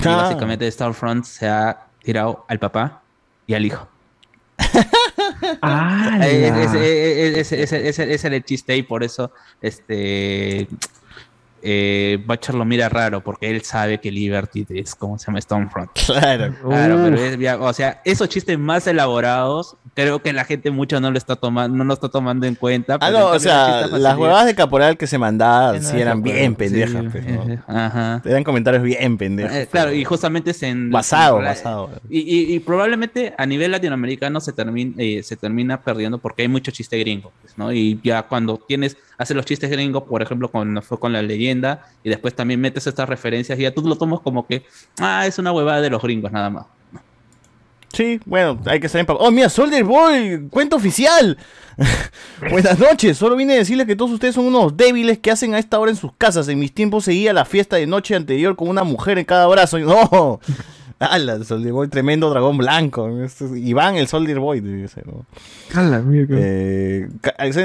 Y 0.00 0.08
Ah. 0.08 0.16
básicamente 0.16 0.70
Stormfront 0.70 1.26
se 1.26 1.46
ha 1.46 1.88
tirado 2.02 2.46
al 2.48 2.58
papá 2.58 3.02
y 3.46 3.52
al 3.52 3.66
hijo. 3.66 3.86
Eh, 6.22 7.34
Ese 7.36 8.26
era 8.26 8.36
el 8.36 8.44
chiste 8.44 8.76
y 8.76 8.82
por 8.82 9.04
eso 9.04 9.30
este 9.60 10.68
eh, 11.62 12.18
Butcher 12.26 12.54
lo 12.54 12.64
mira 12.64 12.88
raro 12.88 13.22
porque 13.22 13.50
él 13.50 13.62
sabe 13.62 13.98
que 14.00 14.10
Liberty 14.12 14.66
es 14.70 14.94
como 14.94 15.18
se 15.18 15.26
llama 15.26 15.40
Stormfront. 15.40 15.90
Claro. 16.06 16.54
Claro, 16.62 16.96
pero 17.04 17.16
Uf. 17.16 17.20
es 17.22 17.38
ya- 17.38 17.58
o 17.58 17.72
sea, 17.72 18.00
esos 18.04 18.28
chistes 18.28 18.58
más 18.58 18.86
elaborados, 18.86 19.76
creo 19.94 20.20
que 20.22 20.32
la 20.32 20.44
gente 20.44 20.70
mucho 20.70 21.00
no 21.00 21.10
lo 21.10 21.18
está 21.18 21.36
tomando, 21.36 21.76
no 21.76 21.84
lo 21.84 21.92
está 21.94 22.08
tomando 22.08 22.46
en 22.46 22.54
cuenta. 22.54 22.94
Ah, 22.94 22.98
pero 23.00 23.18
no, 23.18 23.26
o 23.30 23.38
sea, 23.38 23.86
las 23.86 24.16
huevadas 24.16 24.46
de 24.46 24.54
Caporal 24.54 24.96
que 24.96 25.06
se 25.06 25.18
mandaban 25.18 25.76
Sí, 25.78 25.82
no, 25.84 25.88
sí 25.90 25.96
de 25.96 26.02
eran 26.02 26.22
bien 26.22 26.50
sí, 26.52 26.56
pendejas. 26.56 27.04
pues, 27.10 27.26
¿no? 27.26 27.62
Ajá. 27.66 28.22
Eran 28.24 28.44
comentarios 28.44 28.82
bien 28.82 29.16
pendejos. 29.18 29.52
Eh, 29.54 29.68
claro, 29.70 29.92
y 29.92 30.04
justamente 30.04 30.50
es 30.52 30.62
en... 30.62 30.90
Basado, 30.90 31.38
en- 31.38 31.44
basado. 31.44 31.90
Y, 32.08 32.20
y- 32.20 32.54
y 32.54 32.58
probablemente 32.60 33.34
a 33.36 33.46
nivel 33.46 33.70
latinoamericano 33.72 34.40
se 34.40 34.52
termina, 34.52 34.94
eh, 34.98 35.22
se 35.22 35.36
termina 35.36 35.80
perdiendo 35.80 36.18
porque 36.18 36.42
hay 36.42 36.48
mucho 36.48 36.70
chiste 36.70 36.98
gringo, 36.98 37.32
pues, 37.42 37.56
¿no? 37.58 37.72
Y 37.72 38.00
ya 38.04 38.22
cuando 38.22 38.56
tienes, 38.58 38.96
haces 39.18 39.36
los 39.36 39.44
chistes 39.44 39.68
gringos, 39.70 40.04
por 40.04 40.22
ejemplo, 40.22 40.48
cuando 40.50 40.80
fue 40.80 40.98
con 40.98 41.12
la 41.12 41.20
leyenda, 41.20 41.84
y 42.02 42.08
después 42.08 42.34
también 42.34 42.60
metes 42.60 42.86
estas 42.86 43.08
referencias, 43.08 43.58
y 43.58 43.62
ya 43.62 43.74
tú 43.74 43.82
lo 43.82 43.96
tomas 43.96 44.20
como 44.20 44.46
que, 44.46 44.64
ah, 45.00 45.26
es 45.26 45.38
una 45.38 45.52
huevada 45.52 45.80
de 45.80 45.90
los 45.90 46.00
gringos 46.00 46.32
nada 46.32 46.48
más. 46.48 46.66
Sí, 47.92 48.20
bueno, 48.26 48.60
hay 48.66 48.80
que 48.80 48.86
estar 48.86 49.00
en 49.00 49.06
¡Oh, 49.08 49.30
mira, 49.30 49.48
Soldier 49.48 49.82
Boy! 49.82 50.46
¡Cuenta 50.50 50.76
oficial! 50.76 51.38
Buenas 52.50 52.78
noches, 52.78 53.16
solo 53.16 53.34
vine 53.34 53.54
a 53.54 53.56
decirles 53.56 53.86
que 53.86 53.96
todos 53.96 54.10
ustedes 54.10 54.34
son 54.34 54.44
unos 54.44 54.76
débiles 54.76 55.18
que 55.18 55.30
hacen 55.30 55.54
a 55.54 55.58
esta 55.58 55.78
hora 55.78 55.90
en 55.90 55.96
sus 55.96 56.12
casas. 56.16 56.48
En 56.48 56.58
mis 56.58 56.72
tiempos 56.74 57.04
seguía 57.04 57.32
la 57.32 57.44
fiesta 57.44 57.76
de 57.76 57.86
noche 57.86 58.14
anterior 58.14 58.56
con 58.56 58.68
una 58.68 58.84
mujer 58.84 59.18
en 59.18 59.24
cada 59.24 59.46
brazo. 59.46 59.78
Y- 59.78 59.82
¡No! 61.00 61.06
¡Hala, 61.06 61.44
Soldier 61.44 61.72
Boy! 61.72 61.88
Tremendo 61.88 62.28
dragón 62.30 62.58
blanco. 62.58 63.08
Este 63.22 63.44
es 63.44 63.52
Iván, 63.56 63.96
el 63.96 64.08
Soldier 64.08 64.38
Boy. 64.40 64.60
debe 64.60 64.88
ser, 64.88 65.06
¿no? 65.06 65.24
¡Hala, 65.74 66.00
mierda! 66.00 66.34
Eh, 66.38 67.08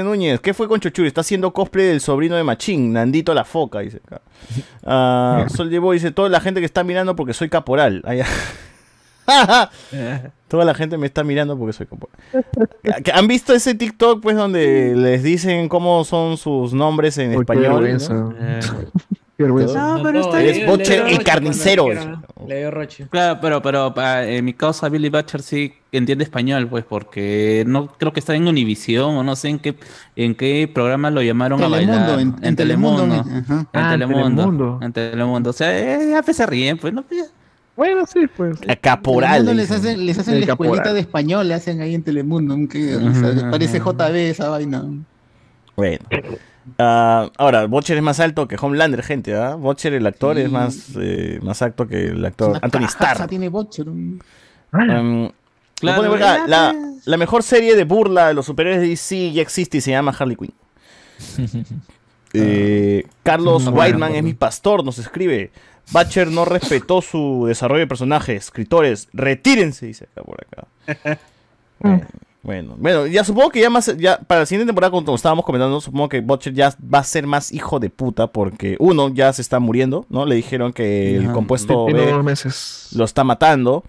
Núñez, 0.04 0.40
¿qué 0.40 0.54
fue 0.54 0.68
con 0.68 0.78
Chochuri? 0.80 1.08
Está 1.08 1.22
haciendo 1.22 1.52
cosplay 1.52 1.86
del 1.86 2.00
sobrino 2.00 2.36
de 2.36 2.44
Machín, 2.44 2.92
Nandito 2.92 3.34
la 3.34 3.44
Foca, 3.44 3.80
dice. 3.80 4.00
Ah, 4.84 5.46
Soldier 5.48 5.80
Boy 5.80 5.96
dice, 5.96 6.10
toda 6.12 6.28
la 6.28 6.40
gente 6.40 6.60
que 6.60 6.66
está 6.66 6.84
mirando 6.84 7.16
porque 7.16 7.32
soy 7.32 7.48
caporal. 7.48 8.02
Ya. 8.16 8.26
Toda 10.48 10.64
la 10.66 10.74
gente 10.74 10.98
me 10.98 11.06
está 11.06 11.24
mirando 11.24 11.58
porque 11.58 11.72
soy 11.72 11.86
caporal. 11.86 12.16
¿Que- 13.02 13.10
¿Han 13.12 13.26
visto 13.26 13.54
ese 13.54 13.74
TikTok 13.74 14.22
pues 14.22 14.36
donde 14.36 14.94
les 14.94 15.22
dicen 15.22 15.68
cómo 15.68 16.04
son 16.04 16.36
sus 16.36 16.74
nombres 16.74 17.16
en 17.18 17.30
Uy, 17.30 17.36
español? 17.40 17.98
Qué 19.36 19.42
vergüenza. 19.42 19.96
No, 19.96 20.02
pero 20.02 20.20
está 20.20 20.40
Eres 20.40 20.56
bien. 20.58 20.68
Butcher 20.70 21.06
el 21.08 21.24
carnicero. 21.24 21.88
Le 22.46 22.58
dio 22.58 22.70
Roche. 22.70 23.08
Claro, 23.10 23.38
pero, 23.40 23.60
pero 23.62 23.92
en 24.22 24.44
mi 24.44 24.52
causa 24.54 24.88
Billy 24.88 25.08
Butcher 25.08 25.42
sí 25.42 25.72
entiende 25.90 26.22
español, 26.22 26.68
pues, 26.68 26.84
porque 26.84 27.64
no 27.66 27.88
creo 27.88 28.12
que 28.12 28.20
está 28.20 28.34
en 28.36 28.46
Univisión 28.46 29.16
o 29.16 29.24
no 29.24 29.34
sé 29.34 29.48
en 29.48 29.58
qué 29.58 29.74
en 30.14 30.34
qué 30.36 30.70
programa 30.72 31.10
lo 31.10 31.20
llamaron 31.20 31.60
a 31.60 31.64
Telemundo, 31.68 31.98
bailar. 32.00 32.20
en- 32.20 32.36
en 32.42 32.56
Telemundo, 32.56 33.02
ajá. 33.14 33.24
En 33.32 33.66
Ah, 33.72 33.84
en 33.84 33.90
Telemundo. 34.00 34.42
Telemundo. 34.42 34.78
En 34.82 34.92
Telemundo. 34.92 35.50
O 35.50 35.52
sea, 35.52 35.78
eh, 35.78 36.10
ya 36.10 36.22
pues 36.22 36.36
se 36.36 36.46
ríen, 36.46 36.78
pues, 36.78 36.92
no 36.94 37.04
Bueno, 37.76 38.06
sí, 38.06 38.20
pues. 38.36 38.56
A 38.68 38.76
caporal. 38.76 39.44
Telemundo 39.44 39.52
le 39.54 39.62
les 39.62 39.70
hacen, 39.72 40.06
les 40.06 40.16
hacen 40.18 40.34
la 40.34 40.46
escuelita 40.46 40.76
caporal. 40.76 40.94
de 40.94 41.00
español, 41.00 41.48
le 41.48 41.54
hacen 41.54 41.80
ahí 41.80 41.94
en 41.96 42.04
Telemundo. 42.04 42.56
que, 42.68 42.94
o 42.96 43.14
sea, 43.14 43.50
parece. 43.50 43.80
JB 43.80 44.14
esa 44.30 44.48
vaina. 44.48 44.84
Bueno. 45.74 45.98
Ah, 46.78 47.30
ahora, 47.36 47.66
Butcher 47.66 47.96
es 47.96 48.02
más 48.02 48.20
alto 48.20 48.48
que 48.48 48.56
Homelander, 48.60 49.02
gente, 49.02 49.34
¿ah? 49.36 49.54
Butcher, 49.54 49.92
el 49.94 50.06
actor, 50.06 50.38
es 50.38 50.50
más, 50.50 50.90
eh, 51.00 51.38
más 51.42 51.60
alto 51.62 51.86
que 51.86 52.06
el 52.06 52.24
actor 52.24 52.50
Una 52.50 52.60
Anthony 52.62 52.84
Starr. 52.86 53.26
tiene 53.28 53.48
Butcher. 53.48 53.88
un- 53.88 54.22
Um, 54.72 55.30
Claro, 55.80 56.02
lo 56.02 56.08
pone 56.08 56.08
por 56.08 56.16
acá, 56.18 56.36
ya, 56.38 56.46
la, 56.48 56.74
la 57.04 57.16
mejor 57.16 57.42
serie 57.42 57.76
de 57.76 57.84
burla 57.84 58.28
de 58.28 58.34
los 58.34 58.46
superhéroes 58.46 58.80
de 58.80 58.88
DC 58.88 59.32
ya 59.32 59.42
existe 59.42 59.78
y 59.78 59.80
se 59.80 59.90
llama 59.90 60.14
Harley 60.18 60.36
Quinn. 60.36 60.52
Eh, 62.36 63.06
Carlos 63.22 63.62
bueno, 63.66 63.78
Whiteman 63.80 64.00
bueno. 64.00 64.16
es 64.16 64.22
mi 64.24 64.34
pastor, 64.34 64.84
nos 64.84 64.98
escribe. 64.98 65.52
Butcher 65.92 66.28
no 66.32 66.44
respetó 66.44 67.00
su 67.00 67.44
desarrollo 67.46 67.80
de 67.80 67.86
personaje. 67.86 68.34
Escritores, 68.34 69.08
retírense, 69.12 69.86
dice 69.86 70.08
acá 70.10 70.22
por 70.22 70.38
acá. 70.44 71.18
Bueno, 71.80 72.06
bueno, 72.44 72.76
bueno, 72.78 73.06
ya 73.06 73.24
supongo 73.24 73.48
que 73.48 73.60
ya 73.60 73.70
más, 73.70 73.96
ya 73.96 74.18
para 74.18 74.40
la 74.40 74.46
siguiente 74.46 74.66
temporada, 74.68 74.90
como 74.90 75.14
estábamos 75.14 75.46
comentando, 75.46 75.80
supongo 75.80 76.10
que 76.10 76.20
Butcher 76.20 76.52
ya 76.52 76.76
va 76.82 76.98
a 76.98 77.04
ser 77.04 77.26
más 77.26 77.50
hijo 77.50 77.80
de 77.80 77.88
puta 77.88 78.26
porque 78.26 78.76
uno 78.78 79.08
ya 79.08 79.32
se 79.32 79.40
está 79.40 79.60
muriendo, 79.60 80.04
¿no? 80.10 80.26
Le 80.26 80.34
dijeron 80.34 80.74
que 80.74 81.16
el 81.16 81.32
compuesto 81.32 81.86
B 81.86 82.22
meses. 82.22 82.90
lo 82.94 83.04
está 83.04 83.24
matando. 83.24 83.82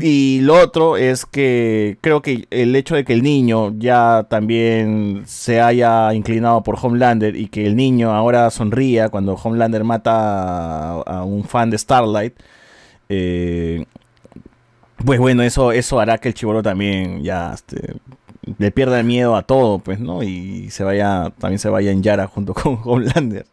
Y 0.00 0.40
lo 0.40 0.60
otro 0.60 0.96
es 0.96 1.24
que 1.24 1.96
creo 2.00 2.22
que 2.22 2.48
el 2.50 2.74
hecho 2.74 2.96
de 2.96 3.04
que 3.04 3.12
el 3.12 3.22
niño 3.22 3.72
ya 3.78 4.26
también 4.28 5.22
se 5.26 5.60
haya 5.60 6.12
inclinado 6.12 6.64
por 6.64 6.76
Homelander 6.82 7.36
y 7.36 7.46
que 7.46 7.66
el 7.66 7.76
niño 7.76 8.10
ahora 8.10 8.50
sonría 8.50 9.10
cuando 9.10 9.34
Homelander 9.34 9.84
mata 9.84 10.10
a, 10.12 11.02
a 11.02 11.24
un 11.24 11.44
fan 11.44 11.70
de 11.70 11.78
Starlight, 11.78 12.34
eh, 13.08 13.84
pues 15.04 15.18
bueno, 15.20 15.42
eso, 15.42 15.72
eso 15.72 16.00
hará 16.00 16.18
que 16.18 16.28
el 16.28 16.34
chivolo 16.34 16.62
también 16.62 17.22
ya 17.22 17.52
este, 17.54 17.94
le 18.58 18.70
pierda 18.70 19.00
el 19.00 19.06
miedo 19.06 19.36
a 19.36 19.42
todo, 19.42 19.78
pues, 19.78 20.00
¿no? 20.00 20.22
Y 20.22 20.70
se 20.70 20.84
vaya, 20.84 21.32
también 21.38 21.58
se 21.58 21.68
vaya 21.68 21.90
en 21.90 22.02
Yara 22.02 22.26
junto 22.26 22.54
con 22.54 22.78
Homelander. 22.84 23.46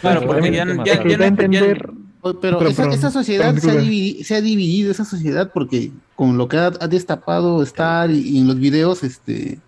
Claro, 0.00 0.22
porque 0.26 0.50
ya, 0.52 0.64
ya, 0.84 1.04
ya, 1.04 1.26
entender- 1.26 1.90
O- 2.22 2.34
Pero, 2.38 2.58
Pero- 2.58 2.70
esa, 2.70 2.82
pero- 2.82 2.94
esa 2.94 3.10
sociedad 3.10 3.54
se 3.56 3.70
ha, 3.70 4.24
se 4.24 4.42
dividido, 4.42 4.90
esa 4.90 5.06
sociedad, 5.06 5.50
porque 5.54 5.90
con 6.16 6.36
lo 6.36 6.48
que 6.48 6.58
ha, 6.58 6.66
ha 6.66 6.86
destapado 6.86 7.62
Star 7.62 8.10
y, 8.10 8.18
y 8.20 8.38
en 8.40 8.46
los 8.46 8.58
videos, 8.58 9.02
este, 9.04 9.58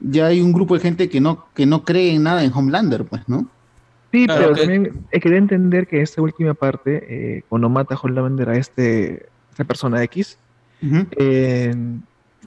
ya 0.00 0.28
hay 0.28 0.40
un 0.40 0.50
grupo 0.52 0.72
de 0.74 0.80
gente 0.80 1.10
que 1.10 1.20
no, 1.20 1.44
que 1.54 1.66
no 1.66 1.84
cree 1.84 2.14
en 2.14 2.22
nada 2.22 2.42
en 2.42 2.52
Homelander, 2.54 3.04
pues, 3.04 3.28
¿no? 3.28 3.46
Sí, 4.12 4.24
Claro, 4.24 4.44
pero 4.44 4.56
también 4.56 4.92
hay 5.12 5.20
que 5.20 5.36
entender 5.36 5.86
que 5.86 6.00
esta 6.00 6.22
última 6.22 6.54
parte, 6.54 7.04
eh, 7.38 7.42
cuando 7.50 7.68
mata 7.68 7.94
a 7.94 7.98
Homelander 8.02 8.48
a 8.48 8.56
este, 8.56 9.26
esta 9.50 9.64
persona 9.64 10.02
X, 10.04 10.38
eh, 10.82 11.74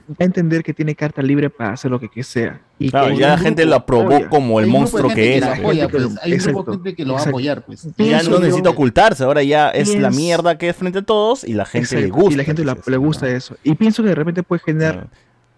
da 0.06 0.16
a 0.18 0.24
entender 0.24 0.62
que 0.62 0.74
tiene 0.74 0.94
carta 0.94 1.22
libre 1.22 1.48
para 1.48 1.72
hacer 1.72 1.90
lo 1.90 1.98
que 1.98 2.08
que 2.10 2.22
sea. 2.22 2.60
Y 2.78 2.90
Claro, 2.90 3.08
que 3.14 3.16
ya 3.20 3.28
la 3.28 3.38
gente 3.38 3.64
lo 3.64 3.74
aprobó 3.74 4.12
apoya. 4.16 4.28
como 4.28 4.60
el 4.60 4.66
monstruo 4.66 5.08
que 5.14 5.38
es. 5.38 5.44
pues. 5.44 5.60
pues. 5.60 5.64
Hay 5.64 5.80
un 5.80 5.88
grupo 5.88 5.98
de 6.28 6.34
Exacto, 6.34 6.72
gente 6.72 6.94
que 6.94 7.04
lo 7.06 7.14
va 7.14 7.20
a 7.20 7.24
apoyar, 7.24 7.64
pues. 7.64 7.88
Ya 7.96 8.22
no 8.22 8.38
necesita 8.38 8.68
ocultarse, 8.70 9.24
ahora 9.24 9.42
ya 9.42 9.70
es 9.70 9.94
la 9.98 10.10
mierda 10.10 10.58
que 10.58 10.68
es 10.68 10.76
frente 10.76 10.98
a 10.98 11.02
todos 11.02 11.44
y 11.44 11.54
la 11.54 11.64
gente 11.64 12.00
le 12.00 12.08
gusta. 12.10 12.32
Y 12.34 12.36
la 12.36 12.44
gente 12.44 12.64
la- 12.64 12.76
le 12.86 12.96
gusta 12.98 13.28
eso. 13.30 13.56
Y 13.64 13.74
pienso 13.76 14.02
que 14.02 14.10
de 14.10 14.14
repente 14.14 14.42
puede 14.42 14.60
generar 14.62 15.06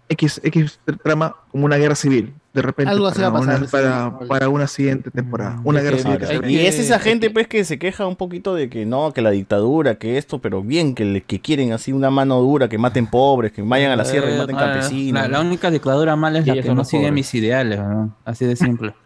X, 0.09 0.39
X 0.43 0.79
trama 1.03 1.35
como 1.51 1.65
una 1.65 1.75
guerra 1.75 1.95
civil. 1.95 2.33
De 2.57 2.63
repente, 2.63 2.91
Algo 2.91 3.11
para, 3.11 3.29
va 3.29 3.37
a 3.37 3.41
pasar, 3.41 3.57
una, 3.59 3.65
sí, 3.67 3.71
para, 3.71 4.19
para 4.27 4.49
una 4.49 4.65
siguiente 4.65 5.11
temporada. 5.11 5.61
Una 5.63 5.79
Es 5.79 5.85
guerra 5.85 6.27
civil. 6.27 6.49
y 6.49 6.65
es 6.65 6.79
esa 6.79 6.97
gente 6.97 7.29
pues 7.29 7.47
que 7.47 7.63
se 7.65 7.77
queja 7.77 8.07
un 8.07 8.15
poquito 8.15 8.55
de 8.55 8.67
que 8.67 8.83
no, 8.85 9.13
que 9.13 9.21
la 9.21 9.29
dictadura, 9.29 9.99
que 9.99 10.17
esto, 10.17 10.39
pero 10.39 10.63
bien, 10.63 10.95
que, 10.95 11.05
le- 11.05 11.21
que 11.21 11.39
quieren 11.39 11.71
así 11.71 11.91
una 11.93 12.09
mano 12.09 12.39
dura, 12.41 12.67
que 12.67 12.79
maten 12.79 13.05
pobres, 13.05 13.51
que 13.51 13.61
vayan 13.61 13.91
a 13.91 13.95
la 13.95 14.05
sierra 14.05 14.33
y 14.33 14.37
maten 14.39 14.55
Eh, 14.55 14.59
campesinos. 14.59 15.21
La, 15.21 15.27
la 15.27 15.41
única 15.41 15.69
dictadura 15.69 16.15
mala 16.15 16.39
es 16.39 16.47
la 16.47 16.53
que 16.61 16.73
no 16.73 16.83
sigue 16.83 17.03
pobres. 17.03 17.13
mis 17.13 17.33
ideales, 17.35 17.77
¿no? 17.79 18.15
así 18.25 18.45
de 18.45 18.55
simple. 18.55 18.93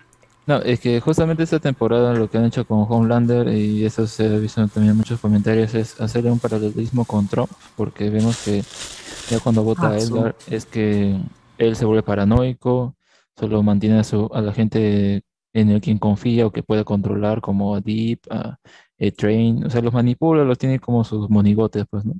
No, 0.47 0.57
es 0.57 0.79
que 0.79 0.99
justamente 0.99 1.43
esta 1.43 1.59
temporada 1.59 2.13
lo 2.15 2.27
que 2.29 2.37
han 2.39 2.45
hecho 2.45 2.65
con 2.65 2.83
Homelander, 2.89 3.47
y 3.49 3.85
eso 3.85 4.07
se 4.07 4.25
ha 4.25 4.37
visto 4.39 4.65
también 4.69 4.91
en 4.93 4.97
muchos 4.97 5.19
comentarios, 5.19 5.75
es 5.75 6.01
hacerle 6.01 6.31
un 6.31 6.39
paralelismo 6.39 7.05
con 7.05 7.27
Trump, 7.27 7.49
porque 7.77 8.09
vemos 8.09 8.37
que 8.43 8.63
ya 9.29 9.39
cuando 9.39 9.61
vota 9.63 9.89
Ah, 9.89 9.97
Edgar 9.99 10.35
es 10.47 10.65
que 10.65 11.15
él 11.59 11.75
se 11.75 11.85
vuelve 11.85 12.01
paranoico, 12.01 12.95
solo 13.37 13.63
mantiene 13.63 13.99
a, 13.99 14.03
su, 14.03 14.29
a 14.33 14.41
la 14.41 14.53
gente 14.53 15.23
en 15.53 15.69
el 15.69 15.81
quien 15.81 15.97
confía 15.99 16.45
o 16.47 16.51
que 16.51 16.63
puede 16.63 16.85
controlar, 16.85 17.41
como 17.41 17.75
a 17.75 17.81
Deep, 17.81 18.19
a, 18.29 18.57
a 18.99 19.11
Train, 19.17 19.65
o 19.65 19.69
sea, 19.69 19.81
los 19.81 19.93
manipula, 19.93 20.43
los 20.43 20.57
tiene 20.57 20.79
como 20.79 21.03
sus 21.03 21.29
monigotes, 21.29 21.85
pues, 21.89 22.05
¿no? 22.05 22.13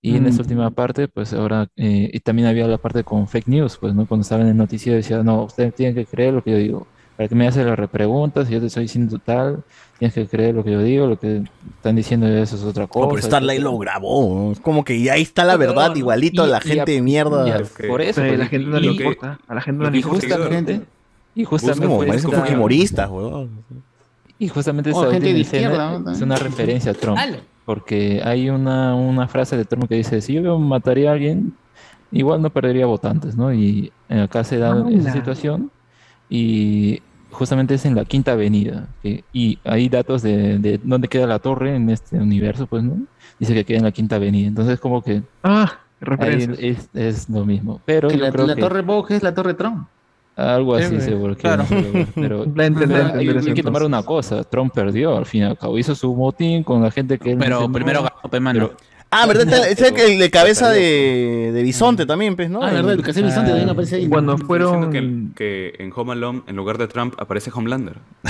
Y 0.00 0.16
en 0.16 0.26
esta 0.26 0.42
Mm. 0.42 0.44
última 0.44 0.70
parte, 0.70 1.08
pues 1.08 1.32
ahora, 1.32 1.68
eh, 1.76 2.10
y 2.12 2.20
también 2.20 2.48
había 2.48 2.66
la 2.68 2.78
parte 2.78 3.04
con 3.04 3.28
fake 3.28 3.48
news, 3.48 3.78
pues, 3.78 3.94
¿no? 3.94 4.06
Cuando 4.06 4.22
estaba 4.22 4.42
en 4.42 4.48
el 4.48 4.56
noticiero 4.56 4.96
decía, 4.96 5.22
no, 5.22 5.44
ustedes 5.44 5.74
tienen 5.74 5.94
que 5.94 6.06
creer 6.06 6.34
lo 6.34 6.42
que 6.42 6.50
yo 6.52 6.56
digo. 6.58 6.88
Para 7.18 7.28
que 7.28 7.34
me 7.34 7.48
hacen 7.48 7.66
las 7.66 7.76
repreguntas, 7.76 8.48
yo 8.48 8.60
te 8.60 8.66
estoy 8.66 8.84
diciendo 8.84 9.18
tal, 9.22 9.64
tienes 9.98 10.14
que 10.14 10.26
creer 10.28 10.54
lo 10.54 10.62
que 10.62 10.70
yo 10.70 10.80
digo, 10.80 11.06
lo 11.08 11.18
que 11.18 11.42
están 11.76 11.96
diciendo 11.96 12.28
eso 12.28 12.54
es 12.54 12.62
otra 12.62 12.86
cosa. 12.86 13.06
No, 13.06 13.12
pero 13.12 13.22
Starlight 13.26 13.60
lo 13.60 13.76
grabó. 13.76 14.34
¿no? 14.46 14.52
Es 14.52 14.60
como 14.60 14.84
que 14.84 15.02
ya 15.02 15.14
ahí 15.14 15.22
está 15.22 15.44
la 15.44 15.56
verdad, 15.56 15.94
igualito 15.96 16.46
y- 16.46 16.50
la 16.50 16.58
y 16.58 16.68
gente 16.68 16.80
a- 16.92 16.94
de 16.94 17.02
mierda. 17.02 17.48
y 17.48 17.50
a- 17.50 17.88
por 17.88 18.00
eso, 18.02 18.20
Pero 18.22 18.34
a 18.34 18.36
la 18.36 18.38
pues, 18.44 18.50
gente 18.50 18.70
no 18.70 18.78
y- 18.78 18.82
le 18.82 18.86
y- 18.86 18.96
importa. 18.96 19.38
A 19.48 19.54
la 19.54 19.60
gente 19.60 19.82
no 19.84 19.90
le 19.90 19.96
y 19.96 20.00
importa. 20.00 20.26
justamente, 20.28 20.80
y 21.34 21.42
Es 21.42 21.48
justamente 21.48 21.86
como, 21.88 22.02
esta- 22.04 22.28
fujimoristas, 22.40 23.10
weón. 23.10 23.50
y 24.38 24.46
justamente 24.48 24.92
O 24.92 25.02
esta 25.02 25.12
gente 25.12 25.32
de 25.34 25.38
izquierda, 25.40 25.98
¿no? 25.98 26.12
es 26.12 26.20
una 26.22 26.36
referencia 26.36 26.92
a 26.92 26.94
Trump. 26.94 27.18
Porque 27.64 28.22
hay 28.24 28.48
una, 28.48 28.94
una 28.94 29.26
frase 29.26 29.56
de 29.56 29.64
Trump 29.64 29.88
que 29.88 29.96
dice, 29.96 30.20
si 30.20 30.34
yo 30.34 30.56
mataría 30.60 31.10
a 31.10 31.14
alguien, 31.14 31.52
igual 32.12 32.40
no 32.40 32.50
perdería 32.50 32.86
votantes, 32.86 33.36
¿no? 33.36 33.52
Y 33.52 33.90
acá 34.08 34.44
se 34.44 34.56
da 34.58 34.86
esa 34.88 35.12
situación 35.12 35.70
y 36.30 37.02
justamente 37.30 37.74
es 37.74 37.84
en 37.84 37.94
la 37.94 38.04
Quinta 38.04 38.32
Avenida. 38.32 38.86
que- 39.02 39.24
y 39.32 39.58
hay 39.64 39.88
datos 39.88 40.22
de, 40.22 40.58
de 40.58 40.80
dónde 40.82 41.08
queda 41.08 41.26
la 41.26 41.38
torre 41.38 41.74
en 41.76 41.90
este 41.90 42.16
universo, 42.18 42.66
pues, 42.66 42.82
¿no? 42.82 42.96
Dice 43.38 43.54
que 43.54 43.64
queda 43.64 43.78
en 43.78 43.84
la 43.84 43.92
Quinta 43.92 44.16
Avenida. 44.16 44.48
Entonces 44.48 44.80
como 44.80 45.02
que 45.02 45.22
Ah, 45.42 45.78
referencias. 46.00 46.58
es, 46.60 46.88
es 46.94 47.28
lo 47.28 47.44
mismo. 47.44 47.80
Pero 47.84 48.08
Que 48.08 48.16
yo 48.18 48.24
la, 48.24 48.32
creo 48.32 48.46
la 48.46 48.54
que 48.54 48.60
torre 48.60 48.82
Vogue 48.82 49.16
es 49.16 49.22
la 49.22 49.34
torre 49.34 49.54
Trump. 49.54 49.86
algo 50.36 50.74
así 50.76 50.94
Eh, 50.94 51.00
seguro 51.00 51.34
que 51.34 51.42
claro. 51.42 51.64
no 51.70 52.06
pero 52.14 52.44
entender- 52.56 53.12
hay, 53.16 53.54
que 53.54 53.62
tomar 53.62 53.82
una 53.82 54.02
cosa, 54.04 54.44
Trump 54.44 54.72
perdió 54.72 55.16
al 55.16 55.26
fin 55.26 55.42
y 55.42 55.44
al 55.46 55.58
cabo, 55.58 55.76
hizo 55.78 55.94
su 55.96 56.14
motín 56.14 56.62
con 56.62 56.82
la 56.82 56.90
gente 56.92 57.18
que 57.18 57.32
él 57.32 57.38
Pero 57.38 57.70
primero 57.70 58.02
ganó, 58.02 58.30
pe, 58.30 58.38
mano. 58.40 58.70
Ah, 59.10 59.26
¿verdad? 59.26 59.48
Está- 59.68 59.88
el 59.88 60.18
de 60.18 60.30
cabeza 60.30 60.68
de, 60.70 61.50
de 61.54 61.62
bisonte 61.62 62.04
también, 62.04 62.36
pues, 62.36 62.50
¿no? 62.50 62.62
Ah, 62.62 62.70
verdad, 62.70 62.92
el 62.92 63.02
que 63.02 63.10
hace 63.10 63.22
Vicente 63.22 63.48
también 63.48 63.70
aparece 63.70 63.96
ahí. 63.96 64.06
Cuando 64.08 64.36
fueron. 64.36 64.90
que, 64.90 65.28
que 65.34 65.74
en 65.82 65.90
Home 65.96 66.12
Alone, 66.12 66.42
en 66.46 66.56
lugar 66.56 66.76
de 66.76 66.88
Trump, 66.88 67.14
aparece 67.18 67.50
Homelander. 67.54 67.94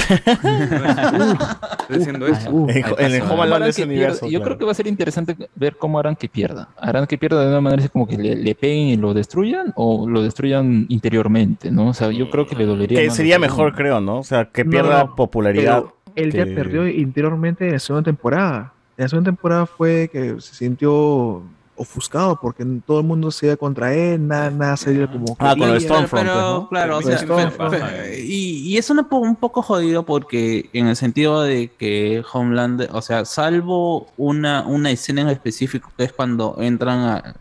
Estoy 1.80 1.98
diciendo 1.98 2.26
eso. 2.26 2.50
Uh, 2.50 2.68
En, 2.70 2.84
en 2.98 3.12
el 3.14 3.20
¿Cómo 3.20 3.34
Home 3.34 3.42
Alone 3.44 3.64
de 3.64 3.70
ese 3.70 3.82
universo. 3.84 4.20
pierda? 4.20 4.32
Yo 4.32 4.38
claro. 4.38 4.44
creo 4.44 4.58
que 4.58 4.64
va 4.66 4.70
a 4.72 4.74
ser 4.74 4.86
interesante 4.86 5.36
ver 5.56 5.76
cómo 5.76 5.98
harán 5.98 6.16
que 6.16 6.28
pierda. 6.28 6.68
Harán 6.76 7.06
que 7.06 7.18
pierda 7.18 7.42
de 7.42 7.48
una 7.48 7.60
manera 7.60 7.80
así 7.80 7.88
como 7.88 8.06
que 8.06 8.16
le, 8.16 8.36
le 8.36 8.54
peguen 8.54 8.86
y 8.88 8.96
lo 8.96 9.14
destruyan 9.14 9.72
o 9.76 10.08
lo 10.08 10.22
destruyan 10.22 10.86
interiormente, 10.88 11.70
¿no? 11.70 11.88
O 11.88 11.94
sea, 11.94 12.10
yo 12.10 12.30
creo 12.30 12.46
que 12.46 12.54
le 12.56 12.66
dolería. 12.66 13.00
Que 13.00 13.10
sería 13.10 13.38
mejor, 13.38 13.74
creo, 13.74 14.00
¿no? 14.00 14.18
O 14.18 14.24
sea, 14.24 14.46
que 14.46 14.64
pierda 14.64 15.04
no, 15.04 15.16
popularidad. 15.16 15.82
Pero 15.82 15.96
él 16.14 16.32
ya 16.32 16.44
perdió 16.44 16.86
interiormente 16.88 17.66
en 17.66 17.72
la 17.72 17.78
segunda 17.78 18.04
temporada. 18.04 18.72
En 18.98 19.04
la 19.04 19.08
segunda 19.08 19.28
temporada 19.30 19.64
fue 19.64 20.10
que 20.12 20.40
se 20.40 20.54
sintió 20.54 21.42
ofuscado 21.76 22.38
porque 22.42 22.64
todo 22.84 22.98
el 22.98 23.06
mundo 23.06 23.30
se 23.30 23.46
iba 23.46 23.56
contra 23.56 23.94
él, 23.94 24.26
nada, 24.26 24.50
nada 24.50 24.76
salía 24.76 25.06
como 25.08 25.36
Ah, 25.38 25.54
con 25.56 25.70
el 25.70 25.80
Stormfront, 25.80 26.26
pero, 26.26 26.32
pues, 26.34 26.44
¿no? 26.62 26.68
claro, 26.68 26.98
o 26.98 27.02
sea, 27.02 28.16
y, 28.18 28.68
y 28.68 28.76
es 28.76 28.90
un, 28.90 29.04
po- 29.08 29.18
un 29.20 29.36
poco 29.36 29.62
jodido 29.62 30.04
porque 30.04 30.68
en 30.72 30.88
el 30.88 30.96
sentido 30.96 31.42
de 31.42 31.70
que 31.78 32.24
Homeland, 32.32 32.88
o 32.92 33.00
sea, 33.00 33.24
salvo 33.24 34.08
una, 34.16 34.66
una 34.66 34.90
escena 34.90 35.20
en 35.20 35.28
específico 35.28 35.92
que 35.96 36.02
es 36.02 36.12
cuando 36.12 36.56
entran 36.58 36.98
a 36.98 37.34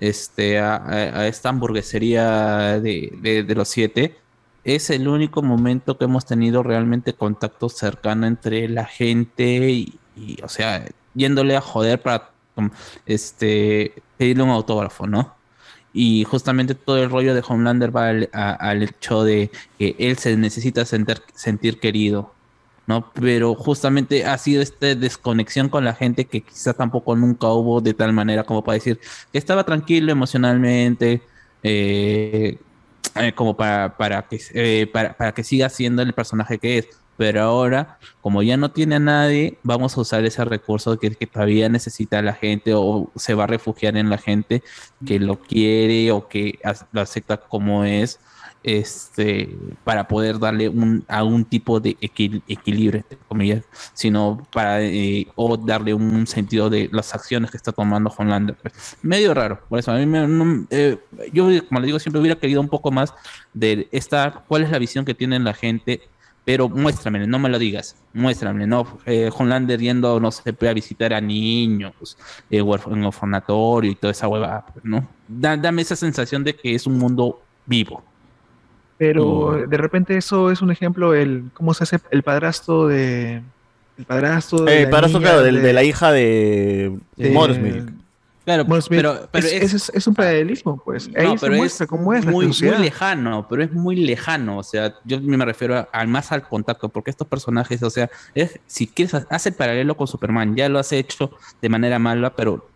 este 0.00 0.58
a 0.58 1.26
esta 1.28 1.48
hamburguesería 1.50 2.80
de, 2.80 3.12
de- 3.22 3.44
de 3.44 3.54
los 3.54 3.68
siete, 3.68 4.16
es 4.64 4.90
el 4.90 5.06
único 5.06 5.40
momento 5.42 5.96
que 5.96 6.04
hemos 6.06 6.26
tenido 6.26 6.64
realmente 6.64 7.12
contacto 7.14 7.68
cercano 7.68 8.26
entre 8.26 8.68
la 8.68 8.84
gente 8.86 9.70
y, 9.70 9.98
y, 10.18 10.38
o 10.42 10.48
sea, 10.48 10.84
yéndole 11.14 11.56
a 11.56 11.60
joder 11.60 12.02
para 12.02 12.30
um, 12.56 12.70
este 13.06 14.02
pedirle 14.16 14.42
un 14.44 14.50
autógrafo, 14.50 15.06
¿no? 15.06 15.36
Y 15.92 16.24
justamente 16.24 16.74
todo 16.74 17.02
el 17.02 17.10
rollo 17.10 17.34
de 17.34 17.42
Homelander 17.46 17.94
va 17.96 18.08
al, 18.10 18.30
a- 18.32 18.52
al 18.54 18.82
hecho 18.82 19.24
de 19.24 19.50
que 19.78 19.96
él 19.98 20.18
se 20.18 20.36
necesita 20.36 20.84
sentir, 20.84 21.22
sentir 21.34 21.80
querido, 21.80 22.34
¿no? 22.86 23.10
Pero 23.12 23.54
justamente 23.54 24.24
ha 24.26 24.38
sido 24.38 24.62
esta 24.62 24.94
desconexión 24.94 25.68
con 25.68 25.84
la 25.84 25.94
gente 25.94 26.26
que 26.26 26.42
quizá 26.42 26.74
tampoco 26.74 27.16
nunca 27.16 27.48
hubo 27.48 27.80
de 27.80 27.94
tal 27.94 28.12
manera 28.12 28.44
como 28.44 28.64
para 28.64 28.74
decir 28.74 29.00
que 29.32 29.38
estaba 29.38 29.64
tranquilo 29.64 30.12
emocionalmente, 30.12 31.22
eh, 31.62 32.58
eh, 33.14 33.32
como 33.34 33.56
para, 33.56 33.96
para, 33.96 34.22
que, 34.28 34.40
eh, 34.54 34.86
para 34.86 35.32
que 35.34 35.44
siga 35.44 35.68
siendo 35.68 36.02
el 36.02 36.12
personaje 36.14 36.58
que 36.58 36.78
es. 36.78 36.88
Pero 37.18 37.42
ahora, 37.42 37.98
como 38.20 38.44
ya 38.44 38.56
no 38.56 38.70
tiene 38.70 38.94
a 38.94 39.00
nadie, 39.00 39.58
vamos 39.64 39.98
a 39.98 40.00
usar 40.02 40.24
ese 40.24 40.44
recurso 40.44 40.96
que, 40.98 41.10
todavía 41.10 41.68
necesita 41.68 42.22
la 42.22 42.32
gente 42.32 42.72
o 42.74 43.10
se 43.16 43.34
va 43.34 43.44
a 43.44 43.48
refugiar 43.48 43.96
en 43.96 44.08
la 44.08 44.18
gente 44.18 44.62
que 45.04 45.18
lo 45.18 45.40
quiere 45.40 46.12
o 46.12 46.28
que 46.28 46.60
lo 46.92 47.00
acepta 47.00 47.36
como 47.36 47.82
es, 47.84 48.20
este, 48.62 49.56
para 49.82 50.06
poder 50.06 50.38
darle 50.38 50.68
un, 50.68 51.04
a 51.08 51.24
un 51.24 51.44
tipo 51.44 51.80
de 51.80 51.96
equil- 51.98 52.42
equilibrio, 52.46 53.00
entre 53.00 53.18
comillas, 53.26 53.64
sino 53.94 54.46
para, 54.52 54.80
eh, 54.82 55.26
o 55.34 55.56
darle 55.56 55.94
un 55.94 56.24
sentido 56.26 56.70
de 56.70 56.88
las 56.92 57.14
acciones 57.14 57.50
que 57.50 57.56
está 57.56 57.72
tomando 57.72 58.14
Homelander. 58.16 58.56
pues. 58.56 58.96
Medio 59.02 59.34
raro, 59.34 59.60
por 59.68 59.80
eso 59.80 59.90
a 59.90 59.96
mí 59.96 60.06
me, 60.06 60.66
eh, 60.70 60.98
yo, 61.32 61.48
como 61.66 61.80
le 61.80 61.86
digo, 61.86 61.98
siempre 61.98 62.20
hubiera 62.20 62.38
querido 62.38 62.60
un 62.60 62.68
poco 62.68 62.92
más 62.92 63.12
de 63.54 63.88
esta, 63.90 64.44
cuál 64.46 64.62
es 64.62 64.70
la 64.70 64.78
visión 64.78 65.04
que 65.04 65.14
tiene 65.14 65.40
la 65.40 65.54
gente 65.54 66.02
pero 66.48 66.66
muéstrame, 66.66 67.26
no 67.26 67.38
me 67.38 67.50
lo 67.50 67.58
digas, 67.58 67.94
muéstrame, 68.14 68.66
¿no? 68.66 68.86
Eh, 69.04 69.28
Homelander 69.36 69.78
yendo, 69.78 70.18
no 70.18 70.30
sé, 70.30 70.54
a 70.66 70.72
visitar 70.72 71.12
a 71.12 71.20
niños, 71.20 72.16
eh, 72.48 72.60
en 72.90 73.04
orfanatorio 73.04 73.90
y 73.90 73.94
toda 73.94 74.12
esa 74.12 74.28
hueva, 74.28 74.64
¿no? 74.82 75.06
Da- 75.28 75.58
dame 75.58 75.82
esa 75.82 75.94
sensación 75.94 76.44
de 76.44 76.56
que 76.56 76.74
es 76.74 76.86
un 76.86 76.96
mundo 76.96 77.42
vivo. 77.66 78.02
Pero 78.96 79.66
de 79.68 79.76
repente 79.76 80.16
eso 80.16 80.50
es 80.50 80.62
un 80.62 80.70
ejemplo, 80.70 81.12
el 81.14 81.50
cómo 81.52 81.74
se 81.74 81.84
hace 81.84 81.98
el 82.10 82.22
padrastro 82.22 82.86
de. 82.86 83.42
El 83.98 84.04
padrastro 84.06 84.64
de. 84.64 84.72
Eh, 84.74 84.84
la 84.84 84.90
padrastro, 84.90 85.18
niña 85.20 85.30
claro, 85.32 85.44
del- 85.44 85.60
de, 85.62 85.72
la 85.74 85.84
hija 85.84 86.12
de, 86.12 86.96
de-. 87.16 87.84
Claro, 88.48 88.64
pero, 88.88 89.28
pero 89.30 89.46
es, 89.46 89.52
es, 89.52 89.74
es, 89.74 89.90
es 89.94 90.06
un 90.06 90.14
paralelismo, 90.14 90.80
pues. 90.82 91.10
Ahí 91.14 91.26
no, 91.26 91.32
se 91.36 91.46
pero 91.46 91.56
muestra 91.58 91.84
es 91.84 91.90
cómo 91.90 92.14
es 92.14 92.24
la 92.24 92.30
muy, 92.30 92.46
lejano, 92.78 93.46
pero 93.46 93.62
es 93.62 93.70
muy 93.72 93.94
lejano. 93.96 94.56
O 94.56 94.62
sea, 94.62 94.94
yo 95.04 95.20
me 95.20 95.44
refiero 95.44 95.76
a- 95.76 95.88
al 95.92 96.08
más 96.08 96.32
al 96.32 96.48
contacto, 96.48 96.88
porque 96.88 97.10
estos 97.10 97.26
personajes, 97.28 97.82
o 97.82 97.90
sea, 97.90 98.08
es, 98.34 98.58
si 98.66 98.86
quieres, 98.86 99.12
ha- 99.12 99.26
haz 99.28 99.44
el 99.46 99.52
paralelo 99.52 99.98
con 99.98 100.06
Superman, 100.06 100.56
ya 100.56 100.70
lo 100.70 100.78
has 100.78 100.90
hecho 100.92 101.30
de 101.60 101.68
manera 101.68 101.98
mala, 101.98 102.34
pero 102.34 102.66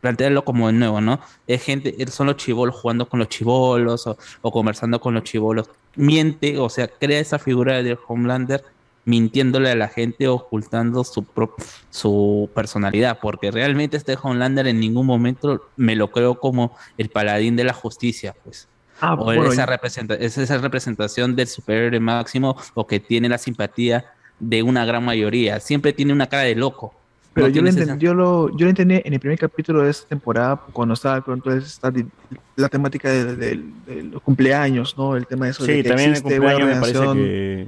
plantearlo 0.00 0.44
como 0.44 0.66
de 0.66 0.72
nuevo, 0.72 1.00
¿no? 1.00 1.20
Es 1.46 1.62
gente, 1.62 1.94
son 2.10 2.26
los 2.26 2.36
chivolos 2.36 2.74
jugando 2.74 3.08
con 3.08 3.20
los 3.20 3.28
chivolos 3.28 4.08
o, 4.08 4.18
o 4.42 4.50
conversando 4.50 5.00
con 5.00 5.14
los 5.14 5.22
chivolos. 5.22 5.70
Miente, 5.94 6.58
o 6.58 6.68
sea, 6.68 6.88
crea 6.88 7.20
esa 7.20 7.38
figura 7.38 7.82
de 7.84 7.96
Homelander 8.08 8.64
mintiéndole 9.10 9.70
a 9.70 9.74
la 9.74 9.88
gente, 9.88 10.28
ocultando 10.28 11.02
su 11.04 11.24
su 11.90 12.48
personalidad, 12.54 13.18
porque 13.20 13.50
realmente 13.50 13.96
este 13.96 14.16
Homelander 14.22 14.66
en 14.68 14.78
ningún 14.80 15.06
momento 15.06 15.68
me 15.76 15.96
lo 15.96 16.10
creo 16.10 16.38
como 16.38 16.76
el 16.96 17.08
paladín 17.08 17.56
de 17.56 17.64
la 17.64 17.72
justicia, 17.72 18.34
pues. 18.44 18.68
Ah, 19.00 19.14
o 19.14 19.24
bueno, 19.24 19.50
esa, 19.50 19.66
representa- 19.66 20.14
es 20.14 20.36
esa 20.38 20.58
representación 20.58 21.34
del 21.34 21.46
superhéroe 21.46 22.00
máximo 22.00 22.56
o 22.74 22.86
que 22.86 23.00
tiene 23.00 23.28
la 23.28 23.38
simpatía 23.38 24.04
de 24.38 24.62
una 24.62 24.84
gran 24.84 25.04
mayoría. 25.04 25.58
Siempre 25.58 25.92
tiene 25.92 26.12
una 26.12 26.26
cara 26.28 26.42
de 26.44 26.54
loco. 26.54 26.94
Pero 27.32 27.46
No 27.48 27.54
yo, 27.54 27.62
lo 27.62 27.68
esa- 27.68 27.96
yo, 27.96 28.12
lo, 28.12 28.48
yo 28.56 28.64
lo 28.66 28.70
entendí 28.70 29.00
en 29.04 29.12
el 29.14 29.20
primer 29.20 29.38
capítulo 29.38 29.82
de 29.82 29.90
esta 29.90 30.08
temporada, 30.08 30.60
cuando 30.72 30.94
estaba 30.94 31.20
toda 31.22 31.56
esta 31.56 31.92
la 32.56 32.68
temática 32.68 33.08
de, 33.08 33.36
de- 33.36 33.62
de 33.86 34.02
los 34.02 34.20
cumpleaños, 34.20 34.96
¿no? 34.98 35.16
El 35.16 35.26
tema 35.26 35.46
de 35.46 35.52
eso 35.52 35.64
de 35.64 35.76
Sí, 35.76 35.82
que 35.82 35.88
también 35.88 36.10
el 36.10 36.16
existe 36.16 36.36
cumpleaños 36.36 36.68
me 36.68 36.80
parece 36.80 36.98
que. 37.14 37.66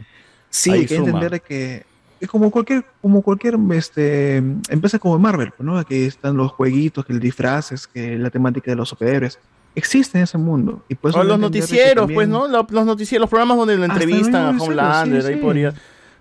Sí, 0.52 0.70
ahí 0.70 0.80
hay 0.80 0.86
que 0.86 0.96
suma. 0.96 1.08
entender 1.08 1.40
que 1.40 1.84
es 2.20 2.28
como 2.28 2.50
cualquier, 2.52 2.84
como 3.00 3.20
cualquier 3.22 3.56
este, 3.72 4.36
empresa 4.68 4.98
como 5.00 5.18
Marvel, 5.18 5.50
pues, 5.56 5.66
¿no? 5.66 5.76
Aquí 5.78 6.04
están 6.04 6.36
los 6.36 6.52
jueguitos, 6.52 7.04
que 7.04 7.12
el 7.12 7.18
disfraces, 7.20 7.86
que 7.88 8.16
la 8.18 8.30
temática 8.30 8.70
de 8.70 8.76
los 8.76 8.88
superhéroes. 8.90 9.38
Existe 9.74 10.18
en 10.18 10.24
ese 10.24 10.36
mundo. 10.38 10.84
Y 10.88 10.94
por 10.94 11.10
eso 11.10 11.18
O 11.18 11.22
que 11.22 11.28
los 11.28 11.36
que 11.38 11.40
noticieros, 11.40 12.02
también- 12.02 12.14
pues, 12.14 12.28
¿no? 12.28 12.46
Lo- 12.46 12.66
Los 12.70 12.86
noticieros, 12.86 13.22
los 13.22 13.30
programas 13.30 13.56
donde 13.56 13.76
lo 13.78 13.84
entrevistan 13.86 14.54
a 14.54 14.62
Homelander, 14.62 15.22
sí, 15.22 15.28
ahí 15.28 15.34
sí. 15.34 15.40
podría. 15.40 15.72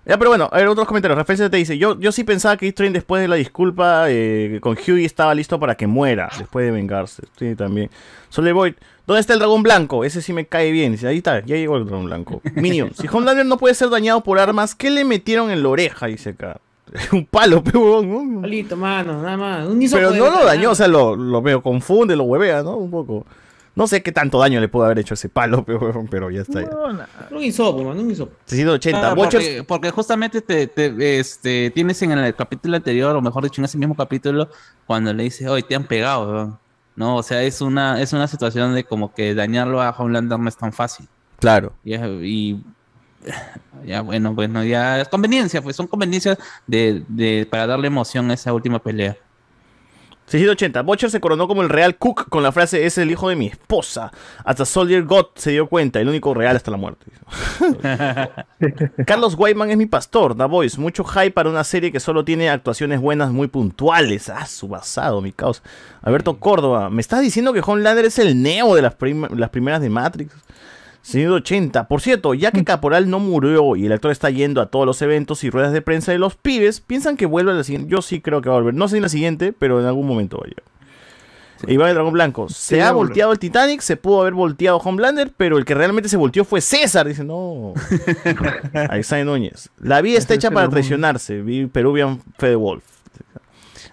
Ya, 0.04 0.18
pero 0.18 0.30
bueno, 0.30 0.48
a 0.50 0.56
ver, 0.56 0.66
otros 0.66 0.88
comentarios. 0.88 1.16
Referencia 1.16 1.48
te 1.48 1.58
dice: 1.58 1.78
Yo, 1.78 2.00
yo 2.00 2.10
sí 2.10 2.24
pensaba 2.24 2.56
que 2.56 2.66
East 2.66 2.80
después 2.80 3.22
de 3.22 3.28
la 3.28 3.36
disculpa 3.36 4.06
eh, 4.08 4.58
con 4.60 4.72
Hughie 4.76 5.04
estaba 5.04 5.32
listo 5.34 5.60
para 5.60 5.76
que 5.76 5.86
muera, 5.86 6.28
después 6.36 6.64
de 6.66 6.72
vengarse. 6.72 7.22
Sí, 7.38 7.54
también. 7.54 7.88
Soleil 8.28 8.54
Boyd, 8.54 8.74
¿dónde 9.06 9.20
está 9.20 9.32
el 9.32 9.38
dragón 9.38 9.62
blanco? 9.62 10.04
Ese 10.04 10.22
sí 10.22 10.32
me 10.32 10.46
cae 10.46 10.70
bien. 10.72 10.92
Dice, 10.92 11.06
ahí 11.08 11.18
está, 11.18 11.40
ya 11.44 11.56
llegó 11.56 11.76
el 11.76 11.84
dragón 11.86 12.06
blanco. 12.06 12.40
Minion, 12.54 12.92
si 12.94 13.06
Homelander 13.08 13.46
no 13.46 13.58
puede 13.58 13.74
ser 13.74 13.90
dañado 13.90 14.22
por 14.22 14.38
armas, 14.38 14.74
¿qué 14.74 14.90
le 14.90 15.04
metieron 15.04 15.50
en 15.50 15.62
la 15.62 15.68
oreja? 15.68 16.06
Dice 16.06 16.30
acá. 16.30 16.60
Un 17.12 17.24
palo, 17.26 17.62
¿no? 17.72 18.40
Solito, 18.42 18.76
mano, 18.76 19.22
nada 19.22 19.36
más. 19.36 19.66
Un 19.68 19.80
pero 19.90 20.10
no 20.10 20.30
lo 20.30 20.44
dañó, 20.44 20.72
o 20.72 20.74
sea, 20.74 20.88
lo, 20.88 21.16
lo 21.16 21.40
veo, 21.40 21.62
confunde, 21.62 22.14
lo 22.16 22.24
huevea, 22.24 22.62
¿no? 22.62 22.76
Un 22.76 22.90
poco. 22.90 23.24
No 23.74 23.86
sé 23.86 24.02
qué 24.02 24.12
tanto 24.12 24.38
daño 24.38 24.60
le 24.60 24.68
pudo 24.68 24.84
haber 24.84 24.98
hecho 24.98 25.14
ese 25.14 25.30
palo, 25.30 25.64
pero, 25.64 26.04
pero 26.10 26.30
ya 26.30 26.42
está. 26.42 26.60
ya. 26.60 26.68
Un 27.30 27.42
hisopo, 27.42 27.82
mano, 27.82 28.02
un 28.02 28.10
hisopo. 28.10 28.32
680. 28.44 29.10
Ah, 29.10 29.64
porque 29.66 29.90
justamente 29.90 30.42
te, 30.42 30.66
te- 30.66 31.18
este, 31.18 31.70
tienes 31.70 32.02
en 32.02 32.12
el 32.12 32.34
capítulo 32.34 32.76
anterior, 32.76 33.16
o 33.16 33.22
mejor 33.22 33.44
dicho, 33.44 33.62
en 33.62 33.64
ese 33.64 33.78
mismo 33.78 33.94
capítulo, 33.96 34.50
cuando 34.86 35.14
le 35.14 35.22
dices, 35.22 35.48
hoy 35.48 35.62
te 35.62 35.74
han 35.74 35.84
pegado, 35.84 36.30
weón". 36.30 36.58
¿No? 36.96 37.16
O 37.16 37.22
sea, 37.22 37.42
es 37.42 37.60
una, 37.60 38.00
es 38.00 38.12
una 38.12 38.26
situación 38.28 38.74
de 38.74 38.84
como 38.84 39.12
que 39.14 39.34
dañarlo 39.34 39.80
a 39.82 39.90
Homelander 39.90 40.38
no 40.38 40.48
es 40.48 40.56
tan 40.56 40.72
fácil. 40.72 41.08
Claro. 41.38 41.72
Y, 41.84 41.94
es- 41.94 42.02
y- 42.22 42.62
ya 43.86 44.00
bueno, 44.00 44.34
bueno, 44.34 44.64
ya 44.64 45.00
es 45.00 45.08
conveniencia, 45.08 45.62
pues 45.62 45.76
son 45.76 45.86
conveniencias 45.86 46.38
de, 46.66 47.04
de, 47.08 47.46
para 47.50 47.66
darle 47.66 47.86
emoción 47.86 48.30
a 48.30 48.34
esa 48.34 48.52
última 48.52 48.78
pelea. 48.78 49.16
680. 50.32 50.82
Butcher 50.82 51.10
se 51.10 51.20
coronó 51.20 51.46
como 51.46 51.62
el 51.62 51.68
real 51.68 51.96
Cook 51.96 52.28
con 52.28 52.42
la 52.42 52.52
frase 52.52 52.84
es 52.86 52.98
el 52.98 53.10
hijo 53.10 53.28
de 53.28 53.36
mi 53.36 53.46
esposa. 53.46 54.10
Hasta 54.44 54.64
Soldier 54.64 55.04
God 55.04 55.26
se 55.34 55.50
dio 55.52 55.66
cuenta, 55.68 56.00
el 56.00 56.08
único 56.08 56.34
real 56.34 56.56
hasta 56.56 56.70
la 56.70 56.76
muerte. 56.76 57.06
Carlos 59.06 59.34
Whiteman 59.36 59.70
es 59.70 59.76
mi 59.76 59.86
pastor, 59.86 60.36
Da 60.36 60.46
Voice. 60.46 60.80
Mucho 60.80 61.04
hype 61.04 61.30
para 61.32 61.50
una 61.50 61.64
serie 61.64 61.92
que 61.92 62.00
solo 62.00 62.24
tiene 62.24 62.50
actuaciones 62.50 63.00
buenas 63.00 63.30
muy 63.30 63.48
puntuales. 63.48 64.28
Ah, 64.28 64.46
su 64.46 64.68
basado, 64.68 65.20
mi 65.20 65.32
causa. 65.32 65.62
Alberto 66.02 66.38
Córdoba, 66.38 66.90
¿me 66.90 67.00
estás 67.00 67.20
diciendo 67.20 67.52
que 67.52 67.62
Homelander 67.64 68.04
es 68.04 68.18
el 68.18 68.42
neo 68.42 68.74
de 68.74 68.82
las, 68.82 68.94
prim- 68.94 69.28
las 69.36 69.50
primeras 69.50 69.80
de 69.80 69.90
Matrix? 69.90 70.34
180. 71.02 71.88
Por 71.88 72.00
cierto, 72.00 72.34
ya 72.34 72.52
que 72.52 72.64
Caporal 72.64 73.10
no 73.10 73.18
murió 73.18 73.76
y 73.76 73.86
el 73.86 73.92
actor 73.92 74.10
está 74.10 74.30
yendo 74.30 74.60
a 74.60 74.66
todos 74.66 74.86
los 74.86 75.02
eventos 75.02 75.44
y 75.44 75.50
ruedas 75.50 75.72
de 75.72 75.82
prensa 75.82 76.12
de 76.12 76.18
los 76.18 76.36
pibes, 76.36 76.80
piensan 76.80 77.16
que 77.16 77.26
vuelve 77.26 77.52
a 77.52 77.54
la 77.54 77.64
siguiente. 77.64 77.90
Yo 77.90 78.02
sí 78.02 78.20
creo 78.20 78.40
que 78.40 78.48
va 78.48 78.56
a 78.56 78.58
volver. 78.58 78.74
No 78.74 78.88
sé 78.88 78.96
en 78.96 79.02
la 79.02 79.08
siguiente, 79.08 79.52
pero 79.52 79.80
en 79.80 79.86
algún 79.86 80.06
momento 80.06 80.38
va 80.38 80.46
a 80.46 80.48
llegar. 80.48 80.64
Iván 81.68 81.88
el 81.88 81.94
Dragón 81.94 82.12
Blanco. 82.12 82.48
Se 82.48 82.82
ha 82.82 82.92
volteado 82.92 83.32
el 83.32 83.38
Titanic, 83.38 83.80
se 83.80 83.96
pudo 83.96 84.22
haber 84.22 84.34
volteado 84.34 84.78
Homelander, 84.78 85.32
pero 85.36 85.58
el 85.58 85.64
que 85.64 85.74
realmente 85.74 86.08
se 86.08 86.16
volteó 86.16 86.44
fue 86.44 86.60
César. 86.60 87.06
Dice, 87.06 87.24
no. 87.24 87.74
Alexander 88.74 89.26
Núñez. 89.26 89.70
La 89.78 90.00
vida 90.00 90.18
está 90.18 90.34
hecha 90.34 90.50
para 90.52 90.68
traicionarse. 90.68 91.40
Vi 91.42 91.66
Peruvian 91.66 92.20
Fede 92.38 92.56
Wolf. 92.56 92.84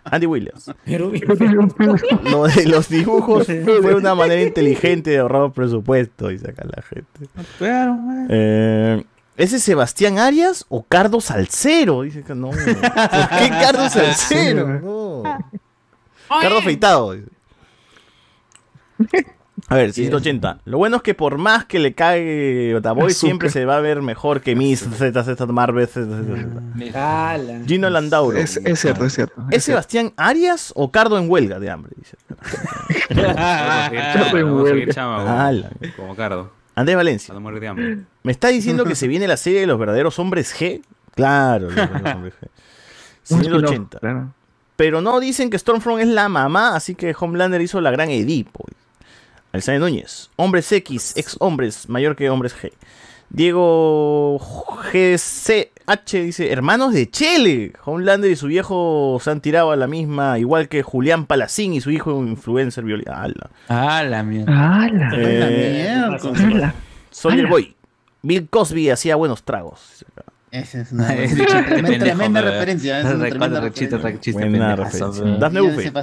Andy 0.03 0.25
Williams. 0.25 0.71
Lo 0.85 2.47
de 2.47 2.65
los 2.65 2.89
dibujos 2.89 3.47
fue 3.47 3.95
una 3.95 4.15
manera 4.15 4.41
inteligente 4.41 5.11
de 5.11 5.19
ahorrar 5.19 5.51
presupuesto, 5.51 6.27
dice 6.29 6.49
acá 6.51 6.65
la 6.65 6.81
gente. 6.81 7.27
Eh, 8.29 9.03
¿Ese 9.37 9.55
es 9.57 9.63
Sebastián 9.63 10.19
Arias 10.19 10.65
o 10.69 10.83
Cardo 10.83 11.21
Salcero? 11.21 12.01
Dice 12.01 12.23
que 12.23 12.35
no. 12.35 12.49
¿Por 12.49 12.59
qué 12.59 13.49
Cardo 13.49 13.89
Salcero? 13.89 14.67
No. 14.67 15.23
Cardo 16.41 16.57
afeitado. 16.57 17.13
dice. 17.13 17.29
A 19.67 19.75
ver, 19.75 19.93
180. 19.93 20.59
Lo 20.65 20.77
bueno 20.77 20.97
es 20.97 21.03
que 21.03 21.13
por 21.13 21.37
más 21.37 21.65
que 21.65 21.79
le 21.79 21.93
cague 21.93 22.75
Otaboy, 22.75 23.13
siempre 23.13 23.49
se 23.49 23.65
va 23.65 23.77
a 23.77 23.81
ver 23.81 24.01
mejor 24.01 24.41
que 24.41 24.55
mis 24.55 24.79
Z, 24.79 25.23
Z, 25.23 25.45
Marvel. 25.47 25.87
Z, 25.87 26.05
Z, 26.05 26.91
Z. 26.91 27.65
Gino 27.65 27.89
Landauro. 27.89 28.37
Es, 28.37 28.57
es 28.57 28.79
cierto, 28.79 29.05
es 29.05 29.13
cierto. 29.13 29.43
¿Es 29.51 29.63
Sebastián 29.63 30.13
Arias 30.17 30.71
o 30.75 30.91
Cardo 30.91 31.17
en 31.17 31.29
huelga 31.29 31.59
de 31.59 31.69
hambre? 31.69 31.93
Dice. 31.97 32.17
Cardo 33.15 34.37
en 34.37 34.51
huelga. 34.51 35.69
Como 35.95 36.15
Cardo. 36.15 36.51
Andrés 36.75 36.95
Valencia. 36.95 37.33
¿Me 38.23 38.31
está 38.31 38.47
diciendo 38.47 38.85
que 38.85 38.95
se 38.95 39.07
viene 39.07 39.27
la 39.27 39.37
serie 39.37 39.59
de 39.59 39.67
los 39.67 39.77
verdaderos 39.77 40.17
hombres 40.19 40.55
G? 40.55 40.81
Claro, 41.15 41.65
los 41.67 41.75
verdaderos 41.75 42.15
hombres 42.15 42.33
G. 42.35 42.47
Un 43.31 43.41
180. 43.41 43.67
spin-off, 43.67 43.99
claro. 43.99 44.33
Pero 44.79 45.01
no 45.01 45.19
dicen 45.19 45.49
que 45.49 45.59
Stormfront 45.59 46.01
es 46.01 46.07
la 46.07 46.29
mamá, 46.29 46.73
así 46.73 46.95
que 46.95 47.13
Homelander 47.19 47.61
hizo 47.61 47.81
la 47.81 47.91
gran 47.91 48.09
Edipo. 48.09 48.63
Alexander 49.51 49.81
Núñez. 49.81 50.29
Hombres 50.35 50.71
X, 50.71 51.13
ex 51.15 51.35
hombres, 51.39 51.89
mayor 51.89 52.15
que 52.15 52.29
hombres 52.29 52.55
G. 52.55 52.71
Diego 53.31 54.39
GCH 54.91 56.11
dice, 56.13 56.51
hermanos 56.51 56.93
de 56.93 57.09
Chele. 57.09 57.73
Homelander 57.85 58.31
y 58.31 58.35
su 58.35 58.47
viejo 58.47 59.19
se 59.23 59.29
han 59.29 59.39
tirado 59.41 59.71
a 59.71 59.75
la 59.75 59.87
misma, 59.87 60.39
igual 60.39 60.67
que 60.67 60.81
Julián 60.81 61.25
Palacín 61.27 61.73
y 61.73 61.81
su 61.81 61.91
hijo 61.91 62.11
influencer 62.23 62.83
violeta. 62.83 63.21
¡Hala! 63.21 63.49
Ah, 63.67 64.03
la 64.03 64.23
mierda. 64.23 64.51
¡Hala! 64.51 65.11
Eh, 65.15 65.89
¡Hala! 65.89 66.73
Soldier 67.11 67.45
¡Hala! 67.45 67.51
Boy. 67.51 67.75
Bill 68.21 68.49
Cosby 68.49 68.89
hacía 68.89 69.15
buenos 69.15 69.43
tragos. 69.43 70.05
Esa 70.51 70.81
es 70.81 70.91
una 70.91 71.13
Es 71.15 71.35
tremenda, 71.35 72.15
pendejo, 72.15 72.45
referencia. 72.45 72.99
Es 72.99 73.05
una 73.05 73.29
tremenda 73.29 73.61
referencia. 73.61 74.33
Buena 74.33 74.75
Ya 74.75 75.61
Buffet. 75.61 75.93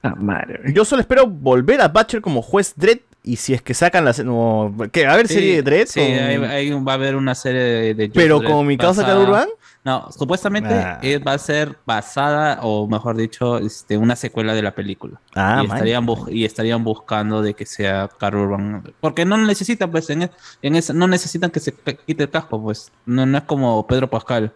Ah, 0.02 0.14
madre. 0.16 0.72
Yo 0.72 0.84
solo 0.84 1.02
espero 1.02 1.26
volver 1.26 1.80
a 1.82 1.88
Butcher 1.88 2.20
como 2.22 2.40
juez 2.40 2.72
Dredd 2.76 3.00
y 3.22 3.36
si 3.36 3.52
es 3.52 3.60
que 3.60 3.74
sacan 3.74 4.04
la... 4.06 4.12
No, 4.24 4.74
¿qué? 4.92 5.04
¿Va 5.04 5.10
a 5.10 5.14
haber 5.14 5.28
Sí, 5.28 5.34
serie 5.34 5.56
de 5.56 5.62
Dredd? 5.62 5.86
Sí, 5.88 6.00
o- 6.00 6.02
hay- 6.04 6.36
hay- 6.44 6.70
va 6.70 6.92
a 6.92 6.94
haber 6.94 7.16
una 7.16 7.34
serie 7.34 7.60
de. 7.60 7.94
de 7.94 8.08
Pero 8.08 8.42
como 8.42 8.64
mi 8.64 8.78
causa 8.78 9.02
basada- 9.02 9.20
Urban. 9.20 9.48
No, 9.84 10.10
supuestamente 10.12 10.74
Ah. 10.74 11.00
va 11.26 11.32
a 11.34 11.38
ser 11.38 11.76
basada, 11.86 12.60
o 12.62 12.86
mejor 12.86 13.16
dicho, 13.16 13.56
este, 13.58 13.96
una 13.96 14.14
secuela 14.16 14.54
de 14.54 14.60
la 14.62 14.74
película. 14.74 15.20
Ah, 15.34 15.62
y, 15.62 15.66
estarían 15.66 16.06
y 16.28 16.44
estarían 16.44 16.84
buscando 16.84 17.40
de 17.42 17.54
que 17.54 17.64
sea 17.66 18.08
Carl 18.18 18.36
Urban. 18.36 18.82
Porque 19.00 19.24
no 19.24 19.36
necesitan, 19.38 19.90
pues, 19.90 20.08
en, 20.10 20.30
en 20.62 20.76
esa- 20.76 20.92
no 20.94 21.06
necesitan 21.08 21.50
que 21.50 21.60
se 21.60 21.74
quite 22.06 22.22
el 22.24 22.30
casco, 22.30 22.60
pues. 22.62 22.90
No, 23.06 23.24
no 23.26 23.38
es 23.38 23.44
como 23.44 23.86
Pedro 23.86 24.08
Pascal. 24.10 24.52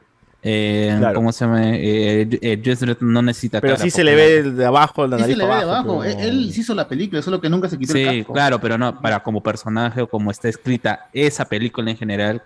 Eh, 0.47 0.95
Claro. 0.99 1.15
¿Cómo 1.15 1.33
se 1.33 1.45
llama? 1.47 1.75
Eh, 1.75 2.29
eh, 2.43 2.57
Dredd 2.59 2.99
no 3.01 3.23
necesita 3.23 3.61
Pero 3.63 3.75
cara, 3.75 3.83
sí 3.85 3.91
se 3.91 4.05
le 4.05 4.11
no- 4.13 4.17
ve 4.19 4.43
de 4.51 4.67
abajo, 4.67 5.07
la 5.07 5.17
Sí 5.17 5.23
nariz 5.23 5.37
se 5.37 5.43
le 5.43 5.49
ve 5.49 5.55
de 5.57 5.63
abajo. 5.63 6.01
pero- 6.03 6.19
Él, 6.21 6.29
él 6.29 6.53
sí 6.53 6.61
hizo 6.61 6.75
la 6.75 6.87
película, 6.87 7.23
solo 7.23 7.41
que 7.41 7.49
nunca 7.49 7.69
se 7.69 7.79
quitó 7.79 7.95
el 7.95 7.99
Sí, 8.11 8.19
casco. 8.19 8.33
claro, 8.35 8.61
pero 8.61 8.77
no, 8.77 9.01
para 9.01 9.23
como 9.23 9.43
personaje 9.43 10.03
o 10.03 10.07
como 10.07 10.31
está 10.31 10.49
escrita 10.49 11.09
esa 11.15 11.47
película 11.47 11.91
en 11.91 11.97
general, 11.97 12.43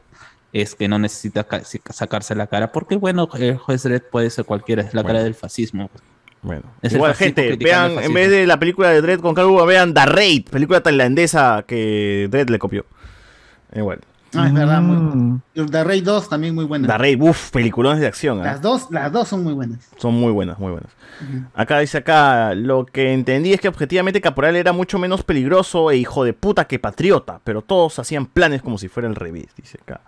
es 0.53 0.75
que 0.77 0.87
no 0.87 0.99
necesita 1.01 1.43
ca- 1.45 1.65
si- 1.65 1.81
sacarse 1.91 2.35
la 2.37 2.47
cara, 2.47 2.71
porque 2.71 2.95
bueno, 2.95 3.29
el 3.37 3.57
juez 3.59 3.83
Dredd 3.83 4.03
puede 4.13 4.31
ser 4.31 4.45
cualquiera, 4.45 4.83
es 4.83 4.95
la 4.95 5.03
cara 5.03 5.23
del 5.23 5.35
fascismo. 5.35 5.91
Bueno, 6.41 6.63
Es 6.83 6.93
el 6.93 6.99
igual 6.99 7.15
gente, 7.17 7.57
vean, 7.57 7.99
el 7.99 8.05
en 8.05 8.15
vez 8.15 8.31
de 8.31 8.47
la 8.47 8.61
película 8.61 8.91
de 8.91 9.01
Dredd 9.03 9.19
con 9.21 9.35
Carl 9.35 9.49
Urban, 9.51 9.67
vean 9.67 9.93
The 9.95 10.07
Raid, 10.07 10.45
película 10.49 10.81
tailandesa 10.81 11.65
que 11.67 12.29
Dredd 12.31 12.49
le 12.51 12.61
copió. 12.61 12.87
Igual. 13.75 13.99
Ah, 14.35 14.47
es 14.47 14.53
verdad. 14.53 14.81
Mm. 14.83 15.41
Muy... 15.55 15.67
The 15.71 15.85
Raid 15.85 16.05
2 16.05 16.29
también 16.29 16.55
muy 16.55 16.65
buena. 16.67 16.87
The 16.87 16.99
Raid, 16.99 17.21
uff, 17.23 17.51
peliculones 17.51 18.01
de 18.01 18.07
acción. 18.07 18.41
¿ah? 18.41 18.45
Las 18.45 18.61
dos, 18.63 18.89
las 18.91 19.11
dos 19.11 19.27
son 19.29 19.43
muy 19.43 19.55
buenas. 19.55 19.89
Son 19.97 20.13
muy 20.15 20.33
buenas, 20.33 20.59
muy 20.59 20.71
buenas. 20.73 20.91
Acá 21.55 21.79
dice 21.81 21.99
acá, 21.99 22.55
lo 22.55 22.85
que 22.87 23.13
entendí 23.13 23.53
es 23.53 23.61
que 23.61 23.69
objetivamente 23.69 24.21
Caporal 24.21 24.55
era 24.57 24.73
mucho 24.73 24.99
menos 24.99 25.23
peligroso 25.25 25.91
e 25.91 25.97
hijo 25.97 26.25
de 26.25 26.33
puta 26.35 26.67
que 26.67 26.79
patriota, 26.79 27.41
pero 27.43 27.63
todos 27.63 27.99
hacían 27.99 28.27
planes 28.27 28.63
como 28.63 28.79
si 28.79 28.89
fuera 28.89 29.09
el 29.09 29.15
revés, 29.17 29.47
dice 29.57 29.79
acá. 29.83 30.01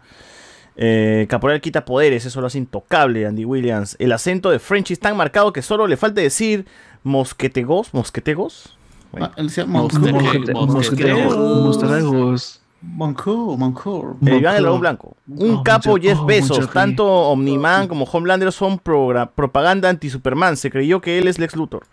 Eh, 0.77 1.27
Caporal 1.29 1.61
quita 1.61 1.85
poderes, 1.85 2.25
eso 2.27 2.41
lo 2.41 2.47
hace 2.47 2.59
intocable, 2.59 3.27
Andy 3.27 3.45
Williams. 3.45 3.97
El 3.99 4.13
acento 4.13 4.51
de 4.51 4.59
French 4.59 4.91
es 4.93 5.01
tan 5.01 5.17
marcado 5.17 5.53
que 5.53 5.63
solo 5.63 5.87
le 5.87 5.97
falta 5.97 6.21
decir 6.21 6.67
Mosquetegos, 7.03 7.93
Mosquetegos. 7.93 8.77
Ah, 9.21 9.33
él 9.37 9.51
se 9.51 9.63
llama 9.63 9.81
Mosquete- 9.83 10.53
Monco. 10.53 10.75
Mosquetegos. 10.75 11.37
Mosquetegos. 11.37 12.61
Monco, 12.83 13.57
Monco. 13.59 14.17
El 14.25 14.35
Iván 14.41 14.57
el 14.57 14.63
Dragón 14.63 14.81
Blanco. 14.81 15.17
Un 15.29 15.57
Oh, 15.57 15.63
capo 15.63 15.97
Jeff 16.01 16.19
oh, 16.21 16.27
Bezos. 16.27 16.71
Tanto 16.71 17.07
Omniman 17.07 17.89
como 17.89 18.05
Homelander 18.07 18.51
son 18.53 18.79
propaganda 18.79 19.89
anti-Superman. 19.91 20.57
Se 20.57 20.71
creyó 20.71 21.01
que 21.01 21.19
él 21.19 21.29
es 21.29 21.39
Lex 21.39 21.57
Luthor. 21.57 21.87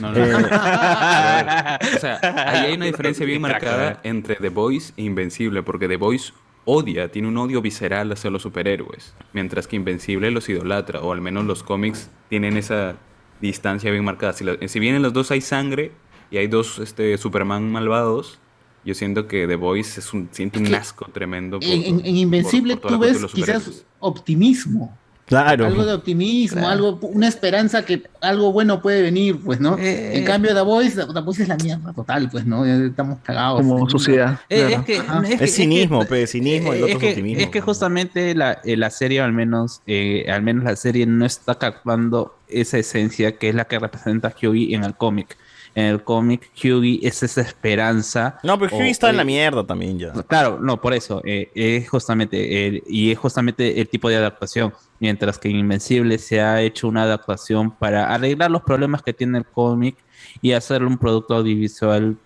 No, 0.00 0.10
no, 0.10 0.16
Eh, 0.18 0.30
no. 0.32 0.38
o 1.96 1.98
sea, 2.00 2.18
ahí 2.48 2.66
hay 2.66 2.74
una 2.74 2.86
diferencia 2.86 3.24
bien 3.24 3.40
marcada 3.42 4.00
entre 4.02 4.36
The 4.36 4.48
Voice 4.48 4.92
e 4.96 5.02
Invencible, 5.02 5.62
porque 5.62 5.86
The 5.88 5.96
Voice 5.96 6.32
odia, 6.64 7.10
tiene 7.12 7.28
un 7.28 7.36
odio 7.36 7.60
visceral 7.62 8.10
hacia 8.10 8.30
los 8.30 8.42
superhéroes, 8.42 9.14
mientras 9.34 9.66
que 9.68 9.76
Invencible 9.76 10.30
los 10.30 10.48
idolatra, 10.48 11.00
o 11.00 11.12
al 11.12 11.20
menos 11.20 11.44
los 11.44 11.62
cómics 11.62 12.10
tienen 12.28 12.56
esa 12.56 12.94
distancia 13.40 13.90
bien 13.90 14.04
marcada. 14.04 14.32
Si, 14.32 14.44
la- 14.44 14.56
si 14.66 14.80
bien 14.80 14.94
en 14.96 15.02
los 15.02 15.12
dos 15.12 15.30
hay 15.30 15.40
sangre 15.42 15.92
y 16.30 16.38
hay 16.38 16.46
dos 16.48 16.78
este, 16.78 17.16
Superman 17.18 17.70
malvados, 17.70 18.40
yo 18.84 18.94
siento 18.94 19.26
que 19.26 19.46
The 19.46 19.56
Voice 19.56 20.00
es 20.00 20.12
un, 20.12 20.28
siente 20.32 20.58
un 20.58 20.74
asco 20.74 21.06
tremendo. 21.12 21.58
por- 21.60 21.68
En, 21.68 21.82
en- 21.84 22.06
en 22.06 22.16
Invencible 22.16 22.76
por- 22.76 22.90
tú 22.92 22.98
ves 22.98 23.18
quizás 23.32 23.84
optimismo. 24.00 24.96
Claro. 25.26 25.64
Algo 25.64 25.86
de 25.86 25.94
optimismo, 25.94 26.68
algo, 26.68 26.98
una 27.00 27.26
esperanza 27.28 27.82
que 27.82 28.02
algo 28.20 28.52
bueno 28.52 28.82
puede 28.82 29.00
venir, 29.00 29.40
pues, 29.42 29.58
¿no? 29.58 29.78
Eh, 29.78 30.18
en 30.18 30.24
cambio, 30.26 30.54
The 30.54 30.60
Voice, 30.60 30.96
The 31.02 31.20
Voice 31.22 31.44
es 31.44 31.48
la 31.48 31.56
mierda 31.56 31.94
total, 31.94 32.28
pues, 32.30 32.44
¿no? 32.44 32.66
Estamos 32.66 33.20
cagados. 33.22 33.62
Como 33.62 33.88
sociedad. 33.88 34.38
Eh, 34.50 34.58
claro. 34.66 34.80
es 34.80 34.84
que, 34.84 34.96
es 34.96 35.38
que- 35.38 35.44
Es 35.46 35.54
cinismo, 35.54 36.04
pe, 36.04 36.26
cinismo, 36.26 36.74
el 36.74 36.80
es 36.80 36.84
otro 36.84 36.96
es 36.96 37.00
que, 37.00 37.08
optimismo. 37.08 37.40
es 37.42 37.48
que 37.48 37.60
justamente 37.62 38.34
la, 38.34 38.60
eh, 38.64 38.76
la 38.76 38.90
serie, 38.90 39.22
al 39.22 39.32
menos, 39.32 39.80
eh, 39.86 40.26
al 40.30 40.42
menos 40.42 40.62
la 40.64 40.76
serie 40.76 41.06
no 41.06 41.24
está 41.24 41.54
captando 41.54 42.36
esa 42.48 42.76
esencia 42.76 43.38
que 43.38 43.48
es 43.48 43.54
la 43.54 43.64
que 43.64 43.78
representa 43.78 44.28
Hughie 44.42 44.74
en 44.74 44.84
el 44.84 44.94
cómic. 44.94 45.38
En 45.76 45.86
el 45.86 46.04
cómic, 46.04 46.50
Hughie 46.62 47.00
es 47.02 47.22
esa 47.22 47.40
esperanza. 47.40 48.38
No, 48.44 48.58
pero 48.58 48.76
Hughie 48.76 48.90
está 48.90 49.10
en 49.10 49.16
la 49.16 49.24
mierda 49.24 49.64
también 49.66 49.98
ya. 49.98 50.12
Claro, 50.12 50.58
no, 50.60 50.80
por 50.80 50.94
eso. 50.94 51.20
eh, 51.24 51.50
es 51.54 51.88
justamente, 51.88 52.66
el- 52.66 52.82
y 52.86 53.10
es 53.10 53.18
justamente 53.18 53.80
el 53.80 53.88
tipo 53.88 54.08
de 54.08 54.16
adaptación. 54.16 54.72
Mientras 55.00 55.38
que 55.38 55.48
en 55.48 55.56
Invencible 55.56 56.18
se 56.18 56.40
ha 56.40 56.62
hecho 56.62 56.86
una 56.86 57.02
adaptación 57.02 57.70
para 57.72 58.14
arreglar 58.14 58.50
los 58.50 58.62
problemas 58.62 59.02
que 59.02 59.12
tiene 59.12 59.38
el 59.38 59.44
cómic 59.46 59.96
y 60.40 60.52
hacerle 60.52 60.86
un 60.86 60.98
producto 60.98 61.34
audiovisual 61.34 62.16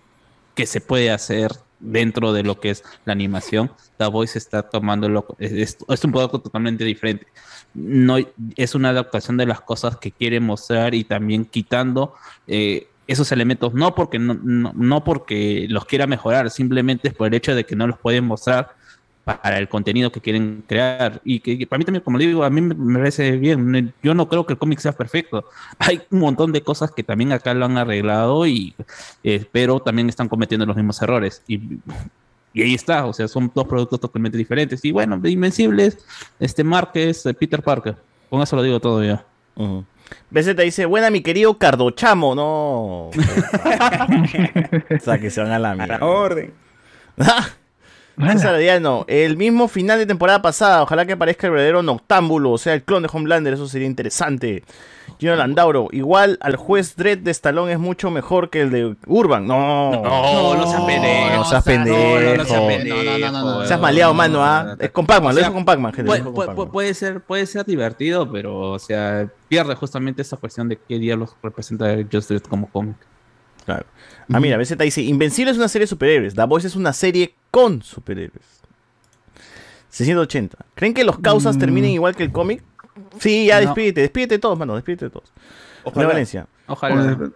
que 0.53 0.65
se 0.65 0.79
puede 0.81 1.09
hacer 1.09 1.51
dentro 1.79 2.33
de 2.33 2.43
lo 2.43 2.59
que 2.59 2.71
es 2.71 2.83
la 3.05 3.13
animación. 3.13 3.71
The 3.97 4.07
Voice 4.07 4.37
está 4.37 4.61
tomando 4.63 5.25
es- 5.39 5.77
es 5.87 6.03
un 6.03 6.11
producto 6.11 6.39
totalmente 6.39 6.83
diferente. 6.83 7.25
No 7.73 8.17
es 8.57 8.75
una 8.75 8.89
adaptación 8.89 9.37
de 9.37 9.45
las 9.45 9.61
cosas 9.61 9.95
que 9.97 10.11
quiere 10.11 10.39
mostrar 10.39 10.93
y 10.93 11.03
también 11.05 11.45
quitando 11.45 12.13
eh, 12.47 12.88
esos 13.09 13.31
elementos, 13.31 13.73
no 13.73 13.95
porque 13.95 14.19
no, 14.19 14.35
no, 14.35 15.03
porque 15.03 15.65
los 15.67 15.85
quiera 15.85 16.05
mejorar, 16.05 16.51
simplemente 16.51 17.07
es 17.07 17.13
por 17.15 17.27
el 17.27 17.33
hecho 17.33 17.55
de 17.55 17.65
que 17.65 17.75
no 17.75 17.87
los 17.87 17.97
pueden 17.97 18.25
mostrar 18.25 18.75
para 19.23 19.57
el 19.57 19.67
contenido 19.67 20.11
que 20.11 20.21
quieren 20.21 20.63
crear. 20.67 21.19
Y 21.23 21.39
que, 21.39 21.65
para 21.65 21.79
mí 21.79 21.85
también, 21.85 22.03
como 22.03 22.19
digo, 22.19 22.43
a 22.43 22.49
mí 22.51 22.61
me 22.61 22.99
parece 22.99 23.31
bien. 23.31 23.93
Yo 24.03 24.13
no 24.13 24.29
creo 24.29 24.45
que 24.45 24.53
el 24.53 24.59
cómic 24.59 24.79
sea 24.79 24.91
perfecto. 24.91 25.45
Hay 25.79 26.01
un 26.11 26.19
montón 26.19 26.51
de 26.51 26.61
cosas 26.61 26.91
que 26.91 27.03
también 27.03 27.31
acá 27.31 27.53
lo 27.55 27.65
han 27.65 27.77
arreglado, 27.77 28.45
y, 28.45 28.75
eh, 29.23 29.43
pero 29.51 29.79
también 29.79 30.07
están 30.07 30.29
cometiendo 30.29 30.67
los 30.67 30.75
mismos 30.75 31.01
errores. 31.01 31.41
Y, 31.47 31.59
y 32.53 32.61
ahí 32.61 32.75
está, 32.75 33.07
o 33.07 33.13
sea, 33.13 33.27
son 33.27 33.51
dos 33.53 33.67
productos 33.67 33.99
totalmente 33.99 34.37
diferentes. 34.37 34.85
Y 34.85 34.91
bueno, 34.91 35.19
Invencibles, 35.23 35.97
este 36.39 36.63
Márquez, 36.63 37.25
eh, 37.25 37.33
Peter 37.33 37.63
Parker. 37.63 37.95
Con 38.29 38.41
eso 38.43 38.55
lo 38.55 38.61
digo 38.61 38.79
todo 38.79 39.03
ya. 39.03 39.25
BZ 40.29 40.55
dice, 40.55 40.85
buena 40.85 41.09
mi 41.09 41.21
querido 41.21 41.57
Cardochamo, 41.57 42.35
no. 42.35 43.09
o 43.09 43.11
sea, 45.01 45.19
que 45.19 45.29
se 45.29 45.41
van 45.41 45.51
a 45.51 45.59
la 45.59 45.75
mierda. 45.75 46.05
orden. 46.05 46.53
César 48.27 48.59
el 49.07 49.37
mismo 49.37 49.67
final 49.67 49.97
de 49.97 50.05
temporada 50.05 50.41
pasada, 50.41 50.83
ojalá 50.83 51.05
que 51.05 51.13
aparezca 51.13 51.47
el 51.47 51.53
verdadero 51.53 51.83
Noctámbulo, 51.83 52.51
o 52.51 52.57
sea, 52.57 52.73
el 52.73 52.83
clon 52.83 53.03
de 53.03 53.09
Homelander, 53.11 53.53
eso 53.53 53.67
sería 53.67 53.87
interesante. 53.87 54.63
Gino 55.19 55.35
Landauro, 55.35 55.87
igual 55.91 56.37
al 56.41 56.55
juez 56.55 56.95
Dredd 56.95 57.19
de 57.19 57.31
Stallone 57.31 57.73
es 57.73 57.79
mucho 57.79 58.11
mejor 58.11 58.49
que 58.49 58.61
el 58.61 58.71
de 58.71 58.95
Urban. 59.07 59.47
No, 59.47 59.91
No, 59.91 60.55
no 60.55 60.67
seas 60.67 60.83
pendejo. 60.83 61.35
No 61.35 61.45
seas 61.45 61.63
pendejo. 61.63 61.97
No, 61.97 62.35
no 62.35 62.45
seas 62.45 62.61
pendejo. 62.61 63.65
Seas 63.65 63.79
maleado, 63.79 64.13
mano, 64.13 64.43
¿ah? 64.43 64.75
Es 64.79 64.91
con 64.91 65.05
Pac-Man, 65.05 65.35
lo 65.35 65.41
dijo 65.41 65.53
con 65.53 65.65
Pac-Man, 65.65 65.93
gente. 65.93 66.21
Puede, 66.71 66.93
ser, 66.93 67.21
puede 67.21 67.45
ser 67.45 67.65
divertido, 67.65 68.29
pero, 68.31 68.71
o 68.71 68.79
sea, 68.79 69.27
pierde 69.47 69.75
justamente 69.75 70.21
esa 70.21 70.37
cuestión 70.37 70.69
de 70.69 70.77
qué 70.77 70.99
diablos 70.99 71.35
representa 71.41 71.95
Just 72.11 72.29
Dredd 72.29 72.43
como 72.43 72.69
cómic. 72.69 72.95
Claro. 73.65 73.85
Ah, 74.31 74.39
mira, 74.39 74.57
BZ 74.57 74.77
dice, 74.77 75.01
Invencible 75.01 75.51
es 75.51 75.57
una 75.57 75.67
serie 75.67 75.83
de 75.83 75.87
superhéroes, 75.87 76.35
The 76.35 76.43
Voice 76.45 76.67
es 76.67 76.75
una 76.75 76.93
serie 76.93 77.33
con 77.51 77.81
superhéroes. 77.81 78.59
680. 79.89 80.57
¿Creen 80.75 80.93
que 80.93 81.03
los 81.03 81.17
causas 81.19 81.55
Mm. 81.55 81.59
terminen 81.59 81.91
igual 81.91 82.15
que 82.15 82.23
el 82.23 82.31
cómic? 82.31 82.63
Sí, 83.19 83.47
ya 83.47 83.55
No. 83.59 83.67
despídete, 83.67 84.01
despídete 84.01 84.35
de 84.35 84.39
todos, 84.39 84.57
mano, 84.59 84.75
despídete 84.75 85.05
de 85.05 85.11
todos. 85.11 85.31
Ojalá. 85.83 85.91
Ojalá. 85.95 86.07
Valencia. 86.09 86.47
Ojalá. 86.67 87.31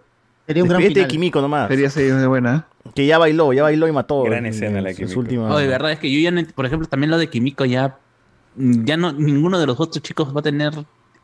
Sería 0.46 0.62
un 0.62 0.68
gran 0.68 0.80
Despídete 0.80 1.00
de 1.00 1.06
final. 1.06 1.08
Kimiko 1.08 1.40
nomás. 1.40 1.68
Sería 1.68 1.90
sería 1.90 2.28
buena. 2.28 2.66
Que 2.94 3.06
ya 3.06 3.16
bailó, 3.18 3.52
ya 3.54 3.62
bailó 3.62 3.88
y 3.88 3.92
mató. 3.92 4.22
Gran 4.24 4.40
en- 4.46 4.52
escena 4.52 4.80
la 4.82 4.84
de 4.84 4.90
en 4.90 4.96
Kimiko. 4.96 5.20
última- 5.20 5.48
No, 5.48 5.56
de 5.56 5.66
verdad, 5.66 5.90
es 5.92 5.98
que 5.98 6.10
yo 6.12 6.20
ya, 6.30 6.46
por 6.54 6.66
ejemplo, 6.66 6.86
también 6.86 7.10
lo 7.10 7.18
de 7.18 7.28
Kimiko 7.28 7.64
ya, 7.64 7.98
ya 8.56 8.96
no, 8.98 9.12
ninguno 9.12 9.58
de 9.58 9.66
los 9.66 9.80
otros 9.80 10.02
chicos 10.02 10.34
va 10.36 10.40
a 10.40 10.42
tener 10.42 10.72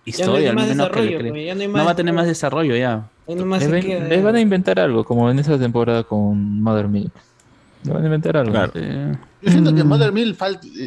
Ya 0.06 0.12
no 0.27 0.32
historia, 0.36 0.39
hay 0.40 0.47
al 0.48 0.56
menos 0.56 0.90
que 0.90 1.02
le 1.02 1.44
ya 1.47 1.55
no 1.55 1.60
hay 1.60 1.68
no 1.68 1.85
va 1.85 1.90
a 1.90 1.97
tener 1.97 2.14
más 2.14 2.27
desarrollo 2.27 2.74
ya. 2.77 3.09
Les, 3.28 3.70
ven- 3.70 3.85
queda. 3.86 4.09
les 4.09 4.22
van 4.24 4.35
a 4.36 4.40
inventar 4.40 4.81
algo, 4.81 5.05
como 5.05 5.31
en 5.31 5.39
esa 5.39 5.59
temporada 5.59 6.02
con 6.05 6.60
Mother 6.62 6.89
Milk. 6.89 7.12
Le 7.85 7.93
van 7.93 8.02
a 8.02 8.06
inventar 8.06 8.36
algo. 8.36 8.51
Claro. 8.52 8.72
Eh, 8.74 9.14
Yo 9.43 9.51
siento 9.52 9.72
Mm. 9.72 9.77
que 9.77 9.85
Mother 9.85 10.12
Mill 10.12 10.36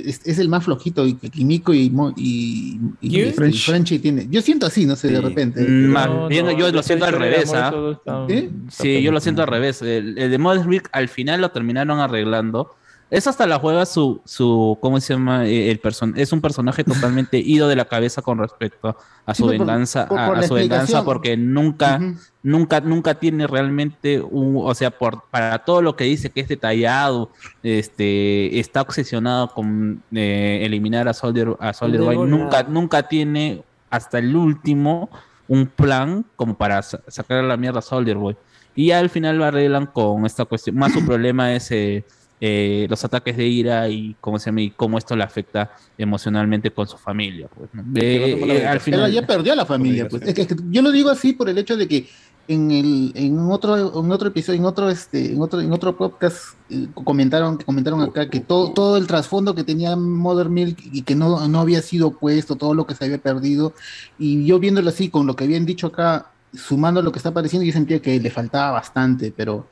es, 0.05 0.21
es 0.27 0.37
el 0.37 0.47
más 0.47 0.63
flojito 0.63 1.07
y 1.07 1.15
que 1.15 1.29
Kimiko 1.31 1.73
y, 1.73 1.89
Mo- 1.89 2.13
y, 2.15 2.79
y, 3.01 3.19
este, 3.21 3.49
y 3.49 3.53
Frenchy 3.53 3.97
tiene. 3.97 4.27
Yo 4.29 4.41
siento 4.43 4.67
así, 4.67 4.85
no 4.85 4.95
sé, 4.95 5.07
de 5.07 5.15
Sí. 5.17 5.21
repente. 5.23 5.61
Mm, 5.67 5.87
más 5.87 6.07
No, 6.07 6.27
bien, 6.27 6.45
no, 6.45 6.51
yo 6.51 6.71
lo 6.71 6.83
siento 6.83 7.05
al 7.05 7.13
de 7.13 7.17
revés, 7.17 7.51
¿ah? 7.53 7.73
está- 7.93 8.27
¿Sí? 8.27 8.33
está 8.67 8.83
Sí, 8.83 9.01
yo 9.01 9.11
lo 9.11 9.19
siento 9.21 9.41
al 9.41 9.47
revés. 9.47 9.81
El, 9.81 10.17
el 10.19 10.29
de 10.29 10.37
Mother's 10.37 10.67
Milk 10.67 10.87
al 10.91 11.07
final 11.09 11.41
lo 11.41 11.49
terminaron 11.49 11.99
arreglando. 11.99 12.75
Es 13.09 13.27
hasta 13.27 13.45
la 13.45 13.59
juega 13.59 13.85
su, 13.85 14.21
su 14.25 14.77
¿cómo 14.81 14.99
se 14.99 15.13
llama? 15.13 15.45
Eh, 15.45 15.69
El 15.69 15.79
person 15.79 16.13
es 16.17 16.31
un 16.33 16.41
personaje 16.41 16.83
totalmente 16.83 17.37
ido 17.45 17.67
de 17.67 17.75
la 17.75 17.85
cabeza 17.85 18.21
con 18.23 18.39
respecto 18.39 18.97
a 19.25 19.35
su 19.35 19.43
Sí, 19.49 19.57
venganza, 19.57 20.07
por- 20.07 20.19
a, 20.19 20.25
por 20.27 20.37
a 20.37 20.41
la 20.41 20.47
su 20.47 20.53
venganza, 20.55 21.03
porque 21.05 21.37
nunca, 21.37 21.99
nunca, 22.41 22.79
nunca 22.81 23.13
tiene 23.15 23.45
realmente 23.45 24.19
un, 24.19 24.55
o 24.57 24.73
sea, 24.73 24.89
por, 24.91 25.25
para 25.29 25.59
todo 25.59 25.81
lo 25.83 25.95
que 25.95 26.05
dice 26.05 26.31
que 26.31 26.41
es 26.41 26.47
detallado, 26.47 27.29
este, 27.61 28.59
está 28.59 28.81
obsesionado 28.81 29.49
con 29.49 30.01
eh, 30.13 30.61
eliminar 30.63 31.07
a 31.07 31.13
Soldier, 31.13 31.55
a 31.59 31.73
Soldier 31.73 32.01
Boy, 32.01 32.17
nunca, 32.29 32.63
nunca 32.63 33.07
tiene 33.07 33.63
hasta 33.89 34.19
el 34.19 34.35
último 34.35 35.09
un 35.47 35.67
plan 35.67 36.25
como 36.35 36.55
para 36.55 36.81
sa- 36.81 37.01
sacar 37.07 37.39
a 37.39 37.43
la 37.43 37.57
mierda 37.57 37.79
a 37.79 37.81
Soldier 37.83 38.17
Boy. 38.17 38.35
Y 38.75 38.87
ya 38.87 38.99
al 38.99 39.09
final 39.11 39.37
lo 39.37 39.45
arreglan 39.45 39.85
con 39.85 40.25
esta 40.25 40.45
cuestión. 40.45 40.75
Más 40.77 40.93
su 40.93 41.05
problema 41.05 41.53
es 41.53 41.69
eh, 41.71 42.03
eh, 42.45 42.87
los 42.89 43.01
ataques 43.05 43.37
de 43.37 43.47
ira 43.47 43.87
y 43.87 44.17
cómo 44.19 44.37
se 44.37 44.47
llama 44.47 44.59
y 44.59 44.71
cómo 44.71 44.97
esto 44.97 45.15
le 45.15 45.23
afecta 45.23 45.71
emocionalmente 45.97 46.71
con 46.71 46.85
su 46.85 46.97
familia. 46.97 47.47
pues, 47.47 47.69
¿no? 47.71 47.83
Eh, 47.95 48.33
eh, 48.33 48.67
al 48.67 48.75
Él 48.75 48.79
final, 48.81 49.09
ya 49.13 49.25
perdió 49.25 49.53
a 49.53 49.55
la 49.55 49.65
familia. 49.65 50.09
Pues. 50.09 50.23
Es 50.23 50.33
que, 50.33 50.41
es 50.41 50.47
que 50.47 50.55
yo 50.69 50.81
lo 50.81 50.91
digo 50.91 51.09
así 51.09 51.31
por 51.31 51.47
el 51.47 51.57
hecho 51.57 51.77
de 51.77 51.87
que 51.87 52.09
en 52.49 52.69
el 52.71 53.13
en 53.15 53.39
otro 53.49 53.77
en 53.77 54.11
otro 54.11 54.27
episodio 54.27 54.59
en 54.59 54.65
otro 54.65 54.89
este 54.89 55.31
en 55.31 55.41
otro 55.41 55.61
en 55.61 55.71
otro 55.71 55.95
podcast 55.95 56.55
eh, 56.69 56.87
comentaron 56.93 57.57
que 57.57 57.63
comentaron 57.63 58.01
acá 58.01 58.29
que 58.29 58.41
todo 58.41 58.73
todo 58.73 58.97
el 58.97 59.07
trasfondo 59.07 59.55
que 59.55 59.63
tenía 59.63 59.95
Mother 59.95 60.49
Milk 60.49 60.77
y 60.91 61.03
que 61.03 61.15
no, 61.15 61.47
no 61.47 61.61
había 61.61 61.81
sido 61.81 62.11
puesto 62.11 62.57
todo 62.57 62.73
lo 62.73 62.85
que 62.85 62.93
se 62.93 63.05
había 63.05 63.19
perdido 63.19 63.71
y 64.19 64.45
yo 64.45 64.59
viéndolo 64.59 64.89
así 64.89 65.07
con 65.07 65.25
lo 65.25 65.37
que 65.37 65.45
habían 65.45 65.65
dicho 65.65 65.87
acá 65.87 66.31
sumando 66.53 67.01
lo 67.01 67.13
que 67.13 67.19
está 67.19 67.29
apareciendo 67.29 67.65
yo 67.65 67.71
sentía 67.71 68.01
que 68.01 68.19
le 68.19 68.29
faltaba 68.29 68.71
bastante 68.71 69.33
pero 69.33 69.65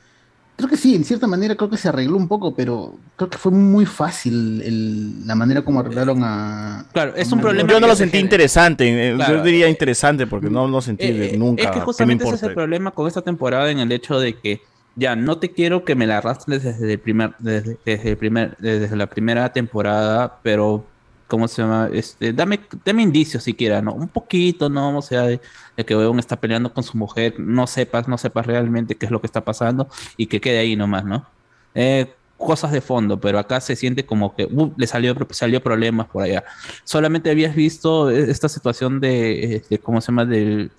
creo 0.61 0.69
que 0.69 0.77
sí 0.77 0.95
en 0.95 1.03
cierta 1.03 1.27
manera 1.27 1.55
creo 1.55 1.69
que 1.69 1.77
se 1.77 1.89
arregló 1.89 2.15
un 2.17 2.27
poco 2.27 2.55
pero 2.55 2.93
creo 3.17 3.29
que 3.29 3.37
fue 3.37 3.51
muy 3.51 3.85
fácil 3.85 4.61
el- 4.61 5.27
la 5.27 5.35
manera 5.35 5.63
como 5.63 5.79
arreglaron 5.81 6.21
a 6.23 6.85
claro, 6.93 7.13
es 7.15 7.31
un 7.31 7.39
a- 7.39 7.41
problema 7.41 7.69
Yo 7.69 7.79
no 7.79 7.87
lo 7.87 7.93
se 7.93 7.99
sentí 7.99 8.11
genera. 8.17 8.25
interesante. 8.25 9.09
eh, 9.11 9.15
Claro. 9.15 9.35
Yo 9.37 9.43
diría 9.43 9.67
interesante 9.69 10.27
porque 10.27 10.49
no 10.49 10.67
lo 10.67 10.81
sentí 10.81 11.05
Eh, 11.07 11.31
eh, 11.33 11.37
nunca. 11.37 11.63
Es 11.63 11.69
que 11.71 11.79
justamente 11.81 12.23
ese 12.23 12.35
es 12.35 12.43
el 12.43 12.53
problema 12.53 12.91
con 12.91 13.07
esta 13.07 13.21
temporada 13.21 13.69
en 13.71 13.79
el 13.79 13.91
hecho 13.91 14.19
de 14.19 14.33
que 14.39 14.61
ya 14.95 15.15
no 15.15 15.37
te 15.37 15.51
quiero 15.51 15.85
que 15.85 15.95
me 15.95 16.05
la 16.07 16.17
arrastres 16.17 16.63
desde 16.63 16.93
el 16.93 16.99
primer, 16.99 17.33
desde, 17.39 17.77
desde 17.85 18.09
el 18.11 18.17
primer, 18.17 18.57
desde 18.59 18.95
la 18.95 19.07
primera 19.07 19.51
temporada, 19.53 20.39
pero 20.43 20.85
¿cómo 21.31 21.47
se 21.47 21.61
llama? 21.61 21.89
Este, 21.93 22.33
dame, 22.33 22.59
dame 22.83 23.03
indicios 23.03 23.43
siquiera, 23.43 23.81
¿no? 23.81 23.93
Un 23.93 24.09
poquito, 24.09 24.67
¿no? 24.69 24.97
O 24.97 25.01
sea, 25.01 25.21
de, 25.21 25.39
de 25.77 25.85
que 25.85 25.95
Weón 25.95 26.19
está 26.19 26.35
peleando 26.41 26.73
con 26.73 26.83
su 26.83 26.97
mujer, 26.97 27.35
no 27.39 27.67
sepas, 27.67 28.09
no 28.09 28.17
sepas 28.17 28.45
realmente 28.45 28.95
qué 28.95 29.05
es 29.05 29.11
lo 29.13 29.21
que 29.21 29.27
está 29.27 29.45
pasando 29.45 29.87
y 30.17 30.25
que 30.25 30.41
quede 30.41 30.59
ahí 30.59 30.75
nomás, 30.75 31.05
¿no? 31.05 31.25
Eh, 31.73 32.13
cosas 32.35 32.73
de 32.73 32.81
fondo, 32.81 33.17
pero 33.21 33.39
acá 33.39 33.61
se 33.61 33.77
siente 33.77 34.05
como 34.05 34.35
que 34.35 34.43
uh, 34.43 34.73
le 34.75 34.87
salió, 34.87 35.15
salió 35.29 35.63
problemas 35.63 36.07
por 36.07 36.23
allá. 36.23 36.43
Solamente 36.83 37.29
habías 37.29 37.55
visto 37.55 38.09
esta 38.09 38.49
situación 38.49 38.99
de, 38.99 39.63
de 39.69 39.79
¿cómo 39.79 40.01
se 40.01 40.07
llama? 40.07 40.25
Del, 40.25 40.69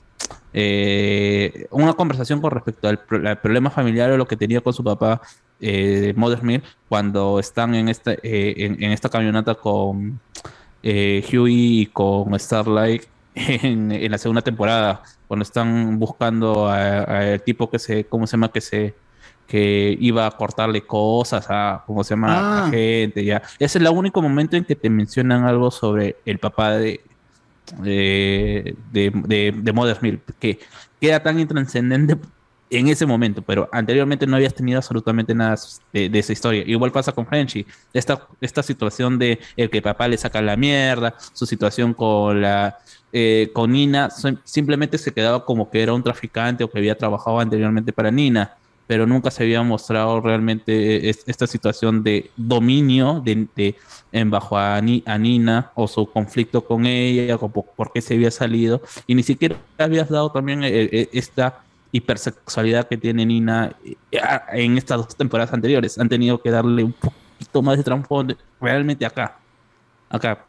eh, 0.52 1.66
una 1.70 1.94
conversación 1.94 2.42
con 2.42 2.50
respecto 2.50 2.88
al, 2.88 3.00
al 3.26 3.40
problema 3.40 3.70
familiar 3.70 4.10
o 4.10 4.18
lo 4.18 4.28
que 4.28 4.36
tenía 4.36 4.60
con 4.60 4.74
su 4.74 4.84
papá 4.84 5.22
eh, 5.62 6.12
Mother 6.16 6.42
Mill 6.42 6.62
cuando 6.88 7.38
están 7.38 7.74
en 7.74 7.88
esta, 7.88 8.12
eh, 8.12 8.54
en, 8.58 8.82
en 8.82 8.90
esta 8.92 9.08
camioneta 9.08 9.54
con 9.54 10.20
eh, 10.82 11.24
Huey 11.32 11.80
y 11.82 11.86
con 11.86 12.38
Starlight 12.38 13.04
en, 13.34 13.90
en 13.92 14.10
la 14.10 14.18
segunda 14.18 14.42
temporada, 14.42 15.02
cuando 15.28 15.42
están 15.44 15.98
buscando 15.98 16.68
al 16.68 17.40
tipo 17.42 17.70
que 17.70 17.78
se, 17.78 18.04
¿cómo 18.04 18.26
se 18.26 18.32
llama? 18.32 18.50
Que 18.52 18.60
se 18.60 18.94
que 19.46 19.96
iba 20.00 20.26
a 20.26 20.30
cortarle 20.30 20.82
cosas 20.82 21.46
a, 21.50 21.82
¿cómo 21.86 22.02
se 22.04 22.10
llama? 22.10 22.28
A 22.62 22.66
Ah. 22.66 22.70
gente, 22.70 23.24
ya. 23.24 23.42
Ese 23.58 23.64
es 23.64 23.76
el 23.76 23.88
único 23.88 24.22
momento 24.22 24.56
en 24.56 24.64
que 24.64 24.76
te 24.76 24.88
mencionan 24.88 25.44
algo 25.44 25.70
sobre 25.70 26.16
el 26.24 26.38
papá 26.38 26.72
de, 26.78 27.00
de, 27.78 28.74
de, 28.92 29.10
de, 29.14 29.54
de 29.56 29.72
Mother's 29.72 30.00
Milk, 30.02 30.22
que 30.38 30.58
queda 31.00 31.22
tan 31.22 31.38
intranscendente 31.40 32.16
en 32.78 32.88
ese 32.88 33.06
momento, 33.06 33.42
pero 33.42 33.68
anteriormente 33.72 34.26
no 34.26 34.36
habías 34.36 34.54
tenido 34.54 34.78
absolutamente 34.78 35.34
nada 35.34 35.56
de, 35.92 36.08
de 36.08 36.18
esa 36.18 36.32
historia. 36.32 36.62
Igual 36.66 36.90
pasa 36.92 37.12
con 37.12 37.26
Frenchy, 37.26 37.66
esta, 37.92 38.26
esta 38.40 38.62
situación 38.62 39.18
de 39.18 39.38
el 39.56 39.70
que 39.70 39.82
papá 39.82 40.08
le 40.08 40.16
saca 40.18 40.40
la 40.42 40.56
mierda, 40.56 41.14
su 41.32 41.46
situación 41.46 41.94
con 41.94 42.40
la 42.42 42.78
eh, 43.12 43.50
con 43.52 43.72
Nina, 43.72 44.08
sim- 44.10 44.38
simplemente 44.44 44.96
se 44.98 45.12
quedaba 45.12 45.44
como 45.44 45.70
que 45.70 45.82
era 45.82 45.92
un 45.92 46.02
traficante 46.02 46.64
o 46.64 46.70
que 46.70 46.78
había 46.78 46.96
trabajado 46.96 47.40
anteriormente 47.40 47.92
para 47.92 48.10
Nina, 48.10 48.54
pero 48.86 49.06
nunca 49.06 49.30
se 49.30 49.42
había 49.44 49.62
mostrado 49.62 50.20
realmente 50.20 51.08
es- 51.10 51.22
esta 51.26 51.46
situación 51.46 52.02
de 52.02 52.30
dominio 52.36 53.20
de, 53.24 53.46
de- 53.54 53.76
en 54.12 54.30
bajo 54.30 54.56
a, 54.56 54.80
Ni- 54.80 55.02
a 55.06 55.18
Nina 55.18 55.70
o 55.74 55.86
su 55.88 56.06
conflicto 56.10 56.64
con 56.64 56.86
ella, 56.86 57.36
o 57.36 57.48
por, 57.48 57.66
por 57.76 57.92
qué 57.92 58.00
se 58.00 58.14
había 58.14 58.30
salido, 58.30 58.80
y 59.06 59.14
ni 59.14 59.22
siquiera 59.22 59.56
habías 59.78 60.08
dado 60.08 60.30
también 60.32 60.64
eh, 60.64 60.70
eh, 60.90 61.08
esta 61.12 61.60
hipersexualidad 61.92 62.88
que 62.88 62.96
tiene 62.96 63.24
Nina 63.26 63.76
eh, 63.84 63.96
en 64.52 64.76
estas 64.78 64.98
dos 64.98 65.16
temporadas 65.16 65.52
anteriores. 65.52 65.98
Han 65.98 66.08
tenido 66.08 66.40
que 66.42 66.50
darle 66.50 66.82
un 66.84 66.92
poquito 66.92 67.62
más 67.62 67.76
de 67.76 67.84
trasfondo 67.84 68.34
realmente 68.60 69.04
acá. 69.06 69.36
Acá. 70.08 70.46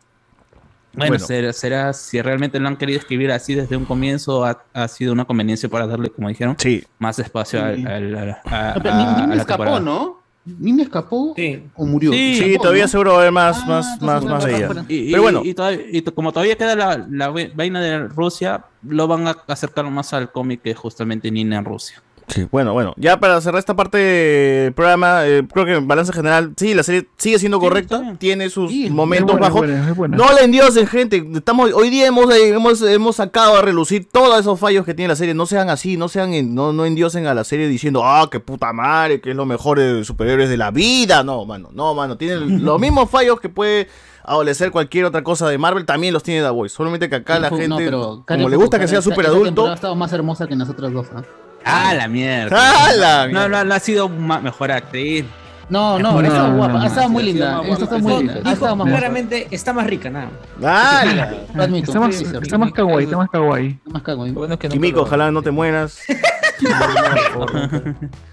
Bueno, 0.96 1.10
Bueno. 1.14 1.26
será, 1.26 1.54
será- 1.54 1.94
si 1.94 2.22
realmente 2.22 2.60
lo 2.60 2.68
han 2.68 2.78
querido 2.78 3.00
escribir 3.00 3.32
así 3.32 3.56
desde 3.56 3.76
un 3.76 3.84
comienzo, 3.86 4.46
ha, 4.46 4.64
ha 4.74 4.88
sido 4.88 5.12
una 5.12 5.26
conveniencia 5.26 5.68
para 5.68 5.88
darle, 5.88 6.10
como 6.10 6.30
dijeron, 6.30 6.56
más 7.00 7.18
espacio 7.18 7.64
al- 7.64 7.78
Sí. 7.78 7.86
al- 7.86 8.16
al- 8.16 8.30
a, 8.46 8.76
No, 8.84 8.90
a- 8.92 8.96
Ni- 8.96 9.04
a 9.04 9.22
Nina 9.22 9.36
la 9.36 9.42
escapó, 9.42 9.64
temporada. 9.64 9.80
¿no? 9.80 10.22
Nina 10.46 10.84
escapó 10.84 11.36
o 11.76 11.86
murió. 11.86 12.12
Sí, 12.12 12.36
Sí, 12.36 12.44
Escapó, 12.44 12.62
todavía 12.64 12.84
¿no? 12.84 12.88
seguro 12.90 13.12
va 13.12 13.18
a 13.18 13.20
haber 13.22 13.32
más, 13.32 13.58
Ah, 13.64 13.66
más, 13.68 14.02
más, 14.02 14.26
más 14.26 14.44
de 14.46 14.56
ella. 14.58 14.70
Y, 14.88 15.10
Pero 15.12 15.24
bueno, 15.24 15.42
y- 15.44 15.50
y 15.50 15.54
todavía- 15.56 15.86
y 15.92 16.02
como 16.04 16.32
todavía 16.32 16.56
queda 16.58 16.76
la, 16.76 17.08
la 17.10 17.30
vaina 17.30 17.82
de 17.82 18.08
Rusia, 18.10 18.64
lo 18.88 19.08
van 19.08 19.28
a 19.28 19.38
acercar 19.48 19.86
más 19.90 20.14
al 20.14 20.32
cómic 20.32 20.62
que 20.62 20.74
justamente 20.76 21.32
Nina 21.32 21.58
en 21.58 21.66
Rusia. 21.66 22.02
Sí, 22.30 22.48
bueno, 22.50 22.72
bueno, 22.72 22.94
ya 22.96 23.20
para 23.20 23.42
cerrar 23.42 23.60
esta 23.60 23.76
parte 23.76 23.98
del 23.98 24.72
programa, 24.74 25.28
eh, 25.28 25.46
creo 25.52 25.66
que 25.66 25.74
en 25.74 25.88
balance 25.90 26.14
general, 26.14 26.54
sí, 26.56 26.74
la 26.74 26.82
serie 26.82 27.10
sigue 27.18 27.38
siendo 27.38 27.60
correcta, 27.60 28.16
tiene 28.18 28.50
sus 28.50 28.72
momentos 28.90 29.32
buena, 29.34 29.48
bajos. 29.50 29.60
buena, 29.68 29.94
buena. 29.94 30.16
No 30.18 30.32
la 30.32 30.40
endiosen, 30.40 30.88
gente. 30.88 31.22
Estamos, 31.36 31.74
hoy 31.74 31.90
día 31.90 32.08
hemos, 32.08 32.34
eh, 32.34 32.48
hemos, 32.48 32.82
hemos 32.82 33.18
sacado 33.18 33.58
a 33.58 33.62
relucir 33.62 34.08
todos 34.10 34.40
esos 34.40 34.58
fallos 34.58 34.86
que 34.86 34.94
tiene 34.94 35.10
la 35.10 35.18
serie. 35.18 35.34
No 35.34 35.46
sean 35.46 35.70
así, 35.70 35.98
no 35.98 36.08
sean 36.08 36.34
en- 36.34 36.56
no, 36.56 36.72
no 36.72 36.86
endiosen 36.86 37.28
a 37.28 37.34
la 37.34 37.44
serie 37.44 37.68
diciendo, 37.68 38.06
ah, 38.06 38.30
qué 38.32 38.40
puta 38.40 38.72
madre, 38.72 39.20
que 39.20 39.32
es 39.32 39.36
lo 39.36 39.46
mejor 39.46 39.80
de 39.80 40.06
superhéroes 40.06 40.48
de 40.50 40.56
la 40.56 40.72
vida. 40.72 41.26
No, 41.26 41.44
mano, 41.44 41.72
no, 41.74 41.94
mano. 41.94 42.18
Tiene 42.18 42.36
los 42.62 42.80
mismos 42.80 43.10
fallos 43.10 43.42
que 43.42 43.50
puede 43.50 43.90
adolecer 44.24 44.72
cualquier 44.72 45.06
otra 45.06 45.24
cosa 45.24 45.48
de 45.50 45.58
Marvel, 45.58 45.86
también 45.86 46.14
los 46.14 46.24
tiene 46.24 46.42
The 46.42 46.50
Voice. 46.50 46.76
Solamente 46.76 47.10
que 47.10 47.16
acá 47.16 47.40
la 47.40 47.50
No, 47.50 47.58
gente, 47.58 47.86
pero, 47.86 48.02
como 48.02 48.26
Karen 48.26 48.50
le 48.50 48.56
gusta 48.58 48.80
que 48.80 48.88
sea 48.88 49.02
súper 49.02 49.28
adulto, 49.28 49.70
ha 49.70 49.74
estado 49.76 49.96
más 49.96 50.12
hermosa 50.14 50.48
que 50.48 50.56
nosotras 50.56 50.92
dos. 50.94 51.08
¿ah? 51.16 51.24
Ah, 51.66 51.94
la 51.94 52.08
mierda. 52.08 52.56
Ah, 52.60 52.92
la 52.98 53.28
No, 53.28 53.48
no, 53.50 53.64
no 53.64 53.74
ha 53.74 53.80
sido 53.80 54.10
mejor 54.10 54.72
actriz. 54.72 55.26
No, 55.70 55.98
no, 55.98 56.20
estado 56.22 56.42
actriz. 56.48 56.58
guapa, 56.58 56.84
ha 56.84 56.88
estado 56.88 57.10
muy 57.10 57.24
ha 57.24 57.26
linda. 57.26 57.62
muy 57.62 58.18
linda. 58.18 58.34
Ha 58.34 58.38
Dijo 58.40 58.52
estado 58.54 58.76
más 58.76 58.86
guapa. 58.86 59.00
claramente 59.00 59.48
está 59.50 59.72
más 59.74 59.88
rica, 59.88 60.10
nada. 60.10 60.30
¡Ah! 60.62 61.32
Lo 61.54 61.64
admito. 61.64 61.92
Está 61.92 62.00
más, 62.02 62.22
está 62.22 62.58
más 62.58 62.72
kawaii, 62.74 63.06
está 63.06 63.18
más 63.18 63.30
kawaii. 63.30 63.68
Está 63.70 63.90
más 63.92 64.02
cago. 64.04 64.26
Bueno, 64.28 64.60
que 64.60 64.68
no 64.68 64.74
Kimiko, 64.74 65.02
ojalá 65.04 65.32
no 65.32 65.42
te 65.42 65.52
mueras. 65.52 66.00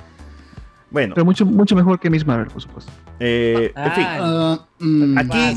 bueno, 0.90 1.14
Pero 1.14 1.24
mucho, 1.24 1.46
mucho 1.46 1.74
mejor 1.76 1.98
que 2.00 2.10
Miss 2.10 2.26
Marvel, 2.26 2.48
por 2.48 2.60
supuesto. 2.62 2.90
eh, 3.20 3.72
en 3.76 3.92
fin. 3.92 4.04
Ah, 4.08 4.58
mm, 4.78 5.18
Aquí 5.18 5.56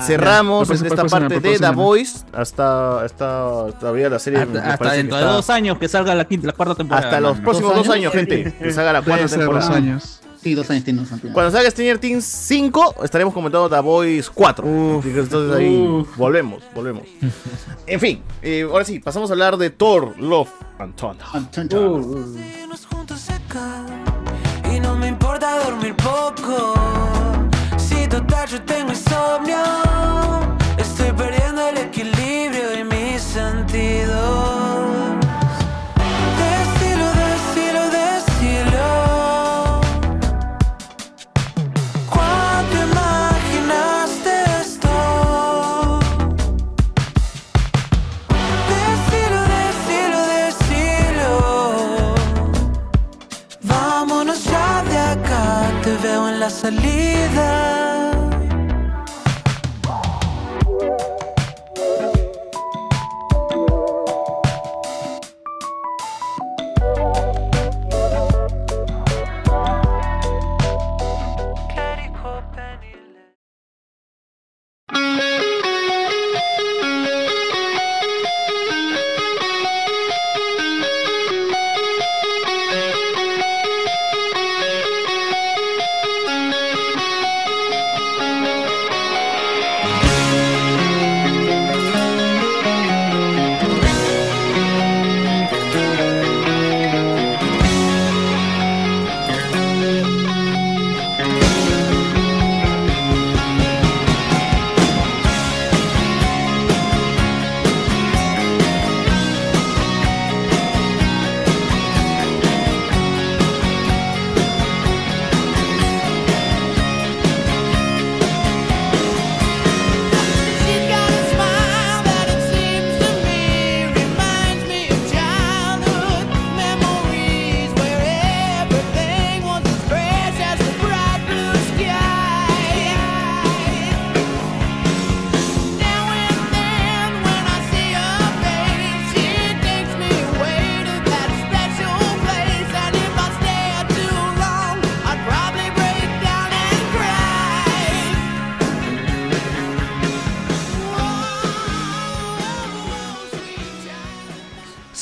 cerramos 0.00 0.70
esta 0.70 1.04
parte 1.06 1.40
de 1.40 1.58
The. 1.58 1.70
Voice 1.70 2.24
hasta, 2.32 3.02
hasta 3.02 3.72
todavía 3.78 4.08
la 4.08 4.18
serie. 4.18 4.40
Hasta, 4.40 4.72
hasta 4.72 4.92
dentro 4.92 5.16
de 5.16 5.22
está- 5.22 5.32
dos 5.34 5.50
años 5.50 5.78
que 5.78 5.88
salga 5.88 6.14
la, 6.14 6.24
quinta, 6.26 6.46
la 6.46 6.52
cuarta 6.52 6.74
temporada. 6.74 7.06
Hasta 7.06 7.20
los 7.20 7.32
mano. 7.32 7.44
próximos 7.44 7.74
¿Dos 7.74 7.86
dos 7.86 7.94
años? 7.94 8.12
años, 8.14 8.28
gente. 8.28 8.52
Que 8.58 8.72
salga 8.72 8.92
la 8.92 9.02
cuarta 9.02 9.28
ser 9.28 9.38
dos 9.40 9.46
temporada. 9.48 9.76
años. 9.76 10.20
Sí, 10.40 10.54
dos 10.54 10.70
años 10.70 10.84
tiene. 10.84 11.00
dos 11.00 11.10
años. 11.10 11.26
Cuando 11.34 11.50
salga 11.50 11.68
Stranger 11.70 11.98
Things 11.98 12.24
5, 12.24 12.94
estaremos 13.02 13.34
comentando 13.34 13.68
The 13.68 13.80
Voice 13.80 14.30
4. 14.32 14.98
Así 15.00 15.10
que 15.12 15.18
entonces 15.18 15.56
ahí 15.56 16.06
volvemos, 16.16 16.62
volvemos. 16.74 17.02
En 17.86 17.98
fin, 18.00 18.22
eh, 18.42 18.62
ahora 18.70 18.84
sí, 18.84 19.00
pasamos 19.00 19.30
a 19.30 19.32
hablar 19.32 19.56
de 19.56 19.70
Thor, 19.70 20.14
Love 20.20 20.50
and 20.78 20.94
Thunder. 20.94 21.24
Acá 21.26 21.50
y 21.50 23.27
importa 25.48 25.64
dormir 25.64 25.94
poco. 25.94 26.74
Si 27.76 28.06
total 28.08 28.48
yo 28.48 28.60
tengo 28.62 28.90
insomnio, 28.90 29.58
estoy 30.76 31.12
perdiendo 31.12 31.68
el 31.68 31.78
equilibrio 31.78 32.78
y 32.78 32.84
mis 32.84 33.22
sentidos. 33.22 34.58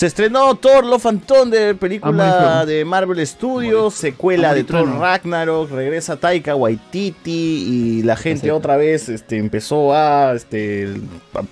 Se 0.07 0.11
estrenó 0.11 0.55
Thor 0.55 0.87
Love 0.87 1.07
and 1.07 1.27
Thunder, 1.27 1.77
película 1.77 2.63
y 2.63 2.67
de 2.69 2.85
Marvel 2.85 3.27
Studios, 3.27 3.93
secuela 3.93 4.53
y 4.53 4.59
de 4.59 4.63
Thor. 4.63 4.89
Ragnarok, 5.01 5.69
regresa 5.73 6.17
Taika 6.17 6.55
Waititi 6.55 7.33
y 7.33 8.03
la 8.05 8.15
gente 8.15 8.53
otra 8.53 8.77
vez 8.77 9.09
este, 9.09 9.37
empezó 9.37 9.93
a 9.97 10.35
este, 10.35 10.95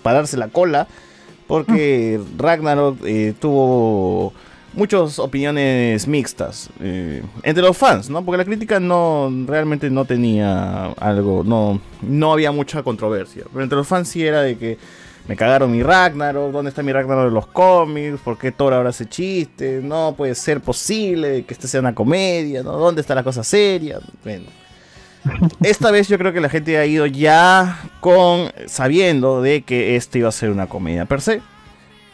pararse 0.04 0.36
la 0.36 0.46
cola 0.46 0.86
porque 1.48 2.20
Ragnarok 2.38 2.98
eh, 3.04 3.34
tuvo 3.40 4.32
muchas 4.72 5.18
opiniones 5.18 6.06
mixtas 6.06 6.70
eh, 6.80 7.24
entre 7.42 7.64
los 7.64 7.76
fans, 7.76 8.08
¿no? 8.08 8.24
Porque 8.24 8.38
la 8.38 8.44
crítica 8.44 8.78
no 8.78 9.32
realmente 9.48 9.90
no 9.90 10.04
tenía 10.04 10.92
algo, 11.00 11.42
no, 11.42 11.80
no 12.02 12.32
había 12.32 12.52
mucha 12.52 12.84
controversia. 12.84 13.46
Pero 13.52 13.64
entre 13.64 13.78
los 13.78 13.88
fans 13.88 14.10
sí 14.10 14.24
era 14.24 14.42
de 14.42 14.56
que 14.56 14.78
me 15.26 15.36
cagaron 15.36 15.72
mi 15.72 15.82
Ragnarok, 15.82 16.52
¿dónde 16.52 16.68
está 16.68 16.82
mi 16.82 16.92
Ragnarok 16.92 17.24
de 17.26 17.30
los 17.30 17.46
cómics? 17.46 18.20
¿Por 18.22 18.36
qué 18.38 18.52
Thor 18.52 18.74
ahora 18.74 18.90
hace 18.90 19.06
chistes? 19.06 19.82
No 19.82 20.14
puede 20.16 20.34
ser 20.34 20.60
posible 20.60 21.44
que 21.44 21.54
esta 21.54 21.66
sea 21.66 21.80
una 21.80 21.94
comedia, 21.94 22.62
¿no? 22.62 22.72
¿Dónde 22.72 23.00
está 23.00 23.14
la 23.14 23.22
cosa 23.22 23.42
seria? 23.42 24.00
Bueno. 24.22 24.44
Esta 25.62 25.90
vez 25.90 26.06
yo 26.08 26.18
creo 26.18 26.34
que 26.34 26.40
la 26.42 26.50
gente 26.50 26.76
ha 26.76 26.84
ido 26.84 27.06
ya 27.06 27.80
con 28.00 28.52
sabiendo 28.66 29.40
de 29.40 29.62
que 29.62 29.96
esto 29.96 30.18
iba 30.18 30.28
a 30.28 30.32
ser 30.32 30.50
una 30.50 30.66
comedia 30.66 31.06
per 31.06 31.22
se. 31.22 31.40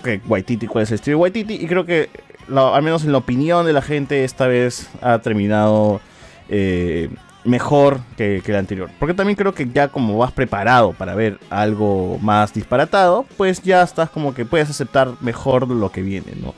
Que 0.04 0.20
Waititi, 0.28 0.68
cuál 0.68 0.84
es 0.84 0.90
el 0.90 0.94
estilo 0.94 1.16
de 1.16 1.22
Waititi. 1.22 1.54
Y 1.54 1.66
creo 1.66 1.84
que, 1.84 2.08
la- 2.46 2.74
al 2.76 2.82
menos 2.84 3.02
en 3.04 3.10
la 3.10 3.18
opinión 3.18 3.66
de 3.66 3.72
la 3.72 3.82
gente, 3.82 4.22
esta 4.22 4.46
vez 4.46 4.88
ha 5.02 5.18
terminado 5.18 6.00
eh, 6.48 7.10
mejor 7.44 8.00
que, 8.16 8.42
que 8.44 8.52
la 8.52 8.58
anterior. 8.58 8.90
Porque 8.98 9.14
también 9.14 9.36
creo 9.36 9.54
que 9.54 9.68
ya 9.72 9.88
como 9.88 10.18
vas 10.18 10.32
preparado 10.32 10.92
para 10.92 11.14
ver 11.14 11.38
algo 11.50 12.18
más 12.20 12.52
disparatado, 12.52 13.24
pues 13.36 13.62
ya 13.62 13.82
estás 13.82 14.10
como 14.10 14.34
que 14.34 14.44
puedes 14.44 14.68
aceptar 14.70 15.12
mejor 15.20 15.68
lo 15.68 15.90
que 15.90 16.02
viene, 16.02 16.32
¿no? 16.40 16.54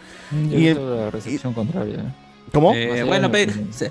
Yo 0.51 0.59
Y 0.59 0.67
el- 0.69 0.97
la 1.05 1.11
recepción 1.11 1.53
contraria. 1.53 2.15
¿Eh? 2.53 2.55
¿Cómo? 2.55 2.75
Eh, 2.75 3.03
bueno, 3.05 3.31
pe- 3.31 3.49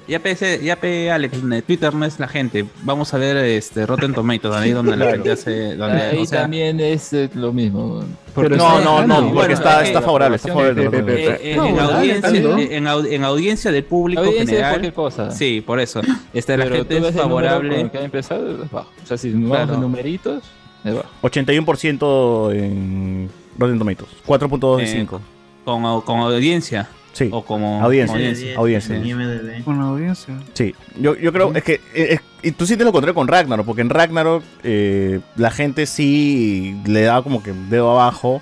ya 0.08 0.20
pe, 0.20 0.60
ya 0.64 0.76
pe, 0.76 1.10
Alex, 1.12 1.34
en 1.42 1.62
Twitter 1.64 1.94
no 1.94 2.06
es 2.06 2.20
la 2.20 2.28
gente. 2.28 2.66
Vamos 2.84 3.12
a 3.14 3.18
ver 3.18 3.36
este 3.38 3.86
Rotten 3.88 4.14
Tomatoes, 4.14 4.56
ahí 4.56 4.72
donde 4.72 4.96
la 4.96 5.12
gente 5.12 5.32
hace. 5.32 5.76
Donde, 5.76 6.02
Ahí 6.02 6.20
o 6.20 6.26
sea, 6.26 6.42
también 6.44 6.80
es 6.80 7.12
eh, 7.14 7.30
lo 7.34 7.52
mismo. 7.52 8.04
Pero 8.36 8.50
no, 8.56 8.78
está- 8.80 8.84
no, 8.84 9.08
no, 9.08 9.30
bueno, 9.34 9.54
está, 9.54 9.82
eh, 9.84 9.88
está 9.88 10.02
favorable, 10.02 10.36
está 10.36 10.50
favorable. 10.50 10.84
eh, 10.86 11.40
eh, 11.42 11.52
en, 11.54 11.60
audiencia, 11.80 12.30
en, 12.30 12.86
au- 12.86 13.08
en 13.12 13.24
audiencia 13.24 13.72
del 13.72 13.84
público 13.84 14.22
Audiencia 14.22 14.46
de 14.46 14.52
general. 14.52 14.72
cualquier 14.74 14.94
cosa. 14.94 15.32
Sí, 15.32 15.62
por 15.66 15.80
eso. 15.80 16.02
Este, 16.34 16.56
la 16.56 16.68
gente 16.68 16.98
es 16.98 17.16
favorable. 17.16 17.82
el 17.82 17.90
que 17.92 17.98
ha 17.98 18.04
empezado, 18.04 18.64
es 18.64 18.72
bajo. 18.72 18.90
O 19.04 19.08
sea, 19.08 19.18
si 19.18 19.32
vamos 19.34 19.50
Claro. 19.50 19.74
en 19.74 19.82
numeritos, 19.82 20.44
es 20.86 20.94
bajo. 20.96 21.10
81% 21.22 22.52
en 22.54 23.30
Rotten 23.58 23.80
Tomatoes, 23.80 24.10
4.2 24.26 24.78
de 24.78 24.84
Eh, 24.84 24.88
5. 24.88 25.22
Con, 25.66 26.02
con 26.02 26.20
audiencia. 26.20 26.88
Sí. 27.14 27.30
O 27.32 27.44
como 27.44 27.84
Audiencia. 27.84 28.16
audiencia. 28.16 28.56
Audiencia. 28.58 29.02
Sí. 29.04 29.64
Con 29.64 29.78
la 29.80 29.86
audiencia. 29.86 30.34
Sí, 30.54 30.74
yo, 31.00 31.16
yo 31.18 31.34
creo, 31.34 31.54
es 31.54 31.64
que 31.64 31.74
eh, 31.94 32.08
es- 32.14 32.22
y 32.42 32.52
tú 32.54 32.66
sientes 32.66 32.86
lo 32.86 32.92
contrario 32.94 33.14
con 33.14 33.28
Ragnarok, 33.28 33.66
porque 33.66 33.82
en 33.82 33.90
Ragnarok 33.90 34.44
eh, 34.64 35.20
la 35.36 35.52
gente 35.52 35.86
sí 35.86 36.80
le 36.86 37.02
da 37.04 37.22
como 37.22 37.44
que 37.44 37.52
dedo 37.70 37.92
abajo 37.92 38.42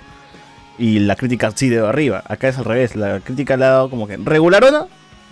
y 0.78 1.00
la 1.00 1.16
crítica 1.16 1.50
sí 1.54 1.68
dedo 1.68 1.88
arriba. 1.88 2.22
Acá 2.26 2.48
es 2.48 2.58
al 2.58 2.64
revés, 2.64 2.96
la 2.96 3.20
crítica 3.20 3.56
le 3.56 3.64
ha 3.64 3.70
dado 3.70 3.90
como 3.90 4.06
que 4.06 4.16
regularona, 4.16 4.86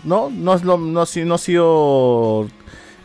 ¿no? 0.04 0.30
No, 0.30 0.54
es 0.54 0.64
lo- 0.64 0.76
no, 0.76 1.04
no 1.06 1.34
ha 1.34 1.38
sido 1.38 2.48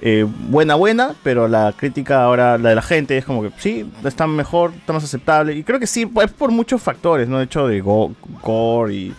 eh, 0.02 0.26
buena, 0.50 0.76
buena, 0.76 1.14
pero 1.24 1.48
la 1.48 1.74
crítica 1.78 2.24
ahora, 2.24 2.58
la 2.58 2.70
de 2.70 2.76
la 2.76 2.82
gente, 2.82 3.18
es 3.18 3.24
como 3.24 3.42
que 3.44 3.52
sí, 3.58 3.90
está 4.04 4.28
mejor, 4.28 4.74
está 4.76 4.92
más 4.92 5.04
aceptable. 5.06 5.56
Y 5.56 5.64
creo 5.64 5.80
que 5.80 5.88
sí, 5.88 6.10
es 6.22 6.32
por 6.32 6.52
muchos 6.52 6.82
factores, 6.82 7.30
¿no? 7.30 7.38
De 7.38 7.46
hecho, 7.46 7.68
de 7.68 7.80
go- 7.80 8.14
gore 8.42 8.94
y 8.94 9.14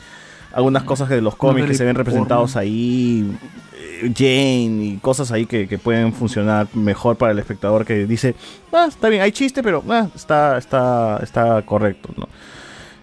algunas 0.54 0.84
cosas 0.84 1.08
de 1.08 1.20
los 1.20 1.34
cómics 1.36 1.66
que 1.66 1.74
se 1.74 1.84
ven 1.84 1.96
representados 1.96 2.56
ahí, 2.56 3.30
eh, 3.76 4.12
Jane 4.16 4.84
y 4.84 4.98
cosas 5.02 5.32
ahí 5.32 5.46
que, 5.46 5.66
que 5.68 5.78
pueden 5.78 6.12
funcionar 6.12 6.68
mejor 6.74 7.16
para 7.16 7.32
el 7.32 7.38
espectador 7.38 7.84
que 7.84 8.06
dice, 8.06 8.34
ah, 8.72 8.86
está 8.88 9.08
bien, 9.08 9.22
hay 9.22 9.32
chiste, 9.32 9.62
pero 9.62 9.82
ah, 9.88 10.08
está, 10.14 10.56
está, 10.58 11.18
está 11.22 11.60
correcto, 11.62 12.10
¿no? 12.16 12.28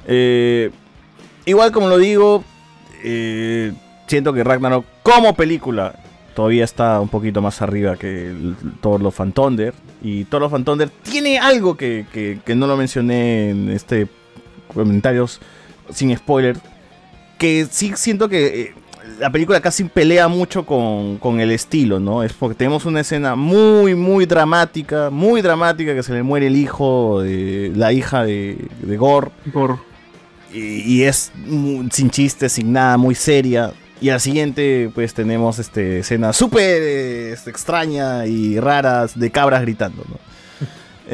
Eh, 0.07 0.71
igual 1.45 1.71
como 1.71 1.88
lo 1.88 1.97
digo, 1.97 2.43
eh, 3.03 3.73
siento 4.07 4.33
que 4.33 4.43
Ragnarok 4.43 4.85
como 5.03 5.33
película 5.35 5.95
todavía 6.35 6.63
está 6.63 6.99
un 7.01 7.09
poquito 7.09 7.41
más 7.41 7.61
arriba 7.61 7.97
que 7.97 8.27
el 8.27 8.55
Thor 8.81 9.01
Love 9.01 9.21
and 9.21 9.33
Thunder. 9.33 9.73
Y 10.01 10.23
Thor 10.25 10.41
Love 10.41 10.53
and 10.55 10.65
Thunder 10.65 10.89
tiene 10.89 11.38
algo 11.39 11.75
que, 11.77 12.05
que- 12.11 12.39
que 12.43 12.55
no 12.55 12.65
lo 12.67 12.77
mencioné 12.77 13.49
en 13.49 13.69
este 13.69 14.07
comentarios 14.73 15.39
sin 15.91 16.15
spoiler. 16.15 16.57
Que 17.41 17.67
sí 17.69 17.91
siento 17.95 18.29
que 18.29 18.61
eh, 18.61 18.73
la 19.19 19.31
película 19.31 19.59
casi 19.61 19.83
pelea 19.85 20.27
mucho 20.27 20.63
con, 20.63 21.17
con 21.17 21.39
el 21.39 21.49
estilo, 21.49 21.99
¿no? 21.99 22.21
Es 22.21 22.33
porque 22.33 22.55
tenemos 22.55 22.85
una 22.85 22.99
escena 22.99 23.35
muy, 23.35 23.95
muy 23.95 24.27
dramática, 24.27 25.09
muy 25.09 25.41
dramática, 25.41 25.95
que 25.95 26.03
se 26.03 26.13
le 26.13 26.21
muere 26.21 26.47
el 26.47 26.55
hijo 26.55 27.21
de 27.21 27.71
la 27.75 27.91
hija 27.93 28.23
de, 28.23 28.67
de 28.81 28.97
Gore. 28.97 29.31
Y, 30.53 30.59
y 30.97 31.03
es 31.03 31.31
mu- 31.47 31.87
sin 31.91 32.11
chistes, 32.11 32.51
sin 32.53 32.71
nada, 32.73 32.97
muy 32.97 33.15
seria. 33.15 33.71
Y 33.99 34.09
al 34.09 34.19
siguiente, 34.19 34.91
pues 34.93 35.13
tenemos 35.13 35.57
este, 35.57 35.99
escena 35.99 36.33
súper 36.33 36.81
eh, 36.83 37.35
extraña 37.47 38.25
y 38.27 38.59
raras 38.59 39.17
de 39.19 39.31
cabras 39.31 39.61
gritando, 39.61 40.03
¿no? 40.07 40.17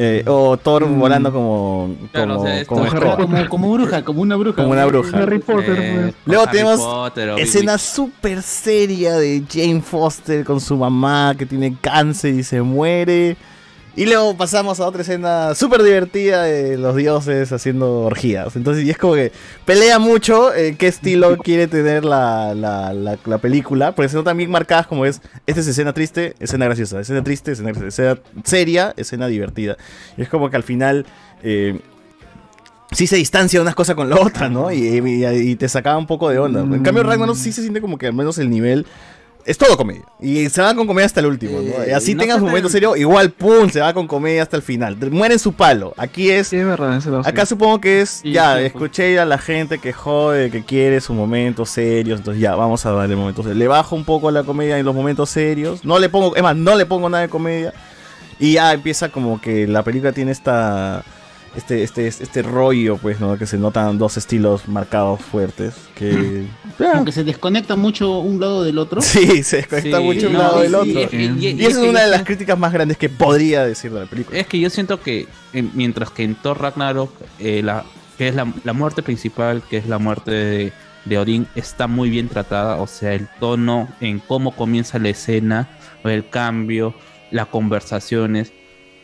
Eh, 0.00 0.22
o 0.28 0.56
Thor 0.56 0.84
volando 0.84 1.32
como, 1.32 1.92
Claro, 2.12 2.36
como, 2.36 2.40
o 2.40 2.46
sea, 2.46 2.64
como 2.66 2.84
escoba. 2.84 3.16
Como, 3.16 3.48
como 3.48 3.72
bruja, 3.72 4.04
como 4.04 4.22
una 4.22 4.36
bruja. 4.36 4.54
Como 4.54 4.70
una 4.70 4.86
bruja. 4.86 5.18
Harry 5.18 5.40
Potter, 5.40 5.74
pues. 5.74 6.14
Luego 6.24 6.44
Harry 6.44 6.52
tenemos 6.52 6.78
Potter 6.78 7.30
escena 7.36 7.78
súper 7.78 8.42
seria 8.42 9.16
de 9.16 9.42
Jane 9.50 9.80
Foster 9.80 10.44
con 10.44 10.60
su 10.60 10.76
mamá 10.76 11.34
que 11.36 11.46
tiene 11.46 11.76
cáncer 11.80 12.34
y 12.34 12.44
se 12.44 12.62
muere. 12.62 13.36
Y 13.96 14.06
luego 14.06 14.36
pasamos 14.36 14.78
a 14.78 14.86
otra 14.86 15.02
escena 15.02 15.56
súper 15.56 15.82
divertida 15.82 16.44
de 16.44 16.78
los 16.78 16.94
dioses 16.94 17.50
haciendo 17.50 18.02
orgías. 18.02 18.54
Entonces, 18.54 18.84
y 18.84 18.90
es 18.90 18.96
como 18.98 19.14
que 19.14 19.32
pelea 19.64 19.98
mucho 19.98 20.54
eh, 20.54 20.76
qué 20.78 20.86
estilo 20.86 21.36
quiere 21.42 21.66
tener 21.66 22.04
la, 22.04 22.54
la, 22.54 22.92
la- 22.92 23.18
la 23.24 23.38
película. 23.38 23.92
Porque 23.96 24.08
son 24.08 24.22
también 24.22 24.50
marcadas 24.52 24.86
como 24.86 25.04
es, 25.04 25.20
esta 25.46 25.60
es 25.60 25.66
escena 25.66 25.92
triste, 25.92 26.34
escena 26.38 26.66
graciosa, 26.66 27.00
escena 27.00 27.24
triste, 27.24 27.52
escena, 27.52 27.72
seria, 28.44 28.94
escena 28.96 29.26
divertida. 29.26 29.76
Y 30.16 30.22
es 30.22 30.28
como 30.28 30.48
que 30.48 30.56
al 30.56 30.62
final... 30.62 31.04
eh, 31.42 31.80
sí 32.92 33.06
se 33.06 33.16
distancia 33.16 33.60
unas 33.60 33.74
cosas 33.74 33.96
con 33.96 34.08
la 34.08 34.16
otra, 34.16 34.48
¿no? 34.48 34.72
Y, 34.72 34.78
y- 34.86 35.24
y 35.26 35.56
te 35.56 35.68
sacaba 35.68 35.98
un 35.98 36.06
poco 36.06 36.30
de 36.30 36.38
onda. 36.38 36.60
En 36.60 36.82
cambio, 36.82 37.02
Ragnarok 37.02 37.36
sí 37.36 37.52
se 37.52 37.60
siente 37.62 37.80
como 37.82 37.98
que 37.98 38.06
al 38.06 38.14
menos 38.14 38.38
el 38.38 38.48
nivel 38.48 38.86
es 39.44 39.56
todo 39.56 39.76
comedia. 39.76 40.02
Y 40.20 40.48
se 40.50 40.60
va 40.60 40.74
con 40.74 40.86
comedia 40.86 41.06
hasta 41.06 41.20
el 41.20 41.26
último, 41.26 41.60
¿no? 41.60 41.86
Y 41.86 41.90
así 41.90 42.14
no 42.14 42.20
tengas 42.20 42.36
te- 42.36 42.42
un 42.42 42.48
momento 42.48 42.68
serio, 42.68 42.96
igual, 42.96 43.30
pum, 43.30 43.70
se 43.70 43.80
va 43.80 43.94
con 43.94 44.06
comedia 44.06 44.42
hasta 44.42 44.56
el 44.56 44.62
final. 44.62 44.96
Muere 45.10 45.34
en 45.34 45.40
su 45.40 45.52
palo. 45.54 45.94
Aquí 45.96 46.30
es. 46.30 46.52
Acá 47.26 47.46
supongo 47.46 47.80
que 47.80 48.00
es. 48.02 48.20
ya, 48.24 48.60
escuché 48.60 49.18
a 49.18 49.24
la 49.24 49.38
gente 49.38 49.78
que 49.78 49.92
jode, 49.92 50.50
que 50.50 50.64
quiere 50.64 51.00
sus 51.00 51.16
momentos 51.16 51.70
serios. 51.70 52.18
Entonces, 52.20 52.42
ya, 52.42 52.54
vamos 52.56 52.84
a 52.84 52.92
darle 52.92 53.16
momentos 53.16 53.44
serios. 53.44 53.58
Le 53.58 53.68
bajo 53.68 53.96
un 53.96 54.04
poco 54.04 54.30
la 54.30 54.42
comedia 54.44 54.78
en 54.78 54.84
los 54.84 54.94
momentos 54.94 55.30
serios. 55.30 55.84
No 55.84 55.98
le 55.98 56.08
pongo. 56.08 56.36
Es 56.36 56.42
más, 56.42 56.54
no 56.56 56.74
le 56.76 56.84
pongo 56.86 57.08
nada 57.08 57.22
de 57.22 57.28
comedia. 57.28 57.72
Y 58.40 58.52
ya 58.52 58.72
empieza 58.72 59.08
como 59.08 59.40
que 59.40 59.66
la 59.66 59.82
película 59.82 60.12
tiene 60.12 60.30
esta. 60.32 61.04
Este, 61.58 61.82
este, 61.82 62.06
este 62.06 62.42
rollo, 62.42 62.98
pues, 62.98 63.18
¿no? 63.20 63.36
Que 63.36 63.44
se 63.44 63.58
notan 63.58 63.98
dos 63.98 64.16
estilos 64.16 64.68
marcados 64.68 65.20
fuertes. 65.20 65.74
Que. 65.96 66.44
Como 66.78 67.04
que 67.04 67.10
se 67.10 67.24
desconecta 67.24 67.74
mucho 67.74 68.20
un 68.20 68.38
lado 68.38 68.62
del 68.62 68.78
otro. 68.78 69.00
Sí, 69.02 69.42
se 69.42 69.56
desconecta 69.58 69.98
Sí, 69.98 70.04
mucho 70.04 70.28
un 70.28 70.34
lado 70.38 70.60
del 70.60 70.74
otro. 70.76 70.88
y- 70.88 71.08
y- 71.16 71.36
y- 71.46 71.48
y 71.60 71.66
esa 71.66 71.80
es 71.82 71.88
una 71.88 72.04
de 72.04 72.10
las 72.12 72.22
críticas 72.22 72.56
más 72.56 72.72
grandes 72.72 72.96
que 72.96 73.08
podría 73.08 73.64
decir 73.66 73.90
de 73.92 74.00
la 74.00 74.06
película. 74.06 74.38
Es 74.38 74.46
que 74.46 74.60
yo 74.60 74.70
siento 74.70 75.00
que 75.00 75.26
eh, 75.52 75.64
mientras 75.74 76.10
que 76.10 76.22
en 76.22 76.36
Thor 76.36 76.60
Ragnarok, 76.60 77.10
eh, 77.40 77.60
la, 77.64 77.84
que 78.16 78.28
es 78.28 78.34
la, 78.36 78.46
la 78.62 78.72
muerte 78.72 79.02
principal, 79.02 79.62
que 79.68 79.78
es 79.78 79.88
la 79.88 79.98
muerte 79.98 80.30
de, 80.30 80.72
de 81.06 81.18
Odín, 81.18 81.48
está 81.56 81.88
muy 81.88 82.08
bien 82.08 82.28
tratada. 82.28 82.76
O 82.76 82.86
sea, 82.86 83.14
el 83.14 83.26
tono 83.40 83.88
en 84.00 84.20
cómo 84.20 84.54
comienza 84.54 84.98
la 85.00 85.08
escena, 85.08 85.68
el 86.04 86.28
cambio, 86.28 86.94
las 87.32 87.46
conversaciones. 87.48 88.52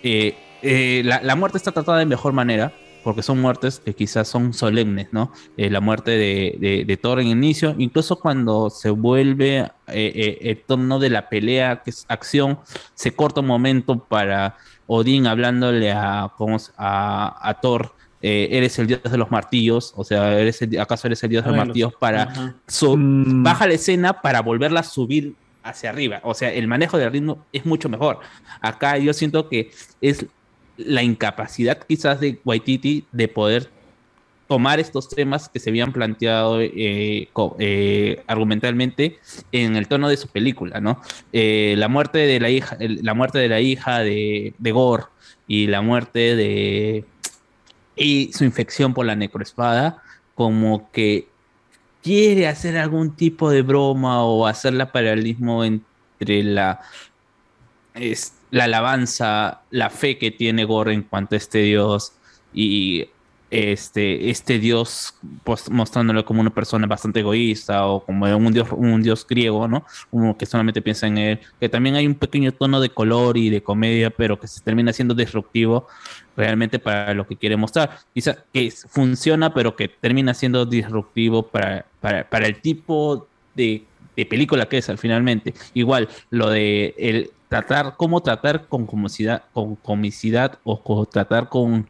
eh, 0.04 0.36
eh, 0.64 1.02
la, 1.04 1.22
la 1.22 1.36
muerte 1.36 1.58
está 1.58 1.72
tratada 1.72 1.98
de 1.98 2.06
mejor 2.06 2.32
manera. 2.32 2.72
Porque 3.04 3.22
son 3.22 3.38
muertes 3.38 3.82
que 3.84 3.92
quizás 3.94 4.26
son 4.28 4.54
solemnes, 4.54 5.08
¿no? 5.12 5.30
Eh, 5.58 5.68
la 5.68 5.80
muerte 5.82 6.12
de, 6.12 6.56
de, 6.58 6.84
de 6.86 6.96
Thor 6.96 7.20
en 7.20 7.26
el 7.26 7.32
inicio, 7.32 7.74
incluso 7.76 8.16
cuando 8.18 8.70
se 8.70 8.88
vuelve 8.88 9.58
eh, 9.58 9.70
eh, 9.88 10.38
el 10.40 10.62
tono 10.62 10.98
de 10.98 11.10
la 11.10 11.28
pelea, 11.28 11.82
que 11.84 11.90
es 11.90 12.06
acción, 12.08 12.60
se 12.94 13.14
corta 13.14 13.40
un 13.42 13.46
momento 13.46 13.98
para 13.98 14.56
Odín 14.86 15.26
hablándole 15.26 15.92
a, 15.92 16.32
¿cómo 16.38 16.58
se- 16.58 16.72
a, 16.78 17.46
a 17.46 17.60
Thor, 17.60 17.94
eh, 18.22 18.48
eres 18.52 18.78
el 18.78 18.86
dios 18.86 19.02
de 19.02 19.18
los 19.18 19.30
martillos, 19.30 19.92
o 19.96 20.02
sea, 20.02 20.38
eres 20.40 20.62
el- 20.62 20.80
¿acaso 20.80 21.06
eres 21.06 21.22
el 21.24 21.28
dios 21.28 21.44
de 21.44 21.50
los 21.50 21.58
martillos? 21.66 21.92
Para 22.00 22.54
su- 22.66 22.96
baja 22.98 23.66
la 23.66 23.74
escena 23.74 24.22
para 24.22 24.40
volverla 24.40 24.80
a 24.80 24.82
subir 24.82 25.34
hacia 25.62 25.90
arriba. 25.90 26.20
O 26.24 26.32
sea, 26.32 26.50
el 26.54 26.66
manejo 26.68 26.96
del 26.96 27.12
ritmo 27.12 27.44
es 27.52 27.66
mucho 27.66 27.90
mejor. 27.90 28.20
Acá 28.62 28.96
yo 28.96 29.12
siento 29.12 29.50
que 29.50 29.70
es 30.00 30.24
la 30.76 31.02
incapacidad 31.02 31.78
quizás 31.86 32.20
de 32.20 32.40
Waititi 32.44 33.06
de 33.12 33.28
poder 33.28 33.70
tomar 34.46 34.78
estos 34.78 35.08
temas 35.08 35.48
que 35.48 35.58
se 35.58 35.70
habían 35.70 35.92
planteado 35.92 36.60
eh, 36.60 37.28
eh, 37.58 38.22
argumentalmente 38.26 39.18
en 39.52 39.76
el 39.76 39.88
tono 39.88 40.08
de 40.08 40.16
su 40.16 40.28
película, 40.28 40.80
¿no? 40.80 41.00
Eh, 41.32 41.74
la 41.78 41.88
muerte 41.88 42.18
de 42.18 42.40
la 42.40 42.50
hija, 42.50 42.76
la 42.78 43.14
muerte 43.14 43.38
de 43.38 43.48
la 43.48 43.60
hija 43.60 44.00
de, 44.00 44.54
de 44.58 44.72
Gore 44.72 45.04
y 45.46 45.66
la 45.66 45.80
muerte 45.80 46.36
de 46.36 47.04
y 47.96 48.32
su 48.32 48.44
infección 48.44 48.92
por 48.92 49.06
la 49.06 49.16
necroespada, 49.16 50.02
como 50.34 50.90
que 50.90 51.28
quiere 52.02 52.48
hacer 52.48 52.76
algún 52.76 53.16
tipo 53.16 53.50
de 53.50 53.62
broma 53.62 54.22
o 54.24 54.46
hacer 54.46 54.74
la 54.74 54.92
paralelismo 54.92 55.64
entre 55.64 56.42
la 56.42 56.80
es 57.94 58.33
la 58.54 58.64
alabanza, 58.64 59.62
la 59.70 59.90
fe 59.90 60.16
que 60.16 60.30
tiene 60.30 60.64
Gore 60.64 60.94
en 60.94 61.02
cuanto 61.02 61.34
a 61.34 61.38
este 61.38 61.58
dios 61.58 62.12
y 62.52 63.08
este, 63.50 64.30
este 64.30 64.60
dios 64.60 65.16
pues, 65.42 65.68
mostrándolo 65.72 66.24
como 66.24 66.40
una 66.40 66.54
persona 66.54 66.86
bastante 66.86 67.18
egoísta 67.18 67.84
o 67.88 68.04
como 68.04 68.26
un 68.36 68.52
dios, 68.52 68.68
un 68.70 69.02
dios 69.02 69.26
griego, 69.26 69.66
¿no? 69.66 69.84
Uno 70.12 70.36
que 70.38 70.46
solamente 70.46 70.82
piensa 70.82 71.08
en 71.08 71.18
él, 71.18 71.40
que 71.58 71.68
también 71.68 71.96
hay 71.96 72.06
un 72.06 72.14
pequeño 72.14 72.52
tono 72.52 72.80
de 72.80 72.90
color 72.90 73.36
y 73.36 73.50
de 73.50 73.60
comedia, 73.60 74.10
pero 74.10 74.38
que 74.38 74.46
se 74.46 74.60
termina 74.60 74.92
siendo 74.92 75.14
disruptivo 75.14 75.88
realmente 76.36 76.78
para 76.78 77.12
lo 77.12 77.26
que 77.26 77.34
quiere 77.34 77.56
mostrar. 77.56 77.98
Quizá 78.14 78.36
que 78.52 78.70
funciona, 78.70 79.52
pero 79.52 79.74
que 79.74 79.88
termina 79.88 80.32
siendo 80.32 80.64
disruptivo 80.64 81.42
para, 81.42 81.86
para, 82.00 82.30
para 82.30 82.46
el 82.46 82.60
tipo 82.60 83.26
de, 83.56 83.82
de 84.16 84.26
película 84.26 84.68
que 84.68 84.78
es 84.78 84.88
al 84.88 84.98
finalmente. 84.98 85.54
Igual, 85.74 86.08
lo 86.30 86.50
de 86.50 86.94
el 86.96 87.32
tratar, 87.62 87.94
cómo 87.96 88.20
tratar 88.20 88.66
con 88.68 88.86
comicidad, 88.86 89.42
con 89.52 89.76
comicidad 89.76 90.58
o 90.64 90.82
co- 90.82 91.06
tratar 91.06 91.48
con 91.48 91.88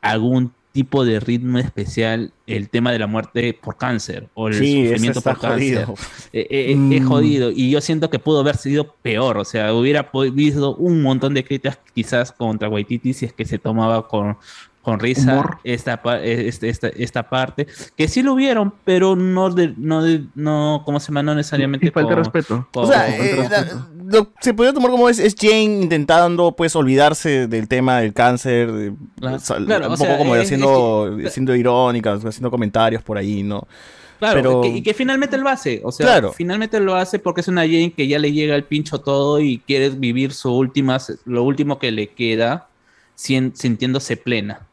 algún 0.00 0.52
tipo 0.72 1.04
de 1.04 1.18
ritmo 1.18 1.58
especial 1.58 2.32
el 2.46 2.68
tema 2.68 2.92
de 2.92 3.00
la 3.00 3.08
muerte 3.08 3.58
por 3.60 3.76
cáncer 3.76 4.28
o 4.34 4.46
el 4.46 4.54
Sí, 4.54 4.84
sufrimiento 4.86 5.20
por 5.20 5.38
cáncer. 5.40 5.84
jodido. 5.84 5.94
Eh, 6.32 6.46
eh, 6.50 6.76
Mm. 6.76 6.92
Es 6.92 7.04
jodido 7.06 7.50
y 7.50 7.70
yo 7.70 7.80
siento 7.80 8.08
que 8.08 8.20
pudo 8.20 8.38
haber 8.40 8.56
sido 8.56 8.94
peor, 9.02 9.36
o 9.38 9.44
sea, 9.44 9.74
hubiera 9.74 10.12
podido 10.12 10.76
un 10.76 11.02
montón 11.02 11.34
de 11.34 11.42
críticas 11.44 11.80
quizás 11.92 12.30
contra 12.30 12.68
Waititi 12.68 13.12
si 13.14 13.26
es 13.26 13.32
que 13.32 13.44
se 13.44 13.58
tomaba 13.58 14.06
con, 14.06 14.36
con 14.82 15.00
risa 15.00 15.58
esta, 15.64 16.00
eh, 16.22 16.46
este- 16.46 16.68
esta, 16.68 16.86
esta 16.88 17.28
parte, 17.28 17.66
que 17.96 18.06
sí 18.06 18.22
lo 18.22 18.34
hubieron, 18.34 18.72
pero 18.84 19.16
no 19.16 19.50
de, 19.50 19.74
no 19.76 20.02
de, 20.04 20.24
no, 20.36 20.82
¿cómo 20.86 21.00
se 21.00 21.08
llama? 21.08 21.24
No 21.24 21.34
necesariamente 21.34 21.88
Y 21.88 21.90
falta 21.90 22.10
de 22.10 22.14
con- 22.14 22.24
respeto. 22.24 22.68
con- 22.72 22.84
O 22.84 22.86
sea, 22.86 23.06
con 23.06 23.26
eh, 23.26 23.34
respeto. 23.36 23.86
Lo- 24.10 24.32
se 24.40 24.52
podría 24.54 24.72
tomar 24.72 24.90
como 24.90 25.08
es, 25.08 25.18
es 25.18 25.34
Jane 25.38 25.82
intentando 25.82 26.52
pues 26.52 26.74
olvidarse 26.76 27.46
del 27.46 27.68
tema 27.68 28.00
del 28.00 28.12
cáncer, 28.12 28.70
de- 28.72 28.92
Claro, 29.18 29.38
sal- 29.38 29.64
claro, 29.66 29.86
un 29.86 29.92
o 29.92 29.96
poco 29.96 30.06
sea, 30.08 30.18
como 30.18 30.36
es- 30.36 30.42
haciendo, 30.44 31.18
es 31.22 31.32
siendo 31.32 31.54
irónica, 31.56 32.12
haciendo 32.14 32.50
comentarios 32.50 33.02
por 33.02 33.16
ahí, 33.18 33.42
¿no? 33.42 33.66
Claro, 34.18 34.34
Pero- 34.36 34.60
que- 34.60 34.68
y 34.68 34.82
que 34.82 34.92
finalmente 34.92 35.38
lo 35.38 35.48
hace, 35.48 35.80
o 35.82 35.90
sea, 35.90 36.04
Claro. 36.06 36.32
finalmente 36.32 36.78
lo 36.78 36.94
hace 36.94 37.18
porque 37.18 37.40
es 37.40 37.48
una 37.48 37.62
Jane 37.62 37.92
que 37.96 38.06
ya 38.06 38.18
le 38.18 38.32
llega 38.32 38.54
el 38.54 38.64
pincho 38.64 39.00
todo 39.00 39.40
y 39.40 39.58
quiere 39.66 39.88
vivir 39.90 40.32
su 40.34 40.52
última, 40.54 40.98
lo 41.24 41.42
último 41.42 41.78
que 41.78 41.90
le 41.90 42.08
queda 42.08 42.68
sintiéndose 43.14 44.16
plena. 44.16 44.66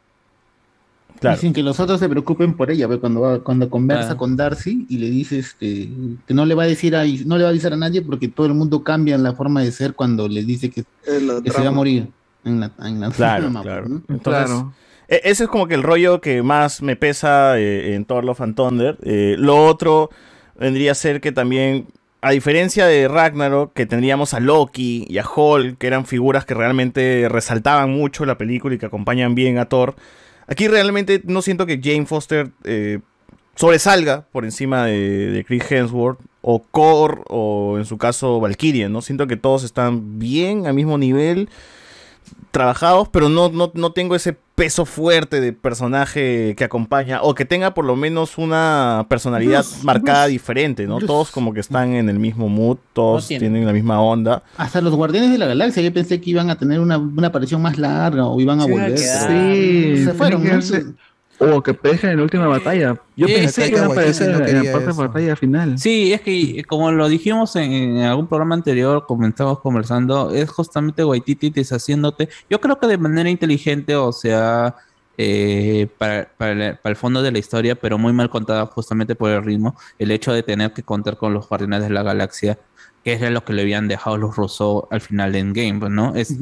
Claro. 1.20 1.36
Y 1.36 1.40
sin 1.40 1.52
que 1.52 1.62
los 1.62 1.80
otros 1.80 1.98
se 2.00 2.08
preocupen 2.08 2.54
por 2.54 2.70
ella, 2.70 2.86
ve, 2.86 2.98
cuando 2.98 3.20
va- 3.20 3.38
cuando 3.42 3.68
conversa 3.70 4.12
Ah. 4.12 4.16
con 4.16 4.36
Darcy 4.36 4.86
y 4.88 4.98
le 4.98 5.10
dice 5.10 5.38
este 5.40 5.88
que 6.26 6.34
no 6.34 6.44
le 6.46 6.54
va 6.54 6.62
a 6.64 6.66
decir 6.66 6.94
a 6.96 7.04
no 7.26 7.36
le 7.36 7.42
va 7.44 7.48
a 7.48 7.50
avisar 7.50 7.72
a 7.72 7.76
nadie 7.76 8.02
porque 8.02 8.28
todo 8.28 8.46
el 8.46 8.54
mundo 8.54 8.82
cambia 8.84 9.14
en 9.14 9.22
la 9.22 9.32
forma 9.34 9.62
de 9.62 9.72
ser 9.72 9.94
cuando 9.94 10.28
le 10.28 10.44
dice 10.44 10.70
que, 10.70 10.84
que 11.04 11.50
se 11.50 11.62
va 11.62 11.68
a 11.68 11.72
morir 11.72 12.08
en 12.44 12.60
la, 12.60 12.70
en 12.84 13.00
la 13.00 13.10
Claro, 13.10 13.42
trama, 13.44 13.62
claro. 13.62 13.88
¿no? 13.88 14.02
Entonces, 14.08 14.56
e- 15.08 15.20
ese 15.24 15.44
es 15.44 15.48
como 15.50 15.66
que 15.66 15.74
el 15.74 15.82
rollo 15.82 16.20
que 16.20 16.42
más 16.42 16.82
me 16.82 16.94
pesa 16.96 17.58
eh, 17.58 17.94
en 17.94 18.04
Thor 18.04 18.24
Love 18.24 18.40
and 18.42 18.54
Thunder. 18.54 18.98
Eh, 19.02 19.34
lo 19.38 19.66
otro 19.66 20.10
vendría 20.58 20.92
a 20.92 20.94
ser 20.94 21.20
que 21.20 21.32
también, 21.32 21.86
a 22.20 22.30
diferencia 22.30 22.86
de 22.86 23.08
Ragnarok, 23.08 23.72
que 23.72 23.86
tendríamos 23.86 24.34
a 24.34 24.40
Loki 24.40 25.04
y 25.08 25.18
a 25.18 25.24
Hulk, 25.28 25.78
que 25.78 25.86
eran 25.86 26.04
figuras 26.06 26.44
que 26.44 26.54
realmente 26.54 27.26
resaltaban 27.28 27.90
mucho 27.90 28.24
la 28.24 28.38
película 28.38 28.74
y 28.74 28.78
que 28.78 28.86
acompañan 28.86 29.34
bien 29.34 29.58
a 29.58 29.64
Thor, 29.66 29.94
aquí 30.48 30.66
realmente 30.66 31.22
no 31.24 31.42
siento 31.42 31.66
que 31.66 31.80
Jane 31.82 32.06
Foster 32.06 32.50
eh, 32.64 32.98
sobresalga 33.54 34.26
por 34.32 34.44
encima 34.44 34.86
de, 34.86 35.44
Chris 35.46 35.70
Hemsworth 35.70 36.18
o 36.42 36.62
Kor 36.62 37.24
o 37.28 37.76
en 37.78 37.84
su 37.84 37.98
caso 37.98 38.40
Valkyrie, 38.40 38.88
¿no? 38.88 39.02
Siento 39.02 39.26
que 39.26 39.36
todos 39.36 39.64
están 39.64 40.18
bien 40.18 40.66
al 40.66 40.74
mismo 40.74 40.98
nivel 40.98 41.48
trabajados, 42.50 43.08
pero 43.08 43.28
no, 43.28 43.50
no, 43.50 43.70
no 43.74 43.92
tengo 43.92 44.14
ese 44.16 44.36
peso 44.54 44.84
fuerte 44.84 45.40
de 45.40 45.52
personaje 45.52 46.54
que 46.56 46.64
acompaña, 46.64 47.22
o 47.22 47.34
que 47.34 47.44
tenga 47.44 47.74
por 47.74 47.84
lo 47.84 47.94
menos 47.94 48.38
una 48.38 49.06
personalidad 49.08 49.64
Bruce, 49.64 49.84
marcada 49.84 50.24
Bruce, 50.24 50.32
diferente, 50.32 50.86
¿no? 50.86 50.96
Bruce. 50.96 51.06
Todos 51.06 51.30
como 51.30 51.54
que 51.54 51.60
están 51.60 51.94
en 51.94 52.08
el 52.08 52.18
mismo 52.18 52.48
mood, 52.48 52.78
todos 52.92 53.30
No 53.30 53.38
tienen 53.38 53.64
la 53.64 53.72
misma 53.72 54.00
onda. 54.00 54.42
Hasta 54.56 54.80
los 54.80 54.94
Guardianes 54.94 55.30
de 55.30 55.38
la 55.38 55.46
Galaxia, 55.46 55.82
yo 55.82 55.92
pensé 55.92 56.20
que 56.20 56.30
iban 56.30 56.50
a 56.50 56.58
tener 56.58 56.80
una, 56.80 56.98
una 56.98 57.28
aparición 57.28 57.62
más 57.62 57.78
larga 57.78 58.26
o 58.26 58.40
iban 58.40 58.60
a 58.60 58.66
volver. 58.66 58.98
Sí, 58.98 60.04
se 60.04 60.14
fueron. 60.14 60.42
O 61.40 61.62
que 61.62 61.72
pejen 61.72 62.10
en 62.10 62.16
la 62.16 62.22
última 62.24 62.46
batalla. 62.48 63.00
Yo 63.16 63.26
pensé 63.26 63.64
que 63.64 63.76
iban 63.76 63.84
a 63.84 63.92
aparecer 63.92 64.30
no 64.30 64.44
en 64.44 64.64
la 64.64 64.72
parte 64.72 64.86
de 64.86 64.90
eso. 64.90 65.00
batalla 65.00 65.36
final. 65.36 65.78
Sí, 65.78 66.12
es 66.12 66.20
que 66.20 66.64
como 66.64 66.90
lo 66.90 67.08
dijimos 67.08 67.54
en, 67.56 67.72
en 67.72 67.98
algún 67.98 68.26
programa 68.26 68.56
anterior, 68.56 69.04
comenzamos 69.06 69.60
conversando, 69.60 70.32
es 70.32 70.50
justamente 70.50 71.04
Waititi 71.04 71.50
deshaciéndote, 71.50 72.28
yo 72.50 72.60
creo 72.60 72.78
que 72.78 72.88
de 72.88 72.98
manera 72.98 73.30
inteligente, 73.30 73.94
o 73.94 74.12
sea, 74.12 74.74
eh, 75.16 75.88
para, 75.98 76.28
para 76.36 76.78
el 76.84 76.96
fondo 76.96 77.22
de 77.22 77.32
la 77.32 77.38
historia, 77.38 77.74
pero 77.74 77.98
muy 77.98 78.12
mal 78.12 78.30
contada 78.30 78.66
justamente 78.66 79.14
por 79.14 79.30
el 79.30 79.44
ritmo, 79.44 79.76
el 79.98 80.10
hecho 80.10 80.32
de 80.32 80.42
tener 80.42 80.72
que 80.72 80.82
contar 80.82 81.16
con 81.16 81.34
los 81.34 81.48
Guardianes 81.48 81.82
de 81.82 81.90
la 81.90 82.02
Galaxia, 82.02 82.58
que 83.04 83.12
es 83.12 83.30
lo 83.30 83.44
que 83.44 83.52
le 83.52 83.62
habían 83.62 83.88
dejado 83.88 84.16
los 84.16 84.36
Rousseau 84.36 84.86
al 84.90 85.00
final 85.00 85.32
de 85.32 85.38
Endgame, 85.40 85.90
¿no? 85.90 86.14
Es 86.14 86.36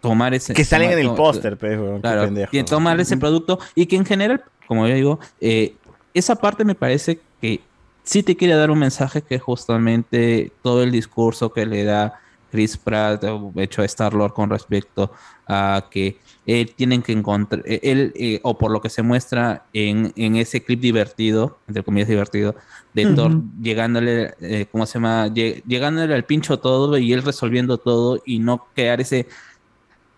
tomar 0.00 0.34
ese... 0.34 0.54
Que 0.54 0.64
salen 0.64 0.90
tomar- 0.90 1.00
en 1.04 1.08
el 1.10 1.14
póster, 1.16 1.56
qué 1.58 1.98
Claro, 2.00 2.24
pendejo. 2.24 2.56
y 2.56 2.62
tomar 2.62 3.00
ese 3.00 3.16
producto 3.16 3.58
y 3.74 3.86
que 3.86 3.96
en 3.96 4.04
general, 4.04 4.42
como 4.66 4.86
yo 4.86 4.94
digo, 4.94 5.18
eh, 5.40 5.74
esa 6.14 6.36
parte 6.36 6.64
me 6.64 6.74
parece 6.74 7.20
que 7.40 7.60
sí 8.02 8.22
te 8.22 8.36
quiere 8.36 8.54
dar 8.54 8.70
un 8.70 8.78
mensaje 8.78 9.22
que 9.22 9.34
es 9.36 9.42
justamente 9.42 10.52
todo 10.62 10.82
el 10.82 10.90
discurso 10.90 11.52
que 11.52 11.66
le 11.66 11.84
da 11.84 12.20
Chris 12.50 12.78
Pratt, 12.78 13.22
o 13.24 13.52
hecho 13.56 13.82
a 13.82 13.84
Star-Lord 13.84 14.32
con 14.32 14.48
respecto 14.48 15.12
a 15.46 15.84
que 15.90 16.16
él 16.46 16.72
tienen 16.74 17.02
que 17.02 17.12
encontrar, 17.12 17.62
eh, 17.66 17.80
él, 17.82 18.14
eh, 18.16 18.40
o 18.42 18.56
por 18.56 18.70
lo 18.70 18.80
que 18.80 18.88
se 18.88 19.02
muestra 19.02 19.66
en, 19.74 20.14
en 20.16 20.36
ese 20.36 20.64
clip 20.64 20.80
divertido, 20.80 21.58
entre 21.68 21.82
comillas 21.82 22.08
divertido, 22.08 22.54
de 22.94 23.04
Ujú. 23.04 23.14
Thor 23.16 23.32
llegándole, 23.60 24.32
eh, 24.40 24.64
¿cómo 24.72 24.86
se 24.86 24.94
llama? 24.94 25.26
Lle- 25.28 25.62
Llegándole 25.66 26.14
al 26.14 26.24
pincho 26.24 26.58
todo 26.58 26.96
y 26.96 27.12
él 27.12 27.22
resolviendo 27.22 27.76
todo 27.76 28.22
y 28.24 28.38
no 28.38 28.66
quedar 28.74 29.02
ese 29.02 29.26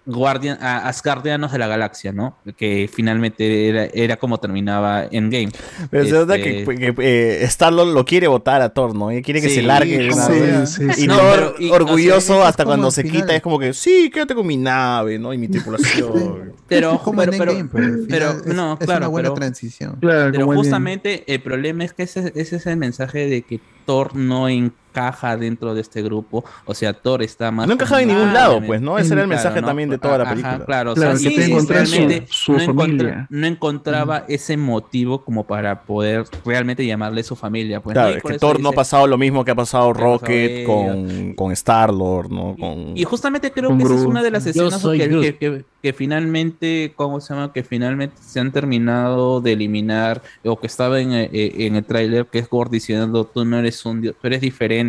guardian, 0.06 0.58
a 0.60 0.88
Asgardianos 0.88 1.52
de 1.52 1.58
la 1.58 1.66
galaxia, 1.66 2.12
¿no? 2.12 2.36
Que 2.56 2.90
finalmente 2.92 3.68
era, 3.68 3.84
era 3.92 4.16
como 4.16 4.38
terminaba 4.38 5.04
Endgame. 5.10 5.50
Pero 5.90 6.04
se 6.04 6.10
nota 6.12 6.36
Este, 6.36 6.64
que, 6.64 6.94
que, 6.94 6.94
eh, 6.98 7.44
Star-Lord 7.44 7.88
lo 7.94 8.04
quiere 8.04 8.26
votar 8.26 8.62
a 8.62 8.70
Thor, 8.70 8.94
¿no? 8.94 9.12
Y 9.12 9.22
quiere 9.22 9.40
que 9.40 9.48
Sí, 9.48 9.56
se 9.56 9.62
largue 9.62 10.10
sí, 10.12 10.66
sí, 10.94 11.04
Y. 11.04 11.06
No, 11.06 11.16
Thor, 11.18 11.54
pero- 11.54 11.54
y- 11.58 11.70
orgulloso, 11.70 12.40
es 12.42 12.48
hasta 12.48 12.64
cuando 12.64 12.90
se 12.90 13.02
final. 13.02 13.20
quita, 13.22 13.34
es 13.36 13.42
como 13.42 13.58
que, 13.58 13.72
sí, 13.74 14.10
quédate 14.12 14.34
con 14.34 14.46
mi 14.46 14.56
nave, 14.56 15.18
¿no? 15.18 15.32
Y 15.32 15.38
mi 15.38 15.48
tripulación. 15.48 16.52
Pero, 16.66 16.94
Es 16.94 17.00
como 17.00 17.18
pero, 17.20 17.32
en 17.32 17.38
pero, 17.38 17.50
Endgame, 17.52 17.70
pero 17.72 18.06
pero, 18.08 18.30
es- 18.30 18.46
no, 18.46 18.72
es 18.80 18.86
claro, 18.86 18.98
una 18.98 19.08
buena 19.08 19.28
pero- 19.28 19.34
transición. 19.34 19.96
Claro, 20.00 20.30
pero 20.32 20.44
en- 20.50 20.56
justamente 20.56 21.24
el 21.32 21.40
problema 21.40 21.84
es 21.84 21.92
que 21.92 22.04
ese, 22.04 22.32
ese 22.36 22.56
es 22.56 22.66
el 22.66 22.76
mensaje 22.76 23.26
de 23.28 23.42
que 23.42 23.60
Thor 23.86 24.14
no 24.14 24.48
encaja 24.90 25.36
dentro 25.36 25.74
de 25.74 25.80
este 25.80 26.02
grupo. 26.02 26.44
O 26.64 26.74
sea, 26.74 26.92
Thor 26.92 27.22
está 27.22 27.50
más. 27.50 27.66
No 27.66 27.74
encajaba 27.74 28.02
en 28.02 28.08
ningún 28.08 28.32
lado, 28.34 28.60
pues, 28.64 28.80
¿no? 28.80 28.98
Ese 28.98 29.14
era 29.14 29.22
el 29.22 29.28
claro, 29.28 29.42
mensaje 29.42 29.60
¿no? 29.60 29.66
también 29.66 29.88
de 29.90 29.98
toda 29.98 30.18
la 30.18 30.24
Ajá, 30.24 30.30
película. 30.32 30.64
claro, 30.64 30.92
o 30.92 30.94
Claro, 30.94 31.16
sea, 31.16 31.30
que 31.30 31.34
sí, 31.36 31.40
te 31.50 31.60
su- 31.60 31.66
realmente 31.68 32.26
su 32.30 32.52
no, 32.52 32.58
encontra- 32.60 33.26
no 33.30 33.46
encontraba 33.46 34.24
ese 34.28 34.56
motivo 34.56 35.24
como 35.24 35.44
para 35.46 35.82
poder 35.82 36.24
realmente 36.44 36.84
llamarle 36.84 37.22
su 37.22 37.36
familia. 37.36 37.80
Pues. 37.80 37.94
Claro, 37.94 38.16
es 38.16 38.22
que 38.22 38.38
Thor 38.38 38.60
no 38.60 38.70
ha 38.70 38.72
pasado 38.72 39.06
lo 39.06 39.16
mismo 39.18 39.44
que 39.44 39.50
ha 39.52 39.54
pasado 39.54 39.92
que 39.92 40.00
Rocket 40.00 40.66
con, 40.66 41.34
con 41.34 41.52
Star-Lord, 41.52 42.30
¿no? 42.30 42.56
Con... 42.58 42.96
Y 42.96 43.04
justamente 43.04 43.50
creo 43.52 43.68
Con 43.70 43.78
que 43.78 43.84
esa 43.84 43.94
es 43.94 44.00
una 44.02 44.22
de 44.22 44.30
las 44.30 44.46
escenas 44.46 44.82
que, 44.82 44.98
que, 45.08 45.36
que- 45.38 45.64
que 45.82 45.92
finalmente, 45.94 46.92
¿cómo 46.94 47.20
se 47.20 47.32
llama? 47.32 47.54
Que 47.54 47.62
finalmente 47.62 48.14
se 48.20 48.38
han 48.38 48.52
terminado 48.52 49.40
de 49.40 49.52
eliminar, 49.52 50.20
o 50.44 50.60
que 50.60 50.66
estaba 50.66 51.00
en, 51.00 51.12
eh, 51.12 51.30
en 51.32 51.74
el 51.76 51.84
tráiler, 51.84 52.26
que 52.26 52.38
es 52.38 52.50
Gore 52.50 52.68
diciendo, 52.70 53.24
tú 53.24 53.46
no 53.46 53.58
eres 53.58 53.84
un 53.86 54.02
dios, 54.02 54.14
tú 54.20 54.26
eres 54.26 54.42
diferente, 54.42 54.79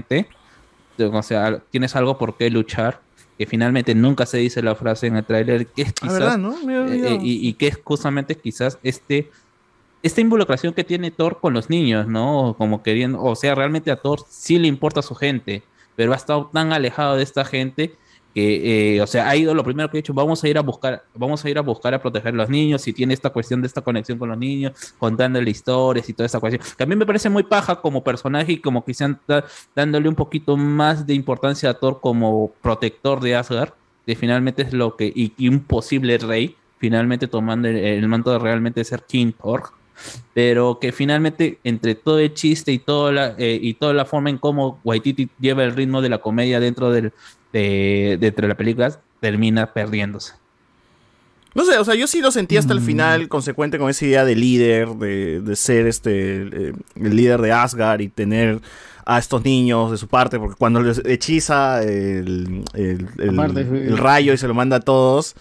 o 0.99 1.23
sea, 1.23 1.59
tienes 1.69 1.95
algo 1.95 2.17
por 2.17 2.37
qué 2.37 2.49
luchar, 2.49 3.01
que 3.37 3.45
finalmente 3.45 3.95
nunca 3.95 4.25
se 4.25 4.37
dice 4.37 4.61
la 4.61 4.75
frase 4.75 5.07
en 5.07 5.17
el 5.17 5.25
tráiler, 5.25 5.67
que 5.67 5.83
es 5.83 5.89
Ah, 5.89 5.93
quizás, 6.01 6.37
eh, 6.37 7.01
eh, 7.07 7.17
y 7.21 7.53
que 7.53 7.67
es 7.67 7.79
justamente 7.83 8.35
quizás 8.35 8.77
este 8.83 9.29
esta 10.03 10.21
involucración 10.21 10.73
que 10.73 10.83
tiene 10.83 11.11
Thor 11.11 11.39
con 11.39 11.53
los 11.53 11.69
niños, 11.69 12.07
¿no? 12.07 12.55
Como 12.57 12.81
queriendo, 12.81 13.21
o 13.21 13.35
sea, 13.35 13.53
realmente 13.55 13.91
a 13.91 13.97
Thor 13.97 14.21
sí 14.27 14.57
le 14.57 14.67
importa 14.67 15.01
a 15.01 15.03
su 15.03 15.15
gente, 15.15 15.63
pero 15.95 16.13
ha 16.13 16.15
estado 16.15 16.49
tan 16.51 16.73
alejado 16.73 17.17
de 17.17 17.23
esta 17.23 17.45
gente 17.45 17.95
que, 18.33 18.95
eh, 18.95 19.01
o 19.01 19.07
sea, 19.07 19.27
ha 19.29 19.35
ido, 19.35 19.53
lo 19.53 19.63
primero 19.63 19.89
que 19.89 19.97
he 19.97 20.01
dicho, 20.01 20.13
vamos 20.13 20.43
a 20.43 20.47
ir 20.47 20.57
a 20.57 20.61
buscar, 20.61 21.03
vamos 21.15 21.43
a 21.43 21.49
ir 21.49 21.57
a 21.57 21.61
buscar 21.61 21.93
a 21.93 22.01
proteger 22.01 22.33
a 22.33 22.37
los 22.37 22.49
niños, 22.49 22.87
y 22.87 22.93
tiene 22.93 23.13
esta 23.13 23.29
cuestión 23.29 23.61
de 23.61 23.67
esta 23.67 23.81
conexión 23.81 24.17
con 24.17 24.29
los 24.29 24.37
niños, 24.37 24.73
contándole 24.97 25.51
historias 25.51 26.07
y 26.09 26.13
toda 26.13 26.25
esta 26.25 26.39
cuestión, 26.39 26.63
que 26.77 26.83
a 26.83 26.85
mí 26.85 26.95
me 26.95 27.05
parece 27.05 27.29
muy 27.29 27.43
paja 27.43 27.81
como 27.81 28.03
personaje 28.03 28.53
y 28.53 28.57
como 28.57 28.83
que 28.85 28.93
da- 29.27 29.45
dándole 29.75 30.07
un 30.09 30.15
poquito 30.15 30.55
más 30.57 31.05
de 31.05 31.13
importancia 31.13 31.69
a 31.69 31.73
Thor 31.73 31.99
como 32.01 32.51
protector 32.61 33.19
de 33.19 33.35
Asgard, 33.35 33.73
que 34.05 34.15
finalmente 34.15 34.61
es 34.63 34.73
lo 34.73 34.95
que, 34.95 35.05
y, 35.13 35.33
y 35.37 35.47
un 35.47 35.59
posible 35.59 36.17
rey, 36.17 36.55
finalmente 36.77 37.27
tomando 37.27 37.67
el, 37.67 37.77
el 37.77 38.07
manto 38.07 38.31
de 38.31 38.39
realmente 38.39 38.83
ser 38.83 39.03
King 39.07 39.33
Thor, 39.39 39.63
pero 40.33 40.79
que 40.79 40.91
finalmente 40.91 41.59
entre 41.63 41.95
todo 41.95 42.19
el 42.19 42.33
chiste 42.33 42.71
y 42.71 42.79
toda 42.79 43.11
la, 43.11 43.35
eh, 43.37 43.59
y 43.61 43.73
toda 43.75 43.93
la 43.93 44.05
forma 44.05 44.29
en 44.29 44.37
cómo 44.37 44.79
Waititi 44.83 45.29
lleva 45.39 45.63
el 45.63 45.75
ritmo 45.75 46.01
de 46.01 46.09
la 46.09 46.17
comedia 46.19 46.59
dentro 46.59 46.91
del, 46.91 47.11
de, 47.53 48.17
dentro 48.19 48.43
de 48.43 48.47
la 48.49 48.55
película 48.57 48.99
termina 49.19 49.71
perdiéndose. 49.73 50.33
No 51.53 51.65
sé, 51.65 51.77
o 51.77 51.83
sea, 51.83 51.95
yo 51.95 52.07
sí 52.07 52.21
lo 52.21 52.31
sentí 52.31 52.55
hasta 52.55 52.71
el 52.71 52.79
final 52.79 53.27
consecuente 53.27 53.77
con 53.77 53.89
esa 53.89 54.05
idea 54.05 54.23
de 54.23 54.35
líder, 54.37 54.87
de, 54.91 55.41
de 55.41 55.55
ser 55.57 55.85
este 55.85 56.43
eh, 56.43 56.73
el 56.95 57.15
líder 57.15 57.41
de 57.41 57.51
Asgard 57.51 57.99
y 57.99 58.07
tener 58.07 58.61
a 59.05 59.19
estos 59.19 59.43
niños 59.43 59.91
de 59.91 59.97
su 59.97 60.07
parte, 60.07 60.39
porque 60.39 60.55
cuando 60.57 60.81
les 60.81 61.01
hechiza 61.05 61.83
el, 61.83 62.63
el- 62.73 63.07
el- 63.19 63.29
Aparte, 63.31 63.61
el 63.61 63.97
rayo 63.97 64.31
y 64.31 64.37
se 64.37 64.47
lo 64.47 64.53
manda 64.53 64.77
a 64.77 64.79
todos, 64.79 65.35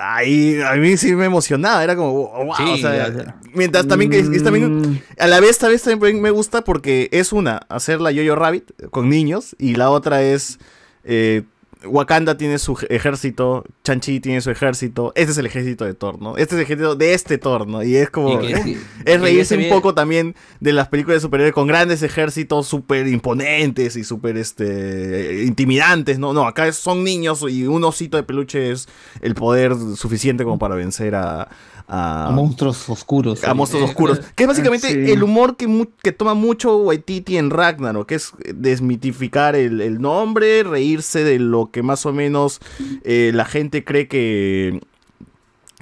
ahí 0.00 0.60
a 0.62 0.74
mí 0.74 0.96
sí 0.96 1.14
me 1.14 1.24
emocionaba, 1.26 1.82
era 1.84 1.96
como, 1.96 2.12
wow, 2.12 2.50
o 2.50 2.56
Sí, 2.56 2.80
sea, 2.82 3.08
o 3.10 3.12
sea. 3.20 3.36
mientras 3.54 3.86
también 3.88 4.10
que 4.10 4.18
es- 4.20 4.42
también 4.44 5.02
a 5.18 5.26
la 5.26 5.40
vez, 5.40 5.58
vez 5.60 5.82
también 5.82 6.20
me 6.20 6.30
gusta 6.30 6.62
porque 6.64 7.08
es 7.12 7.32
una, 7.32 7.58
hacer 7.68 8.00
la 8.00 8.10
Yo-Yo 8.12 8.34
Rabbit 8.36 8.70
con 8.90 9.08
niños 9.08 9.54
y 9.58 9.74
la 9.74 9.90
otra 9.90 10.22
es 10.22 10.58
eh, 11.04 11.42
Wakanda 11.86 12.36
tiene 12.36 12.58
su 12.58 12.78
ejército, 12.88 13.64
Chanchi 13.84 14.20
tiene 14.20 14.40
su 14.40 14.50
ejército, 14.50 15.12
este 15.14 15.32
es 15.32 15.38
el 15.38 15.46
ejército 15.46 15.84
de 15.84 15.94
Thor, 15.94 16.20
¿no? 16.20 16.36
Este 16.36 16.54
es 16.54 16.58
el 16.58 16.60
ejército 16.60 16.94
de 16.94 17.14
este 17.14 17.38
Thor, 17.38 17.66
¿no? 17.66 17.82
Y 17.82 17.96
es 17.96 18.10
como... 18.10 18.40
Y 18.42 18.48
que 18.48 18.62
sí, 18.62 18.78
es 19.04 19.20
reírse 19.20 19.56
un 19.56 19.68
poco 19.68 19.94
también 19.94 20.34
de 20.60 20.72
las 20.72 20.88
películas 20.88 21.16
de 21.16 21.20
superhéroes 21.20 21.54
con 21.54 21.66
grandes 21.66 22.02
ejércitos 22.02 22.66
súper 22.66 23.08
imponentes 23.08 23.96
y 23.96 24.04
súper 24.04 24.36
este, 24.36 25.44
intimidantes, 25.44 26.18
¿no? 26.18 26.32
No, 26.32 26.46
acá 26.46 26.72
son 26.72 27.04
niños 27.04 27.44
y 27.48 27.66
un 27.66 27.84
osito 27.84 28.16
de 28.16 28.22
peluche 28.22 28.70
es 28.70 28.88
el 29.20 29.34
poder 29.34 29.74
suficiente 29.96 30.44
como 30.44 30.58
para 30.58 30.74
vencer 30.74 31.14
a... 31.14 31.48
A, 31.94 32.28
A 32.28 32.30
monstruos 32.30 32.88
oscuros. 32.88 33.44
a 33.44 33.52
monstruos 33.52 33.90
oscuros. 33.90 34.20
Que 34.34 34.44
es 34.44 34.48
básicamente 34.48 34.88
Sí. 34.88 35.10
el 35.12 35.22
humor 35.22 35.56
que, 35.58 35.66
mu- 35.66 35.88
que 36.02 36.10
toma 36.12 36.32
mucho 36.32 36.78
Waititi 36.78 37.36
en 37.36 37.50
Ragnarok, 37.50 38.06
que 38.08 38.14
es 38.14 38.32
desmitificar 38.54 39.54
el, 39.56 39.80
el 39.82 40.00
nombre, 40.00 40.62
reírse 40.62 41.22
de 41.22 41.38
lo 41.38 41.70
que 41.70 41.82
más 41.82 42.06
o 42.06 42.12
menos 42.14 42.60
eh, 43.04 43.30
la 43.34 43.44
gente 43.44 43.84
cree 43.84 44.08
que 44.08 44.80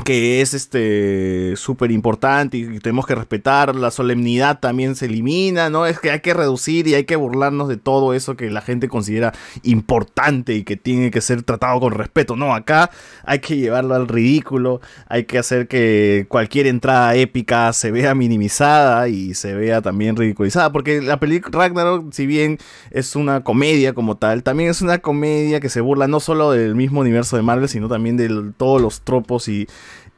que 0.04 0.40
es 0.40 0.54
este 0.54 1.54
súper 1.56 1.90
importante 1.90 2.56
y 2.58 2.78
tenemos 2.78 3.06
que 3.06 3.14
respetar, 3.14 3.74
la 3.74 3.90
solemnidad 3.90 4.60
también 4.60 4.94
se 4.94 5.06
elimina, 5.06 5.70
¿no? 5.70 5.86
Es 5.86 5.98
que 5.98 6.10
hay 6.10 6.20
que 6.20 6.34
reducir 6.34 6.86
y 6.86 6.94
hay 6.94 7.04
que 7.04 7.16
burlarnos 7.16 7.68
de 7.68 7.76
todo 7.76 8.14
eso 8.14 8.36
que 8.36 8.50
la 8.50 8.60
gente 8.60 8.88
considera 8.88 9.32
importante 9.62 10.54
y 10.54 10.64
que 10.64 10.76
tiene 10.76 11.10
que 11.10 11.20
ser 11.20 11.42
tratado 11.42 11.80
con 11.80 11.92
respeto, 11.92 12.36
no, 12.36 12.54
acá 12.54 12.90
hay 13.24 13.40
que 13.40 13.56
llevarlo 13.56 13.94
al 13.94 14.08
ridículo, 14.08 14.80
hay 15.08 15.24
que 15.24 15.38
hacer 15.38 15.68
que 15.68 16.26
cualquier 16.28 16.66
entrada 16.66 17.14
épica 17.14 17.72
se 17.72 17.90
vea 17.90 18.14
minimizada 18.14 19.08
y 19.08 19.34
se 19.34 19.54
vea 19.54 19.82
también 19.82 20.16
ridiculizada, 20.16 20.72
porque 20.72 21.00
la 21.02 21.18
película 21.18 21.58
Ragnarok, 21.58 22.12
si 22.12 22.26
bien 22.26 22.58
es 22.90 23.16
una 23.16 23.42
comedia 23.42 23.92
como 23.92 24.16
tal, 24.16 24.42
también 24.42 24.70
es 24.70 24.82
una 24.82 24.98
comedia 24.98 25.60
que 25.60 25.68
se 25.68 25.80
burla 25.80 26.08
no 26.08 26.20
solo 26.20 26.52
del 26.52 26.74
mismo 26.74 27.00
universo 27.00 27.36
de 27.36 27.42
Marvel, 27.42 27.68
sino 27.68 27.88
también 27.88 28.16
de 28.16 28.52
todos 28.56 28.80
los 28.80 29.02
tropos 29.02 29.48
y, 29.48 29.66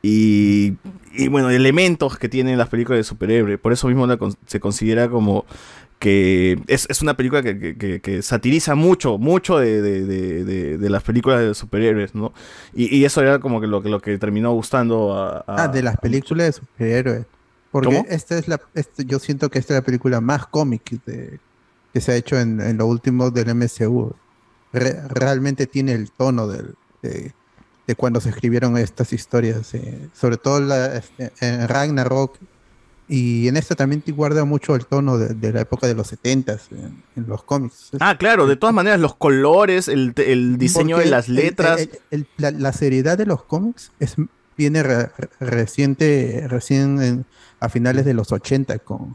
y, 0.03 0.75
y, 1.15 1.29
bueno, 1.29 1.51
elementos 1.51 2.19
que 2.19 2.29
tienen 2.29 2.59
las 2.59 2.69
películas 2.69 2.99
de 2.99 3.05
superhéroe. 3.05 3.57
Por 3.59 3.73
eso 3.73 3.87
mismo 3.89 4.07
la 4.07 4.17
con- 4.17 4.35
se 4.47 4.61
considera 4.61 5.09
como 5.09 5.45
que 6.01 6.61
es, 6.67 6.87
es 6.91 7.01
una 7.01 7.17
película 7.17 7.43
que, 7.43 7.57
que- 7.59 7.77
que- 7.77 8.01
que 8.01 8.23
satiriza 8.23 8.75
mucho, 8.75 9.19
mucho 9.19 9.59
de, 9.59 9.81
de- 9.81 10.77
de- 10.79 10.91
las 10.91 11.05
películas 11.05 11.41
de 11.41 11.55
superhéroes, 11.55 12.15
¿no? 12.17 12.33
Y, 12.75 12.95
y 12.97 13.05
eso 13.05 13.21
era 13.23 13.39
como 13.39 13.61
que 13.61 13.69
lo, 13.69 13.83
que 13.83 13.89
lo 13.89 14.01
que 14.01 14.19
terminó 14.19 14.53
gustando 14.53 15.15
a... 15.17 15.39
a- 15.47 15.65
Ah, 15.65 15.69
de 15.69 15.83
las 15.83 15.97
películas 15.99 16.47
de 16.49 16.53
superhéroes. 16.55 17.27
Porque 17.71 17.87
¿Cómo? 17.87 18.05
esta 18.11 18.37
es 18.37 18.49
la, 18.49 18.61
este- 18.75 19.05
yo 19.05 19.21
siento 19.21 19.49
que 19.49 19.61
esta 19.61 19.75
es 19.75 19.81
la 19.81 19.85
película 19.87 20.21
más 20.21 20.47
cómic 20.49 20.83
de- 21.07 21.39
que 21.93 22.01
se 22.01 22.11
ha 22.13 22.17
hecho 22.17 22.37
en, 22.39 22.61
en 22.61 22.79
lo 22.79 22.87
último 22.87 23.31
del 23.31 23.51
MCU. 23.55 24.13
Re- 24.73 25.07
realmente 25.09 25.67
tiene 25.69 25.93
el 25.93 26.11
tono 26.11 26.49
del- 26.49 26.75
de, 27.03 27.33
cuando 27.95 28.21
se 28.21 28.29
escribieron 28.31 28.77
estas 28.79 29.13
historias, 29.13 29.75
eh, 29.75 30.09
sobre 30.19 30.37
todo 30.37 30.61
la, 30.61 30.97
este, 30.97 31.33
en 31.41 31.67
Ragnarok. 31.69 32.37
Y 33.09 33.49
en 33.49 33.57
esta 33.59 33.75
también 33.75 34.01
te 34.01 34.13
guarda 34.13 34.45
mucho 34.45 34.75
el 34.75 34.87
tono 34.87 35.19
de, 35.19 35.35
de 35.35 35.53
la 35.53 35.61
época 35.63 35.87
de 35.87 35.95
los 35.95 36.13
70s 36.13 36.61
en, 36.71 37.03
en 37.17 37.27
los 37.29 37.43
cómics. 37.43 37.91
Ah, 38.01 38.17
claro, 38.17 38.47
de 38.47 38.57
todas 38.57 38.75
maneras, 38.75 39.01
los 39.01 39.17
colores, 39.17 39.89
el, 39.89 40.15
el 40.17 40.57
diseño 40.57 40.97
Porque 40.97 41.05
de 41.07 41.11
las 41.11 41.29
letras... 41.29 41.81
el- 41.81 41.91
el- 42.11 42.27
la, 42.39 42.51
la 42.53 42.73
seriedad 42.73 43.19
de 43.19 43.27
los 43.27 43.43
cómics 43.45 43.91
es, 44.01 44.15
viene 44.57 44.83
re- 44.83 45.11
re- 45.19 45.29
reciente, 45.41 46.47
recién 46.49 47.03
en- 47.03 47.27
a 47.61 47.69
finales 47.69 48.05
de 48.05 48.15
los 48.15 48.33
80 48.33 48.79
con, 48.79 49.15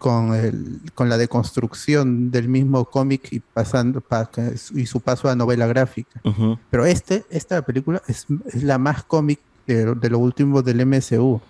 con, 0.00 0.34
el, 0.34 0.80
con 0.94 1.08
la 1.08 1.16
deconstrucción 1.18 2.30
del 2.32 2.48
mismo 2.48 2.86
cómic 2.86 3.28
y, 3.32 3.40
pasando, 3.40 4.00
pa- 4.00 4.28
y 4.74 4.86
su 4.86 5.00
paso 5.00 5.28
a 5.28 5.36
novela 5.36 5.66
gráfica. 5.66 6.20
Ujú. 6.24 6.58
Pero 6.70 6.86
este, 6.86 7.24
esta 7.30 7.60
película 7.62 8.02
es, 8.08 8.26
es 8.52 8.62
la 8.64 8.78
más 8.78 9.04
cómic 9.04 9.38
de, 9.66 9.94
de 9.94 10.10
lo 10.10 10.18
último 10.18 10.62
del 10.62 10.84
MCU. 10.86 11.40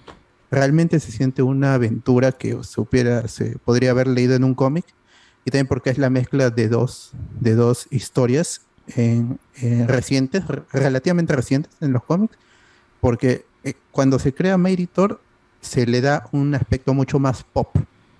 Realmente 0.50 0.98
se 0.98 1.12
siente 1.12 1.42
una 1.42 1.74
aventura 1.74 2.32
que 2.32 2.58
se, 2.64 2.80
hubiera- 2.80 3.28
se 3.28 3.56
podría 3.64 3.92
haber 3.92 4.08
leído 4.08 4.34
en 4.34 4.42
un 4.44 4.54
cómic 4.54 4.84
y 5.44 5.50
también 5.50 5.68
porque 5.68 5.90
es 5.90 5.98
la 5.98 6.10
mezcla 6.10 6.50
de 6.50 6.68
dos, 6.68 7.12
de 7.40 7.54
dos 7.54 7.86
historias 7.90 8.62
en- 8.96 9.38
en 9.62 9.86
recientes, 9.86 10.46
re- 10.48 10.64
relativamente 10.72 11.34
recientes 11.36 11.70
en 11.80 11.92
los 11.92 12.02
cómics, 12.02 12.36
porque 13.00 13.44
eh, 13.62 13.74
cuando 13.92 14.18
se 14.18 14.34
crea 14.34 14.58
Mary 14.58 14.86
Thor 14.92 15.20
se 15.60 15.86
le 15.86 16.00
da 16.00 16.26
un 16.32 16.54
aspecto 16.54 16.94
mucho 16.94 17.18
más 17.20 17.44
pop 17.44 17.68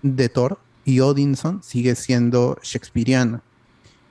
de 0.03 0.29
Thor 0.29 0.59
y 0.85 1.01
Odinson 1.01 1.63
sigue 1.63 1.95
siendo 1.95 2.59
shakespeariana. 2.63 3.43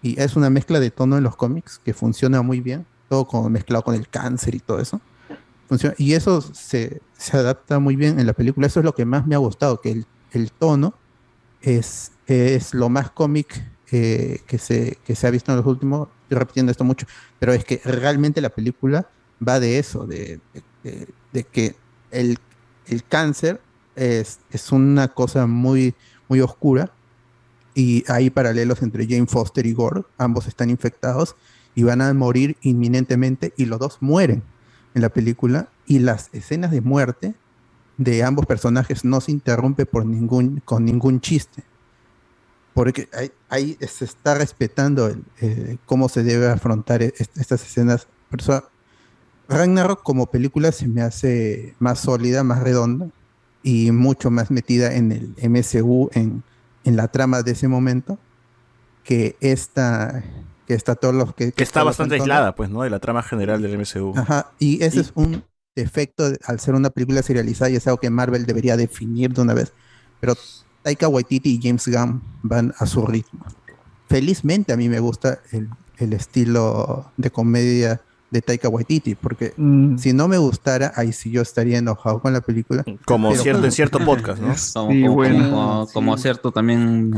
Y 0.02 0.20
es 0.20 0.36
una 0.36 0.50
mezcla 0.50 0.80
de 0.80 0.92
tono 0.92 1.18
en 1.18 1.24
los 1.24 1.36
cómics 1.36 1.82
que 1.84 1.94
funciona 1.94 2.42
muy 2.42 2.62
bien, 2.62 2.86
todo 3.10 3.26
como 3.28 3.50
mezclado 3.50 3.84
con 3.84 3.96
el 3.96 4.08
cáncer 4.08 4.56
y 4.56 4.60
todo 4.60 4.80
eso. 4.80 5.02
Y 5.98 6.14
eso 6.14 6.42
se, 6.42 7.02
se 7.18 7.38
adapta 7.38 7.80
muy 7.80 7.96
bien 7.96 8.20
en 8.20 8.26
la 8.26 8.34
película. 8.34 8.66
Eso 8.68 8.80
es 8.80 8.86
lo 8.86 8.96
que 8.96 9.06
más 9.06 9.28
me 9.28 9.36
ha 9.36 9.40
gustado, 9.40 9.82
que 9.82 9.92
el, 9.92 10.06
el 10.32 10.52
tono 10.52 10.94
es, 11.62 12.12
es 12.28 12.74
lo 12.74 12.90
más 12.90 13.12
cómic 13.12 13.64
eh, 13.92 14.40
que, 14.48 14.58
se, 14.58 14.98
que 15.06 15.16
se 15.16 15.28
ha 15.28 15.32
visto 15.32 15.52
en 15.52 15.58
los 15.58 15.66
últimos. 15.66 16.08
Estoy 16.24 16.38
repitiendo 16.40 16.72
esto 16.72 16.84
mucho, 16.84 17.06
pero 17.40 17.54
es 17.54 17.66
que 17.66 17.82
realmente 17.84 18.40
la 18.42 18.50
película 18.50 19.08
va 19.46 19.60
de 19.60 19.80
eso, 19.80 20.06
de- 20.08 20.40
de- 20.84 21.08
de 21.34 21.44
que 21.44 21.76
el, 22.12 22.38
el 22.88 23.04
cáncer 23.04 23.60
es, 24.00 24.40
es 24.52 24.72
una 24.72 25.10
cosa 25.10 25.46
muy, 25.46 25.94
muy 26.28 26.42
oscura 26.42 26.92
y 27.76 28.04
hay 28.08 28.30
paralelos 28.30 28.82
entre 28.82 29.06
Jane 29.08 29.28
Foster 29.28 29.66
y 29.66 29.74
Gore. 29.74 30.04
Ambos 30.18 30.48
están 30.48 30.70
infectados 30.70 31.36
y 31.76 31.84
van 31.84 32.02
a 32.02 32.14
morir 32.14 32.58
inminentemente 32.62 33.54
y 33.58 33.66
los 33.66 33.80
dos 33.80 33.98
mueren 34.00 34.42
en 34.96 35.02
la 35.02 35.10
película 35.10 35.70
y 35.86 36.00
las 36.00 36.30
escenas 36.34 36.72
de 36.72 36.82
muerte 36.82 37.36
de 37.98 38.24
ambos 38.24 38.46
personajes 38.46 39.04
no 39.04 39.22
se 39.22 39.32
interrumpe 39.32 39.86
por 39.86 40.06
ningún, 40.06 40.62
con 40.66 40.86
ningún 40.86 41.20
chiste. 41.20 41.64
Porque 42.74 43.10
ahí, 43.50 43.78
se 43.88 44.06
está 44.06 44.36
respetando 44.36 45.14
eh, 45.42 45.78
cómo 45.86 46.08
se 46.08 46.24
debe 46.24 46.48
afrontar 46.48 47.02
est- 47.02 47.38
estas 47.38 47.62
escenas. 47.64 48.08
Por 48.30 48.40
eso, 48.40 48.64
Ragnarok 49.50 50.02
como 50.04 50.28
película 50.28 50.72
se 50.72 50.88
me 50.88 51.02
hace 51.02 51.76
más 51.80 52.00
sólida, 52.00 52.44
más 52.44 52.62
redonda 52.62 53.10
y 53.64 53.92
mucho 53.92 54.32
más 54.32 54.52
metida 54.52 54.94
en 54.96 55.12
el 55.12 55.36
MCU, 55.50 56.10
en, 56.14 56.44
en 56.84 56.96
la 56.96 57.08
trama 57.10 57.42
de 57.42 57.52
ese 57.52 57.68
momento, 57.68 58.18
que 59.04 59.36
esta, 59.42 60.24
que 60.68 60.74
está 60.74 60.96
todos 60.96 61.16
los 61.16 61.34
que, 61.36 61.52
Que 61.52 61.64
está 61.64 61.84
bastante 61.84 62.16
entornos. 62.16 62.34
aislada, 62.36 62.56
pues, 62.56 62.70
¿no? 62.70 62.84
De 62.84 62.90
la 62.90 63.00
trama 63.00 63.22
general 63.24 63.62
del 63.62 63.78
MCU. 63.80 64.14
Ajá, 64.18 64.52
y 64.60 64.84
ese 64.84 65.02
es 65.02 65.12
un 65.16 65.44
defecto 65.76 66.30
de- 66.30 66.40
al 66.46 66.60
ser 66.60 66.76
una 66.76 66.90
película 66.90 67.22
serializada 67.22 67.70
y 67.72 67.76
es 67.76 67.88
algo 67.88 68.00
que 68.00 68.10
Marvel 68.10 68.46
debería 68.46 68.78
definir 68.78 69.34
de 69.34 69.42
una 69.42 69.54
vez. 69.54 69.74
Pero 70.20 70.36
Taika 70.84 71.08
Waititi 71.08 71.56
y 71.56 71.60
James 71.62 71.88
Gunn 71.88 72.22
van 72.44 72.74
a 72.78 72.86
su 72.86 73.06
ritmo. 73.06 73.46
Felizmente 74.08 74.74
a 74.74 74.78
mí 74.78 74.90
me 74.90 75.00
gusta 75.00 75.40
el, 75.52 75.70
el 75.98 76.14
estilo 76.14 77.12
de 77.18 77.30
comedia 77.30 78.02
de 78.32 78.42
Taika 78.42 78.70
Waititi, 78.70 79.16
porque 79.16 79.54
Mm. 79.58 79.98
si 79.98 80.14
no 80.14 80.28
me 80.28 80.38
gustara, 80.38 80.92
ahí 80.96 81.12
sí 81.14 81.32
yo 81.32 81.42
estaría 81.42 81.78
enojado 81.80 82.20
con 82.22 82.32
la 82.34 82.42
película. 82.42 82.84
Como 83.06 83.30
Pero 83.32 83.42
cierto 83.42 83.66
en 83.66 83.72
cierto 83.72 84.00
podcast, 84.06 84.42
¿no? 84.42 84.54
Como, 84.74 85.16
como- 85.16 85.88
como- 85.94 86.18
cierto 86.18 86.52
también 86.52 87.12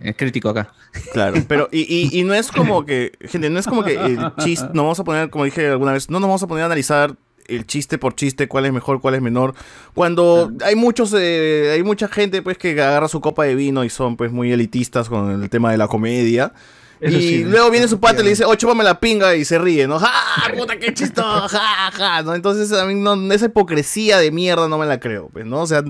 eh, 0.00 0.14
crítico 0.14 0.48
acá. 0.50 0.72
Claro, 1.12 1.36
pero 1.48 1.68
y, 1.72 1.80
y, 1.82 2.20
y 2.20 2.24
no 2.24 2.34
es 2.34 2.50
como 2.52 2.84
que, 2.84 3.12
gente, 3.22 3.48
no 3.50 3.58
es 3.58 3.66
como 3.66 3.82
que 3.84 3.94
el 3.94 4.18
chiste, 4.38 4.68
no 4.74 4.82
vamos 4.82 5.00
a 5.00 5.04
poner, 5.04 5.30
como 5.30 5.44
dije 5.44 5.68
alguna 5.68 5.92
vez, 5.92 6.10
no 6.10 6.20
nos 6.20 6.28
vamos 6.28 6.42
a 6.42 6.46
poner 6.46 6.62
a 6.64 6.66
analizar 6.66 7.16
el 7.46 7.66
chiste 7.66 7.96
por 7.96 8.14
chiste, 8.14 8.46
cuál 8.46 8.66
es 8.66 8.72
mejor, 8.74 9.00
cuál 9.00 9.14
es 9.14 9.22
menor, 9.22 9.54
cuando 9.94 10.52
hay 10.64 10.74
muchos, 10.76 11.14
eh, 11.18 11.70
hay 11.72 11.82
mucha 11.82 12.06
gente 12.06 12.42
pues 12.42 12.58
que 12.58 12.72
agarra 12.72 13.08
su 13.08 13.22
copa 13.22 13.44
de 13.44 13.54
vino 13.54 13.84
y 13.84 13.88
son 13.90 14.18
pues 14.18 14.30
muy 14.30 14.52
elitistas 14.52 15.08
con 15.08 15.42
el 15.42 15.48
tema 15.48 15.70
de 15.72 15.78
la 15.78 15.88
comedia. 15.88 16.52
Eso 17.00 17.16
y 17.16 17.20
sí, 17.20 17.44
luego 17.44 17.70
viene 17.70 17.86
su 17.86 18.00
pata 18.00 18.20
y 18.20 18.24
le 18.24 18.30
dice, 18.30 18.44
oh, 18.44 18.54
chúpame 18.54 18.82
la 18.82 18.98
pinga 18.98 19.36
y 19.36 19.44
se 19.44 19.58
ríe, 19.58 19.86
¿no? 19.86 19.98
¡Ja! 19.98 20.10
¡Puta, 20.56 20.78
qué 20.78 20.92
chistoso! 20.92 21.48
¡Ja, 21.48 21.90
ja! 21.92 22.22
¿no? 22.22 22.34
Entonces, 22.34 22.72
a 22.72 22.84
mí 22.86 22.94
no, 22.94 23.14
esa 23.32 23.46
hipocresía 23.46 24.18
de 24.18 24.30
mierda 24.30 24.68
no 24.68 24.78
me 24.78 24.86
la 24.86 24.98
creo, 24.98 25.28
pues, 25.32 25.46
¿no? 25.46 25.62
O 25.62 25.66
sea, 25.66 25.84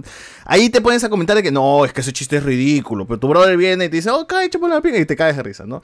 ahí 0.44 0.68
te 0.70 0.80
pones 0.80 1.02
a 1.04 1.08
comentar 1.08 1.36
de 1.36 1.42
que 1.42 1.50
no, 1.50 1.84
es 1.84 1.92
que 1.92 2.02
ese 2.02 2.12
chiste 2.12 2.36
es 2.36 2.42
ridículo, 2.42 3.06
pero 3.06 3.18
tu 3.18 3.28
brother 3.28 3.56
viene 3.56 3.86
y 3.86 3.88
te 3.88 3.96
dice, 3.96 4.10
oh, 4.10 4.26
cae, 4.26 4.50
chúpame 4.50 4.74
la 4.74 4.80
pinga 4.82 4.98
y 4.98 5.06
te 5.06 5.16
caes 5.16 5.36
de 5.36 5.42
risa, 5.42 5.64
¿no? 5.66 5.80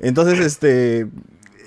Entonces, 0.00 0.38
este... 0.38 1.08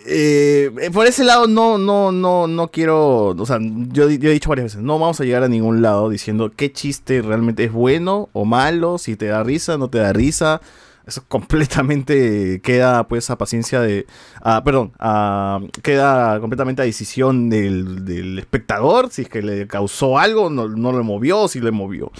eh, 0.05 0.89
por 0.93 1.05
ese 1.05 1.23
lado 1.23 1.47
no, 1.47 1.77
no, 1.77 2.11
no, 2.11 2.47
no 2.47 2.67
quiero, 2.69 3.27
o 3.27 3.45
sea, 3.45 3.59
yo, 3.61 4.09
yo 4.09 4.29
he 4.29 4.33
dicho 4.33 4.49
varias 4.49 4.65
veces, 4.65 4.81
no 4.81 4.97
vamos 4.97 5.19
a 5.19 5.25
llegar 5.25 5.43
a 5.43 5.47
ningún 5.47 5.81
lado 5.81 6.09
diciendo 6.09 6.51
qué 6.55 6.71
chiste 6.71 7.21
realmente 7.21 7.65
es 7.65 7.71
bueno 7.71 8.29
o 8.33 8.45
malo, 8.45 8.97
si 8.97 9.15
te 9.15 9.27
da 9.27 9.43
risa, 9.43 9.77
no 9.77 9.89
te 9.89 9.99
da 9.99 10.11
risa, 10.11 10.59
eso 11.05 11.23
completamente 11.27 12.61
queda 12.61 13.07
pues 13.07 13.29
a 13.29 13.37
paciencia 13.37 13.81
de, 13.81 14.05
ah, 14.41 14.61
perdón, 14.63 14.91
queda 15.81 16.39
completamente 16.39 16.81
a 16.81 16.85
decisión 16.85 17.49
del, 17.49 18.05
del 18.05 18.39
espectador, 18.39 19.09
si 19.11 19.23
es 19.23 19.29
que 19.29 19.41
le 19.41 19.67
causó 19.67 20.19
algo, 20.19 20.49
no, 20.49 20.67
no 20.67 20.91
le 20.91 21.03
movió, 21.03 21.47
si 21.47 21.59
le 21.59 21.71
movió. 21.71 22.11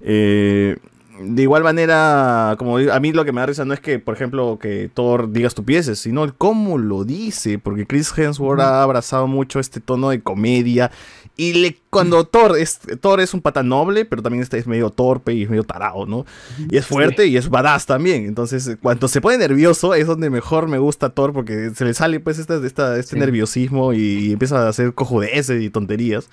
Eh, 0.00 0.76
de 1.20 1.42
igual 1.42 1.64
manera, 1.64 2.54
como 2.58 2.78
digo, 2.78 2.92
a 2.92 3.00
mí 3.00 3.12
lo 3.12 3.24
que 3.24 3.32
me 3.32 3.40
da 3.40 3.46
risa 3.46 3.64
no 3.64 3.74
es 3.74 3.80
que, 3.80 3.98
por 3.98 4.14
ejemplo, 4.14 4.58
que 4.60 4.88
Thor 4.92 5.32
diga 5.32 5.48
estupideces, 5.48 5.98
sino 5.98 6.22
el 6.22 6.34
cómo 6.34 6.78
lo 6.78 7.04
dice, 7.04 7.58
porque 7.58 7.86
Chris 7.86 8.16
Hemsworth 8.16 8.60
ha 8.60 8.82
abrazado 8.82 9.26
mucho 9.26 9.58
este 9.58 9.80
tono 9.80 10.10
de 10.10 10.20
comedia 10.20 10.92
y 11.38 11.52
le, 11.54 11.78
cuando 11.88 12.24
Thor 12.26 12.58
es, 12.58 12.80
Thor 13.00 13.20
es 13.20 13.32
un 13.32 13.40
pata 13.40 13.62
noble, 13.62 14.04
pero 14.04 14.22
también 14.22 14.42
este 14.42 14.58
es 14.58 14.66
medio 14.66 14.90
torpe 14.90 15.32
y 15.32 15.44
es 15.44 15.48
medio 15.48 15.62
tarado, 15.64 16.04
¿no? 16.04 16.26
Y 16.68 16.76
es 16.76 16.84
fuerte 16.84 17.26
y 17.28 17.36
es 17.38 17.48
badass 17.48 17.86
también. 17.86 18.26
Entonces, 18.26 18.76
cuando 18.82 19.08
se 19.08 19.20
pone 19.20 19.38
nervioso 19.38 19.94
es 19.94 20.06
donde 20.06 20.28
mejor 20.30 20.68
me 20.68 20.78
gusta 20.78 21.10
Thor 21.10 21.32
porque 21.32 21.70
se 21.74 21.84
le 21.86 21.94
sale 21.94 22.18
pues 22.20 22.38
esta, 22.38 22.56
esta- 22.66 22.98
este 22.98 23.16
nerviosismo 23.20 23.92
y, 23.94 23.98
y 24.00 24.32
empieza 24.32 24.66
a 24.66 24.68
hacer 24.68 24.92
cojudeces 24.94 25.62
y 25.62 25.70
tonterías. 25.70 26.28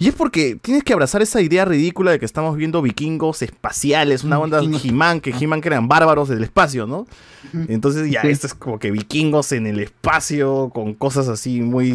Y 0.00 0.06
es 0.08 0.14
porque 0.14 0.56
tienes 0.62 0.84
que 0.84 0.92
abrazar 0.92 1.22
esa 1.22 1.40
idea 1.40 1.64
ridícula 1.64 2.12
de 2.12 2.18
que 2.20 2.24
estamos 2.24 2.56
viendo 2.56 2.80
vikingos 2.82 3.42
espaciales, 3.42 4.22
una 4.22 4.38
onda 4.38 4.60
He-Man, 4.84 5.20
que 5.20 5.30
He-Man 5.30 5.60
que 5.60 5.68
eran 5.68 5.88
bárbaros 5.88 6.28
del 6.28 6.44
espacio, 6.44 6.86
¿no? 6.86 7.06
Entonces 7.68 8.10
ya, 8.10 8.20
esto 8.22 8.46
es 8.46 8.54
como 8.54 8.78
que 8.78 8.90
vikingos 8.90 9.52
en 9.52 9.66
el 9.66 9.80
espacio, 9.80 10.70
con 10.74 10.94
cosas 10.94 11.28
así 11.28 11.60
muy, 11.62 11.92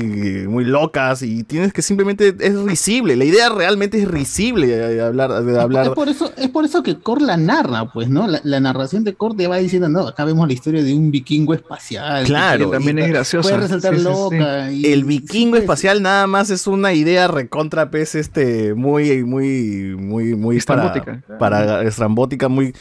muy 0.47 0.65
locas, 0.65 1.21
y 1.21 1.43
tienes 1.43 1.71
que 1.73 1.81
simplemente, 1.81 2.35
es 2.39 2.55
risible, 2.59 3.15
la 3.15 3.25
idea 3.25 3.49
realmente 3.49 4.01
es 4.01 4.07
risible 4.07 4.67
de 4.67 5.01
hablar, 5.01 5.43
de 5.43 5.59
hablar. 5.59 5.85
Es 5.87 5.91
por 5.93 6.09
eso, 6.09 6.31
es 6.37 6.49
por 6.49 6.65
eso 6.65 6.81
que 6.83 6.97
Kor 6.99 7.21
la 7.21 7.37
narra, 7.37 7.91
pues, 7.93 8.09
¿no? 8.09 8.27
La, 8.27 8.41
la 8.43 8.59
narración 8.59 9.03
de 9.03 9.13
Kor 9.13 9.35
te 9.35 9.47
va 9.47 9.57
diciendo, 9.57 9.87
no, 9.89 10.07
acá 10.07 10.25
vemos 10.25 10.47
la 10.47 10.53
historia 10.53 10.83
de 10.83 10.93
un 10.93 11.11
vikingo 11.11 11.53
espacial. 11.53 12.25
Claro, 12.25 12.71
que 12.71 12.77
puede- 13.01 13.11
Puede 13.43 13.55
resaltar 13.63 13.93
loca. 13.99 14.71
y- 14.71 14.85
El 14.87 15.03
vikingo 15.05 15.55
espacial 15.57 16.01
nada 16.01 16.25
más 16.27 16.49
es 16.49 16.67
una 16.67 16.93
idea 16.93 17.27
recontra 17.27 17.91
pez 17.93 18.15
este 18.15 18.73
muy 18.73 19.23
muy 19.23 19.95
muy 19.95 20.33
muy 20.33 20.59
para, 20.61 20.87
Estrambótica. 20.87 21.37
para 21.37 21.83
estrambótica 21.83 22.49
muy 22.49 22.73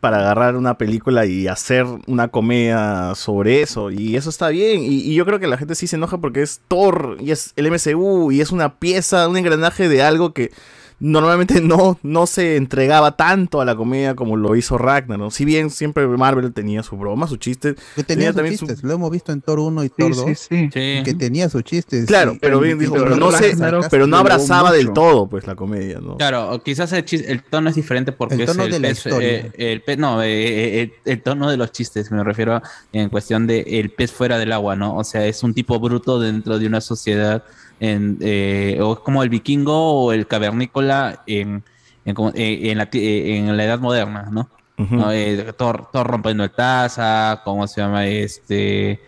para 0.00 0.18
agarrar 0.18 0.56
una 0.56 0.76
película 0.76 1.24
y 1.24 1.46
hacer 1.46 1.86
una 2.08 2.26
comedia 2.26 3.14
sobre 3.14 3.62
eso 3.62 3.92
y 3.92 4.16
eso 4.16 4.28
está 4.28 4.48
bien 4.48 4.82
y, 4.82 5.02
y 5.02 5.14
yo 5.14 5.24
creo 5.24 5.38
que 5.38 5.46
la 5.46 5.56
gente 5.56 5.76
sí 5.76 5.86
se 5.86 5.94
enoja 5.94 6.18
porque 6.18 6.42
es 6.42 6.62
Thor 6.66 7.16
y 7.20 7.30
es 7.30 7.52
el 7.54 7.70
MCU 7.70 8.32
y 8.32 8.40
es 8.40 8.50
una 8.50 8.80
pieza 8.80 9.28
un 9.28 9.36
engranaje 9.36 9.88
de 9.88 10.02
algo 10.02 10.32
que 10.32 10.50
normalmente 10.98 11.60
no, 11.62 11.98
no 12.02 12.26
se 12.26 12.56
entregaba 12.56 13.16
tanto 13.16 13.60
a 13.60 13.64
la 13.64 13.76
comedia 13.76 14.14
como 14.14 14.36
lo 14.36 14.56
hizo 14.56 14.78
Ragnarok. 14.78 15.30
Si 15.30 15.44
bien 15.44 15.70
siempre 15.70 16.06
Marvel 16.06 16.52
tenía 16.52 16.82
su 16.82 16.96
broma, 16.96 17.26
su 17.26 17.36
chiste. 17.36 17.74
Que 17.94 18.02
tenía 18.04 18.28
sus 18.28 18.36
también 18.36 18.58
su- 18.58 18.66
chistes, 18.66 18.84
lo 18.84 18.94
hemos 18.94 19.10
visto 19.10 19.32
en 19.32 19.40
Thor 19.42 19.58
1 19.58 19.84
y 19.84 19.88
Thor 19.90 20.14
2, 20.14 20.48
que 20.48 21.16
tenía 21.18 21.48
sus 21.48 21.62
chistes. 21.64 22.06
Claro, 22.06 22.32
sí. 22.32 22.38
pero 22.40 22.60
bien 22.60 22.78
dijo, 22.78 22.94
Pero 22.94 23.16
no, 23.16 23.30
se, 23.32 23.54
pero 23.90 24.06
no 24.06 24.16
abrazaba 24.16 24.72
del 24.72 24.92
todo, 24.92 25.26
pues, 25.28 25.46
la 25.46 25.54
comedia, 25.54 26.00
¿no? 26.00 26.16
Claro, 26.16 26.62
quizás 26.64 26.92
el, 26.92 27.04
chis- 27.04 27.24
el 27.26 27.42
tono 27.42 27.68
es 27.70 27.76
diferente 27.76 28.12
porque 28.12 28.34
El 28.34 28.40
es 28.42 28.46
tono 28.46 28.64
el 28.64 28.70
de 28.72 28.80
la 28.80 28.88
pez, 28.88 29.06
eh, 29.06 29.50
el 29.56 29.84
pez- 29.84 29.98
no, 29.98 30.22
eh, 30.22 30.28
eh, 30.30 30.82
el, 30.82 30.92
el 31.12 31.22
tono 31.22 31.50
de 31.50 31.56
los 31.56 31.72
chistes, 31.72 32.10
me 32.10 32.22
refiero 32.24 32.54
a- 32.54 32.62
en 32.92 33.08
cuestión 33.10 33.46
de 33.46 33.60
el 33.60 33.90
pez 33.90 34.12
fuera 34.12 34.38
del 34.38 34.52
agua, 34.52 34.76
¿no? 34.76 34.96
O 34.96 35.04
sea, 35.04 35.26
es 35.26 35.42
un 35.42 35.52
tipo 35.54 35.78
bruto 35.78 36.18
dentro 36.20 36.58
de 36.58 36.66
una 36.66 36.80
sociedad, 36.80 37.44
en, 37.80 38.18
eh, 38.20 38.78
o 38.80 38.94
es 38.94 38.98
como 39.00 39.22
el 39.22 39.28
vikingo 39.28 40.04
o 40.04 40.12
el 40.12 40.26
cavernícola 40.26 41.22
en, 41.26 41.62
en, 42.04 42.16
eh, 42.34 42.70
en 42.70 42.78
la, 42.78 42.88
eh, 42.92 43.36
en 43.36 43.56
la 43.56 43.64
edad 43.64 43.78
moderna, 43.80 44.28
¿no? 44.30 44.48
¿no? 44.76 45.10
Eh, 45.10 45.52
Thor, 45.56 45.88
Thor 45.90 46.06
rompiendo 46.06 46.44
el 46.44 46.50
taza, 46.50 47.40
¿cómo 47.44 47.66
se 47.66 47.80
llama? 47.80 48.06
Este 48.06 49.00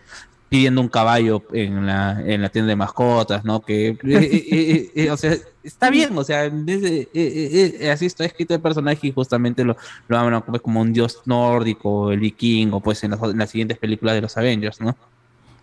pidiendo 0.49 0.81
un 0.81 0.89
caballo 0.89 1.43
en 1.53 1.85
la, 1.85 2.21
en 2.25 2.41
la 2.41 2.49
tienda 2.49 2.69
de 2.69 2.75
mascotas, 2.75 3.45
¿no? 3.45 3.61
Que, 3.61 3.89
eh, 3.89 3.97
eh, 4.03 4.91
eh, 4.95 5.11
o 5.11 5.15
sea, 5.15 5.35
está 5.63 5.91
bien, 5.91 6.17
o 6.17 6.23
sea, 6.23 6.45
así 6.45 8.05
está 8.05 8.25
escrito 8.25 8.55
el 8.55 8.61
personaje 8.61 9.07
y 9.07 9.11
justamente 9.11 9.63
lo, 9.63 9.77
lo 10.07 10.17
hablan 10.17 10.41
como, 10.41 10.59
como 10.59 10.81
un 10.81 10.91
dios 10.91 11.21
nórdico, 11.25 12.11
el 12.11 12.19
vikingo, 12.19 12.81
pues 12.81 13.03
en 13.03 13.11
las, 13.11 13.21
en 13.21 13.37
las 13.37 13.51
siguientes 13.51 13.77
películas 13.77 14.15
de 14.15 14.21
los 14.21 14.35
Avengers, 14.35 14.81
¿no? 14.81 14.97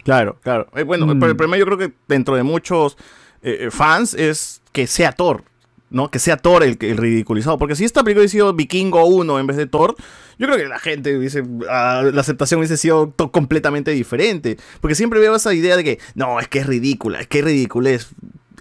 Claro, 0.07 0.39
claro. 0.43 0.69
Eh, 0.75 0.85
bueno, 0.85 1.07
Mm. 1.07 1.19
pero 1.21 1.31
el 1.33 1.37
problema 1.37 1.59
yo 1.59 1.67
creo 1.67 1.77
que 1.79 1.93
dentro 2.09 2.35
de 2.37 2.43
muchos 2.45 2.97
eh, 3.43 3.67
eh, 3.67 3.71
fans 3.71 4.15
es 4.15 4.63
que 4.73 4.87
sea 4.87 5.13
Thor, 5.13 5.43
¿no? 5.91 6.11
Que 6.11 6.19
sea 6.19 6.37
Thor 6.39 6.63
el, 6.65 6.79
el 6.81 6.97
ridiculizado. 6.97 7.59
Porque 7.59 7.77
si 7.77 7.85
esta 7.85 8.03
película 8.03 8.23
hubiese 8.23 8.33
sido 8.39 8.53
Vikingo 8.55 9.05
1 9.05 9.39
en 9.39 9.47
vez 9.47 9.57
de 9.57 9.67
Thor, 9.67 9.95
yo 10.39 10.47
creo 10.47 10.57
que 10.59 10.65
la 10.67 10.79
gente 10.79 11.17
hubiese, 11.19 11.43
ah, 11.69 12.03
la 12.13 12.21
aceptación 12.21 12.59
hubiese 12.59 12.77
sido 12.77 13.13
completamente 13.33 13.91
diferente. 13.91 14.57
Porque 14.81 14.95
siempre 14.95 15.21
veo 15.21 15.35
esa 15.37 15.53
idea 15.55 15.77
de 15.77 15.85
que, 15.85 15.99
no, 16.15 16.41
es 16.41 16.49
que 16.49 16.61
es 16.61 16.67
ridícula, 16.67 17.21
es 17.21 17.27
que 17.27 17.41
es 17.41 17.45
ridiculez. 17.45 18.09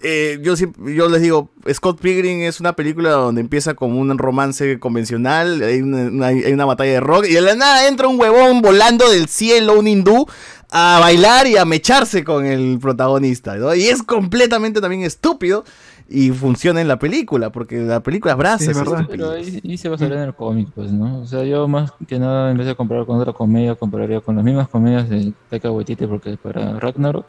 Eh, 0.04 0.40
yo, 0.44 0.54
yo 0.56 1.10
les 1.10 1.22
digo, 1.22 1.50
Scott 1.74 2.00
Pilgrim 2.00 2.42
es 2.42 2.60
una 2.60 2.74
película 2.76 3.12
donde 3.12 3.42
empieza 3.42 3.74
con 3.74 3.94
un 3.98 4.16
romance 4.20 4.78
convencional, 4.78 5.64
hay 5.64 5.82
una, 5.82 6.04
una- 6.10 6.28
hay 6.28 6.52
una 6.54 6.66
batalla 6.66 6.92
de 6.92 7.00
rock, 7.00 7.26
y 7.28 7.34
de 7.34 7.42
la 7.42 7.56
nada 7.56 7.88
entra 7.88 8.08
un 8.08 8.20
huevón 8.20 8.62
volando 8.62 9.10
del 9.10 9.28
cielo, 9.30 9.80
un 9.80 9.88
hindú, 9.88 10.28
a 10.72 11.00
bailar 11.00 11.48
y 11.48 11.58
a 11.58 11.66
mecharse 11.66 12.24
con 12.24 12.46
el 12.46 12.80
protagonista, 12.80 13.56
¿no? 13.56 13.74
Y 13.76 13.84
es 13.84 14.04
completamente 14.04 14.82
también 14.82 15.04
estúpido 15.04 15.64
y 16.08 16.30
funciona 16.32 16.82
en 16.82 16.88
la 16.88 17.00
película, 17.00 17.52
porque 17.52 17.80
la 17.80 18.02
película 18.02 18.34
abraza 18.34 18.72
esa 18.72 18.84
Pero 18.84 19.00
estupidez. 19.00 19.64
ahí, 19.64 19.72
ahí 19.72 19.78
se 19.78 19.90
basaría 19.90 20.18
en 20.18 20.24
el 20.24 20.36
cómic, 20.36 20.70
pues, 20.76 20.92
¿no? 20.92 21.22
O 21.22 21.26
sea, 21.26 21.44
yo 21.44 21.68
más 21.68 21.94
que 22.08 22.20
nada, 22.20 22.52
en 22.52 22.58
vez 22.58 22.68
de 22.68 22.76
comparar 22.76 23.06
con 23.06 23.20
otra 23.20 23.34
comedia, 23.34 23.76
compararía 23.76 24.22
con 24.22 24.36
las 24.36 24.46
mismas 24.46 24.68
comedias 24.68 25.10
de 25.10 25.34
Taika 25.50 25.72
Waititi, 25.72 26.06
porque 26.06 26.38
para 26.38 26.80
Ragnarok 26.80 27.26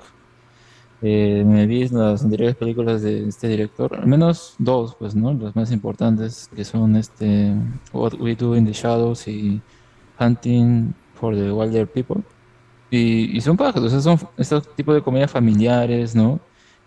eh, 1.02 1.42
me 1.46 1.66
vi 1.66 1.88
las 1.88 2.22
anteriores 2.24 2.56
películas 2.56 3.02
de 3.02 3.28
este 3.28 3.48
director, 3.48 3.94
al 3.94 4.06
menos 4.06 4.54
dos, 4.58 4.94
pues, 4.98 5.14
¿no? 5.14 5.32
Las 5.32 5.54
más 5.56 5.70
importantes, 5.72 6.50
que 6.54 6.64
son 6.64 6.96
este 6.96 7.54
What 7.92 8.14
We 8.18 8.34
Do 8.34 8.56
in 8.56 8.66
the 8.66 8.72
Shadows 8.72 9.28
y 9.28 9.60
Hunting 10.18 10.94
for 11.14 11.34
the 11.34 11.52
Wilder 11.52 11.86
People. 11.86 12.22
Y, 12.90 13.36
y 13.36 13.40
son 13.40 13.56
pajas, 13.56 13.82
o 13.82 13.88
sea, 13.88 14.00
son 14.00 14.18
estos 14.36 14.74
tipos 14.76 14.94
de 14.94 15.02
comedias 15.02 15.30
familiares, 15.30 16.14
¿no? 16.14 16.38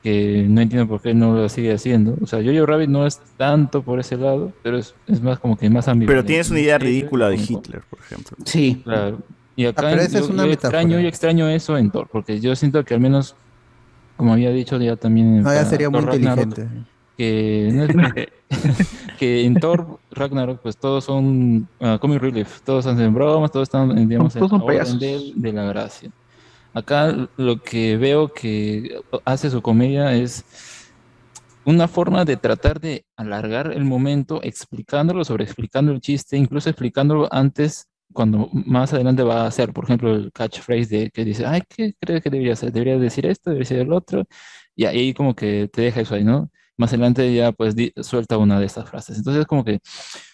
Que 0.02 0.46
no 0.48 0.62
entiendo 0.62 0.88
por 0.88 1.02
qué 1.02 1.14
no 1.14 1.34
lo 1.34 1.50
sigue 1.50 1.74
haciendo. 1.74 2.16
O 2.22 2.26
sea, 2.26 2.40
Jojo 2.42 2.66
Rabbit 2.66 2.88
no 2.90 3.06
es 3.06 3.20
tanto 3.36 3.82
por 3.84 4.00
ese 4.00 4.16
lado, 4.16 4.54
pero 4.64 4.78
es, 4.78 4.96
es 5.08 5.22
más 5.22 5.40
como 5.40 5.58
que 5.58 5.70
más 5.70 5.90
ambivalente. 5.90 6.14
Pero 6.22 6.26
tienes 6.26 6.50
una 6.52 6.62
idea 6.62 6.78
ridícula 6.78 7.28
de 7.30 7.36
Hitler, 7.36 7.82
por 7.90 8.00
ejemplo. 8.00 8.38
Sí. 8.46 8.82
Claro. 8.84 9.20
Y 9.58 9.66
acá 9.66 9.90
Ah, 9.90 9.96
yo, 9.96 10.02
es 10.02 10.14
una 10.14 10.22
yo 10.22 10.50
metáfora. 10.52 10.54
extraño, 10.54 11.00
yo 11.02 11.08
extraño 11.10 11.50
eso 11.50 11.78
en 11.78 11.92
Thor, 11.92 12.08
porque 12.10 12.40
yo 12.40 12.56
siento 12.56 12.86
que 12.86 12.94
al 12.94 13.02
menos, 13.02 13.36
como 14.16 14.32
había 14.32 14.52
dicho 14.52 14.78
ya 14.80 14.96
también 14.96 15.28
en 15.36 15.44
No, 15.44 15.50
ya 15.50 15.58
para 15.58 15.66
sería 15.70 15.90
muy 15.90 16.00
Ragnarok, 16.00 16.46
inteligente. 16.46 16.86
que, 17.18 17.72
no 17.74 17.84
es- 17.84 18.28
que 19.20 19.46
en 19.46 19.56
Thor 19.56 20.00
Ragnarok 20.12 20.62
pues 20.62 20.78
todos 20.78 21.04
son 21.04 21.68
ah, 21.80 21.98
comic 22.00 22.22
relief, 22.22 22.62
todos 22.62 22.86
hacen 22.86 23.14
bromas, 23.14 23.52
todos 23.52 23.68
están 23.68 24.08
digamos 24.08 24.34
Todos 24.34 24.50
son 24.50 24.62
a 24.62 24.64
orden 24.64 25.00
de, 25.00 25.32
de 25.36 25.54
la 25.54 25.64
gracia. 25.66 26.12
Acá 26.74 27.30
lo 27.36 27.62
que 27.62 27.98
veo 27.98 28.28
que 28.30 29.02
hace 29.26 29.50
su 29.50 29.62
comedia 29.62 30.14
es 30.14 30.46
una 31.66 31.88
forma 31.88 32.26
de 32.26 32.38
tratar 32.38 32.80
de 32.80 33.06
alargar 33.16 33.72
el 33.74 33.86
momento 33.86 34.40
explicándolo, 34.44 35.24
sobre 35.24 35.44
explicando 35.44 35.92
el 35.92 36.02
chiste, 36.02 36.38
incluso 36.38 36.70
explicándolo 36.70 37.28
antes 37.32 37.88
cuando 38.14 38.50
más 38.52 38.94
adelante 38.94 39.24
va 39.24 39.44
a 39.44 39.48
hacer, 39.48 39.72
por 39.72 39.84
ejemplo, 39.84 40.14
el 40.16 40.32
catchphrase 40.32 40.88
de 40.88 41.12
que 41.12 41.24
dice, 41.24 41.46
ay, 41.46 41.62
¿qué 41.70 41.94
crees 42.00 42.24
que 42.24 42.30
debería 42.30 42.54
hacer? 42.54 42.72
¿Debería 42.72 42.98
decir 42.98 43.26
esto? 43.26 43.52
¿Debería 43.52 43.70
decir 43.70 43.80
el 43.80 43.94
otro? 43.94 44.26
Y 44.76 44.86
ahí 44.86 45.14
como 45.14 45.36
que 45.36 45.70
te 45.72 45.84
deja 45.84 46.02
eso 46.02 46.16
ahí, 46.16 46.24
¿no? 46.24 46.50
Más 46.80 46.90
adelante 46.94 47.32
ya 47.36 47.52
pues 47.52 47.76
di- 47.76 47.94
suelta 48.02 48.38
una 48.38 48.60
de 48.60 48.66
estas 48.66 48.90
frases. 48.90 49.18
Entonces 49.18 49.46
como 49.46 49.64
que, 49.64 49.80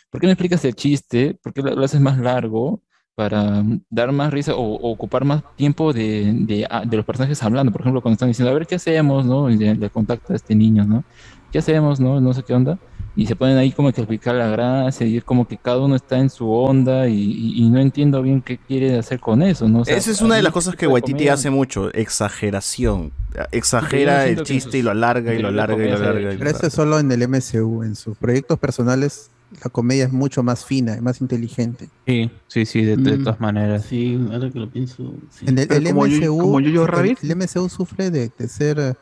¿por 0.10 0.22
qué 0.22 0.28
no 0.28 0.32
explicas 0.32 0.64
el 0.64 0.76
chiste? 0.76 1.38
¿Por 1.44 1.52
qué 1.54 1.62
lo, 1.62 1.76
lo 1.76 1.84
haces 1.84 2.00
más 2.00 2.18
largo? 2.20 2.82
Para 3.16 3.64
dar 3.90 4.12
más 4.12 4.32
risa 4.32 4.56
o, 4.56 4.62
o 4.76 4.92
ocupar 4.92 5.24
más 5.26 5.42
tiempo 5.56 5.94
de, 5.94 6.34
de, 6.42 6.68
ah, 6.70 6.84
de 6.86 6.98
los 6.98 7.06
personajes 7.06 7.42
hablando. 7.44 7.72
Por 7.72 7.82
ejemplo, 7.82 8.02
cuando 8.02 8.14
están 8.16 8.28
diciendo, 8.28 8.52
a 8.52 8.54
ver, 8.54 8.68
¿qué 8.68 8.76
hacemos? 8.76 9.26
¿no? 9.26 9.50
Y 9.50 9.58
le, 9.58 9.74
le 9.76 9.90
contacta 9.90 10.34
a 10.34 10.36
este 10.36 10.54
niño, 10.54 10.84
¿no? 10.86 11.04
¿Qué 11.52 11.60
hacemos? 11.60 12.00
¿no? 12.00 12.20
No 12.22 12.34
sé 12.34 12.44
qué 12.44 12.54
onda. 12.54 12.78
Y 13.18 13.28
se 13.28 13.36
ponen 13.36 13.58
ahí 13.58 13.72
como 13.72 13.92
que 13.94 14.02
a 14.02 14.04
explicar 14.04 14.36
la 14.36 14.50
gracia 14.50 15.08
y 15.08 15.16
es 15.18 15.24
como 15.24 15.48
que 15.48 15.58
cada 15.58 15.80
uno 15.80 15.96
está 15.96 16.18
en 16.20 16.30
su 16.30 16.52
onda 16.52 17.08
y, 17.08 17.14
y- 17.16 17.64
y 17.64 17.70
no 17.70 17.80
entiendo 17.80 18.22
bien 18.22 18.42
qué 18.42 18.58
quiere 18.58 18.98
hacer 18.98 19.20
con 19.22 19.42
eso, 19.42 19.70
¿no? 19.70 19.80
O 19.82 19.86
sea, 19.86 19.96
Esa 19.96 20.12
es 20.12 20.22
una 20.22 20.36
de 20.36 20.42
las 20.44 20.52
cosas 20.52 20.76
que 20.76 20.86
Waititi 20.86 21.14
comedia- 21.14 21.34
hace 21.34 21.50
mucho, 21.50 21.94
exageración. 21.94 23.12
Yo 23.34 23.42
Exagera 23.52 24.26
el 24.28 24.44
chiste 24.44 24.78
y 24.80 24.82
lo 24.82 24.92
alarga 24.92 25.34
y 25.34 25.40
lo 25.40 25.48
alarga 25.50 25.84
y 25.86 25.90
lo 25.90 25.96
alarga. 25.96 26.20
y 26.20 26.24
lo 26.24 26.30
Pero 26.40 26.50
eso 26.50 26.60
alarga. 26.60 26.68
es 26.68 26.74
solo 26.74 27.00
en 27.00 27.12
el 27.12 27.22
MCU. 27.28 27.84
En 27.84 27.96
sus 27.96 28.18
proyectos 28.18 28.60
personales, 28.60 29.30
la 29.64 29.70
comedia 29.70 30.06
es 30.06 30.12
mucho 30.12 30.44
más 30.44 30.66
fina 30.66 30.98
y 30.98 31.02
más 31.02 31.22
inteligente. 31.22 31.90
Sí, 32.06 32.30
sí, 32.48 32.66
sí, 32.66 32.82
de, 32.84 32.98
de 32.98 33.18
Mm. 33.18 33.24
todas 33.24 33.40
maneras. 33.40 33.86
Sí, 33.90 34.20
ahora 34.32 34.50
que 34.50 34.60
lo 34.60 34.70
pienso. 34.70 35.14
sí. 35.30 35.46
En 35.48 35.58
el, 35.58 35.72
el 35.72 35.84
como 35.86 36.08
Yo- 36.08 36.18
MCU, 36.18 36.40
Jojo 36.42 36.60
el- 36.60 36.88
Rabbit. 36.88 37.24
el 37.24 37.32
MCU 37.32 37.70
sufre 37.70 38.10
de, 38.12 38.30
de 38.38 38.48
ser 38.50 38.98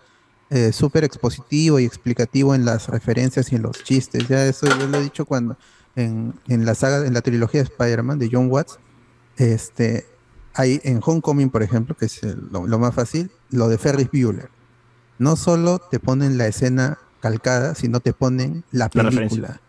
eh, 0.53 0.72
súper 0.72 1.03
expositivo 1.03 1.80
y 1.80 1.85
explicativo 1.85 2.53
en 2.56 2.65
las 2.65 2.88
referencias 2.88 3.51
y 3.51 3.56
en 3.56 3.64
los 3.64 3.82
chistes. 3.83 4.27
Ya 4.27 4.45
eso 4.45 4.69
yo 4.72 4.88
lo 4.88 4.98
he 4.99 5.01
dicho 5.03 5.25
cuando 5.25 5.57
en, 5.95 6.33
en 6.48 6.65
la 6.65 6.75
saga, 6.75 7.06
en 7.07 7.14
la 7.14 7.22
trilogía 7.22 7.61
de 7.64 7.69
Spider-Man 7.69 8.19
de 8.19 8.30
John 8.32 8.48
Watts, 8.51 8.80
este, 9.35 10.06
hay 10.53 10.80
en 10.83 10.99
Homecoming, 11.03 11.49
por 11.49 11.64
ejemplo, 11.64 11.95
que 11.95 12.06
es 12.06 12.22
el- 12.23 12.48
lo, 12.51 12.67
lo 12.67 12.80
más 12.80 12.93
fácil, 12.95 13.32
lo 13.49 13.67
de 13.69 13.77
Ferris 13.77 14.09
Bueller. 14.11 14.49
No 15.17 15.35
solo 15.35 15.80
te 15.91 15.99
ponen 15.99 16.38
la 16.38 16.48
escena 16.48 16.98
calcada, 17.19 17.75
sino 17.75 17.99
te 17.99 18.14
ponen 18.14 18.64
la 18.72 18.85
La 18.85 18.90
película. 18.90 19.61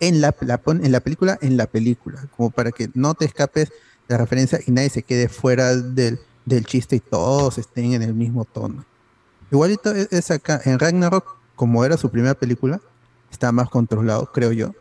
en 0.00 0.20
la, 0.20 0.34
la 0.40 0.58
pon- 0.58 0.84
en 0.84 0.92
la 0.92 1.00
película, 1.00 1.38
en 1.40 1.56
la 1.56 1.66
película, 1.66 2.26
como 2.36 2.50
para 2.50 2.72
que 2.72 2.90
no 2.94 3.14
te 3.14 3.24
escapes 3.26 3.68
de 3.68 4.14
la 4.14 4.18
referencia 4.18 4.58
y 4.66 4.70
nadie 4.72 4.90
se 4.90 5.02
quede 5.02 5.28
fuera 5.28 5.74
del, 5.76 6.18
del 6.44 6.64
chiste 6.66 6.96
y 6.96 7.00
todos 7.00 7.58
estén 7.58 7.92
en 7.94 8.02
el 8.02 8.14
mismo 8.14 8.44
tono. 8.44 8.84
Igualito 9.54 9.92
es, 9.92 10.08
es 10.12 10.30
acá, 10.32 10.60
en 10.64 10.78
Ragnarok, 10.80 11.36
como 11.54 11.84
era 11.84 11.96
su 11.96 12.10
primera 12.10 12.34
película, 12.34 12.80
está 13.30 13.52
más 13.52 13.68
controlado, 13.70 14.30
creo 14.32 14.50
yo, 14.50 14.72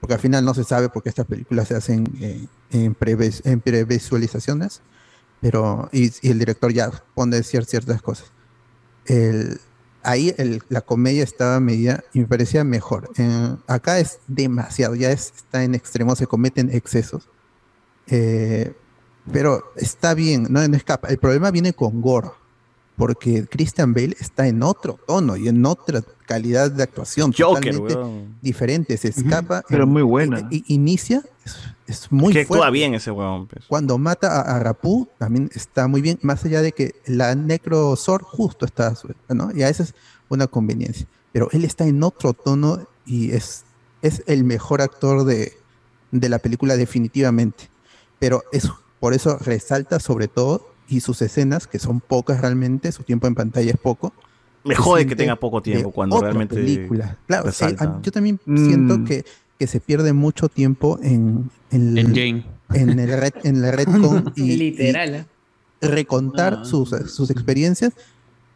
porque 0.00 0.14
al 0.14 0.20
final 0.20 0.44
no 0.44 0.54
se 0.54 0.62
sabe 0.62 0.88
por 0.88 1.02
qué 1.02 1.08
estas 1.08 1.26
películas 1.26 1.66
se 1.68 1.74
hacen 1.74 2.06
eh, 2.20 2.46
en, 2.70 2.94
previs- 2.96 3.42
en 3.44 3.60
previsualizaciones, 3.60 4.82
pero 5.40 5.88
y, 5.92 6.12
y 6.22 6.30
el 6.30 6.38
director 6.38 6.72
ya 6.72 6.90
pone 7.14 7.38
cier- 7.40 7.64
ciertas 7.66 8.00
cosas. 8.02 8.30
El, 9.06 9.60
ahí 10.04 10.32
el- 10.38 10.62
la 10.68 10.80
comedia 10.80 11.24
estaba 11.24 11.58
medida 11.58 12.04
y 12.12 12.20
me 12.20 12.26
parecía 12.26 12.62
mejor. 12.62 13.10
Acá 13.66 13.98
es 13.98 14.20
demasiado, 14.28 14.94
ya 14.94 15.10
es- 15.10 15.32
está 15.36 15.64
en 15.64 15.74
extremo, 15.74 16.14
se 16.14 16.26
cometen 16.28 16.70
excesos. 16.70 17.28
Eh, 18.06 18.74
pero 19.32 19.72
está 19.76 20.14
bien, 20.14 20.46
no, 20.50 20.66
no 20.68 20.76
escapa. 20.76 21.08
El 21.08 21.18
problema 21.18 21.50
viene 21.50 21.72
con 21.72 22.00
Gore, 22.00 22.28
porque 22.96 23.46
Christian 23.46 23.92
Bale 23.92 24.16
está 24.20 24.46
en 24.46 24.62
otro 24.62 24.98
tono 25.06 25.36
y 25.36 25.48
en 25.48 25.64
otra 25.66 26.02
calidad 26.26 26.70
de 26.70 26.82
actuación 26.84 27.32
Joker, 27.36 27.74
totalmente 27.74 27.94
weón. 27.96 28.36
diferente. 28.40 28.96
Se 28.96 29.08
escapa. 29.08 29.64
Pero 29.68 29.84
en- 29.84 29.88
muy 29.90 30.02
buena. 30.02 30.46
i- 30.50 30.58
i- 30.68 30.74
inicia, 30.74 31.22
es, 31.44 31.56
es 31.86 32.12
muy 32.12 32.32
que 32.32 32.40
actúa 32.42 32.58
fuerte. 32.58 32.72
bien 32.72 32.94
ese 32.94 33.10
huevón. 33.10 33.46
pues. 33.48 33.64
Cuando 33.66 33.98
mata 33.98 34.40
a, 34.40 34.56
a 34.56 34.58
Rapu, 34.60 35.08
también 35.18 35.50
está 35.54 35.88
muy 35.88 36.00
bien, 36.02 36.18
más 36.22 36.44
allá 36.44 36.62
de 36.62 36.72
que 36.72 36.94
la 37.06 37.34
Necrosor 37.34 38.22
justo 38.22 38.64
está 38.64 38.94
suelta, 38.94 39.34
¿no? 39.34 39.50
Y 39.54 39.62
a 39.62 39.68
esa 39.68 39.82
es 39.82 39.94
una 40.28 40.46
conveniencia. 40.46 41.06
Pero 41.32 41.48
él 41.52 41.64
está 41.64 41.84
en 41.86 42.02
otro 42.04 42.32
tono 42.32 42.86
y 43.04 43.32
es, 43.32 43.64
es 44.02 44.22
el 44.26 44.44
mejor 44.44 44.80
actor 44.82 45.24
de, 45.24 45.52
de 46.12 46.28
la 46.28 46.38
película 46.38 46.76
definitivamente. 46.76 47.68
Pero 48.20 48.44
es, 48.52 48.68
por 49.00 49.14
eso 49.14 49.36
resalta 49.38 49.98
sobre 49.98 50.28
todo 50.28 50.72
y 50.88 51.00
sus 51.00 51.22
escenas, 51.22 51.66
que 51.66 51.78
son 51.78 52.00
pocas 52.00 52.40
realmente, 52.40 52.92
su 52.92 53.02
tiempo 53.02 53.26
en 53.26 53.34
pantalla 53.34 53.70
es 53.70 53.76
poco. 53.78 54.12
Me 54.64 54.74
jode 54.74 55.06
que 55.06 55.14
tenga 55.16 55.36
poco 55.36 55.60
tiempo 55.62 55.90
cuando 55.90 56.16
otra 56.16 56.28
realmente 56.28 56.54
película. 56.56 57.18
Claro, 57.26 57.48
eh, 57.50 57.76
yo 58.02 58.12
también 58.12 58.40
siento 58.46 58.98
Mm. 58.98 59.04
que, 59.04 59.24
que 59.58 59.66
se 59.66 59.78
pierde 59.80 60.12
mucho 60.12 60.48
tiempo 60.48 60.98
en, 61.02 61.50
en, 61.70 61.98
En 61.98 62.06
Jane. 62.08 62.46
en 62.72 62.98
el 62.98 63.20
red, 63.20 63.32
en 63.44 63.64
el 63.64 63.72
redcon 63.72 64.32
y, 64.36 64.56
Literal, 64.56 65.14
¿eh? 65.14 65.24
y 65.82 65.86
recontar 65.86 66.60
Ah. 66.62 66.64
sus, 66.64 66.90
sus 66.90 67.30
experiencias, 67.30 67.92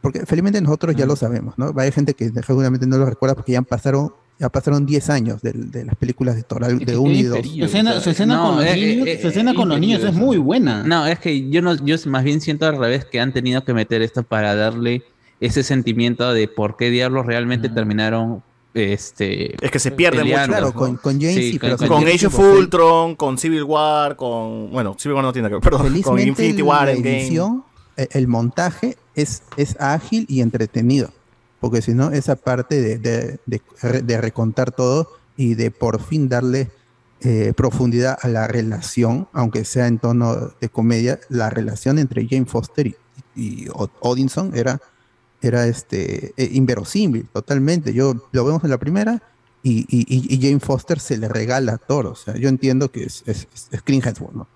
porque 0.01 0.25
felizmente 0.25 0.61
nosotros 0.63 0.97
ya 0.97 1.05
lo 1.07 1.15
sabemos, 1.17 1.59
¿no? 1.59 1.73
Hay 1.77 1.93
gente 1.93 2.15
que 2.15 2.31
seguramente 2.47 2.87
no 2.87 2.97
lo 2.99 3.05
recuerda 3.07 3.35
porque 3.35 3.53
ya 3.53 3.63
pasaron 3.63 4.13
ya 4.39 4.49
pasaron 4.49 4.87
10 4.87 5.11
años 5.11 5.43
de, 5.43 5.53
de 5.53 5.85
las 5.85 5.97
películas 5.97 6.37
de 6.37 6.43
Toral 6.45 6.79
de 6.79 6.97
1 6.97 7.11
y 7.13 7.23
2. 7.25 7.39
Su 7.47 7.65
escena, 7.65 8.01
su 8.01 8.11
escena 8.11 8.37
No, 8.37 8.47
con 8.47 8.57
los 8.65 8.75
niños, 8.77 9.07
eh, 9.09 9.19
su 9.21 9.29
escena 9.29 9.55
con 9.55 9.69
los 9.69 9.81
niños 9.81 10.05
es 10.05 10.15
muy 10.15 10.37
buena. 10.39 10.83
No, 10.85 11.07
es 11.07 11.19
que 11.19 11.49
yo 11.51 11.61
no, 11.63 11.75
yo 11.75 11.97
más 12.07 12.23
bien 12.25 12.41
siento 12.41 12.67
al 12.67 12.79
revés 12.79 13.05
que 13.05 13.21
han 13.21 13.33
tenido 13.33 13.65
que 13.65 13.75
meter 13.75 14.01
esto 14.03 14.23
para 14.23 14.55
darle 14.55 15.03
ese 15.41 15.63
sentimiento 15.63 16.33
de 16.33 16.49
por 16.49 16.77
qué 16.77 16.91
diablos 16.91 17.27
realmente 17.27 17.69
terminaron 17.69 18.43
este 18.75 19.55
Es 19.65 19.71
que 19.71 19.79
se 19.79 19.91
pierde 19.91 20.23
mucho. 20.23 20.37
Claro, 20.47 20.67
¿no? 20.67 20.73
con- 20.75 20.97
con 20.97 21.21
James 21.21 21.35
sí, 21.37 21.59
pero 21.61 21.77
con, 21.77 21.89
con 21.89 22.07
Age 22.07 22.27
of. 22.27 22.39
Ultron, 22.39 23.17
con 23.17 23.39
Civil 23.39 23.65
War, 23.65 24.15
con. 24.17 24.71
Bueno, 24.71 24.95
Civil 24.99 25.15
War 25.17 25.25
no 25.25 25.33
tiene 25.33 25.49
que 25.49 25.55
ver, 25.55 25.63
perdón. 25.63 25.81
Con 25.83 25.89
Felizmente 25.91 26.29
Infinity 26.29 26.59
el- 26.61 26.63
War, 26.65 26.87
la 26.87 26.93
edición, 26.93 27.65
e- 27.97 28.09
el 28.13 28.29
montaje 28.29 28.97
es, 29.15 29.43
es 29.57 29.77
ágil 29.81 30.27
y 30.29 30.43
entretenido, 30.43 31.11
porque 31.61 31.83
si 31.83 31.95
no, 31.95 32.11
esa 32.11 32.37
parte 32.37 32.81
de, 32.81 32.99
de- 32.99 33.41
de- 33.47 34.03
de 34.03 34.21
recontar 34.21 34.73
todo 34.73 35.11
y 35.37 35.55
de 35.55 35.71
por 35.71 36.01
fin 36.03 36.29
darle 36.29 36.71
eh, 37.21 37.53
profundidad 37.57 38.17
a 38.23 38.29
la 38.29 38.47
relación, 38.47 39.29
aunque 39.33 39.65
sea 39.65 39.87
en 39.89 39.99
tono 39.99 40.53
de 40.61 40.69
comedia, 40.69 41.19
la 41.29 41.51
relación 41.51 41.99
entre 41.99 42.27
Jane 42.29 42.47
Foster 42.47 42.87
y, 42.87 42.97
y 43.35 43.67
Odinson 44.01 44.53
era, 44.55 44.81
era 45.43 45.67
este, 45.67 46.33
eh, 46.37 46.49
inverosímil 46.53 47.27
totalmente. 47.33 47.93
Yo 47.93 48.15
lo 48.33 48.45
vemos 48.45 48.63
en 48.65 48.71
la 48.71 48.79
primera. 48.79 49.23
Y, 49.65 49.81
y- 49.89 50.07
y- 50.09 50.41
Jane 50.41 50.61
Foster 50.61 51.01
se 51.01 51.19
le 51.19 51.29
regala 51.29 51.73
a 51.75 51.79
Thor. 51.79 52.07
O 52.07 52.15
sea, 52.15 52.37
yo 52.37 52.49
entiendo 52.49 52.93
que 52.93 53.03
es, 53.05 53.25
es, 53.27 53.49
es 53.73 53.83
Clint 53.83 54.07
Eastwood, 54.07 54.33
¿no? 54.33 54.47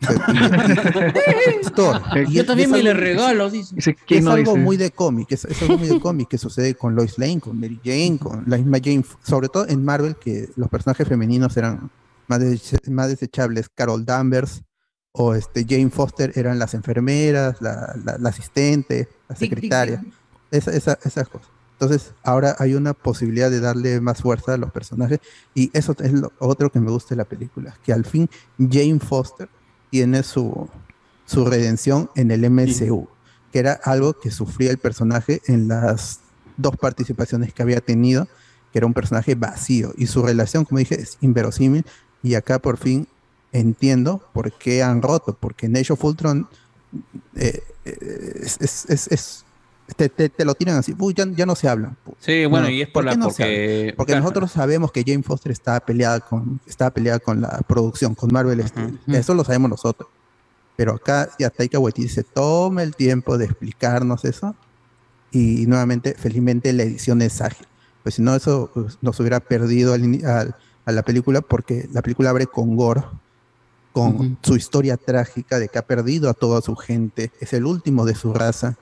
Y, 2.28 2.34
Yo 2.34 2.46
también 2.46 2.70
me 2.70 2.82
le 2.82 2.94
regalo, 2.94 3.50
dice. 3.50 3.74
Dice, 3.74 3.94
que 3.94 4.04
¿quién 4.06 4.18
es 4.20 4.24
no 4.24 4.32
algo 4.32 4.56
muy 4.56 4.76
de 4.76 4.90
cómic, 4.90 5.30
es, 5.32 5.44
es 5.44 5.60
algo 5.62 5.78
muy 5.78 5.88
de 5.88 6.00
cómic 6.00 6.28
que 6.28 6.38
sucede 6.38 6.74
con 6.74 6.94
Lois 6.94 7.18
Lane, 7.18 7.40
con 7.40 7.58
Mary 7.60 7.80
Jane, 7.84 8.18
con 8.18 8.44
la 8.46 8.56
misma 8.56 8.78
Jane, 8.82 9.04
sobre 9.22 9.48
todo 9.48 9.66
en 9.68 9.84
Marvel, 9.84 10.16
que 10.16 10.48
los 10.56 10.68
personajes 10.68 11.06
femeninos 11.08 11.56
eran 11.56 11.90
más, 12.26 12.40
más 12.88 13.08
desechables. 13.08 13.68
Carol 13.74 14.04
Danvers 14.04 14.62
o 15.12 15.34
este, 15.34 15.64
Jane 15.68 15.90
Foster 15.90 16.32
eran 16.36 16.58
las 16.58 16.74
enfermeras, 16.74 17.60
la, 17.60 17.94
la- 18.04 18.18
la 18.18 18.28
asistente, 18.28 19.08
la 19.28 19.36
secretaria, 19.36 20.04
esa- 20.50 20.72
esa- 20.72 20.98
esas 21.04 21.28
cosas. 21.28 21.48
Entonces, 21.80 22.12
ahora 22.24 22.56
hay 22.58 22.74
una 22.74 22.92
posibilidad 22.92 23.50
de 23.50 23.60
darle 23.60 24.00
más 24.00 24.20
fuerza 24.20 24.54
a 24.54 24.58
los 24.58 24.72
personajes, 24.72 25.20
y 25.54 25.70
eso 25.74 25.94
es 26.02 26.12
lo 26.12 26.32
otro 26.40 26.70
que 26.70 26.80
me 26.80 26.90
gusta 26.90 27.10
de 27.10 27.16
la 27.18 27.24
película, 27.24 27.76
que 27.84 27.92
al 27.92 28.04
fin 28.04 28.28
Jane 28.58 28.98
Foster 28.98 29.48
tiene 29.90 30.22
su, 30.22 30.68
su 31.26 31.44
redención 31.44 32.10
en 32.14 32.30
el 32.30 32.48
MCU, 32.50 33.08
que 33.52 33.58
era 33.58 33.72
algo 33.84 34.12
que 34.14 34.30
sufría 34.30 34.70
el 34.70 34.78
personaje 34.78 35.40
en 35.46 35.68
las 35.68 36.20
dos 36.56 36.76
participaciones 36.76 37.52
que 37.52 37.62
había 37.62 37.80
tenido, 37.80 38.26
que 38.72 38.78
era 38.78 38.86
un 38.86 38.94
personaje 38.94 39.34
vacío, 39.34 39.92
y 39.96 40.06
su 40.06 40.22
relación, 40.22 40.64
como 40.64 40.78
dije, 40.78 41.00
es 41.00 41.16
inverosímil, 41.20 41.84
y 42.22 42.34
acá 42.34 42.58
por 42.58 42.76
fin 42.78 43.06
entiendo 43.52 44.22
por 44.34 44.52
qué 44.52 44.82
han 44.82 45.00
roto, 45.00 45.36
porque 45.38 45.66
Age 45.66 45.92
of 45.92 46.04
Ultron 46.04 46.48
eh, 47.36 47.62
eh, 47.84 48.40
es- 48.60 48.86
es- 49.10 49.44
te, 49.96 50.08
te- 50.08 50.28
te 50.28 50.44
lo 50.44 50.54
tiran 50.54 50.76
así, 50.76 50.94
"Uy, 50.98 51.14
ya, 51.14 51.24
ya 51.34 51.46
no 51.46 51.54
se 51.54 51.68
hablan. 51.68 51.96
Sí, 52.18 52.44
bueno, 52.46 52.68
y 52.68 52.82
es 52.82 52.88
por 52.88 53.04
qué 53.04 53.10
la- 53.10 53.16
no 53.16 53.24
porque- 53.26 53.94
porque 53.96 54.12
claro. 54.12 54.22
nosotros 54.24 54.52
sabemos 54.52 54.92
que 54.92 55.02
Jane 55.06 55.22
Foster 55.22 55.50
estaba 55.52 55.80
peleada 55.80 56.20
con 56.20 56.60
estaba 56.66 56.90
peleada 56.90 57.18
con 57.18 57.40
la 57.40 57.60
producción, 57.66 58.14
con 58.14 58.30
Marvel 58.32 58.66
Studios. 58.66 59.00
Eso 59.06 59.34
lo 59.34 59.44
sabemos 59.44 59.70
nosotros. 59.70 60.08
Pero 60.76 60.94
acá 60.94 61.28
ya 61.38 61.50
Taika 61.50 61.78
Waititi 61.78 62.08
se 62.08 62.22
toma 62.22 62.82
el 62.82 62.94
tiempo 62.94 63.36
de 63.38 63.46
explicarnos 63.46 64.24
eso 64.24 64.54
y 65.32 65.66
nuevamente, 65.66 66.14
felizmente, 66.14 66.72
la 66.72 66.84
edición 66.84 67.20
es 67.22 67.40
ágil. 67.40 67.66
Pues 68.02 68.14
si 68.16 68.22
no, 68.22 68.34
eso 68.36 68.70
pues, 68.72 68.98
nos 69.02 69.18
hubiera 69.20 69.40
perdido 69.40 69.92
al 69.94 70.02
al- 70.24 70.54
a 70.84 70.92
la 70.92 71.02
película 71.02 71.40
porque 71.40 71.88
la 71.92 72.00
película 72.02 72.30
abre 72.30 72.46
con 72.46 72.76
Gore, 72.76 73.02
con 73.92 74.38
su 74.42 74.54
historia 74.56 74.96
trágica 74.96 75.58
de 75.58 75.68
que 75.68 75.78
ha 75.78 75.82
perdido 75.86 76.30
a 76.30 76.34
toda 76.34 76.60
su 76.62 76.76
gente, 76.76 77.32
es 77.40 77.52
el 77.52 77.64
último 77.64 78.04
de 78.06 78.14
su 78.14 78.32
raza 78.32 78.76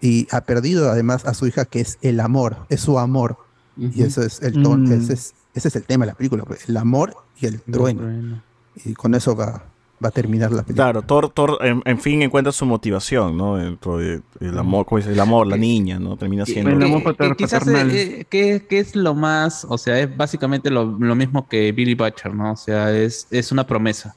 y 0.00 0.26
ha 0.30 0.42
perdido 0.42 0.90
además 0.90 1.24
a 1.24 1.34
su 1.34 1.46
hija 1.46 1.64
que 1.64 1.80
es 1.80 1.98
el 2.02 2.20
amor, 2.20 2.58
es 2.68 2.80
su 2.80 2.98
amor. 2.98 3.38
Y 3.78 4.02
eso 4.02 4.22
es 4.22 4.40
el 4.42 4.62
ton- 4.62 4.84
Mm. 4.88 4.92
ese, 4.92 5.12
es, 5.12 5.34
ese 5.54 5.68
es 5.68 5.76
el 5.76 5.82
tema 5.84 6.04
de 6.06 6.12
la 6.12 6.16
película, 6.16 6.44
pues, 6.44 6.68
el 6.68 6.76
amor 6.78 7.14
y 7.40 7.46
el 7.46 7.60
trueno. 7.60 8.42
Y 8.84 8.94
con 8.94 9.14
eso 9.14 9.36
va, 9.36 9.64
va 10.02 10.08
a 10.08 10.10
terminar 10.10 10.50
la 10.52 10.62
película. 10.62 10.84
Claro, 10.92 11.02
Thor, 11.02 11.30
Thor 11.30 11.58
en, 11.62 11.82
en 11.84 11.98
fin 12.00 12.22
encuentra 12.22 12.52
su 12.52 12.64
motivación, 12.66 13.36
¿no? 13.36 13.56
Dentro 13.56 13.98
de 13.98 14.22
el 14.40 14.58
amor, 14.58 14.86
¿cómo 14.86 14.98
dice? 14.98 15.12
El 15.12 15.20
amor, 15.20 15.46
la 15.46 15.56
niña, 15.58 15.98
¿no? 15.98 16.16
Termina 16.16 16.44
siendo. 16.46 16.70
Que- 16.70 17.16
que 17.28 17.36
quizás 17.36 17.66
eh, 17.68 18.20
eh, 18.20 18.24
que, 18.30 18.66
que 18.66 18.78
es 18.78 18.96
lo 18.96 19.14
más, 19.14 19.66
o 19.68 19.76
sea, 19.78 19.98
es 20.00 20.14
básicamente 20.16 20.70
lo, 20.70 20.84
lo 20.98 21.14
mismo 21.14 21.46
que 21.48 21.72
Billy 21.72 21.94
Butcher, 21.94 22.34
¿no? 22.34 22.52
O 22.52 22.56
sea, 22.56 22.94
es, 22.96 23.26
es 23.30 23.52
una 23.52 23.66
promesa, 23.66 24.14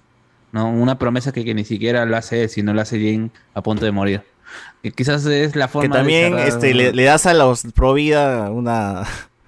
¿no? 0.53 0.69
Una 0.71 0.97
promesa 0.97 1.31
que, 1.33 1.43
que 1.43 1.53
ni 1.53 1.65
siquiera 1.65 2.05
lo 2.05 2.15
hace 2.15 2.43
él, 2.43 2.49
sino 2.49 2.73
lo 2.73 2.81
hace 2.81 2.97
Jane 2.97 3.29
a 3.53 3.61
punto 3.61 3.83
de 3.85 3.91
morir. 3.91 4.23
Que 4.81 4.91
quizás 4.91 5.25
es 5.25 5.55
la 5.55 5.67
forma 5.67 5.89
que 5.89 5.97
también 5.99 6.35
de 6.35 6.47
este, 6.47 6.73
le, 6.73 6.93
le 6.93 7.03
das 7.03 7.25
a 7.25 7.33
los 7.33 7.63
pro 7.73 7.93
vida 7.93 8.49
una, 8.49 9.03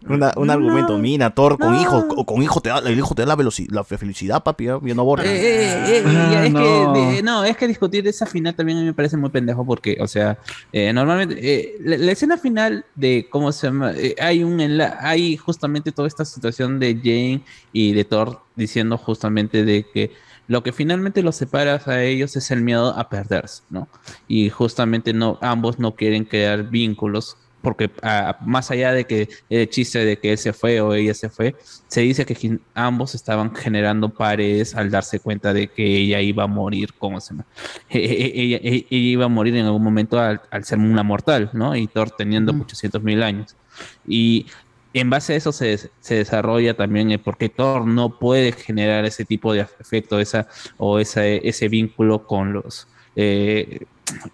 una- 0.08 0.34
un 0.36 0.50
argumento. 0.50 0.98
Mira, 0.98 1.30
Thor 1.30 1.58
con 1.58 1.74
hijo, 1.76 2.06
con, 2.08 2.26
con 2.26 2.44
hijo 2.44 2.60
te 2.60 2.68
da, 2.70 2.80
el 2.80 2.98
hijo 2.98 3.16
te 3.16 3.24
da 3.26 3.36
la, 3.36 3.50
la 3.70 3.84
felicidad, 3.86 4.44
papi. 4.44 4.68
¿eh? 4.68 4.78
Yo 4.82 4.96
no 4.96 5.04
aborto. 5.04 5.26
Eh, 5.26 5.30
eh, 5.32 5.98
eh, 6.00 6.04
Ah, 6.06 6.46
es 6.46 6.52
no. 6.52 6.60
que 6.94 7.00
de- 7.00 7.24
no, 7.24 7.44
es 7.46 7.56
que 7.56 7.68
discutir 7.68 8.06
esa 8.08 8.26
final 8.26 8.56
también 8.56 8.80
a 8.80 8.82
mí 8.82 8.88
me 8.88 8.94
parece 8.94 9.16
muy 9.16 9.30
pendejo 9.30 9.66
porque, 9.66 9.98
o 10.02 10.08
sea, 10.08 10.38
eh, 10.74 10.92
normalmente 10.92 11.36
eh, 11.40 11.76
la, 11.80 11.98
la 11.98 12.12
escena 12.12 12.38
final 12.38 12.84
de 12.96 13.28
cómo 13.30 13.52
se 13.54 13.68
llama, 13.68 13.94
eh, 13.96 14.16
hay 14.20 14.44
un 14.44 14.60
enla- 14.60 14.98
hay 15.00 15.38
justamente 15.38 15.92
toda 15.94 16.08
esta 16.10 16.26
situación 16.26 16.78
de 16.80 16.96
Jane 16.96 17.42
y 17.72 17.94
de 17.94 18.04
Thor 18.04 18.42
diciendo 18.58 18.98
justamente 18.98 19.64
de 19.64 19.86
que 19.94 20.12
lo 20.52 20.64
que 20.64 20.74
finalmente 20.74 21.24
los 21.24 21.38
separa 21.38 21.82
a 21.86 22.04
ellos 22.04 22.36
es 22.36 22.52
el 22.52 22.62
miedo 22.62 22.90
a 22.98 23.08
perderse, 23.08 23.64
¿no? 23.70 23.88
Y 24.28 24.50
justamente 24.50 25.14
no, 25.14 25.38
ambos 25.42 25.80
no 25.80 25.96
quieren 25.96 26.26
crear 26.26 26.70
vínculos 26.70 27.38
porque 27.62 27.92
ah, 28.02 28.38
más 28.44 28.72
allá 28.72 28.92
de 28.92 29.06
que 29.06 29.30
el 29.50 29.70
chiste 29.70 30.04
de 30.04 30.18
que 30.18 30.32
él 30.32 30.38
se 30.40 30.52
fue 30.52 30.82
o 30.82 30.94
ella 30.96 31.14
se 31.14 31.30
fue, 31.30 31.56
se 31.88 32.02
dice 32.02 32.26
que 32.26 32.60
ambos 32.74 33.14
estaban 33.16 33.56
generando 33.56 34.10
paredes 34.10 34.76
al 34.76 34.90
darse 34.90 35.20
cuenta 35.20 35.54
de 35.54 35.68
que 35.68 35.86
ella 35.86 36.20
iba 36.22 36.44
a 36.44 36.48
morir, 36.48 36.90
¿cómo 36.98 37.22
se 37.22 37.34
llama? 37.34 37.46
E- 37.90 38.00
e- 38.00 38.42
Ella, 38.42 38.58
ella- 38.64 38.86
ella 38.90 39.10
iba 39.16 39.26
a 39.26 39.30
morir 39.30 39.56
en 39.56 39.68
algún 39.68 39.84
momento 39.84 40.20
al, 40.20 40.42
al 40.50 40.66
ser 40.66 40.80
una 40.80 41.04
mortal, 41.04 41.50
¿no? 41.54 41.76
Y 41.76 41.86
Thor 41.88 42.10
teniendo 42.10 42.52
800 42.52 43.02
mil 43.04 43.22
años. 43.24 43.56
Y 44.08 44.48
en 44.94 45.10
base 45.10 45.34
a 45.34 45.36
eso 45.38 45.52
se, 45.52 45.78
se 46.00 46.16
desarrolla 46.16 46.76
también 46.76 47.12
el 47.12 47.20
por 47.20 47.38
qué 47.38 47.50
Thor 47.50 47.86
no 47.86 48.20
puede 48.20 48.52
generar 48.52 49.06
ese 49.06 49.26
tipo 49.26 49.54
de 49.54 49.62
afecto 49.62 50.20
esa, 50.20 50.48
o 50.78 51.00
esa, 51.00 51.26
ese 51.26 51.70
vínculo 51.70 52.26
con 52.26 52.54
los, 52.54 52.88
eh, 53.16 53.86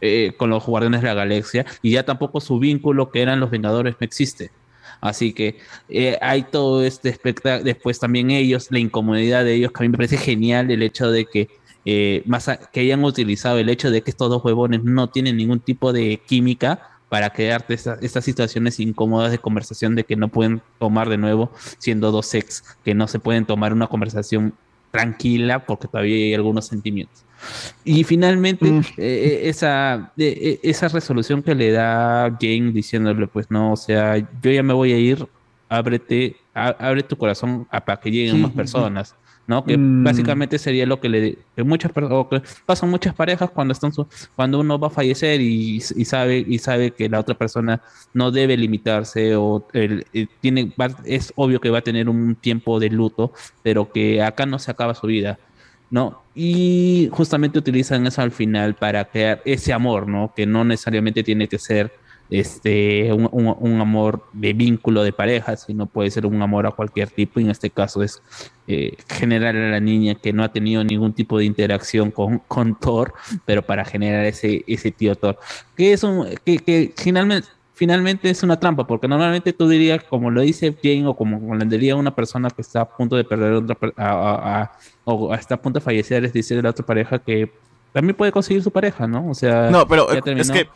eh, 0.02 0.34
con 0.38 0.50
los 0.50 0.66
Guardianes 0.66 1.02
de 1.02 1.08
la 1.08 1.14
Galaxia 1.14 1.66
y 1.82 1.92
ya 1.92 2.03
tampoco 2.03 2.40
su 2.42 2.60
vínculo 2.60 3.11
que 3.11 3.22
eran 3.22 3.40
los 3.40 3.52
Vengadores 3.52 3.95
no 4.00 4.06
existe. 4.06 4.52
Así 5.00 5.34
que 5.34 5.60
eh, 5.90 6.18
hay 6.22 6.44
todo 6.44 6.84
este 6.84 7.10
espectáculo, 7.10 7.64
después 7.64 8.00
también 8.00 8.32
ellos, 8.32 8.68
la 8.72 8.80
incomodidad 8.80 9.44
de 9.44 9.53
ellos, 9.53 9.72
que 9.72 9.84
a 9.84 9.84
mí 9.84 9.90
me 9.90 9.98
parece 9.98 10.18
genial 10.18 10.72
el 10.72 10.82
hecho 10.82 11.11
de 11.11 11.26
que 11.26 11.50
eh, 11.86 12.24
más 12.26 12.50
que 12.74 12.82
hayan 12.82 13.03
utilizado 13.03 13.60
el 13.60 13.69
hecho 13.69 13.92
de 13.92 14.02
que 14.02 14.11
estos 14.11 14.30
dos 14.30 14.44
huevones 14.44 14.84
no 14.84 15.10
tienen 15.10 15.38
ningún 15.38 15.60
tipo 15.60 15.94
de 15.94 16.19
química 16.26 16.97
para 17.10 17.30
crearte 17.30 17.74
esta- 17.74 17.98
estas 18.02 18.26
situaciones 18.26 18.80
incómodas 18.80 19.32
de 19.32 19.38
conversación 19.40 19.95
de 19.95 20.03
que 20.03 20.16
no 20.16 20.27
pueden 20.27 20.61
tomar 20.80 21.08
de 21.10 21.18
nuevo 21.18 21.52
siendo 21.77 22.11
dos 22.11 22.34
ex, 22.34 22.64
que 22.84 22.94
no 22.94 23.08
se 23.08 23.19
pueden 23.19 23.45
tomar 23.45 23.72
una 23.74 23.88
conversación 23.88 24.53
tranquila 24.92 25.66
porque 25.66 25.88
todavía 25.88 26.16
hay 26.16 26.34
algunos 26.34 26.66
sentimientos. 26.68 27.24
Y 27.84 28.03
finalmente, 28.03 28.68
eh, 28.69 28.84
eh, 28.98 29.42
esa, 29.44 30.11
eh, 30.18 30.60
esa 30.64 30.88
resolución 30.88 31.44
que 31.44 31.53
le 31.56 31.72
da 31.72 32.36
Jane 32.42 32.72
diciéndole, 32.72 33.27
pues 33.27 33.50
no, 33.52 33.74
o 33.74 33.77
sea, 33.77 34.18
yo 34.18 34.52
ya 34.52 34.64
me 34.64 34.74
voy 34.74 34.92
a 34.94 34.98
ir, 34.98 35.27
ábrete, 35.69 36.36
á- 36.53 36.76
abre 36.80 37.03
tu 37.03 37.16
corazón 37.18 37.68
a- 37.69 37.84
para 37.84 38.00
que 38.00 38.10
lleguen 38.11 38.36
Sí, 38.38 38.42
más 38.42 38.52
personas, 38.52 39.16
¿no? 39.48 39.64
Que 39.66 39.77
Mm. 39.77 40.03
básicamente 40.03 40.59
sería 40.59 40.85
lo 40.85 41.00
que 41.00 41.09
le 41.09 41.38
que 41.56 41.64
muchas 41.64 41.92
o 41.95 42.30
que 42.30 42.42
pasan 42.66 42.90
muchas 42.90 43.14
parejas 43.16 43.50
cuando 43.50 43.72
están 43.72 43.93
su- 43.93 44.06
cuando 44.35 44.59
uno 44.59 44.77
va 44.77 44.88
a 44.88 44.92
fallecer 44.92 45.40
y, 45.42 45.77
y 45.77 46.06
sabe 46.06 46.45
y 46.48 46.59
sabe 46.59 46.92
que 46.92 47.09
la 47.09 47.19
otra 47.19 47.35
persona 47.35 47.82
no 48.14 48.30
debe 48.32 48.58
limitarse 48.58 49.35
o 49.35 49.66
el- 49.74 50.06
eh, 50.14 50.27
tiene 50.42 50.72
va- 50.80 50.95
es 51.06 51.32
obvio 51.35 51.59
que 51.61 51.69
va 51.69 51.80
a 51.80 51.82
tener 51.82 52.09
un 52.09 52.35
tiempo 52.35 52.80
de 52.80 52.90
luto, 52.90 53.32
pero 53.64 53.92
que 53.92 54.22
acá 54.22 54.45
no 54.45 54.59
se 54.59 54.69
acaba 54.72 54.93
su 54.93 55.08
vida. 55.08 55.40
¿no? 55.90 56.22
Y 56.35 57.08
justamente 57.14 57.58
utilizan 57.58 58.06
eso 58.08 58.22
al 58.22 58.32
final 58.32 58.76
para 58.76 59.06
crear 59.06 59.42
ese 59.45 59.72
amor, 59.72 60.06
¿no? 60.06 60.34
Que 60.35 60.45
no 60.45 60.66
necesariamente 60.66 61.24
tiene 61.24 61.48
que 61.48 61.58
ser 61.58 61.93
este 62.30 63.11
un, 63.14 63.30
un- 63.31 63.56
un 63.59 63.81
amor 63.81 64.23
de 64.33 64.53
vínculo 64.53 65.03
de 65.03 65.11
pareja, 65.14 65.56
sino 65.57 65.85
puede 65.85 66.11
ser 66.11 66.25
un 66.25 66.41
amor 66.41 66.67
a 66.67 66.72
cualquier 66.72 67.09
tipo. 67.09 67.39
Y 67.39 67.43
en 67.43 67.51
este 67.51 67.69
caso 67.69 68.03
es 68.03 68.22
eh, 68.67 68.97
generar 69.09 69.56
a 69.56 69.69
la 69.69 69.80
niña 69.80 70.15
que 70.15 70.33
no 70.33 70.43
ha 70.43 70.51
tenido 70.51 70.83
ningún 70.83 71.14
tipo 71.14 71.38
de 71.38 71.45
interacción 71.45 72.11
con, 72.11 72.39
con 72.47 72.75
Thor, 72.80 73.14
pero 73.45 73.61
para 73.61 73.85
generar 73.85 74.25
ese, 74.25 74.64
ese 74.67 74.91
tío 74.91 75.15
Thor. 75.15 75.38
Que 75.75 75.93
es 75.93 76.03
un, 76.03 76.27
que, 76.45 76.57
que 76.59 76.93
finalmente 76.97 77.47
finalmente 77.73 78.27
es 78.31 78.41
una 78.41 78.59
trampa, 78.59 78.88
porque 78.88 79.07
normalmente 79.07 79.53
tú 79.53 79.69
dirías, 79.69 80.03
como 80.03 80.31
lo 80.31 80.41
dice 80.41 80.75
Jane, 80.81 81.06
o 81.06 81.15
como 81.15 81.53
lo 81.53 81.64
diría 81.65 81.95
una 81.95 82.15
persona 82.15 82.49
que 82.49 82.64
está 82.64 82.81
a 82.81 82.89
punto 82.89 83.15
de 83.15 83.23
perder 83.23 83.53
otra 83.53 83.77
a, 83.97 84.03
a- 84.09 84.61
a- 84.64 84.72
o 85.03 85.31
está 85.35 85.53
a 85.56 85.61
punto 85.61 85.77
de 85.80 85.85
fallecer, 85.85 86.25
es 86.25 86.33
decir, 86.33 86.61
la 86.64 86.72
otra 86.72 86.83
pareja 86.83 87.19
que 87.19 87.51
también 87.93 88.15
puede 88.15 88.31
conseguir 88.31 88.64
su 88.64 88.72
pareja, 88.72 89.06
¿no? 89.06 89.30
O 89.30 89.35
sea, 89.35 89.69
No, 89.69 89.88
pero 89.88 90.07
ya 90.11 90.22
es 90.41 90.49
que 90.51 90.67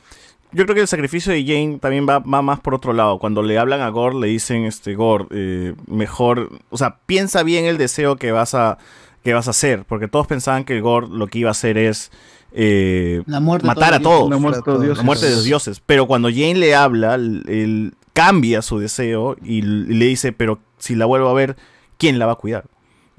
yo 0.53 0.65
creo 0.65 0.75
que 0.75 0.81
el 0.81 0.87
sacrificio 0.87 1.31
de 1.31 1.43
Jane 1.45 1.79
también 1.79 2.07
va, 2.07 2.19
va 2.19 2.41
más 2.41 2.59
por 2.59 2.73
otro 2.73 2.93
lado. 2.93 3.19
Cuando 3.19 3.41
le 3.41 3.57
hablan 3.57 3.81
a 3.81 3.89
Gore, 3.89 4.19
le 4.19 4.27
dicen, 4.27 4.65
este, 4.65 4.95
Gore, 4.95 5.25
eh, 5.31 5.75
mejor, 5.87 6.49
o 6.69 6.77
sea, 6.77 6.97
piensa 7.05 7.43
bien 7.43 7.65
el 7.65 7.77
deseo 7.77 8.17
que 8.17 8.31
vas 8.31 8.53
a, 8.53 8.77
que 9.23 9.33
vas 9.33 9.47
a 9.47 9.51
hacer, 9.51 9.85
porque 9.85 10.07
todos 10.07 10.27
pensaban 10.27 10.65
que 10.65 10.81
Gore 10.81 11.07
lo 11.09 11.27
que 11.27 11.39
iba 11.39 11.49
a 11.49 11.51
hacer 11.51 11.77
es 11.77 12.11
eh, 12.51 13.23
La 13.27 13.39
muerte 13.39 13.65
matar 13.65 13.93
a 13.93 13.99
todos. 13.99 14.29
La 14.29 14.37
muerte 14.37 14.71
de 14.71 14.87
los 14.87 14.97
La 14.97 15.03
muerte 15.03 15.25
de 15.27 15.35
los 15.35 15.43
dioses. 15.43 15.81
Pero 15.85 16.07
cuando 16.07 16.29
Jane 16.29 16.55
le 16.55 16.75
habla, 16.75 17.15
él, 17.15 17.93
cambia 18.13 18.61
su 18.61 18.77
deseo 18.77 19.37
y 19.41 19.61
le 19.61 20.05
dice, 20.05 20.33
pero 20.33 20.59
si 20.77 20.95
la 20.95 21.05
vuelvo 21.05 21.29
a 21.29 21.33
ver, 21.33 21.55
¿quién 21.97 22.19
la 22.19 22.25
va 22.25 22.33
a 22.33 22.35
cuidar? 22.35 22.65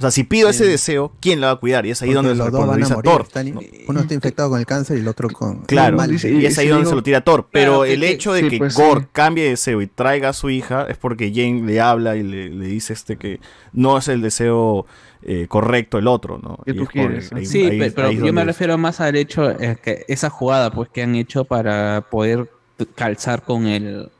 O 0.02 0.04
sea, 0.04 0.10
si 0.10 0.24
pido 0.24 0.48
ese 0.48 0.64
deseo, 0.64 1.12
¿quién 1.20 1.40
la 1.40 1.46
va 1.48 1.52
a 1.52 1.56
cuidar? 1.56 1.86
Y 1.86 1.90
es 1.90 2.02
ahí 2.02 2.08
Porque 2.08 2.14
donde 2.16 2.30
se 2.32 2.36
los 2.38 2.50
dos 2.50 2.60
van 2.66 2.70
a 2.70 2.76
responsabiliza 2.76 2.96
morir. 2.96 3.12
Thor. 3.54 3.60
están- 3.62 3.86
uno 3.88 4.00
está 4.00 4.14
infectado 4.14 4.50
con 4.50 4.58
el 4.58 4.66
cáncer 4.66 4.96
y 4.98 5.00
el 5.00 5.06
otro 5.08 5.28
con 5.28 5.60
Claro, 5.62 5.96
mal. 5.96 6.10
y 6.12 6.44
es 6.46 6.58
ahí 6.58 6.66
donde 6.66 6.88
se 6.88 6.94
lo 6.96 7.02
tira 7.04 7.20
Thor. 7.20 7.46
Pero 7.52 7.70
Claro, 7.78 7.84
el 7.84 8.00
que- 8.00 8.10
hecho 8.10 8.32
de 8.32 8.40
sí, 8.40 8.48
que 8.48 8.58
pues, 8.58 8.74
Gore 8.74 9.02
sí. 9.02 9.06
cambie 9.12 9.44
de 9.44 9.50
deseo 9.50 9.80
y 9.80 9.86
traiga 9.86 10.30
a 10.30 10.32
su 10.32 10.50
hija 10.50 10.86
es 10.88 10.96
porque 10.96 11.30
Jane 11.32 11.62
le 11.62 11.80
habla 11.80 12.16
y 12.16 12.24
le, 12.24 12.48
le 12.48 12.66
dice 12.66 12.92
este 12.94 13.16
que 13.16 13.38
no 13.72 13.96
es 13.98 14.08
el 14.08 14.20
deseo 14.22 14.86
eh, 15.24 15.46
correcto 15.48 15.98
el 15.98 16.08
otro, 16.08 16.38
¿no? 16.42 16.58
Y 16.66 16.72
es 16.72 16.88
por- 16.88 17.38
ahí- 17.38 17.46
sí, 17.46 17.64
ahí- 17.64 17.90
pero 17.94 18.08
ahí 18.08 18.16
yo 18.16 18.32
me 18.32 18.44
refiero 18.44 18.76
más 18.76 19.00
al 19.00 19.14
hecho 19.14 19.50
eh, 19.52 19.76
que 19.80 20.04
esa 20.08 20.30
jugada 20.30 20.72
pues 20.72 20.88
que 20.88 21.00
han 21.04 21.14
hecho 21.14 21.44
para 21.44 22.04
poder 22.10 22.50
calzar 22.96 23.42
con 23.44 23.68
el 23.68 24.10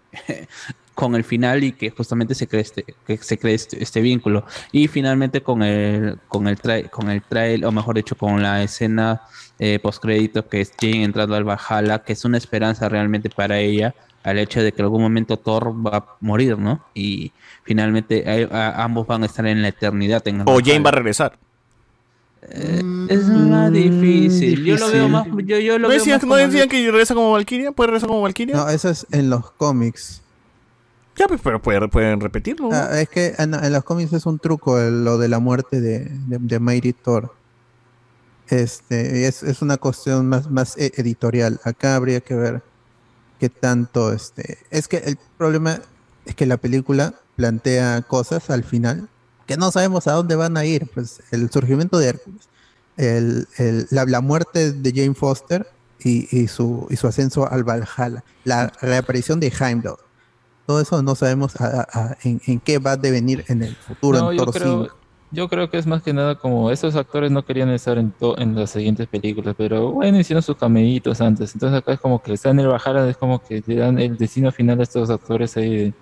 con 0.94 1.14
el 1.14 1.24
final 1.24 1.64
y 1.64 1.72
que 1.72 1.90
justamente 1.90 2.34
se 2.34 2.46
cree 2.46 2.62
este, 2.62 2.84
que 3.06 3.16
se 3.18 3.38
cree 3.38 3.54
este, 3.54 3.82
este 3.82 4.00
vínculo 4.02 4.44
y 4.72 4.88
finalmente 4.88 5.42
con 5.42 5.62
el 5.62 6.18
con 6.28 6.46
el 6.48 6.58
tra- 6.58 6.88
con 6.90 7.08
el 7.10 7.22
trail 7.22 7.64
o 7.64 7.72
mejor 7.72 7.96
dicho 7.96 8.14
con 8.14 8.42
la 8.42 8.62
escena 8.62 9.22
eh, 9.58 9.78
post 9.82 10.02
crédito 10.02 10.46
que 10.48 10.60
es 10.60 10.72
Jane 10.78 11.04
entrando 11.04 11.34
al 11.34 11.44
Valhalla 11.44 12.00
que 12.00 12.12
es 12.12 12.24
una 12.26 12.36
esperanza 12.36 12.88
realmente 12.90 13.30
para 13.30 13.58
ella 13.58 13.94
al 14.22 14.38
hecho 14.38 14.62
de 14.62 14.70
que 14.72 14.82
en 14.82 14.84
algún 14.84 15.02
momento 15.02 15.36
Thor 15.36 15.74
va 15.84 15.96
a 15.96 16.04
morir, 16.20 16.56
¿no? 16.56 16.84
Y 16.94 17.32
finalmente 17.64 18.22
eh, 18.24 18.48
a- 18.52 18.84
ambos 18.84 19.06
van 19.06 19.22
a 19.24 19.26
estar 19.26 19.44
en 19.46 19.62
la 19.62 19.68
eternidad. 19.68 20.22
En 20.28 20.42
O 20.42 20.58
Jane 20.64 20.78
va 20.78 20.90
a 20.90 20.92
regresar. 20.92 21.38
Es 23.08 23.28
más 23.28 23.72
difícil. 23.72 24.64
Yo 24.64 24.76
lo 24.76 24.90
veo 24.90 25.08
más. 25.08 25.26
Yo, 25.44 25.58
yo 25.58 25.72
lo 25.78 25.82
¿No 25.84 25.88
veo 25.88 25.98
decían, 25.98 26.18
más 26.18 26.24
¿no 26.26 26.34
decían 26.36 26.68
que 26.68 26.90
regresa 26.90 27.14
como 27.14 27.32
Valkyria? 27.32 27.72
¿Puede 27.72 27.88
regresar 27.88 28.08
como 28.08 28.20
Valkyria? 28.22 28.56
No, 28.56 28.68
eso 28.68 28.90
es 28.90 29.06
en 29.12 29.30
los 29.30 29.50
cómics. 29.52 30.22
Ya, 31.18 31.28
pues, 31.28 31.40
pero 31.42 31.60
puede- 31.60 31.88
pueden 31.88 32.20
repetirlo. 32.20 32.70
Ah, 32.72 33.00
es 33.00 33.08
que 33.08 33.34
en, 33.38 33.50
los 33.72 33.84
cómics 33.84 34.12
es 34.12 34.24
un 34.26 34.38
truco 34.38 34.78
lo 34.80 35.18
de 35.18 35.28
la 35.28 35.38
muerte 35.38 35.80
de, 35.80 36.00
de, 36.26 36.38
de 36.38 36.92
Thor. 36.94 37.34
Este, 38.48 39.26
es, 39.26 39.42
es 39.42 39.62
una 39.62 39.76
cuestión 39.76 40.28
más, 40.28 40.50
más 40.50 40.76
e- 40.76 40.92
editorial. 40.96 41.60
Acá 41.64 41.96
habría 41.96 42.20
que 42.20 42.34
ver 42.34 42.62
qué 43.40 43.48
tanto 43.48 44.12
este. 44.12 44.58
Es 44.70 44.88
que 44.88 44.98
el 44.98 45.18
problema 45.38 45.80
es 46.26 46.34
que 46.34 46.46
la 46.46 46.56
película 46.56 47.14
plantea 47.36 48.02
cosas 48.02 48.50
al 48.50 48.64
final 48.64 49.08
que 49.46 49.56
no 49.56 49.70
sabemos 49.72 50.06
a 50.06 50.12
dónde 50.12 50.36
van 50.36 50.56
a 50.56 50.64
ir. 50.64 50.86
Pues 50.92 51.22
el 51.30 51.50
surgimiento 51.50 51.98
de 51.98 52.08
Hércules, 52.08 52.48
el, 52.96 53.48
el- 53.58 53.86
la, 53.90 54.04
la 54.06 54.20
muerte 54.20 54.72
de 54.72 54.90
Jane 54.92 55.14
Foster 55.14 55.66
y, 56.02 56.28
y 56.36 56.48
su, 56.48 56.86
y 56.90 56.96
su 56.96 57.06
ascenso 57.06 57.50
al 57.50 57.64
Valhalla, 57.64 58.24
la 58.44 58.72
reaparición 58.80 59.40
de 59.40 59.52
Heimdall. 59.58 59.96
Todo 60.72 60.80
eso 60.80 61.02
no 61.02 61.14
sabemos 61.14 61.60
a- 61.60 61.82
a- 61.82 61.86
a- 61.92 62.16
en, 62.24 62.40
en 62.46 62.58
qué 62.58 62.78
va 62.78 62.92
a 62.92 62.96
devenir 62.96 63.44
en 63.48 63.62
el 63.62 63.76
futuro, 63.76 64.18
No, 64.18 64.32
en 64.32 64.38
yo 64.38 64.46
creo, 64.46 64.82
5. 64.84 64.96
yo 65.30 65.48
creo 65.50 65.68
que 65.68 65.76
es 65.76 65.86
más 65.86 66.02
que 66.02 66.14
nada 66.14 66.36
como 66.38 66.70
esos 66.70 66.96
actores 66.96 67.30
no 67.30 67.44
querían 67.44 67.68
estar 67.68 67.98
en, 67.98 68.10
to- 68.12 68.38
en 68.38 68.54
las 68.54 68.70
siguientes 68.70 69.06
películas, 69.06 69.54
pero 69.58 69.92
bueno, 69.92 70.18
hicieron 70.18 70.42
sus 70.42 70.56
cameitos 70.56 71.20
antes. 71.20 71.52
Entonces 71.54 71.78
acá 71.78 71.92
es 71.92 72.00
como 72.00 72.22
que 72.22 72.32
están 72.32 72.58
en 72.58 72.64
el 72.64 72.68
Bajara, 72.72 73.06
es 73.06 73.18
como 73.18 73.38
que 73.42 73.62
le 73.66 73.74
dan 73.76 73.98
el 73.98 74.16
destino 74.16 74.50
final 74.50 74.80
a 74.80 74.82
estos 74.84 75.10
actores 75.10 75.54
ahí. 75.58 75.76
de- 75.76 75.94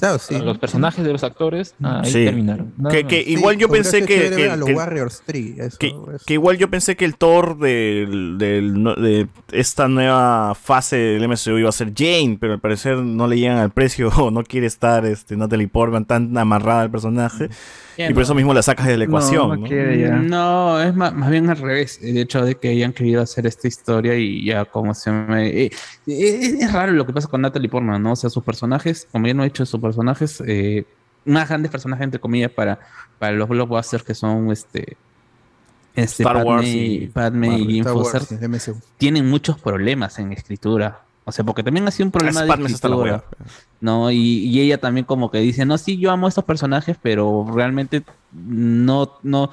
Los 0.00 0.58
personajes 0.58 1.04
de 1.04 1.12
los 1.12 1.24
actores, 1.24 1.74
ah, 1.82 2.02
ahí 2.04 2.10
Sí. 2.12 2.24
terminaron. 2.24 2.72
Que, 2.90 3.04
que 3.06 3.20
igual 3.26 3.56
yo 3.56 3.68
pensé 3.68 4.04
que, 4.04 4.30
que- 4.30 4.50
a 4.50 4.56
los 4.56 4.66
que- 4.68 4.74
Warriors 4.74 5.22
3, 5.24 5.58
eso, 5.58 5.78
que, 5.78 5.88
eso. 5.88 6.24
que 6.26 6.34
igual 6.34 6.58
yo 6.58 6.68
pensé 6.70 6.96
que 6.96 7.04
el 7.04 7.16
Thor 7.16 7.56
no- 7.56 8.94
de 8.94 9.28
esta 9.52 9.88
nueva 9.88 10.54
fase 10.54 10.96
del 10.96 11.24
MCU 11.24 11.58
iba 11.58 11.68
a 11.68 11.72
ser 11.72 11.92
Jane, 11.96 12.36
pero 12.40 12.54
al 12.54 12.60
parecer 12.60 12.98
no 12.98 13.26
le 13.26 13.38
llegan 13.38 13.58
al 13.58 13.70
precio 13.70 14.08
o 14.16 14.30
no 14.30 14.42
quiere 14.42 14.66
estar 14.66 15.04
este, 15.06 15.36
Natalie 15.36 15.68
Portman 15.68 16.04
tan 16.04 16.36
amarrada 16.36 16.82
al 16.82 16.90
personaje 16.90 17.48
Ya 17.96 18.10
y 18.10 18.14
por 18.14 18.22
eso 18.22 18.34
mismo 18.34 18.52
la 18.52 18.62
sacas 18.62 18.86
de 18.86 18.96
la 18.96 19.04
ecuación. 19.04 19.62
¿no? 19.62 20.22
No, 20.22 20.82
es 20.82 20.94
más, 20.94 21.14
más 21.14 21.30
bien 21.30 21.48
al 21.48 21.56
revés. 21.56 21.98
El 22.02 22.18
hecho 22.18 22.44
de 22.44 22.54
que 22.56 22.68
hayan 22.68 22.92
querido 22.92 23.22
hacer 23.22 23.46
esta 23.46 23.68
historia 23.68 24.14
y 24.16 24.44
ya 24.44 24.64
como 24.64 24.92
se 24.94 25.10
me... 25.10 25.48
eh, 25.48 25.70
eh, 26.06 26.56
es 26.60 26.72
raro 26.72 26.92
lo 26.92 27.06
que 27.06 27.12
pasa 27.12 27.28
con 27.28 27.40
Natalie 27.40 27.68
Portman, 27.68 28.02
¿no? 28.02 28.12
O 28.12 28.16
sea, 28.16 28.28
sus 28.30 28.44
personajes, 28.44 29.08
como 29.10 29.26
ya 29.26 29.34
no 29.34 29.42
he 29.42 29.46
dicho, 29.46 29.64
sus 29.64 29.80
personajes, 29.80 30.42
eh, 30.46 30.84
más 31.24 31.48
grandes 31.48 31.70
personajes, 31.70 32.04
entre 32.04 32.20
comillas, 32.20 32.50
para, 32.50 32.78
para 33.18 33.32
los 33.32 33.48
blockbusters 33.48 34.04
que 34.04 34.14
son 34.14 34.50
este... 34.50 34.96
Este, 35.94 36.22
Star 36.22 36.34
Padme, 36.34 36.50
Wars 36.50 36.66
y 36.68 37.06
Padme 37.06 37.58
y 37.58 37.82
Marvel, 37.82 38.02
Wars, 38.02 38.74
tienen 38.98 39.30
muchos 39.30 39.58
problemas 39.58 40.18
en 40.18 40.30
escritura. 40.30 41.05
O 41.28 41.32
sea, 41.32 41.44
porque 41.44 41.62
también 41.64 41.86
ha 41.88 41.90
sido 41.90 42.06
un 42.06 42.12
problema 42.12 42.40
de 42.42 42.46
es 42.46 42.48
la 42.48 42.54
escritura. 43.10 43.24
¿no? 43.80 44.10
Y, 44.12 44.18
y 44.46 44.60
ella 44.60 44.78
también 44.78 45.04
como 45.04 45.30
que 45.30 45.38
dice, 45.38 45.66
no, 45.66 45.76
sí, 45.76 45.98
yo 45.98 46.10
amo 46.12 46.26
a 46.26 46.28
estos 46.28 46.44
personajes, 46.44 46.96
pero 47.02 47.44
realmente 47.52 48.04
no, 48.32 49.12
no, 49.24 49.50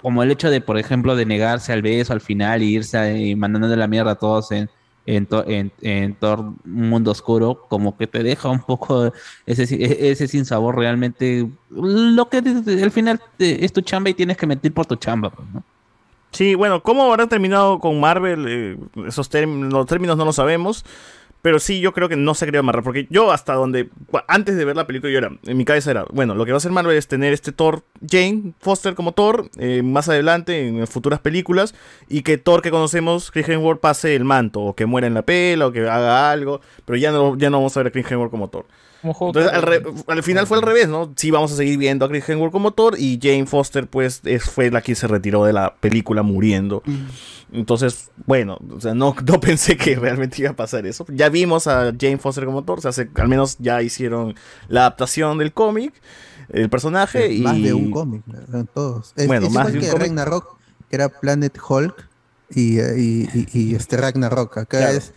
como 0.00 0.22
el 0.22 0.30
hecho 0.30 0.50
de, 0.50 0.60
por 0.60 0.78
ejemplo, 0.78 1.14
de 1.14 1.26
negarse 1.26 1.72
al 1.72 1.82
beso 1.82 2.12
al 2.12 2.20
final 2.20 2.62
y 2.62 2.74
irse 2.76 2.96
a- 2.98 3.16
y 3.16 3.34
mandando 3.36 3.68
de 3.68 3.76
la 3.76 3.86
mierda 3.86 4.12
a 4.12 4.14
todos 4.14 4.50
en, 4.52 4.70
en, 5.06 5.26
to- 5.26 5.44
en, 5.46 5.72
en 5.82 6.14
Thor 6.14 6.52
Mundo 6.64 7.10
Oscuro, 7.10 7.66
como 7.68 7.96
que 7.96 8.06
te 8.06 8.22
deja 8.22 8.48
un 8.48 8.60
poco 8.60 9.12
ese, 9.46 10.10
ese 10.10 10.26
sinsabor 10.26 10.76
realmente, 10.76 11.50
lo 11.70 12.28
que 12.30 12.40
de- 12.42 12.82
al 12.82 12.90
final 12.90 13.20
te- 13.36 13.64
es 13.64 13.72
tu 13.72 13.80
chamba 13.82 14.10
y 14.10 14.14
tienes 14.14 14.36
que 14.36 14.46
mentir 14.46 14.72
por 14.72 14.86
tu 14.86 14.96
chamba, 14.96 15.30
pues, 15.30 15.46
¿no? 15.52 15.62
Sí, 16.38 16.54
bueno, 16.54 16.84
¿cómo 16.84 17.10
habrá 17.10 17.26
terminado 17.26 17.80
con 17.80 17.98
Marvel? 17.98 18.46
Eh, 18.48 18.76
esos 19.08 19.28
términos, 19.28 19.72
los 19.72 19.86
términos 19.86 20.16
no 20.16 20.24
lo 20.24 20.32
sabemos. 20.32 20.84
Pero 21.42 21.58
sí, 21.58 21.80
yo 21.80 21.92
creo 21.92 22.08
que 22.08 22.14
no 22.14 22.32
se 22.34 22.44
quería 22.44 22.60
amarrar. 22.60 22.84
Porque 22.84 23.08
yo, 23.10 23.32
hasta 23.32 23.54
donde. 23.54 23.88
Antes 24.28 24.56
de 24.56 24.64
ver 24.64 24.76
la 24.76 24.86
película, 24.86 25.10
yo 25.10 25.18
era. 25.18 25.32
En 25.46 25.56
mi 25.56 25.64
cabeza 25.64 25.90
era. 25.90 26.04
Bueno, 26.12 26.36
lo 26.36 26.44
que 26.44 26.52
va 26.52 26.56
a 26.56 26.58
hacer 26.58 26.70
Marvel 26.70 26.96
es 26.96 27.08
tener 27.08 27.32
este 27.32 27.50
Thor 27.50 27.82
Jane 28.08 28.52
Foster 28.60 28.94
como 28.94 29.10
Thor. 29.10 29.50
eh, 29.58 29.82
más 29.82 30.08
adelante, 30.08 30.68
en 30.68 30.86
futuras 30.86 31.18
películas. 31.18 31.74
Y 32.08 32.22
que 32.22 32.38
Thor 32.38 32.62
que 32.62 32.70
conocemos, 32.70 33.32
Chris 33.32 33.48
Hemsworth, 33.48 33.80
pase 33.80 34.14
el 34.14 34.22
manto. 34.22 34.60
O 34.60 34.76
que 34.76 34.86
muera 34.86 35.08
en 35.08 35.14
la 35.14 35.22
pela. 35.22 35.66
O 35.66 35.72
que 35.72 35.88
haga 35.88 36.30
algo. 36.30 36.60
Pero 36.84 36.96
ya 36.98 37.10
no, 37.10 37.36
ya 37.36 37.50
no 37.50 37.56
vamos 37.56 37.76
a 37.76 37.80
ver 37.80 37.88
a 37.88 37.90
Chris 37.90 38.08
Hemsworth 38.08 38.30
como 38.30 38.46
Thor. 38.48 38.64
Entonces, 39.02 39.52
al, 39.52 39.62
re- 39.62 39.82
al 40.08 40.22
final 40.24 40.46
fue 40.46 40.56
al 40.58 40.62
revés, 40.64 40.88
¿no? 40.88 41.12
Sí, 41.16 41.30
vamos 41.30 41.52
a 41.52 41.56
seguir 41.56 41.78
viendo 41.78 42.04
a 42.04 42.08
Chris 42.08 42.28
Hemsworth 42.28 42.52
como 42.52 42.72
Thor 42.72 42.96
y 42.98 43.18
Jane 43.22 43.46
Foster, 43.46 43.86
pues, 43.86 44.20
es- 44.24 44.44
fue 44.44 44.70
la 44.70 44.80
que 44.82 44.94
se 44.94 45.06
retiró 45.06 45.44
de 45.44 45.52
la 45.52 45.74
película 45.76 46.22
muriendo. 46.22 46.82
Entonces, 47.52 48.10
bueno, 48.26 48.58
o 48.74 48.80
sea, 48.80 48.94
no, 48.94 49.14
no 49.26 49.40
pensé 49.40 49.76
que 49.76 49.94
realmente 49.96 50.36
iba 50.42 50.50
a 50.50 50.56
pasar 50.56 50.86
eso. 50.86 51.06
Ya 51.08 51.28
vimos 51.28 51.66
a 51.66 51.92
Jane 51.98 52.18
Foster 52.18 52.44
como 52.44 52.64
Thor, 52.64 52.78
o 52.78 52.82
sea, 52.82 52.92
se- 52.92 53.08
al 53.14 53.28
menos 53.28 53.56
ya 53.58 53.82
hicieron 53.82 54.34
la 54.68 54.80
adaptación 54.80 55.38
del 55.38 55.52
cómic, 55.52 55.92
el 56.50 56.68
personaje 56.70 57.32
y... 57.32 57.42
Más 57.42 57.60
de 57.62 57.74
un 57.74 57.90
cómic, 57.90 58.22
eran 58.48 58.66
todos. 58.66 59.12
Es, 59.16 59.26
Bueno, 59.26 59.46
es 59.46 59.52
más 59.52 59.68
igual 59.68 59.72
de 59.72 59.78
un 59.78 59.84
que 59.84 59.90
cómic. 59.90 60.02
Ragnarok, 60.08 60.56
que 60.90 60.96
era 60.96 61.08
Planet 61.08 61.58
Hulk 61.68 62.08
y, 62.50 62.78
eh, 62.78 62.94
y, 62.98 63.28
y- 63.38 63.48
y 63.52 63.74
este 63.74 63.96
Ragnarok. 63.96 64.58
Acá 64.58 64.78
Claro. 64.78 64.96
es 64.98 65.12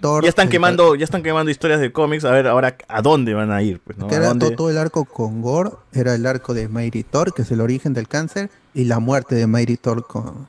Thor. 0.00 0.22
Ya 0.24 0.28
están 0.28 0.48
quemando, 0.48 0.94
ya 0.94 1.04
están 1.04 1.22
quemando 1.22 1.50
historias 1.50 1.80
de 1.80 1.92
cómics, 1.92 2.24
a 2.24 2.30
ver 2.30 2.46
ahora 2.46 2.76
a 2.88 3.02
dónde 3.02 3.34
van 3.34 3.50
a 3.50 3.62
ir, 3.62 3.80
pues, 3.80 3.98
¿no? 3.98 4.06
todo, 4.56 4.70
el 4.70 4.78
arco 4.78 5.04
con 5.04 5.42
Gore, 5.42 5.70
era 5.92 6.14
el 6.14 6.26
arco 6.26 6.54
de 6.54 6.68
Mighty 6.68 7.02
Thor, 7.04 7.32
que 7.34 7.42
es 7.42 7.50
el 7.50 7.60
origen 7.60 7.92
del 7.94 8.08
cáncer, 8.08 8.50
y 8.74 8.84
la 8.84 8.98
muerte 8.98 9.34
de 9.34 9.46
Mighty 9.46 9.76
Thor 9.76 10.06
con, 10.06 10.48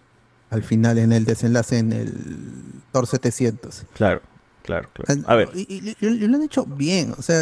al 0.49 0.63
final 0.63 0.97
en 0.97 1.11
el 1.11 1.25
desenlace 1.25 1.77
en 1.77 1.93
el 1.93 2.13
Thor 2.91 3.07
700. 3.07 3.83
Claro, 3.93 4.21
claro, 4.63 4.89
claro. 4.93 5.21
A 5.27 5.35
ver. 5.35 5.49
Y, 5.55 5.61
y- 5.61 5.95
y- 5.99 6.07
y 6.07 6.27
lo 6.27 6.35
han 6.37 6.43
hecho 6.43 6.65
bien, 6.65 7.13
o 7.17 7.21
sea, 7.21 7.41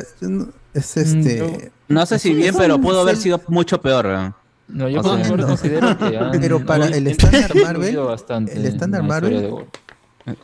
es 0.73 0.97
este... 0.97 1.71
No 1.87 2.05
sé 2.05 2.19
si 2.19 2.33
bien, 2.33 2.55
pero 2.57 2.79
pudo 2.79 3.01
haber 3.01 3.17
sido 3.17 3.41
mucho 3.47 3.81
peor. 3.81 4.05
¿no? 4.05 4.35
No, 4.67 4.87
yo 4.87 4.99
O 4.99 5.03
sea, 5.03 5.19
ejemplo 5.19 5.47
considero 5.47 5.97
que 5.97 6.15
han- 6.15 6.29
Pero 6.39 6.63
para 6.63 6.85
el 6.85 7.07
estándar 7.07 7.55
Marvel, 7.55 7.97
bastante 7.97 8.53
el 8.53 8.65
estándar 8.67 9.01
Marvel, 9.01 9.41
de 9.41 9.47
Gore. 9.49 9.65
A 10.27 10.29
ver, 10.29 10.37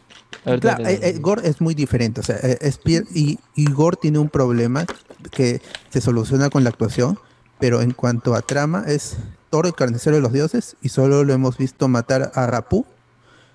Claro, 0.45 0.59
dale, 0.83 0.93
eh, 0.93 0.99
eh, 1.09 1.17
Gore 1.19 1.47
es 1.47 1.59
muy 1.59 1.73
diferente, 1.75 2.21
o 2.21 2.23
sea, 2.23 2.37
eh, 2.41 2.57
es 2.61 2.79
y, 3.13 3.39
y 3.55 3.71
Gore 3.71 3.97
tiene 4.01 4.19
un 4.19 4.29
problema 4.29 4.85
que 5.31 5.61
se 5.89 5.99
soluciona 6.01 6.49
con 6.49 6.63
la 6.63 6.69
actuación, 6.69 7.19
pero 7.59 7.81
en 7.81 7.91
cuanto 7.91 8.35
a 8.35 8.41
trama 8.41 8.83
es 8.87 9.17
Thor 9.49 9.65
el 9.65 9.73
carnicero 9.73 10.15
de 10.17 10.21
los 10.21 10.31
dioses 10.33 10.75
y 10.81 10.89
solo 10.89 11.23
lo 11.23 11.33
hemos 11.33 11.57
visto 11.57 11.87
matar 11.87 12.31
a 12.35 12.45
Rapu 12.47 12.85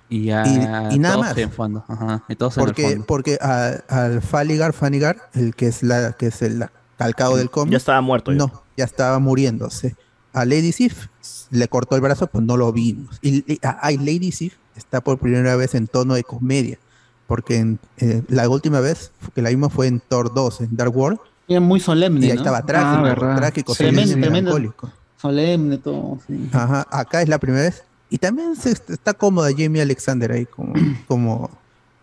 Y, 0.08 0.24
ya 0.26 0.42
y, 0.46 0.94
y 0.94 0.98
nada 0.98 1.14
todos 1.14 1.26
más. 1.28 1.38
en 1.38 1.50
fondo. 1.52 1.84
Ajá, 1.86 2.24
y 2.28 2.34
todos 2.36 2.56
en 2.56 2.60
el 2.62 2.66
Porque, 2.66 2.82
fondo. 2.90 3.04
porque 3.06 3.38
a- 3.40 3.76
al 3.88 4.20
Faligar, 4.22 4.72
Fanigar, 4.72 5.30
el 5.34 5.54
que 5.54 5.68
es 5.68 5.82
la 5.82 6.12
que 6.14 6.26
es 6.28 6.42
el 6.42 6.66
calcado 6.98 7.36
del 7.36 7.50
cómic, 7.50 7.72
Ya 7.72 7.76
estaba 7.78 8.00
muerto. 8.00 8.32
ya. 8.32 8.38
no, 8.38 8.62
ya 8.76 8.84
estaba 8.84 9.18
muriéndose. 9.20 9.94
A 10.32 10.44
Lady 10.44 10.72
Sif 10.72 11.06
le 11.50 11.68
cortó 11.68 11.96
el 11.96 12.02
brazo, 12.02 12.26
pues 12.28 12.44
no 12.44 12.56
lo 12.56 12.72
vimos. 12.72 13.18
Y, 13.22 13.44
y- 13.52 13.58
a- 13.64 13.78
ay, 13.82 13.96
Lady 13.98 14.32
Sif 14.32 14.54
está 14.76 15.00
por 15.00 15.18
primera 15.18 15.56
vez 15.56 15.74
en 15.74 15.86
tono 15.88 16.14
de 16.14 16.24
comedia. 16.24 16.78
Porque 17.26 17.56
en, 17.58 17.78
eh, 17.98 18.22
la 18.28 18.48
última 18.48 18.80
vez 18.80 19.12
que 19.34 19.42
la 19.42 19.50
vimos 19.50 19.72
fue 19.72 19.86
en 19.86 20.00
Thor 20.00 20.32
2, 20.34 20.62
en 20.62 20.76
Dark 20.76 20.96
World. 20.96 21.18
Era 21.48 21.60
muy 21.60 21.80
solemne. 21.80 22.26
Y 22.26 22.30
ahí 22.30 22.36
¿no? 22.36 22.42
estaba 22.42 22.64
trágico, 22.64 23.02
verdad. 23.02 23.36
trágico, 23.36 23.74
tremendo. 23.74 24.16
melancólico. 24.16 24.90
Solemne, 25.20 25.78
todo. 25.78 26.18
sí. 26.26 26.48
Ajá, 26.52 26.86
acá 26.90 27.22
es 27.22 27.28
la 27.28 27.38
primera 27.38 27.64
vez. 27.64 27.82
Y 28.08 28.18
también 28.18 28.56
se, 28.56 28.70
está 28.70 29.14
cómoda 29.14 29.50
Jamie 29.56 29.82
Alexander 29.82 30.32
ahí 30.32 30.46
como... 30.46 30.72
como 31.06 31.50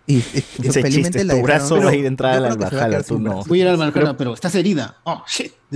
y, 0.07 0.15
y- 0.15 0.19
Ese 0.63 0.81
felizmente 0.81 1.19
chiste, 1.19 1.23
la 1.25 1.35
tu 1.35 1.41
brazo 1.43 1.75
pero 1.75 1.85
va 1.87 1.91
a 1.91 1.95
ir 1.95 2.01
de 2.01 2.07
entrada 2.07 2.37
a 2.37 2.39
la 2.39 2.51
se 2.53 2.57
Valhalla, 2.57 3.03
tú 3.03 3.19
no. 3.19 3.43
Voy 3.45 3.59
a 3.59 3.63
ir 3.63 3.67
al 3.69 3.77
Valhalla, 3.77 4.17
pero 4.17 4.33
estás 4.33 4.55
herida. 4.55 4.95
Oh, 5.03 5.21
shit. 5.27 5.51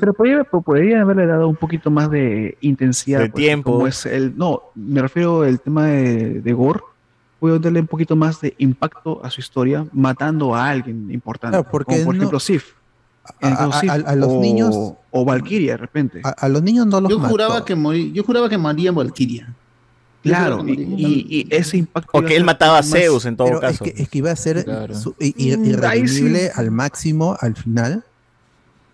Pero 0.00 0.12
podría, 0.12 0.42
po- 0.44 0.60
podría 0.60 1.02
haberle 1.02 1.26
dado 1.26 1.48
un 1.48 1.54
poquito 1.56 1.90
más 1.90 2.10
de 2.10 2.58
intensidad. 2.60 3.20
De 3.20 3.30
pues, 3.30 3.44
tiempo. 3.44 3.72
Como 3.74 3.86
es 3.86 4.04
el, 4.06 4.36
no, 4.36 4.60
me 4.74 5.00
refiero 5.02 5.42
al 5.42 5.60
tema 5.60 5.86
de, 5.86 6.40
de 6.40 6.52
Gore. 6.52 6.80
Puedo 7.38 7.58
darle 7.58 7.80
un 7.80 7.86
poquito 7.86 8.16
más 8.16 8.40
de 8.40 8.54
impacto 8.58 9.20
a 9.24 9.30
su 9.30 9.40
historia 9.40 9.86
matando 9.92 10.54
a 10.54 10.68
alguien 10.68 11.10
importante. 11.12 11.56
Claro, 11.58 11.68
porque 11.70 11.92
como 11.94 12.06
por 12.06 12.14
no- 12.14 12.20
ejemplo 12.22 12.40
Sif. 12.40 12.72
A- 13.42 13.48
a- 13.66 13.80
Sif, 13.80 13.90
a- 13.90 13.94
a 13.94 14.16
los 14.16 14.30
o, 14.30 14.40
niños- 14.40 14.74
O 15.10 15.24
Valkyria 15.24 15.72
de 15.72 15.76
repente. 15.78 16.20
A, 16.24 16.30
a 16.30 16.48
los 16.48 16.62
niños 16.62 16.86
no 16.86 17.00
los 17.00 17.10
Yo 17.10 17.18
mató. 17.18 17.30
juraba 17.30 17.64
que 17.64 17.74
morí, 17.76 18.10
yo 18.12 18.24
juraba 18.24 18.48
que 18.48 18.58
moría 18.58 18.90
Valkyria. 18.90 19.54
Claro, 20.28 20.64
y, 20.66 20.72
y- 20.72 21.26
y 21.28 21.54
ese 21.54 21.76
impacto. 21.78 22.10
O 22.12 22.18
iba 22.20 22.28
que 22.28 22.34
a 22.34 22.36
él 22.38 22.44
mataba 22.44 22.78
a 22.78 22.82
más- 22.82 22.90
Zeus 22.90 23.24
en 23.26 23.36
todo 23.36 23.60
caso. 23.60 23.84
Es 23.84 23.92
que, 23.92 24.02
es 24.02 24.08
que 24.08 24.18
iba 24.18 24.30
a 24.30 24.36
ser 24.36 24.64
Claro. 24.64 24.94
su- 24.94 25.14
i- 25.20 25.34
i- 25.36 25.56
Mm, 25.56 25.62
ahí 25.62 25.68
irredimible 26.00 26.40
sí. 26.46 26.50
al 26.54 26.70
máximo 26.70 27.36
al 27.40 27.56
final. 27.56 28.04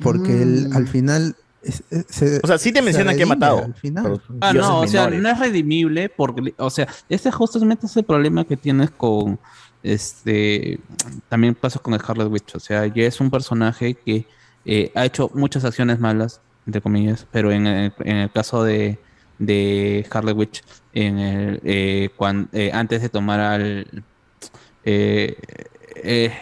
Porque 0.02 0.42
él 0.42 0.68
Mm. 0.70 0.76
al 0.76 0.88
final. 0.88 1.36
es- 1.64 1.84
es- 1.90 2.06
se- 2.08 2.40
O 2.42 2.46
sea, 2.48 2.58
sí 2.58 2.72
te 2.72 2.80
se 2.80 2.84
mencionan 2.84 3.16
que 3.16 3.22
ha 3.22 3.26
matado. 3.26 3.58
al 3.64 3.74
final. 3.74 4.02
pero 4.04 4.20
Ah, 4.40 4.52
no, 4.52 4.80
o 4.80 4.86
sea, 4.88 5.02
menores. 5.04 5.22
no 5.22 5.28
es 5.28 5.38
redimible 5.38 6.08
porque, 6.08 6.54
o 6.58 6.70
sea, 6.70 6.88
este 7.08 7.30
justamente 7.30 7.86
es 7.86 7.96
el 7.96 8.02
problema 8.02 8.44
que 8.44 8.56
tienes 8.56 8.90
con, 8.90 9.38
este, 9.84 10.80
también 11.28 11.54
pasa 11.54 11.78
con 11.78 11.96
Scarlet 11.98 12.28
Witch, 12.28 12.56
o 12.56 12.58
sea, 12.60 12.86
ya 12.86 13.04
es 13.04 13.20
un 13.20 13.30
personaje 13.30 13.94
que 13.94 14.26
eh, 14.64 14.90
ha 14.96 15.04
hecho 15.04 15.30
muchas 15.34 15.64
acciones 15.64 15.98
malas, 16.00 16.40
entre 16.66 16.80
comillas, 16.80 17.26
pero 17.32 17.50
en 17.52 17.66
el, 17.66 17.92
en 18.00 18.16
el 18.16 18.30
caso 18.32 18.62
de, 18.64 18.98
de 19.38 20.02
Scarlet 20.06 20.36
Witch, 20.36 20.62
en 20.94 21.18
el, 21.18 21.60
eh, 21.64 22.10
cuan- 22.16 22.48
eh, 22.52 22.70
antes 22.72 23.02
de 23.02 23.08
tomar 23.08 23.40
al, 23.40 23.86
eh, 24.84 25.36
eh, 25.96 26.32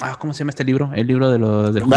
ah, 0.00 0.16
¿cómo 0.18 0.32
se 0.32 0.40
llama 0.40 0.50
este 0.50 0.64
libro? 0.64 0.90
El 0.94 1.06
libro 1.06 1.30
de 1.30 1.38
los 1.38 1.72
de 1.74 1.80
los. 1.80 1.88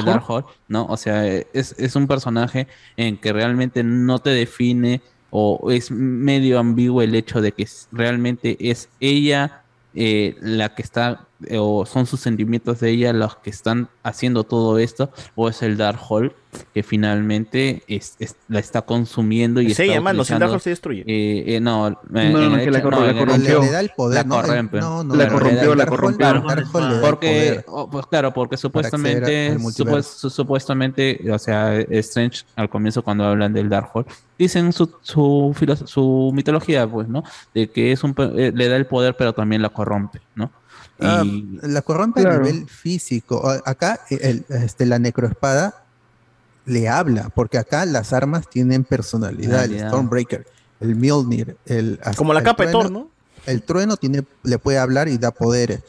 El 0.00 0.04
Darkhold, 0.06 0.44
¿no? 0.68 0.86
O 0.86 0.96
sea, 0.96 1.26
es, 1.26 1.74
es 1.78 1.96
un 1.96 2.06
personaje 2.06 2.66
en 2.96 3.16
que 3.18 3.32
realmente 3.32 3.82
no 3.84 4.18
te 4.18 4.30
define 4.30 5.00
o 5.30 5.70
es 5.70 5.90
medio 5.90 6.58
ambiguo 6.58 7.02
el 7.02 7.14
hecho 7.14 7.40
de 7.40 7.52
que 7.52 7.66
realmente 7.92 8.56
es 8.70 8.88
ella 8.98 9.62
eh, 9.94 10.36
la 10.40 10.74
que 10.74 10.82
está 10.82 11.26
o 11.58 11.86
son 11.86 12.06
sus 12.06 12.20
sentimientos 12.20 12.80
de 12.80 12.90
ella 12.90 13.12
los 13.12 13.36
que 13.36 13.50
están 13.50 13.88
haciendo 14.02 14.44
todo 14.44 14.78
esto 14.78 15.10
o 15.36 15.48
es 15.48 15.62
el 15.62 15.76
Darkhold 15.76 16.32
que 16.74 16.82
finalmente 16.82 17.84
es, 17.86 18.16
es- 18.18 18.34
la 18.48 18.58
está 18.58 18.82
consumiendo 18.82 19.60
y 19.60 19.66
Es 19.66 19.72
está 19.72 19.84
ella, 19.84 20.00
mano, 20.00 20.24
sin 20.24 20.34
utilizando- 20.34 20.44
Darkhold 20.46 20.62
se 20.62 20.70
destruye. 20.70 21.00
eh, 21.06 21.44
eh, 21.56 21.60
no, 21.60 21.88
eh, 21.88 21.94
No, 22.10 22.20
en 22.20 22.32
no, 22.32 22.56
el 22.58 22.64
que 22.64 22.70
la 22.72 22.80
no, 22.80 22.90
la 22.90 23.10
el- 23.10 23.18
corrompió. 23.18 23.60
Le 23.62 23.70
da 23.70 23.80
el 23.80 23.90
poder, 23.96 24.16
la 24.18 24.24
¿no? 24.24 24.40
El- 24.40 24.46
corrompe. 24.46 24.80
no, 24.80 25.04
no, 25.04 25.14
La 25.14 25.24
el- 25.24 25.30
corrompió, 25.30 25.72
el 25.72 25.78
la 25.78 25.86
corrompió. 25.86 26.28
el 26.28 26.42
le 26.42 26.52
el 26.94 27.00
porque, 27.00 27.26
poder. 27.28 27.64
oh, 27.68 27.88
pues 27.88 28.06
claro, 28.06 28.32
porque 28.34 28.56
supuestamente, 28.56 29.56
multiverso. 29.58 30.28
supues- 30.28 30.32
supuestamente, 30.34 31.20
o 31.32 31.38
sea, 31.38 31.78
Strange 31.78 32.42
al 32.56 32.68
comienzo 32.68 33.02
cuando 33.02 33.24
hablan 33.24 33.52
del 33.52 33.68
Darkhold, 33.68 34.06
dicen 34.38 34.72
su, 34.72 34.90
su, 35.02 35.54
filos- 35.56 35.84
su 35.86 36.32
mitología, 36.34 36.86
pues, 36.88 37.08
¿no? 37.08 37.22
De 37.54 37.68
que 37.70 37.92
es 37.92 38.02
un, 38.02 38.14
eh, 38.36 38.52
le 38.54 38.68
da 38.68 38.76
el 38.76 38.86
poder, 38.86 39.14
pero 39.16 39.32
también 39.32 39.62
la 39.62 39.68
corrompe, 39.68 40.20
¿no? 40.34 40.50
Ah, 41.02 41.24
la 41.62 41.82
corrompe 41.82 42.20
a 42.20 42.24
Claro. 42.24 42.44
nivel 42.44 42.68
físico. 42.68 43.48
A- 43.48 43.62
Acá 43.64 44.00
el- 44.10 44.44
este, 44.48 44.86
la 44.86 44.98
necroespada 44.98 45.84
le 46.66 46.88
habla, 46.88 47.30
porque 47.34 47.58
acá 47.58 47.84
las 47.86 48.12
armas 48.12 48.48
tienen 48.48 48.84
personalidad. 48.84 49.64
El 49.64 49.70
Personalidad. 49.70 49.88
Stormbreaker, 49.88 50.46
el 50.80 50.96
Mjolnir, 50.96 51.56
el 51.66 51.98
Como 52.16 52.32
la 52.32 52.40
el 52.40 52.44
capa 52.44 52.64
de 52.66 52.70
trueno- 52.72 52.82
Thor, 52.88 52.92
¿no? 52.92 53.10
El 53.46 53.62
trueno 53.62 53.96
tiene, 53.96 54.24
le 54.42 54.58
puede 54.58 54.78
hablar 54.78 55.08
y 55.08 55.16
da 55.18 55.30
poderes. 55.30 55.80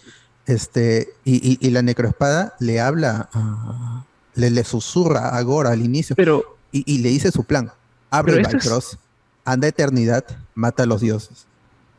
Este, 0.46 1.10
y, 1.24 1.36
y- 1.52 1.58
y 1.66 1.70
la 1.72 1.82
necroespada 1.82 2.56
le 2.60 2.80
habla, 2.80 3.30
a- 3.34 4.06
le, 4.36 4.50
le 4.50 4.64
susurra 4.64 5.30
a 5.38 5.44
al 5.72 5.82
inicio. 5.82 6.16
Pero, 6.16 6.58
y, 6.72 6.84
y 6.92 7.00
le 7.00 7.10
dice 7.10 7.32
su 7.32 7.44
plan. 7.44 7.72
Abre 8.10 8.34
esto 8.42 8.58
es- 8.58 8.98
anda 9.46 9.66
a 9.68 9.70
eternidad, 9.70 10.24
mata 10.56 10.84
a 10.84 10.86
los 10.86 11.02
dioses. 11.02 11.46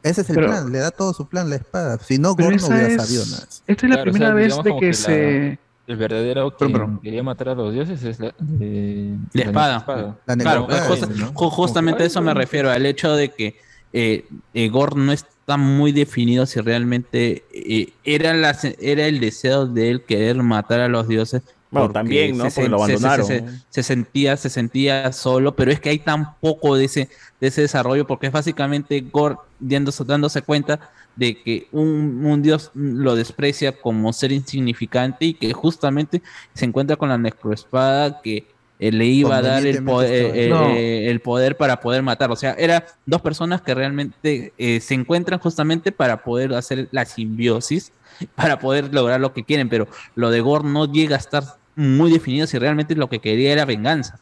Ese 0.03 0.23
es 0.23 0.31
el 0.31 0.37
Pero- 0.37 0.49
plan, 0.49 0.73
le 0.73 0.79
da 0.79 0.91
todo 0.91 1.13
su 1.13 1.29
plan 1.29 1.49
la 1.49 1.57
espada. 1.57 1.99
Si 1.99 2.19
no, 2.19 2.35
Gore 2.35 2.51
no 2.51 2.57
esa 2.57 2.69
hubiera 2.69 2.89
es- 2.89 3.03
sabido 3.03 3.25
nada. 3.27 3.47
Esta 3.67 3.73
es 3.73 3.83
la 3.83 3.89
Claro, 3.97 4.01
o 4.01 4.05
primera 4.05 4.27
sea, 4.27 4.35
vez 4.35 4.57
de 4.65 4.77
que, 4.81 4.87
la- 4.87 4.93
se... 4.95 5.59
el 5.87 5.97
verdadero 5.97 6.57
que 6.57 6.73
quería 7.03 7.23
matar 7.23 7.49
a 7.51 7.55
los 7.55 7.73
dioses 7.73 8.03
es 8.03 8.19
la, 8.21 8.35
de- 8.39 9.17
La 9.33 9.43
espada. 9.45 10.17
La 10.27 10.37
Claro, 10.37 10.67
justa- 10.89 11.07
¿no? 11.07 11.33
ju- 11.35 11.51
justamente 11.51 12.03
a 12.03 12.07
eso 12.07 12.21
me 12.21 12.35
refiero, 12.35 12.71
al 12.71 12.85
hecho 12.87 13.15
de 13.15 13.29
que 13.31 13.57
eh, 13.93 14.25
eh, 14.55 14.69
Gore 14.71 14.97
no 14.97 15.13
está 15.13 15.57
muy 15.59 15.93
definido 15.93 16.47
si 16.47 16.61
realmente 16.61 17.45
eh, 17.53 17.93
era, 18.05 18.33
la, 18.35 18.57
era 18.81 19.07
el 19.07 19.21
deseo 19.21 19.67
de 19.67 19.91
él 19.91 20.03
querer 20.03 20.37
matar 20.43 20.81
a 20.81 20.89
los 20.89 21.07
dioses. 21.09 21.43
Bueno, 21.73 21.91
también, 21.93 22.37
¿no? 22.37 22.51
se 22.51 22.61
Porque 22.63 22.69
lo 22.69 22.79
sen- 22.79 22.81
se- 22.87 22.87
se- 22.99 23.07
abandonaron. 23.07 23.27
Se, 23.27 23.45
se 23.71 23.83
sentía, 23.83 24.37
se 24.37 24.51
sentía 24.51 25.11
solo, 25.13 25.57
pero 25.57 25.73
es 25.73 25.81
que 25.81 25.89
hay 25.89 25.99
tan 25.99 26.35
poco 26.41 26.77
de 26.77 26.85
ese, 26.85 27.09
de 27.41 27.49
ese 27.49 27.63
desarrollo, 27.63 28.07
porque 28.07 28.27
es 28.27 28.33
básicamente 28.33 29.01
Gore 29.11 29.37
dándose, 29.59 30.05
dándose 30.05 30.43
cuenta 30.43 30.91
de 31.17 31.43
que 31.43 31.69
un, 31.73 32.25
un 32.25 32.43
dios 32.43 32.71
lo 32.75 33.15
desprecia 33.17 33.73
como 33.73 34.13
ser 34.13 34.33
insignificante 34.33 35.27
y 35.27 35.35
que 35.35 35.53
justamente 35.53 36.23
se 36.55 36.65
encuentra 36.65 36.97
con 36.97 37.09
la 37.11 37.19
necroespada 37.19 38.21
que 38.23 38.47
eh, 38.79 38.91
le 38.91 39.05
iba 39.07 39.37
a 39.37 39.43
dar 39.43 39.65
el, 39.67 39.85
poder, 39.85 40.33
eh, 40.37 40.49
No. 40.49 40.71
eh, 40.71 41.09
el 41.11 41.21
poder 41.21 41.57
para 41.57 41.81
poder 41.81 42.03
matarlo. 42.03 42.33
O 42.35 42.37
sea, 42.37 42.53
eran 42.55 42.83
dos 43.07 43.21
personas 43.23 43.61
que 43.63 43.75
realmente 43.75 44.53
eh, 44.59 44.81
se 44.81 44.95
encuentran 44.95 45.39
justamente 45.39 45.93
para 45.93 46.23
poder 46.25 46.53
hacer 46.55 46.89
la 46.91 47.05
simbiosis, 47.05 47.93
para 48.35 48.59
poder 48.59 48.93
lograr 48.93 49.21
lo 49.21 49.33
que 49.33 49.45
quieren, 49.45 49.69
pero 49.69 49.87
lo 50.17 50.31
de 50.31 50.41
Gore 50.41 50.69
no 50.69 50.91
llega 50.91 51.15
a 51.17 51.19
estar 51.19 51.45
muy 51.77 52.11
definido 52.13 52.47
si 52.47 52.59
realmente 52.59 52.95
lo 52.95 53.09
que 53.09 53.19
quería 53.21 53.53
era 53.53 53.65
venganza. 53.65 54.19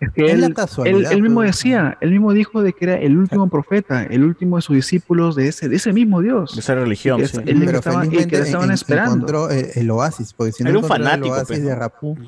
Es 0.00 0.10
que 0.10 0.24
Es 0.26 0.32
él, 0.32 0.54
él, 0.86 1.06
él 1.10 1.22
mismo 1.22 1.36
pues. 1.36 1.52
decía, 1.56 1.96
él 2.00 2.10
mismo 2.10 2.32
dijo 2.32 2.62
de 2.62 2.72
que 2.72 2.84
era 2.84 2.94
el 2.96 3.16
último 3.16 3.48
profeta, 3.48 4.02
el 4.02 4.24
último 4.24 4.56
de 4.56 4.62
sus 4.62 4.74
discípulos 4.76 5.36
de 5.36 5.48
ese, 5.48 5.68
de 5.68 5.76
ese 5.76 5.92
mismo 5.92 6.20
Dios. 6.20 6.54
De 6.54 6.60
esa 6.60 6.74
religión, 6.74 7.20
que 7.20 7.28
sí. 7.28 7.38
Pero 7.44 7.78
estaba- 7.78 8.04
y 8.04 8.08
que 8.10 8.16
felizmente 8.16 8.38
lo 8.38 8.44
estaban 8.44 8.68
en- 8.68 8.74
esperando. 8.74 9.14
encontró 9.14 9.50
el, 9.50 9.66
el 9.74 9.90
oasis, 9.90 10.32
porque 10.32 10.52
si 10.52 10.64
no 10.64 10.70
Era 10.70 10.78
un 10.80 10.84
fanático, 10.84 11.26
el 11.26 11.32
oasis 11.32 11.46
pues, 11.46 11.62
de 11.64 11.70
¿no? 11.70 11.76
Rapú. 11.76 12.18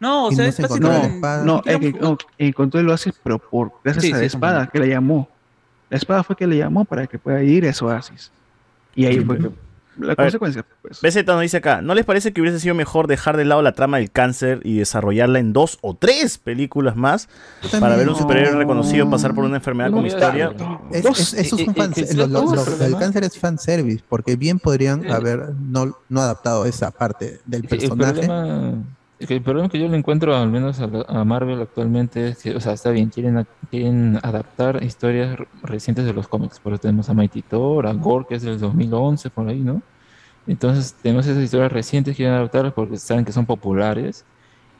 No, 0.00 0.26
o 0.26 0.32
sea, 0.32 0.44
no 0.44 0.48
es 0.50 0.54
se. 0.56 0.62
No, 0.80 1.62
es 1.64 1.78
que 1.78 1.92
no, 1.92 2.18
encontró 2.36 2.80
el 2.80 2.88
oasis, 2.88 3.14
pero 3.22 3.38
por, 3.38 3.72
gracias 3.84 4.04
Sí, 4.04 4.10
a 4.12 4.14
la 4.16 4.20
sí, 4.20 4.26
espada 4.26 4.66
que 4.66 4.78
le 4.80 4.88
llamó. 4.88 5.28
La 5.90 5.96
espada 5.96 6.22
fue 6.22 6.36
que 6.36 6.46
le 6.46 6.56
llamó 6.58 6.84
para 6.84 7.06
que 7.06 7.18
pueda 7.18 7.42
ir 7.42 7.64
a 7.64 7.70
ese 7.70 7.84
oasis. 7.84 8.30
Y 8.94 9.06
ahí 9.06 9.20
fue 9.20 9.38
que- 9.38 9.50
la 9.98 10.16
consecuencia. 10.16 10.64
Pues. 10.82 11.00
BZ 11.00 11.26
nos 11.26 11.40
dice 11.40 11.56
acá, 11.58 11.82
¿no 11.82 11.94
les 11.94 12.04
parece 12.04 12.32
que 12.32 12.40
hubiese 12.40 12.60
sido 12.60 12.74
mejor 12.74 13.06
dejar 13.06 13.36
de 13.36 13.44
lado 13.44 13.62
la 13.62 13.72
trama 13.72 13.98
del 13.98 14.10
cáncer 14.10 14.60
y 14.64 14.78
desarrollarla 14.78 15.38
en 15.38 15.52
dos 15.52 15.78
o 15.80 15.94
tres 15.96 16.38
películas 16.38 16.96
más 16.96 17.28
para 17.80 17.96
ver 17.96 18.08
un 18.08 18.16
superhéroe 18.16 18.56
reconocido 18.56 19.08
pasar 19.10 19.34
por 19.34 19.44
una 19.44 19.56
enfermedad 19.56 19.90
con 19.90 20.06
historia? 20.06 20.52
Es, 20.92 21.04
es- 21.04 21.34
eso 21.34 21.56
es 21.56 21.68
un 21.68 21.74
fan, 21.74 21.92
lo- 22.14 22.26
lo- 22.26 22.54
lo- 22.54 22.84
el 22.86 22.96
cáncer 22.96 23.24
es 23.24 23.38
fanservice, 23.38 24.02
porque 24.08 24.36
bien 24.36 24.58
podrían 24.58 25.10
haber 25.10 25.50
no, 25.60 25.96
no 26.08 26.20
adaptado 26.20 26.64
esa 26.66 26.90
parte 26.90 27.40
del 27.46 27.62
El 27.62 27.68
personaje. 27.68 28.12
problema, 28.26 28.74
que 29.26 29.34
el 29.34 29.42
problema 29.42 29.68
que 29.68 29.78
yo 29.80 29.88
le 29.88 29.96
encuentro, 29.96 30.34
al 30.36 30.48
menos 30.50 30.80
a, 30.80 30.88
a 31.08 31.24
Marvel 31.24 31.60
actualmente, 31.60 32.28
es 32.28 32.42
que, 32.42 32.54
o 32.56 32.60
sea, 32.60 32.72
está 32.74 32.90
bien, 32.90 33.10
quieren, 33.10 33.46
quieren 33.70 34.18
adaptar 34.22 34.82
historias 34.84 35.36
re- 35.38 35.48
recientes 35.62 36.04
de 36.04 36.12
los 36.12 36.28
cómics. 36.28 36.60
Por 36.60 36.72
eso 36.72 36.80
tenemos 36.80 37.08
a 37.10 37.14
Mighty 37.14 37.42
Thor, 37.42 37.86
a 37.86 37.92
Gore, 37.94 38.26
que 38.28 38.36
es 38.36 38.42
del 38.42 38.58
2011, 38.60 39.30
por 39.30 39.48
ahí, 39.48 39.62
¿no? 39.64 39.82
Entonces, 40.46 40.96
tenemos 41.02 41.26
esas 41.26 41.42
historias 41.42 41.72
recientes 41.72 42.16
quieren 42.16 42.34
adaptar 42.34 42.74
porque 42.74 42.96
saben 42.98 43.24
que 43.24 43.32
son 43.32 43.46
populares 43.46 44.26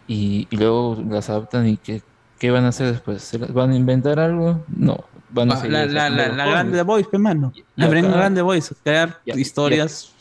y, 0.07 0.47
y 0.50 0.57
luego 0.57 0.97
las 1.08 1.31
adaptan 1.31 1.67
y 1.68 1.76
que, 1.78 2.02
¿qué 2.39 2.50
van 2.50 2.65
a 2.65 2.68
hacer 2.68 2.89
después? 2.92 3.23
¿Se 3.23 3.39
las 3.39 3.52
van 3.52 3.70
a 3.73 3.76
inventar 3.76 4.18
algo? 4.20 4.65
No. 4.68 4.97
Van 5.31 5.50
a 5.50 5.55
Ah, 5.55 5.57
seguir 5.58 5.73
la, 5.73 5.86
la, 5.86 6.10
la, 6.10 6.28
la 6.28 6.47
grande 6.47 6.83
Voice, 6.83 7.08
pues, 7.10 7.20
mano. 7.20 7.52
La 7.76 7.86
acá- 7.86 8.00
grande 8.08 8.42
Voice, 8.42 8.75
crear 8.83 9.20
y- 9.26 9.36
y- 9.36 9.41
historias 9.41 10.15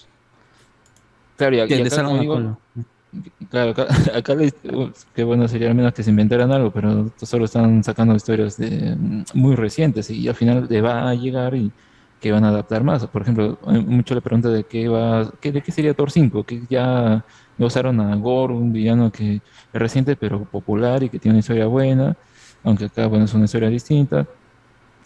Claro, 1.37 1.55
y, 1.55 1.67
que 1.67 1.75
y 1.75 1.77
le 1.77 1.83
acá, 1.83 1.89
salgan 1.95 2.17
Claro, 3.49 3.71
acá, 3.71 3.87
acá 4.15 4.35
qué 5.13 5.23
bueno 5.23 5.47
sería 5.47 5.69
al 5.69 5.75
menos 5.75 5.93
que 5.93 6.03
se 6.03 6.09
inventaran 6.09 6.51
algo, 6.51 6.71
pero 6.71 7.11
solo 7.21 7.45
están 7.45 7.83
sacando 7.83 8.15
historias 8.15 8.57
de, 8.57 8.95
mm, 8.95 9.23
muy 9.33 9.55
recientes 9.55 10.09
y 10.09 10.27
al 10.27 10.35
final 10.35 10.67
le 10.69 10.81
va 10.81 11.09
a 11.09 11.15
llegar 11.15 11.55
y 11.55 11.71
que 12.19 12.31
van 12.31 12.43
a 12.45 12.49
adaptar 12.49 12.83
más. 12.83 13.05
Por 13.07 13.21
ejemplo, 13.21 13.59
hay 13.65 13.83
mucho 13.85 14.15
le 14.15 14.21
pregunta 14.21 14.49
de 14.49 14.63
qué 14.65 14.87
va, 14.87 15.31
qué, 15.39 15.51
de 15.51 15.61
qué 15.61 15.71
sería 15.71 15.93
Thor 15.93 16.11
5, 16.11 16.43
que 16.43 16.65
ya 16.69 17.25
usaron 17.59 17.99
a 18.01 18.15
Gore, 18.15 18.53
un 18.53 18.71
villano 18.73 19.11
que 19.11 19.35
es 19.35 19.41
reciente 19.73 20.15
pero 20.15 20.43
popular 20.45 21.03
y 21.03 21.09
que 21.09 21.19
tiene 21.19 21.35
una 21.35 21.39
historia 21.39 21.67
buena, 21.67 22.17
aunque 22.63 22.85
acá 22.85 23.07
bueno 23.07 23.25
es 23.25 23.33
una 23.33 23.45
historia 23.45 23.69
distinta. 23.69 24.27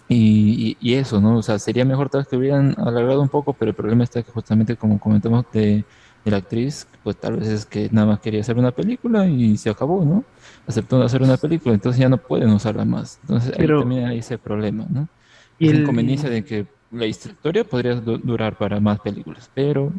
Y 0.08 0.94
eso, 0.96 1.22
¿no? 1.22 1.38
O 1.38 1.42
sea, 1.44 1.58
sería 1.58 1.86
mejor 1.86 2.10
tal 2.10 2.22
vez 2.22 2.28
que 2.28 2.36
hubieran 2.36 2.76
alargado 2.78 3.22
un 3.22 3.30
poco, 3.30 3.54
pero 3.54 3.70
el 3.70 3.76
problema 3.76 4.04
está 4.04 4.22
que 4.24 4.32
justamente 4.32 4.76
como 4.76 5.00
comentamos 5.00 5.46
de, 5.54 5.86
la 6.30 6.38
actriz, 6.38 6.88
pues 7.04 7.16
tal 7.18 7.38
vez 7.38 7.48
es 7.50 7.66
que 7.66 7.90
nada 7.92 8.06
más 8.08 8.20
quería 8.20 8.42
hacer 8.42 8.58
una 8.58 8.72
película 8.72 9.26
y 9.26 9.58
se 9.58 9.70
acabó, 9.72 10.06
¿no? 10.06 10.24
Aceptó 10.68 11.02
hacer 11.02 11.22
una 11.24 11.38
película, 11.38 11.74
entonces 11.74 12.00
ya 12.00 12.10
no 12.10 12.18
pueden 12.18 12.50
usarla 12.52 12.86
más. 12.86 13.18
Entonces 13.24 13.54
Pero- 13.58 13.78
ahí 13.78 13.82
también 13.82 14.06
hay 14.06 14.18
ese 14.20 14.38
problema, 14.38 14.86
¿no? 14.90 15.08
Y 15.58 15.70
el- 15.70 15.82
inconveniencia 15.82 16.30
de 16.30 16.44
que 16.46 16.68
la 16.92 17.06
historia 17.08 17.64
podría 17.64 17.96
du- 17.96 18.18
durar 18.20 18.56
para 18.58 18.80
más 18.80 19.00
películas, 19.00 19.50
pero... 19.54 19.92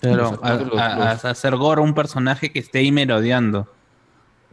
Pero 0.00 0.16
los 0.16 0.32
a, 0.32 0.34
actores, 0.34 0.66
los- 0.66 0.78
a- 0.80 0.96
los- 1.14 1.24
a 1.24 1.30
hacer 1.30 1.56
Gore 1.56 1.80
un 1.80 1.94
personaje 1.94 2.50
que 2.52 2.58
esté 2.58 2.80
ahí 2.80 2.92
merodeando. 2.92 3.66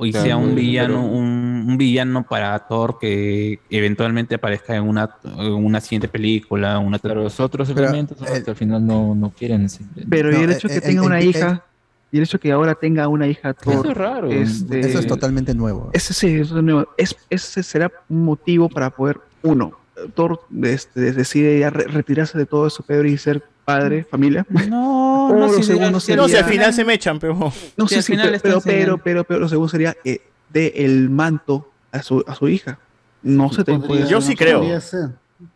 O 0.04 0.10
Claro, 0.10 0.26
sea 0.26 0.36
un 0.38 0.44
pero- 0.46 0.56
villano, 0.56 1.06
un, 1.06 1.66
un 1.68 1.78
villano 1.78 2.24
para 2.24 2.58
Thor 2.68 2.98
que 3.00 3.60
eventualmente 3.70 4.34
aparezca 4.34 4.76
en 4.76 4.84
una, 4.88 5.08
en 5.38 5.54
una 5.54 5.80
siguiente 5.80 6.08
película, 6.08 6.80
una 6.80 6.98
Pero 6.98 7.22
los 7.22 7.40
otros 7.40 7.70
Pero, 7.72 7.88
elementos 7.88 8.18
son 8.18 8.28
los 8.28 8.40
que 8.40 8.50
al 8.50 8.56
final 8.58 8.84
no, 8.88 9.14
no 9.14 9.30
quieren. 9.30 9.70
sí. 9.70 9.86
Pero 10.10 10.32
y 10.32 10.42
el 10.44 10.52
hecho 10.54 10.68
eh, 10.68 10.72
que 10.72 10.78
eh, 10.78 10.82
tenga 10.82 11.02
el- 11.02 11.06
una 11.08 11.20
el- 11.20 11.28
hija, 11.30 11.64
y 12.12 12.18
el 12.18 12.24
hecho 12.24 12.40
que 12.40 12.52
ahora 12.52 12.74
tenga 12.74 13.08
una 13.08 13.28
hija 13.28 13.54
Thor, 13.54 13.74
Eso 13.76 13.92
es 13.92 13.98
raro. 13.98 14.32
este, 14.32 14.80
Eso 14.80 14.98
es 14.98 15.06
totalmente 15.06 15.54
nuevo. 15.54 15.92
Ese 15.94 16.16
sí, 16.16 16.28
eso 16.34 16.58
es 16.58 16.64
nuevo. 16.64 16.88
Es- 16.98 17.16
ese 17.30 17.62
será 17.62 17.92
un 18.10 18.26
motivo 18.26 18.70
para 18.70 18.90
poder, 18.90 19.20
uno, 19.44 19.74
Thor 20.16 20.40
este, 20.64 21.12
decide 21.12 21.60
ya 21.60 21.70
re- 21.70 21.84
retirarse 21.86 22.40
de 22.40 22.48
todo 22.48 22.66
eso, 22.66 22.82
Pedro, 22.82 23.08
y 23.08 23.20
ser 23.20 23.44
padre, 23.66 24.04
familia. 24.04 24.46
No, 24.70 25.28
O 25.28 25.30
no, 25.36 25.48
lo 25.48 25.64
si 25.64 25.72
al 25.80 25.92
No, 25.92 26.00
si 26.00 26.12
al 26.14 26.28
sería- 26.30 26.44
final 26.46 26.74
se 26.74 26.86
me 26.86 26.94
echan, 26.94 27.20
pero... 27.20 27.36
No 27.78 27.88
si 27.88 27.94
sé 27.94 27.96
al 27.98 28.04
si, 28.04 28.12
final 28.14 28.40
pero, 28.42 28.62
pero, 28.62 28.62
pero, 28.62 28.98
pero, 28.98 29.24
pero 29.24 29.40
lo 29.40 29.50
segundo 29.50 29.70
sería 29.70 29.96
eh, 30.04 30.22
de 30.50 30.74
el 30.78 31.10
manto 31.10 31.70
a 31.92 32.02
su, 32.02 32.24
a 32.28 32.36
su 32.36 32.48
hija. 32.50 32.80
No 33.24 33.52
se 33.54 33.64
te 33.64 33.78
puede 33.78 34.08
Yo 34.08 34.20
sí 34.22 34.36
creo. 34.36 34.64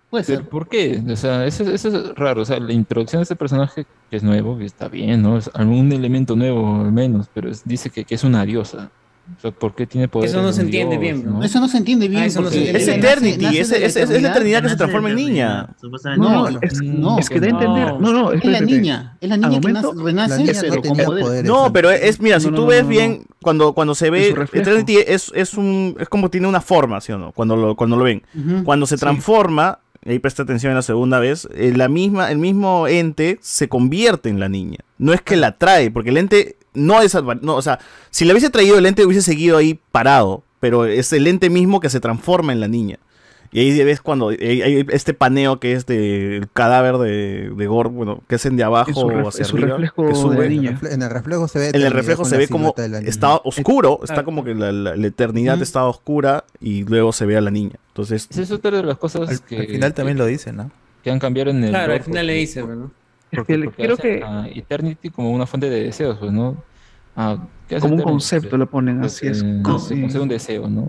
Puede 0.10 0.24
ser. 0.24 0.48
¿Por 0.48 0.70
qué? 0.70 1.02
O 1.10 1.16
sea, 1.16 1.46
eso, 1.46 1.64
eso 1.70 1.90
es 1.90 2.16
raro. 2.16 2.44
O 2.44 2.46
sea, 2.46 2.60
la 2.60 2.72
introducción 2.72 3.20
de 3.20 3.24
este 3.24 3.36
personaje 3.36 3.86
que 4.10 4.16
es 4.18 4.24
nuevo, 4.24 4.58
que 4.58 4.66
está 4.66 4.88
bien, 4.88 5.22
¿no? 5.22 5.38
Es 5.38 5.50
algún 5.54 5.92
elemento 5.92 6.36
nuevo 6.36 6.82
al 6.82 6.92
menos, 6.92 7.28
pero 7.34 7.50
es- 7.50 7.64
dice 7.66 7.90
que, 7.90 8.06
que 8.06 8.16
es 8.16 8.24
una 8.24 8.46
diosa. 8.46 8.92
O 9.38 9.42
sea, 9.42 9.52
¿por 9.52 9.74
qué 9.74 9.88
tiene 9.88 10.08
poder? 10.08 10.30
Eso 10.30 10.42
no 10.42 10.54
se 10.54 10.62
entiende 10.62 10.98
bien, 10.98 11.24
bro. 11.24 11.44
Eso 11.44 11.60
no 11.60 11.68
se 11.68 11.78
entiende 11.78 12.08
bien. 12.08 12.22
Ah, 12.24 12.26
eso 12.28 12.42
no 12.42 12.50
se 12.50 12.58
porque 12.58 12.70
entiende 12.78 12.80
Es 12.80 12.86
bien. 12.86 13.00
ella 13.00 13.10
nace- 13.10 13.14
Eternity, 13.30 13.46
nace 13.60 13.86
es, 13.86 14.22
la 14.22 14.30
eternidad 14.30 14.62
que 14.64 14.70
se 14.70 14.76
transforma 14.76 15.10
en 15.10 15.16
niña. 15.16 15.70
No, 15.82 15.90
No, 16.18 16.50
no, 16.52 16.60
es, 16.62 16.82
no, 16.82 17.20
es 17.20 17.30
que 17.30 17.40
da 17.40 17.48
a 17.48 17.50
no. 17.52 17.60
entender. 17.60 17.94
No, 18.00 18.14
no, 18.14 18.32
Es 18.32 18.46
la 18.46 18.62
niña, 18.62 19.18
es 19.20 19.30
la 19.30 19.38
niña 19.38 19.60
que 19.60 19.72
nace- 19.74 19.88
renace, 20.04 20.38
niña 20.38 20.54
pero 20.62 20.76
no 20.76 20.82
con 20.82 20.98
poderes. 20.98 21.44
No, 21.44 21.74
pero 21.74 21.90
es, 21.90 22.20
mira, 22.22 22.40
si 22.40 22.50
No, 22.52 22.56
tú 22.56 22.62
no, 22.62 22.68
ves 22.68 22.84
no, 22.84 22.90
bien, 22.90 23.12
no. 23.28 23.36
cuando, 23.42 23.74
cuando 23.74 23.96
se 23.96 24.10
ve. 24.12 24.36
Eternity 24.54 24.98
es, 24.98 25.32
es 25.34 25.56
un, 25.56 25.96
es 26.00 26.08
como 26.08 26.30
tiene 26.30 26.48
una 26.48 26.62
forma, 26.62 27.02
¿sí 27.02 27.12
o 27.12 27.18
no? 27.18 27.32
Cuando 27.32 27.56
lo, 27.56 27.76
cuando 27.76 27.98
lo 27.98 28.04
ven. 28.04 28.22
Cuando 28.64 28.86
se 28.86 28.98
transforma, 28.98 29.80
y 30.06 30.12
ahí 30.12 30.20
presta 30.20 30.44
atención 30.44 30.70
en 30.70 30.76
la 30.76 30.82
segunda 30.84 31.18
vez, 31.18 31.48
eh, 31.56 31.74
la 31.76 31.90
misma, 31.90 32.30
el 32.32 32.38
mismo 32.38 32.88
ente 32.88 33.40
se 33.42 33.68
convierte 33.68 34.30
en 34.30 34.40
la 34.40 34.50
niña. 34.50 34.78
No 35.00 35.14
es 35.14 35.22
que 35.22 35.36
la 35.36 35.58
trae, 35.58 35.90
porque 35.90 36.12
el 36.12 36.18
ente 36.18 36.58
no 36.76 37.02
es, 37.02 37.16
adva- 37.16 37.40
no, 37.42 37.56
o 37.56 37.62
sea, 37.62 37.80
si 38.12 38.26
le 38.26 38.32
hubiese 38.34 38.50
traído 38.50 38.78
el 38.78 38.86
ente 38.86 39.06
hubiese 39.06 39.22
seguido 39.24 39.58
ahí 39.58 39.80
parado, 39.92 40.44
pero 40.60 40.86
es 40.86 41.12
el 41.14 41.28
ente 41.28 41.50
mismo 41.50 41.80
que 41.80 41.90
se 41.90 42.00
transforma 42.00 42.54
en 42.54 42.60
la 42.60 42.68
niña. 42.68 43.00
Y 43.52 43.60
ahí 43.60 43.84
ves 43.86 44.02
cuando 44.02 44.30
hay, 44.30 44.86
este 44.90 45.14
paneo 45.14 45.62
que 45.62 45.74
es 45.74 45.86
del 45.86 46.50
cadáver 46.52 46.98
de, 46.98 47.52
de 47.56 47.68
Gore, 47.68 47.88
bueno, 47.90 48.22
que 48.28 48.36
es 48.36 48.46
en 48.46 48.58
de 48.58 48.64
abajo 48.64 48.92
ref- 49.10 49.28
hacia 49.30 49.46
arriba, 49.46 49.78
reflejo 49.78 50.02
que 50.04 50.10
de 50.10 50.16
sube. 50.16 50.50
niña. 50.50 50.72
Refle- 50.72 50.92
En 50.92 51.02
el 51.04 51.10
reflejo 51.10 51.48
se 51.48 51.60
ve. 51.60 51.70
En 51.72 51.82
el 51.82 51.92
reflejo 51.92 52.26
se 52.26 52.36
ve 52.38 52.50
como 52.50 52.74
de 52.76 52.90
niña. 52.90 53.08
está 53.08 53.36
oscuro, 53.38 54.02
está 54.04 54.24
como 54.26 54.44
que 54.44 54.54
la, 54.56 54.74
la- 54.74 54.98
la 54.98 55.08
eternidad 55.08 55.54
Ujú. 55.56 55.64
está 55.64 55.86
oscura 55.86 56.44
y 56.60 56.84
luego 56.84 57.14
se 57.14 57.26
ve 57.26 57.38
a 57.38 57.42
la 57.42 57.52
niña. 57.52 57.76
Entonces, 57.90 58.28
Esa 58.30 58.42
es 58.42 58.52
otra 58.52 58.72
de 58.72 58.84
las 58.84 58.98
cosas 58.98 59.30
Al, 59.30 59.42
que, 59.42 59.58
al 59.60 59.68
final 59.68 59.94
también 59.94 60.18
lo 60.18 60.26
dicen, 60.26 60.58
¿no? 60.58 60.72
que 61.02 61.12
han 61.12 61.20
cambiado 61.20 61.52
en 61.52 61.64
el. 61.64 61.70
Claro, 61.70 61.94
al 61.94 62.02
final 62.04 62.28
le 62.28 62.34
porque- 62.34 62.40
dice, 62.42 62.64
¿no? 62.64 62.92
Porque, 63.36 63.58
le- 63.58 63.66
porque 63.66 63.84
creo 63.84 63.94
hacen 63.96 64.20
que- 64.20 64.24
a 64.26 64.48
Eternity 64.48 65.10
como 65.10 65.32
una 65.32 65.46
fuente 65.46 65.70
de 65.70 65.84
deseos, 65.84 66.18
pues, 66.18 66.32
¿no? 66.32 66.56
Ah, 67.16 67.38
¿qué 67.68 67.76
hace 67.78 67.82
Como 67.88 67.96
un 67.96 68.02
concepto 68.04 68.58
lo 68.58 68.70
ponen, 68.70 69.00
Pues, 69.00 69.14
así 69.14 69.28
es. 69.28 69.42
eh, 69.44 69.60
como- 69.64 69.80
sí, 69.80 69.94
un 69.96 70.28
deseo, 70.28 70.68
¿no? 70.68 70.88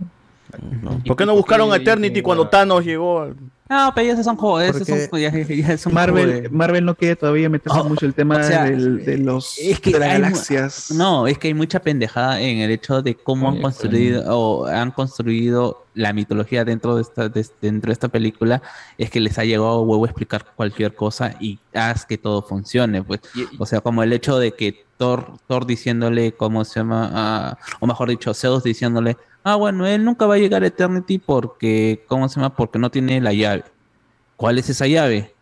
¿Por 1.07 1.17
qué 1.17 1.27
no 1.27 1.35
buscaron 1.35 1.73
a 1.73 1.77
Eternity 1.77 2.23
cuando 2.23 2.49
Thanos 2.49 2.85
llegó? 2.85 3.29
No, 3.69 3.91
pero 3.95 4.13
esos 4.13 4.25
son 4.25 4.37
juegos, 4.37 4.63
esos 4.77 4.87
son, 5.11 5.21
ya, 5.21 5.29
es 5.29 5.87
Marvel, 5.93 6.43
de- 6.45 6.49
Marvel 6.51 6.85
no 6.85 6.95
quiere 6.95 7.17
todavía 7.17 7.49
meterse 7.49 7.83
mucho 7.83 8.07
el 8.07 8.15
tema 8.15 8.37
o 8.37 8.43
sea, 8.43 8.65
del- 8.65 9.05
de 9.05 9.19
los 9.19 9.59
es 9.59 9.81
que 9.81 9.91
de 9.93 9.99
las 9.99 10.09
hay 10.09 10.21
galaxias. 10.21 10.91
No, 10.93 11.27
es 11.27 11.37
que 11.39 11.49
hay 11.49 11.55
mucha 11.55 11.81
pendejada 11.81 12.41
en 12.41 12.59
el 12.59 12.71
hecho 12.71 13.03
de 13.03 13.17
cómo 13.17 13.49
han 13.49 13.61
construido 13.61 14.23
o 14.39 14.67
han 14.67 14.93
construido 14.93 15.85
la 15.95 16.13
mitología 16.13 16.65
dentro 16.65 16.95
de 16.97 17.03
esta 17.03 17.29
de- 17.29 17.47
dentro 17.61 17.89
de 17.89 17.93
esta 17.95 18.09
película 18.09 18.61
es 18.99 19.11
que 19.11 19.19
les 19.19 19.39
ha 19.39 19.45
llegado 19.45 19.69
a 19.69 19.81
huevo 19.83 20.05
explicar 20.05 20.45
cualquier 20.55 20.95
cosa 20.95 21.35
y 21.41 21.59
haz 21.75 22.05
que 22.07 22.19
todo 22.19 22.43
funcione, 22.43 23.03
pues. 23.03 23.21
O 23.59 23.67
sea, 23.67 23.81
como 23.81 24.03
el 24.03 24.13
hecho 24.13 24.39
de 24.39 24.53
que 24.53 24.85
Thor 24.99 25.33
Thor 25.49 25.67
diciéndole 25.67 26.33
cómo 26.33 26.65
se 26.65 26.81
llama 26.81 27.11
ah, 27.13 27.59
o 27.81 27.87
mejor 27.87 28.09
dicho 28.11 28.33
Zeus 28.33 28.63
diciéndole, 28.63 29.17
"Ah, 29.49 29.55
bueno, 29.55 29.87
él 29.87 30.05
nunca 30.05 30.27
va 30.27 30.35
a 30.35 30.39
llegar 30.39 30.63
a 30.63 30.67
Eternity 30.67 31.19
porque 31.19 32.05
cómo 32.09 32.29
se 32.29 32.41
llama? 32.41 32.55
Porque 32.57 32.79
no 32.81 32.91
tiene 32.91 33.21
la 33.21 33.33
llave." 33.33 33.63
¿Cuál 34.37 34.59
es 34.59 34.69
esa 34.69 34.87
llave? 34.87 35.33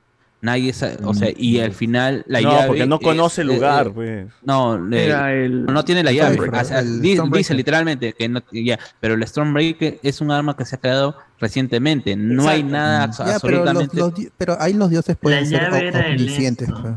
Nadie 0.41 0.75
sabe, 0.75 0.99
o 1.05 1.15
sea, 1.15 1.31
y 1.35 1.59
al 1.61 1.73
final 1.73 2.23
la 2.29 2.43
No, 2.43 2.51
llave. 2.51 2.67
porque 2.67 2.87
no 2.87 2.97
es- 2.97 3.01
conoce 3.01 3.41
el 3.41 3.51
eh, 3.51 3.55
lugar, 3.55 3.87
eh, 3.87 3.91
pues. 3.95 4.27
No, 4.45 4.77
eh, 4.95 5.07
Era 5.07 5.33
el- 5.33 5.65
no 5.65 5.83
tiene 5.87 6.05
la 6.05 6.13
llave. 6.13 6.39
O 6.39 6.65
sea, 6.65 6.83
dice 6.83 7.55
literalmente 7.55 8.13
que 8.13 8.29
no, 8.29 8.43
ya, 8.53 8.79
pero 9.01 9.15
el 9.15 9.27
Stormbreaker 9.27 10.01
es 10.03 10.21
un 10.21 10.31
arma 10.31 10.55
que 10.55 10.67
se 10.67 10.77
ha 10.77 10.79
creado 10.81 11.17
recientemente. 11.41 12.15
No 12.15 12.47
hay 12.47 12.63
nada 12.63 13.07
abs- 13.09 13.25
Ya, 13.27 13.39
pero, 13.41 13.65
los, 13.65 13.69
absolutamente. 13.75 14.33
pero 14.37 14.57
ahí 14.61 14.75
los 14.75 14.91
dioses 14.91 15.17
pueden 15.17 15.51
La 15.51 15.71
ser 15.71 15.97
omniscientes. 16.11 16.69
pues. 16.71 16.93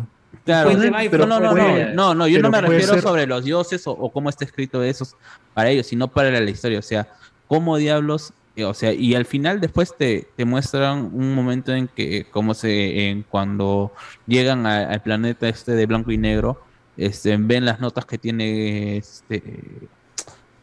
Claro, 0.47 0.71
Puede- 0.71 0.89
no, 0.91 0.97
pero 1.11 1.25
no, 1.27 1.39
no, 1.39 1.51
puede- 1.51 1.85
no, 1.93 1.93
no, 1.93 2.15
no, 2.15 2.27
yo 2.27 2.39
no 2.41 2.49
me 2.49 2.61
refiero 2.61 2.93
ser- 2.93 3.03
sobre 3.03 3.27
los 3.27 3.43
dioses 3.43 3.85
o, 3.85 3.91
o 3.91 4.11
cómo 4.11 4.29
está 4.29 4.45
escrito 4.45 4.81
eso 4.81 5.05
para 5.53 5.69
ellos, 5.69 5.85
sino 5.87 6.07
para 6.07 6.31
la 6.31 6.49
historia. 6.49 6.79
O 6.79 6.81
sea, 6.81 7.07
cómo 7.47 7.77
diablos, 7.77 8.33
eh, 8.55 8.63
o 8.65 8.73
sea, 8.73 8.91
y 8.93 9.13
al 9.13 9.25
final 9.25 9.59
después 9.61 9.93
te, 9.97 10.27
te 10.35 10.45
muestran 10.45 11.11
un 11.13 11.35
momento 11.35 11.73
en 11.73 11.87
que, 11.87 12.25
cómo 12.31 12.53
se, 12.55 13.09
en 13.09 13.23
cuando 13.23 13.91
llegan 14.25 14.65
a- 14.65 14.89
al 14.89 15.01
planeta 15.03 15.47
este 15.47 15.73
de 15.73 15.85
blanco 15.85 16.11
y 16.11 16.17
negro, 16.17 16.61
este, 16.97 17.37
ven 17.37 17.63
las 17.65 17.79
notas 17.79 18.05
que 18.05 18.17
tiene 18.17 18.97
este 18.97 19.43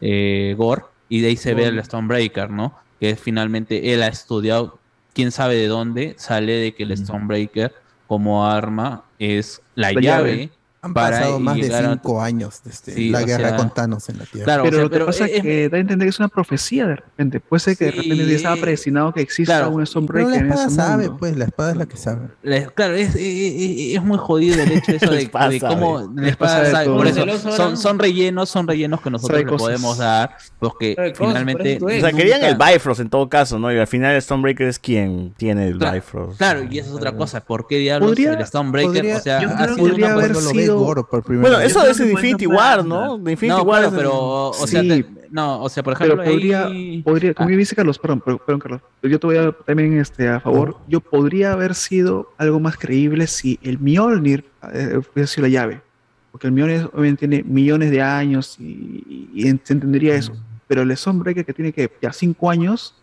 eh, 0.01 0.53
Gore 0.57 0.81
y 1.07 1.21
de 1.21 1.27
ahí 1.29 1.37
se 1.37 1.53
ve 1.53 1.65
el 1.67 1.83
Stonebreaker, 1.83 2.49
¿no? 2.49 2.77
Que 2.99 3.15
finalmente 3.15 3.93
él 3.93 4.03
ha 4.03 4.07
estudiado, 4.07 4.79
quién 5.13 5.31
sabe 5.31 5.55
de 5.55 5.67
dónde, 5.67 6.15
sale 6.17 6.53
de 6.53 6.73
que 6.75 6.83
el 6.83 6.97
Stonebreaker 6.97 7.73
como 8.07 8.45
arma 8.45 9.04
es 9.19 9.61
la, 9.75 9.91
La 9.91 10.01
llave. 10.01 10.31
llave. 10.37 10.49
Han 10.85 10.93
para 10.93 11.17
pasado 11.19 11.39
más 11.39 11.55
de 11.55 11.61
llegar 11.63 11.85
a- 11.85 11.91
cinco 11.93 12.21
años 12.21 12.61
desde 12.63 12.93
Sí, 12.93 13.09
la 13.09 13.21
o 13.21 13.25
guerra 13.25 13.49
sea, 13.49 13.57
con 13.57 13.73
Thanos 13.73 14.07
en 14.09 14.19
la 14.19 14.25
Tierra. 14.25 14.45
Claro, 14.45 14.61
o 14.61 14.65
pero 14.65 14.75
sea, 14.77 14.83
lo 14.83 14.89
que 14.89 14.93
pero 14.93 15.05
pasa 15.07 15.25
es- 15.25 15.31
es 15.33 15.41
que 15.41 15.69
da 15.69 15.77
a 15.77 15.79
entender 15.81 16.05
que 16.05 16.09
es 16.09 16.19
una 16.19 16.27
profecía 16.27 16.85
de 16.87 16.95
repente. 16.97 17.39
Puede 17.39 17.59
ser 17.59 17.77
que 17.77 17.85
de 17.85 17.91
repente 17.91 18.27
ya 18.27 18.35
estaba 18.35 18.55
predestinado 18.57 19.13
que 19.13 19.21
exista 19.21 19.53
Claro. 19.57 19.69
un 19.69 19.75
Pero 19.75 19.85
Stormbreaker 19.87 20.29
la 20.31 20.37
en 20.37 20.45
espada 20.47 20.65
ese 20.67 20.75
sabe, 20.75 21.03
mundo. 21.05 21.17
pues, 21.19 21.37
la 21.37 21.45
espada 21.45 21.71
es 21.71 21.77
la 21.77 21.85
que 21.87 21.97
sabe. 21.97 22.27
Le- 22.43 22.67
Claro, 22.75 22.93
es, 22.95 23.15
es- 23.15 23.95
es- 23.95 24.03
muy 24.03 24.17
jodido 24.17 24.61
el 24.61 24.71
hecho 24.73 24.91
de 24.91 24.97
eso 24.97 25.05
La 25.11 25.11
de, 25.17 25.21
espada 25.23 25.49
de 25.49 25.59
cómo 25.59 25.99
La 26.15 26.21
la 26.21 26.29
espada 26.29 26.63
espada 26.63 26.83
sabe. 26.83 26.95
Por 26.95 27.07
eso 27.07 27.51
son, 27.51 27.77
son 27.77 27.99
rellenos, 27.99 28.49
son 28.49 28.67
rellenos 28.67 29.01
que 29.01 29.09
nosotros 29.09 29.39
le 29.39 29.45
podemos 29.45 29.97
dar, 29.97 30.37
porque 30.59 30.95
cosas, 30.95 31.17
finalmente. 31.17 31.79
O 31.81 31.89
sea, 31.89 32.11
querían 32.11 32.43
el 32.43 32.55
Bifrost 32.57 33.01
en 33.01 33.09
todo 33.09 33.27
caso, 33.27 33.57
¿no? 33.57 33.73
Y 33.73 33.77
al 33.79 33.87
final 33.87 34.21
Stormbreaker 34.21 34.67
es 34.67 34.77
quien 34.79 35.33
tiene 35.37 35.67
el 35.67 35.77
Claro, 35.79 35.95
Bifrost. 35.95 36.37
Claro, 36.37 36.63
y 36.69 36.77
esa 36.79 36.89
es 36.89 36.95
otra 36.95 37.11
cosa. 37.15 37.41
¿Por 37.41 37.65
qué 37.67 37.77
diablos 37.79 38.17
el 38.17 38.45
Stonebreaker? 38.45 38.93
podría- 38.93 39.17
o 39.17 39.19
sea, 39.21 39.37
ha 39.39 39.67
sido 39.73 39.75
que 39.75 39.81
podría 39.81 40.74
cosa- 40.79 41.07
sido- 41.23 41.41
Bueno, 41.41 41.59
eso 41.59 41.85
es 41.85 41.97
de 41.97 42.11
Infinity 42.11 42.47
War, 42.47 42.83
¿no? 42.85 43.17
De 43.17 43.31
Infinity 43.31 43.57
No, 43.57 43.63
War 43.63 43.81
claro, 43.81 43.95
pero, 43.95 44.49
o 44.49 44.53
Sí. 44.53 44.67
sea, 44.67 44.81
te- 44.81 45.05
no, 45.31 45.61
o 45.63 45.69
sea, 45.69 45.83
por 45.83 45.93
ejemplo, 45.93 46.17
pero 46.17 46.31
podría, 46.31 46.65
ahí- 46.67 47.01
podría 47.01 47.33
como 47.33 47.49
Ah. 47.49 47.51
dice 47.53 47.75
Carlos, 47.75 47.99
perdón, 47.99 48.21
perdón, 48.21 48.59
Carlos, 48.59 48.81
yo 49.03 49.19
te 49.19 49.27
voy 49.27 49.37
a 49.37 49.51
también 49.51 49.97
este, 49.99 50.27
a 50.29 50.39
favor, 50.39 50.77
yo 50.87 50.99
podría 51.01 51.51
haber 51.53 51.75
sido 51.75 52.31
algo 52.37 52.59
más 52.59 52.77
creíble 52.77 53.27
si 53.27 53.59
el 53.63 53.79
Mjolnir 53.79 54.45
eh, 54.73 54.99
hubiera 55.13 55.27
sido 55.27 55.43
la 55.47 55.49
llave, 55.49 55.81
porque 56.31 56.47
el 56.47 56.53
Mjolnir 56.53 56.89
obviamente 56.93 57.27
tiene 57.27 57.43
millones 57.43 57.91
de 57.91 58.01
años 58.01 58.57
y, 58.59 59.29
y 59.33 59.47
en- 59.47 59.59
se 59.63 59.73
entendería 59.73 60.15
eso, 60.15 60.33
pero 60.67 60.81
el 60.81 60.95
Stormbreaker 60.97 61.45
que 61.45 61.53
tiene 61.53 61.71
que 61.71 61.91
ya 62.01 62.11
cinco 62.11 62.49
años, 62.49 62.95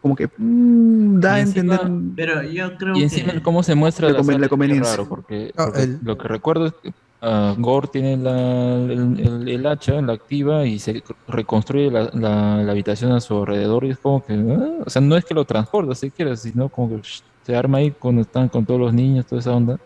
como 0.00 0.14
que 0.16 0.28
mm, 0.36 1.20
da 1.20 1.34
a 1.34 1.40
entender... 1.40 1.80
Pero 2.16 2.42
yo 2.42 2.76
creo 2.76 2.96
Y 2.96 3.02
encima 3.02 3.32
que. 3.32 3.42
cómo 3.42 3.62
se 3.62 3.74
muestra 3.74 4.08
La 4.08 4.22
la, 4.22 4.48
conveniencia. 4.48 4.92
raro, 4.96 5.08
porque, 5.08 5.52
porque 5.56 5.82
el- 5.82 5.98
lo 6.02 6.16
que 6.16 6.28
recuerdo 6.28 6.66
es 6.66 6.72
que 6.82 6.92
ah, 7.20 7.54
Gore 7.58 7.88
tiene 7.88 8.16
la, 8.16 8.76
el, 8.76 9.18
el- 9.18 9.48
el 9.48 9.66
hacha, 9.66 10.00
la 10.00 10.12
activa 10.12 10.64
y 10.66 10.78
se 10.78 11.02
reconstruye 11.26 11.90
la, 11.90 12.10
la- 12.14 12.62
la 12.62 12.72
habitación 12.72 13.12
a 13.12 13.20
su 13.20 13.36
alrededor 13.38 13.84
y 13.84 13.90
es 13.90 13.98
como 13.98 14.24
que, 14.24 14.34
ah, 14.34 14.82
o 14.86 14.90
sea, 14.90 15.02
no 15.02 15.16
es 15.16 15.24
que 15.24 15.34
lo 15.34 15.44
transporta 15.44 15.94
siquiera, 15.94 16.36
sino 16.36 16.68
como 16.68 16.90
que 16.90 17.02
se 17.42 17.56
arma 17.56 17.78
ahí 17.78 17.90
cuando 17.92 18.22
están 18.22 18.48
con 18.48 18.64
todos 18.66 18.78
los 18.80 18.92
niños, 18.94 19.26
toda 19.26 19.40
esa 19.40 19.52
onda. 19.54 19.78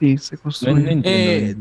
Sí, 0.00 0.16
se 0.18 0.36
No, 0.36 0.78
no 0.78 0.90
entiendo 0.90 1.02
Eh, 1.04 1.56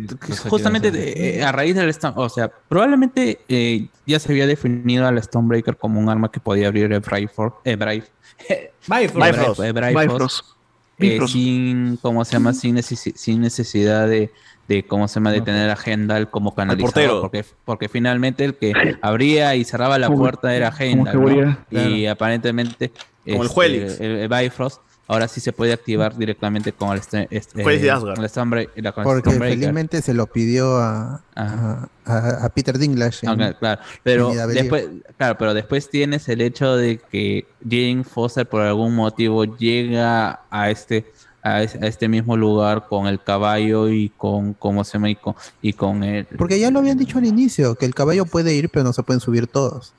justamente 0.50 0.88
hacer. 0.88 1.03
eh, 1.18 1.43
a 1.43 1.51
raíz 1.51 1.76
del 1.76 1.90
Storm, 1.90 2.18
o 2.18 2.30
sea, 2.30 2.48
probablemente 2.48 3.40
eh, 3.50 3.88
ya 4.08 4.18
se 4.19 4.32
había 4.32 4.48
definido 4.48 5.06
al 5.06 5.22
Stonebreaker 5.22 5.76
como 5.77 6.00
un 6.00 6.08
arma 6.09 6.32
que 6.32 6.40
podía 6.40 6.68
abrir 6.68 6.85
el 6.93 7.01
Bifrost, 8.88 9.59
eh, 9.61 9.72
Brave, 9.74 9.95
Bifrost. 10.08 10.45
Sin, 11.27 11.98
¿cómo 12.01 12.26
se 12.26 12.34
llama? 12.34 12.53
Sin, 12.53 12.76
necesi- 12.76 13.14
sin 13.16 13.42
necesidad 13.42 14.08
de, 14.08 14.32
de, 14.68 14.84
¿cómo 14.85 15.08
se 15.08 15.16
llama? 15.16 15.32
De 15.32 15.42
tener 15.42 15.69
a 15.69 15.77
Heimdall 15.85 16.30
como 16.30 16.53
canalizador, 16.56 16.93
portero. 16.93 17.22
porque, 17.22 17.45
porque 17.66 17.90
finalmente 17.90 18.43
el 18.45 18.56
que 18.56 18.74
abría 19.01 19.56
y 19.56 19.64
cerraba 19.64 19.98
la 20.00 20.09
puerta 20.09 20.53
era 20.56 20.74
Heimdall, 20.77 21.58
¿no? 21.72 21.82
Y 21.82 22.06
aparentemente 22.06 22.92
Como 23.26 23.38
el 23.38 23.42
este, 23.43 23.53
Juelix. 23.53 24.00
el, 24.01 24.11
el 24.18 24.27
Bifrost 24.27 24.82
ahora 25.10 25.28
sí 25.28 25.42
se 25.42 25.52
puede 25.52 25.74
activar 25.74 26.16
directamente 26.16 26.72
con 26.72 26.92
el, 26.94 27.00
este, 27.00 27.28
este, 27.32 27.64
Juelix 27.64 27.84
de 27.84 27.92
Asgard. 27.92 28.16
con 28.16 28.24
el 28.24 28.30
Stormbreaker- 28.32 28.70
con 28.74 28.86
el 28.86 28.94
Porque 28.94 29.20
Stormbreaker. 29.22 29.50
felizmente 29.60 30.02
se 30.02 30.14
lo 30.14 30.28
pidió 30.28 30.78
a, 30.78 31.22
a, 31.36 31.88
a- 32.06 32.46
a 32.46 32.50
Peter 32.50 32.78
Dinklage. 32.78 33.26
en- 33.28 33.54
claro, 33.60 33.82
pero 34.04 34.30
después, 34.48 34.88
claro, 35.18 35.38
pero 35.38 35.54
después 35.54 35.90
tienes 35.90 36.30
el 36.30 36.42
hecho 36.42 36.76
de 36.78 37.00
que 37.12 37.46
Jane 37.68 38.04
Foster 38.04 38.48
por 38.48 38.62
algún 38.62 38.96
motivo 38.96 39.44
llega 39.58 40.42
a 40.50 40.70
este 40.70 41.12
a, 41.42 41.64
es- 41.64 41.76
a 41.76 41.88
este 41.88 42.08
mismo 42.08 42.36
lugar 42.38 42.88
con 42.88 43.08
el 43.08 43.20
caballo 43.24 43.90
y 43.90 44.10
con 44.10 44.54
cómo 44.54 44.84
se 44.84 44.94
llama 44.94 45.10
y 45.10 45.16
con, 45.16 45.36
y 45.62 45.74
con 45.74 46.04
el 46.04 46.26
Porque 46.26 46.60
ya 46.60 46.70
lo 46.70 46.80
habían 46.80 46.98
dicho 46.98 47.18
al 47.18 47.26
inicio, 47.26 47.76
que 47.76 47.86
el 47.86 47.96
caballo 47.96 48.26
puede 48.26 48.54
ir, 48.54 48.70
pero 48.70 48.84
no 48.84 48.92
se 48.94 49.04
pueden 49.04 49.22
subir 49.22 49.48
todos. 49.48 49.94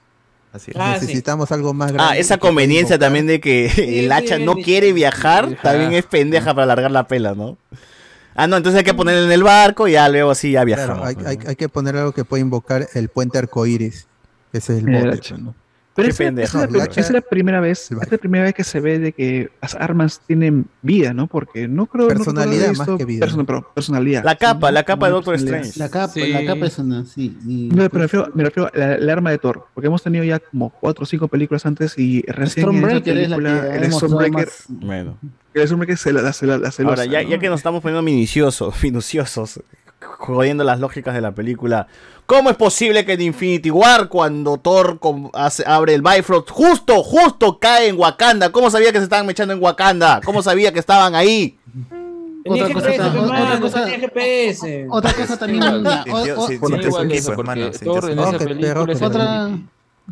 Así 0.53 0.73
Ah, 0.75 0.97
sí. 0.99 1.07
Necesitamos 1.07 1.53
algo 1.53 1.73
más 1.73 1.93
grande. 1.93 2.13
Ah, 2.15 2.19
esa 2.19 2.39
conveniencia 2.39 2.99
también 2.99 3.27
de 3.27 3.41
que 3.41 3.67
el 4.01 4.11
hacha 4.13 4.39
no 4.39 4.55
quiere 4.57 4.93
viajar, 4.93 5.57
también 5.63 5.93
es 5.93 6.05
pendeja 6.07 6.53
para 6.55 6.65
alargar 6.65 6.91
la 6.91 7.07
pela, 7.07 7.35
¿no? 7.35 7.57
Ah, 8.35 8.47
no, 8.47 8.57
entonces 8.57 8.79
hay 8.79 8.85
que 8.85 8.95
ponerlo 8.95 9.25
en 9.25 9.33
el 9.33 9.43
barco 9.43 9.87
y 9.89 9.93
ya 9.93 10.09
luego 10.09 10.31
así 10.31 10.53
ya 10.53 10.65
viajamos. 10.65 11.03
Claro, 11.13 11.21
hay, 11.29 11.37
hay- 11.39 11.47
hay 11.49 11.57
que 11.57 11.69
poner 11.69 11.97
algo 11.97 12.13
que 12.13 12.25
pueda 12.25 12.41
invocar 12.41 12.89
el 12.95 13.09
puente 13.09 13.39
arcoíris. 13.39 14.07
Ese 14.53 14.77
es 14.77 14.83
el 14.83 14.89
El 14.89 15.05
bote, 15.05 15.17
hacha. 15.17 15.35
pues, 15.35 15.41
¿no? 15.43 15.55
Pero 15.97 16.07
Qué 16.07 16.11
esa, 16.13 16.19
pendejo. 16.25 16.63
es 16.63 17.11
la, 17.11 17.19
es 17.19 17.25
primera 17.29 17.61
vez, 17.61 17.91
es 17.91 18.11
la 18.13 18.17
primera 18.19 18.45
vez 18.45 18.55
que 18.55 18.63
se 18.63 18.79
ve 18.79 19.01
de 19.01 19.13
que 19.13 19.51
las 19.61 19.75
armas 19.75 20.21
tienen 20.25 20.67
vida, 20.83 21.13
¿no? 21.13 21.27
Porque 21.27 21.67
no 21.67 21.87
creo 21.87 22.05
no 22.07 22.15
recuerdo 22.15 22.41
haber 22.43 22.49
Personalidad 22.59 22.87
más 22.87 22.97
que 22.99 23.05
vida. 23.05 23.21
persona- 23.21 23.45
pero 23.45 23.69
personalidad. 23.75 24.25
La 24.25 24.37
capa, 24.37 24.71
la 24.71 24.85
capa 24.85 25.07
de 25.07 25.11
No, 25.11 25.17
Doctor 25.17 25.35
personalidad. 25.35 25.67
Strange. 25.67 25.79
La 25.81 25.91
capa, 26.01 26.13
Sí. 26.15 26.33
la 26.33 26.45
capa 26.47 26.67
es 26.67 26.79
una, 26.79 27.05
sí. 27.05 27.37
y- 27.47 27.69
No, 27.75 27.89
pero 27.91 27.91
me 27.93 28.01
refiero, 28.03 28.31
me 28.35 28.45
refiero 28.45 28.71
a 28.73 28.79
la, 28.79 28.99
la 28.99 29.13
arma 29.13 29.31
de 29.31 29.39
Thor, 29.39 29.67
porque 29.75 29.89
hemos 29.89 30.03
tenido 30.03 30.23
ya 30.25 30.39
como 30.39 30.71
cuatro 30.71 31.03
o 31.03 31.07
cinco 31.07 31.27
películas 31.27 31.67
antes 31.67 31.99
y 31.99 32.23
recién 32.23 32.69
en 32.69 32.77
esa 32.77 32.81
Stormbreaker 33.01 33.19
es 33.19 33.29
la 33.31 33.37
que 33.37 33.85
el 33.85 33.93
Stormbreaker, 33.93 34.33
más- 34.47 34.65
Bueno. 34.69 35.19
el 35.55 35.67
Stormbreaker 35.67 35.99
se 35.99 36.13
la, 36.13 36.33
se 36.33 36.47
la, 36.47 36.57
la 36.57 36.71
celosa, 36.71 37.03
Ahora, 37.03 37.13
ya, 37.13 37.23
¿no? 37.25 37.31
ya 37.31 37.39
que 37.41 37.49
nos 37.49 37.59
estamos 37.59 37.83
poniendo 37.83 38.01
minuciosos, 38.03 38.75
minuciosos, 38.83 39.61
jodiendo 40.01 40.65
las 40.65 40.81
lógicas 40.81 41.15
de 41.15 41.21
la 41.21 41.33
película, 41.33 41.87
¿cómo 42.27 42.51
es 42.51 42.57
posible 42.57 43.05
que 43.05 43.13
en 43.15 43.21
Infinity 43.23 43.71
War, 43.71 44.09
cuando 44.09 44.57
Thor 44.57 44.99
hace- 45.35 45.65
abre 45.67 45.95
el 45.95 46.03
Bifrost, 46.03 46.51
justo, 46.51 47.03
justo 47.03 47.59
cae 47.59 47.89
en 47.89 47.99
Wakanda? 47.99 48.51
¿Cómo 48.53 48.71
sabía 48.71 48.93
que 48.93 48.99
se 48.99 49.05
estaban 49.05 49.27
mechando 49.27 49.53
en 49.55 49.63
Wakanda? 49.63 50.21
¿Cómo 50.25 50.43
sabía 50.43 50.73
que 50.73 50.79
estaban 50.79 51.15
ahí? 51.15 51.59
Otra 52.47 52.73
cosa, 52.73 52.89
GPS, 52.91 53.19
otra 53.37 53.61
cosa- 53.61 53.89
GPS. 54.01 54.87
Otra 54.91 55.13
cosa 55.13 55.37
también. 55.37 55.63
Otra- 57.91 58.09
el- 58.53 58.59
Otra, 59.07 59.51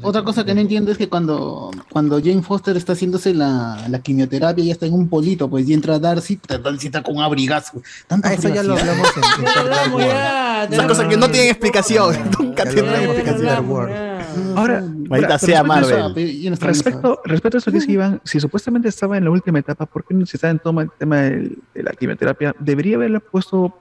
otra 0.03 0.23
cosa 0.23 0.45
que 0.45 0.55
no 0.55 0.61
entiendo 0.61 0.93
es 0.93 0.99
que 0.99 1.09
cuando, 1.09 1.71
cuando 1.91 2.19
Jane 2.21 2.43
Foster 2.43 2.77
está 2.77 2.93
haciéndose 2.93 3.35
la, 3.35 3.87
la 3.89 3.99
quimioterapia 4.01 4.65
y 4.65 4.71
está 4.71 4.87
en 4.87 4.95
un 4.95 5.09
polito, 5.09 5.49
pues 5.49 5.69
y 5.69 5.75
entra 5.75 5.99
Darcy, 5.99 6.39
Darcy 6.47 6.87
está 6.87 7.03
con 7.03 7.17
un 7.17 7.23
abrigazo. 7.23 7.83
Tanta 8.07 8.29
Ah, 8.29 8.35
eso 8.35 8.49
ya 8.49 8.63
lo 8.63 8.77
hablamos 8.77 9.09
en, 9.17 9.45
Star 9.47 9.91
Wars. 9.93 10.07
ya, 10.07 10.65
Esas 10.65 10.87
cosas 10.87 11.09
que 11.09 11.17
no 11.17 11.29
tienen 11.31 11.51
explicación, 11.51 12.17
nunca 12.39 12.65
Ya 12.65 12.71
lo 12.71 12.77
tendrán 12.77 12.95
hablamos 12.97 13.17
en 13.17 13.29
explicación. 13.29 14.57
Ahora, 14.57 14.81
Maldita 14.83 15.35
ahora, 15.35 15.39
sea 15.39 15.65
Marvel. 15.65 16.57
Respecto, 16.61 17.21
respecto 17.25 17.57
a 17.57 17.59
eso 17.59 17.71
que 17.71 17.79
dice 17.79 17.93
Iván, 17.93 18.21
si 18.25 18.39
supuestamente 18.39 18.89
estaba 18.89 19.17
en 19.17 19.25
la 19.25 19.31
última 19.31 19.59
etapa, 19.59 19.87
¿por 19.87 20.05
qué 20.05 20.15
no 20.15 20.27
se 20.27 20.37
está 20.37 20.51
en 20.51 20.59
todo 20.59 20.81
el 20.81 20.91
tema 20.99 21.17
de 21.23 21.57
la 21.75 21.93
quimioterapia? 21.93 22.55
Debería 22.59 22.97
haberle 22.97 23.21
puesto 23.21 23.77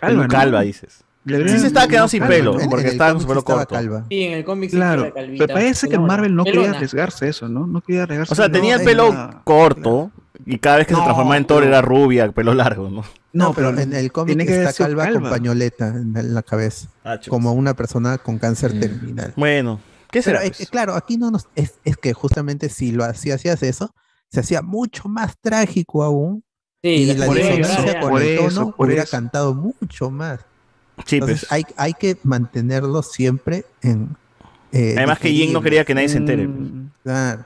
calva, 0.00 0.22
¿no? 0.24 0.28
Calva, 0.28 0.62
dices. 0.62 1.03
Sí 1.26 1.58
se 1.58 1.66
estaba 1.68 1.88
quedando 1.88 2.08
sin 2.08 2.22
pelo, 2.26 2.58
¿no? 2.58 2.68
porque 2.68 2.88
estaba 2.88 3.12
con 3.12 3.22
su 3.22 3.26
pelo 3.28 3.40
estaba 3.40 3.60
corto. 3.60 3.74
calva. 3.74 4.04
Sí, 4.10 4.22
en 4.24 4.32
el 4.34 4.44
cómic 4.44 4.70
sí 4.70 4.76
Claro, 4.76 5.12
calvita. 5.14 5.46
pero 5.46 5.54
parece 5.58 5.88
que. 5.88 5.98
Marvel 5.98 6.34
no 6.34 6.44
quería 6.44 6.70
arriesgarse 6.70 7.28
eso, 7.28 7.48
¿no? 7.48 7.66
No 7.66 7.80
quería 7.80 8.02
arriesgarse. 8.02 8.32
O 8.32 8.36
sea, 8.36 8.50
tenía 8.52 8.76
el 8.76 8.82
pelo 8.84 9.40
corto 9.44 10.10
y 10.44 10.58
cada 10.58 10.76
vez 10.78 10.86
que 10.86 10.94
se 10.94 11.00
transformaba 11.00 11.36
en 11.38 11.46
Thor 11.46 11.60
pero- 11.62 11.68
era 11.70 11.80
rubia, 11.82 12.30
pelo 12.32 12.52
largo, 12.54 12.90
¿no? 12.90 13.04
No, 13.32 13.52
pero 13.54 13.70
en 13.70 13.92
el 13.94 14.12
cómic 14.12 14.36
tiene 14.36 14.46
que 14.46 14.62
está 14.62 14.84
calva, 14.84 15.10
con 15.10 15.22
pañoleta 15.24 15.88
en 15.88 16.34
la 16.34 16.42
cabeza. 16.42 16.88
Ah, 17.04 17.18
como 17.28 17.52
una 17.52 17.74
persona 17.74 18.18
con 18.18 18.38
cáncer 18.38 18.78
terminal. 18.78 19.32
Bueno, 19.36 19.80
¿qué 20.10 20.20
Pero, 20.22 20.38
será? 20.38 20.44
eh, 20.44 20.52
pues? 20.56 20.68
claro, 20.70 20.94
aquí 20.94 21.16
no 21.16 21.30
nos. 21.30 21.48
Es, 21.56 21.74
es 21.84 21.96
que 21.96 22.12
justamente 22.12 22.68
si 22.68 22.92
lo 22.92 23.02
hacías, 23.04 23.36
hacías 23.40 23.62
eso, 23.64 23.94
se 24.30 24.40
hacía 24.40 24.60
mucho 24.62 25.08
más 25.08 25.36
trágico 25.40 26.04
aún. 26.04 26.44
Sí, 26.82 26.90
y 26.90 27.06
la 27.06 27.14
la 27.14 27.26
por 27.26 27.38
eso, 27.38 27.56
disonancia 27.56 28.00
con 28.00 28.10
por 28.10 28.22
el 28.22 28.36
tono 28.38 28.74
hubiera 28.76 29.06
cantado 29.06 29.54
mucho 29.54 30.10
más. 30.10 30.40
Sí, 31.06 31.16
Entonces 31.16 31.40
pues. 31.48 31.52
hay, 31.52 31.64
hay 31.76 31.92
que 31.94 32.16
mantenerlo 32.22 33.02
siempre 33.02 33.64
en. 33.82 34.16
eh, 34.72 34.94
Además 34.96 35.18
que 35.18 35.30
Jin 35.30 35.52
no 35.52 35.60
quería 35.62 35.84
que 35.84 35.94
nadie 35.94 36.08
se 36.08 36.18
entere. 36.18 36.46
Mm, 36.46 36.90
Claro. 37.02 37.44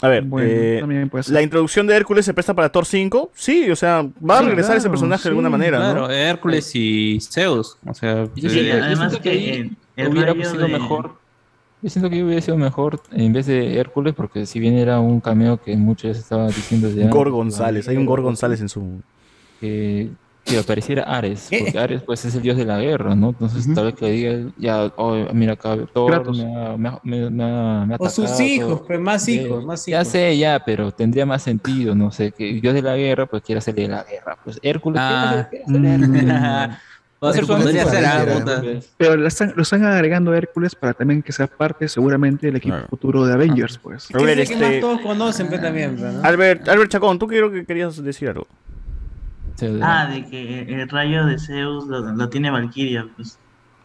A 0.00 0.06
ver, 0.08 0.22
Bueno, 0.24 0.48
eh, 0.48 1.10
la 1.28 1.42
introducción 1.42 1.86
de 1.88 1.96
Hércules 1.96 2.24
se 2.24 2.32
presta 2.32 2.54
para 2.54 2.68
Thor 2.70 2.86
5. 2.86 3.32
Sí, 3.34 3.68
o 3.68 3.74
sea, 3.74 4.02
va 4.28 4.38
a 4.38 4.40
Sí, 4.42 4.46
regresar 4.46 4.76
ese 4.76 4.88
personaje 4.88 5.24
de 5.24 5.28
alguna 5.30 5.48
sí, 5.48 5.52
manera, 5.52 5.78
Claro, 5.78 6.02
¿no? 6.02 6.10
Hércules 6.10 6.70
y 6.74 7.18
Zeus. 7.20 7.76
O 7.84 7.94
sea, 7.94 8.28
Yo 8.36 8.48
eh, 8.48 8.80
además 8.80 9.18
que 9.18 9.54
el- 9.56 9.76
el 9.96 10.08
hubiera 10.08 10.32
sido 10.34 10.66
de- 10.66 10.72
mejor. 10.72 11.16
Yo 11.82 11.90
siento 11.90 12.10
que 12.10 12.22
hubiera 12.24 12.40
sido 12.40 12.56
mejor 12.56 13.00
en 13.12 13.32
vez 13.32 13.46
de 13.46 13.76
Hércules, 13.78 14.14
porque 14.14 14.46
si 14.46 14.58
bien 14.60 14.74
era 14.78 15.00
un 15.00 15.20
cameo 15.20 15.60
que 15.60 15.76
muchos 15.76 16.14
ya 16.16 16.20
estaban 16.20 16.46
diciendo 16.48 16.88
desde 16.88 17.08
Gor 17.08 17.30
González, 17.30 17.88
hay 17.88 17.96
un 17.96 18.06
Gor 18.06 18.20
González 18.22 18.60
en 18.60 18.68
su. 18.68 19.00
que, 19.60 20.10
que 20.48 20.58
apareciera 20.58 21.02
Ares, 21.04 21.48
porque 21.50 21.78
Ares 21.78 22.02
pues 22.02 22.24
es 22.24 22.34
el 22.34 22.42
dios 22.42 22.56
de 22.56 22.64
la 22.64 22.78
guerra, 22.80 23.14
¿no? 23.14 23.30
Entonces 23.30 23.72
tal 23.74 23.86
vez 23.86 23.94
que 23.94 24.10
diga, 24.10 24.50
ya, 24.56 24.92
oh, 24.96 25.14
mira 25.32 25.52
acá, 25.54 25.76
Kratos. 25.94 26.36
me 26.38 26.44
ha, 26.56 26.76
me 26.76 26.88
ha- 26.88 27.00
me- 27.02 27.30
me 27.30 27.44
ha- 27.44 27.84
me 27.86 27.94
ha 27.94 27.96
O 27.98 28.08
sus 28.08 28.24
atacado, 28.26 28.42
hijos, 28.48 28.68
todo. 28.78 28.86
pues 28.86 29.00
más 29.00 29.28
hijos, 29.28 29.64
más 29.64 29.86
Ya 29.86 30.00
hijos. 30.00 30.08
sé, 30.08 30.38
ya, 30.38 30.62
pero 30.64 30.90
tendría 30.92 31.26
más 31.26 31.42
sentido, 31.42 31.94
no 31.94 32.10
sé, 32.10 32.32
que 32.32 32.50
el 32.50 32.60
dios 32.60 32.74
de 32.74 32.82
la 32.82 32.96
guerra 32.96 33.26
pues 33.26 33.42
quiera 33.42 33.58
hacerle 33.58 33.82
de 33.82 33.88
la 33.88 34.04
guerra, 34.04 34.38
pues 34.42 34.58
Hércules, 34.62 35.00
¿qué 35.50 35.62
Ah. 35.68 36.78
Va 37.22 37.30
a 37.30 37.32
ser 37.32 37.46
podría 37.46 37.84
ser 37.84 38.04
algo, 38.06 38.38
¿no? 38.38 38.80
Pero 38.96 39.16
lo 39.16 39.26
están, 39.26 39.52
lo 39.56 39.62
están 39.62 39.84
agregando 39.84 40.30
a 40.30 40.36
Hércules 40.36 40.76
para 40.76 40.94
también 40.94 41.20
que 41.20 41.32
sea 41.32 41.48
parte, 41.48 41.88
seguramente, 41.88 42.46
del 42.46 42.54
equipo 42.56 42.76
futuro 42.88 43.26
de 43.26 43.32
Avengers, 43.34 43.76
pues. 43.78 44.06
Que 44.06 44.16
es 44.18 44.22
el 44.22 44.38
Este- 44.38 44.54
que 44.54 44.60
más 44.60 44.80
todos 44.80 45.00
conocen, 45.00 45.48
pues, 45.48 45.60
también, 45.60 45.96
¿no? 46.00 46.22
Albert, 46.22 46.68
Albert 46.68 46.92
Chacón, 46.92 47.18
tú 47.18 47.26
creo 47.26 47.50
que 47.50 47.64
querías 47.64 48.00
decir 48.04 48.28
algo. 48.28 48.46
Ah, 49.82 50.06
de 50.06 50.26
que 50.26 50.62
el 50.82 50.88
rayo 50.88 51.26
de 51.26 51.38
Zeus 51.38 51.86
lo, 51.86 52.00
lo 52.00 52.28
tiene 52.28 52.50
Valkyria, 52.50 53.06
pues. 53.16 53.38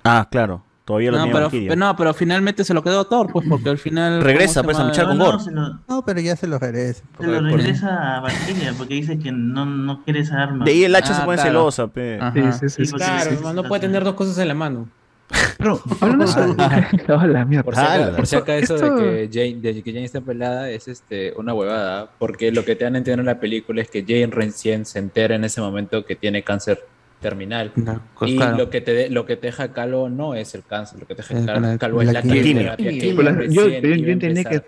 Ah, 0.03 0.27
claro. 0.29 0.63
Todavía 0.85 1.11
lo 1.11 1.17
No 1.17 1.23
tiene 1.23 1.33
pero, 1.35 1.45
Valkyria. 1.45 1.75
no, 1.77 1.95
pero 1.95 2.13
finalmente 2.13 2.65
se 2.65 2.73
lo 2.73 2.83
quedó 2.83 3.05
Thor, 3.05 3.27
pues, 3.31 3.47
porque 3.47 3.69
al 3.69 3.77
final. 3.77 4.21
Regresa, 4.21 4.61
¿cómo 4.61 4.71
se 4.73 4.75
pues, 4.75 4.79
a 4.79 4.87
luchar 4.89 5.05
con 5.07 5.17
No, 5.17 5.25
Gor. 5.25 5.33
no, 5.35 5.39
se 5.39 5.51
lo, 5.51 5.79
No, 5.87 6.03
pero 6.05 6.19
ya 6.19 6.35
se 6.35 6.45
lo 6.45 6.59
regresa. 6.59 7.03
se 7.19 7.25
lo 7.27 7.33
por- 7.39 7.43
regresa 7.43 8.17
a 8.17 8.19
Valkyria 8.19 8.73
porque 8.77 8.93
dice 8.95 9.17
que 9.17 9.31
no, 9.31 9.65
no 9.65 10.03
quiere 10.03 10.19
esa 10.19 10.43
arma. 10.43 10.65
De 10.65 10.71
ahí 10.71 10.83
el 10.83 10.93
hacha 10.93 11.13
Ah, 11.13 11.19
se 11.19 11.25
pone 11.25 11.35
claro. 11.37 11.49
celosa, 11.51 11.87
pe. 11.87 12.19
Sí, 12.33 12.41
sí, 12.41 12.51
sí. 12.51 12.69
Sí, 12.69 12.85
sí. 12.85 12.91
porque 12.91 13.05
Claro, 13.05 13.53
no 13.53 13.63
puede 13.63 13.79
tener 13.81 14.03
dos 14.03 14.15
cosas 14.15 14.37
en 14.39 14.47
la 14.49 14.53
mano. 14.55 14.89
Pero, 15.57 15.79
hablando 16.01 16.25
de 16.25 16.31
eso. 16.31 16.41
Oh, 17.09 17.45
mierda. 17.45 17.63
Por 17.63 17.75
si, 17.75 17.81
acaso, 17.81 18.03
Ala. 18.03 18.15
por 18.15 18.27
si 18.27 18.35
acaso 18.35 18.75
Esto- 18.75 18.95
de, 18.97 19.29
que 19.29 19.49
Jane, 19.51 19.61
de 19.61 19.81
que 19.83 19.91
Jane 19.91 20.05
está 20.05 20.21
pelada 20.21 20.69
es 20.69 20.87
este, 20.87 21.33
una 21.37 21.53
huevada, 21.53 22.09
porque 22.19 22.51
lo 22.51 22.65
que 22.65 22.75
te 22.75 22.83
dan 22.83 22.95
a 22.95 22.97
entender 22.99 23.19
en 23.19 23.25
la 23.25 23.39
película 23.39 23.81
es 23.81 23.89
que 23.89 24.03
Jane 24.03 24.27
recién 24.27 24.85
se 24.85 24.99
entera 24.99 25.35
en 25.35 25.43
ese 25.43 25.61
momento 25.61 26.05
que 26.05 26.15
tiene 26.15 26.43
cáncer 26.43 26.79
terminal. 27.21 27.71
No, 27.75 28.01
pues, 28.19 28.31
y 28.31 28.35
claro. 28.35 28.57
lo 28.57 28.69
que, 28.69 28.81
te 28.81 28.93
de- 28.93 29.09
lo 29.09 29.25
que 29.25 29.37
te 29.37 29.47
deja 29.47 29.71
calvo 29.71 30.09
no 30.09 30.35
es 30.35 30.53
el 30.55 30.63
cáncer, 30.63 30.99
lo 30.99 31.07
que 31.07 31.15
te 31.15 31.23
deja 31.23 31.77
calvo 31.77 32.01
es 32.01 32.07
la 32.07 32.13
la 32.13 32.21
quimio. 32.21 32.43
quimioterapia 32.43 32.91
yo, 33.47 33.67
yo, 33.69 34.11
entendí 34.11 34.43
que. 34.43 34.61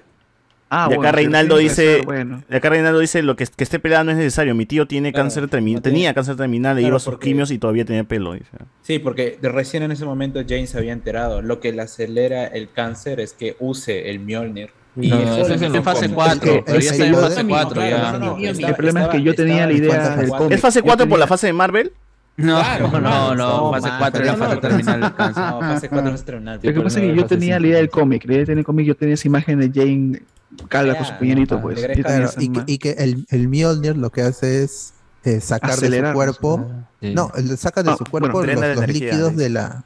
Ah, 0.69 0.87
y 0.89 0.93
acá 0.93 0.97
bueno, 0.97 1.11
Reinaldo 1.11 1.57
dice, 1.57 2.01
bueno. 2.05 2.43
y 2.49 2.55
acá 2.55 2.69
Reinaldo 2.69 2.99
dice 2.99 3.21
lo 3.21 3.35
que, 3.35 3.45
que 3.45 3.63
esté 3.63 3.79
pelada 3.79 4.03
no 4.03 4.11
es 4.11 4.17
necesario. 4.17 4.55
Mi 4.55 4.65
tío 4.65 4.87
tiene 4.87 5.11
Claro, 5.11 5.25
cáncer 5.25 5.47
tiene- 5.47 5.79
tenía 5.81 6.13
cáncer 6.13 6.35
terminal, 6.35 6.75
le 6.75 6.81
Claro, 6.81 6.89
iba 6.93 6.97
a 6.97 6.99
sus 6.99 7.13
porque- 7.13 7.27
quimios 7.29 7.51
y 7.51 7.59
todavía 7.59 7.85
tenía 7.85 8.03
pelo. 8.03 8.33
dice. 8.33 8.49
Sí, 8.81 8.97
porque 8.99 9.37
de 9.41 9.49
recién 9.49 9.83
en 9.83 9.91
ese 9.91 10.05
momento 10.05 10.39
Jane 10.47 10.65
se 10.67 10.77
había 10.77 10.93
enterado. 10.93 11.41
Lo 11.43 11.59
que 11.59 11.71
le 11.71 11.83
acelera 11.83 12.45
el 12.47 12.69
cáncer 12.71 13.19
es 13.19 13.33
que 13.33 13.55
use 13.59 14.09
el 14.09 14.19
Mjolnir. 14.19 14.71
Y 14.99 15.09
No, 15.09 15.19
eso 15.19 15.53
es 15.53 15.61
en 15.61 15.83
fase 15.83 16.09
cómics. 16.09 16.13
4, 16.15 16.51
Es 16.51 16.57
que 16.57 16.63
pero 16.65 16.79
ya 16.79 16.89
el 16.89 16.93
está 16.93 17.05
en 17.05 17.15
fase 17.15 17.43
de- 17.43 17.49
4 17.49 17.73
Claro, 17.73 17.89
ya. 17.97 18.11
no, 18.13 18.19
no, 18.19 18.37
El 18.37 18.45
estaba- 18.45 18.73
problema 18.77 19.01
es 19.03 19.07
que 19.09 19.21
yo 19.21 19.31
estaba- 19.31 19.47
tenía 19.49 19.67
la 19.67 19.73
idea. 19.73 20.17
¿Es 20.49 20.61
fase 20.61 20.79
Yo 20.79 20.85
4 20.85 21.07
por 21.09 21.19
la 21.19 21.27
fase 21.27 21.47
de 21.47 21.53
Marvel? 21.53 21.91
No, 22.37 22.59
Claro, 22.59 22.89
no, 22.91 22.99
no, 22.99 23.35
no, 23.35 23.71
fase 23.71 23.87
man, 23.87 23.99
4 23.99 24.21
es 24.21 24.27
la 24.27 24.33
pero 24.33 24.43
fase 24.45 24.55
no, 24.55 24.61
terminal 24.61 25.01
del 25.01 25.15
cáncer. 25.15 25.43
No, 25.43 25.59
fase 25.61 25.89
4 25.89 26.09
no 26.09 26.15
es 26.15 26.23
terminal. 26.25 26.59
Lo 26.61 26.73
que 26.73 26.81
pasa 26.81 26.99
es 26.99 27.05
que 27.05 27.15
yo 27.15 27.25
tenía 27.25 27.59
la 27.59 27.67
idea 27.67 27.77
del 27.77 27.89
cómic. 27.89 28.25
La 28.25 28.33
idea 28.33 28.45
del 28.45 28.65
cómic, 28.65 28.85
yo 28.87 28.95
tenía 28.95 29.13
esa 29.13 29.27
imagen 29.27 29.59
de 29.59 29.71
Jane 29.73 30.21
calva 30.69 30.95
con 30.95 31.05
su 31.05 31.13
puñalito, 31.17 31.61
pues. 31.61 31.79
y 31.79 31.85
que, 31.85 32.01
ima- 32.03 32.63
y 32.67 32.77
que 32.77 32.91
el, 32.91 33.25
el 33.29 33.47
Mjolnir 33.47 33.95
lo 33.97 34.09
que 34.09 34.21
hace 34.21 34.63
es 34.63 34.93
eh, 35.23 35.39
sacar 35.41 35.71
de 35.71 35.75
su 35.77 35.81
Acelerar, 35.85 36.13
cuerpo. 36.13 36.69
Sí. 37.01 37.13
No, 37.13 37.31
él 37.35 37.57
saca 37.57 37.83
de 37.83 37.91
Ah, 37.91 37.95
su 37.97 38.03
cuerpo 38.05 38.43
los, 38.43 38.47
la 38.47 38.53
los 38.73 38.77
energía, 38.83 39.11
líquidos 39.11 39.35
de 39.37 39.49
la 39.49 39.83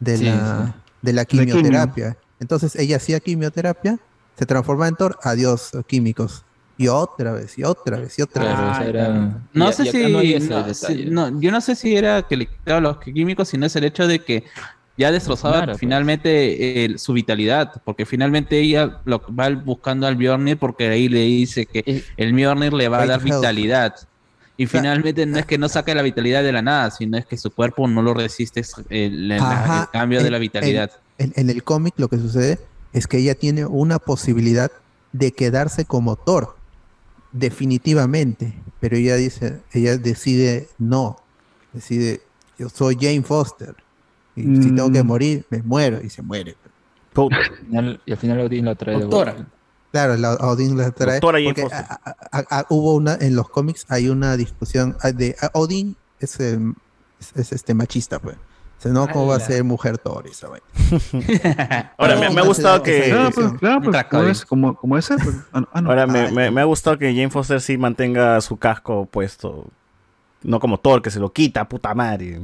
de 0.00 0.16
Sí, 0.18 0.24
la 0.24 0.66
sí. 0.66 0.72
de 1.02 1.12
la 1.12 1.24
quimio. 1.24 1.46
quimioterapia. 1.54 2.16
Entonces 2.40 2.74
ella 2.76 2.96
hacía 2.96 3.20
quimioterapia, 3.20 3.98
se 4.36 4.44
transforma 4.46 4.88
en 4.88 4.96
Thor, 4.96 5.18
adiós 5.22 5.70
químicos. 5.86 6.44
Y 6.76 6.88
otra 6.88 7.32
vez, 7.32 7.56
y 7.58 7.62
otra 7.62 7.98
vez, 7.98 8.18
y 8.18 8.22
otra 8.22 8.42
Claro, 8.42 8.78
vez. 8.78 8.88
era- 8.88 9.42
No 9.52 9.70
y- 9.70 9.72
sé 9.72 9.82
y 9.84 9.86
si, 9.90 10.12
no 10.12 10.20
ese 10.20 11.10
yo 11.40 11.50
no 11.52 11.60
sé 11.60 11.74
si 11.76 11.94
era 11.96 12.22
que 12.22 12.36
le 12.36 12.46
quitaba 12.46 12.80
los 12.80 12.98
químicos, 12.98 13.48
sino 13.48 13.66
es 13.66 13.76
el 13.76 13.84
hecho 13.84 14.06
de 14.08 14.18
que 14.18 14.44
ya 14.96 15.10
destrozaba 15.12 15.54
Claro, 15.58 15.72
pues. 15.72 15.80
finalmente 15.80 16.84
eh, 16.84 16.98
su 16.98 17.12
vitalidad, 17.12 17.80
porque 17.84 18.06
finalmente 18.06 18.58
ella 18.60 19.00
lo 19.04 19.20
va 19.34 19.50
buscando 19.50 20.06
al 20.06 20.16
Mjolnir 20.16 20.56
porque 20.58 20.88
ahí 20.88 21.08
le 21.08 21.20
dice 21.20 21.66
que 21.66 22.04
el 22.16 22.32
Mjolnir 22.32 22.72
le 22.72 22.88
va 22.88 23.02
a 23.02 23.06
dar 23.06 23.20
health. 23.20 23.34
vitalidad. 23.40 23.94
Y 24.56 24.66
finalmente 24.66 25.26
no 25.26 25.38
es 25.38 25.46
que 25.46 25.58
no 25.58 25.68
saque 25.68 25.94
la 25.96 26.02
vitalidad 26.02 26.44
de 26.44 26.52
la 26.52 26.62
nada, 26.62 26.90
sino 26.92 27.16
es 27.18 27.26
que 27.26 27.36
su 27.36 27.50
cuerpo 27.50 27.88
no 27.88 28.02
lo 28.02 28.14
resiste 28.14 28.62
el, 28.88 29.30
el- 29.32 29.42
Ajá, 29.42 29.82
el 29.82 29.88
cambio 29.90 30.22
de 30.22 30.30
la 30.30 30.38
vitalidad. 30.38 30.90
En, 31.18 31.32
en 31.36 31.50
el 31.50 31.64
cómic 31.64 31.94
lo 31.96 32.06
que 32.08 32.18
sucede 32.18 32.60
es 32.92 33.08
que 33.08 33.18
ella 33.18 33.34
tiene 33.34 33.64
una 33.66 33.98
posibilidad 33.98 34.70
de 35.12 35.32
quedarse 35.32 35.84
como 35.84 36.14
Thor, 36.14 36.54
definitivamente. 37.34 38.54
Pero 38.80 38.96
ella 38.96 39.16
dice, 39.16 39.60
ella 39.72 39.96
decide 39.98 40.68
no, 40.78 41.16
decide, 41.72 42.20
yo 42.58 42.68
soy 42.68 42.96
Jane 43.00 43.22
Foster. 43.22 43.74
Y 44.36 44.42
si 44.42 44.72
tengo 44.72 44.90
que 44.90 45.02
Mm. 45.02 45.06
morir, 45.06 45.46
me 45.50 45.62
muero 45.62 46.00
y 46.02 46.10
se 46.10 46.22
muere. 46.22 46.56
Puta. 47.12 47.36
al 47.36 47.56
final- 47.66 48.00
y 48.06 48.10
al 48.12 48.18
final 48.18 48.40
Odín 48.40 48.64
lo 48.64 48.74
trae 48.74 48.96
de 48.96 49.02
Doctora. 49.02 49.32
vuelta. 49.34 49.50
Claro, 49.92 50.16
la 50.16 50.34
Odín 50.34 50.76
la 50.76 50.90
trae. 50.90 51.14
Doctora 51.20 51.38
Jane 51.38 51.44
porque 51.54 51.62
Foster. 51.62 51.84
a- 51.88 52.00
a- 52.04 52.16
a- 52.40 52.58
a- 52.58 52.66
hubo 52.70 52.94
una, 52.96 53.14
en 53.20 53.36
los 53.36 53.48
cómics 53.48 53.86
hay 53.88 54.08
una 54.08 54.36
discusión 54.36 54.96
ah, 55.02 55.12
de 55.12 55.36
ah, 55.40 55.50
Odín 55.54 55.94
es, 56.18 56.40
es, 56.40 56.58
es, 57.36 57.52
este 57.52 57.72
machista, 57.74 58.18
pues. 58.18 58.36
O 58.78 58.82
sea, 58.84 58.92
no, 58.92 59.08
¿cómo 59.08 59.28
va 59.28 59.36
a 59.36 59.40
ser 59.40 59.64
mujer 59.64 59.96
Thor? 59.98 60.26
esa 60.26 60.48
vaina? 60.48 60.66
Ahora, 61.96 62.16
me, 62.16 62.28
me 62.30 62.40
ha 62.40 62.44
gustado 62.44 62.82
que... 62.82 63.04
Claro, 63.04 63.30
pues, 63.34 63.52
claro, 63.58 63.80
pues, 63.82 64.04
como, 64.04 64.22
es, 64.24 64.44
como, 64.44 64.76
como 64.76 64.98
ese. 64.98 65.16
Pues, 65.16 65.36
ah, 65.52 65.60
no, 65.60 65.68
ah. 65.72 65.82
Ahora, 65.86 66.06
me, 66.06 66.30
me, 66.30 66.50
me 66.50 66.60
ha 66.60 66.64
gustado 66.64 66.98
que 66.98 67.06
Jane 67.14 67.30
Foster 67.30 67.60
sí 67.60 67.78
mantenga 67.78 68.40
su 68.40 68.56
casco 68.58 69.06
puesto. 69.06 69.66
No 70.42 70.60
como 70.60 70.78
Thor, 70.78 71.00
que 71.00 71.10
se 71.10 71.18
lo 71.18 71.32
quita, 71.32 71.66
puta 71.66 71.94
madre. 71.94 72.38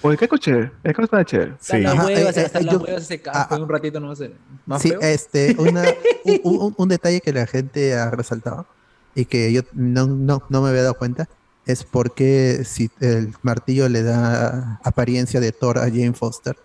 Oye, 0.00 0.16
qué 0.16 0.26
chévere. 0.38 0.72
El 0.82 0.92
casco 0.94 1.04
está 1.04 1.24
chévere. 1.24 1.52
Sí. 1.60 1.78
Las 1.78 1.92
Ajá, 1.94 2.06
huevas, 2.06 2.36
eh, 2.36 2.44
hasta 2.44 2.58
eh, 2.58 2.64
las 2.64 2.76
huevas 2.76 3.08
casco 3.22 3.54
en 3.54 3.62
un 3.62 3.68
ratito 3.68 4.00
no 4.00 4.08
va 4.08 4.12
a 4.14 4.16
ser 4.16 4.32
más 4.66 4.82
Sí, 4.82 4.88
feo. 4.88 5.00
este, 5.00 5.54
una, 5.58 5.82
un, 6.24 6.40
un- 6.42 6.74
un 6.76 6.88
detalle 6.88 7.20
que 7.20 7.32
la 7.32 7.46
gente 7.46 7.94
ha 7.94 8.10
resaltado 8.10 8.66
y 9.14 9.26
que 9.26 9.52
yo 9.52 9.60
no, 9.74 10.06
no, 10.06 10.42
no 10.48 10.62
me 10.62 10.70
había 10.70 10.82
dado 10.82 10.94
cuenta 10.94 11.28
es 11.66 11.84
porque 11.84 12.62
si 12.64 12.90
el 13.00 13.34
martillo 13.42 13.88
le 13.88 14.02
da 14.02 14.80
apariencia 14.84 15.40
de 15.40 15.52
Thor 15.52 15.78
a 15.78 15.82
Jane 15.82 16.12
Foster, 16.12 16.56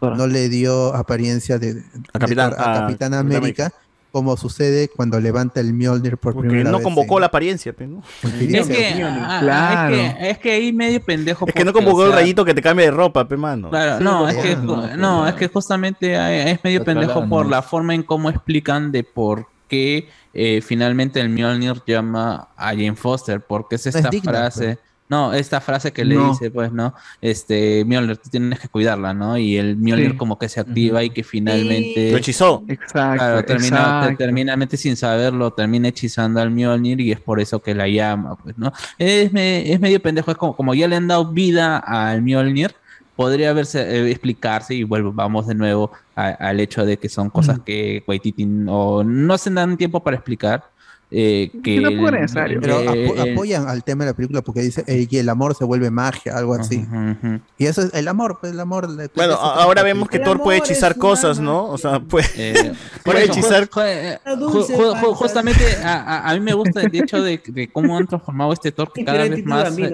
no 0.00 0.26
le 0.26 0.48
dio 0.48 0.94
apariencia 0.94 1.58
de, 1.58 1.74
de 1.74 1.82
A 2.12 2.18
Capitán- 2.18 2.50
Thor 2.50 2.60
a 2.60 2.72
a 2.76 2.80
Capitán 2.80 3.14
América, 3.14 3.72
como 4.12 4.36
sucede 4.36 4.88
cuando 4.94 5.18
levanta 5.20 5.58
el 5.60 5.74
Mjolnir 5.74 6.16
por 6.18 6.34
Porque 6.34 6.48
primera 6.48 6.70
no 6.70 6.76
vez 6.78 6.84
convocó 6.84 7.16
en 7.16 7.22
la 7.22 7.26
apariencia, 7.26 7.74
¿no? 7.80 8.00
Es 8.22 8.68
que, 8.68 9.02
War. 9.02 9.18
ah, 9.22 9.38
Claro. 9.40 9.96
es 9.96 10.14
que, 10.14 10.30
es 10.30 10.38
que 10.38 10.52
ahí 10.52 10.72
medio 10.72 11.02
pendejo. 11.02 11.46
Es 11.48 11.52
que 11.54 11.64
no 11.64 11.72
convocó 11.72 11.98
o 11.98 12.04
el 12.04 12.10
sea, 12.12 12.20
rayito 12.20 12.44
que 12.44 12.54
te 12.54 12.62
cambia 12.62 12.84
de 12.86 12.92
ropa, 12.92 13.26
pe, 13.26 13.36
mano. 13.36 13.70
Claro, 13.70 13.98
Sí, 13.98 14.04
no, 14.04 14.28
es 14.28 14.36
que, 14.36 14.54
no, 14.56 14.96
no, 14.96 15.26
es 15.26 15.34
que 15.34 15.48
justamente 15.48 16.14
eh, 16.14 16.50
es 16.52 16.62
medio 16.62 16.84
pendejo 16.84 17.28
por 17.28 17.44
¿no? 17.46 17.50
la 17.50 17.62
forma 17.62 17.92
en 17.94 18.04
cómo 18.04 18.30
explican 18.30 18.92
de 18.92 19.02
por 19.02 19.48
qué 19.68 20.08
eh, 20.34 20.60
finalmente 20.60 21.20
el 21.20 21.28
Mjolnir 21.30 21.82
llama 21.86 22.48
a 22.56 22.68
Jane 22.70 22.96
Foster, 22.96 23.40
porque 23.40 23.76
es 23.76 23.86
No 23.86 23.90
es 23.90 23.94
esta 23.96 24.10
digna, 24.10 24.32
frase. 24.32 24.78
No, 25.06 25.34
esta 25.34 25.60
frase 25.60 25.92
que 25.92 26.02
le 26.02 26.14
No. 26.14 26.30
dice, 26.30 26.50
pues, 26.50 26.72
¿no? 26.72 26.94
Este, 27.20 27.84
Mjolnir, 27.84 28.16
tú 28.16 28.30
tienes 28.30 28.58
que 28.58 28.68
cuidarla, 28.68 29.12
¿no? 29.12 29.36
Y 29.36 29.58
el 29.58 29.76
Mjolnir 29.76 30.12
Sí. 30.12 30.16
como 30.16 30.38
que 30.38 30.48
se 30.48 30.60
activa 30.60 31.04
y 31.04 31.10
que 31.10 31.22
finalmente... 31.22 32.10
Lo 32.10 32.16
hechizó. 32.16 32.64
Exacto. 32.68 33.18
Claro, 33.18 33.44
termina, 33.44 34.14
terminamente 34.16 34.76
sin 34.78 34.96
saberlo, 34.96 35.52
termina 35.52 35.88
hechizando 35.88 36.40
al 36.40 36.50
Mjolnir 36.50 37.00
y 37.02 37.12
es 37.12 37.20
por 37.20 37.38
eso 37.38 37.60
que 37.62 37.74
la 37.74 37.86
llama, 37.86 38.36
pues, 38.36 38.56
¿no? 38.56 38.72
Es, 38.98 39.30
me- 39.30 39.70
es 39.70 39.78
medio 39.78 40.00
pendejo, 40.00 40.30
es 40.30 40.36
como, 40.38 40.56
como 40.56 40.74
ya 40.74 40.88
le 40.88 40.96
han 40.96 41.06
dado 41.06 41.26
vida 41.32 41.76
al 41.76 42.22
Mjolnir, 42.22 42.74
podría 43.16 43.52
verse, 43.52 43.80
eh, 43.80 44.10
explicarse 44.10 44.74
y 44.74 44.82
vuelvo, 44.84 45.12
vamos 45.12 45.46
de 45.46 45.54
nuevo 45.54 45.90
a- 46.16 46.28
al 46.28 46.60
hecho 46.60 46.84
de 46.84 46.96
que 46.98 47.08
son 47.08 47.30
cosas 47.30 47.58
que 47.64 48.02
Waititi 48.06 48.44
no, 48.44 49.04
no 49.04 49.38
se 49.38 49.50
dan 49.50 49.76
tiempo 49.76 50.02
para 50.02 50.16
explicar. 50.16 50.64
Eh, 51.10 51.50
que 51.62 51.76
es 51.76 51.84
el- 51.84 52.00
necesario. 52.02 52.60
Pero 52.60 52.80
que 52.82 52.88
apo- 52.88 53.22
el- 53.22 53.32
apoyan 53.32 53.68
al 53.68 53.84
tema 53.84 54.04
de 54.04 54.10
la 54.10 54.16
película 54.16 54.42
porque 54.42 54.62
dice 54.62 54.82
eh, 54.86 55.06
y 55.08 55.16
el 55.18 55.28
amor 55.28 55.54
se 55.54 55.64
vuelve 55.64 55.90
magia, 55.90 56.36
algo 56.36 56.54
así. 56.54 56.84
Y 57.58 57.66
eso 57.66 57.82
es 57.82 57.94
el 57.94 58.08
amor, 58.08 58.38
pues 58.40 58.52
el 58.52 58.60
amor. 58.60 58.88
le- 58.90 59.08
Bueno, 59.14 59.34
ahora 59.34 59.82
vemos 59.82 60.08
que. 60.08 60.18
Thor 60.18 60.42
puede 60.42 60.58
hechizar 60.58 60.96
cosas, 60.96 61.38
¿no? 61.38 61.66
O 61.66 61.78
sea, 61.78 62.00
puede, 62.00 62.26
Eh, 62.36 62.72
por 63.04 63.12
puede 63.14 63.24
eso, 63.24 63.32
hechizar. 63.34 63.68
ju- 63.68 63.80
ju- 63.80 63.84
eh, 63.86 64.18
ju- 64.24 64.66
ju- 64.66 64.94
ju- 65.00 65.14
justamente 65.14 65.64
a, 65.84 65.94
a- 66.02 66.30
a 66.30 66.34
mí 66.34 66.40
me 66.40 66.54
gusta 66.54 66.80
el 66.82 66.94
hecho 66.94 67.22
de, 67.22 67.40
de 67.46 67.68
cómo 67.68 67.96
han 67.96 68.06
transformado 68.06 68.52
este 68.52 68.72
Thor 68.72 68.92
que 68.92 69.04
cada 69.04 69.18
vez 69.24 69.44
más, 69.44 69.76
eh, 69.78 69.92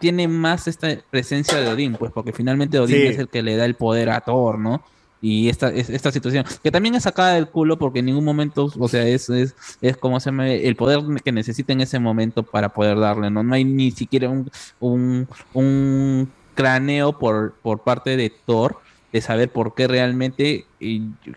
tiene 0.00 0.28
más 0.28 0.68
esta 0.68 0.88
presencia 1.10 1.58
de 1.58 1.68
Odín, 1.68 1.96
pues 1.98 2.12
porque 2.12 2.32
finalmente 2.32 2.78
Odín 2.78 2.96
Sí. 2.96 3.06
es 3.08 3.18
el 3.18 3.28
que 3.28 3.42
le 3.42 3.56
da 3.56 3.64
el 3.64 3.74
poder 3.74 4.10
a 4.10 4.20
Thor, 4.20 4.58
¿no? 4.58 4.82
Y 5.24 5.48
esta, 5.48 5.68
es- 5.70 5.88
esta 5.88 6.10
situación, 6.12 6.44
que 6.62 6.70
también 6.72 6.94
es 6.96 7.04
sacada 7.04 7.34
del 7.34 7.48
culo 7.48 7.78
porque 7.78 8.00
en 8.00 8.06
ningún 8.06 8.24
momento, 8.24 8.70
o 8.78 8.88
sea, 8.88 9.06
es, 9.06 9.30
es, 9.30 9.54
es 9.80 9.96
como 9.96 10.18
se 10.20 10.30
llama, 10.30 10.48
el 10.50 10.76
poder 10.76 11.00
que 11.24 11.30
necesita 11.32 11.72
en 11.72 11.80
ese 11.80 11.98
momento 12.00 12.42
para 12.42 12.70
poder 12.70 12.98
darle, 12.98 13.30
¿no? 13.30 13.42
No 13.44 13.54
hay 13.54 13.64
ni 13.64 13.92
siquiera 13.92 14.28
un, 14.28 14.50
un, 14.80 15.28
un 15.54 16.28
cráneo 16.54 17.18
por, 17.18 17.54
por 17.62 17.82
parte 17.84 18.16
de 18.16 18.30
Thor 18.44 18.78
de 19.12 19.20
saber 19.20 19.50
por 19.52 19.74
qué 19.74 19.86
realmente 19.88 20.66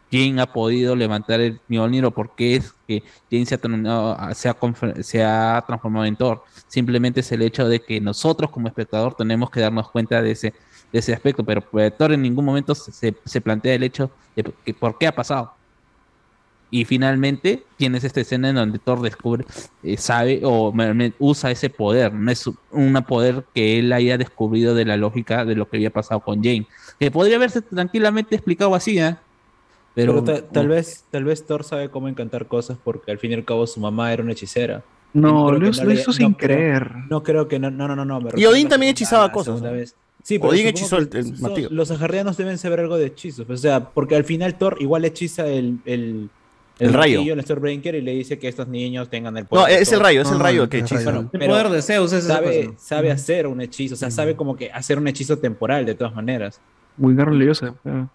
quién 0.10 0.40
ha 0.40 0.52
podido 0.54 0.96
levantar 0.96 1.42
el 1.42 1.60
Mjolnir 1.68 2.06
o 2.06 2.12
por 2.12 2.34
qué 2.36 2.56
es 2.56 2.74
que 2.88 3.04
Jane 3.30 3.46
se 3.46 3.56
ha, 3.56 4.34
se, 4.34 5.04
se 5.04 5.24
ha 5.24 5.64
transformado 5.68 6.06
en 6.06 6.16
Thor. 6.16 6.44
Simplemente 6.68 7.20
es 7.20 7.32
el 7.34 7.42
hecho 7.42 7.68
de 7.68 7.82
que 7.82 8.00
nosotros 8.02 8.50
como 8.52 8.68
espectador 8.68 9.16
tenemos 9.16 9.50
que 9.50 9.60
darnos 9.60 9.92
cuenta 9.92 10.22
de 10.22 10.32
ese, 10.32 10.54
de 10.96 11.00
ese 11.00 11.14
aspecto, 11.14 11.44
pero 11.44 11.60
pues, 11.60 11.96
Thor 11.98 12.14
en 12.14 12.22
ningún 12.22 12.46
momento 12.46 12.74
se, 12.74 13.14
se- 13.26 13.42
plantea 13.42 13.74
el 13.74 13.84
hecho 13.84 14.10
de 14.34 14.46
que 14.64 14.74
por 14.74 14.98
qué 14.98 15.08
ha 15.08 15.12
pasado. 15.14 15.54
Y 16.72 16.86
finalmente 16.86 17.64
tienes 17.76 18.06
esta 18.06 18.22
escena 18.22 18.50
en 18.50 18.56
donde 18.56 18.80
Thor 18.80 19.02
descubre, 19.02 19.46
eh, 19.84 19.98
sabe 19.98 20.40
o 20.44 20.74
usa 21.20 21.52
ese 21.52 21.70
poder. 21.70 22.14
No 22.14 22.32
es 22.32 22.50
un 22.72 22.94
poder 23.08 23.44
que 23.54 23.78
él 23.78 23.92
haya 23.92 24.18
descubrido 24.18 24.74
de 24.74 24.86
la 24.86 24.96
lógica 24.96 25.44
de 25.44 25.56
lo 25.56 25.68
que 25.70 25.78
había 25.78 25.90
pasado 25.90 26.22
con 26.22 26.38
Jane. 26.42 26.66
Que 26.98 27.12
podría 27.12 27.36
haberse 27.36 27.62
tranquilamente 27.62 28.36
explicado 28.36 28.74
así, 28.74 28.98
¿eh? 28.98 29.18
Pero, 29.94 30.24
Pero, 30.24 30.40
ta- 30.42 30.48
tal 30.48 30.70
vez 30.70 31.04
tal 31.12 31.26
vez 31.26 31.46
Thor 31.46 31.66
sabe 31.66 31.90
cómo 31.90 32.08
encantar 32.08 32.48
cosas 32.48 32.78
porque 32.82 33.12
al 33.12 33.20
fin 33.20 33.32
y 33.32 33.36
al 33.36 33.44
cabo 33.46 33.68
su 33.68 33.82
mamá 33.82 34.14
era 34.14 34.24
una 34.24 34.32
hechicera. 34.32 34.82
No, 35.14 35.52
lo 35.52 35.60
que 35.60 35.68
hizo- 35.70 35.86
le- 35.86 35.98
sin 35.98 36.34
creo- 36.34 36.58
creer. 36.58 36.92
no 37.10 37.22
creo 37.22 37.48
que 37.50 37.60
no, 37.60 37.70
no, 37.70 37.88
no, 37.90 37.96
no. 37.98 38.06
no, 38.06 38.22
me 38.22 38.30
Y 38.36 38.46
Odín 38.46 38.68
también 38.70 38.92
hechizaba 38.92 39.30
cosas. 39.32 39.62
¿no? 39.62 39.72
vez. 39.72 39.94
Sí, 40.28 40.40
pero 40.40 40.54
Odín 40.54 40.66
hechizó 40.66 40.98
el, 40.98 41.08
el 41.14 41.26
son- 41.26 41.42
martillo. 41.42 41.70
Los 41.72 41.92
asgardianos 41.92 42.36
deben 42.36 42.58
saber 42.58 42.80
algo 42.80 42.98
de 42.98 43.06
hechizos. 43.06 43.48
O 43.48 43.56
sea, 43.58 43.90
porque 43.92 44.16
al 44.16 44.24
final 44.24 44.58
Thor 44.58 44.76
igual 44.80 45.06
hechiza 45.06 45.46
el, 45.46 45.78
el, 45.86 46.30
El 46.80 46.94
rayo. 46.94 47.20
martillo, 47.20 47.34
el 47.36 47.42
Stormbreaker, 47.44 47.94
y 47.94 48.02
le 48.02 48.12
dice 48.16 48.40
que 48.40 48.48
estos 48.48 48.68
niños 48.68 49.08
tengan 49.12 49.38
el 49.38 49.44
No, 49.44 49.50
poder. 49.50 49.76
de 49.78 49.84
es 49.84 49.92
el 49.92 50.00
rayo, 50.00 50.24
es 50.24 50.32
el 50.32 50.40
rayo 50.40 50.64
el 50.64 50.70
que 50.70 50.80
hechiza. 50.80 51.04
Bueno, 51.04 51.20
El 51.32 51.40
pero 51.40 51.46
poder 51.46 51.70
de 51.70 51.82
Zeus 51.84 52.12
es 52.12 52.24
sabe, 52.24 52.74
sabe 52.80 53.12
hacer 53.12 53.46
un 53.46 53.62
hechizo, 53.62 53.94
o 53.94 53.98
sea, 53.98 54.10
sabe 54.10 54.36
como 54.36 54.56
que 54.56 54.72
hacer 54.72 54.98
un 54.98 55.08
hechizo 55.08 55.38
temporal 55.38 55.86
de 55.86 55.94
todas 55.94 56.16
maneras. 56.16 56.60
Wingardium 56.98 57.38
Leviosa. 57.38 57.76
claro. 57.84 58.10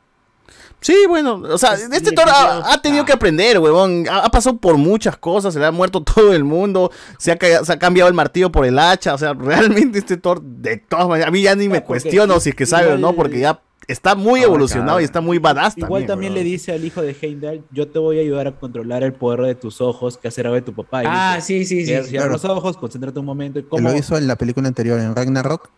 Sí, 0.80 0.94
bueno, 1.08 1.34
o 1.34 1.58
sea, 1.58 1.74
este 1.74 2.12
Thor 2.12 2.28
ha, 2.28 2.72
ha 2.72 2.80
tenido 2.80 3.04
que 3.04 3.12
aprender, 3.12 3.58
huevón. 3.58 4.06
Ha, 4.08 4.24
ha 4.24 4.28
pasado 4.30 4.56
por 4.56 4.76
muchas 4.78 5.16
cosas, 5.18 5.52
se 5.52 5.60
le 5.60 5.66
ha 5.66 5.70
muerto 5.70 6.02
todo 6.04 6.32
el 6.32 6.44
mundo, 6.44 6.90
se 7.18 7.32
ha, 7.32 7.38
se 7.64 7.72
ha 7.72 7.78
cambiado 7.78 8.08
el 8.08 8.14
martillo 8.14 8.50
por 8.50 8.64
el 8.64 8.78
hacha. 8.78 9.14
O 9.14 9.18
sea, 9.18 9.34
realmente 9.34 9.98
este 9.98 10.16
Thor, 10.16 10.40
de 10.42 10.78
todas 10.78 11.06
maneras, 11.08 11.28
a 11.28 11.30
mí 11.32 11.42
ya 11.42 11.54
ni 11.54 11.68
me 11.68 11.80
porque 11.82 11.86
cuestiono 12.02 12.40
si 12.40 12.50
es 12.50 12.54
que 12.54 12.64
sabe 12.66 12.92
o 12.92 12.98
no, 12.98 13.14
porque 13.14 13.40
ya 13.40 13.60
está 13.88 14.14
muy 14.14 14.40
Ah, 14.40 14.44
evolucionado 14.44 15.00
y 15.00 15.04
está 15.04 15.20
muy 15.20 15.38
badass 15.38 15.76
Igual 15.76 16.06
también 16.06 16.32
le 16.32 16.44
dice 16.44 16.72
al 16.72 16.84
hijo 16.84 17.02
de 17.02 17.16
Heimdall, 17.20 17.64
yo 17.72 17.88
te 17.88 17.98
voy 17.98 18.18
a 18.18 18.20
ayudar 18.22 18.46
a 18.46 18.52
controlar 18.52 19.02
el 19.02 19.12
poder 19.12 19.40
de 19.40 19.54
tus 19.56 19.80
ojos 19.80 20.16
que 20.16 20.28
hacer 20.28 20.46
algo 20.46 20.54
de 20.54 20.62
tu 20.62 20.72
papá. 20.72 21.02
Y 21.02 21.06
Ah, 21.08 21.32
dice, 21.36 21.46
sí, 21.46 21.64
sí, 21.64 21.80
sí, 21.80 21.86
Cierra 21.86 22.04
sí, 22.04 22.10
cierra 22.10 22.26
claro. 22.28 22.32
los 22.34 22.44
ojos, 22.44 22.76
concéntrate 22.76 23.18
un 23.18 23.26
momento. 23.26 23.60
Que 23.60 23.68
cómo- 23.68 23.88
lo 23.90 23.96
hizo 23.96 24.16
en 24.16 24.26
la 24.28 24.36
película 24.36 24.68
anterior, 24.68 24.98
en 25.00 25.14
Ragnarok. 25.14 25.70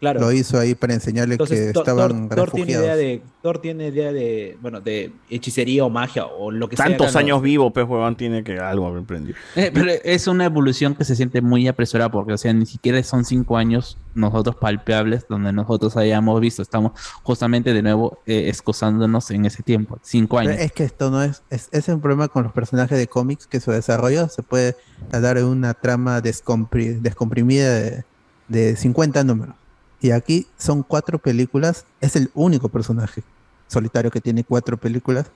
Claro. 0.00 0.20
Lo 0.20 0.30
hizo 0.30 0.60
ahí 0.60 0.76
para 0.76 0.94
enseñarle 0.94 1.34
Entonces, 1.34 1.66
que 1.68 1.72
Thor, 1.72 1.82
estaban 1.82 2.28
Thor- 2.28 2.36
Thor 2.36 2.50
tiene 2.52 2.70
idea 2.72 2.94
de, 2.94 3.20
Thor 3.42 3.58
tiene 3.60 3.88
idea 3.88 4.12
de, 4.12 4.56
bueno, 4.62 4.80
de 4.80 5.10
hechicería 5.28 5.84
o 5.84 5.90
magia 5.90 6.24
o 6.26 6.52
lo 6.52 6.68
que 6.68 6.76
Tantos 6.76 7.10
sea. 7.12 7.20
años 7.20 7.42
vivo, 7.42 7.72
pues, 7.72 7.84
huevón, 7.84 8.14
tiene 8.16 8.44
que 8.44 8.60
algo 8.60 8.86
haber 8.86 9.02
aprendido. 9.02 9.36
Eh, 9.56 9.72
pero 9.74 9.90
es 10.04 10.28
una 10.28 10.44
evolución 10.44 10.94
que 10.94 11.04
se 11.04 11.16
siente 11.16 11.40
muy 11.42 11.66
apresurada 11.66 12.10
porque, 12.12 12.32
o 12.32 12.38
sea, 12.38 12.52
ni 12.52 12.64
siquiera 12.64 13.02
son 13.02 13.24
cinco 13.24 13.56
años 13.56 13.98
nosotros 14.14 14.54
palpables 14.54 15.26
donde 15.28 15.52
nosotros 15.52 15.96
hayamos 15.96 16.40
visto. 16.40 16.62
Estamos 16.62 16.92
justamente 17.24 17.72
de 17.74 17.82
nuevo 17.82 18.18
eh, 18.24 18.44
excusándonos 18.48 19.28
en 19.32 19.46
ese 19.46 19.64
tiempo, 19.64 19.98
cinco 20.02 20.36
Pero 20.36 20.50
años. 20.50 20.62
es 20.62 20.70
que 20.72 20.84
esto 20.84 21.10
no 21.10 21.22
es, 21.24 21.42
es, 21.50 21.68
es 21.72 21.88
un 21.88 22.00
problema 22.00 22.28
con 22.28 22.44
los 22.44 22.52
personajes 22.52 22.96
de 22.98 23.08
cómics 23.08 23.48
que 23.48 23.58
su 23.58 23.72
desarrollo 23.72 24.28
se 24.28 24.44
puede 24.44 24.76
dar 25.10 25.38
en 25.38 25.44
una 25.46 25.74
trama 25.74 26.22
descompri- 26.22 27.00
descomprimida 27.00 27.74
de, 27.74 28.04
de 28.46 28.76
50 28.76 29.24
números. 29.24 29.56
Y 30.00 30.10
aquí 30.12 30.46
son 30.56 30.82
cuatro 30.82 31.18
películas, 31.18 31.84
es 32.00 32.14
el 32.16 32.30
único 32.34 32.68
personaje 32.68 33.22
solitario 33.66 34.10
que 34.10 34.20
tiene 34.20 34.44
cuatro 34.44 34.76
películas. 34.76 35.26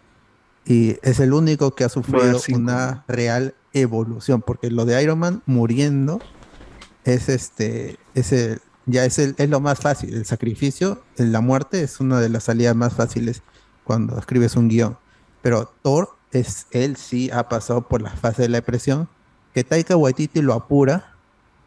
Y 0.65 0.97
es 1.02 1.18
el 1.18 1.32
único 1.32 1.74
que 1.74 1.82
ha 1.84 1.89
sufrido 1.89 2.39
una 2.55 3.05
real 3.08 3.55
evolución, 3.73 4.42
porque 4.42 4.70
lo 4.70 4.84
de 4.84 5.02
Iron 5.02 5.18
Man 5.18 5.42
muriendo 5.47 6.20
es 7.05 7.28
este, 7.28 7.99
es 8.15 8.32
el- 8.32 8.60
ya 8.86 9.05
es, 9.05 9.18
el, 9.18 9.34
es 9.39 9.49
lo 9.50 9.60
más 9.60 9.81
fácil, 9.81 10.15
el 10.15 10.24
sacrificio, 10.24 11.02
la 11.16 11.41
muerte 11.41 11.82
es 11.82 12.00
una 12.00 12.20
de 12.20 12.28
las 12.28 12.44
salidas 12.44 12.76
más 12.76 12.94
fáciles 12.94 13.42
cuando 13.84 14.18
escribes 14.18 14.55
un 14.57 14.68
guion. 14.68 14.97
Pero 15.41 15.73
Thor, 15.82 16.10
es, 16.31 16.66
él 16.70 16.97
sí 16.97 17.31
ha 17.32 17.49
pasado 17.49 17.89
por 17.89 18.00
la 18.02 18.10
fase 18.10 18.42
de 18.42 18.49
la 18.49 18.58
depresión, 18.58 19.08
que 19.55 19.65
Taika 19.65 19.97
Waititi 19.97 20.42
lo 20.42 20.55
apura 20.55 21.15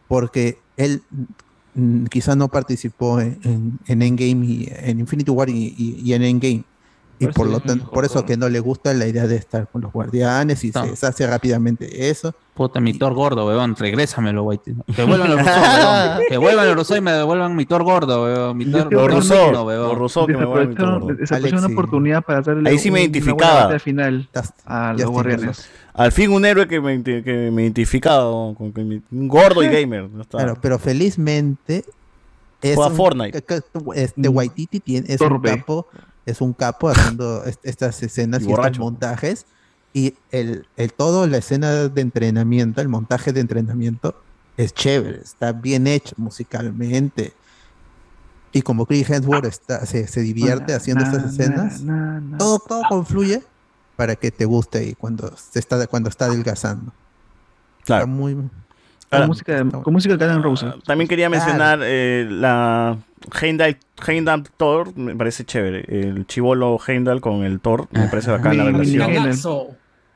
porque 0.07 0.59
él 0.77 1.03
mm, 1.75 2.05
quizá 2.07 2.35
no 2.35 2.49
participó 2.49 3.19
en, 3.21 3.39
en- 3.43 3.79
en 3.87 4.01
Endgame 4.01 4.45
y 4.45 4.69
en 4.71 4.99
Infinity 5.01 5.31
War 5.31 5.49
y 5.49 6.13
en 6.13 6.23
Endgame. 6.23 6.65
Y 7.17 7.27
Por 7.27 7.47
lo 7.47 7.57
es 7.57 7.63
tan- 7.63 7.77
mejor 7.77 7.93
por 7.93 8.03
eso 8.05 8.25
que 8.25 8.35
no 8.35 8.49
le 8.49 8.59
gusta 8.59 8.93
la 8.93 9.07
idea 9.07 9.25
de 9.25 9.37
estar 9.37 9.67
con 9.69 9.81
los 9.81 9.93
guardianes 9.93 10.63
y 10.65 10.71
No. 10.71 10.83
se 10.83 10.89
deshace 10.91 11.25
rápidamente 11.25 12.09
eso. 12.09 12.33
Puta, 12.53 12.79
mi 12.79 12.93
Thor 12.93 13.13
gordo, 13.13 13.45
weón, 13.47 13.75
regrésamelo, 13.75 14.43
güey. 14.43 14.59
Que 14.95 15.03
vuelvan 15.03 15.29
los 15.35 15.37
weón. 15.45 16.19
Que 16.29 16.37
vuelvan 16.37 16.67
los 16.67 16.75
Rousseau 16.75 16.97
y 16.97 17.01
me 17.01 17.11
devuelvan 17.13 17.55
mi 17.55 17.65
Thor 17.65 17.83
gordo, 17.83 18.23
weón. 18.23 18.57
Mi 18.57 18.65
Thor, 18.65 18.89
digno, 18.89 18.99
weón. 19.63 19.99
los 19.99 20.13
que 20.13 20.33
me 20.37 20.45
vuelvan 20.45 20.69
mi 20.69 20.75
Thor 20.75 20.99
gordo. 20.99 21.57
una 21.57 21.67
oportunidad 21.67 22.21
para 22.23 22.41
darle 22.41 22.69
Ahí 22.69 22.79
sí 22.79 22.91
me 22.91 22.99
un- 22.99 23.03
identificaba. 23.03 23.53
batalla 23.61 23.79
final 23.79 24.29
a 24.65 24.93
los 24.93 25.09
guardianes. 25.09 25.69
Al 25.93 26.11
fin 26.11 26.31
un 26.31 26.43
héroe 26.45 26.67
que 26.67 26.81
me, 26.81 27.01
que 27.01 27.49
me 27.53 27.63
identificaba 27.63 28.23
con, 28.55 28.73
un 29.11 29.27
gordo 29.29 29.63
y 29.63 29.67
gamer. 29.69 30.09
Claro, 30.29 30.57
pero 30.61 30.77
felizmente 30.79 31.85
es 32.61 32.75
Juega 32.75 32.89
un- 32.91 32.97
Fortnite. 32.97 33.43
Este 33.95 34.29
Mm. 34.29 34.35
Waititi 34.35 34.79
tiene, 34.81 35.05
es 35.13 35.21
un 35.21 35.29
Torbe. 35.29 35.63
Es 36.25 36.41
un 36.41 36.53
capo 36.53 36.89
haciendo 36.89 37.43
est- 37.45 37.63
estas 37.65 38.01
escenas 38.03 38.41
Y 38.43 38.49
y, 38.49 38.51
estos 38.53 38.79
montajes. 38.79 39.45
Y 39.93 40.15
el, 40.31 40.67
el 40.75 40.91
todo, 40.91 41.25
la 41.27 41.37
escena 41.37 41.71
de 41.87 42.01
entrenamiento, 42.01 42.81
el 42.81 42.89
montaje 42.89 43.31
de 43.31 43.39
entrenamiento, 43.39 44.21
es 44.57 44.73
chévere, 44.73 45.19
está 45.23 45.51
bien 45.53 45.87
hecho 45.87 46.15
musicalmente. 46.17 47.33
Y 48.51 48.61
como 48.61 48.85
Chris 48.85 49.09
Hemsworth 49.09 49.45
está, 49.45 49.85
se, 49.85 50.07
se 50.07 50.21
divierte 50.21 50.71
Na, 50.71 50.77
haciendo 50.77 51.03
na, 51.03 51.11
estas 51.11 51.31
escenas, 51.33 51.81
na, 51.81 51.95
na, 51.95 52.19
na. 52.21 52.37
todo, 52.37 52.59
todo 52.59 52.81
confluye 52.89 53.41
para 53.97 54.15
que 54.15 54.31
te 54.31 54.45
guste 54.45 54.85
y 54.85 54.95
cuando 54.95 55.33
se 55.37 55.59
está, 55.59 55.85
cuando 55.87 56.09
está 56.09 56.25
adelgazando. 56.25 56.91
Claro. 57.83 58.03
Está 58.05 58.13
muy, 58.13 58.33
Con 58.35 58.51
Ahora, 59.11 59.27
música 59.27 59.63
de, 59.63 59.71
con 59.71 59.93
música 59.93 60.17
de 60.17 60.37
Rose. 60.39 60.73
También 60.85 61.07
quería 61.07 61.27
Claro. 61.29 61.43
mencionar 61.45 61.79
eh, 61.83 62.27
la 62.29 62.97
Heimdall, 63.41 63.77
Heimdall 64.07 64.43
Thor, 64.57 64.95
me 64.97 65.15
parece 65.15 65.45
chévere. 65.45 65.85
El 65.87 66.25
chivolo 66.27 66.77
Heimdall 66.85 67.21
con 67.21 67.43
el 67.43 67.59
Thor, 67.59 67.87
me 67.91 68.07
parece 68.07 68.31
bacán 68.31 68.57
la 68.57 68.63
relación. 68.65 69.11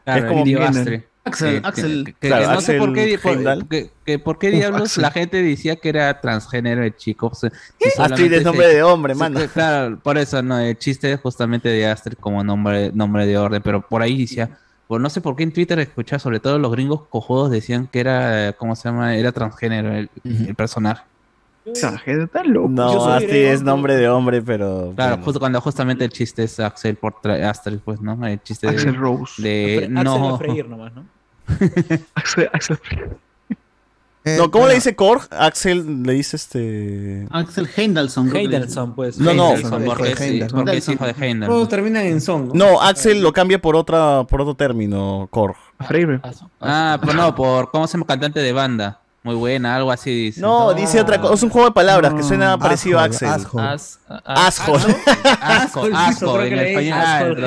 Claro, 0.05 0.21
Es 0.25 0.25
como 0.25 0.43
el. 0.45 1.03
Axel, 1.25 1.55
Que- 1.55 1.61
que- 1.61 1.67
Axel. 1.67 2.03
que- 2.05 2.13
que 2.13 2.27
Claro, 2.29 2.53
no 2.53 2.61
sé 2.61 2.77
por 2.79 2.93
qué, 2.93 3.13
Axel 3.15 3.43
por, 3.43 3.67
que- 3.67 3.89
que 4.05 4.19
por 4.19 4.39
qué 4.39 4.49
diablos 4.51 4.81
Axel. 4.83 5.01
la 5.03 5.11
gente 5.11 5.43
decía 5.43 5.75
que 5.75 5.89
era 5.89 6.21
transgénero 6.21 6.83
el 6.83 6.95
chico. 6.95 7.27
o 7.27 7.35
sea, 7.35 7.51
y 7.79 8.01
Astrid 8.01 8.31
es 8.33 8.39
se- 8.39 8.45
nombre 8.45 8.67
de 8.67 8.81
hombre, 8.83 9.13
mano. 9.15 9.39
que- 9.39 9.47
Claro, 9.47 9.99
por 9.99 10.17
eso 10.17 10.41
no, 10.41 10.57
el 10.59 10.77
chiste 10.77 11.11
es 11.11 11.19
justamente 11.19 11.69
de 11.69 11.85
Astrid 11.87 12.17
como 12.19 12.43
nombre, 12.43 12.91
nombre 12.93 13.25
de 13.27 13.37
orden, 13.37 13.61
pero 13.61 13.81
por 13.81 14.01
ahí 14.01 14.21
decía, 14.21 14.57
pues 14.87 14.99
no 15.01 15.09
sé 15.09 15.21
por 15.21 15.35
qué 15.35 15.43
en 15.43 15.51
Twitter 15.53 15.77
escuchaba, 15.79 16.17
sobre 16.19 16.39
todo 16.39 16.57
los 16.57 16.71
gringos 16.71 17.03
cojudos 17.09 17.51
decían 17.51 17.85
que 17.87 17.99
era, 17.99 18.49
eh, 18.49 18.53
¿cómo 18.57 18.75
se 18.75 18.89
llama? 18.89 19.15
Era 19.15 19.31
transgénero 19.31 19.93
el, 19.93 20.09
el 20.23 20.55
personaje. 20.55 21.03
Está 21.73 22.43
loco. 22.43 22.69
No, 22.69 23.19
griego, 23.19 23.53
es 23.53 23.61
nombre 23.61 23.95
de 23.95 24.09
hombre, 24.09 24.41
pero. 24.41 24.93
Claro, 24.95 25.11
bueno. 25.11 25.25
justo 25.25 25.39
cuando 25.39 25.61
justamente 25.61 26.05
el 26.05 26.11
chiste 26.11 26.43
es 26.43 26.59
Axel 26.59 26.95
por 26.95 27.15
Astrid, 27.29 27.79
pues, 27.83 28.01
¿no? 28.01 28.25
El 28.25 28.41
chiste 28.41 28.67
de, 28.67 28.73
Axel 28.73 28.95
Rose. 28.95 29.41
de 29.41 29.77
Axel 29.85 29.97
a 29.97 30.03
no. 30.03 30.37
freír 30.37 30.67
nomás, 30.67 30.93
¿no? 30.93 31.05
Axel, 32.15 32.49
Axel. 32.53 32.79
No, 34.37 34.51
¿cómo 34.51 34.67
le 34.67 34.75
dice 34.75 34.95
Korg? 34.95 35.27
Axel 35.31 36.03
le 36.03 36.13
dice 36.13 36.35
este. 36.35 37.27
Axel 37.31 37.69
Hendelson. 37.75 38.35
Henderson, 38.35 38.93
pues. 38.93 39.17
No, 39.17 39.33
no. 39.33 39.53
Porque, 39.85 40.11
es, 40.11 40.21
Henderson. 40.21 40.59
porque 40.59 40.77
es 40.77 40.89
hijo 40.89 41.05
de 41.05 41.15
Heindel. 41.17 41.49
Todos 41.49 41.69
terminan 41.69 42.05
en 42.05 42.21
son. 42.21 42.51
No, 42.53 42.81
Axel 42.81 43.21
lo 43.21 43.31
cambia 43.31 43.61
por 43.61 43.75
otra, 43.75 44.25
por 44.25 44.41
otro 44.41 44.55
término, 44.55 45.27
Korg. 45.31 45.55
Freire. 45.87 46.19
Ah, 46.59 46.97
pero 46.99 47.13
no, 47.13 47.33
por 47.33 47.71
cómo 47.71 47.87
se 47.87 47.93
llama 47.93 48.05
cantante 48.05 48.41
de 48.41 48.51
banda. 48.51 48.99
Muy 49.29 49.37
buena, 49.37 49.75
algo 49.75 49.91
así 49.91 50.09
dice. 50.09 50.41
No, 50.41 50.73
dice 50.73 50.99
otra 50.99 51.21
cosa. 51.21 51.35
Es 51.35 51.43
un 51.43 51.51
juego 51.51 51.67
de 51.67 51.73
palabras 51.73 52.15
que 52.15 52.23
suena 52.23 52.57
parecido 52.57 52.97
a 52.97 53.03
Axel. 53.03 53.27
Asshole. 53.29 53.63
As- 53.67 53.99
a- 54.09 54.47
Asshole. 54.47 54.95
Asco, 55.39 55.83
asco, 55.93 56.33
creo 56.33 56.41
en 56.41 56.49
que 56.49 56.55
le 56.55 56.65
dice. 56.65 56.79
español. 56.79 57.37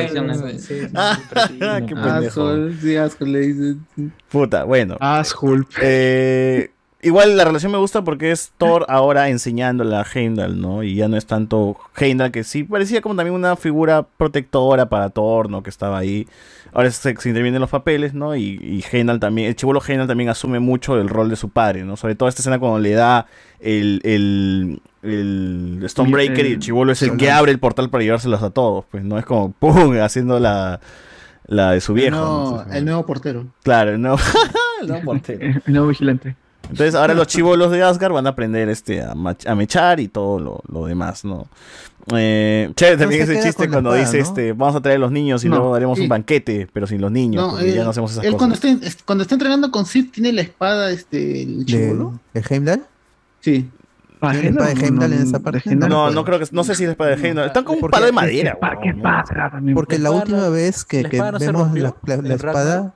Ah, 0.95 1.19
sí, 1.49 1.59
Ah, 1.61 1.81
qué 1.85 1.95
pendejo. 1.97 2.29
Asshole, 2.47 2.81
sí, 2.81 2.97
Asshole 2.97 3.31
le 3.33 3.41
dicen. 3.41 3.87
Puta, 4.31 4.63
bueno. 4.63 4.97
Asshole. 5.01 5.65
Eh, 5.83 6.71
igual 7.03 7.37
la 7.37 7.45
relación 7.45 7.73
me 7.73 7.79
gusta 7.79 8.03
porque 8.03 8.31
es 8.31 8.53
Thor 8.57 8.87
ahora 8.89 9.29
enseñándole 9.29 9.97
a 9.97 10.07
Heimdall, 10.15 10.61
¿no? 10.61 10.83
Y 10.83 10.95
ya 10.95 11.09
no 11.09 11.17
es 11.17 11.27
tanto 11.27 11.77
Heimdall 11.97 12.31
que 12.31 12.45
sí 12.45 12.63
parecía 12.65 13.03
como 13.03 13.17
también 13.17 13.35
una 13.35 13.57
figura 13.57 14.05
protectora 14.05 14.89
para 14.89 15.11
Thor, 15.11 15.51
¿no? 15.51 15.63
Que 15.63 15.71
estaba 15.71 15.99
ahí. 15.99 16.27
Ahora 16.73 16.91
se, 16.91 17.15
se 17.17 17.29
intervienen 17.29 17.61
los 17.61 17.71
papeles, 17.71 18.15
¿no? 18.15 18.35
Y, 18.37 18.59
y 18.63 18.85
Heimdall 18.91 19.21
también, 19.21 19.49
el 19.49 19.57
chivolo 19.57 19.83
Heimdall 19.87 20.07
también 20.09 20.31
asume 20.31 20.61
mucho 20.61 20.99
el 20.99 21.09
rol 21.09 21.29
de 21.29 21.37
su 21.37 21.51
padre, 21.51 21.85
¿no? 21.85 21.97
Sobre 21.97 22.15
todo 22.15 22.29
esta 22.29 22.41
escena 22.41 22.59
cuando 22.59 22.79
le 22.79 22.93
da 22.93 23.27
el, 23.61 24.01
el, 24.05 24.81
el 25.03 25.85
Stonebreaker 25.87 26.47
y 26.47 26.53
el 26.53 26.59
chivolo 26.61 26.93
es 26.93 27.03
el 27.03 27.17
que 27.17 27.31
abre 27.31 27.53
el 27.53 27.59
portal 27.59 27.91
para 27.91 28.05
llevárselos 28.05 28.43
a 28.43 28.51
todos, 28.51 28.85
pues, 28.91 29.05
¿no? 29.05 29.19
Es 29.19 29.27
como, 29.27 29.53
¡pum! 29.53 29.99
haciendo 30.01 30.39
la, 30.39 30.81
la 31.47 31.73
de 31.73 31.81
su 31.81 31.95
viejo. 31.95 32.17
El 32.17 32.69
¿no? 32.71 32.75
el 32.75 32.85
nuevo 32.85 33.07
portero. 33.07 33.47
Claro, 33.65 33.91
el 33.91 34.01
nuevo, 34.01 34.19
el 34.81 34.89
nuevo 34.89 35.05
portero. 35.05 35.41
El 35.67 35.73
nuevo 35.73 35.89
vigilante. 35.89 36.37
Entonces 36.71 36.95
ahora 36.95 37.15
los 37.15 37.27
chivolos 37.27 37.71
de 37.71 37.83
Asgard 37.83 38.13
van 38.13 38.27
a 38.27 38.31
aprender 38.31 38.69
este 38.69 39.03
a, 39.03 39.13
a 39.47 39.55
mechar 39.55 40.01
y 40.01 40.09
todo 40.09 40.39
lo, 40.39 40.61
lo 40.69 40.87
demás, 40.87 41.25
¿no? 41.25 41.47
Eh, 42.17 42.73
chévere 42.75 42.97
también 42.97 43.23
ese 43.23 43.41
chiste 43.41 43.67
la 43.67 43.71
cuando 43.73 43.95
espada, 43.95 44.05
dice 44.11 44.19
¿no? 44.19 44.25
este 44.25 44.53
vamos 44.55 44.75
a 44.75 44.81
traer 44.81 44.97
a 44.97 45.01
los 45.01 45.13
niños 45.13 45.45
y 45.45 45.49
No, 45.49 45.55
luego 45.57 45.75
haremos 45.77 45.99
sí. 45.99 46.03
un 46.03 46.09
banquete, 46.09 46.69
pero 46.73 46.87
sin 46.89 47.01
los 47.01 47.13
niños, 47.13 47.41
No, 47.45 47.51
porque 47.53 47.69
él, 47.69 47.77
ya 47.77 47.85
no 47.85 47.91
hacemos 47.91 48.11
esas 48.11 48.25
él 48.25 48.33
cosas. 48.37 48.59
cuando 48.61 48.87
cuando 49.05 49.23
está 49.23 49.35
entrenando 49.37 49.71
con 49.71 49.87
Sid 49.87 50.11
tiene 50.11 50.33
la 50.33 50.41
espada, 50.43 50.91
este, 50.91 51.43
el 51.43 51.61
¿De, 51.61 51.65
chivolo. 51.65 52.19
de 52.35 52.43
Heimdall? 52.51 52.85
Sí. 53.41 53.71
¿Tiene 54.21 54.49
espada 54.49 54.75
de 54.75 54.85
Heimdall 54.85 55.13
en 55.13 55.23
esa 55.23 55.39
parte? 55.41 55.77
No, 55.77 56.11
no, 56.11 56.25
creo 56.25 56.39
que 56.41 56.47
no 56.51 56.65
sé 56.65 56.75
si 56.75 56.85
es 56.85 56.91
espada 56.91 57.15
de 57.15 57.25
Heimdall. 57.25 57.47
Están 57.47 57.63
con 57.65 57.77
un 57.81 57.89
palo 57.91 58.07
de 58.07 58.13
madera. 58.13 58.57
¿Para 58.59 58.81
qué 58.81 58.89
weón, 58.91 59.03
pasa 59.03 59.51
también? 59.53 59.75
Porque 59.77 59.99
la 60.01 60.11
última 60.11 60.49
vez 60.49 60.85
que, 60.85 61.03
la 61.05 61.31
vemos 61.33 61.73
la, 61.75 61.95
la- 62.07 62.17
la 62.17 62.35
espada 62.35 62.95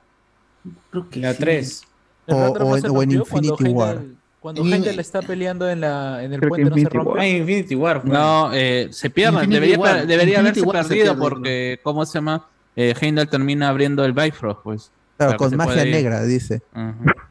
Creo 0.91 1.09
que 1.09 1.19
La 1.21 1.31
sí. 1.33 1.39
3. 1.39 1.83
O, 2.27 2.35
o 2.35 2.75
en, 2.75 2.81
se 2.81 2.87
o 2.89 3.03
en 3.03 3.09
rompió 3.11 3.25
cuando 3.25 3.49
Infinity 3.51 3.73
War. 3.73 4.01
Cuando 4.39 4.61
En- 4.61 4.73
Heimdall 4.73 4.99
está 4.99 5.21
peleando 5.21 5.69
en, 5.69 5.81
la, 5.81 6.23
en 6.23 6.33
el 6.33 6.39
Creo 6.39 6.49
puente 6.49 6.69
no 6.69 6.75
se 6.75 6.89
rompe. 6.89 7.19
Ah, 7.21 7.27
Infinity 7.27 7.75
War. 7.75 8.01
fue. 8.01 8.09
No, 8.11 8.51
eh, 8.53 8.87
se 8.91 9.09
pierden. 9.09 9.49
Debería, 9.49 9.77
War. 9.79 10.05
debería 10.07 10.39
haberse 10.39 10.61
War 10.61 10.85
perdido 10.87 11.05
pierde, 11.15 11.19
porque, 11.19 11.79
¿cómo 11.83 12.05
se 12.05 12.13
llama? 12.19 12.45
Eh, 12.75 12.93
termina 13.25 13.69
abriendo 13.69 14.05
el 14.05 14.13
Bifrost, 14.13 14.59
pues. 14.63 14.91
Claro, 15.17 15.35
con 15.37 15.55
magia 15.57 15.83
negra, 15.83 16.23
dice. 16.23 16.61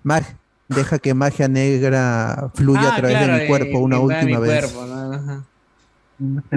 Mag- 0.03 0.37
deja 0.69 0.99
que 0.99 1.15
magia 1.15 1.47
negra 1.47 2.51
fluya 2.55 2.81
Ah, 2.91 2.93
a 2.95 2.97
través 2.97 3.17
claro, 3.19 3.35
de 3.35 3.41
mi 3.43 3.47
cuerpo 3.47 3.79
eh, 3.79 3.81
una 3.81 3.97
invade 3.99 4.21
última 4.21 4.41
mi 4.41 4.47
vez 4.49 4.73
cuerpo, 4.73 5.45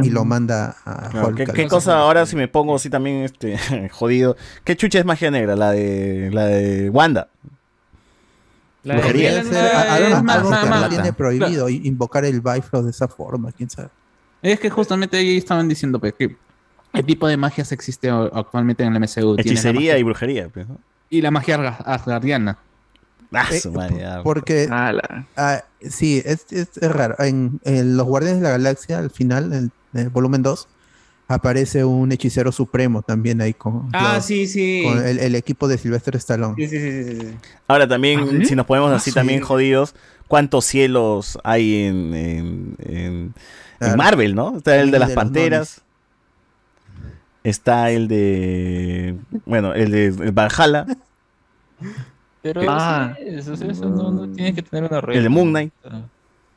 y 0.01 0.09
lo 0.09 0.25
manda 0.25 0.75
a 0.85 1.09
Claro, 1.09 1.27
Hulk. 1.27 1.37
¿Qué, 1.37 1.43
al- 1.43 1.53
qué 1.53 1.67
cosa 1.67 1.97
ahora 1.99 2.25
si 2.25 2.35
me 2.35 2.47
pongo 2.47 2.75
así 2.75 2.89
también 2.89 3.17
este 3.17 3.57
jodido? 3.91 4.35
¿Qué 4.63 4.75
chucha 4.75 4.97
es 4.99 5.05
magia 5.05 5.29
negra? 5.29 5.55
La 5.55 5.71
de 5.71 6.29
la 6.33 6.45
de 6.45 6.89
Wanda. 6.89 7.27
La 8.93 8.99
Brujería. 8.99 9.43
Ser 9.43 9.55
a- 9.57 9.97
es 9.99 10.05
algo, 10.13 10.23
más- 10.23 10.35
algo 10.37 10.49
más- 10.49 10.63
que 10.63 10.69
más- 10.69 10.81
la 10.81 10.89
tiene 10.89 11.03
Claro. 11.03 11.17
prohibido 11.17 11.69
i- 11.69 11.81
invocar 11.85 12.25
el 12.25 12.41
Bifrost 12.41 12.85
de 12.85 12.91
esa 12.91 13.07
forma, 13.07 13.51
quién 13.51 13.69
sabe. 13.69 13.89
Es 14.41 14.59
que 14.59 14.69
justamente 14.69 15.17
ahí 15.17 15.37
estaban 15.37 15.67
diciendo 15.67 15.99
pues, 15.99 16.13
que 16.13 16.35
qué 16.93 17.03
tipo 17.03 17.27
de 17.27 17.37
magias 17.37 17.71
existe 17.71 18.09
actualmente 18.09 18.83
en 18.83 18.89
el 18.95 18.95
MCU. 19.01 19.35
Hechicería 19.37 19.97
y 19.97 20.03
brujería. 20.03 20.49
pues, 20.49 20.67
¿no? 20.67 20.77
y 21.11 21.21
la 21.21 21.31
magia 21.31 21.57
asga- 21.57 21.83
asgardiana. 21.85 22.57
Ah, 23.31 23.45
Eh, 23.51 23.61
ya. 23.99 24.21
Porque 24.23 24.67
Ala. 24.71 25.27
ah, 25.37 25.63
sí, 25.87 26.21
es, 26.25 26.45
es, 26.51 26.69
es 26.77 26.91
raro. 26.91 27.15
En, 27.19 27.59
en 27.63 27.95
Los 27.97 28.07
Guardianes 28.07 28.39
de 28.41 28.43
la 28.45 28.49
Galaxia, 28.51 28.97
al 28.99 29.09
final, 29.11 29.53
en 29.53 29.71
el 29.93 30.09
volumen 30.09 30.41
2, 30.43 30.67
aparece 31.29 31.85
un 31.85 32.11
hechicero 32.11 32.51
supremo 32.51 33.01
también 33.01 33.39
ahí 33.39 33.53
con, 33.53 33.87
Ah, 33.93 34.15
los- 34.15 34.25
sí, 34.25 34.47
sí. 34.47 34.81
con 34.83 35.05
el, 35.05 35.19
el 35.19 35.35
equipo 35.35 35.67
de 35.67 35.77
Sylvester 35.77 36.15
Stallone. 36.17 36.55
Sí, 36.57 36.67
sí, 36.67 36.79
sí, 36.79 37.03
sí, 37.03 37.21
sí. 37.21 37.27
Ahora 37.67 37.87
también, 37.87 38.19
¿Ah, 38.41 38.45
si 38.45 38.55
nos 38.55 38.65
ponemos 38.65 38.91
así 38.91 39.11
sí. 39.11 39.15
también 39.15 39.41
jodidos, 39.41 39.95
¿cuántos 40.27 40.65
cielos 40.65 41.37
hay 41.43 41.85
en, 41.85 42.13
en, 42.13 42.75
en- 42.79 43.05
en 43.05 43.33
Claro. 43.79 43.97
Marvel, 43.97 44.35
no? 44.35 44.57
Está 44.57 44.75
el 44.81 44.91
de 44.91 44.99
las 44.99 45.09
de 45.09 45.15
panteras. 45.15 45.81
Está 47.43 47.91
el 47.91 48.07
de. 48.09 49.15
Bueno, 49.45 49.73
el 49.73 49.91
de 49.91 50.05
el 50.07 50.31
Valhalla. 50.33 50.85
Pero 52.41 52.61
Ah. 52.67 53.13
sí, 53.17 53.23
eso, 53.27 53.53
eso 53.53 53.89
no, 53.89 54.11
no 54.11 54.27
tiene 54.29 54.53
que 54.53 54.61
tener 54.61 54.89
una 54.91 54.99
regla. 54.99 55.17
El 55.17 55.23
de 55.23 55.29
Moon 55.29 55.49
Knight. 55.49 55.73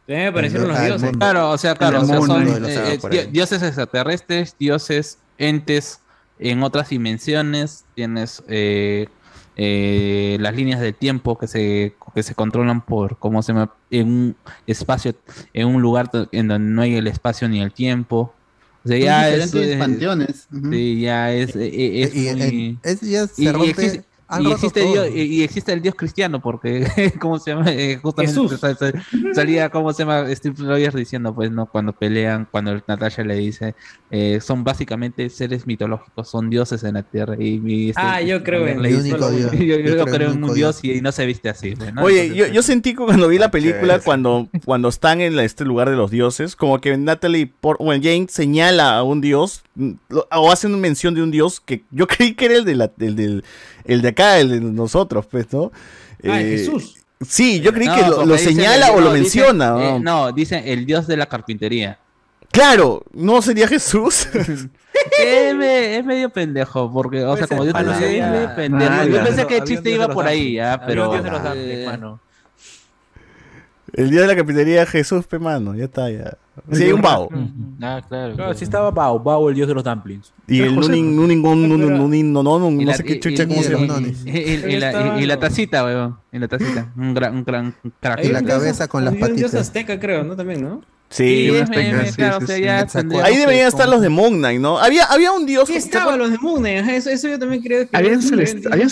Me 0.06 0.32
parecieron 0.32 0.68
los 0.68 0.76
dioses. 0.80 1.02
mundo. 1.02 1.18
Claro, 1.18 1.50
o 1.50 1.58
sea, 1.58 1.74
claro, 1.74 2.00
o 2.02 2.04
sea, 2.04 2.16
son 2.20 2.42
eh, 2.68 2.98
eh, 3.12 3.28
dioses 3.30 3.62
extraterrestres, 3.62 4.56
dioses, 4.58 5.18
entes 5.38 6.00
en 6.38 6.62
otras 6.62 6.88
dimensiones, 6.88 7.84
tienes 7.94 8.42
eh, 8.48 9.06
eh, 9.56 10.36
las 10.40 10.54
líneas 10.56 10.80
del 10.80 10.94
tiempo 10.94 11.38
que 11.38 11.46
se, 11.46 11.94
que 12.14 12.22
se 12.22 12.34
controlan 12.34 12.80
por, 12.84 13.18
¿cómo 13.18 13.42
se 13.42 13.52
llama? 13.52 13.72
En 13.90 14.06
un 14.08 14.36
espacio, 14.66 15.14
en 15.52 15.68
un 15.68 15.82
lugar 15.82 16.10
en 16.32 16.48
donde 16.48 16.68
no 16.70 16.82
hay 16.82 16.96
el 16.96 17.06
espacio 17.06 17.48
ni 17.48 17.60
el 17.60 17.72
tiempo. 17.72 18.34
O 18.84 18.88
sea, 18.88 18.98
ya 18.98 19.28
es, 19.28 19.52
panteones. 19.78 20.48
Sí, 20.70 21.00
ya 21.02 21.32
es, 21.32 21.54
es 21.54 22.14
y, 22.16 22.34
muy- 22.34 22.78
es- 22.82 23.00
ya 23.02 23.26
se 23.28 23.42
y- 23.42 23.44
y 23.48 23.52
rompe- 23.52 23.70
existe- 23.70 24.04
han 24.32 24.42
y 24.42 24.52
existe, 24.52 24.80
todo. 24.82 24.92
Dios, 24.92 25.08
y, 25.14 25.20
y 25.22 25.42
existe 25.42 25.72
el 25.72 25.82
Dios 25.82 25.94
cristiano, 25.94 26.40
porque, 26.40 26.86
¿cómo 27.20 27.38
se 27.38 27.50
llama? 27.52 27.70
Eh, 27.70 27.98
justamente 28.02 28.92
salía, 29.34 29.68
¿cómo 29.70 29.92
se 29.92 30.04
llama? 30.04 30.26
Steve 30.34 30.54
Rogers 30.58 30.94
diciendo, 30.94 31.34
pues, 31.34 31.50
¿no? 31.50 31.66
Cuando 31.66 31.92
pelean, 31.92 32.46
cuando 32.50 32.80
Natasha 32.88 33.22
le 33.24 33.36
dice, 33.36 33.74
eh, 34.10 34.40
son 34.40 34.64
básicamente 34.64 35.28
seres 35.30 35.66
mitológicos, 35.66 36.28
son 36.28 36.50
dioses 36.50 36.82
en 36.84 36.94
la 36.94 37.02
tierra. 37.02 37.36
Y, 37.38 37.60
y 37.64 37.88
este- 37.90 38.02
Ah, 38.02 38.20
yo 38.20 38.42
creo 38.42 38.66
en 38.66 38.82
Dios. 38.82 39.04
Yo, 39.04 39.16
Yo 39.18 39.76
yo 39.76 39.76
creo 39.76 39.98
en 40.00 40.04
creo 40.12 40.30
el 40.30 40.36
en 40.36 40.44
un 40.44 40.54
Dios 40.54 40.82
y, 40.82 41.00
no 41.00 41.12
se 41.12 41.26
viste 41.26 41.48
así. 41.48 41.74
pues, 41.76 41.92
¿no? 41.94 42.02
Oye, 42.02 42.22
Entonces, 42.26 42.48
yo, 42.48 42.52
yo 42.54 42.62
sentí 42.62 42.90
que 42.94 43.04
cuando 43.04 43.28
vi 43.28 43.38
la 43.38 43.50
película, 43.50 43.98
cuando, 44.00 44.48
cuando 44.64 44.88
están 44.88 45.20
en 45.20 45.36
la- 45.36 45.44
este 45.44 45.64
lugar 45.64 45.90
de 45.90 45.96
los 45.96 46.10
dioses, 46.10 46.56
como 46.56 46.80
que 46.80 46.96
Natalie, 46.96 47.46
por, 47.60 47.78
bueno, 47.78 48.02
Jane 48.02 48.26
señala 48.28 48.96
a 48.96 49.02
un 49.02 49.20
dios, 49.20 49.62
mm, 49.74 49.92
o 50.30 50.52
hace 50.52 50.66
una 50.66 50.76
mención 50.76 51.14
de 51.14 51.22
un 51.22 51.30
dios 51.30 51.60
que 51.60 51.82
yo 51.90 52.06
creí 52.08 52.34
que 52.34 52.46
era 52.46 52.56
el 52.56 52.64
de, 52.64 52.74
la, 52.74 52.90
el 52.98 53.16
del, 53.16 53.44
el 53.84 54.02
de 54.02 54.08
acá, 54.08 54.38
el 54.38 54.48
de 54.50 54.60
nosotros, 54.60 55.26
pues, 55.26 55.52
¿no? 55.52 55.72
Ah, 56.24 56.40
Eh, 56.40 56.58
Jesús. 56.58 56.96
Sí, 57.26 57.60
yo 57.60 57.72
creí 57.72 57.86
no, 57.86 57.94
que 57.94 58.00
lo, 58.02 58.14
porque 58.16 58.26
lo 58.26 58.38
señala 58.38 58.86
el- 58.88 58.92
o 58.94 59.00
lo 59.00 59.06
no, 59.08 59.12
menciona. 59.12 59.66
eh, 59.80 59.98
¿no? 60.00 60.26
no, 60.26 60.32
dicen 60.32 60.62
el 60.66 60.84
Dios 60.86 61.06
de 61.06 61.16
la 61.16 61.26
carpintería. 61.26 61.98
Claro, 62.50 63.04
¿no 63.12 63.40
sería 63.42 63.66
Jesús? 63.68 64.26
es, 64.34 65.54
me- 65.54 65.96
es 65.98 66.04
medio 66.04 66.30
pendejo, 66.30 66.92
porque, 66.92 67.24
o 67.24 67.36
sea, 67.36 67.46
como 67.46 67.64
yo 67.64 67.72
te 67.72 67.82
lo 67.82 67.92
dije, 67.92 68.18
es 68.18 68.26
medio 68.28 68.54
pendejo. 68.56 68.92
Ah, 68.92 69.04
yo 69.04 69.14
ya. 69.16 69.24
pensé 69.24 69.46
que 69.46 69.56
el 69.58 69.64
chiste 69.64 69.88
dios 69.90 70.04
iba 70.04 70.08
por 70.12 70.26
ahí, 70.26 70.58
Había 70.58 70.84
pero. 70.84 71.04
un 71.10 71.12
dios 71.12 71.24
de 71.24 71.30
los 71.30 71.40
eh, 71.40 71.44
dumplings, 71.48 71.86
mano. 71.86 72.20
el 73.94 74.10
día 74.10 74.20
de 74.22 74.26
la 74.26 74.36
carpintería 74.36 74.86
Jesús, 74.86 75.26
pe 75.26 75.38
mano, 75.38 75.74
ya 75.74 75.84
está, 75.84 76.10
ya. 76.10 76.36
Sí, 76.70 76.82
hay 76.84 76.92
un 76.92 77.00
bao. 77.00 77.28
Ah, 77.80 78.02
claro. 78.06 78.34
Claro, 78.34 78.54
sí 78.54 78.64
estaba 78.64 78.90
Bao, 78.90 79.18
Bao, 79.18 79.48
el 79.48 79.54
dios 79.54 79.66
de 79.68 79.74
los 79.74 79.82
dumplings. 79.82 80.32
Y 80.46 80.60
el 80.60 80.74
nunin, 80.74 81.16
nunin, 81.16 81.40
nunin, 81.42 81.96
nunin, 81.96 82.32
no, 82.32 82.42
no, 82.42 82.58
no, 82.58 82.70
no 82.70 82.92
sé 82.92 83.02
qué 83.04 83.18
chucha, 83.18 83.46
cómo 83.48 83.62
se 83.62 83.70
los 83.70 83.80
llama. 83.80 84.00
Y, 84.26 84.76
la, 84.78 85.16
y- 85.18 85.22
y 85.22 85.26
la 85.26 85.38
tacita, 85.38 85.82
weón. 85.84 86.18
Y 86.30 86.38
la 86.38 86.48
tacita. 86.48 86.92
Un 86.96 87.14
gran, 87.14 87.36
un 87.36 87.44
gran 87.44 87.74
crack. 88.00 88.24
Y 88.24 88.28
la 88.28 88.42
cabeza 88.42 88.86
con 88.86 89.04
las 89.04 89.14
hay 89.14 89.22
un 89.22 89.36
dios 89.36 89.50
patitas. 89.50 89.66
azteca, 89.68 89.98
creo, 89.98 90.24
¿no? 90.24 90.36
También, 90.36 90.62
¿no? 90.62 90.82
Sí, 91.08 91.50
Ahí 93.22 93.36
deberían 93.36 93.66
estar 93.68 93.88
los 93.88 94.00
de 94.00 94.08
Moon 94.08 94.38
Knight, 94.38 94.60
¿no? 94.60 94.78
Había, 94.78 95.04
había 95.04 95.32
un 95.32 95.44
dios. 95.44 95.66
Sí, 95.66 95.74
¿te 95.74 95.78
estaban 95.80 96.18
los 96.18 96.30
de 96.30 96.38
Moon 96.38 96.60
Knight, 96.60 96.88
Eso, 96.88 97.10
eso 97.10 97.28
yo 97.28 97.38
también 97.38 97.62
creo 97.62 97.88
que. 97.88 97.96
Habían, 97.96 98.14
los 98.14 98.24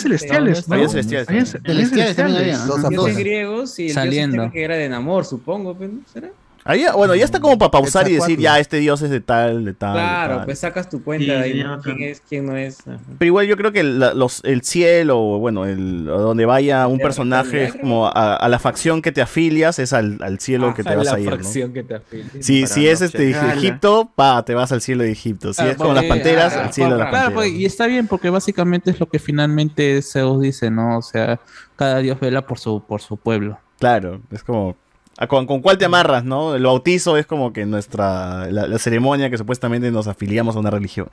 celestiales, 0.01 0.67
¿no? 0.67 0.75
Habían 0.75 0.89
celestiales. 0.89 1.29
Habían 1.29 1.45
ce- 1.47 1.57
habían 1.57 1.85
Celestiales 1.87 2.59
afuera. 2.59 3.13
griegos 3.17 3.79
y 3.79 3.87
el 3.87 3.93
Saliendo. 3.93 4.41
dios 4.43 4.53
que 4.53 4.63
era 4.63 4.75
de 4.75 4.87
Namor, 4.89 5.25
supongo, 5.25 5.75
pues, 5.75 5.91
¿no? 5.91 5.99
¿será? 6.11 6.29
Ahí, 6.63 6.85
bueno, 6.95 7.15
ya 7.15 7.25
está 7.25 7.39
como 7.39 7.57
para 7.57 7.71
pausar 7.71 8.07
y 8.09 8.13
decir, 8.15 8.39
ya, 8.39 8.59
este 8.59 8.77
dios 8.77 9.01
es 9.01 9.09
de 9.09 9.19
tal, 9.19 9.65
de 9.65 9.73
tal. 9.73 9.93
de 9.93 9.99
Claro, 9.99 10.35
tal. 10.37 10.45
pues 10.45 10.59
sacas 10.59 10.89
tu 10.89 11.03
cuenta 11.03 11.25
Sí, 11.25 11.31
ahí, 11.31 11.53
sí, 11.53 11.63
¿no? 11.63 11.81
quién 11.81 12.01
es, 12.03 12.21
quién 12.21 12.45
no 12.45 12.55
es. 12.55 12.79
Ajá. 12.87 12.99
Pero 13.17 13.25
igual 13.27 13.47
yo 13.47 13.57
creo 13.57 13.71
que 13.71 13.81
la- 13.83 14.13
los, 14.13 14.43
el 14.43 14.61
cielo, 14.61 15.19
o 15.19 15.39
bueno, 15.39 15.65
el, 15.65 16.05
donde 16.05 16.45
vaya 16.45 16.85
un 16.87 16.99
personaje 16.99 17.63
es 17.65 17.73
como 17.75 18.07
a, 18.07 18.35
a 18.35 18.49
la 18.49 18.59
facción 18.59 19.01
que 19.01 19.11
te 19.11 19.21
afilias, 19.21 19.79
es 19.79 19.91
al, 19.93 20.19
al 20.21 20.39
cielo 20.39 20.73
que 20.75 20.83
te 20.83 20.89
Ajá, 20.89 20.97
vas 20.99 21.05
la 21.07 21.13
a 21.13 21.19
ir, 21.19 21.25
¿no? 21.29 21.31
fracción 21.37 21.73
que 21.73 21.83
te 21.83 21.95
afilia. 21.95 22.25
Si, 22.39 22.61
Para 22.61 22.73
si 22.73 22.87
es 22.87 22.99
no 22.99 23.05
este. 23.07 23.29
Egipto, 23.31 24.11
pa, 24.15 24.43
te 24.45 24.53
vas 24.53 24.71
al 24.71 24.81
cielo 24.81 25.03
de 25.03 25.11
Egipto. 25.11 25.53
Si 25.53 25.57
Claro, 25.57 25.71
es 25.71 25.77
como 25.77 25.93
las 25.93 26.03
porque- 26.03 26.09
panteras, 26.09 26.53
ah, 26.55 26.63
al 26.65 26.73
cielo 26.73 26.91
de 26.93 26.99
las 26.99 27.09
Claro, 27.09 27.25
panteras. 27.33 27.49
pues, 27.51 27.59
y 27.59 27.65
está 27.65 27.87
bien 27.87 28.07
porque 28.07 28.29
básicamente 28.29 28.91
es 28.91 28.99
lo 28.99 29.07
que 29.09 29.19
finalmente 29.19 30.01
Zeus 30.01 30.41
dice, 30.41 30.69
¿no? 30.69 30.97
O 30.97 31.01
sea, 31.01 31.39
cada 31.75 31.97
dios 31.99 32.19
vela 32.19 32.45
por 32.45 32.59
su, 32.59 32.83
por 32.85 33.01
su 33.01 33.17
pueblo. 33.17 33.57
Claro, 33.79 34.21
es 34.31 34.43
como. 34.43 34.75
¿A 35.17 35.27
¿Con, 35.27 35.45
con 35.45 35.61
cuál 35.61 35.77
te 35.77 35.85
amarras, 35.85 36.23
no? 36.23 36.55
El 36.55 36.63
bautizo 36.63 37.17
es 37.17 37.25
como 37.25 37.53
que 37.53 37.65
nuestra. 37.65 38.47
La, 38.51 38.67
la 38.67 38.79
ceremonia 38.79 39.29
que 39.29 39.37
supuestamente 39.37 39.91
nos 39.91 40.07
afiliamos 40.07 40.55
a 40.55 40.59
una 40.59 40.69
religión. 40.71 41.09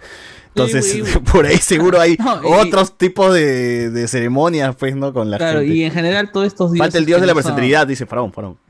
Entonces, 0.49 0.94
Y- 0.94 1.01
y- 1.01 1.18
por 1.33 1.44
ahí 1.47 1.59
seguro 1.59 2.01
hay 2.01 2.17
No, 2.18 2.41
y- 2.43 2.67
otros 2.67 2.97
tipos 2.97 3.35
de, 3.35 3.91
de 3.91 4.09
ceremonias, 4.09 4.75
pues, 4.77 4.97
¿no? 4.97 5.12
Con 5.12 5.31
la 5.31 5.36
Claro, 5.39 5.60
gente. 5.60 5.75
y 5.75 5.83
en 5.85 5.93
general 5.93 6.31
todos 6.33 6.47
estos 6.47 6.73
dioses... 6.73 6.86
Falta 6.86 6.99
el 6.99 7.07
dios 7.07 7.20
de 7.20 7.27
la 7.27 7.33
son- 7.33 7.43
versatilidad, 7.43 7.86
dice 7.86 8.07
Faraón, 8.07 8.33
Faraón. 8.33 8.57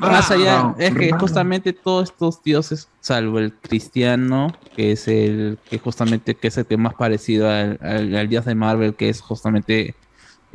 Más 0.00 0.30
allá, 0.30 0.74
es 0.78 0.94
que 0.94 1.12
justamente 1.12 1.72
todos 1.72 2.10
estos 2.10 2.42
dioses, 2.42 2.88
salvo 3.00 3.38
el 3.38 3.52
cristiano, 3.54 4.52
que 4.76 4.92
es 4.92 5.08
el 5.08 5.58
que 5.70 5.78
justamente 5.78 6.34
que 6.34 6.48
es 6.48 6.56
el 6.58 6.66
que 6.66 6.76
más 6.76 6.94
parecido 6.94 7.48
al, 7.48 7.78
al- 7.82 8.14
al 8.14 8.28
dios 8.28 8.44
de 8.44 8.54
Marvel, 8.54 8.94
que 8.94 9.08
es 9.08 9.20
justamente 9.20 9.94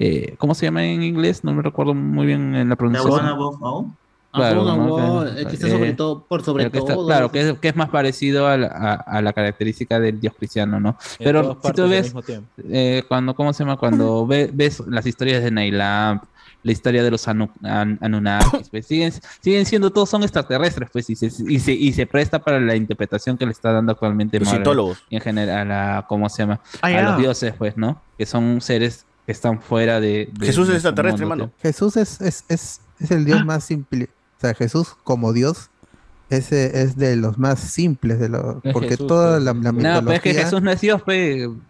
eh, 0.03 0.35
¿cómo 0.37 0.55
se 0.55 0.65
llama 0.65 0.83
en 0.83 1.03
inglés? 1.03 1.43
No 1.43 1.53
me 1.53 1.61
recuerdo 1.61 1.93
muy 1.93 2.25
bien 2.25 2.55
en 2.55 2.69
la 2.69 2.75
The 2.75 2.77
pronunciación. 2.79 3.19
one 3.19 3.29
above 3.29 3.57
all. 3.61 3.85
Claro, 4.33 4.63
¿no? 4.63 4.93
all, 4.95 5.27
el 5.37 5.45
que 5.45 5.55
está 5.55 5.67
sobre 5.69 5.89
eh, 5.89 5.93
todo- 5.93 6.23
por 6.23 6.41
sobre 6.41 6.71
que 6.71 6.77
está- 6.77 6.93
todo, 6.95 7.05
claro, 7.05 7.29
que 7.33 7.49
es, 7.49 7.59
que 7.59 7.67
es 7.67 7.75
más 7.75 7.89
parecido 7.89 8.47
a 8.47 8.55
la, 8.55 8.67
a- 8.67 8.93
a 9.17 9.21
la 9.21 9.33
característica 9.33 9.99
del 9.99 10.21
dios 10.21 10.33
cristiano, 10.37 10.79
¿no? 10.79 10.97
En 11.19 11.25
Pero 11.25 11.59
si 11.61 11.71
tú 11.73 11.89
ves, 11.89 12.13
eh, 12.69 13.03
cuando, 13.09 13.35
¿cómo 13.35 13.51
se 13.51 13.63
llama? 13.65 13.75
Cuando 13.75 14.25
ve- 14.31 14.49
ves 14.53 14.81
las 14.87 15.05
historias 15.05 15.43
de 15.43 15.51
Nailamp, 15.51 16.23
la 16.63 16.71
historia 16.71 17.03
de 17.03 17.11
los 17.11 17.27
Anu- 17.27 17.49
An- 17.63 17.97
Anunnakis, 18.01 18.69
pues 18.69 18.85
siguen, 18.85 19.11
siguen 19.41 19.65
siendo 19.65 19.89
todos 19.91 20.09
son 20.09 20.23
extraterrestres, 20.23 20.89
pues, 20.93 21.09
y 21.09 21.15
se, 21.17 21.25
y, 21.49 21.59
se, 21.59 21.73
y 21.73 21.91
se 21.91 22.05
presta 22.05 22.39
para 22.39 22.59
la 22.61 22.75
interpretación 22.77 23.37
que 23.37 23.45
le 23.45 23.51
está 23.51 23.73
dando 23.73 23.91
actualmente 23.91 24.39
Los 24.39 24.47
Marvel, 24.53 24.93
en 25.09 25.19
general 25.19 25.71
a, 25.73 26.05
¿cómo 26.07 26.29
se 26.29 26.43
llama? 26.43 26.61
Ah, 26.81 26.87
a 26.87 26.91
ya. 26.91 27.01
los 27.03 27.17
dioses, 27.17 27.53
pues, 27.57 27.75
¿no? 27.75 28.01
Que 28.17 28.25
son 28.25 28.61
seres 28.61 29.05
que 29.31 29.35
están 29.37 29.61
fuera 29.61 29.99
de... 29.99 30.29
de- 30.33 30.45
Jesús 30.45 30.67
es 30.69 30.75
extraterrestre, 30.75 31.23
hermano. 31.23 31.51
Jesús 31.61 31.95
es, 31.97 32.19
es, 32.21 32.43
es, 32.49 32.81
es 32.99 33.11
el 33.11 33.25
Dios 33.25 33.45
más 33.45 33.63
simple. 33.63 34.09
O 34.37 34.41
sea, 34.41 34.53
Jesús 34.53 34.95
como 35.03 35.33
Dios 35.33 35.69
ese 36.29 36.81
es 36.83 36.95
de 36.95 37.17
los 37.17 37.37
más 37.37 37.59
simples 37.59 38.17
de 38.17 38.29
los 38.29 38.63
Es 38.63 38.71
porque 38.71 38.91
Jesús, 38.91 39.07
toda 39.07 39.37
la, 39.41 39.53
la 39.53 39.71
No, 39.73 39.77
pero 39.81 40.11
es 40.13 40.21
que 40.21 40.29
mitología- 40.29 40.43
Jesús 40.45 40.61
no 40.61 40.71
es 40.71 40.79
Dios, 40.79 41.01
pues. 41.03 41.17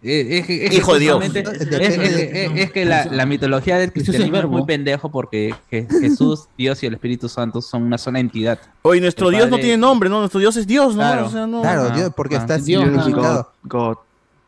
eh, 0.04 0.38
Es, 0.38 0.48
es 0.48 0.70
que 0.70 0.76
Hijo 0.76 0.94
de 0.94 1.00
Dios. 1.00 1.24
es, 1.24 1.34
es- 1.34 1.98
es- 1.98 2.50
es 2.54 2.70
que 2.70 2.84
la, 2.84 3.06
la 3.06 3.26
mitología 3.26 3.76
del 3.78 3.88
es 3.88 3.92
cristianismo 3.92 4.36
es, 4.38 4.46
muy 4.46 4.64
pendejo 4.64 5.10
porque 5.10 5.52
Je- 5.68 5.88
Jesús, 6.00 6.44
Dios 6.56 6.80
y 6.84 6.86
el 6.86 6.94
Espíritu 6.94 7.28
Santo 7.28 7.60
son 7.60 7.82
una 7.82 7.98
sola 7.98 8.20
entidad. 8.20 8.60
Oye, 8.82 9.00
nuestro 9.00 9.30
El 9.30 9.34
Dios 9.36 9.50
no 9.50 9.58
tiene 9.58 9.76
nombre, 9.78 10.08
¿no? 10.08 10.20
Nuestro 10.20 10.38
Dios 10.38 10.56
es 10.56 10.64
Dios, 10.68 10.94
¿no? 10.94 11.00
Claro. 11.02 11.26
O 11.26 11.30
sea, 11.30 11.46
no- 11.48 11.60
Claro, 11.62 11.82
Ajá, 11.86 11.96
Dios, 11.96 12.12
porque 12.16 12.36
ajá. 12.36 12.44
está 12.44 12.58
Dios, 12.58 12.84
significado. 12.84 13.52
God. 13.64 13.96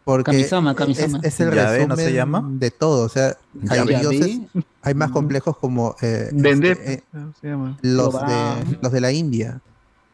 Porque 0.05 0.33
Kamisama, 0.33 0.73
es- 0.73 0.77
Kamisama. 0.77 1.21
Es, 1.23 1.41
el 1.41 1.51
resumen 1.51 1.89
¿no 1.89 1.97
se 1.97 2.13
llama? 2.13 2.47
de 2.47 2.71
todo. 2.71 3.07
O 3.07 3.09
sea, 3.09 3.37
hay 3.71 3.87
dioses, 3.87 4.41
hay 4.83 4.95
más 4.95 5.11
complejos 5.11 5.57
como 5.57 5.97
eh, 6.03 6.31
este, 6.33 6.93
eh, 6.93 7.03
se 7.41 7.49
llama. 7.49 7.79
los, 7.81 8.13
de, 8.13 8.79
los 8.83 8.93
de 8.93 9.01
la 9.01 9.13
India. 9.13 9.61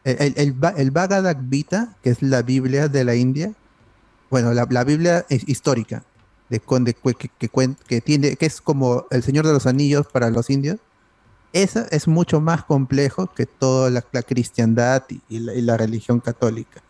El, 0.03 0.33
el, 0.37 0.55
el, 0.77 0.91
Bhagavad 0.91 1.37
Gita, 1.49 1.95
que 2.01 2.09
es 2.09 2.21
la 2.21 2.41
Biblia 2.41 2.87
de 2.87 3.03
la 3.03 3.15
India, 3.15 3.51
bueno, 4.29 4.53
la, 4.53 4.65
la 4.69 4.83
Biblia 4.85 5.25
es 5.29 5.47
histórica, 5.47 6.03
de, 6.49 6.61
de 6.79 6.93
que, 6.93 7.29
que 7.37 7.75
que 7.87 8.01
tiene, 8.01 8.35
que 8.37 8.45
es 8.45 8.61
como 8.61 9.05
el 9.11 9.23
Señor 9.23 9.45
de 9.45 9.53
los 9.53 9.67
Anillos 9.67 10.07
para 10.07 10.29
los 10.29 10.49
indios. 10.49 10.77
Esa 11.53 11.85
es 11.91 12.07
mucho 12.07 12.39
más 12.39 12.63
complejo 12.63 13.27
que 13.27 13.45
toda 13.45 13.89
la, 13.89 14.05
la 14.13 14.23
cristiandad 14.23 15.03
y, 15.09 15.21
y 15.27 15.39
la, 15.39 15.53
y 15.53 15.61
la 15.61 15.75
religión 15.75 16.21
católica. 16.21 16.81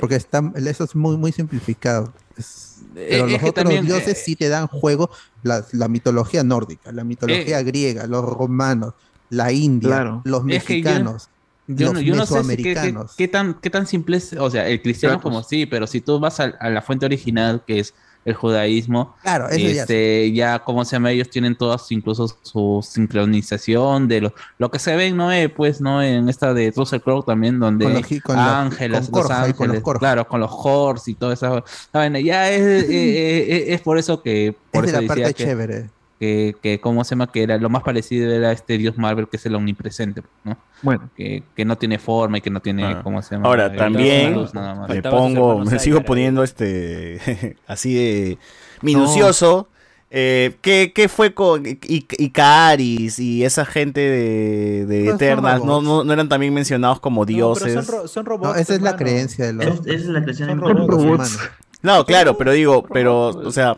Porque 0.00 0.14
está, 0.14 0.52
eso 0.54 0.84
es 0.84 0.94
muy, 0.94 1.16
muy 1.16 1.32
simplificado. 1.32 2.12
Es- 2.36 2.82
pero 2.94 3.26
es 3.26 3.32
los 3.32 3.42
otros 3.42 3.54
también, 3.54 3.84
dioses 3.86 4.18
eh, 4.18 4.22
sí 4.24 4.36
te 4.36 4.48
dan 4.48 4.66
juego, 4.66 5.10
la, 5.42 5.64
la 5.72 5.88
mitología 5.88 6.42
nórdica, 6.44 6.92
la 6.92 7.04
mitología 7.04 7.60
Eh, 7.60 7.64
griega, 7.64 8.06
los 8.06 8.24
romanos, 8.24 8.94
la 9.30 9.52
India, 9.52 9.88
Claro. 9.88 10.22
los 10.24 10.40
Es 10.48 10.64
que 10.64 10.82
yo- 10.82 10.84
mexicanos, 10.84 11.28
Yo, 11.66 11.86
los 11.86 11.94
no, 11.94 12.00
yo 12.00 12.14
no 12.14 12.26
sé 12.26 12.42
si 12.44 12.56
qué, 12.56 12.62
qué- 12.62 12.74
mesoamericanos. 12.74 13.14
qué 13.16 13.28
tan, 13.28 13.54
qué 13.60 13.70
tan 13.70 13.86
simple 13.86 14.18
es, 14.18 14.32
o 14.34 14.50
sea, 14.50 14.68
el 14.68 14.82
cristiano 14.82 15.14
Claro, 15.14 15.22
como 15.22 15.42
sí, 15.42 15.66
pero 15.66 15.86
si 15.86 16.00
tú 16.02 16.20
vas 16.20 16.38
a, 16.40 16.44
a 16.60 16.70
la 16.70 16.82
fuente 16.82 17.06
original, 17.06 17.64
que 17.66 17.78
es 17.80 17.94
el 18.24 18.34
judaísmo, 18.34 19.14
Claro, 19.22 19.48
eso 19.48 19.58
ya 19.58 19.82
este, 19.82 20.32
ya, 20.32 20.58
¿cómo 20.60 20.84
se 20.84 20.96
llama? 20.96 21.10
Ellos 21.10 21.28
tienen 21.28 21.56
todas, 21.56 21.90
incluso 21.92 22.26
su 22.42 22.80
sincronización 22.82 24.08
de 24.08 24.22
lo, 24.22 24.34
lo 24.58 24.70
que 24.70 24.78
se 24.78 24.96
ve 24.96 25.06
en 25.06 25.16
Noé, 25.16 25.48
pues, 25.48 25.80
¿no? 25.80 26.02
En 26.02 26.28
esta 26.28 26.54
de 26.54 26.72
Russell 26.74 27.00
Crowe 27.00 27.24
también, 27.24 27.58
donde 27.60 27.84
Con 27.84 27.94
los 27.94 28.22
con 28.22 28.38
ángeles, 28.38 29.08
con 29.08 29.20
los 29.20 29.28
con 29.28 29.36
ángeles, 29.36 29.82
claro, 29.98 30.26
con 30.26 30.40
los 30.40 30.50
horse 30.52 31.10
y 31.10 31.16
esa 31.32 31.62
vaina. 31.92 32.20
Ya 32.20 32.50
es, 32.50 32.60
eh, 32.84 32.86
eh, 32.88 33.46
eh, 33.48 33.64
es 33.74 33.80
por 33.80 33.98
eso 33.98 34.22
que, 34.22 34.56
por 34.70 34.84
es 34.84 34.92
de 34.92 34.98
eso 34.98 35.02
la 35.02 35.08
parte 35.08 35.34
que, 35.34 35.44
chévere. 35.44 35.90
Que, 36.24 36.56
que, 36.62 36.80
¿cómo 36.80 37.04
se 37.04 37.10
llama? 37.10 37.26
Que 37.30 37.42
era 37.42 37.58
lo 37.58 37.68
más 37.68 37.82
parecido 37.82 38.32
era 38.32 38.50
este 38.52 38.78
dios 38.78 38.96
Marvel, 38.96 39.28
que 39.28 39.36
es 39.36 39.46
el 39.46 39.54
omnipresente, 39.54 40.22
¿no? 40.44 40.56
Bueno, 40.82 41.10
que, 41.16 41.42
que 41.54 41.64
no 41.64 41.76
tiene 41.76 41.98
forma 41.98 42.38
y 42.38 42.40
que 42.40 42.50
no 42.50 42.60
tiene, 42.60 42.84
Ah. 42.84 43.00
¿cómo 43.02 43.20
se 43.22 43.34
llama? 43.34 43.48
Ahora, 43.48 43.66
Eh, 43.66 43.76
también 43.76 44.34
luz 44.34 44.54
nada 44.54 44.74
más. 44.74 44.88
me 44.88 45.02
pongo, 45.02 45.58
me 45.64 45.78
sigo 45.78 46.00
poniendo 46.02 46.42
este 46.42 47.56
así 47.66 47.94
de 47.94 48.38
minucioso. 48.82 49.68
Eh, 50.16 50.54
¿qué, 50.60 50.92
qué 50.94 51.08
fue 51.08 51.34
con 51.34 51.64
Icaris 51.66 53.18
y 53.18 53.44
esa 53.44 53.64
gente 53.64 54.00
de, 54.00 54.86
de 54.86 54.98
No, 55.00 55.06
son 55.10 55.14
Eternals? 55.16 55.64
¿No, 55.64 55.82
no, 55.82 56.04
no 56.04 56.12
eran 56.12 56.28
también 56.28 56.54
mencionados 56.54 57.00
como 57.00 57.22
No, 57.22 57.26
pero 57.26 57.36
dioses? 57.36 57.74
son, 57.74 57.86
ro- 57.86 58.08
son 58.08 58.24
robots. 58.24 58.48
No, 58.50 58.54
esa 58.54 58.74
es 58.74 58.80
la 58.82 58.96
creencia 58.96 59.46
de 59.46 59.52
los, 59.54 59.66
Es- 59.66 59.80
esa 59.86 59.94
es 59.94 60.04
la 60.06 60.20
Son 60.34 60.46
de 60.46 60.54
robots. 60.54 60.76
los 60.78 60.88
robots. 60.88 61.04
humanos. 61.04 61.38
No, 61.82 62.04
claro, 62.06 62.38
pero 62.38 62.52
digo, 62.52 62.84
pero, 62.92 63.26
o 63.28 63.50
sea, 63.50 63.76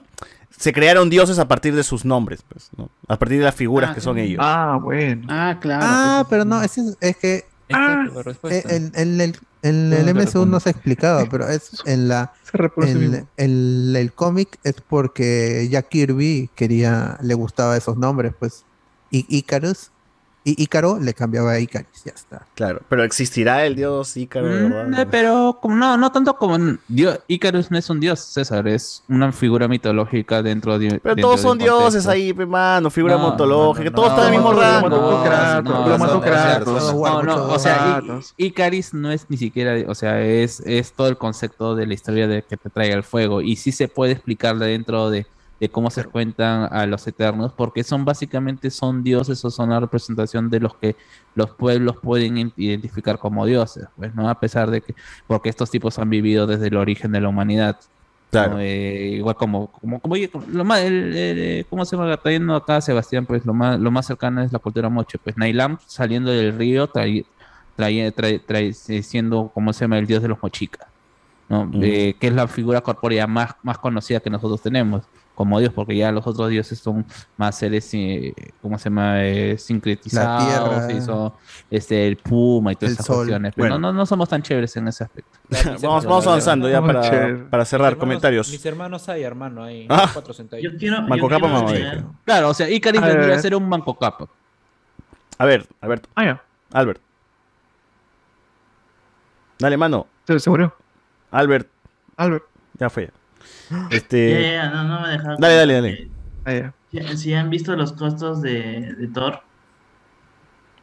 se 0.57 0.73
crearon 0.73 1.11
dioses 1.11 1.39
a 1.39 1.49
partir 1.49 1.75
de 1.75 1.83
sus 1.83 2.05
nombres, 2.05 2.41
pues, 2.49 2.71
¿no? 2.77 2.89
A 3.09 3.19
partir 3.19 3.39
de 3.39 3.45
las 3.45 3.55
figuras 3.55 3.91
Ah, 3.91 3.95
que 3.95 4.01
son 4.01 4.19
ellos. 4.19 4.41
ah, 4.43 4.79
bueno. 4.83 5.27
Ah, 5.29 5.59
claro. 5.61 5.85
Ah, 5.87 6.19
pues, 6.23 6.31
pero 6.31 6.45
no, 6.45 6.63
ese 6.63 6.81
es, 6.83 6.97
es 7.01 7.17
que 7.17 7.45
Exacto, 7.69 8.15
la 8.15 8.21
eh, 8.21 8.23
respuesta. 8.23 8.75
en, 8.77 8.93
en 8.95 9.21
el, 9.21 9.37
en 9.63 9.91
No, 9.91 9.97
el 9.97 10.05
te 10.07 10.15
MSU 10.15 10.21
respondo. 10.25 10.47
no 10.47 10.61
se 10.61 10.71
explicaba, 10.71 11.27
pero 11.31 11.49
es 11.49 11.71
en 11.85 12.09
la 12.09 12.33
en 13.37 13.95
el 13.97 14.13
cómic 14.13 14.59
es 14.65 14.77
porque 14.81 15.69
Jack 15.71 15.89
Kirby 15.89 16.51
quería, 16.55 17.19
le 17.23 17.35
gustaba 17.35 17.77
esos 17.77 17.97
nombres, 17.97 18.33
pues. 18.39 18.65
Y 19.11 19.25
Icarus, 19.29 19.91
y 20.49 20.63
Ícaro 20.63 21.01
le 21.01 21.13
cambiaba 21.13 21.51
a 21.53 21.59
Icaris, 21.59 22.05
ya 22.05 22.13
está. 22.13 22.47
Claro, 22.55 22.81
pero 22.89 23.03
existirá 23.03 23.67
el 23.67 23.75
dios 23.75 24.17
Ícaro, 24.17 24.47
Mm, 24.47 24.71
¿verdad? 24.71 25.09
pero 25.11 25.59
como- 25.61 25.75
no, 25.75 25.97
no 25.97 26.13
tanto 26.13 26.37
como 26.37 26.57
dios. 26.87 27.19
Icarus 27.27 27.73
no 27.73 27.79
es 27.79 27.91
un 27.91 27.99
dios, 27.99 28.21
César, 28.21 28.69
es 28.69 29.03
una 29.09 29.33
figura 29.33 29.67
mitológica 29.67 30.43
dentro 30.43 30.79
de. 30.79 31.01
Pero 31.03 31.17
dentro 31.17 31.31
todos 31.31 31.41
son 31.41 31.59
dioses 31.59 32.07
ahí, 32.07 32.33
mano, 32.33 32.91
figura 32.91 33.17
No, 33.17 33.33
mitológica, 33.33 33.91
no, 33.91 33.97
todos 33.97 34.09
no, 34.11 34.15
están 34.15 34.29
en 34.29 34.35
el 34.35 34.39
mismo 34.41 34.53
no, 34.55 34.61
rango. 34.61 34.89
no, 34.89 34.97
no, 37.23 37.49
o 37.53 37.59
sea, 37.59 38.03
Icaris 38.37 38.95
no 38.95 39.11
es 39.11 39.27
ni 39.29 39.37
siquiera, 39.37 39.91
o 39.91 39.95
sea, 39.95 40.21
es, 40.23 40.61
es 40.61 40.93
todo 40.93 41.09
el 41.09 41.17
concepto 41.17 41.75
de 41.75 41.87
la 41.87 41.95
historia 41.95 42.29
de 42.29 42.43
que 42.43 42.57
te 42.57 42.71
trae 42.71 42.93
el 42.93 43.03
fuego 43.03 43.41
y 43.41 43.57
sí 43.57 43.73
se 43.73 43.89
puede 43.89 44.13
explicar 44.13 44.59
dentro 44.59 45.11
de, 45.11 45.27
de 45.59 45.69
cómo 45.71 45.91
se 45.91 46.05
cuentan 46.05 46.69
a 46.71 46.85
los 46.87 47.07
eternos, 47.07 47.53
porque 47.53 47.83
son 47.83 48.05
básicamente 48.05 48.71
son 48.71 49.03
dioses 49.03 49.43
o 49.45 49.51
son 49.51 49.71
la 49.71 49.81
representación 49.81 50.51
de 50.51 50.61
los 50.61 50.75
que 50.77 50.97
los 51.35 51.51
pueblos 51.51 51.97
pueden 52.03 52.53
identificar 52.57 53.19
como 53.19 53.47
dioses, 53.47 53.87
pues, 53.97 54.15
¿no? 54.15 54.29
A 54.29 54.39
pesar 54.39 54.71
de 54.71 54.83
que, 54.83 54.95
porque 55.27 55.49
estos 55.49 55.71
tipos 55.71 55.99
han 55.99 56.11
vivido 56.11 56.47
desde 56.47 56.67
el 56.67 56.77
origen 56.77 57.13
de 57.13 57.21
la 57.21 57.29
humanidad. 57.29 57.77
Claro. 58.31 58.55
¿no? 58.55 58.61
Eh, 58.61 59.13
igual 59.17 59.37
como, 59.37 59.69
como, 59.69 60.01
como, 60.01 60.15
lo 60.49 60.65
más, 60.65 60.81
el, 60.81 61.17
el, 61.17 61.39
eh, 61.39 61.65
¿cómo 61.71 61.85
se 61.85 61.97
llama? 61.97 62.17
Trayendo 62.17 62.55
acá 62.55 62.81
Sebastián, 62.81 63.25
pues 63.25 63.47
lo 63.47 63.55
más, 63.55 63.79
lo 63.81 63.91
más 63.91 64.07
cercano 64.07 64.43
es 64.43 64.53
la 64.53 64.59
cultura 64.59 64.89
moche. 64.91 65.17
Pues 65.23 65.37
Nailam 65.39 65.79
saliendo 65.87 66.31
del 66.33 66.59
río, 66.59 66.87
trae, 66.89 67.25
trae, 67.77 68.13
trae- 68.13 68.41
trae- 68.45 68.75
eh, 68.89 69.03
siendo, 69.03 69.51
¿cómo 69.55 69.73
se 69.73 69.85
llama? 69.85 69.99
El 69.99 70.07
dios 70.07 70.21
de 70.23 70.29
los 70.29 70.43
mochicas, 70.43 70.87
¿no? 71.49 71.71
Eh, 71.81 72.15
que 72.21 72.27
es 72.27 72.33
la 72.35 72.47
figura 72.49 72.81
corpórea 72.83 73.27
más, 73.27 73.55
más 73.63 73.79
conocida 73.79 74.21
que 74.21 74.29
nosotros 74.29 74.61
tenemos 74.61 75.05
como 75.37 75.61
dios, 75.61 75.73
porque 75.73 75.95
ya 75.97 76.11
los 76.11 76.27
otros 76.27 76.49
dioses 76.49 76.79
son 76.81 77.07
más 77.37 77.57
seres, 77.57 77.89
eh, 77.93 78.35
¿cómo 78.63 78.77
se 78.79 78.85
llama? 78.89 79.23
Eh, 79.25 79.57
sincretizados, 79.59 80.47
tierra. 80.89 80.93
y 80.93 81.01
son, 81.01 81.33
este, 81.71 82.09
el 82.09 82.17
puma 82.17 82.73
y 82.73 82.75
todas 82.75 82.89
El 82.91 82.95
esas 82.95 83.07
sol. 83.07 83.17
cuestiones. 83.19 83.53
Pero 83.55 83.65
Bueno. 83.69 83.79
no, 83.79 83.93
no, 83.93 83.99
no 83.99 84.07
somos 84.07 84.29
tan 84.29 84.43
chéveres 84.43 84.75
en 84.77 84.89
ese 84.89 85.05
aspecto. 85.05 85.39
vamos, 85.83 86.05
vamos 86.05 86.27
avanzando 86.27 86.69
ya 86.69 86.81
para, 86.81 87.03
para 87.03 87.63
Mis 87.63 87.69
cerrar 87.69 87.89
hermanos- 87.93 87.99
comentarios. 88.01 88.51
Mis 88.51 88.67
hermanos 88.67 89.09
hay, 89.09 89.23
hermano, 89.23 89.63
hay 89.63 89.87
Ah. 89.91 90.11
cuatro 90.13 90.33
centavos. 90.35 90.65
Manco 91.07 91.29
Capa, 91.29 91.47
mamá. 91.47 91.71
Claro, 92.25 92.49
o 92.49 92.55
sea, 92.55 92.69
Icaris 92.69 93.01
vendría 93.03 93.37
a 93.37 93.39
ser 93.39 93.55
un 93.55 93.69
manco 93.69 93.95
capa. 93.97 94.27
A 95.39 95.45
ver, 95.45 95.67
Alberto, 95.83 96.09
Ah, 96.15 96.25
ya. 96.25 96.43
Albert. 96.73 97.01
Dale, 99.59 99.77
mano. 99.77 100.07
Se, 100.27 100.39
se 100.41 100.51
murió. 100.51 100.75
Albert. 101.31 101.69
Albert. 102.17 102.45
Ya 102.79 102.91
fue. 102.91 103.11
Este. 103.91 104.31
ya, 104.31 104.53
ya, 104.53 104.71
no, 104.71 104.85
no 104.85 105.01
me 105.01 105.09
dejaron. 105.09 105.41
Dale, 105.41 105.55
dale, 105.55 105.75
dale. 105.75 106.11
Si, 106.91 107.17
si 107.19 107.35
han 107.35 107.51
visto 107.51 107.75
los 107.77 107.93
costos 107.93 108.43
de, 108.43 108.95
de 108.99 109.09
Thor. 109.09 109.41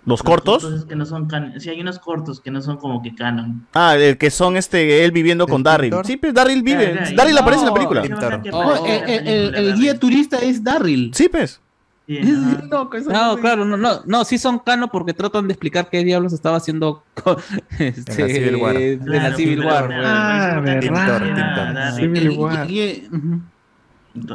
¿Los 0.06 0.22
cortos? 0.22 0.64
costos 0.64 0.86
que 0.86 0.96
no 0.98 1.06
son 1.06 1.28
can... 1.28 1.60
Sí, 1.62 1.70
hay 1.70 1.80
unos 1.80 1.98
cortos 1.98 2.42
que 2.42 2.52
no 2.52 2.62
son 2.62 2.76
como 2.76 3.02
que 3.02 3.16
canon. 3.16 3.66
Ah, 3.74 3.96
el 3.96 4.18
que 4.18 4.30
son 4.32 4.58
este, 4.58 5.06
él 5.06 5.12
viviendo 5.12 5.48
con 5.48 5.64
Darryl. 5.64 5.94
Sí, 6.04 6.18
pues 6.18 6.34
Darryl 6.34 6.62
vive. 6.62 7.00
Darryl 7.16 7.38
aparece 7.38 7.62
en 7.62 7.68
la 7.68 7.74
película. 7.74 8.04
Oh, 8.52 8.86
el 8.86 9.76
guía 9.76 9.98
turista 9.98 10.40
es 10.40 10.62
Darryl. 10.62 11.12
Sí, 11.14 11.30
pues. 11.30 11.62
no, 12.70 12.90
No, 12.90 13.38
claro, 13.38 13.64
no, 13.66 13.78
no, 13.78 14.02
no, 14.06 14.26
sí 14.26 14.38
son 14.38 14.60
canon 14.60 14.90
porque 14.92 15.14
tratan 15.14 15.48
de 15.48 15.54
explicar 15.54 15.90
qué 15.90 16.04
diablos 16.04 16.34
estaba 16.34 16.58
haciendo 16.58 17.04
con, 17.24 17.38
este, 17.80 18.28
Civil 18.30 18.56
War. 18.58 18.76
en 18.76 19.00
la 19.00 19.06
Claro, 19.20 19.36
Civil 19.38 19.58
pero- 19.60 19.70
War. 19.70 19.90
Ah, 19.94 20.62
verdad. 20.64 21.96
Civil 21.96 22.30
War. 22.32 22.68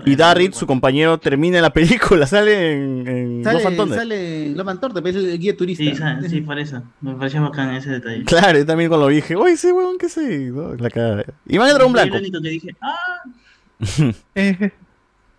Y 0.05 0.17
Darryl, 0.17 0.53
su 0.55 0.67
compañero, 0.67 1.19
termina 1.19 1.59
en 1.59 1.63
la 1.63 1.73
película. 1.73 2.27
Sale 2.27 2.73
en, 2.73 3.07
en 3.07 3.43
Love 3.45 3.67
and 3.67 3.77
Sale, 3.79 3.95
sale 3.95 4.49
Love 4.57 4.69
and 4.69 5.07
es 5.07 5.15
el 5.17 5.39
guía 5.39 5.57
turista. 5.57 6.21
Sí, 6.23 6.29
sí, 6.29 6.41
por 6.41 6.59
eso. 6.59 6.83
Me 7.01 7.15
pareció 7.15 7.43
bacán 7.43 7.73
ese 7.75 7.91
detalle. 7.91 8.25
Claro, 8.25 8.59
yo 8.59 8.67
también 8.67 8.89
cuando 8.89 9.07
lo 9.09 9.13
dije, 9.15 9.37
oye, 9.37 9.53
ese 9.53 9.73
huevón, 9.73 9.97
¿qué 9.99 10.09
sé? 10.09 10.51
No, 10.51 10.75
La 10.75 10.91
cara. 10.91 11.25
Iván 11.47 11.69
el 11.69 11.75
Dragón 11.75 11.93
Blanco. 11.93 12.17
el 12.17 12.23
único 12.23 12.41
que 12.41 12.49
dije, 12.49 12.77
ah, 12.81 13.23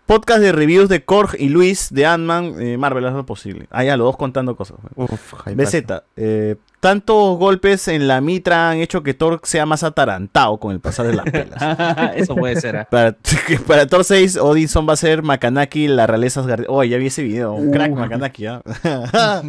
Podcast 0.10 0.40
de 0.42 0.52
reviews 0.52 0.90
de 0.90 1.04
Korg 1.06 1.36
y 1.38 1.50
Luis 1.50 1.90
de 1.94 2.08
Ant-Man, 2.08 2.56
eh, 2.60 2.78
Marvel, 2.80 3.06
haz 3.06 3.14
lo 3.14 3.28
posible. 3.28 3.68
Ah, 3.70 3.84
ya, 3.84 3.96
los 3.96 4.06
dos 4.08 4.18
contando 4.18 4.56
cosas. 4.56 4.78
BZ, 4.96 5.84
eh, 6.16 6.56
tantos 6.80 7.38
golpes 7.38 7.88
en 7.90 8.08
la 8.08 8.20
mitra 8.20 8.72
han 8.72 8.78
hecho 8.78 9.04
que 9.04 9.14
Thor 9.14 9.40
sea 9.44 9.68
más 9.68 9.84
atarantado 9.84 10.58
con 10.58 10.72
el 10.72 10.80
pasar 10.80 11.06
de 11.06 11.14
las 11.14 11.26
pelas. 11.30 11.62
Eso 12.16 12.36
puede 12.36 12.60
ser. 12.60 12.78
¿ah? 12.78 12.88
Para, 12.90 13.16
para 13.68 13.86
Thor 13.86 14.04
6, 14.04 14.38
Odinson 14.38 14.90
va 14.90 14.94
a 14.94 14.96
ser 14.96 15.22
Makanaki, 15.22 15.88
la 15.88 16.08
realeza 16.08 16.40
Asgardiana. 16.40 16.74
Oh, 16.74 16.84
ya 16.84 16.98
vi 16.98 17.06
ese 17.06 17.22
video. 17.22 17.54
Un 17.54 17.70
Crack 17.70 17.92
Makanaki, 17.92 18.48
¿ah? 18.48 18.64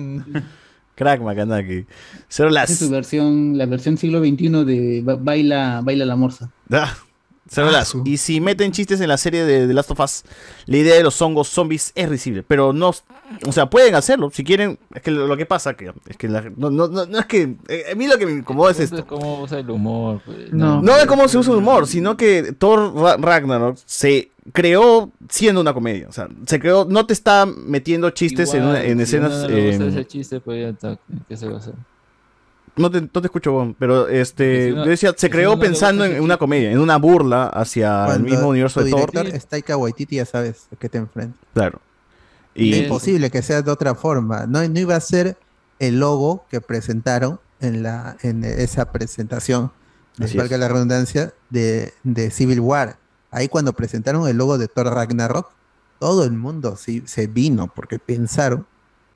Crack 0.95 1.23
Makanaki. 1.23 1.87
Cero 2.29 2.51
Esa 2.51 2.65
es 2.65 2.79
su 2.81 2.85
las. 2.85 2.91
versión, 2.91 3.57
la 3.57 3.65
versión 3.65 3.97
siglo 3.97 4.21
XXI 4.21 4.65
de 4.67 5.01
Ba- 5.03 5.17
Baila, 5.19 5.81
Baila 5.83 6.05
la 6.05 6.17
Morsa. 6.17 6.51
Ah. 7.57 7.85
Y 8.05 8.17
si 8.19 8.41
meten 8.41 8.71
chistes 8.73 9.01
en 9.01 9.09
la 9.09 9.17
serie 9.17 9.45
de 9.45 9.67
The 9.67 9.75
Last 9.75 9.91
of 9.91 9.99
Us, 10.01 10.23
la 10.67 10.77
idea 10.77 10.95
de 10.95 11.03
los 11.03 11.21
hongos 11.21 11.49
zombies 11.49 11.91
es 11.95 12.09
risible. 12.09 12.43
Pero 12.45 12.73
no. 12.73 12.93
O 13.47 13.53
sea, 13.53 13.69
pueden 13.69 13.95
hacerlo. 13.97 14.31
Si 14.33 14.45
quieren. 14.45 14.79
Es 14.95 15.03
que 15.03 15.11
lo, 15.11 15.37
que 15.37 15.47
pasa 15.47 15.75
que, 15.75 15.93
es 16.09 16.17
que 16.17 16.29
la- 16.29 16.43
no, 16.57 16.71
no, 16.71 16.87
no, 16.89 17.07
no 17.07 17.19
es 17.19 17.27
que. 17.27 17.57
eh, 17.69 17.85
a 17.93 17.95
mí 17.97 18.07
lo 18.07 18.19
que 18.19 18.27
me 18.27 18.33
incomoda 18.33 18.71
es 18.71 18.81
esto. 18.81 18.99
Es 18.99 19.05
como 19.05 19.43
usa 19.43 19.59
el 19.59 19.69
humor. 19.71 20.21
pues, 20.25 20.53
No, 20.53 20.81
no 20.81 20.97
de 20.97 21.07
cómo 21.07 21.27
se 21.29 21.39
usa 21.39 21.53
el 21.53 21.59
humor, 21.59 21.87
sino 21.89 22.17
que 22.17 22.53
Thor 22.57 22.95
Ra- 22.95 23.17
Ragnarok 23.17 23.77
se 23.85 24.31
creó 24.53 25.11
siendo 25.29 25.61
una 25.61 25.75
comedia. 25.75 26.07
O 26.09 26.13
sea, 26.13 26.29
se 26.47 26.61
creó, 26.61 26.87
no 26.89 27.05
te 27.07 27.13
está 27.15 27.47
metiendo 27.47 28.11
chistes 28.11 28.55
en, 28.55 28.61
Igual, 28.63 28.77
una- 28.77 28.85
en 28.85 29.01
escenas. 29.01 29.31
no 29.33 29.39
gusta 29.41 29.55
eh, 29.55 29.89
ese 29.89 30.07
chiste, 30.07 30.41
pues 30.41 30.61
ya 30.63 30.69
está. 30.69 30.99
¿Qué 31.29 31.37
se 31.37 31.49
va 31.49 31.57
a 31.57 31.59
hacer? 31.59 31.75
No, 32.81 32.91
te, 32.91 33.01
no 33.01 33.09
te 33.09 33.27
escucho, 33.27 33.75
pero 33.79 34.09
este, 34.09 34.71
yo 34.71 34.85
decía, 34.85 35.15
se 35.17 35.31
creó 35.31 35.59
pensando 35.59 36.05
en 36.05 36.23
una 36.23 36.37
comedia, 36.37 36.71
en 36.71 36.79
una 36.79 36.97
burla 36.97 37.47
hacia 37.47 38.07
el 38.15 38.23
mismo 38.23 38.49
universo 38.49 38.81
tu 38.81 38.87
de 38.87 38.93
Thor. 38.93 39.27
es 39.27 39.47
Taika 39.47 39.77
Waititi, 39.77 40.17
ya 40.17 40.27
sabes 40.27 40.69
a 40.73 40.77
qué 40.77 40.89
te 40.89 40.99
enfrentas. 40.99 41.41
Claro. 41.55 41.81
Y 42.55 42.73
es 42.73 42.83
imposible 42.83 43.31
que 43.31 43.43
sea 43.43 43.63
de 43.63 43.71
otra 43.71 43.95
forma. 43.95 44.47
No, 44.47 44.67
no 44.67 44.81
iba 44.81 44.97
a 44.97 45.01
ser 45.01 45.37
el 45.79 46.01
logo 46.01 46.45
que 46.51 46.61
presentaron 46.61 47.41
en, 47.61 47.83
la, 47.83 48.17
en 48.23 48.45
esa 48.45 48.91
presentación, 48.93 49.73
valga 50.19 50.57
es. 50.57 50.61
la 50.61 50.69
redundancia, 50.69 51.33
de, 51.51 51.93
de 52.03 52.31
Civil 52.31 52.61
War. 52.61 52.99
Ahí 53.31 53.49
cuando 53.49 53.73
presentaron 53.73 54.27
el 54.29 54.37
logo 54.37 54.59
de 54.59 54.69
Thor 54.69 54.87
Ragnarok, 54.87 55.51
todo 55.99 56.25
el 56.25 56.33
mundo 56.33 56.77
sí, 56.77 57.03
se 57.07 57.27
vino 57.27 57.71
porque 57.75 57.99
pensaron 57.99 58.67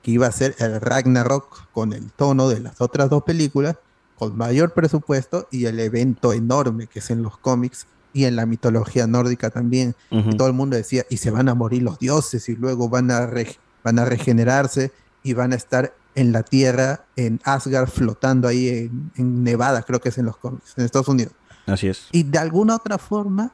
que 0.05 0.11
iba 0.11 0.27
a 0.27 0.31
ser 0.31 0.55
el 0.59 0.79
Ragnarok 0.79 1.71
con 1.71 1.91
el 1.91 2.11
tono 2.11 2.47
de 2.47 2.59
las 2.59 2.79
otras 2.79 3.09
dos 3.09 3.23
películas, 3.23 3.77
con 4.19 4.37
mayor 4.37 4.71
presupuesto 4.71 5.47
y 5.49 5.65
el 5.65 5.79
evento 5.79 6.31
enorme 6.31 6.85
que 6.85 6.99
es 6.99 7.09
en 7.09 7.23
los 7.23 7.39
cómics 7.39 7.87
y 8.13 8.25
en 8.25 8.35
la 8.35 8.45
mitología 8.45 9.07
nórdica 9.07 9.49
también. 9.49 9.95
Todo 10.37 10.47
el 10.47 10.53
mundo 10.53 10.75
decía, 10.75 11.05
y 11.09 11.17
se 11.17 11.31
van 11.31 11.49
a 11.49 11.55
morir 11.55 11.81
los 11.81 11.97
dioses 11.97 12.47
y 12.49 12.55
luego 12.55 12.87
van 12.87 13.09
a, 13.09 13.25
re- 13.25 13.57
van 13.83 13.97
a 13.97 14.05
regenerarse 14.05 14.91
y 15.23 15.33
van 15.33 15.53
a 15.53 15.55
estar 15.55 15.95
en 16.13 16.31
la 16.31 16.43
tierra, 16.43 17.03
en 17.15 17.41
Asgard, 17.43 17.89
flotando 17.89 18.47
ahí 18.47 18.69
en, 18.69 19.11
en 19.15 19.43
Nevada, 19.43 19.81
creo 19.81 19.99
que 19.99 20.09
es 20.09 20.17
en 20.19 20.25
los 20.25 20.37
cómics, 20.37 20.73
en 20.77 20.85
Estados 20.85 21.07
Unidos. 21.07 21.33
Así 21.65 21.87
es. 21.87 22.09
Y 22.11 22.21
de 22.21 22.37
alguna 22.37 22.75
otra 22.75 22.99
forma, 22.99 23.51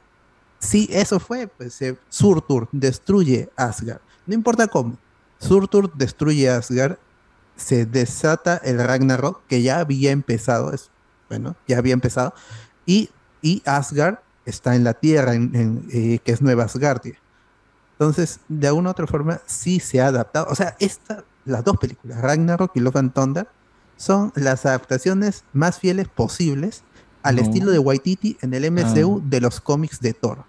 sí, 0.58 0.86
eso 0.92 1.18
fue, 1.18 1.46
pues 1.46 1.80
eh, 1.80 1.96
Surtur 2.10 2.68
destruye 2.72 3.48
Asgard. 3.56 4.00
No 4.26 4.34
importa 4.34 4.68
cómo, 4.68 4.96
Surtur 5.42 5.92
destruye 5.94 6.48
Asgard, 6.48 6.96
se 7.56 7.84
desata 7.86 8.56
el 8.56 8.78
Ragnarok, 8.78 9.42
que 9.48 9.62
ya 9.62 9.80
había 9.80 10.10
empezado, 10.10 10.72
es, 10.72 10.90
bueno, 11.28 11.56
ya 11.68 11.78
había 11.78 11.92
empezado, 11.94 12.34
y, 12.86 13.10
y 13.42 13.62
Asgard 13.66 14.18
está 14.46 14.74
en 14.74 14.84
la 14.84 14.94
tierra, 14.94 15.34
en, 15.34 15.54
en, 15.54 15.88
eh, 15.92 16.18
que 16.24 16.32
es 16.32 16.42
Nueva 16.42 16.64
Asgardia. 16.64 17.16
Entonces, 17.92 18.40
de 18.48 18.66
alguna 18.68 18.88
u 18.88 18.92
otra 18.92 19.06
forma, 19.06 19.40
sí 19.46 19.78
se 19.78 20.00
ha 20.00 20.08
adaptado. 20.08 20.46
O 20.48 20.54
sea, 20.54 20.76
esta, 20.80 21.24
las 21.44 21.62
dos 21.64 21.76
películas, 21.76 22.20
Ragnarok 22.20 22.72
y 22.74 22.80
Love 22.80 22.96
and 22.96 23.12
Thunder, 23.12 23.48
son 23.96 24.32
las 24.34 24.66
adaptaciones 24.66 25.44
más 25.52 25.78
fieles 25.78 26.08
posibles 26.08 26.82
al 27.22 27.36
No. 27.36 27.42
estilo 27.42 27.70
de 27.70 27.78
Waititi 27.78 28.36
en 28.40 28.54
el 28.54 28.68
MCU 28.72 29.22
de 29.24 29.40
los 29.40 29.60
cómics 29.60 30.00
de 30.00 30.12
Thor. 30.14 30.44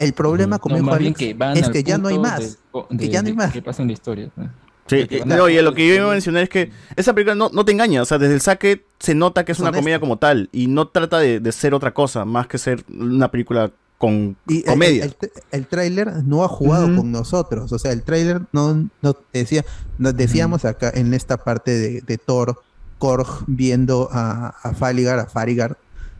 El 0.00 0.12
problema, 0.14 0.58
como 0.58 0.76
No, 0.76 0.82
dijo 0.82 0.94
Alex, 0.94 1.16
que 1.18 1.36
es 1.54 1.68
que 1.68 1.84
ya 1.84 1.98
no 1.98 2.08
hay 2.08 2.18
más. 2.18 2.58
de- 2.90 2.96
que 2.98 3.08
ya 3.08 3.22
no 3.22 3.28
hay 3.28 3.34
más. 3.34 3.52
Que 3.52 3.62
pasa 3.62 3.82
en 3.82 3.88
la 3.88 3.92
historia. 3.92 4.28
pues. 4.34 4.48
Sí, 4.88 5.06
no, 5.24 5.48
y 5.48 5.60
lo 5.62 5.72
que 5.72 5.86
yo 5.86 5.94
iba 5.94 6.08
a 6.08 6.12
mencionar 6.12 6.42
es 6.42 6.48
que 6.48 6.72
esa 6.96 7.12
película 7.14 7.36
no, 7.36 7.48
no 7.52 7.64
te 7.64 7.70
engaña, 7.70 8.02
o 8.02 8.04
sea, 8.04 8.18
desde 8.18 8.34
el 8.34 8.40
saque 8.40 8.84
se 8.98 9.14
nota 9.14 9.44
que 9.44 9.52
es 9.52 9.58
Es 9.58 9.62
una 9.62 9.70
comedia 9.70 10.00
como 10.00 10.16
tal 10.16 10.48
y 10.50 10.66
no 10.66 10.88
trata 10.88 11.20
de, 11.20 11.38
de 11.38 11.52
ser 11.52 11.74
otra 11.74 11.94
cosa 11.94 12.24
más 12.24 12.48
que 12.48 12.58
ser 12.58 12.84
una 12.88 13.30
película 13.30 13.70
con 13.98 14.36
Y 14.48 14.62
comedia. 14.64 15.04
El, 15.04 15.14
el, 15.20 15.30
el 15.52 15.66
tráiler 15.68 16.24
no 16.24 16.42
ha 16.42 16.48
jugado 16.48 16.86
con 16.96 17.12
nosotros. 17.12 17.70
O 17.70 17.78
sea, 17.78 17.92
el 17.92 18.02
tráiler 18.02 18.40
no, 18.52 18.88
no 19.00 19.16
decía, 19.32 19.64
nos 19.98 20.16
decíamos 20.16 20.64
acá 20.64 20.90
en 20.92 21.14
esta 21.14 21.36
parte 21.36 21.70
de, 21.78 22.00
de 22.00 22.18
Thor, 22.18 22.60
Korg 22.98 23.44
viendo 23.46 24.08
a, 24.10 24.48
a 24.62 24.74
Faligar, 24.74 25.20
a 25.20 25.26
Farigar, 25.26 25.76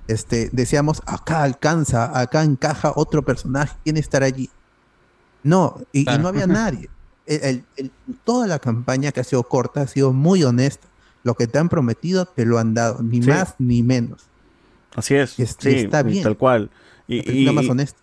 este, 0.08 0.48
decíamos, 0.52 1.02
acá 1.06 1.42
alcanza, 1.42 2.18
acá 2.18 2.42
encaja 2.42 2.92
otro 2.96 3.24
personaje, 3.24 3.76
¿quién 3.84 3.96
estará 3.96 4.26
allí? 4.26 4.50
No, 5.42 5.80
y, 5.92 6.04
no 6.04 6.28
había 6.28 6.46
nadie. 6.46 6.90
El- 7.26 7.42
el- 7.44 7.64
el- 7.76 7.90
toda 8.24 8.46
la 8.46 8.58
campaña 8.58 9.12
que 9.12 9.20
ha 9.20 9.24
sido 9.24 9.42
corta 9.44 9.82
ha 9.82 9.86
sido 9.86 10.12
muy 10.12 10.42
honesta. 10.44 10.86
Lo 11.22 11.34
que 11.34 11.46
te 11.46 11.58
han 11.58 11.68
prometido 11.68 12.26
te 12.26 12.44
lo 12.44 12.58
han 12.58 12.74
dado, 12.74 13.02
ni 13.02 13.22
Sí. 13.22 13.28
más 13.28 13.54
ni 13.58 13.82
menos. 13.82 14.24
Así 14.96 15.14
es. 15.14 15.38
Y 15.38 15.42
es- 15.42 15.56
sí, 15.58 15.70
está 15.70 16.02
bien. 16.02 16.22
tal 16.22 16.36
cual. 16.36 16.70
Y, 17.06 17.46
y- 17.48 17.50
más 17.52 17.68
honesta. 17.68 17.98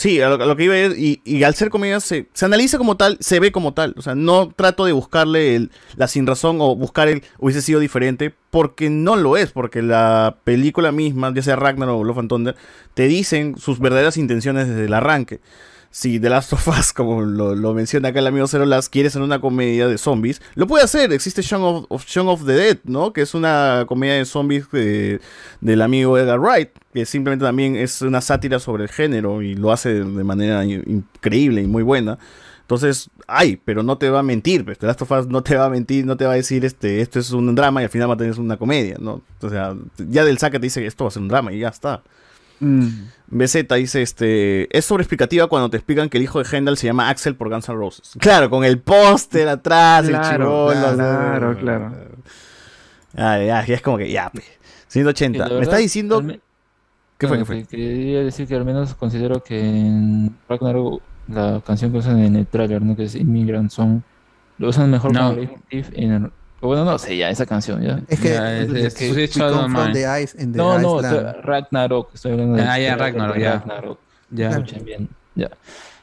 Sí, 0.00 0.18
a 0.22 0.30
lo, 0.30 0.42
a 0.50 0.56
que 0.56 0.64
iba 0.64 0.74
es, 0.78 0.96
y, 0.98 1.20
y 1.26 1.42
al 1.42 1.54
ser 1.54 1.68
comedia 1.68 2.00
se, 2.00 2.26
se 2.32 2.46
analiza 2.46 2.78
como 2.78 2.96
tal, 2.96 3.18
se 3.20 3.38
ve 3.38 3.52
como 3.52 3.74
tal. 3.74 3.94
O 3.98 4.02
sea, 4.02 4.14
no 4.14 4.48
trato 4.48 4.86
de 4.86 4.92
buscarle 4.92 5.56
el- 5.56 5.70
la 5.94 6.08
sin 6.08 6.26
razón 6.26 6.56
o 6.62 6.74
buscar 6.74 7.08
el 7.08 7.22
hubiese 7.38 7.60
sido 7.60 7.80
diferente, 7.80 8.32
porque 8.50 8.88
no 8.88 9.16
lo 9.16 9.36
es, 9.36 9.52
porque 9.52 9.82
la 9.82 10.38
película 10.42 10.90
misma, 10.90 11.34
ya 11.34 11.42
sea 11.42 11.56
Ragnarok 11.56 12.00
o 12.00 12.04
Love 12.04 12.18
and 12.20 12.28
Thunder, 12.30 12.56
te 12.94 13.08
dicen 13.08 13.58
sus 13.58 13.78
verdaderas 13.78 14.16
intenciones 14.16 14.68
desde 14.68 14.86
el 14.86 14.94
arranque. 14.94 15.40
Si 15.92 16.20
The 16.20 16.30
Last 16.30 16.52
of 16.52 16.68
Us, 16.68 16.92
como 16.94 17.22
lo, 17.22 17.74
menciona 17.74 18.08
acá 18.10 18.20
el 18.20 18.26
amigo 18.28 18.46
Zero 18.46 18.64
Last, 18.64 18.92
quiere 18.92 19.10
ser 19.10 19.22
una 19.22 19.40
comedia 19.40 19.88
de 19.88 19.98
zombies, 19.98 20.40
lo 20.54 20.66
puede 20.68 20.84
hacer. 20.84 21.12
Existe 21.12 21.42
Shaun 21.42 21.86
of, 21.88 22.06
Shaun 22.06 22.28
of 22.28 22.46
the 22.46 22.52
Dead, 22.52 22.78
¿no? 22.84 23.12
Que 23.12 23.22
es 23.22 23.34
una 23.34 23.84
comedia 23.88 24.14
de 24.14 24.24
zombies 24.24 24.70
de- 24.70 25.20
del 25.60 25.82
amigo 25.82 26.16
Edgar 26.16 26.38
Wright, 26.38 26.70
que 26.94 27.04
simplemente 27.06 27.44
también 27.44 27.74
es 27.76 28.02
una 28.02 28.20
sátira 28.20 28.60
sobre 28.60 28.84
el 28.84 28.88
género 28.88 29.42
y 29.42 29.54
lo 29.56 29.72
hace 29.72 29.92
de 30.04 30.24
manera 30.24 30.64
in- 30.64 30.84
increíble 30.86 31.62
y 31.62 31.66
muy 31.66 31.82
buena. 31.82 32.18
Entonces, 32.62 33.10
ay, 33.26 33.60
pero 33.64 33.82
no 33.82 33.98
te 33.98 34.10
va 34.10 34.20
a 34.20 34.22
mentir, 34.22 34.64
pues, 34.64 34.78
The 34.78 34.86
Last 34.86 35.02
of 35.02 35.10
Us 35.10 35.26
no 35.26 35.42
te 35.42 35.56
va 35.56 35.64
a 35.66 35.70
mentir, 35.70 36.06
no 36.06 36.16
te 36.16 36.24
va 36.24 36.34
a 36.34 36.36
decir, 36.36 36.64
este, 36.64 37.00
esto 37.00 37.18
es 37.18 37.32
un 37.32 37.52
drama 37.56 37.80
y 37.80 37.84
al 37.86 37.90
final 37.90 38.08
va 38.08 38.14
a 38.14 38.16
tener 38.16 38.38
una 38.38 38.56
comedia, 38.56 38.94
¿no? 39.00 39.22
O 39.42 39.50
sea, 39.50 39.74
ya 40.08 40.24
del 40.24 40.38
saque 40.38 40.60
te 40.60 40.66
dice, 40.66 40.86
esto 40.86 41.02
va 41.02 41.08
a 41.08 41.10
ser 41.10 41.22
un 41.22 41.26
drama 41.28 41.52
y 41.52 41.58
ya 41.58 41.68
está. 41.68 42.04
BZ 42.60 43.66
dice, 43.76 44.02
este, 44.02 44.76
es 44.76 44.84
sobreexplicativa 44.84 45.46
cuando 45.46 45.70
te 45.70 45.76
explican 45.76 46.08
que 46.08 46.18
el 46.18 46.24
hijo 46.24 46.42
de 46.42 46.56
Hendal 46.56 46.76
se 46.76 46.86
llama 46.86 47.08
Axel 47.08 47.36
por 47.36 47.48
Guns 47.48 47.68
N' 47.68 47.74
Roses. 47.76 48.12
Claro, 48.18 48.50
con 48.50 48.64
el 48.64 48.78
póster 48.78 49.48
atrás, 49.48 50.04
el 50.04 50.10
Claro, 50.10 50.68
chivolo. 50.72 50.94
claro, 50.94 51.58
claro. 51.58 51.92
Ah, 53.16 53.38
ya, 53.38 53.64
ya 53.66 53.74
es 53.74 53.82
como 53.82 53.98
que, 53.98 54.10
ya, 54.10 54.30
pe. 54.30 54.42
180. 54.88 55.38
La 55.38 55.44
Me 55.46 55.50
verdad, 55.54 55.62
está 55.62 55.76
diciendo... 55.76 56.20
me- 56.22 56.40
¿Qué 57.18 57.28
fue? 57.28 57.36
No, 57.38 57.44
¿Qué 57.44 57.46
fue? 57.46 57.62
que 57.64 57.76
Quería 57.76 58.20
decir 58.24 58.48
que 58.48 58.54
al 58.54 58.64
menos 58.64 58.94
considero 58.94 59.42
que 59.42 59.60
en 59.60 60.34
Ragnarok 60.48 61.02
la 61.28 61.60
canción 61.64 61.92
que 61.92 61.98
usan 61.98 62.18
en 62.18 62.34
el 62.36 62.46
tráiler, 62.46 62.80
¿no? 62.82 62.96
que 62.96 63.04
es 63.04 63.14
Immigrant 63.14 63.70
Song, 63.70 64.00
lo 64.58 64.68
usan 64.70 64.90
mejor 64.90 65.12
No. 65.12 65.20
como 65.28 65.32
leitmotiv 65.34 65.86
en 65.92 66.32
Bueno, 66.60 66.84
no 66.84 66.98
sé, 66.98 67.16
ya, 67.16 67.30
esa 67.30 67.46
canción, 67.46 67.82
ya. 67.82 68.00
Es 68.08 68.20
que 68.20 68.28
Ya, 68.30 68.58
es- 68.60 68.70
es 68.72 68.94
que 68.94 69.12
the 69.92 70.22
ice 70.22 70.42
in 70.42 70.52
the 70.52 70.58
No, 70.58 70.78
no, 70.78 71.00
Ragnarok, 71.42 72.10
estoy 72.14 72.32
hablando 72.32 72.56
de 72.56 72.62
Ah, 72.62 72.78
ya, 72.78 72.96
Ragnarok, 72.96 73.38
ya. 73.38 73.52
Ragnarok. 73.58 73.98
Ya. 74.30 74.50
Escuchen 74.50 74.84
bien, 74.84 75.08
ya. 75.34 75.48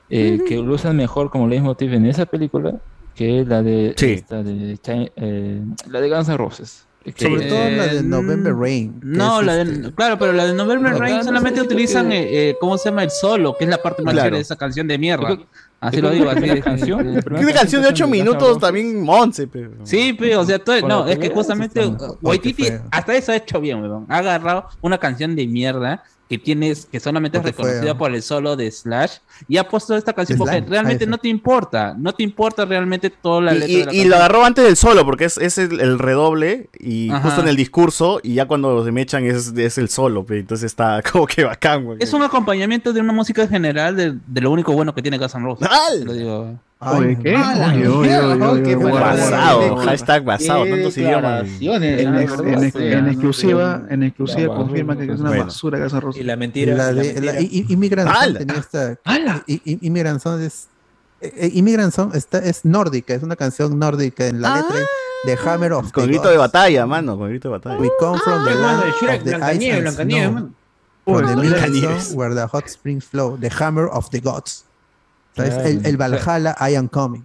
Eh, 0.10 0.40
que 0.48 0.56
lo 0.56 0.74
usan 0.74 0.96
mejor 0.96 1.30
como 1.30 1.48
leitmotiv 1.48 1.94
en 1.94 2.06
esa 2.08 2.26
película 2.26 2.76
que 3.14 3.46
la 3.46 3.62
de, 3.62 3.94
Sí. 3.98 4.14
esta 4.14 4.42
de 4.42 4.78
eh, 5.16 5.62
la 5.90 6.02
de 6.02 6.10
Guns 6.10 6.28
N' 6.30 6.38
Roses. 6.38 6.87
Que- 7.16 7.26
Sobre 7.26 7.46
todo 7.48 7.70
la 7.70 7.88
de 7.88 8.04
November 8.04 8.54
Rain. 8.54 9.00
No, 9.02 9.40
es 9.40 9.46
la 9.46 9.56
de, 9.56 9.62
este- 9.64 9.94
claro, 9.94 10.18
pero 10.20 10.34
la 10.34 10.46
de 10.46 10.54
November 10.54 10.92
No, 10.92 11.00
Rain 11.00 11.24
solamente 11.24 11.60
no, 11.60 11.64
sí, 11.64 11.68
utilizan, 11.68 12.10
que- 12.10 12.20
eh, 12.20 12.50
eh, 12.50 12.56
¿cómo 12.60 12.78
se 12.78 12.90
llama? 12.90 13.04
El 13.04 13.12
solo, 13.12 13.56
que 13.58 13.64
es 13.64 13.70
la 13.70 13.82
parte 13.82 14.04
más 14.04 14.12
Claro. 14.14 14.26
chévere 14.26 14.38
de 14.38 14.42
esa 14.42 14.56
canción 14.58 14.88
de 14.88 14.98
mierda. 14.98 15.30
Yo 15.30 15.46
Así 15.80 15.98
yo 15.98 16.02
lo 16.02 16.10
digo, 16.10 16.28
así 16.28 16.42
de 16.42 16.60
canción, 16.60 16.98
primera 17.24 17.46
Una 17.46 17.54
canción 17.54 17.82
de 17.84 17.88
8 17.90 18.06
canción 18.06 18.12
de 18.12 18.18
Guns 18.18 18.26
N' 18.28 18.32
minutos 18.34 18.60
también, 18.60 19.02
Monse. 19.04 19.46
pe. 19.48 19.70
Sí, 19.84 20.16
pero, 20.18 20.42
o 20.42 20.46
sea, 20.46 20.58
todo- 20.58 20.82
no, 20.88 21.08
es 21.08 21.20
que 21.20 21.30
justamente 21.30 21.92
Waititi 22.22 22.68
hasta 22.92 23.16
eso 23.16 23.32
ha 23.32 23.36
hecho 23.36 23.62
bien, 23.62 23.82
weón. 23.84 24.06
Ha 24.10 24.18
agarrado 24.18 24.68
una 24.82 24.98
canción 24.98 25.36
de 25.36 25.46
mierda 25.48 26.04
que 26.30 26.38
tienes, 26.38 26.86
que 26.86 27.00
solamente 27.00 27.38
es 27.38 27.42
Porque 27.44 27.56
reconocida 27.58 27.84
feo. 27.84 27.98
por 27.98 28.14
el 28.14 28.22
solo 28.22 28.56
de 28.56 28.70
Slash 28.70 29.12
y 29.48 29.58
ha 29.58 29.68
puesto 29.68 29.96
esta 29.96 30.12
canción 30.14 30.38
porque 30.38 30.58
Slash, 30.58 30.70
realmente 30.70 31.08
no 31.08 31.18
te 31.18 31.30
importa, 31.30 31.96
no 31.98 32.14
te 32.14 32.24
importa 32.24 32.66
realmente 32.66 33.10
toda 33.10 33.42
la 33.42 33.56
Y, 33.56 33.60
letra 33.60 33.74
y- 33.74 33.78
de 33.78 33.86
la 33.86 33.94
y 33.94 34.06
lo 34.06 34.16
agarró 34.18 34.44
antes 34.46 34.66
del 34.66 34.76
solo, 34.76 35.06
porque 35.06 35.26
es, 35.26 35.38
es 35.38 35.58
el, 35.58 35.80
el 35.80 36.00
redoble 36.00 36.70
y 36.80 37.10
Ajá. 37.10 37.22
justo 37.22 37.42
en 37.42 37.48
el 37.48 37.56
discurso, 37.56 38.20
y 38.24 38.34
ya 38.34 38.46
cuando 38.46 38.84
se 38.84 38.92
me 38.92 39.02
echan 39.02 39.26
es, 39.26 39.54
es 39.56 39.78
el 39.78 39.90
solo, 39.90 40.26
pe, 40.26 40.40
entonces 40.40 40.66
está 40.66 41.02
como 41.12 41.26
que 41.28 41.44
bacán, 41.46 41.86
güey. 41.86 41.98
Es 42.02 42.12
un 42.14 42.24
acompañamiento 42.24 42.92
de 42.94 43.00
una 43.00 43.14
música 43.14 43.44
en 43.44 43.50
general 43.50 43.96
de, 43.96 44.16
de 44.28 44.42
lo 44.42 44.52
único 44.52 44.74
bueno 44.74 44.94
que 44.94 45.02
tiene 45.02 45.18
Guns 45.18 45.36
N' 45.36 45.44
Roses. 45.46 45.68
Lo 46.04 46.14
digo. 46.14 46.60
Oye, 46.80 47.18
¿qué? 47.24 47.36
Ah, 47.36 47.56
la 47.56 47.68
Oye, 47.74 47.88
oye, 47.88 48.08
mierda, 48.08 48.28
oye, 48.28 48.38
¿no? 48.38 48.52
oye, 48.52 48.62
Qué 48.64 48.76
oye, 48.76 48.76
bueno. 48.76 49.00
Basado, 49.00 49.78
hashtag 49.78 50.24
basado, 50.24 50.66
tantos 50.66 50.98
idiomas. 50.98 51.48
En, 51.60 52.16
exclusiva, 53.08 53.82
en 53.90 54.04
exclusiva 54.04 54.56
confirma 54.56 54.96
que 54.96 55.06
es 55.06 55.20
una 55.20 55.30
bueno. 55.30 55.46
basura 55.46 55.80
N' 55.80 56.00
Roses. 56.00 56.22
Y 56.22 56.24
la 56.24 56.36
mentira. 56.36 56.76
La 56.76 56.94
de 56.94 57.22
la, 57.22 58.12
¡Hala! 58.12 58.40
tenía 58.40 58.58
esta. 58.58 59.00
I- 59.48 59.80
Immigrant 59.82 60.22
Song 60.22 60.40
eh, 60.42 60.52
eh, 61.22 62.18
está, 62.18 62.38
es 62.40 62.64
nórdica, 62.64 63.16
es 63.16 63.24
una 63.24 63.36
canción 63.36 63.80
nórdica 63.80 64.28
en 64.28 64.40
la 64.40 64.58
letra 64.58 64.76
de 65.26 65.38
Hammer 65.50 65.74
of 65.74 65.92
Con 65.92 66.04
the 66.04 66.10
grito 66.10 66.30
de 66.30 66.38
Gods. 66.38 66.52
batalla, 66.54 66.86
mano, 66.86 67.18
con 67.18 67.30
grito 67.30 67.48
de 67.50 67.54
batalla. 67.58 67.80
We 67.80 67.90
come 68.00 68.20
from 68.20 68.44
the 68.46 68.52
Ah, 68.52 68.56
land 68.56 68.84
de 68.84 68.92
Shrek, 68.92 69.18
of 69.22 69.24
the 69.24 69.32
Blancanieves, 69.38 69.84
Blancanieves. 69.96 70.52
From 71.06 71.26
the 71.26 72.16
where 72.16 72.36
the 72.36 72.46
hot 72.46 72.68
springs 72.68 73.06
flow, 73.06 73.36
the 73.40 73.50
hammer 73.50 73.88
of 73.88 74.10
the 74.12 74.20
gods. 74.20 74.66
Claro. 75.46 75.62
el, 75.68 75.86
el 75.86 75.98
Valhalla, 75.98 76.56
I 76.70 76.76
am 76.76 76.88
coming. 76.88 77.22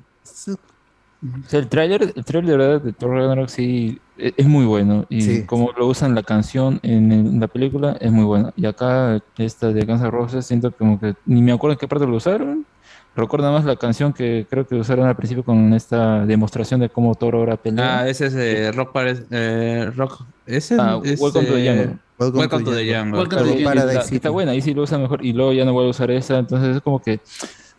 O 1.24 1.48
sea, 1.48 1.60
el 1.60 1.68
tráiler, 1.68 2.12
el 2.16 2.24
tráiler 2.24 2.50
de 2.50 2.56
verdad 2.56 2.80
de 2.82 2.92
Thor 2.92 3.10
Ragnarok 3.12 3.48
sí 3.48 4.00
e- 4.18 4.34
es 4.36 4.46
muy 4.46 4.64
bueno 4.64 5.06
y 5.08 5.20
Sí. 5.22 5.44
como 5.46 5.70
lo 5.70 5.86
usan 5.86 6.16
la 6.16 6.24
canción 6.24 6.80
en, 6.82 7.12
el- 7.12 7.38
la 7.38 7.46
película 7.46 7.96
es 8.00 8.10
muy 8.10 8.24
buena. 8.24 8.52
Y 8.56 8.66
acá 8.66 9.20
esta 9.38 9.72
de 9.72 9.84
Guns 9.84 10.00
N' 10.00 10.10
Roses 10.10 10.44
siento 10.44 10.72
como 10.72 10.98
que 10.98 11.14
ni 11.26 11.40
me 11.40 11.52
acuerdo 11.52 11.74
en 11.74 11.78
qué 11.78 11.86
parte 11.86 12.06
lo 12.08 12.16
usaron. 12.16 12.66
Recuerda 13.14 13.52
más 13.52 13.64
la 13.64 13.76
canción 13.76 14.12
que 14.12 14.46
creo 14.50 14.66
que 14.66 14.74
usaron 14.74 15.06
al 15.06 15.14
principio 15.14 15.44
con 15.44 15.72
esta 15.74 16.24
demostración 16.26 16.80
de 16.80 16.88
cómo 16.88 17.14
Thor 17.14 17.36
ahora 17.36 17.56
pelea. 17.56 18.00
Ah, 18.00 18.08
ese 18.08 18.26
es 18.26 18.34
eh, 18.34 18.72
Rock 18.72 18.90
Paris, 18.92 19.22
eh, 19.30 19.92
Rock. 19.94 20.22
Ese 20.46 20.76
Ah, 20.80 20.98
es, 21.04 21.20
Welcome 21.20 21.46
to 21.46 21.54
the 21.54 21.68
Jungle. 21.68 21.98
Welcome 22.18 22.40
Welcome 22.40 22.64
to 22.64 22.70
the 22.74 22.92
Jungle. 22.92 23.18
Welcome 23.20 23.42
to 23.42 23.56
the 23.58 23.62
Paradise 23.64 24.12
está, 24.14 24.30
buena, 24.30 24.52
ahí 24.52 24.60
sí 24.60 24.74
lo 24.74 24.82
usa 24.82 24.98
mejor 24.98 25.24
y 25.24 25.32
luego 25.34 25.52
ya 25.52 25.64
no 25.64 25.72
vuelve 25.72 25.88
a 25.88 25.90
usar 25.90 26.10
esa, 26.10 26.38
entonces 26.38 26.76
es 26.76 26.82
como 26.82 27.00
que 27.00 27.20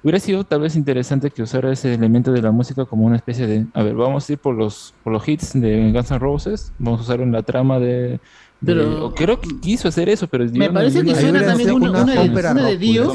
hubiera 0.03 0.19
sido 0.19 0.43
tal 0.43 0.61
vez 0.61 0.75
interesante 0.75 1.32
que 1.32 1.41
usara 1.43 1.72
ese 1.72 1.93
elemento 1.93 2.32
de 2.32 2.41
la 2.41 2.51
música 2.51 2.85
como 2.85 3.06
una 3.06 3.15
especie 3.15 3.48
de, 3.48 3.67
a 3.73 3.83
ver, 3.83 3.95
vamos 3.95 4.30
a 4.30 4.33
ir 4.33 4.40
por 4.40 4.56
los 4.56 4.93
por 5.03 5.14
los 5.14 5.27
hits 5.27 5.53
de 5.53 5.91
Guns 5.91 6.11
N' 6.11 6.19
Roses, 6.19 6.73
vamos 6.77 6.99
a 7.01 7.03
usar 7.03 7.22
en 7.22 7.32
la 7.32 7.43
trama 7.43 7.80
de, 7.80 7.88
de- 8.11 8.19
Pero- 8.66 9.06
o 9.08 9.14
creo 9.16 9.40
que 9.42 9.50
quiso 9.59 9.88
hacer 9.88 10.08
eso, 10.09 10.27
pero 10.27 10.45
Me 10.45 10.69
parece 10.72 11.03
que 11.03 11.14
suena 11.16 11.43
también 11.45 11.72
una, 11.72 11.90
una 11.90 12.03
una 12.03 12.14
de, 12.14 12.30
ópera 12.30 12.51
una 12.51 12.67
de 12.67 12.77
Dio. 12.77 13.11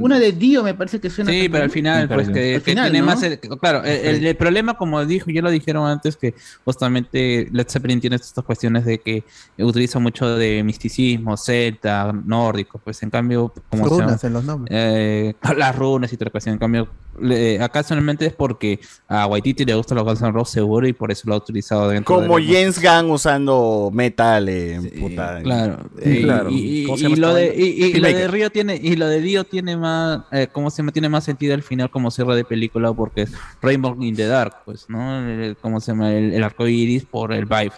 Una 0.00 0.18
de 0.18 0.32
Dio 0.32 0.62
me 0.64 0.74
parece 0.74 1.00
que 1.00 1.08
suena. 1.10 1.30
Sí, 1.30 1.48
pero 1.48 1.64
al 1.64 1.70
final, 1.70 2.08
pues 2.08 2.28
que, 2.30 2.56
Al 2.56 2.62
que 2.62 2.70
final, 2.72 2.90
tiene 2.90 3.00
¿no? 3.00 3.06
más. 3.06 3.22
el- 3.22 3.38
claro, 3.38 3.84
el, 3.84 4.16
el- 4.16 4.26
el 4.26 4.36
problema, 4.36 4.74
como 4.74 5.04
dijo, 5.06 5.30
ya 5.30 5.42
lo 5.42 5.50
dijeron 5.50 5.86
antes, 5.86 6.16
que 6.16 6.34
justamente 6.64 7.48
Led 7.52 7.66
Zeppelin 7.68 8.00
tiene 8.00 8.16
estas 8.16 8.44
cuestiones 8.44 8.84
de 8.84 8.98
que 8.98 9.24
utiliza 9.58 9.98
mucho 9.98 10.36
de 10.36 10.62
misticismo, 10.64 11.36
celta, 11.36 12.12
nórdico, 12.12 12.78
pues 12.82 13.02
en 13.02 13.10
cambio, 13.10 13.52
como 13.70 13.86
runas 13.88 14.22
en 14.24 14.32
los 14.32 14.44
nombres. 14.44 14.74
Eh, 14.76 15.34
las 15.56 15.76
runas 15.76 16.10
y 16.12 16.14
otra 16.16 16.30
cuestión. 16.30 16.54
En 16.54 16.58
cambio, 16.58 16.88
le- 17.20 17.60
acá 17.62 17.82
solamente 17.82 18.26
es 18.26 18.32
porque 18.32 18.80
a 19.06 19.26
Waititi 19.26 19.64
le 19.64 19.74
gustan 19.74 19.96
los 19.96 20.04
Guns 20.04 20.22
N' 20.22 20.32
Roses 20.32 20.54
seguro 20.54 20.86
y 20.88 20.92
por 20.92 21.10
eso 21.10 21.22
lo 21.26 21.34
ha 21.34 21.36
utilizado 21.38 21.88
dentro 21.88 22.14
Como 22.16 22.38
de 22.38 22.44
James 22.46 22.80
Gunn 22.82 23.10
usando 23.10 23.90
metal 23.92 24.48
en 24.48 24.90
puta. 25.00 25.40
Claro. 25.42 25.78
Eh, 26.00 26.18
y, 26.20 26.22
claro. 26.22 26.50
y- 26.50 26.80
y- 26.80 26.84
¿Cómo 26.84 26.96
se 26.98 27.04
y 27.04 27.08
llama 27.10 27.16
lo 27.28 27.34
de, 27.34 27.54
y, 27.56 27.84
y 27.84 27.92
lo 27.94 28.08
de. 28.08 28.28
Río 28.28 28.50
tiene, 28.50 28.76
y 28.82 28.96
lo 28.96 29.06
de 29.08 29.20
Dio 29.20 29.44
tiene 29.44 29.76
más, 29.76 30.22
eh, 30.32 30.48
¿cómo 30.52 30.70
se 30.70 30.78
llama? 30.78 30.92
Tiene 30.92 31.08
más 31.08 31.24
sentido 31.24 31.54
al 31.54 31.62
final 31.62 31.90
como 31.90 32.10
cierre 32.10 32.36
de 32.36 32.44
película 32.44 32.92
porque 32.92 33.22
es 33.22 33.32
Rainbow 33.62 33.96
in 34.02 34.14
the 34.16 34.26
Dark, 34.26 34.56
pues, 34.64 34.86
¿no? 34.88 35.18
El- 35.28 35.56
¿Cómo 35.56 35.80
se 35.80 35.92
llama? 35.92 36.12
El, 36.14 36.32
el 36.34 36.42
arco 36.44 36.66
iris 36.66 37.04
por 37.04 37.32
el 37.32 37.44
vibe. 37.44 37.72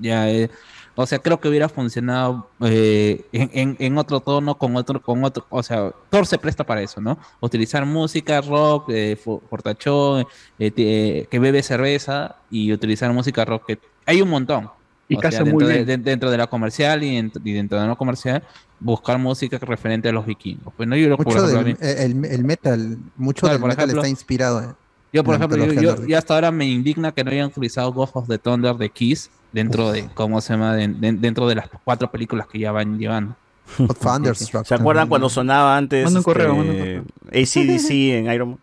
Ya, 0.00 0.30
eh, 0.30 0.50
o 0.98 1.06
sea, 1.06 1.18
creo 1.20 1.38
que 1.38 1.48
hubiera 1.48 1.68
funcionado 1.68 2.48
eh, 2.62 3.24
en, 3.32 3.50
en- 3.52 3.76
en 3.78 3.98
otro 3.98 4.20
tono, 4.20 4.56
con 4.56 4.74
otro, 4.76 5.00
con 5.00 5.22
otro, 5.24 5.46
o 5.50 5.62
sea, 5.62 5.92
Thor 6.10 6.26
se 6.26 6.38
presta 6.38 6.64
para 6.64 6.80
eso, 6.82 7.00
¿no? 7.00 7.18
Utilizar 7.40 7.84
música, 7.86 8.40
rock, 8.40 8.88
eh, 8.90 9.16
fortachón, 9.50 10.26
eh, 10.58 10.70
te- 10.70 11.28
que 11.30 11.38
bebe 11.38 11.62
cerveza 11.62 12.36
y 12.50 12.72
utilizar 12.72 13.12
música 13.12 13.44
rock 13.44 13.66
que 13.66 13.78
hay 14.06 14.22
un 14.22 14.30
montón. 14.30 14.70
Y 15.08 15.16
O 15.16 15.20
casa 15.20 15.36
sea, 15.36 15.44
muy 15.44 15.50
dentro, 15.52 15.68
de, 15.68 15.74
bien. 15.84 15.86
de- 16.02 16.10
dentro 16.10 16.30
de 16.32 16.36
la 16.38 16.46
comercial 16.48 17.02
y, 17.04 17.14
dentro- 17.14 17.40
y 17.44 17.52
dentro 17.52 17.78
de 17.78 17.82
la 17.84 17.88
no 17.88 17.96
comercial, 17.96 18.42
buscar 18.80 19.18
música 19.18 19.56
referente 19.58 20.08
a 20.08 20.12
los 20.12 20.26
vikingos. 20.26 20.74
Pues 20.76 20.88
no, 20.88 20.96
yo, 20.96 21.08
lo- 21.08 21.16
Mucho 21.16 21.30
ejemplo, 21.46 21.62
del 21.62 21.76
el, 21.80 22.24
el 22.24 22.44
metal, 22.44 22.98
mucho 23.16 23.40
Claro, 23.42 23.52
del 23.54 23.60
por 23.60 23.68
metal 23.70 23.84
ejemplo, 23.84 24.00
está 24.02 24.08
inspirado 24.08 24.62
en. 24.62 24.74
yo, 25.12 25.22
por 25.22 25.36
ejemplo, 25.36 25.64
yo, 25.64 25.80
yo- 25.80 26.06
yo 26.06 26.18
hasta 26.18 26.34
ahora 26.34 26.50
me 26.50 26.66
indigna 26.66 27.12
que 27.12 27.22
no 27.22 27.30
hayan 27.30 27.46
utilizado 27.46 27.92
Ghost 27.92 28.16
of 28.16 28.26
the 28.28 28.38
Thunder 28.38 28.74
de 28.74 28.88
Kiss 28.90 29.30
dentro 29.56 29.90
de, 29.90 30.08
¿cómo 30.14 30.40
se 30.40 30.52
llama? 30.52 30.74
De- 30.74 30.86
de- 30.88 31.12
dentro 31.12 31.48
de 31.48 31.54
las 31.56 31.68
cuatro 31.84 32.10
películas 32.10 32.46
que 32.46 32.58
ya 32.58 32.72
van 32.72 32.98
llevando. 32.98 33.34
¿Se 33.76 33.82
acuerdan 33.82 34.64
también. 34.64 35.08
cuando 35.08 35.28
sonaba 35.28 35.76
antes 35.76 36.04
Manda 36.04 36.20
un 36.20 36.24
correo, 36.24 36.62
este, 36.62 37.02
correo. 37.24 37.74
ACDC 37.74 37.90
en 37.90 38.32
Iron 38.32 38.48
Man? 38.50 38.58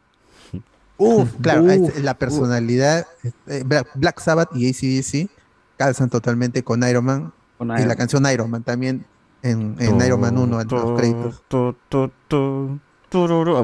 Uf, 0.97 1.29
claro, 1.41 1.63
Uf, 1.63 1.97
la 1.99 2.13
personalidad, 2.13 3.05
eh, 3.47 3.63
Black, 3.65 3.89
Black 3.95 4.19
Sabbath 4.21 4.49
y 4.55 4.69
ACDC 4.69 5.29
calzan 5.77 6.09
totalmente 6.09 6.63
con 6.63 6.87
Iron 6.87 7.03
Man. 7.03 7.33
Con 7.57 7.71
y 7.77 7.83
la 7.85 7.95
canción 7.95 8.25
Iron 8.31 8.49
Man 8.49 8.63
también 8.63 9.05
en, 9.41 9.75
en 9.79 9.99
Iron 10.05 10.21
Man 10.21 10.37
1, 10.37 10.61
en 10.61 10.67
los 10.69 10.97
créditos. 10.99 11.43
Tu, 11.47 11.75
tu, 11.89 12.11
tu. 12.27 12.79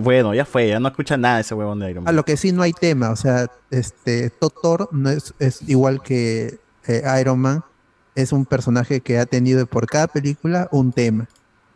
Bueno, 0.01 0.33
ya 0.35 0.45
fue, 0.45 0.67
ya 0.67 0.79
no 0.79 0.89
escucha 0.89 1.17
nada 1.17 1.39
ese 1.39 1.55
huevón 1.55 1.79
de 1.79 1.89
Iron 1.89 2.03
A 2.03 2.05
Man. 2.05 2.15
lo 2.15 2.23
que 2.23 2.37
sí 2.37 2.51
no 2.51 2.61
hay 2.61 2.73
tema, 2.73 3.09
o 3.09 3.15
sea, 3.15 3.47
este 3.71 4.29
Thor 4.29 4.89
no 4.91 5.09
es, 5.09 5.33
es 5.39 5.67
igual 5.67 6.03
que 6.03 6.59
eh, 6.89 7.03
Iron 7.21 7.39
Man, 7.39 7.63
es 8.15 8.31
un 8.33 8.45
personaje 8.45 8.99
que 8.99 9.17
ha 9.19 9.25
tenido 9.25 9.65
por 9.65 9.85
cada 9.87 10.07
película 10.07 10.67
un 10.71 10.91
tema 10.91 11.29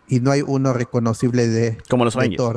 y 0.08 0.20
no 0.20 0.32
hay 0.32 0.42
uno 0.46 0.74
reconocible 0.74 1.48
de, 1.48 1.78
Como 1.90 2.04
los 2.04 2.14
de 2.16 2.20
Avengers. 2.20 2.38
Thor. 2.38 2.54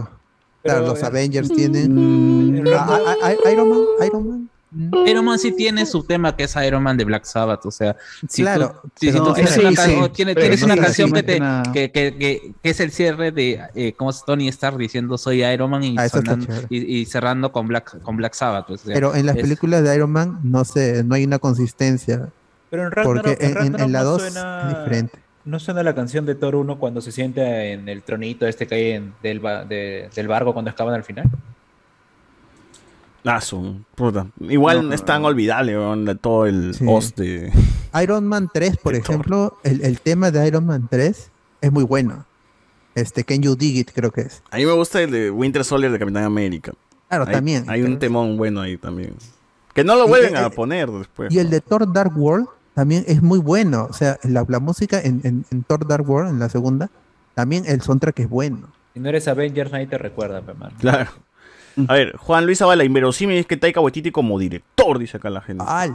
Claro, 0.65 0.81
Pero, 0.81 0.86
los 0.94 1.02
eh, 1.02 1.07
Avengers 1.07 1.52
tienen 1.52 2.65
Ah, 2.75 2.86
ah, 3.07 3.15
ah, 3.23 3.51
Iron 3.52 3.68
Man, 3.70 3.81
Iron 4.07 4.28
Man. 4.28 4.51
Iron 5.07 5.25
Man 5.25 5.39
sí 5.39 5.52
tiene 5.52 5.86
su 5.86 6.02
tema 6.02 6.35
que 6.36 6.43
es 6.44 6.57
Iron 6.57 6.83
Man 6.83 6.97
de 6.97 7.05
Black 7.05 7.25
Sabbath, 7.25 7.65
o 7.65 7.70
sea, 7.70 7.97
si 8.28 8.43
Claro, 8.43 8.81
tú, 8.83 8.91
si- 9.01 9.12
tú 9.12 9.33
tienes, 9.33 9.55
sí, 9.55 9.60
una, 9.60 9.70
sí, 9.70 10.10
tienes 10.35 10.67
no 10.67 10.76
canción 10.76 11.12
que, 11.12 11.23
te, 11.23 11.41
que, 11.73 11.93
que, 11.93 12.17
que- 12.18 12.52
que 12.62 12.70
es 12.70 12.81
el 12.81 12.91
cierre 12.91 13.31
de 13.31 13.60
eh, 13.75 13.94
cómo 13.97 14.10
es 14.10 14.23
Tony 14.26 14.49
Stark 14.49 14.76
diciendo 14.76 15.17
soy 15.17 15.44
Iron 15.44 15.70
Man 15.70 15.85
y, 15.85 15.97
Ah, 15.97 16.09
sonando- 16.09 16.47
cerrando 17.09 17.52
con 17.52 17.68
Black 17.68 18.02
con 18.02 18.17
Black 18.17 18.35
Sabbath. 18.35 18.68
o 18.70 18.76
sea, 18.76 18.93
Pero 18.93 19.15
en 19.15 19.25
las 19.26 19.36
es- 19.36 19.43
películas 19.43 19.85
de 19.85 19.94
Iron 19.94 20.10
Man 20.10 20.41
no 20.43 20.65
sé, 20.65 21.05
no 21.05 21.15
hay 21.15 21.25
una 21.25 21.39
consistencia. 21.39 22.28
Pero 22.70 22.85
en 22.85 22.91
Ragnarok, 22.91 23.23
porque 23.25 23.47
en, 23.47 23.57
en- 23.75 23.81
en 23.81 23.93
la 23.93 24.01
no 24.03 24.05
2 24.11 24.23
suena- 24.23 24.62
es 24.70 24.78
diferente. 24.78 25.19
¿No 25.45 25.61
suena 25.61 25.83
la 25.85 25.95
canción 25.95 26.27
de 26.27 26.35
Thor 26.35 26.57
1 26.57 26.78
cuando 26.78 27.01
se 27.01 27.12
sienta 27.12 27.65
en 27.65 27.89
el 27.89 28.03
tronito 28.03 28.47
este 28.47 28.67
que 28.67 28.75
hay 28.75 28.91
en- 28.93 29.15
del, 29.23 29.41
de- 29.69 30.11
del 30.15 30.28
barco 30.28 30.53
cuando 30.53 30.70
excavan 30.70 30.95
al 30.95 31.05
final? 31.05 31.31
Ah, 33.25 33.41
su 33.41 33.81
puta. 33.97 34.27
Igual 34.41 34.89
No. 34.89 34.95
es 34.95 35.05
tan 35.05 35.25
olvidable, 35.25 35.73
de 35.75 36.15
todo 36.15 36.47
el 36.47 36.75
Sí. 36.75 36.85
host 36.89 37.19
de... 37.19 37.53
Iron 38.03 38.27
Man 38.27 38.49
3, 38.53 38.77
por 38.77 38.95
ejemplo, 38.95 39.57
el, 39.65 39.83
el 39.85 40.01
tema 40.01 40.31
de 40.31 40.47
Iron 40.47 40.67
Man 40.67 40.86
3 40.91 41.31
es 41.61 41.73
muy 41.73 41.83
bueno. 41.85 42.25
Este, 42.95 43.25
Can 43.25 43.43
You 43.43 43.57
Dig 43.57 43.77
It, 43.78 43.91
creo 43.95 44.11
que 44.12 44.23
es. 44.23 44.43
A 44.51 44.57
mí 44.57 44.65
me 44.67 44.73
gusta 44.73 45.03
el 45.03 45.11
de 45.11 45.31
Winter 45.31 45.65
Soldier 45.65 45.91
de 45.93 45.99
Capitán 45.99 46.25
América. 46.25 46.73
Claro, 47.09 47.25
Hay- 47.27 47.33
también. 47.35 47.65
Hay 47.69 47.83
un 47.83 47.99
temón 47.99 48.36
bueno 48.36 48.61
ahí 48.61 48.77
también. 48.77 49.15
Que 49.77 49.85
no 49.85 49.95
lo 49.95 50.09
vuelven 50.09 50.37
a 50.37 50.47
eh, 50.47 50.51
poner 50.51 50.91
después. 50.91 51.33
Y 51.33 51.39
el 51.39 51.51
de 51.51 51.61
Thor 51.61 51.93
Dark 51.93 52.13
World 52.19 52.49
también 52.75 53.05
es 53.07 53.23
muy 53.23 53.39
bueno. 53.39 53.87
O 53.89 53.93
sea, 53.93 54.19
la, 54.25 54.45
la 54.49 54.59
música 54.59 55.01
en, 55.01 55.21
en- 55.23 55.45
en 55.53 55.63
Thor 55.63 55.87
Dark 55.87 56.09
World, 56.11 56.31
en 56.31 56.39
la 56.41 56.49
segunda, 56.49 56.91
también 57.35 57.65
el 57.67 57.81
soundtrack 57.83 58.19
es 58.21 58.29
bueno. 58.29 58.69
Si 58.95 59.01
no 59.01 59.09
eres 59.09 59.29
Avengers, 59.29 59.71
nadie 59.71 59.87
te 59.87 59.99
recuerda, 59.99 60.41
pe, 60.43 60.55
mano. 60.55 60.75
Claro. 60.81 61.11
A 61.89 61.93
ver, 61.93 62.17
Juan 62.17 62.47
Luis 62.47 62.57
Zavala, 62.59 62.85
inverosímil 62.85 63.37
es 63.37 63.45
que 63.45 63.59
Taika 63.59 63.81
Waititi 63.81 64.11
como 64.11 64.39
director, 64.39 64.99
dice 64.99 65.19
acá 65.19 65.29
la 65.29 65.43
gente. 65.43 65.63
Ay, 65.69 65.91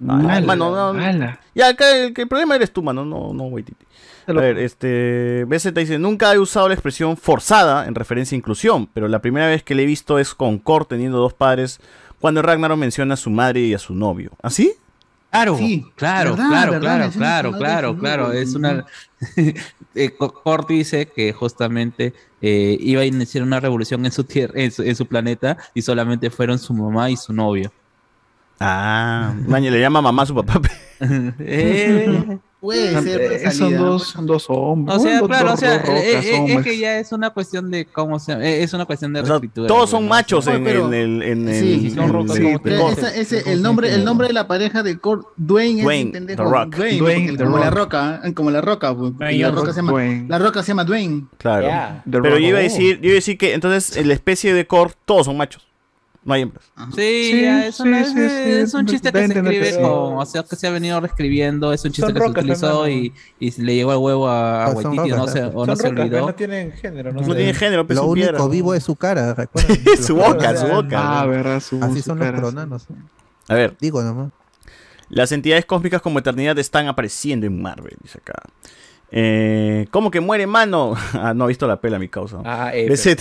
mano, 0.00 0.70
no, 0.70 0.92
no. 0.94 1.38
Ya, 1.54 1.68
acá 1.68 1.94
el, 1.94 2.14
que 2.14 2.22
el 2.22 2.28
problema 2.28 2.56
eres 2.56 2.72
tú, 2.72 2.82
mano, 2.82 3.04
no, 3.04 3.34
no 3.34 3.44
Waititi. 3.44 3.84
A 4.28 4.32
ver, 4.32 4.58
este. 4.58 5.44
BZ 5.46 5.74
dice: 5.74 5.98
Nunca 5.98 6.32
he 6.32 6.38
usado 6.38 6.68
la 6.68 6.74
expresión 6.74 7.16
forzada 7.18 7.86
en 7.86 7.94
referencia 7.94 8.34
a 8.34 8.38
inclusión, 8.38 8.88
pero 8.92 9.08
la 9.08 9.20
primera 9.20 9.46
vez 9.46 9.62
que 9.62 9.74
le 9.74 9.82
he 9.82 9.86
visto 9.86 10.18
es 10.18 10.34
con 10.34 10.58
Kor 10.58 10.86
teniendo 10.86 11.18
dos 11.18 11.34
padres 11.34 11.80
cuando 12.20 12.42
Ragnarok 12.42 12.78
menciona 12.78 13.14
a 13.14 13.16
su 13.16 13.30
madre 13.30 13.60
y 13.60 13.74
a 13.74 13.78
su 13.78 13.94
novio. 13.94 14.30
¿Así? 14.42 14.72
Claro, 15.30 15.58
Sí, 15.58 15.84
claro, 15.96 16.30
¿verdad? 16.30 16.48
claro, 16.48 16.72
¿verdad? 16.72 17.12
claro, 17.12 17.52
claro, 17.58 17.98
claro. 17.98 18.32
Es 18.32 18.54
una. 18.54 18.86
eh, 19.94 20.10
Co- 20.16 20.32
Kort 20.32 20.68
dice 20.68 21.08
que 21.14 21.32
justamente 21.34 22.14
eh, 22.40 22.76
iba 22.80 23.02
a 23.02 23.04
iniciar 23.04 23.44
una 23.44 23.60
revolución 23.60 24.06
en 24.06 24.12
su 24.12 24.24
tierra, 24.24 24.54
en 24.56 24.70
su, 24.70 24.82
en 24.82 24.96
su 24.96 25.04
planeta, 25.06 25.58
y 25.74 25.82
solamente 25.82 26.30
fueron 26.30 26.58
su 26.58 26.72
mamá 26.72 27.10
y 27.10 27.16
su 27.16 27.32
novio. 27.34 27.70
Ah, 28.58 29.34
Maña 29.46 29.70
le 29.70 29.78
llama 29.80 30.00
mamá 30.00 30.22
a 30.22 30.26
su 30.26 30.34
papá. 30.34 30.60
Eh, 31.00 32.38
Puede 32.66 33.02
ser. 33.02 33.20
Eh, 33.20 33.36
otra 33.38 33.50
son 33.52 33.76
dos, 33.76 34.02
son 34.08 34.26
dos 34.26 34.44
hombres. 34.48 34.96
O 34.96 35.00
sea, 35.00 35.18
dos- 35.20 35.28
claro, 35.28 35.44
dos- 35.50 35.54
o 35.54 35.56
sea, 35.56 35.70
dos 35.78 35.80
rocas, 35.88 36.02
eh, 36.02 36.18
eh, 36.36 36.54
es 36.54 36.62
que 36.64 36.78
ya 36.78 36.98
es 36.98 37.12
una 37.12 37.30
cuestión 37.30 37.70
de 37.70 37.84
cómo 37.86 38.18
se 38.18 38.32
eh, 38.32 38.62
es 38.62 38.72
una 38.74 38.84
cuestión 38.84 39.12
de 39.12 39.20
O 39.20 39.24
sea, 39.24 39.32
reescritura, 39.34 39.68
todos 39.68 39.88
son 39.90 40.02
¿no? 40.04 40.10
machos 40.10 40.46
en, 40.48 40.64
pero- 40.64 40.86
en 40.88 40.94
el. 40.94 41.22
En 41.22 41.48
el 41.48 41.60
Sí, 41.60 41.86
en 41.86 41.94
son 41.94 42.04
el- 42.04 42.12
rocas, 42.12 42.36
sí, 42.36 42.42
como 42.42 42.58
de 42.58 42.74
Esa- 42.74 43.00
Kor. 43.00 43.10
ese, 43.16 43.52
el 43.52 43.62
nombre, 43.62 43.94
el 43.94 44.04
nombre 44.04 44.26
de 44.28 44.32
la 44.34 44.46
pareja 44.48 44.82
de 44.82 44.98
Kurt, 44.98 45.26
Dwayne, 45.36 45.82
Dwayne, 45.82 46.00
es 46.00 46.06
un 46.06 46.12
pendejo. 46.12 46.42
The 46.44 46.50
Rock. 46.50 46.76
Dwayne, 46.76 46.98
Dwayne, 46.98 47.20
porque 47.26 47.38
The 47.38 47.44
como 47.44 47.58
la 47.58 47.70
roca, 47.70 48.20
¿eh? 48.24 48.34
como 48.34 48.50
la 48.50 48.60
roca, 48.60 48.94
la 49.18 49.50
roca 49.50 49.72
se 49.72 49.76
llama, 49.76 49.92
Dwayne. 49.92 50.26
la 50.28 50.38
roca 50.38 50.62
se 50.62 50.68
llama 50.68 50.84
Dwayne. 50.84 51.24
Claro. 51.38 51.66
Yeah. 51.66 52.02
Pero 52.10 52.38
yo 52.38 52.48
iba 52.48 52.58
a 52.58 52.62
decir, 52.62 52.96
yo 53.00 53.06
iba 53.06 53.12
a 53.12 53.14
decir 53.14 53.38
que 53.38 53.54
entonces 53.54 53.96
en 53.96 54.08
la 54.08 54.14
especie 54.14 54.52
de 54.54 54.66
Kor 54.66 54.92
todos 55.04 55.26
son 55.26 55.36
machos. 55.36 55.62
No 56.26 56.34
hay 56.34 56.42
hembras. 56.42 56.64
Sí, 56.94 57.44
es, 57.44 57.76
sí, 57.76 57.82
una- 57.84 58.04
sí, 58.04 58.10
es- 58.20 58.32
sí, 58.32 58.50
es 58.50 58.74
un 58.74 58.84
chiste 58.86 59.08
a 59.08 59.12
que 59.12 59.26
se 59.28 59.32
escribe 59.32 59.78
o 59.82 60.26
sea, 60.26 60.42
que 60.42 60.56
se 60.56 60.66
ha 60.66 60.70
venido 60.70 61.00
reescribiendo, 61.00 61.72
es 61.72 61.84
un 61.84 61.92
chiste 61.92 62.02
Son 62.06 62.12
que 62.14 62.18
rocas, 62.20 62.34
se 62.44 62.50
utilizó 62.52 62.88
y, 62.88 63.14
y 63.38 63.62
le 63.62 63.74
llegó 63.76 63.92
al 63.92 63.98
huevo 63.98 64.28
a, 64.28 64.64
a 64.64 64.66
Ah, 64.66 64.72
son 64.74 64.98
Waititi, 64.98 65.12
o 65.12 65.16
no 65.16 65.16
rocas, 65.26 65.32
se, 65.32 65.40
¿no? 65.42 65.48
o 65.48 65.66
no 65.66 65.76
se 65.76 65.82
rocas, 65.84 65.92
pero 65.92 66.02
olvidó. 66.02 66.26
no 66.26 66.34
tienen 66.34 66.72
género. 66.72 67.12
No, 67.12 67.20
No 67.20 67.26
sé. 67.28 67.34
tiene 67.36 67.54
género, 67.54 67.86
pues 67.86 67.96
Lo 67.96 68.02
su 68.02 68.10
único 68.10 68.28
piedra. 68.28 68.46
vivo 68.48 68.74
es 68.74 68.82
su 68.82 68.96
cara. 68.96 69.34
Su 70.02 70.16
boca, 70.16 70.56
su 70.56 70.66
boca. 70.66 71.20
Ah, 71.20 71.26
verdad, 71.26 71.60
su 71.60 71.78
Así 71.82 72.02
su 72.02 72.08
son 72.10 72.18
los 72.18 72.26
cara, 72.26 72.38
cronanos. 72.38 72.86
A 73.48 73.54
ver, 73.54 73.76
Digo 73.80 74.02
nomás. 74.02 74.32
las 75.08 75.30
entidades 75.30 75.64
cósmicas 75.64 76.02
como 76.02 76.18
eternidad 76.18 76.58
están 76.58 76.88
apareciendo 76.88 77.46
en 77.46 77.62
Marvel, 77.62 77.96
dice 78.02 78.18
acá. 78.18 78.34
Eh, 79.12 79.86
¿Cómo 79.92 80.10
que 80.10 80.18
muere 80.18 80.48
mano? 80.48 80.94
ah, 81.14 81.32
no 81.34 81.44
ha 81.44 81.46
visto 81.46 81.68
la 81.68 81.80
pela 81.80 81.98
mi 82.00 82.08
causa. 82.08 82.38
Ah, 82.44 82.72
eh, 82.74 82.88
BZ. 82.90 83.16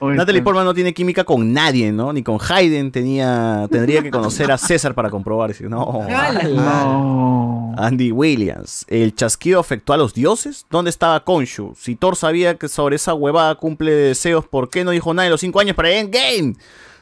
Oye, 0.00 0.16
Natalie 0.16 0.40
pues, 0.40 0.44
Portman 0.44 0.64
no 0.64 0.74
tiene 0.74 0.94
química 0.94 1.24
con 1.24 1.52
nadie, 1.52 1.92
¿no? 1.92 2.12
Ni 2.12 2.22
con 2.22 2.38
Hayden 2.40 2.92
tenía, 2.92 3.66
tendría 3.70 4.02
que 4.02 4.10
conocer 4.10 4.50
a 4.52 4.58
César 4.58 4.94
para 4.94 5.10
comprobar. 5.10 5.54
No. 5.62 6.06
No. 6.54 7.74
Andy 7.76 8.12
Williams. 8.12 8.84
¿El 8.88 9.14
chasquido 9.14 9.60
afectó 9.60 9.92
a 9.92 9.96
los 9.96 10.14
dioses? 10.14 10.66
¿Dónde 10.70 10.90
estaba 10.90 11.24
Khonshu? 11.24 11.74
Si 11.76 11.96
Thor 11.96 12.16
sabía 12.16 12.56
que 12.56 12.68
sobre 12.68 12.96
esa 12.96 13.14
huevada 13.14 13.54
cumple 13.54 13.92
deseos, 13.92 14.46
¿por 14.46 14.68
qué 14.70 14.84
no 14.84 14.90
dijo 14.90 15.14
nada 15.14 15.26
en 15.26 15.32
los 15.32 15.40
cinco 15.40 15.60
años 15.60 15.76
para 15.76 15.90
Endgame? 15.90 16.54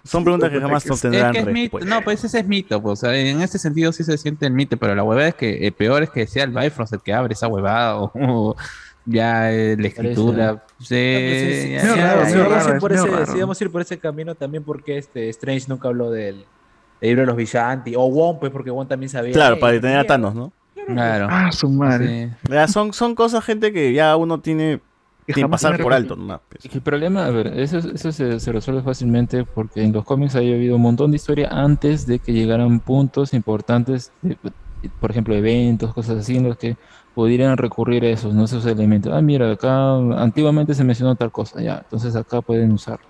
Son 0.06 0.22
preguntas 0.22 0.50
que 0.50 0.60
jamás 0.60 0.84
Es 0.84 0.90
obtendrán 0.92 1.32
que 1.32 1.40
es 1.40 1.46
mito, 1.46 1.80
no, 1.80 2.00
pues 2.02 2.22
ese 2.22 2.38
es 2.38 2.46
mito, 2.46 2.80
pues, 2.80 2.92
o 3.02 3.06
sea, 3.06 3.18
en 3.18 3.40
este 3.42 3.58
sentido 3.58 3.90
sí 3.92 4.04
se 4.04 4.16
siente 4.16 4.46
el 4.46 4.52
mito, 4.52 4.76
pero 4.76 4.94
la 4.94 5.02
huevada 5.02 5.28
es 5.28 5.34
que 5.34 5.66
eh, 5.66 5.72
peor 5.72 6.04
es 6.04 6.10
que 6.10 6.26
sea 6.28 6.44
el 6.44 6.52
Bifrost 6.52 6.92
el 6.92 7.00
que 7.00 7.12
abre 7.12 7.34
esa 7.34 7.48
huevada 7.48 7.96
o, 7.96 8.12
o 8.14 8.56
ya 9.06 9.52
eh, 9.52 9.76
la 9.78 9.86
escritura. 9.88 10.64
Sí, 10.80 11.76
vamos 13.40 13.60
a 13.60 13.64
ir 13.64 13.70
por 13.70 13.80
ese- 13.82 13.98
camino 13.98 14.34
también 14.34 14.62
porque 14.64 14.98
este 14.98 15.28
Strange 15.30 15.66
nunca 15.68 15.88
habló 15.88 16.10
del, 16.10 16.44
del 17.00 17.10
libro 17.10 17.22
de 17.22 17.26
los 17.26 17.36
Villanti 17.36 17.94
o 17.96 18.08
Wong 18.10 18.38
pues 18.40 18.52
porque 18.52 18.70
Wong 18.70 18.88
también 18.88 19.08
sabía 19.10 19.32
Claro, 19.32 19.58
para 19.58 19.72
detener 19.74 19.98
a 19.98 20.04
Thanos, 20.04 20.34
¿no? 20.34 20.52
Claro. 20.86 21.26
Ah, 21.30 21.50
su 21.52 21.68
madre. 21.68 22.30
Sí. 22.44 22.52
Ya, 22.52 22.68
son, 22.68 22.92
son 22.92 23.14
cosas, 23.14 23.44
gente, 23.44 23.72
que 23.72 23.92
ya 23.92 24.14
uno 24.16 24.38
tiene 24.40 24.80
Que 25.26 25.48
pasar 25.48 25.80
por 25.82 25.92
alto. 25.92 26.14
nomás, 26.14 26.40
pues. 26.48 26.72
El 26.72 26.80
problema, 26.80 27.26
a 27.26 27.30
ver, 27.30 27.48
eso, 27.58 27.78
eso 27.78 28.12
se, 28.12 28.38
se 28.38 28.52
resuelve 28.52 28.82
fácilmente 28.82 29.44
porque 29.44 29.82
en 29.82 29.92
los 29.92 30.04
cómics 30.04 30.36
había 30.36 30.54
habido 30.54 30.76
un 30.76 30.82
montón 30.82 31.10
de 31.10 31.16
historia 31.16 31.48
antes 31.50 32.06
de 32.06 32.20
que 32.20 32.32
llegaran 32.32 32.78
puntos 32.80 33.34
importantes, 33.34 34.12
de- 34.22 34.36
por 35.00 35.10
ejemplo, 35.10 35.34
eventos, 35.34 35.92
cosas 35.92 36.18
así, 36.18 36.36
en 36.36 36.44
los 36.44 36.56
que 36.56 36.76
pudieran 37.16 37.58
recurrir 37.58 38.04
a 38.06 38.10
esos, 38.10 38.34
¿no? 38.34 38.44
esos 38.46 38.66
elementos. 38.66 39.12
Ah, 39.14 39.22
mira, 39.22 39.50
acá 39.52 39.96
antiguamente 40.22 40.74
se 40.76 40.84
mencionó 40.84 41.16
tal 41.16 41.32
cosa, 41.32 41.62
ya, 41.62 41.78
entonces 41.80 42.16
acá 42.16 42.42
pueden 42.42 42.72
usarlo. 42.72 43.08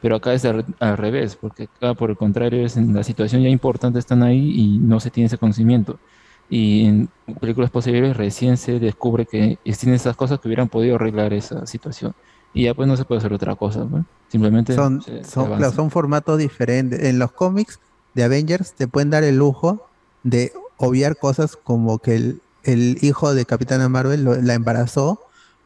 Pero 0.00 0.16
acá 0.16 0.32
es 0.34 0.46
al, 0.46 0.66
al 0.80 0.96
revés, 0.96 1.36
porque 1.36 1.64
acá 1.64 1.94
por 1.96 2.10
el 2.10 2.16
contrario 2.16 2.64
es 2.66 2.76
en 2.78 2.94
la 2.94 3.02
situación 3.04 3.42
ya 3.42 3.50
importante 3.50 3.98
están 4.00 4.22
ahí 4.24 4.52
y 4.54 4.80
no 4.80 5.00
se 5.00 5.10
tiene 5.10 5.26
ese 5.28 5.38
conocimiento. 5.38 6.00
Y 6.48 6.86
en 6.86 7.12
películas 7.40 7.70
posteriores 7.70 8.16
recién 8.16 8.56
se 8.56 8.78
descubre 8.80 9.26
que 9.26 9.58
existen 9.64 9.94
esas 9.94 10.16
cosas 10.16 10.40
que 10.40 10.48
hubieran 10.48 10.68
podido 10.68 10.96
arreglar 10.96 11.32
esa 11.34 11.66
situación. 11.66 12.14
Y 12.52 12.64
ya 12.64 12.74
pues 12.74 12.88
no 12.88 12.96
se 12.96 13.04
puede 13.04 13.18
hacer 13.20 13.32
otra 13.34 13.56
cosa, 13.56 13.84
¿no? 13.84 14.06
Simplemente 14.28 14.74
Son, 14.74 15.02
se- 15.02 15.24
se 15.24 15.30
son, 15.30 15.44
avanza. 15.46 15.56
claro, 15.56 15.72
son 15.72 15.90
formatos 15.90 16.38
diferentes. 16.38 17.02
En 17.04 17.18
los 17.18 17.32
cómics 17.32 17.78
de 18.14 18.24
Avengers 18.24 18.74
te 18.74 18.88
pueden 18.88 19.10
dar 19.10 19.24
el 19.24 19.36
lujo 19.36 19.90
de 20.22 20.52
obviar 20.76 21.16
cosas 21.18 21.56
como 21.56 21.98
que 21.98 22.16
el, 22.16 22.42
el 22.72 22.98
hijo 23.02 23.34
de 23.34 23.44
Capitana 23.44 23.88
Marvel 23.88 24.24
lo- 24.24 24.40
la 24.40 24.54
embarazó 24.54 25.20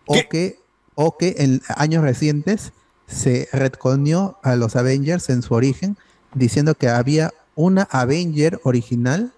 o 0.07 0.15
que, 0.29 0.59
o 0.95 1.17
que 1.19 1.35
en 1.39 1.61
años 1.77 2.03
recientes 2.03 2.73
se 3.07 3.49
retconió 3.53 4.39
a 4.43 4.57
los 4.57 4.77
Avengers 4.77 5.29
en 5.29 5.43
su 5.43 5.55
origen 5.55 5.97
diciendo 6.35 6.75
que 6.75 6.89
había 6.89 7.33
una 7.55 7.83
Avenger 7.91 8.61
original, 8.65 9.33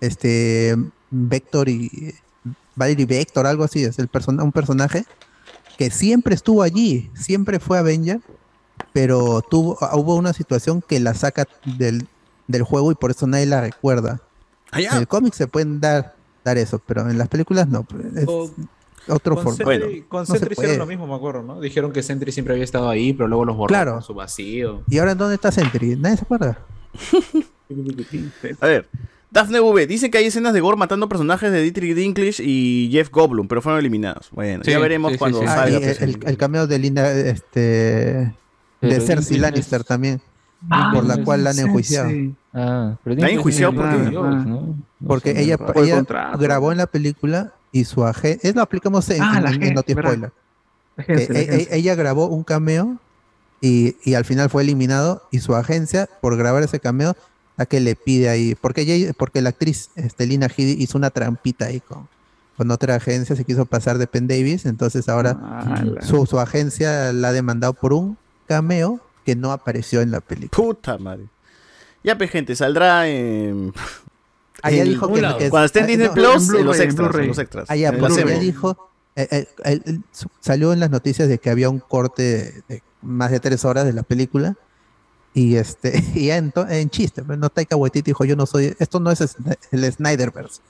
este 0.00 0.76
Vector 1.10 1.68
y 1.68 2.14
Valerie 2.74 3.06
Vector, 3.06 3.46
algo 3.46 3.64
así, 3.64 3.84
es 3.84 3.98
el 3.98 4.08
persona, 4.08 4.42
un 4.42 4.52
personaje 4.52 5.04
que 5.78 5.90
siempre 5.90 6.34
estuvo 6.34 6.62
allí, 6.62 7.10
siempre 7.14 7.60
fue 7.60 7.78
Avenger, 7.78 8.20
pero 8.92 9.42
tuvo, 9.42 9.78
hubo 9.94 10.16
una 10.16 10.32
situación 10.32 10.82
que 10.82 10.98
la 11.00 11.14
saca 11.14 11.46
del, 11.78 12.06
del 12.48 12.62
juego 12.62 12.90
y 12.92 12.94
por 12.96 13.10
eso 13.12 13.26
nadie 13.26 13.46
la 13.46 13.60
recuerda. 13.60 14.20
Ah, 14.72 14.80
En 14.96 14.98
el 15.02 15.08
cómic 15.08 15.34
se 15.34 15.46
pueden 15.46 15.80
dar, 15.80 16.14
dar 16.44 16.58
eso, 16.58 16.80
pero 16.84 17.08
en 17.08 17.18
las 17.18 17.28
películas 17.28 17.68
no. 17.68 17.86
es 18.16 18.24
O- 18.28 18.50
otro 19.08 19.34
con 19.34 19.44
formato. 19.56 19.70
Sentry, 19.70 20.02
con 20.08 20.20
no 20.20 20.26
se 20.26 20.32
Sentry 20.38 20.52
hicieron 20.54 20.78
lo 20.78 20.86
mismo, 20.86 21.06
me 21.06 21.14
acuerdo, 21.14 21.42
¿no? 21.42 21.60
Dijeron 21.60 21.92
que 21.92 22.02
Sentry 22.02 22.32
siempre 22.32 22.54
había 22.54 22.64
estado 22.64 22.88
ahí, 22.88 23.12
pero 23.12 23.28
luego 23.28 23.44
los 23.44 23.56
borraron 23.56 23.84
Claro. 23.96 24.02
su 24.02 24.14
vacío. 24.14 24.82
¿Y 24.88 24.98
ahora 24.98 25.14
dónde 25.14 25.34
está 25.34 25.52
Sentry? 25.52 25.96
Nadie 25.96 26.16
se 26.18 26.22
acuerda. 26.24 26.58
A 28.60 28.66
ver, 28.66 28.88
Daphne 29.30 29.60
V 29.60 29.86
dice 29.86 30.10
que 30.10 30.18
hay 30.18 30.26
escenas 30.26 30.52
de 30.52 30.60
Gore 30.60 30.76
matando 30.76 31.08
personajes 31.08 31.50
de 31.50 31.62
Dietrich 31.62 31.94
Dinklage 31.94 32.42
y 32.42 32.88
Jeff 32.92 33.10
Goldblum, 33.10 33.48
pero 33.48 33.60
fueron 33.62 33.80
eliminados. 33.80 34.28
Bueno, 34.30 34.62
Sí, 34.64 34.70
ya 34.70 34.78
veremos 34.78 35.12
sí, 35.12 35.18
cuando 35.18 35.40
sí. 35.40 35.46
Ah, 35.48 35.54
salga. 35.54 35.76
y 35.76 35.80
pues, 35.80 36.00
el, 36.00 36.36
cameo 36.36 36.66
de 36.66 36.78
Linda, 36.78 37.10
este, 37.12 37.60
de 37.60 38.32
Pero 38.80 38.92
Cersei 39.00 39.32
Dinklage 39.34 39.40
Lannister 39.40 39.84
también, 39.84 40.20
Ah, 40.70 40.92
por 40.94 41.04
la 41.04 41.22
cual 41.22 41.44
la 41.44 41.50
han 41.50 41.58
enjuiciado. 41.58 42.08
sí. 42.08 42.34
Ah, 42.54 42.96
pero 43.02 43.16
¿La 43.16 43.26
han 43.26 43.32
enjuiciado 43.32 43.72
tiene 43.72 43.86
por 43.88 44.02
qué? 44.04 44.10
Dios, 44.10 44.46
¿no? 44.46 44.76
No 45.04 45.08
Porque 45.08 45.32
sé, 45.34 45.42
ella, 45.42 45.56
grabó 46.38 46.72
en 46.72 46.78
la 46.78 46.86
película 46.86 47.52
y 47.72 47.84
su 47.84 48.04
agente, 48.04 48.48
es 48.48 48.54
lo 48.54 48.62
aplicamos 48.62 49.08
en, 49.10 49.22
Ah, 49.22 49.34
en- 49.36 49.42
la 49.44 49.50
en 49.50 49.56
agencia, 49.56 49.74
Noti. 49.74 49.92
Spoiler. 49.92 50.32
La 50.96 51.04
la 51.06 51.14
e- 51.14 51.16
e- 51.16 51.48
agencia. 51.48 51.76
ella 51.76 51.94
grabó 51.94 52.26
un 52.28 52.44
cameo 52.44 52.98
y, 53.60 53.96
y 54.04 54.14
al 54.14 54.24
final 54.24 54.48
fue 54.50 54.62
eliminado 54.62 55.26
y 55.30 55.40
su 55.40 55.54
agencia 55.54 56.08
por 56.20 56.36
grabar 56.36 56.62
ese 56.62 56.80
cameo 56.80 57.16
a 57.56 57.66
que 57.66 57.80
le 57.80 57.94
pide 57.96 58.28
ahí 58.28 58.54
porque 58.60 58.82
ella 58.82 59.12
porque 59.16 59.40
la 59.42 59.50
actriz 59.50 59.90
este, 59.96 60.26
Lina 60.26 60.46
Headey 60.46 60.76
hizo 60.82 60.98
una 60.98 61.10
trampita 61.10 61.66
ahí 61.66 61.80
con, 61.80 62.08
con 62.56 62.70
otra 62.70 62.94
agencia 62.96 63.36
se 63.36 63.44
quiso 63.44 63.64
pasar 63.66 63.98
de 63.98 64.06
Penn 64.06 64.26
Davis 64.26 64.66
entonces 64.66 65.08
ahora 65.08 65.36
Ah, 65.40 65.82
la- 65.84 66.02
su, 66.02 66.26
su 66.26 66.38
agencia 66.40 67.12
la 67.12 67.28
ha 67.28 67.32
demandado 67.32 67.72
por 67.74 67.92
un 67.92 68.16
cameo 68.46 69.00
que 69.24 69.34
no 69.36 69.52
apareció 69.52 70.00
en 70.00 70.10
la 70.10 70.20
película 70.20 70.50
Puta 70.50 70.98
madre. 70.98 71.24
Ya, 72.02 72.18
pues, 72.18 72.30
gente, 72.30 72.54
saldrá 72.54 73.08
en. 73.08 73.72
Ya 74.70 74.82
en- 74.82 74.88
dijo 74.88 75.08
que- 75.12 75.20
que- 75.38 75.50
Cuando 75.50 75.66
esté 75.66 75.78
en 75.80 75.84
ah, 75.84 75.88
Disney 75.88 76.06
no, 76.08 76.14
Plus, 76.14 76.48
en 76.50 76.56
en 76.56 76.64
los 76.66 76.80
extras. 76.80 77.14
En 77.16 77.28
los 77.28 77.38
extras. 77.38 77.70
El 77.70 77.78
ya 77.80 77.88
acervo. 77.90 78.40
dijo, 78.40 78.90
eh, 79.16 79.28
eh, 79.30 79.48
el- 79.64 79.82
el- 79.86 80.02
salió 80.40 80.72
en 80.72 80.80
las 80.80 80.90
noticias 80.90 81.28
de 81.28 81.38
que 81.38 81.50
había 81.50 81.68
un 81.70 81.80
corte 81.80 82.64
de, 82.68 82.82
más 83.02 83.30
de 83.30 83.40
tres 83.40 83.64
horas 83.64 83.84
de 83.84 83.92
la 83.92 84.02
película 84.02 84.56
y 85.34 85.56
este 85.56 85.92
y 86.14 86.30
en, 86.30 86.50
to- 86.52 86.68
en 86.68 86.90
chiste, 86.90 87.22
no 87.26 87.48
Taika 87.50 87.76
Waititi 87.76 88.10
dijo 88.10 88.24
yo 88.24 88.36
no 88.36 88.46
soy, 88.46 88.74
esto 88.78 89.00
no 89.00 89.10
es 89.10 89.36
el 89.72 89.92
Snyderverse, 89.92 90.60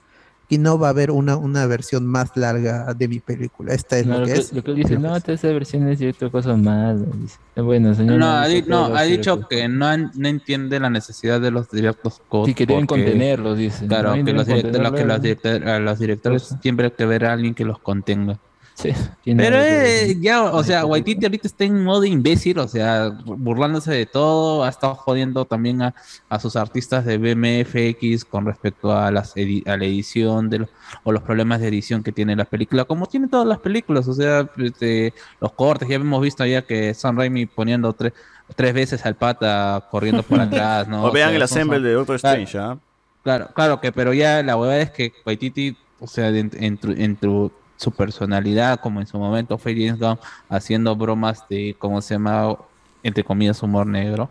y 0.48 0.58
no 0.58 0.78
va 0.78 0.88
a 0.88 0.90
haber 0.90 1.10
una, 1.10 1.36
una 1.36 1.66
versión 1.66 2.06
más 2.06 2.36
larga 2.36 2.92
de 2.94 3.08
mi 3.08 3.18
película, 3.20 3.72
esta 3.72 3.98
es 3.98 4.06
lo 4.06 4.18
que 4.24 4.32
que, 4.34 4.38
es. 4.40 4.52
lo 4.52 4.62
que 4.62 4.70
él 4.72 4.76
dice, 4.76 4.98
no, 4.98 5.18
toda 5.20 5.32
esa 5.34 5.48
versión 5.48 5.88
es 5.88 5.98
cierto, 5.98 6.30
cosas 6.30 6.58
malas. 6.58 7.00
dice. 7.20 7.38
Eh, 7.56 7.60
Bueno, 7.62 7.94
señor. 7.94 8.18
No, 8.18 8.26
ha, 8.30 8.46
dice 8.46 8.68
no, 8.68 8.84
ha 8.94 9.02
dicho 9.02 9.36
lo 9.36 9.48
que 9.48 9.68
no, 9.68 9.86
han- 9.86 10.10
no 10.14 10.28
entiende 10.28 10.78
la 10.80 10.90
necesidad 10.90 11.40
de 11.40 11.50
los 11.50 11.70
directos 11.70 12.20
codes. 12.28 12.48
Sí, 12.48 12.54
que 12.54 12.66
deben 12.66 12.86
porque- 12.86 13.04
contenerlos, 13.04 13.56
dice. 13.58 13.86
Claro, 13.86 14.10
¿no? 14.10 14.16
Y 14.16 14.24
que, 14.24 14.32
que 14.32 14.38
director- 14.44 15.80
los 15.80 15.98
directores 15.98 16.56
siempre 16.60 16.86
hay 16.86 16.92
que 16.92 17.06
ver 17.06 17.24
a 17.24 17.32
alguien 17.32 17.54
que 17.54 17.64
los 17.64 17.78
contenga. 17.78 18.38
Sí, 18.76 18.90
Pero 19.24 19.56
eh, 19.60 20.16
ya, 20.20 20.42
o 20.42 20.64
sea, 20.64 20.84
Waititi 20.84 21.24
ahorita 21.24 21.46
está 21.46 21.62
en 21.64 21.84
modo 21.84 22.04
imbécil, 22.04 22.58
o 22.58 22.66
sea, 22.66 23.08
burlándose 23.24 23.92
de 23.92 24.04
todo, 24.04 24.64
ha 24.64 24.68
estado 24.68 24.96
jodiendo 24.96 25.44
también 25.44 25.80
a, 25.80 25.94
a 26.28 26.40
sus 26.40 26.56
artistas 26.56 27.04
de 27.04 27.16
BMFX 27.18 28.24
con 28.24 28.44
respecto 28.46 28.92
a, 28.92 29.12
las 29.12 29.36
edi- 29.36 29.64
a 29.68 29.76
la 29.76 29.84
edición 29.84 30.50
de 30.50 30.58
los, 30.58 30.68
o 31.04 31.12
los 31.12 31.22
problemas 31.22 31.60
de 31.60 31.68
edición 31.68 32.02
que 32.02 32.10
tiene 32.10 32.34
la 32.34 32.44
película, 32.46 32.84
como 32.84 33.06
tiene 33.06 33.28
todas 33.28 33.46
las 33.46 33.58
películas, 33.60 34.08
o 34.08 34.12
sea, 34.14 34.50
este, 34.58 35.14
los 35.40 35.52
cortes, 35.52 35.88
ya 35.88 35.94
hemos 35.94 36.20
visto 36.20 36.44
ya 36.44 36.62
que 36.62 36.92
Sam 36.94 37.16
Raimi 37.16 37.46
poniendo 37.46 37.92
tres, 37.92 38.12
tres 38.56 38.74
veces 38.74 39.06
al 39.06 39.14
pata 39.14 39.86
corriendo 39.88 40.24
por 40.24 40.40
atrás, 40.40 40.88
¿no? 40.88 41.04
O 41.04 41.12
vean 41.12 41.28
sea, 41.28 41.36
el 41.36 41.42
assemble 41.42 41.76
son- 41.76 41.84
de 41.84 41.92
Doctor 41.92 42.20
Claro. 42.20 42.42
Strange, 42.42 42.58
¿ah? 42.72 42.78
Claro, 43.22 43.48
claro 43.54 43.80
que, 43.80 43.92
pero 43.92 44.12
ya 44.12 44.42
la 44.42 44.56
huevada 44.56 44.80
es 44.80 44.90
que 44.90 45.12
Waititi, 45.24 45.76
o 46.00 46.08
sea, 46.08 46.28
en, 46.28 46.50
en 46.54 46.76
tu- 46.76 46.90
en 46.90 47.14
tu- 47.16 47.52
su 47.76 47.90
personalidad, 47.92 48.80
como 48.80 49.00
en 49.00 49.06
su 49.06 49.18
momento 49.18 49.58
fue 49.58 49.74
James 49.74 49.98
Gunn, 49.98 50.18
haciendo 50.48 50.96
bromas 50.96 51.46
de, 51.48 51.76
¿cómo 51.78 52.00
se 52.00 52.14
llama? 52.14 52.56
Entre 53.02 53.24
comillas, 53.24 53.62
humor 53.62 53.86
negro, 53.86 54.30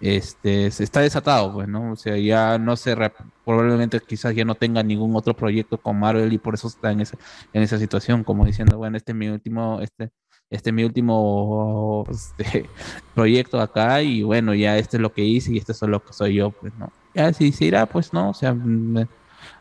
este, 0.00 0.70
se 0.70 0.84
está 0.84 1.00
desatado, 1.00 1.52
pues, 1.52 1.68
¿no? 1.68 1.92
O 1.92 1.96
sea, 1.96 2.16
ya 2.18 2.58
no 2.58 2.76
se, 2.76 2.94
probablemente 3.44 4.00
quizás 4.00 4.34
ya 4.34 4.44
no 4.44 4.54
tenga 4.54 4.82
ningún 4.82 5.14
otro 5.16 5.34
proyecto 5.34 5.78
con 5.78 5.98
Marvel 5.98 6.32
y 6.32 6.38
por 6.38 6.54
eso 6.54 6.68
está 6.68 6.92
en 6.92 7.00
esa, 7.00 7.16
en 7.52 7.62
esa 7.62 7.78
situación, 7.78 8.24
como 8.24 8.44
diciendo, 8.44 8.76
bueno, 8.76 8.96
este 8.96 9.12
es 9.12 9.16
mi 9.16 9.28
último, 9.28 9.80
este, 9.80 10.10
este 10.50 10.70
es 10.70 10.74
mi 10.74 10.84
último 10.84 12.04
este, 12.10 12.68
proyecto 13.14 13.60
acá 13.60 14.02
y 14.02 14.22
bueno, 14.22 14.54
ya 14.54 14.76
este 14.78 14.98
es 14.98 15.00
lo 15.00 15.12
que 15.12 15.24
hice 15.24 15.52
y 15.52 15.58
este 15.58 15.72
es 15.72 15.82
lo 15.82 16.02
que 16.04 16.12
soy 16.12 16.34
yo, 16.34 16.50
pues, 16.50 16.74
¿no? 16.78 16.92
Ya 17.14 17.32
si 17.32 17.50
se 17.52 17.64
irá, 17.66 17.86
pues 17.86 18.12
no, 18.12 18.30
o 18.30 18.34
sea, 18.34 18.54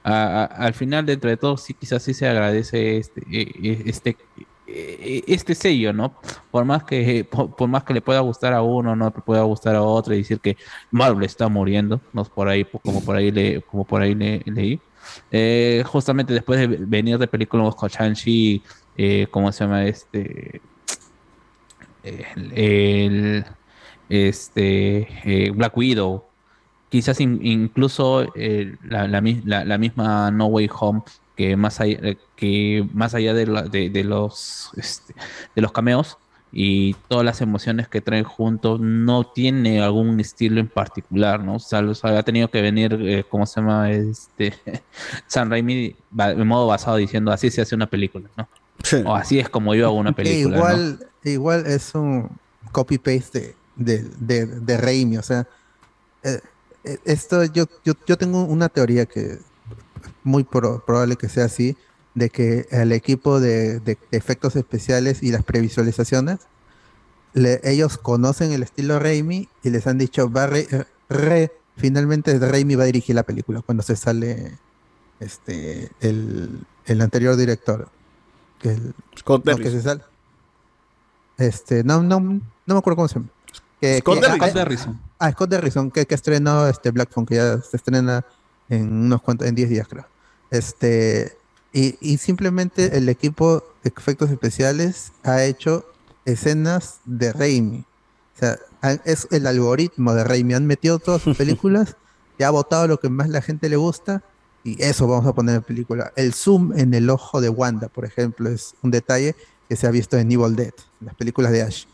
a- 0.06 0.43
a- 0.43 0.45
al 0.45 0.74
final 0.74 1.06
dentro 1.06 1.30
de 1.30 1.38
todo 1.38 1.58
sí 1.58 1.74
quizás 1.74 2.03
sí 2.03 2.14
se 2.14 2.27
agradece 2.27 2.98
este, 2.98 3.22
eh, 3.22 3.51
eh, 3.64 3.84
este, 3.88 4.17
eh, 4.67 5.24
este 5.27 5.56
sello, 5.56 5.93
¿no? 5.93 6.19
Por 6.51 6.66
más 6.66 6.84
que 6.84 7.25
por, 7.25 7.67
más 7.67 7.84
que 7.84 7.93
le 7.93 8.01
pueda 8.01 8.19
gustar 8.22 8.53
a 8.53 8.61
uno, 8.64 8.95
no 8.95 9.06
le 9.16 9.22
pueda 9.22 9.42
gustar 9.43 9.75
a 9.75 9.82
otro 9.84 10.14
y 10.14 10.19
decir 10.19 10.40
que 10.42 10.58
Marvel 10.92 11.24
está 11.25 11.48
muriendo, 11.50 12.01
no 12.14 12.24
por 12.25 12.48
ahí 12.50 12.66
como 12.84 13.03
por 13.03 13.16
ahí 13.16 13.32
le, 13.32 13.61
como 13.64 13.85
por 13.85 14.01
ahí 14.01 14.16
le- 14.16 14.42
leí. 14.45 14.84
Eh, 15.32 15.84
justamente 15.85 16.34
después 16.34 16.59
de 16.59 16.67
venir 16.88 17.17
de 17.19 17.27
películas 17.27 17.75
como 17.75 17.90
Shang-Chi, 17.90 18.64
eh, 18.95 19.27
¿cómo 19.32 19.51
se 19.51 19.64
llama 19.64 19.85
este? 19.85 20.61
El- 22.03 23.45
este 24.09 25.08
eh, 25.48 25.51
Black 25.51 25.75
Widow, 25.77 26.34
quizás 26.95 27.19
in- 27.19 27.40
incluso 27.45 28.32
eh, 28.35 28.77
la, 28.88 29.06
la 29.09 29.19
mi- 29.19 29.41
la- 29.43 29.65
la 29.65 29.77
misma 29.77 30.32
No 30.32 30.45
Way 30.45 30.69
Home 30.80 31.01
que 31.35 31.57
más 31.57 31.82
allá, 31.82 31.98
eh, 32.03 32.17
que 32.38 32.88
más 32.93 33.14
allá 33.14 33.33
de, 33.33 33.45
la- 33.48 33.64
de- 33.64 33.90
de 33.90 34.03
los 34.06 34.69
este, 34.77 35.14
de 35.53 35.61
los 35.61 35.74
cameos 35.74 36.17
y 36.53 36.93
todas 37.09 37.25
las 37.25 37.41
emociones 37.41 37.90
que 37.90 37.99
traen 37.99 38.24
juntos 38.24 38.80
no 38.80 39.25
tiene 39.25 39.82
algún 39.82 40.17
estilo 40.22 40.61
en 40.61 40.69
particular, 40.69 41.43
¿no? 41.43 41.56
O 41.56 41.59
sea, 41.59 41.82
los- 41.82 42.06
ha 42.06 42.24
tenido 42.24 42.48
que 42.49 42.61
venir, 42.61 42.98
eh, 43.01 43.25
¿cómo 43.30 43.45
se 43.45 43.59
llama? 43.59 43.91
Este 43.91 44.53
San 45.27 45.49
Raimi 45.49 45.93
de 46.11 46.45
modo 46.45 46.67
basado 46.67 46.95
diciendo 46.95 47.32
así 47.33 47.51
se 47.51 47.61
hace 47.61 47.75
una 47.75 47.88
película, 47.88 48.30
¿no? 48.38 48.48
O 49.06 49.15
así 49.15 49.38
es 49.40 49.49
como 49.49 49.75
yo 49.75 49.88
hago 49.88 49.98
una 49.98 50.14
película. 50.14 50.56
igual, 50.56 50.99
igual 51.25 51.65
es 51.67 51.93
un 51.93 52.30
copy-paste 52.72 53.56
de, 53.75 54.03
de, 54.03 54.45
de, 54.45 54.45
de 54.61 54.77
Raimi, 54.77 55.17
o 55.17 55.24
sea, 55.24 55.45
eh, 56.24 56.40
esto 57.05 57.43
yo, 57.45 57.65
yo, 57.83 57.93
yo 58.05 58.17
tengo 58.17 58.43
una 58.43 58.69
teoría 58.69 59.05
que 59.05 59.39
muy 60.23 60.43
pro- 60.43 60.83
probable 60.85 61.15
que 61.15 61.30
sea 61.30 61.45
así, 61.45 61.75
de 62.14 62.30
que 62.30 62.67
el 62.72 62.91
equipo 62.91 63.39
de, 63.39 63.80
de 63.80 63.97
efectos 64.11 64.55
especiales 64.55 65.22
y 65.22 65.31
las 65.31 65.43
previsualizaciones, 65.43 66.39
le- 67.33 67.59
ellos 67.64 67.97
conocen 67.97 68.51
el 68.53 68.64
estilo 68.64 68.99
Raimi 68.99 69.49
y 69.64 69.69
les 69.69 69.85
han 69.88 69.97
dicho, 69.97 70.31
va 70.31 70.43
a 70.43 70.47
re- 70.47 70.67
re- 71.09 71.51
finalmente 71.77 72.38
Raimi 72.39 72.75
va 72.75 72.83
a 72.83 72.88
dirigir 72.88 73.15
la 73.15 73.23
película 73.23 73.61
cuando 73.61 73.83
se 73.83 73.95
sale 73.95 74.57
este 75.19 75.91
el, 75.99 76.65
el 76.85 77.01
anterior 77.01 77.35
director. 77.35 77.89
Que 78.59 78.69
el, 78.72 78.93
Scott 79.17 79.43
no, 79.45 79.57
que 79.57 79.69
se 79.69 79.81
sale. 79.81 80.01
Este, 81.38 81.83
no, 81.83 82.01
no, 82.01 82.19
no 82.22 82.41
me 82.65 82.77
acuerdo 82.77 82.95
cómo 82.95 83.07
se 83.09 83.15
llama. 83.15 83.30
Que- 83.81 83.99
Scott 83.99 84.15
que- 84.15 84.22
Derrickson. 84.22 84.43
ah, 84.47 84.51
Scott 84.51 84.55
Derrickson. 84.55 85.01
Ah, 85.19 85.31
Scott 85.31 85.49
Derrickson, 85.49 85.91
que, 85.91 86.05
que 86.05 86.15
estrenó 86.15 86.67
este 86.67 86.91
Black 86.91 87.11
Phone, 87.11 87.25
que 87.25 87.35
ya 87.35 87.61
se 87.61 87.77
estrena 87.77 88.25
en 88.69 88.91
unos 88.91 89.21
cuantos, 89.21 89.47
en 89.47 89.55
10 89.55 89.69
días 89.69 89.87
creo. 89.87 90.05
Este, 90.51 91.37
y, 91.73 91.97
y 92.01 92.17
simplemente 92.17 92.97
el 92.97 93.09
equipo 93.09 93.63
de 93.83 93.91
efectos 93.95 94.29
especiales 94.29 95.11
ha 95.23 95.43
hecho 95.43 95.85
escenas 96.25 96.99
de 97.05 97.31
Raimi. 97.33 97.85
O 98.35 98.39
sea, 98.39 98.57
es 99.05 99.27
el 99.31 99.47
algoritmo 99.47 100.13
de 100.13 100.23
Raimi. 100.23 100.53
Han 100.53 100.67
metido 100.67 100.99
todas 100.99 101.21
sus 101.21 101.37
películas 101.37 101.95
y 102.37 102.43
ha 102.43 102.49
votado 102.49 102.87
lo 102.87 102.99
que 102.99 103.09
más 103.09 103.29
la 103.29 103.41
gente 103.41 103.69
le 103.69 103.77
gusta 103.77 104.23
y 104.65 104.81
eso 104.83 105.07
vamos 105.07 105.27
a 105.27 105.33
poner 105.33 105.57
en 105.57 105.61
película. 105.61 106.11
El 106.15 106.33
zoom 106.33 106.73
en 106.75 106.93
el 106.95 107.09
ojo 107.11 107.39
de 107.39 107.49
Wanda, 107.49 107.87
por 107.87 108.03
ejemplo, 108.03 108.49
es 108.49 108.73
un 108.81 108.89
detalle 108.89 109.35
que 109.69 109.75
se 109.75 109.85
ha 109.85 109.91
visto 109.91 110.17
en 110.17 110.31
Evil 110.31 110.55
Dead, 110.55 110.73
en 110.99 111.07
las 111.07 111.15
películas 111.15 111.51
de 111.51 111.61
Ash. 111.61 111.85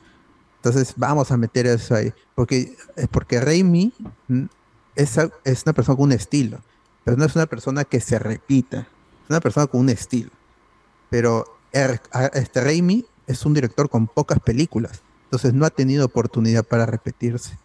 Entonces 0.64 0.94
vamos 0.96 1.32
a 1.32 1.38
meter 1.38 1.66
eso 1.66 1.96
ahí. 1.96 2.14
Porque, 2.36 2.76
porque 3.10 3.42
Raimi 3.42 3.92
mm, 4.28 4.44
es, 4.96 5.18
a- 5.18 5.32
es 5.44 5.64
una 5.66 5.74
persona 5.74 5.96
con 5.96 6.06
un 6.06 6.12
estilo. 6.12 6.60
Pero 7.04 7.18
no 7.18 7.26
es 7.26 7.36
una 7.36 7.48
persona 7.48 7.84
que 7.84 8.00
se 8.00 8.20
repita. 8.20 8.82
Es 9.24 9.30
una 9.30 9.40
persona 9.40 9.66
con 9.68 9.82
un 9.82 9.90
estilo. 9.90 10.30
Pero 11.10 11.46
er- 11.74 12.00
a- 12.12 12.28
este 12.28 12.62
Raimi 12.62 13.06
es 13.26 13.44
un 13.46 13.54
director 13.56 13.90
con 13.90 14.06
pocas 14.08 14.40
películas. 14.40 15.02
Entonces 15.26 15.54
no 15.54 15.66
ha 15.66 15.70
tenido 15.72 16.06
oportunidad 16.06 16.64
para 16.64 16.86
repetirse. 16.86 17.58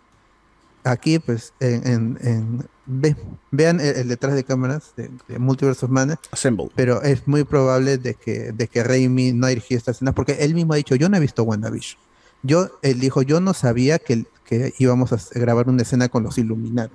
Aquí, 0.84 1.18
pues, 1.18 1.52
en, 1.58 1.86
en- 1.86 2.18
en- 2.22 2.68
ve- 2.86 3.16
vean 3.50 3.80
el, 3.80 3.96
el 3.96 4.08
detrás 4.08 4.34
de 4.36 4.44
cámaras 4.44 4.92
de, 4.96 5.10
de 5.28 5.38
Multiverse 5.38 5.84
of 5.84 5.90
Madness. 5.90 6.18
Assemble. 6.30 6.70
Pero 6.76 7.02
es 7.02 7.26
muy 7.26 7.42
probable 7.44 7.98
de 7.98 8.14
que, 8.14 8.52
de 8.52 8.68
que 8.68 8.84
Raimi 8.84 9.32
no 9.32 9.46
ha 9.46 9.48
dirigido 9.50 9.78
esta 9.78 9.90
escena, 9.90 10.12
porque 10.12 10.32
él 10.40 10.54
mismo 10.54 10.72
ha 10.72 10.76
dicho, 10.76 10.94
yo 10.94 11.08
no 11.08 11.16
he 11.16 11.20
visto 11.20 11.42
WandaVision. 11.42 12.00
Yo, 12.42 12.70
él 12.82 13.00
dijo, 13.00 13.22
yo 13.22 13.40
no 13.40 13.54
sabía 13.54 13.98
que, 13.98 14.24
que 14.44 14.72
íbamos 14.78 15.12
a 15.12 15.18
grabar 15.38 15.68
una 15.68 15.82
escena 15.82 16.08
con 16.08 16.22
los 16.22 16.38
Illuminati. 16.38 16.94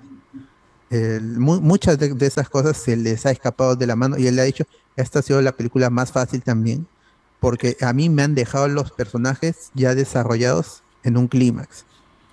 El- 0.89 1.39
mu- 1.39 1.61
muchas 1.61 1.97
de, 1.97 2.13
de 2.13 2.25
esas 2.27 2.49
cosas 2.49 2.77
se 2.77 2.95
les 2.97 3.25
ha 3.25 3.31
escapado 3.31 3.75
de 3.75 3.87
la 3.87 3.95
mano 3.95 4.17
y 4.17 4.27
él 4.27 4.35
le 4.35 4.41
ha 4.41 4.45
dicho, 4.45 4.65
esta 4.95 5.19
ha 5.19 5.21
sido 5.21 5.41
la 5.41 5.53
película 5.53 5.89
más 5.89 6.11
fácil 6.11 6.41
también, 6.43 6.85
porque 7.39 7.77
a 7.81 7.93
mí 7.93 8.09
me 8.09 8.23
han 8.23 8.35
dejado 8.35 8.67
los 8.67 8.91
personajes 8.91 9.71
ya 9.73 9.95
desarrollados 9.95 10.83
en 11.03 11.17
un 11.17 11.27
clímax. 11.27 11.85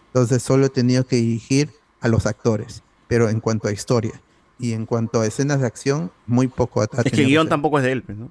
Entonces 0.09 0.43
solo 0.43 0.67
he 0.67 0.71
tenido 0.71 1.07
que 1.07 1.17
dirigir 1.17 1.71
a 2.01 2.09
los 2.09 2.27
actores, 2.27 2.83
pero 3.07 3.29
en 3.29 3.41
cuanto 3.41 3.69
a 3.69 3.73
historia 3.73 4.21
y 4.59 4.73
en 4.73 4.87
cuanto 4.87 5.21
a 5.21 5.27
escenas 5.27 5.61
de 5.61 5.67
acción, 5.67 6.11
muy 6.27 6.49
poco. 6.49 6.83
ha- 6.83 6.89
Es 7.05 7.13
que 7.13 7.21
el 7.23 7.29
guion 7.29 7.49
tampoco 7.49 7.79
es 7.79 7.85
de 7.85 7.93
él, 7.93 8.03
pues, 8.03 8.19
¿no? 8.19 8.31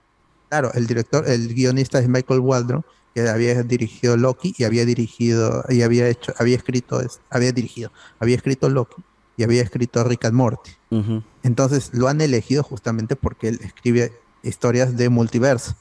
Claro, 0.49 0.71
el 0.73 0.87
director, 0.87 1.27
el 1.27 1.53
guionista 1.53 1.99
es 1.99 2.07
Michael 2.07 2.39
Waldron, 2.41 2.83
que 3.23 3.29
había 3.29 3.63
dirigido 3.63 4.15
Loki 4.15 4.53
y 4.57 4.63
había 4.63 4.85
dirigido 4.85 5.63
y 5.69 5.81
había 5.81 6.07
hecho, 6.07 6.33
había 6.37 6.55
escrito, 6.55 7.01
es- 7.01 7.19
había 7.31 7.51
dirigido, 7.51 7.91
había 8.19 8.35
escrito 8.35 8.69
Loki 8.69 9.01
y 9.37 9.43
había 9.43 9.63
escrito 9.63 10.03
Rick 10.03 10.25
and 10.25 10.35
Morty. 10.35 10.71
Entonces 11.43 11.91
lo 11.93 12.07
han 12.09 12.21
elegido 12.21 12.61
justamente 12.61 13.15
porque 13.15 13.47
él 13.47 13.59
escribe 13.63 14.11
historias 14.43 14.95
de 14.97 15.09
multiverso. 15.09 15.75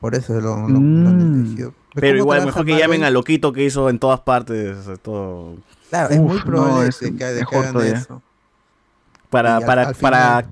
Por 0.00 0.14
eso 0.14 0.32
lo, 0.40 0.66
lo- 0.66 0.80
lo 0.80 1.08
han 1.10 1.20
elegido. 1.20 1.74
Pero 1.94 2.06
¿Cómo 2.08 2.16
igual, 2.18 2.46
mejor 2.46 2.64
que 2.64 2.78
llamen 2.78 3.04
al 3.04 3.12
loquito 3.12 3.52
que 3.52 3.64
hizo 3.64 3.90
en 3.90 3.98
todas 3.98 4.20
partes. 4.20 4.78
Todo. 5.02 5.56
Claro, 5.90 6.14
es 6.14 6.20
muy 6.20 6.40
probable 6.40 6.74
no, 6.74 6.80
de 6.82 6.88
es 6.88 6.96
que, 6.96 7.10
de 7.10 7.44
que 7.44 7.56
hagan 7.56 7.72
todavía. 7.74 7.98
eso. 7.98 8.22
Para, 9.28 9.50
Y 9.50 9.62
al- 9.62 9.64
para, 9.66 9.82
al 9.88 9.94
para 9.94 10.46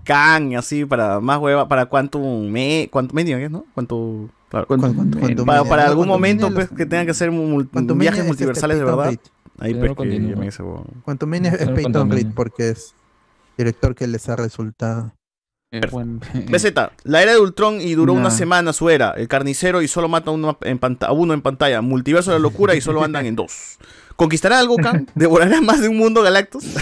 y 0.50 0.54
así, 0.54 0.84
para 0.84 1.20
más 1.20 1.38
hueva, 1.38 1.66
para 1.66 1.86
Quantum 1.86 2.46
Me, 2.50 2.88
Quantum 2.92 3.16
Media, 3.16 3.38
¿qué 3.38 3.46
es, 3.46 3.50
¿no? 3.50 3.64
Quantum, 3.74 4.28
claro. 4.50 5.64
Para, 5.64 5.86
algún 5.86 6.08
momento 6.08 6.52
pues, 6.52 6.68
que 6.68 6.86
tengan 6.86 7.06
que 7.06 7.14
ser 7.14 7.30
mul- 7.30 7.68
viajes 7.96 8.24
multiversales 8.26 8.78
de 8.78 8.84
verdad. 8.84 9.14
Ahí 9.58 9.74
pues 9.74 9.92
que. 9.96 10.52
Quantum 11.04 11.28
Mania 11.28 11.52
es 11.52 11.68
Peyton 11.68 12.10
Reed 12.10 12.28
porque 12.34 12.70
es 12.70 12.94
director 13.56 13.94
que 13.94 14.06
les 14.06 14.28
ha 14.28 14.36
resultado. 14.36 15.12
BZ, 15.72 16.74
la 17.04 17.22
era 17.22 17.32
de 17.32 17.38
Ultron 17.38 17.80
y 17.80 17.94
duró 17.94 18.12
una 18.14 18.30
semana 18.30 18.72
su 18.72 18.90
era. 18.90 19.10
El 19.10 19.28
carnicero 19.28 19.82
y 19.82 19.88
solo 19.88 20.08
mata 20.08 20.30
a 20.30 20.34
uno 20.34 20.58
en, 20.62 20.80
a 21.00 21.12
uno 21.12 21.32
en 21.32 21.42
pantalla. 21.42 21.80
Multiverso 21.80 22.32
de 22.32 22.38
la 22.38 22.42
locura 22.42 22.74
y 22.74 22.80
solo 22.80 23.04
andan 23.04 23.26
en 23.26 23.36
dos. 23.36 23.78
¿Conquistará 24.16 24.58
algo, 24.58 24.76
Kang? 24.76 25.06
¿Devorará 25.14 25.60
más 25.60 25.80
de 25.80 25.88
un 25.88 25.96
mundo 25.96 26.22
Galactus? 26.22 26.64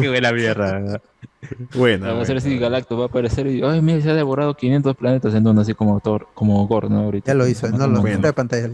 Qué 0.00 0.08
buena 0.08 0.32
mierda. 0.32 1.00
Bueno. 1.74 2.14
Va 2.16 2.22
a 2.22 2.24
ser 2.24 2.36
así, 2.38 2.58
Galactus 2.58 2.98
va 2.98 3.02
a 3.04 3.06
aparecer 3.06 3.46
y, 3.46 3.62
ay, 3.62 3.80
mira, 3.82 4.00
se 4.00 4.10
ha 4.10 4.14
devorado 4.14 4.54
500 4.54 4.96
planetas 4.96 5.34
en 5.34 5.46
uno, 5.46 5.60
así 5.60 5.74
como 5.74 6.00
Thor, 6.00 6.28
como 6.34 6.66
Gore, 6.66 6.88
¿no? 6.88 7.00
Ahorita. 7.00 7.32
Ya 7.32 7.34
lo 7.34 7.46
hizo, 7.46 7.68
no 7.68 7.86
lo 7.86 8.00
Bueno. 8.00 8.18
de 8.20 8.32
pantalla. 8.32 8.70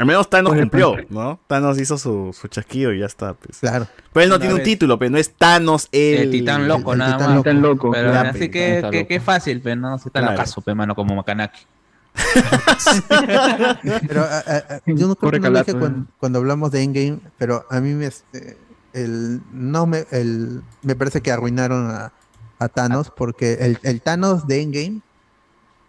Al 0.00 0.06
menos 0.06 0.30
Thanos 0.30 0.52
Oye, 0.52 0.60
cumplió, 0.60 0.92
pues. 0.92 1.10
¿no? 1.10 1.40
Thanos 1.48 1.80
hizo 1.80 1.98
su, 1.98 2.32
su 2.32 2.46
chasquido 2.46 2.92
y 2.92 3.00
ya 3.00 3.06
está. 3.06 3.34
Pues. 3.34 3.58
Claro. 3.58 3.88
Pero 4.12 4.22
él 4.24 4.28
no 4.30 4.36
Una 4.36 4.40
tiene 4.40 4.54
un 4.54 4.58
vez. 4.58 4.64
título, 4.64 4.96
pero 4.96 5.10
no 5.10 5.18
es 5.18 5.32
Thanos 5.34 5.88
el... 5.90 6.18
El 6.18 6.30
titán 6.30 6.68
loco, 6.68 6.92
el 6.92 6.98
nada 7.00 7.16
titán 7.16 7.30
más. 7.34 7.38
Titán 7.42 7.62
loco. 7.62 7.90
Pero 7.90 8.12
Ya, 8.12 8.20
así 8.20 8.38
que, 8.38 8.50
que, 8.50 8.80
loco. 8.82 9.08
que 9.08 9.20
fácil, 9.20 9.60
pero 9.60 9.74
no 9.80 9.98
se 9.98 10.10
tan 10.10 10.22
Claro. 10.22 10.36
locazo, 10.36 10.60
pe, 10.60 10.72
mano, 10.74 10.94
como 10.94 11.16
Makanaki. 11.16 11.60
Pero 14.08 14.22
a- 14.22 14.38
a- 14.38 14.56
a- 14.76 14.80
yo 14.86 15.06
no 15.08 15.14
creo 15.16 15.30
que 15.32 15.40
no 15.40 15.50
lo 15.50 15.58
dije 15.58 15.72
cuando, 15.74 16.00
eh. 16.00 16.04
cuando 16.18 16.38
hablamos 16.38 16.70
de 16.72 16.82
Endgame, 16.82 17.18
pero 17.38 17.64
a 17.70 17.80
mí 17.80 17.92
me 17.94 18.06
este, 18.06 18.56
el 18.92 19.40
no 19.52 19.86
me 19.86 20.06
el 20.10 20.62
me 20.82 20.94
parece 20.96 21.20
que 21.20 21.30
arruinaron 21.32 21.90
a, 21.90 22.12
a 22.58 22.68
Thanos 22.68 23.10
porque 23.14 23.54
el, 23.60 23.78
el 23.82 24.00
Thanos 24.00 24.46
de 24.46 24.62
Endgame 24.62 25.00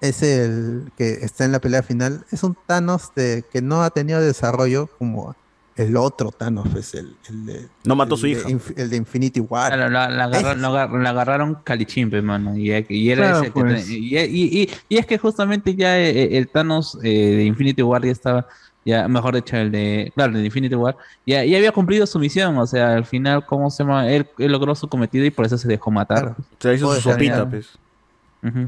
es 0.02 0.24
el 0.24 0.92
que 0.98 1.12
está 1.22 1.44
en 1.46 1.52
la 1.52 1.60
pelea 1.60 1.84
final, 1.84 2.26
es 2.32 2.44
un 2.44 2.56
Thanos 2.66 3.12
de 3.16 3.44
que 3.52 3.62
no 3.62 3.84
ha 3.84 3.90
tenido 3.90 4.22
desarrollo 4.22 4.88
como 4.98 5.36
el 5.76 5.96
otro 5.96 6.32
Thanos, 6.32 6.68
pues 6.74 6.94
el, 6.94 7.16
el 7.30 7.46
de 7.46 7.68
No 7.86 7.96
mató 7.96 8.18
su 8.18 8.26
de 8.26 8.32
hija. 8.34 8.50
El 8.76 8.90
de 8.90 8.98
Infinity 8.98 9.40
War. 9.40 9.72
Claro, 9.74 9.90
la, 9.90 10.10
la 10.10 10.26
agarra- 10.26 10.52
Ese- 10.52 10.60
lo 10.60 10.68
agar- 10.68 10.92
la 10.92 11.10
agarraron 11.10 11.56
calichimpe, 11.64 12.22
mano. 12.22 12.54
Y, 12.58 12.86
y 12.90 13.10
era 13.12 13.30
Claro, 13.30 13.38
ese 13.44 13.52
que 13.54 13.60
pues. 13.62 13.90
y, 13.90 14.18
y- 14.18 14.62
y- 14.64 14.70
y 14.90 14.98
es 14.98 15.06
que 15.06 15.18
justamente 15.18 15.76
ya 15.76 15.98
eh, 15.98 16.38
el 16.38 16.50
Thanos 16.50 16.98
eh, 17.02 17.08
de 17.38 17.44
Infinity 17.46 17.82
War 17.82 18.04
ya 18.04 18.12
estaba, 18.12 18.46
ya 18.86 19.08
mejor 19.08 19.36
dicho, 19.36 19.56
el 19.58 19.72
de, 19.72 20.12
claro, 20.16 20.32
el 20.34 20.40
de 20.40 20.46
Infinity 20.46 20.76
War, 20.76 20.96
ya, 21.26 21.44
ya 21.46 21.58
había 21.58 21.72
cumplido 21.72 22.06
su 22.08 22.18
misión. 22.20 22.58
O 22.58 22.66
sea, 22.68 22.94
al 22.96 23.06
final, 23.06 23.46
¿cómo 23.46 23.70
se 23.70 23.84
llama? 23.84 24.10
Él, 24.10 24.28
él 24.38 24.52
logró 24.52 24.74
su 24.76 24.88
cometido 24.88 25.26
y 25.26 25.32
por 25.32 25.46
eso 25.46 25.58
se 25.58 25.68
dejó 25.68 25.92
matar. 25.92 26.20
Claro. 26.20 26.36
Se 26.60 26.74
hizo 26.74 26.94
su 26.96 27.02
sopita, 27.02 27.38
ya. 27.40 27.50
pues. 27.50 27.70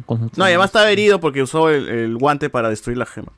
Con 0.05 0.29
No, 0.35 0.43
y 0.45 0.49
además 0.49 0.65
estaba 0.67 0.89
herido 0.91 1.19
porque 1.19 1.41
usó 1.41 1.69
el, 1.69 1.87
el 1.87 2.17
guante 2.17 2.49
para 2.49 2.69
destruir 2.69 2.97
la 2.97 3.05
gema. 3.05 3.31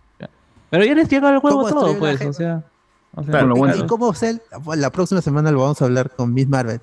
Pero 0.72 0.84
ya 0.86 0.96
les 0.96 1.08
llega 1.08 1.30
el 1.32 1.38
juego 1.38 1.62
¿Cómo 1.62 1.70
todo, 1.70 2.00
pues. 2.00 2.20
O 2.26 2.34
sea, 2.34 2.64
o 3.14 3.22
sea, 3.22 3.32
Claro, 3.32 3.48
lo 3.50 3.56
bueno. 3.56 3.76
y 3.76 3.86
cómo 3.86 4.12
ser, 4.16 4.42
la 4.76 4.90
próxima 4.92 5.22
semana 5.22 5.52
lo 5.52 5.60
vamos 5.60 5.80
a 5.82 5.86
hablar 5.86 6.10
con 6.10 6.34
Miss 6.34 6.48
Marvel. 6.48 6.82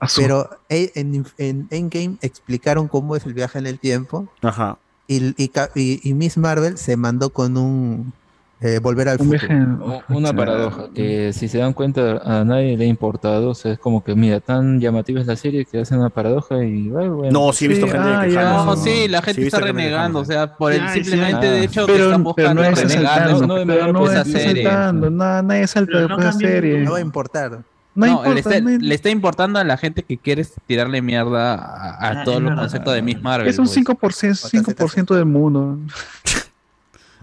Azul. 0.00 0.24
Pero 0.24 0.50
eh, 0.70 0.90
en, 0.94 1.26
en 1.36 1.68
Endgame 1.70 2.16
explicaron 2.22 2.88
cómo 2.88 3.14
es 3.16 3.26
el 3.26 3.34
viaje 3.34 3.58
en 3.58 3.66
el 3.66 3.78
tiempo 3.78 4.28
Ajá. 4.42 4.76
y- 5.08 5.34
y 5.74 6.14
Miss 6.14 6.36
Marvel 6.38 6.76
se 6.78 6.96
mandó 6.96 7.28
con 7.30 7.56
un 7.58 8.12
eh, 8.60 8.78
volver 8.82 9.08
al 9.10 9.18
futuro. 9.18 10.02
Una 10.08 10.32
paradoja, 10.32 10.86
que 10.94 11.32
si 11.34 11.46
se 11.48 11.58
dan 11.58 11.72
cuenta 11.74 12.22
a 12.24 12.42
nadie 12.44 12.76
le 12.76 12.84
ha 12.84 12.88
importado, 12.88 13.50
o 13.50 13.54
sea, 13.54 13.72
es 13.72 13.78
como 13.78 14.02
que 14.02 14.14
mira, 14.14 14.40
tan 14.40 14.80
llamativa 14.80 15.20
es 15.20 15.26
la 15.26 15.36
serie 15.36 15.64
que 15.66 15.80
hacen 15.80 15.98
una 15.98 16.08
paradoja 16.10 16.64
y 16.64 16.88
bueno. 16.88 17.30
No, 17.30 17.52
sí 17.52 17.66
he 17.66 17.68
visto 17.68 17.86
Sí, 17.86 17.92
gente 17.92 18.08
ah, 18.08 18.24
quejándose. 18.26 18.66
No, 18.66 18.76
sí, 18.76 19.08
la 19.08 19.22
gente 19.22 19.42
está 19.46 19.60
renegando, 19.60 20.20
o 20.20 20.24
sea, 20.24 20.54
por 20.56 20.72
el 20.72 20.88
simplemente 20.88 21.46
sí. 21.46 21.52
de 21.52 21.64
hecho 21.64 21.86
que 21.86 21.92
Pero, 21.92 22.04
están 22.06 22.22
pero 22.22 22.24
buscando 22.24 22.62
no 22.62 22.68
es 22.68 22.78
renegar, 22.82 23.18
saltando, 23.28 23.46
no, 23.46 23.64
no, 23.64 23.72
pero 23.74 23.92
no 23.92 24.10
esa 24.10 24.24
serie. 24.24 24.62
saltando, 24.64 25.10
nada, 25.10 25.42
nadie 25.42 25.66
salta 25.66 25.92
Pero 25.92 26.08
no 26.08 26.16
después 26.16 26.24
de 26.26 26.30
cambia 26.44 26.48
serie. 26.48 26.80
No 26.84 26.90
va 26.92 26.98
a 26.98 27.00
importar. 27.00 27.50
No, 27.94 28.06
No, 28.06 28.06
importa, 28.12 28.30
le, 28.34 28.40
está, 28.40 28.60
no- 28.60 28.78
le 28.78 28.94
está 28.94 29.10
importando 29.10 29.58
a 29.58 29.64
la 29.64 29.76
gente 29.78 30.02
que 30.02 30.18
quiere 30.18 30.46
tirarle 30.66 31.00
mierda 31.02 31.54
a, 31.54 31.90
a 32.08 32.20
Ah, 32.20 32.24
todos 32.24 32.42
los 32.42 32.54
conceptos 32.54 32.92
de 32.94 33.00
Miss 33.02 33.22
Marvel. 33.22 33.48
es 33.48 33.58
un 33.58 33.66
pues. 33.66 33.76
5%, 33.76 34.50
5% 34.74 35.14
del 35.14 35.24
mundo. 35.26 35.78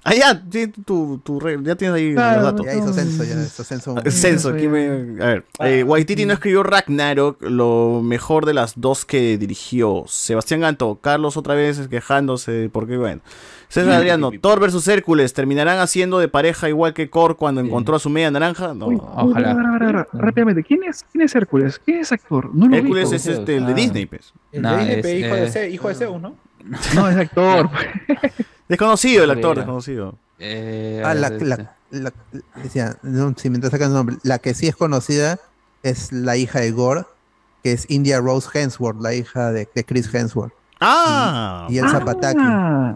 Ah, 0.06 0.14
ya, 0.14 0.44
sí, 0.52 0.68
tu, 0.68 1.20
tu 1.24 1.40
ya 1.64 1.76
tienes 1.76 1.96
ahí 1.96 2.14
Claro, 2.14 2.42
los 2.42 2.52
datos. 2.52 2.66
Ya 2.66 2.74
hizo 2.76 2.94
censo, 2.94 3.24
ya 3.24 3.42
hizo 3.42 3.64
censo. 3.64 3.96
Censo, 4.12 4.50
aquí 4.50 4.68
me... 4.68 4.86
A 5.24 5.28
ver, 5.28 5.46
eh, 5.60 5.84
Waititi 5.84 6.26
no 6.26 6.34
escribió 6.34 6.62
Ragnarok, 6.62 7.42
lo 7.42 8.02
mejor 8.04 8.46
de 8.46 8.54
las 8.54 8.74
dos 8.80 9.06
que 9.06 9.38
dirigió. 9.38 10.04
Sebastián 10.08 10.60
Ganto, 10.62 11.00
Carlos 11.02 11.38
otra 11.38 11.56
vez 11.56 11.88
quejándose, 11.88 12.70
porque 12.72 12.98
bueno. 12.98 13.22
César 13.70 13.94
Adriano, 13.94 14.30
Thor 14.40 14.60
versus 14.60 14.88
Hércules, 14.88 15.34
¿terminarán 15.34 15.80
haciendo 15.80 16.20
de 16.20 16.28
pareja 16.28 16.70
igual 16.70 16.94
que 16.94 17.10
Kor 17.10 17.38
cuando 17.38 17.60
encontró 17.62 17.96
a 17.96 18.00
su 18.00 18.08
media 18.10 18.30
naranja? 18.30 18.76
No. 18.76 18.86
Uy, 18.88 18.98
Ojalá. 19.02 19.50
a 19.52 19.54
ver, 19.56 19.66
a 19.66 19.72
ver, 19.72 19.84
a 19.84 19.92
ver, 19.94 20.08
Rápidamente, 20.14 20.64
¿quién 20.64 20.84
es, 20.84 21.04
¿quién 21.12 21.24
es 21.24 21.34
Hércules? 21.34 21.82
¿Quién 21.84 22.00
es 22.02 22.12
actor? 22.12 22.54
No 22.54 22.68
lo 22.68 22.76
Hércules 22.76 23.12
es 23.14 23.26
este, 23.26 23.56
el 23.56 23.66
de 23.66 23.72
Ah. 23.72 23.76
Disney, 23.76 24.06
pues. 24.06 24.32
El 24.52 24.62
de 24.62 24.70
Disney, 24.98 25.24
hijo, 25.24 25.36
de 25.36 25.46
eh, 25.46 25.50
Zeus, 25.52 25.74
hijo 25.74 25.88
de 25.88 25.96
Zeus, 25.96 26.22
¿no? 26.22 26.36
No, 26.94 27.10
es 27.10 27.18
actor. 27.18 27.70
Desconocido 28.70 29.24
el 29.24 29.32
actor, 29.32 29.58
desconocido. 29.58 30.16
Eh, 30.40 31.02
Ah, 31.06 31.14
la, 31.14 31.30
la, 31.30 31.74
la- 31.92 32.14
decía, 32.56 32.98
no, 33.04 33.34
si 33.38 33.50
el 33.88 33.94
nombre, 33.94 34.18
la 34.24 34.40
que 34.40 34.54
sí 34.54 34.68
es 34.68 34.76
conocida 34.76 35.40
es 35.84 36.12
la 36.12 36.38
hija 36.38 36.60
de 36.60 36.72
Gore, 36.72 37.06
que 37.64 37.74
es 37.74 37.86
India 37.90 38.20
Rose 38.20 38.50
Hemsworth, 38.54 39.00
la 39.02 39.14
hija 39.14 39.52
de, 39.52 39.68
de 39.74 39.84
Chris 39.84 40.14
Hemsworth. 40.14 40.54
Ah, 40.80 41.68
Y 41.70 41.78
el 41.78 41.90
Zapataki. 41.90 42.40
Ah, 42.42 42.96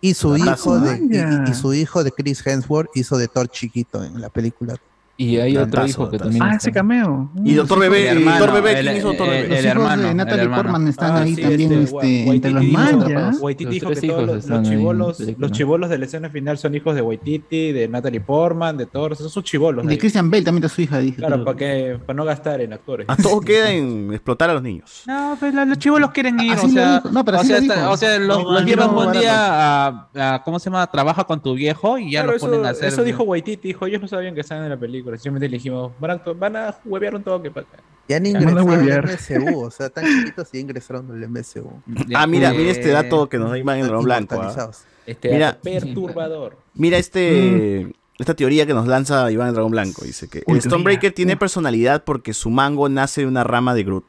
Y 0.00 0.14
su 0.14 0.36
hijo 0.36 0.78
de 0.80 0.98
y, 1.46 1.50
y 1.50 1.54
su 1.54 1.72
hijo 1.72 2.04
de 2.04 2.12
Chris 2.12 2.46
Hemsworth 2.46 2.90
hizo 2.94 3.16
de 3.16 3.28
Thor 3.28 3.48
chiquito 3.48 4.02
en 4.04 4.20
la 4.20 4.28
película. 4.28 4.76
Y 5.16 5.36
hay 5.38 5.56
otro 5.56 5.66
Datazo, 5.80 5.86
hijo 5.88 6.10
que 6.10 6.18
también 6.18 6.42
ah, 6.42 6.46
está. 6.46 6.56
ese 6.56 6.72
cameo. 6.72 7.30
Y 7.44 7.54
Doctor 7.54 7.78
los 7.78 7.88
Bebé, 7.88 8.10
el 8.10 8.18
hermano, 8.18 8.38
Doctor 8.40 8.62
Bebé, 8.62 8.80
¿quién 8.80 8.96
hizo 8.96 9.06
Doctor 9.08 9.26
Bebé? 9.28 9.40
el 9.44 9.48
Los 9.50 9.58
hijos 9.60 9.66
hermano, 9.70 10.02
de 10.08 10.14
Natalie. 10.14 10.48
Portman 10.48 10.88
están 10.88 11.10
Ah, 11.12 11.20
ahí 11.22 11.34
sí, 11.36 11.42
también 11.42 11.72
este, 11.72 11.96
este, 11.96 12.30
entre 12.30 12.50
los 12.50 12.64
manjas. 12.64 13.38
Waititi 13.40 13.70
dijo 13.70 13.90
que 13.90 14.00
todos 14.08 14.26
los, 14.26 14.46
los 14.48 14.68
ahí 14.68 15.36
los 15.38 15.52
chibolos 15.52 15.88
de 15.90 15.98
la 15.98 16.04
escena 16.06 16.30
final 16.30 16.58
son 16.58 16.74
hijos 16.74 16.94
de 16.96 17.02
Waititi, 17.02 17.70
de 17.72 17.86
Natalie 17.88 18.20
Portman, 18.20 18.76
de 18.76 18.86
Thor, 18.86 19.12
esos 19.12 19.30
son 19.32 19.42
chibolos. 19.44 19.86
De 19.86 19.92
ahí. 19.92 19.98
Christian 19.98 20.30
Bale 20.30 20.42
también 20.42 20.64
está 20.64 20.74
su 20.74 20.82
hija, 20.82 20.98
dije. 20.98 21.16
Claro, 21.18 21.44
para 21.44 21.56
que 21.56 21.98
para 22.04 22.16
no 22.16 22.24
gastar 22.24 22.60
en 22.60 22.72
actores. 22.72 23.06
Ah, 23.08 23.16
todo 23.16 23.40
queda 23.40 23.70
en 23.70 24.12
explotar 24.12 24.50
a 24.50 24.54
los 24.54 24.62
niños. 24.62 25.02
No, 25.06 25.36
pues 25.38 25.54
la- 25.54 25.64
los 25.64 25.78
chivos 25.78 26.00
los 26.00 26.10
quieren 26.10 26.40
ir, 26.40 26.52
Así 26.54 26.66
o 26.66 26.68
lo 26.68 26.74
sea. 26.74 27.02
No, 27.12 27.24
pero 27.24 27.36
o 27.36 27.40
así 27.40 27.50
sea, 27.50 27.60
dijo. 27.60 27.72
está- 27.72 27.90
o 27.90 27.96
sea, 27.96 28.18
los, 28.18 28.64
llevan 28.64 28.90
un 28.96 29.12
día 29.12 29.86
a, 29.86 30.08
a- 30.16 30.42
¿cómo 30.44 30.58
se 30.58 30.70
llama? 30.70 30.84
Trabaja 30.88 31.22
con 31.24 31.40
tu 31.40 31.54
viejo 31.54 31.98
y 31.98 32.10
ya 32.10 32.24
lo 32.24 32.36
ponen 32.38 32.66
a 32.66 32.70
hacer. 32.70 32.88
eso 32.88 33.04
dijo 33.04 33.22
Waititi, 33.22 33.68
dijo, 33.68 33.86
ellos 33.86 34.00
no 34.02 34.08
sabían 34.08 34.34
que 34.34 34.40
estaban 34.40 34.64
en 34.64 34.70
la 34.70 34.76
película, 34.76 35.03
simplemente 35.18 35.48
le 35.48 35.56
dijimos, 35.56 35.92
van 36.00 36.10
a, 36.12 36.32
van 36.32 36.56
a 36.56 36.74
huevear 36.84 37.14
un 37.14 37.22
toque 37.22 37.50
para 37.50 37.66
acá. 37.66 37.78
Ya 38.08 38.20
ni 38.20 38.32
Ya, 38.32 38.40
ingresaron 38.40 38.70
al. 38.70 39.02
MCU, 39.04 39.60
o 39.64 39.70
sea, 39.70 39.88
tan 39.88 40.04
chiquitos 40.04 40.48
y 40.52 40.58
ingresaron 40.58 41.10
al 41.10 41.28
MCU. 41.28 41.82
Ah, 42.14 42.26
mira, 42.26 42.52
mira 42.52 42.70
este 42.70 42.88
dato 42.88 43.28
que 43.28 43.38
nos 43.38 43.50
da 43.50 43.58
Iván 43.58 43.78
en 43.78 43.86
Dragón 43.86 44.04
Blanco. 44.04 44.40
ah. 44.40 44.70
Este 45.06 45.30
Mira. 45.30 45.46
dato 45.52 45.60
perturbador. 45.62 46.58
Mira 46.74 46.98
este 46.98 47.92
esta 48.18 48.34
teoría 48.34 48.64
que 48.64 48.74
nos 48.74 48.86
lanza 48.86 49.30
Iván 49.30 49.48
en 49.48 49.54
Dragón 49.54 49.72
Blanco. 49.72 50.04
Dice 50.04 50.28
que 50.28 50.42
Uy, 50.46 50.56
el 50.56 50.62
Stonebreaker 50.62 51.12
tiene 51.12 51.36
personalidad 51.36 52.04
porque 52.04 52.32
su 52.32 52.50
mango 52.50 52.88
nace 52.88 53.22
de 53.22 53.26
una 53.26 53.44
rama 53.44 53.74
de 53.74 53.84
Groot. 53.84 54.04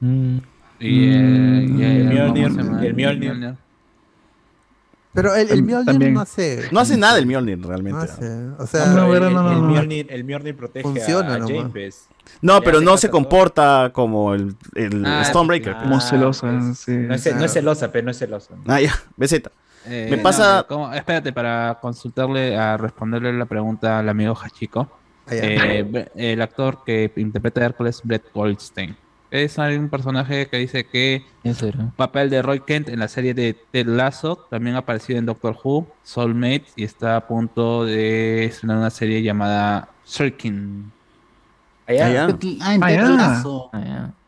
Mm, 0.00 0.38
Y, 0.80 1.04
eh, 1.08 1.66
y 1.68 1.82
el 1.82 2.84
el 2.84 2.94
Mjolnir. 2.94 3.56
Pero 5.12 5.34
el, 5.34 5.50
el 5.50 5.62
Mjolnir 5.64 5.84
También. 5.86 6.14
no 6.14 6.20
hace. 6.20 6.68
No 6.70 6.80
hace 6.80 6.96
nada 6.96 7.18
el 7.18 7.26
Mjolnir 7.26 7.60
realmente. 7.66 7.98
no 7.98 8.04
¿no? 8.04 8.12
hace, 8.56 8.62
O 8.62 8.66
sea, 8.66 8.86
No, 8.86 9.12
el, 9.14 9.20
no, 9.22 9.30
no, 9.30 9.50
el 9.52 9.58
no. 9.62 9.68
Mjolnir, 9.68 10.06
el 10.10 10.24
Mjolnir 10.24 10.56
protege 10.56 10.82
Funciona 10.84 11.34
a, 11.34 11.36
a 11.36 11.68
pues. 11.68 12.06
No, 12.42 12.60
pero 12.60 12.80
no 12.80 12.96
se 12.96 13.08
caso 13.08 13.08
a 13.08 13.10
todo. 13.10 13.28
comporta 13.28 13.90
como 13.92 14.34
el, 14.34 14.54
el 14.76 15.04
Ah, 15.04 15.24
Stonebreaker. 15.24 15.72
sí, 15.74 15.78
Como 15.82 15.96
Ah, 15.96 16.00
celosa, 16.00 16.46
pues. 16.48 16.78
sí. 16.78 16.92
No 16.92 17.14
es, 17.14 17.34
no 17.36 17.44
es 17.44 17.52
celosa, 17.52 17.90
pero 17.90 18.04
no 18.04 18.10
es 18.12 18.18
celosa. 18.18 18.54
Ah, 18.68 18.80
ya, 18.80 18.94
BZ. 19.16 19.50
Eh, 19.86 20.08
Me 20.10 20.16
no, 20.18 20.22
pasa- 20.22 20.64
¿cómo? 20.68 20.92
espérate, 20.92 21.32
para 21.32 21.78
consultarle, 21.80 22.56
a 22.56 22.76
responderle 22.76 23.32
la 23.32 23.46
pregunta 23.46 23.98
al 23.98 24.08
amigo 24.08 24.34
Hachiko. 24.40 24.82
Ah. 25.26 25.30
Eh, 25.32 26.08
el 26.14 26.40
actor 26.42 26.84
que 26.84 27.10
interpreta 27.16 27.60
a 27.62 27.64
Hércules, 27.64 28.00
Brett 28.04 28.24
Goldstein. 28.32 28.96
Es 29.30 29.58
un 29.58 29.88
personaje 29.88 30.46
que 30.48 30.56
dice 30.58 30.84
que 30.86 31.24
¿quién 31.42 31.54
será? 31.54 31.92
papel 31.96 32.30
de 32.30 32.42
Roy 32.42 32.60
Kent 32.60 32.88
en 32.88 32.98
la 32.98 33.06
serie 33.08 33.32
de 33.32 33.54
Ted 33.70 33.86
Lasso, 33.86 34.46
también 34.50 34.74
ha 34.76 34.80
aparecido 34.80 35.18
en 35.20 35.26
Doctor 35.26 35.56
Who, 35.62 35.86
Soulmate 36.02 36.64
y 36.74 36.82
está 36.84 37.16
a 37.16 37.26
punto 37.28 37.84
de 37.84 38.44
estrenar 38.46 38.78
una 38.78 38.90
serie 38.90 39.22
llamada 39.22 39.88
Shirkin. 40.06 40.90
Allá. 41.86 42.06
Ah, 42.06 42.12
ya. 42.12 42.26
Ted- 42.36 42.58
Ah, 42.60 42.74
en 42.74 42.82
Ah, 42.82 42.86
Ted. 42.88 43.08
Lasso. 43.16 43.70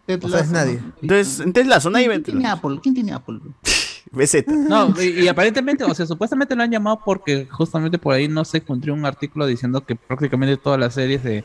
Ted 0.06 0.24
O 0.24 0.28
sea, 0.28 0.40
es 0.40 0.50
Lasso. 0.50 0.52
nadie. 0.66 0.80
Entonces, 1.02 1.40
en 1.40 1.52
Tesla, 1.52 1.80
son 1.80 1.96
ahí 1.96 2.06
¿Quién 2.06 2.22
tiene 2.22 2.46
Apple? 2.48 2.78
¿Quién 2.82 2.94
tiene 2.94 3.12
Apple? 3.12 3.40
BZ. 4.12 4.44
No, 4.46 4.92
y, 5.00 5.22
y 5.24 5.28
aparentemente, 5.28 5.84
o 5.84 5.94
sea, 5.94 6.06
supuestamente 6.06 6.54
lo 6.54 6.62
han 6.62 6.70
llamado 6.70 7.00
porque 7.04 7.46
justamente 7.50 7.98
por 7.98 8.14
ahí 8.14 8.28
no 8.28 8.44
se 8.44 8.58
encontró 8.58 8.92
un 8.94 9.04
artículo 9.06 9.46
diciendo 9.46 9.80
que 9.84 9.96
prácticamente 9.96 10.56
todas 10.58 10.78
las 10.78 10.94
series 10.94 11.22
de, 11.24 11.44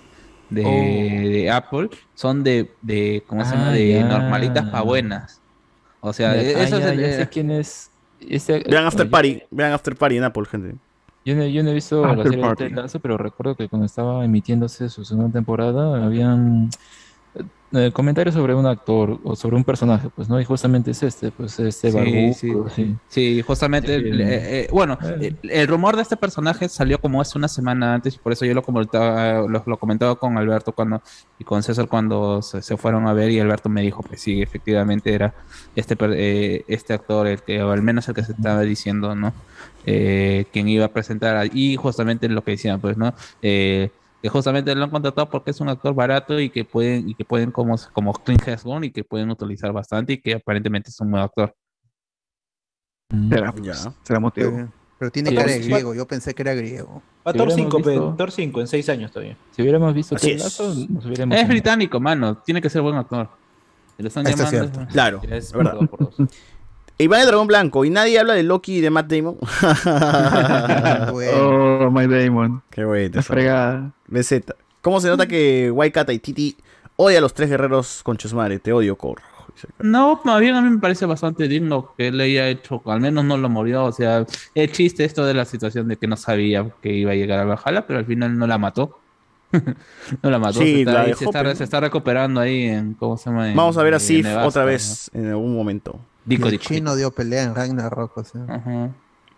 de, 0.49 0.63
Oh. 0.65 0.69
de 1.29 1.51
Apple 1.51 1.89
son 2.15 2.43
de, 2.43 2.71
de 2.81 3.23
¿cómo 3.27 3.43
se 3.45 3.51
llama? 3.51 3.69
Ah, 3.69 3.73
De 3.73 3.93
ya. 3.93 4.05
normalitas 4.05 4.65
para 4.69 4.83
buenas. 4.83 5.41
O 5.99 6.13
sea, 6.13 6.35
Ya, 6.35 6.41
eso 6.41 6.59
ah, 6.59 6.63
es 6.63 6.69
ya, 6.85 6.93
el- 6.93 6.99
ya 7.01 7.13
sé 7.17 7.29
quién 7.29 7.51
es. 7.51 7.91
ese- 8.21 8.63
Vean 8.69 8.85
After 8.85 9.05
yo- 9.05 9.11
Party. 9.11 9.41
Vean 9.51 9.73
After 9.73 9.95
Party 9.95 10.17
en 10.17 10.23
Apple, 10.23 10.45
gente. 10.45 10.75
Yo 11.25 11.35
no, 11.35 11.45
yo 11.45 11.61
no 11.63 11.71
he 11.71 11.73
visto 11.73 12.01
la 12.03 12.11
After 12.11 12.23
serie 12.23 12.37
de 12.37 12.43
Party. 12.43 12.63
Ted 12.69 12.75
Lasso, 12.75 12.99
pero 13.01 13.17
recuerdo 13.17 13.55
que 13.55 13.67
cuando 13.67 13.85
estaba 13.85 14.23
emitiéndose 14.23 14.87
su 14.89 15.03
segunda 15.03 15.33
temporada, 15.33 16.05
habían 16.05 16.69
eh, 17.73 17.91
comentarios 17.93 18.33
sobre 18.35 18.55
un 18.55 18.65
actor 18.65 19.19
o 19.23 19.35
sobre 19.35 19.57
un 19.57 19.63
personaje, 19.65 20.09
pues, 20.15 20.29
¿no? 20.29 20.39
Y 20.39 20.45
justamente 20.45 20.91
es 20.91 21.03
este, 21.03 21.31
pues, 21.31 21.59
este 21.59 21.91
Sí, 21.91 21.95
barbudo, 21.97 22.33
sí. 22.33 22.53
sí. 22.75 22.95
Sí, 23.09 23.41
justamente, 23.41 23.99
Sí. 23.99 24.05
eh, 24.07 24.13
eh, 24.21 24.67
bueno, 24.71 24.97
eh, 25.19 25.33
el 25.43 25.67
rumor 25.67 25.95
de 25.97 26.01
este 26.03 26.15
personaje 26.15 26.69
salió 26.69 26.99
como 26.99 27.19
hace 27.19 27.37
una 27.37 27.47
semana 27.49 27.95
antes, 27.95 28.15
y 28.15 28.19
por 28.19 28.31
eso 28.31 28.45
yo 28.45 28.53
lo 28.53 28.61
comentaba, 28.63 29.41
lo, 29.47 29.63
lo 29.65 29.77
comentaba 29.77 30.15
con 30.15 30.37
Alberto 30.37 30.71
cuando 30.71 31.01
y 31.39 31.43
con 31.43 31.61
César 31.61 31.87
cuando 31.89 32.41
se, 32.41 32.61
se 32.61 32.77
fueron 32.77 33.05
a 33.07 33.13
ver 33.13 33.31
y 33.31 33.39
Alberto 33.39 33.67
me 33.69 33.81
dijo, 33.81 34.01
pues 34.01 34.21
sí, 34.21 34.41
efectivamente 34.41 35.13
era 35.13 35.33
este 35.75 35.97
eh, 36.13 36.63
este 36.67 36.93
actor, 36.93 37.27
el 37.27 37.41
que, 37.41 37.61
o 37.61 37.71
al 37.71 37.81
menos 37.81 38.07
el 38.07 38.15
que 38.15 38.23
se 38.23 38.31
estaba 38.31 38.61
diciendo, 38.61 39.13
¿no? 39.13 39.33
Eh, 39.85 40.45
quien 40.51 40.67
iba 40.67 40.85
a 40.85 40.89
presentar, 40.89 41.49
y 41.53 41.75
justamente 41.75 42.27
lo 42.29 42.43
que 42.43 42.51
decían, 42.51 42.79
pues, 42.79 42.97
¿no? 42.97 43.13
Que 44.27 44.31
justamente 44.31 44.75
lo 44.75 44.83
han 44.83 44.89
contratado 44.89 45.29
porque 45.29 45.51
es 45.51 45.61
un 45.61 45.69
actor 45.69 45.93
barato 45.95 46.37
y 46.37 46.49
que 46.49 46.65
pueden, 46.65 47.07
y 47.07 47.15
que 47.15 47.23
pueden 47.23 47.49
como, 47.49 47.75
como 47.93 48.11
Clint 48.11 48.45
Eastwood 48.45 48.83
y 48.83 48.91
que 48.91 49.05
pueden 49.05 49.29
utilizar 49.31 49.71
bastante 49.71 50.11
y 50.13 50.17
que 50.17 50.33
aparentemente 50.33 50.89
es 50.89 50.99
un 50.99 51.11
buen 51.11 51.23
actor. 51.23 51.55
Será, 53.29 53.53
pues, 53.53 53.87
será 54.03 54.19
motivo. 54.19 54.51
Pero, 54.51 54.71
pero 54.99 55.11
tiene 55.11 55.33
cara 55.33 55.49
de 55.49 55.59
griego, 55.59 55.95
yo 55.95 56.05
pensé 56.05 56.35
que 56.35 56.41
era 56.41 56.53
griego. 56.55 57.01
Va 57.25 57.31
Si 57.31 57.37
Thor 57.37 57.47
hubiéramos 57.47 57.71
5, 57.73 57.81
pe, 57.85 57.89
visto- 57.91 58.15
Thor 58.17 58.31
5 58.33 58.59
en 58.59 58.67
6 58.67 58.89
años 58.89 59.11
todavía. 59.13 59.37
Si 59.51 59.61
hubiéramos 59.61 59.93
visto 59.93 60.15
Así 60.17 60.27
Ted 60.27 60.35
es. 60.35 60.43
Lasso, 60.43 60.73
nos 60.89 61.05
hubiéramos... 61.05 61.37
Es 61.37 61.47
británico, 61.47 61.99
mano. 62.01 62.35
Tiene 62.39 62.61
que 62.61 62.69
ser 62.69 62.81
buen 62.81 62.95
actor. 62.97 63.29
Lo 63.97 64.07
están 64.09 64.27
es 64.27 64.35
llamando. 64.35 64.49
cierto. 64.73 64.91
Claro, 64.91 65.21
Es 65.23 65.53
verdad. 65.53 65.77
por 65.87 65.99
dos. 65.99 66.15
Iván 66.99 67.21
el 67.21 67.27
Dragón 67.27 67.47
Blanco. 67.47 67.85
Y 67.85 67.89
nadie 67.89 68.19
habla 68.19 68.33
de 68.33 68.43
Loki 68.43 68.77
y 68.77 68.81
de 68.81 68.89
Matt 68.89 69.11
Damon. 69.11 69.37
Oh, 71.35 71.89
my 71.91 72.07
Damon. 72.07 72.61
Qué 72.69 72.85
bueno. 72.85 73.21
Fregada. 73.21 73.91
BZ. 74.07 74.41
¿Cómo 74.81 74.99
se 75.01 75.07
nota 75.09 75.27
que 75.27 75.71
Waikata 75.71 76.13
y 76.13 76.19
Titi 76.19 76.55
odia 76.95 77.17
a 77.19 77.21
los 77.21 77.33
tres 77.33 77.49
guerreros 77.49 78.01
con 78.03 78.17
Chusmare? 78.17 78.59
Te 78.59 78.71
odio, 78.73 78.95
Cor. 78.97 79.21
No, 79.79 80.21
más 80.23 80.39
bien 80.39 80.53
a 80.55 80.61
mí 80.61 80.69
me 80.69 80.77
parece 80.79 81.05
bastante 81.07 81.47
digno 81.47 81.91
que 81.97 82.09
él 82.09 82.19
haya 82.21 82.47
hecho, 82.47 82.79
al 82.85 83.01
menos 83.01 83.25
no 83.25 83.37
lo 83.37 83.49
murió. 83.49 83.85
O 83.85 83.91
sea, 83.91 84.23
es 84.53 84.71
chiste 84.71 85.03
esto 85.03 85.25
de 85.25 85.33
la 85.33 85.45
situación 85.45 85.87
de 85.87 85.97
que 85.97 86.05
no 86.07 86.15
sabía 86.15 86.69
que 86.81 86.93
iba 86.93 87.11
a 87.11 87.15
llegar 87.15 87.39
a 87.39 87.45
Valhalla, 87.45 87.87
pero 87.87 87.97
al 87.99 88.05
final 88.05 88.37
no 88.37 88.45
la 88.45 88.59
mató. 88.59 88.99
no 90.21 90.29
la 90.29 90.37
mató. 90.37 90.59
Sí, 90.59 90.73
se, 90.73 90.79
está, 90.81 90.93
la 90.93 91.01
ahí- 91.01 91.07
dejó, 91.07 91.19
se, 91.19 91.25
está, 91.25 91.39
pero- 91.41 91.55
se 91.55 91.63
está 91.63 91.79
recuperando 91.79 92.39
ahí 92.39 92.63
en. 92.65 92.93
¿Cómo 92.93 93.17
se 93.17 93.29
llama? 93.31 93.49
En- 93.49 93.55
Vamos 93.55 93.77
a 93.77 93.83
ver 93.83 93.95
a 93.95 93.99
Sif 93.99 94.27
otra 94.43 94.61
¿no? 94.61 94.67
vez 94.67 95.09
en 95.13 95.27
algún 95.29 95.55
momento. 95.55 95.99
Dico, 96.27 96.45
el 96.45 96.51
dico, 96.51 96.63
chino 96.65 96.95
dio 96.95 97.09
pelea 97.11 97.43
en 97.43 97.55
Ragnarok, 97.55 98.15
o 98.17 98.23
sea. 98.23 98.41
Ajá. 98.47 98.89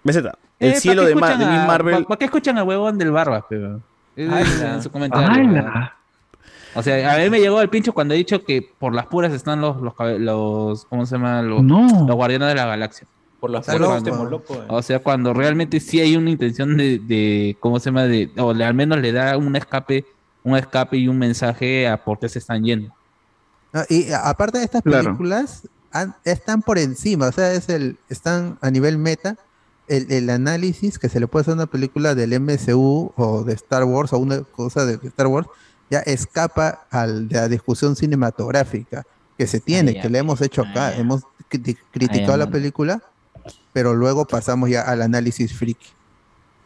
BZ. 0.03 0.17
Eh, 0.17 0.21
El 0.59 0.69
¿para 0.71 0.81
cielo 0.81 1.01
qué 1.03 1.07
de, 1.09 1.15
Ma- 1.15 1.27
escuchan 1.27 1.39
de 1.39 1.53
Miss 1.55 1.63
a- 1.63 1.67
Marvel. 1.67 2.05
¿Para 2.05 2.17
qué 2.19 2.25
escuchan 2.25 2.57
al 2.57 2.67
huevón 2.67 2.97
del 2.97 3.11
barba, 3.11 3.45
pero? 3.49 3.79
¡Hala! 4.17 4.75
En 4.75 4.83
su 4.83 4.91
comentario. 4.91 5.65
O 6.75 6.83
sea, 6.83 7.13
a 7.13 7.17
mí 7.17 7.29
me 7.29 7.39
llegó 7.39 7.61
el 7.61 7.69
pincho 7.69 7.93
cuando 7.93 8.13
he 8.13 8.17
dicho 8.17 8.43
que 8.43 8.61
por 8.77 8.93
las 8.93 9.07
puras 9.07 9.31
están 9.33 9.59
los, 9.61 9.77
los, 9.81 10.85
¿cómo 10.85 11.05
se 11.05 11.15
llama? 11.15 11.41
Los, 11.41 11.63
No. 11.63 12.05
los 12.07 12.15
guardianes 12.15 12.49
de 12.49 12.55
la 12.55 12.65
galaxia. 12.65 13.07
Por 13.39 13.49
las 13.51 13.65
puras 13.65 13.79
loco. 13.81 13.95
estemos 13.97 14.29
locos. 14.29 14.57
eh. 14.57 14.63
O 14.67 14.81
sea, 14.81 14.99
cuando 14.99 15.33
realmente 15.33 15.79
sí 15.79 15.99
hay 15.99 16.15
una 16.17 16.29
intención 16.29 16.75
de, 16.77 16.99
de 16.99 17.57
¿cómo 17.59 17.79
se 17.79 17.85
llama? 17.85 18.03
De, 18.03 18.29
o 18.37 18.53
le- 18.53 18.65
al 18.65 18.73
menos 18.73 18.99
le 18.99 19.11
da 19.13 19.35
un 19.37 19.55
escape, 19.55 20.05
un 20.43 20.57
escape 20.57 20.97
y 20.97 21.07
un 21.07 21.17
mensaje 21.17 21.87
a 21.87 22.03
por 22.03 22.19
qué 22.19 22.29
se 22.29 22.39
están 22.39 22.63
yendo. 22.63 22.93
No, 23.73 23.81
y 23.89 24.11
a- 24.11 24.29
aparte 24.29 24.57
de 24.59 24.65
estas 24.65 24.81
películas, 24.83 25.67
están 26.23 26.61
por 26.61 26.77
encima, 26.77 27.27
o 27.27 27.31
sea, 27.31 27.53
es 27.53 27.69
el, 27.69 27.97
están 28.09 28.57
a 28.61 28.69
nivel 28.71 28.97
meta. 28.97 29.37
El, 29.87 30.11
el 30.11 30.29
análisis 30.29 30.99
que 30.99 31.09
se 31.09 31.19
le 31.19 31.25
puede 31.27 31.41
hacer 31.41 31.53
a 31.53 31.55
una 31.55 31.65
película 31.65 32.13
del 32.13 32.39
MCU 32.39 33.11
o 33.15 33.43
de 33.43 33.53
Star 33.53 33.83
Wars 33.85 34.13
o 34.13 34.19
una 34.19 34.41
cosa 34.43 34.85
de 34.85 34.99
Star 35.07 35.25
Wars 35.27 35.47
ya 35.89 35.99
escapa 36.01 36.85
al, 36.91 37.27
de 37.27 37.37
la 37.37 37.47
discusión 37.47 37.95
cinematográfica 37.95 39.03
que 39.35 39.47
se 39.47 39.59
tiene, 39.59 39.93
que 40.03 40.09
le 40.09 40.19
hemos 40.19 40.41
hecho 40.41 40.61
acá. 40.61 40.95
Hemos 40.99 41.23
cri- 41.49 41.75
criticado 41.91 42.37
la 42.37 42.45
película, 42.51 43.01
pero 43.73 43.95
luego 43.95 44.25
pasamos 44.25 44.69
ya 44.69 44.81
al 44.83 45.01
análisis 45.01 45.53
friki. 45.57 45.87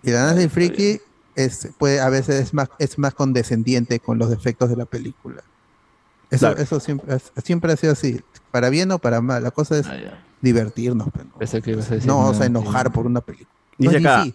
Y 0.04 0.10
el 0.10 0.18
análisis 0.18 0.52
friki 0.52 1.00
es, 1.36 1.70
puede, 1.78 2.02
a 2.02 2.10
veces 2.10 2.42
es 2.42 2.54
más, 2.54 2.70
es 2.78 2.98
más 3.00 3.14
condescendiente 3.14 4.02
con 4.02 4.18
los 4.18 4.30
defectos 4.30 4.70
de 4.70 4.76
la 4.76 4.86
película. 4.86 5.44
Eso, 6.36 6.48
Claro. 6.48 6.62
eso 6.62 6.80
siempre, 6.80 7.18
siempre 7.44 7.74
ha 7.74 7.78
sido 7.78 7.94
así, 7.94 8.22
para 8.52 8.70
bien 8.70 8.92
o 8.92 9.00
para 9.00 9.22
mal. 9.22 9.44
La 9.44 9.52
cosa 9.52 9.78
es 9.78 9.88
Ah, 9.88 9.96
divertirnos. 10.42 11.08
pero 11.14 11.26
no- 11.26 11.38
Pensé 11.38 11.62
que 11.62 11.72
ibas 11.72 11.90
a 11.92 11.96
decir 11.96 12.08
no 12.08 12.18
vamos 12.18 12.40
a 12.42 12.46
enojar 12.46 12.92
por 12.92 13.06
una 13.06 13.22
película. 13.22 13.50
Dice 13.78 14.00
No 14.00 14.10
acá. 14.10 14.26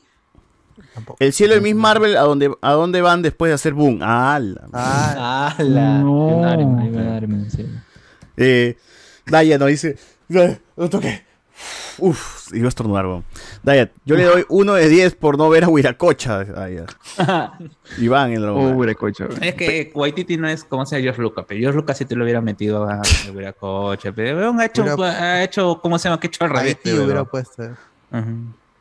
Tampoco. 0.94 1.16
El 1.20 1.32
cielo 1.32 1.54
de 1.54 1.60
Miss 1.60 1.74
Marvel, 1.74 2.16
¿a 2.16 2.20
dónde, 2.22 2.52
a 2.60 2.72
dónde 2.72 3.02
van 3.02 3.20
después 3.22 3.50
de 3.50 3.54
hacer 3.54 3.74
boom? 3.74 4.00
¡Hala! 4.02 4.68
Ah, 4.72 5.54
Iron 5.58 5.74
Man, 5.74 6.92
No. 6.92 7.26
Man, 7.28 7.50
sí. 7.50 7.66
Eh, 8.36 8.76
Daya 9.26 9.58
nos 9.58 9.68
dice. 9.68 9.96
"Eh, 10.28 10.58
Lo 10.76 10.88
toqué. 10.88 11.24
Uf, 11.98 12.52
iba 12.54 12.66
a 12.66 12.68
estornudar, 12.68 13.06
weón. 13.06 13.24
Yo 14.04 14.16
le 14.16 14.24
doy 14.24 14.44
uno 14.48 14.74
de 14.74 14.88
10 14.88 15.14
por 15.16 15.36
no 15.36 15.48
ver 15.48 15.64
a 15.64 15.68
Huiracocha. 15.68 16.44
Iván, 17.98 18.32
el 18.32 18.42
dragón. 18.42 18.62
Blanco. 18.62 18.78
Huiracocha. 18.78 19.28
Es 19.40 19.54
que 19.54 19.90
Waititi 19.94 20.36
no 20.36 20.48
es 20.48 20.64
como 20.64 20.86
sea 20.86 21.00
George 21.00 21.20
Lucas, 21.20 21.44
pero 21.48 21.60
George 21.60 21.76
Lucas 21.76 21.98
sí 21.98 22.04
te 22.04 22.14
lo 22.14 22.24
hubiera 22.24 22.40
metido 22.40 22.88
a 22.88 23.02
a 23.02 23.30
Viracocha, 23.32 24.12
pero 24.12 24.38
weón, 24.38 24.60
ha 24.60 24.66
hecho, 24.66 24.84
ha 25.02 25.42
hecho, 25.42 25.80
¿cómo 25.82 25.98
se 25.98 26.08
llama? 26.08 26.20
Que 26.20 26.26
ha 26.26 26.30
hecho 26.30 26.44
al 26.44 26.50
revés, 26.50 26.78
hubiera 26.84 27.24
puesto. 27.24 27.64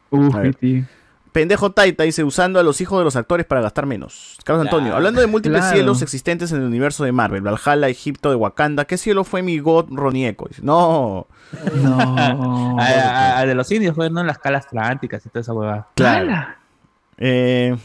Uf, 0.09 0.35
ver. 0.35 0.55
Piti. 0.55 0.85
Pendejo 1.37 1.71
Taita 1.71 2.03
dice 2.03 2.23
usando 2.23 2.59
a 2.59 2.63
los 2.63 2.81
hijos 2.81 2.97
de 2.99 3.03
los 3.03 3.15
actores 3.15 3.45
para 3.45 3.61
gastar 3.61 3.85
menos. 3.85 4.37
Carlos 4.43 4.63
Claro. 4.63 4.77
Antonio, 4.77 4.95
hablando 4.95 5.21
de 5.21 5.27
múltiples 5.27 5.61
Claro. 5.61 5.75
cielos 5.75 6.01
existentes 6.01 6.51
en 6.51 6.57
el 6.61 6.63
universo 6.65 7.03
de 7.03 7.11
Marvel, 7.11 7.41
Valhalla, 7.43 7.87
Egipto, 7.89 8.31
de 8.31 8.35
Wakanda, 8.35 8.85
¿qué 8.85 8.97
cielo 8.97 9.23
fue 9.23 9.43
mi 9.43 9.59
God 9.59 9.85
Ronieco? 9.91 10.47
Dice, 10.47 10.61
No, 10.63 11.27
No. 11.75 12.77
A, 12.79 12.83
a- 12.83 13.37
a 13.39 13.45
de 13.45 13.53
los 13.53 13.71
indios, 13.71 13.93
pues, 13.95 14.09
¿no? 14.11 14.23
Las 14.23 14.39
calas 14.39 14.65
atlánticas 14.65 15.23
y 15.25 15.29
toda 15.29 15.41
esa 15.41 15.53
huevada. 15.53 15.87
claro. 15.93 16.47
Eh, 17.19 17.75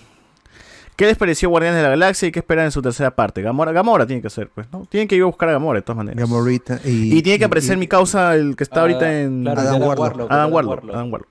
¿Qué 0.97 1.05
les 1.07 1.17
pareció 1.19 1.49
Guardianes 1.51 1.77
de 1.79 1.83
la 1.83 1.91
Galaxia 1.91 2.29
y 2.29 2.33
qué 2.33 2.39
esperan 2.39 2.65
en 2.67 2.71
su 2.71 2.81
tercera 2.81 3.11
parte? 3.15 3.43
Gamora, 3.43 3.73
Gamora 3.73 4.07
tiene 4.07 4.23
que 4.23 4.31
ser, 4.31 4.49
pues, 4.49 4.67
¿no? 4.73 4.87
Tienen 4.89 5.09
que 5.09 5.17
ir 5.17 5.23
a 5.23 5.27
buscar 5.27 5.51
a 5.51 5.53
Gamora 5.53 5.79
de 5.79 5.83
todas 5.83 5.99
maneras. 5.99 6.19
Gamorita 6.21 6.81
y, 6.85 7.19
Y 7.19 7.23
tiene 7.23 7.39
que 7.39 7.45
aparecer 7.45 7.77
y- 7.77 7.81
mi 7.81 7.87
causa, 7.87 8.35
el 8.35 8.57
que 8.57 8.63
está 8.65 8.81
Ah, 8.81 8.83
ahorita 8.83 9.21
en 9.21 9.43
claro, 9.43 9.61
Adam 9.61 9.75
Adam 9.77 9.89
Warlock. 9.89 9.99
Warlock. 10.07 10.33
Adam 10.33 10.53
Warlock. 10.53 10.85
Adam 10.91 11.13
Warlock. 11.13 11.29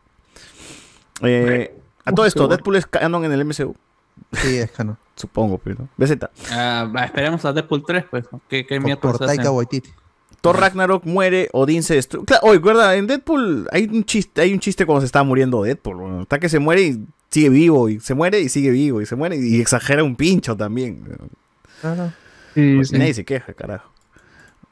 Eh, 1.23 1.75
a 2.05 2.11
todo 2.11 2.25
esto, 2.25 2.47
Deadpool 2.47 2.75
es 2.75 2.85
canon 2.85 3.25
en 3.25 3.31
el 3.31 3.45
MCU, 3.45 3.75
Sí, 4.33 4.57
es 4.57 4.71
canon. 4.71 4.97
supongo, 5.15 5.57
pero. 5.57 5.87
BZ. 5.97 6.17
Va, 6.51 7.03
esperemos 7.05 7.43
a 7.45 7.53
Deadpool 7.53 7.83
3, 7.85 8.05
pues. 8.09 8.25
¿Qué, 8.49 8.65
qué 8.65 8.79
Por, 8.97 9.17
Taika? 9.19 9.51
Waititi. 9.51 9.89
Thor 10.41 10.59
Ragnarok 10.59 11.05
muere, 11.05 11.49
Odín 11.53 11.83
se 11.83 11.95
destruye. 11.95 12.25
Claro, 12.25 12.41
oye, 12.47 12.55
recuerda, 12.55 12.95
en 12.95 13.05
Deadpool 13.05 13.67
hay 13.71 13.83
un 13.85 14.03
chiste, 14.03 14.41
hay 14.41 14.53
un 14.53 14.59
chiste 14.59 14.87
cuando 14.87 15.01
se 15.01 15.05
está 15.05 15.23
muriendo 15.23 15.61
Deadpool. 15.61 15.97
bueno, 15.97 16.21
Está 16.23 16.39
que 16.39 16.49
se 16.49 16.57
muere 16.57 16.81
y 16.81 17.05
sigue 17.29 17.49
vivo, 17.49 17.89
y 17.89 17.99
se 17.99 18.15
muere 18.15 18.39
y 18.39 18.49
sigue 18.49 18.71
vivo, 18.71 19.01
y 19.01 19.05
se 19.05 19.15
muere 19.15 19.37
y 19.37 19.61
exagera 19.61 20.03
un 20.03 20.15
pincho 20.15 20.57
también. 20.57 21.03
Sí, 22.55 22.73
Pues 22.75 22.89
sí. 22.89 22.97
Nadie 22.97 23.13
se 23.13 23.23
queja, 23.23 23.53
carajo. 23.53 23.91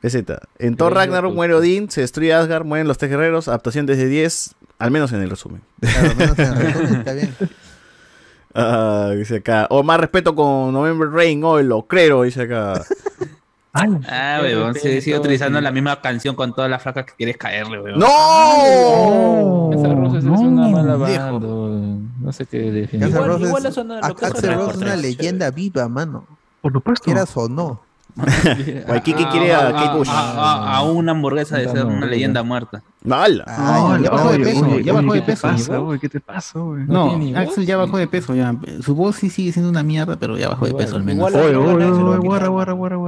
BZ. 0.02 0.16
En 0.58 0.76
Thor 0.76 0.94
Ragnarok 0.94 1.34
muere 1.36 1.54
Odín, 1.54 1.90
se 1.92 2.02
destruye 2.02 2.34
Asgard, 2.34 2.66
mueren 2.66 2.88
los 2.88 2.98
tres 2.98 3.12
guerreros, 3.12 3.48
adaptación 3.48 3.86
desde 3.86 4.08
10, 4.08 4.56
al 4.80 4.92
menos 4.92 5.12
en 5.14 5.22
el 5.22 5.30
resumen. 5.30 5.62
Claro, 5.82 6.10
al 6.10 6.16
menos 6.18 6.40
en 6.40 6.46
el 6.46 6.56
resumen 6.58 6.96
está 6.96 7.14
bien. 7.14 7.36
Ah, 8.56 9.12
dice 9.16 9.38
acá. 9.38 9.68
O 9.70 9.84
más 9.84 10.00
respeto 10.00 10.34
con 10.34 10.74
November 10.74 11.08
Rain, 11.12 11.44
o 11.44 11.60
el 11.60 11.72
ocrero, 11.72 12.24
dice 12.24 12.42
acá. 12.44 12.84
Ah, 13.72 14.40
weón, 14.42 14.74
sí, 14.74 15.00
sigue 15.00 15.18
utilizando 15.20 15.62
la 15.62 15.72
misma 15.72 16.02
canción 16.02 16.36
con 16.36 16.56
todas 16.56 16.72
las 16.72 16.82
flacas 16.82 17.06
que 17.06 17.14
quieres 17.14 17.38
caerle, 17.38 17.80
weón. 17.80 18.00
¡No! 18.00 19.70
Esa 19.72 19.94
Rose 19.94 20.18
es 20.18 20.24
una 20.26 20.68
mala 20.70 20.96
banda. 20.96 21.30
No 21.40 22.32
sé 22.34 22.48
qué 22.48 22.72
definir. 22.72 23.08
Igual- 23.10 23.28
Rose 23.28 23.46
igual 23.46 23.66
es, 23.68 23.78
no- 23.78 23.84
lo 23.84 24.16
que 24.16 24.26
no 24.48 24.56
Rose 24.56 24.72
es 24.72 24.78
una 24.78 24.96
leyenda 24.96 25.52
viva, 25.52 25.88
mano. 25.88 26.26
Por 26.62 26.74
supuesto. 26.74 27.04
Quieras 27.06 27.38
o 27.38 27.48
no. 27.48 27.80
Waikiki 28.88 29.24
Ah, 29.24 29.30
quiere 29.32 29.54
a 29.54 29.68
ah, 29.68 29.72
Kate 29.74 29.98
Bush. 29.98 30.08
ah, 30.12 30.34
ah, 30.38 30.78
a 30.78 30.84
una 30.84 31.12
hamburguesa 31.12 31.58
de 31.58 31.70
ser 31.70 31.86
una 31.86 32.06
leyenda 32.06 32.44
muerta. 32.44 32.82
¡Hala! 33.10 33.46
Ah, 33.48 33.98
ya 34.04 34.10
bajó 34.12 34.32
de 34.34 34.40
peso, 34.40 34.80
ya 34.80 34.92
bajó 34.92 35.14
de 35.14 35.20
¿Qué 35.22 35.26
te 35.26 35.32
peso. 35.32 35.48
pasa, 35.48 35.78
güey? 35.78 36.00
¿Qué 36.00 36.10
te 36.10 36.20
pasa, 36.20 36.60
güey? 36.60 36.84
No, 36.86 37.18
Axel 37.38 37.66
ya 37.66 37.78
bajó 37.78 37.98
de 37.98 38.08
peso, 38.08 38.36
ya. 38.36 38.54
Su 38.82 38.94
voz 38.94 39.16
sí 39.16 39.30
sigue 39.30 39.54
siendo 39.54 39.70
una 39.72 39.84
mierda, 39.84 40.18
pero 40.18 40.38
ya 40.38 40.50
bajó 40.50 40.66
de 40.66 40.74
peso 40.74 40.98
al 40.98 41.04
menos. 41.04 41.34
Oye, 41.34 41.56
oye, 41.56 41.86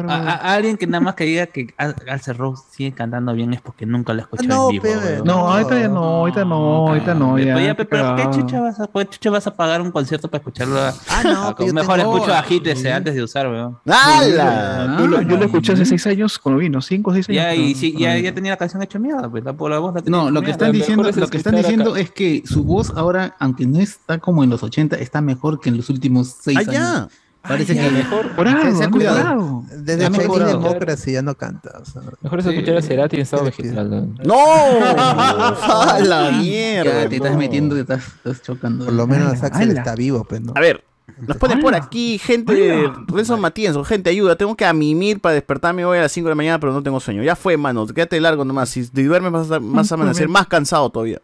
a. 0.09 0.13
A, 0.13 0.15
a- 0.15 0.35
a 0.35 0.53
alguien 0.53 0.77
que 0.77 0.87
nada 0.87 1.01
más 1.01 1.15
que 1.15 1.25
diga 1.25 1.47
que 1.47 1.73
Alce 1.77 2.31
Rose 2.33 2.63
sigue 2.71 2.93
cantando 2.93 3.33
bien 3.33 3.53
es 3.53 3.59
porque 3.61 3.85
nunca 3.85 4.13
lo 4.13 4.21
escuchó 4.21 4.43
no, 4.47 4.69
en 4.69 4.81
vivo. 4.81 4.85
No, 5.25 5.51
ahorita 5.51 5.77
ya 5.79 5.87
no, 5.89 6.03
ahorita 6.03 6.45
no, 6.45 6.55
ahorita 6.87 7.13
no, 7.13 7.35
Pero 7.35 8.15
ya. 8.15 8.15
¿qué 8.15 8.29
chucha 8.37 8.61
vas 8.61 8.79
a, 8.79 8.87
chucha 9.09 9.29
vas 9.29 9.47
a 9.47 9.55
pagar 9.55 9.81
un 9.81 9.91
concierto 9.91 10.29
para 10.29 10.39
escucharlo? 10.39 10.79
a- 10.79 10.93
Ah, 11.09 11.21
no, 11.23 11.47
a- 11.49 11.73
mejor 11.73 11.99
escucho 11.99 12.33
a 12.33 12.41
Hit 12.43 12.65
ese 12.67 12.93
antes 12.93 13.13
de 13.13 13.23
usar, 13.23 13.47
weón. 13.49 13.77
¡Hala! 13.85 14.95
Yo 15.01 15.07
lo, 15.07 15.21
yo 15.21 15.37
lo 15.37 15.45
escuché 15.45 15.73
hace 15.73 15.85
seis 15.85 16.05
años 16.07 16.39
cuando 16.39 16.59
vino, 16.59 16.81
cinco 16.81 17.11
o 17.11 17.13
seis 17.13 17.27
años. 17.29 17.41
Ya, 17.43 17.55
y 17.55 17.75
sí, 17.75 17.95
ya, 17.97 18.17
ya 18.17 18.33
tenía 18.33 18.51
la 18.51 18.57
canción 18.57 18.81
hecha 18.81 18.99
mierda, 18.99 19.29
pues 19.29 19.43
la, 19.43 19.51
la 19.51 19.79
voz 19.79 19.95
la 19.95 20.01
tenía 20.01 20.19
No, 20.19 20.31
lo 20.31 20.41
que 20.41 20.51
están 20.51 20.71
diciendo, 20.71 21.07
es 21.09 21.17
lo 21.17 21.27
que 21.27 21.37
están 21.37 21.55
diciendo 21.55 21.91
acá. 21.91 21.99
es 22.01 22.11
que 22.11 22.43
su 22.45 22.63
voz 22.63 22.91
ahora, 22.95 23.35
aunque 23.39 23.65
no 23.65 23.79
está 23.79 24.19
como 24.19 24.43
en 24.43 24.49
los 24.49 24.63
80, 24.63 24.95
está 24.97 25.21
mejor 25.21 25.59
que 25.59 25.69
en 25.69 25.77
los 25.77 25.89
últimos 25.89 26.35
seis 26.41 26.57
¡Ah, 26.59 26.71
ya! 26.71 26.93
años. 26.97 27.11
Parece 27.41 27.71
Ay, 27.71 27.79
que 27.79 27.85
ya, 27.85 27.91
mejor. 27.91 28.35
Por 28.35 28.47
algo, 28.47 28.61
Ten 28.61 28.83
han 28.83 28.91
cuidado. 28.91 29.63
Desde 29.75 30.05
Ha 30.05 30.09
mejorado. 30.11 30.59
Democracy 30.59 31.13
ya 31.13 31.23
no 31.23 31.33
canta. 31.33 31.71
o 31.81 31.85
sea. 31.85 32.03
Mejor 32.21 32.39
es 32.39 32.45
escuchar 32.45 32.77
a 32.77 32.81
Cerati 32.83 33.15
en 33.15 33.21
estado 33.23 33.45
vegetal. 33.45 33.89
¿no? 33.89 34.13
¡No! 34.23 34.35
¡A 34.95 35.99
la 36.05 36.31
mierda! 36.33 37.03
Ya, 37.03 37.09
te 37.09 37.15
estás 37.15 37.35
metiendo, 37.35 37.73
te 37.73 37.81
estás, 37.81 38.05
estás 38.17 38.43
chocando. 38.43 38.85
Por 38.85 38.93
lo 38.93 39.07
menos 39.07 39.41
Axel 39.41 39.75
está 39.75 39.95
vivo, 39.95 40.23
pues, 40.23 40.39
¿no? 40.41 40.53
A 40.55 40.59
ver, 40.59 40.83
nos 41.19 41.37
ponen 41.37 41.59
por 41.59 41.75
aquí 41.75 42.17
gente 42.17 42.89
Renzo 43.07 43.37
Matías, 43.37 43.75
o 43.75 43.83
gente, 43.83 44.09
ayuda, 44.09 44.35
tengo 44.35 44.55
que 44.55 44.65
amimir 44.65 45.19
para 45.19 45.33
despertarme 45.35 45.85
hoy 45.85 45.97
a 45.97 46.01
las 46.01 46.11
5 46.11 46.27
de 46.27 46.31
la 46.31 46.35
mañana, 46.35 46.59
pero 46.59 46.73
no 46.73 46.81
tengo 46.83 46.99
sueño. 46.99 47.23
Ya 47.23 47.35
fue, 47.35 47.57
mano, 47.57 47.85
quédate 47.87 48.19
largo 48.19 48.45
nomás. 48.45 48.69
Si 48.69 48.81
duermes 48.83 49.31
vas 49.31 49.51
a, 49.51 49.59
vas 49.61 49.91
a 49.91 49.95
amanecer 49.95 50.27
más 50.29 50.47
cansado 50.47 50.89
todavía. 50.89 51.19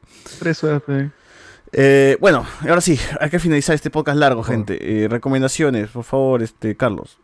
Eh, 1.73 2.17
bueno, 2.21 2.45
ahora 2.61 2.81
sí, 2.81 2.97
hay 3.19 3.29
que 3.29 3.39
finalizar 3.39 3.75
este 3.75 3.89
podcast 3.89 4.17
largo, 4.17 4.41
gente. 4.43 5.03
Eh, 5.03 5.07
recomendaciones, 5.09 5.89
por 5.89 6.03
favor, 6.03 6.41
este 6.41 6.75
Carlos. 6.77 7.17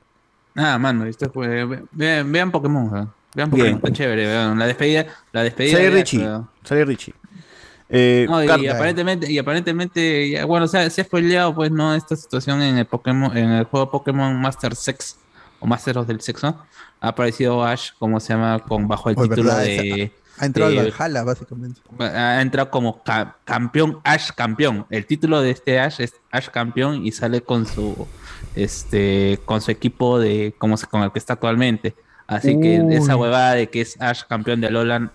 Ah, 0.56 0.77
mano, 0.77 1.06
este 1.06 1.30
fue- 1.30 1.66
ve- 1.66 1.83
vean, 1.92 2.32
vean 2.32 2.51
Pokémon, 2.51 2.85
¿eh? 2.88 3.08
vean 3.35 3.50
Bien. 3.50 3.50
Pokémon, 3.50 3.75
está 3.77 3.92
chévere, 3.93 4.27
vean, 4.27 4.59
la 4.59 4.67
despedida, 4.67 5.08
la 5.32 5.43
despedida. 5.43 5.77
Sale 5.77 5.90
Richie, 5.90 6.19
pero- 6.19 6.48
sale 6.64 6.85
Richie. 6.85 7.14
Eh, 7.95 8.25
No, 8.27 8.43
y, 8.43 8.67
aparentemente, 8.67 9.31
y 9.31 9.38
aparentemente, 9.38 10.30
ya, 10.31 10.45
bueno, 10.45 10.65
o 10.65 10.67
sea, 10.67 10.89
se 10.89 11.01
ha 11.01 11.03
spoileado, 11.03 11.53
pues, 11.53 11.69
¿no? 11.69 11.93
Esta 11.93 12.15
situación 12.15 12.61
en 12.63 12.80
el 12.80 12.85
Pokémon, 12.88 13.38
en 13.38 13.51
el 13.51 13.65
juego 13.65 13.91
Pokémon 13.91 14.35
Master 14.41 14.75
Sex, 14.75 15.17
o 15.59 15.67
Masteros 15.67 16.07
del 16.07 16.19
Sexo, 16.19 16.57
ha 16.99 17.07
aparecido 17.07 17.63
Ash, 17.63 17.91
como 17.99 18.19
se 18.19 18.33
llama, 18.33 18.59
con 18.67 18.88
bajo 18.88 19.09
el 19.11 19.15
Oh, 19.17 19.22
título 19.23 19.43
verdad, 19.43 19.59
de. 19.61 20.03
esa- 20.05 20.13
Ha 20.39 20.45
entrado 20.47 20.72
al 20.80 20.89
Valhalla, 20.91 21.23
básicamente. 21.23 21.81
ha 21.99 22.41
entrado 22.41 22.72
como 22.72 23.03
ca- 23.03 23.35
campeón, 23.45 23.99
Ash 24.03 24.31
campeón. 24.35 24.88
El 24.89 25.05
título 25.05 25.39
de 25.41 25.51
este 25.51 25.80
Ash 25.80 26.01
es 26.01 26.15
Ash 26.31 26.47
campeón 26.49 27.05
y 27.05 27.11
sale 27.11 27.41
con 27.41 27.67
su 27.67 28.07
este 28.55 29.39
con 29.45 29.61
su 29.61 29.69
equipo 29.69 30.19
de 30.19 30.55
como 30.57 30.75
se- 30.77 30.88
con 30.88 31.03
el 31.03 31.11
que 31.11 31.19
está 31.19 31.33
actualmente. 31.33 31.93
Así 32.25 32.59
que 32.59 32.83
esa 32.91 33.15
huevada 33.15 33.53
de 33.53 33.69
que 33.69 33.81
es 33.81 33.99
Ash 34.01 34.23
campeón 34.27 34.59
de 34.61 34.67
Alolan, 34.67 35.11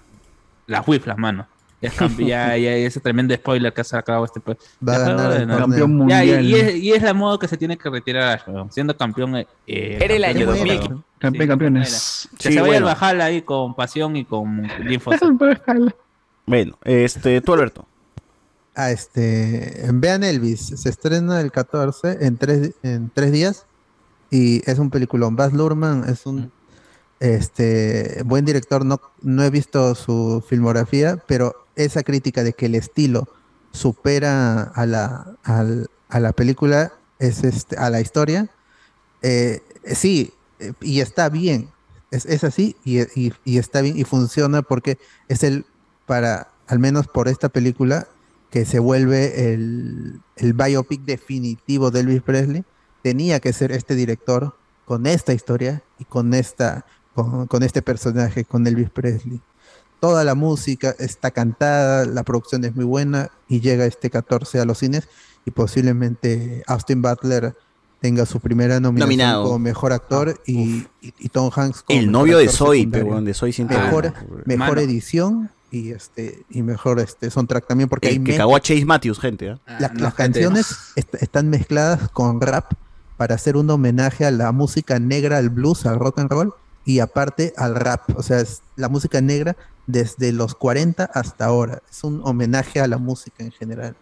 las 0.68 0.86
wiflas, 0.86 1.18
mano. 1.18 1.48
Ya, 2.18 2.56
ya, 2.56 2.56
ya 2.56 2.72
ese 2.76 2.98
tremendo 3.00 3.34
spoiler 3.34 3.72
que 3.72 3.80
ha 3.82 3.84
sacado 3.84 4.24
este 4.24 4.40
pues. 4.40 4.58
Va 4.86 4.94
a 4.94 4.98
Ya, 4.98 5.04
ganar 5.04 5.32
el 5.32 5.46
bueno, 5.46 5.58
torneo. 5.58 5.78
Campeón 5.86 6.08
ya, 6.08 6.24
y, 6.24 6.28
mundial. 6.28 6.44
y 6.44 6.54
es, 6.54 6.74
y 6.76 6.92
es 6.92 7.02
la 7.02 7.14
modo 7.14 7.38
que 7.38 7.46
se 7.48 7.56
tiene 7.56 7.76
que 7.78 7.88
retirar 7.88 8.44
siendo 8.70 8.96
campeón. 8.96 9.36
eh, 9.36 9.46
Era 9.66 10.14
el 10.14 10.24
año 10.24 10.46
campeón, 10.46 10.56
2000. 10.68 10.78
weón. 10.80 11.04
Campe- 11.20 11.42
Sí, 11.42 11.48
campeones. 11.48 12.28
Que 12.38 12.48
Sí, 12.48 12.54
se 12.54 12.60
vaya 12.60 12.72
bueno. 12.72 12.86
al 12.88 12.94
Bajal 12.94 13.20
ahí 13.20 13.42
con 13.42 13.74
pasión 13.74 14.16
y 14.16 14.24
con 14.24 14.62
linfos. 14.84 15.16
Bueno, 16.46 16.78
este, 16.84 17.40
tú 17.40 17.52
Alberto. 17.54 17.86
Ah, 18.74 18.90
este. 18.90 19.84
Vean 19.92 20.22
Elvis. 20.24 20.60
Se 20.76 20.88
estrena 20.88 21.40
el 21.40 21.50
14 21.52 22.18
en 22.24 22.36
tres, 22.36 22.72
en 22.82 23.10
tres 23.12 23.32
días. 23.32 23.66
Y 24.30 24.68
es 24.70 24.78
un 24.78 24.90
peliculón. 24.90 25.36
Baz 25.36 25.52
Luhrmann 25.52 26.04
es 26.08 26.26
un 26.26 26.52
este 27.20 28.22
buen 28.24 28.44
director. 28.44 28.84
No, 28.84 29.00
no 29.22 29.42
he 29.42 29.50
visto 29.50 29.94
su 29.94 30.44
filmografía, 30.48 31.16
pero 31.26 31.66
esa 31.84 32.02
crítica 32.02 32.44
de 32.44 32.52
que 32.52 32.66
el 32.66 32.74
estilo 32.74 33.28
supera 33.72 34.62
a 34.62 34.86
la, 34.86 35.36
al- 35.44 35.88
a 36.08 36.20
la 36.20 36.32
película, 36.32 36.92
es 37.18 37.44
este, 37.44 37.76
a 37.76 37.90
la 37.90 38.00
historia. 38.00 38.50
eh, 39.22 39.62
sí, 39.94 40.32
y 40.80 41.00
está 41.00 41.28
bien. 41.28 41.70
Es, 42.10 42.24
es 42.26 42.44
así 42.44 42.76
y, 42.84 43.00
y- 43.20 43.34
y 43.44 43.58
está 43.58 43.80
bien 43.82 43.98
y 43.98 44.04
funciona 44.04 44.62
porque 44.62 44.98
es 45.28 45.42
el, 45.42 45.66
para, 46.06 46.48
al 46.66 46.78
menos 46.78 47.06
por 47.08 47.28
esta 47.28 47.48
película, 47.50 48.08
que 48.50 48.64
se 48.64 48.78
vuelve 48.78 49.52
el, 49.52 50.20
el 50.36 50.52
biopic 50.54 51.02
definitivo 51.02 51.90
de 51.90 52.00
Elvis 52.00 52.22
Presley, 52.22 52.64
tenía 53.02 53.40
que 53.40 53.52
ser 53.52 53.72
este 53.72 53.94
director 53.94 54.56
con 54.86 55.06
esta 55.06 55.34
historia 55.34 55.82
y 55.98 56.04
con, 56.06 56.32
esta, 56.34 56.86
con, 57.14 57.46
con 57.46 57.62
este 57.62 57.82
personaje, 57.82 58.44
con 58.46 58.66
Elvis 58.66 58.90
Presley. 58.90 59.42
Toda 60.00 60.22
la 60.24 60.34
música 60.34 60.94
está 60.98 61.30
cantada, 61.32 62.04
la 62.06 62.22
producción 62.22 62.64
es 62.64 62.74
muy 62.76 62.84
buena 62.84 63.30
y 63.48 63.60
llega 63.60 63.84
este 63.86 64.10
14 64.10 64.60
a 64.60 64.64
los 64.64 64.78
cines 64.78 65.08
y 65.44 65.50
posiblemente 65.50 66.62
Austin 66.66 67.02
Butler 67.02 67.54
tenga 68.00 68.24
su 68.26 68.38
primera 68.38 68.78
nominación 68.78 69.08
Nominado. 69.08 69.44
como 69.44 69.58
mejor 69.58 69.92
actor 69.92 70.40
y, 70.46 70.86
y- 71.00 71.14
y 71.18 71.28
Tom 71.30 71.50
Hanks 71.54 71.82
como 71.82 71.98
El 71.98 72.06
mejor 72.06 72.20
novio 72.20 72.38
de 72.38 72.48
secundario. 72.48 72.90
pero 73.08 73.20
de 73.22 73.34
Zoe 73.34 73.52
siempre. 73.52 73.76
mejor, 73.76 74.12
mejor 74.44 74.68
Mano. 74.68 74.80
edición 74.80 75.50
y 75.72 75.90
este 75.90 76.44
y 76.48 76.62
mejor 76.62 77.00
este 77.00 77.28
soundtrack 77.30 77.66
también 77.66 77.88
porque 77.88 78.08
hay 78.08 78.20
que 78.22 78.36
cagó 78.36 78.54
a 78.54 78.60
Chase 78.60 78.84
Matthews, 78.84 79.18
gente. 79.18 79.50
¿ah? 79.50 79.58
la- 79.80 79.92
las 79.94 80.14
canciones 80.14 80.76
est- 80.94 81.14
están 81.20 81.50
mezcladas 81.50 82.08
con 82.10 82.40
rap 82.40 82.72
para 83.16 83.34
hacer 83.34 83.56
un 83.56 83.68
homenaje 83.68 84.24
a 84.24 84.30
la 84.30 84.52
música 84.52 85.00
negra, 85.00 85.38
al 85.38 85.50
blues, 85.50 85.84
al 85.86 85.98
rock 85.98 86.20
and 86.20 86.30
roll 86.30 86.54
y 86.88 87.00
aparte 87.00 87.52
al 87.58 87.74
rap. 87.74 88.00
O 88.16 88.22
sea, 88.22 88.40
es 88.40 88.62
la 88.76 88.88
música 88.88 89.20
negra 89.20 89.56
desde 89.86 90.32
los 90.32 90.54
40 90.54 91.04
hasta 91.04 91.44
ahora. 91.44 91.82
Es 91.90 92.02
un 92.02 92.22
homenaje 92.24 92.80
a 92.80 92.86
la 92.86 92.96
música 92.96 93.44
en 93.44 93.52
general. 93.52 93.94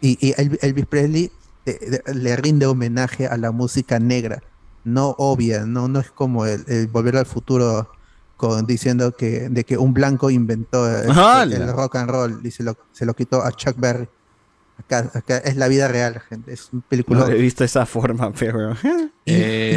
Y, 0.00 0.18
y 0.20 0.32
Elvi- 0.34 0.58
Elvis 0.60 0.86
Presley 0.86 1.30
eh, 1.66 2.00
de- 2.04 2.14
le 2.14 2.34
rinde 2.36 2.66
homenaje 2.66 3.28
a 3.28 3.36
la 3.36 3.52
música 3.52 4.00
negra, 4.00 4.42
no 4.82 5.14
obvia, 5.18 5.66
no, 5.66 5.86
no 5.86 6.00
es 6.00 6.10
como 6.10 6.46
el, 6.46 6.64
el 6.66 6.88
Volver 6.88 7.16
al 7.16 7.26
Futuro 7.26 7.90
con, 8.36 8.66
diciendo 8.66 9.12
que, 9.16 9.48
de 9.48 9.62
que 9.64 9.78
un 9.78 9.94
blanco 9.94 10.28
inventó 10.30 10.86
el, 10.90 11.10
¡Hala! 11.12 11.56
el 11.56 11.72
rock 11.72 11.94
and 11.96 12.10
roll 12.10 12.40
y 12.44 12.50
se 12.50 12.62
lo, 12.64 12.76
se 12.92 13.06
lo 13.06 13.14
quitó 13.14 13.42
a 13.44 13.52
Chuck 13.52 13.76
Berry. 13.78 14.08
Acá, 14.78 15.10
acá 15.14 15.38
es 15.38 15.56
la 15.56 15.68
vida 15.68 15.88
real, 15.88 16.20
gente. 16.28 16.52
Es 16.52 16.68
un 16.72 16.82
película. 16.82 17.20
No 17.20 17.26
lo 17.26 17.32
he 17.32 17.38
visto 17.38 17.64
de 17.64 17.66
esa 17.66 17.86
forma, 17.86 18.32
pero. 18.38 18.74
Y, 19.24 19.32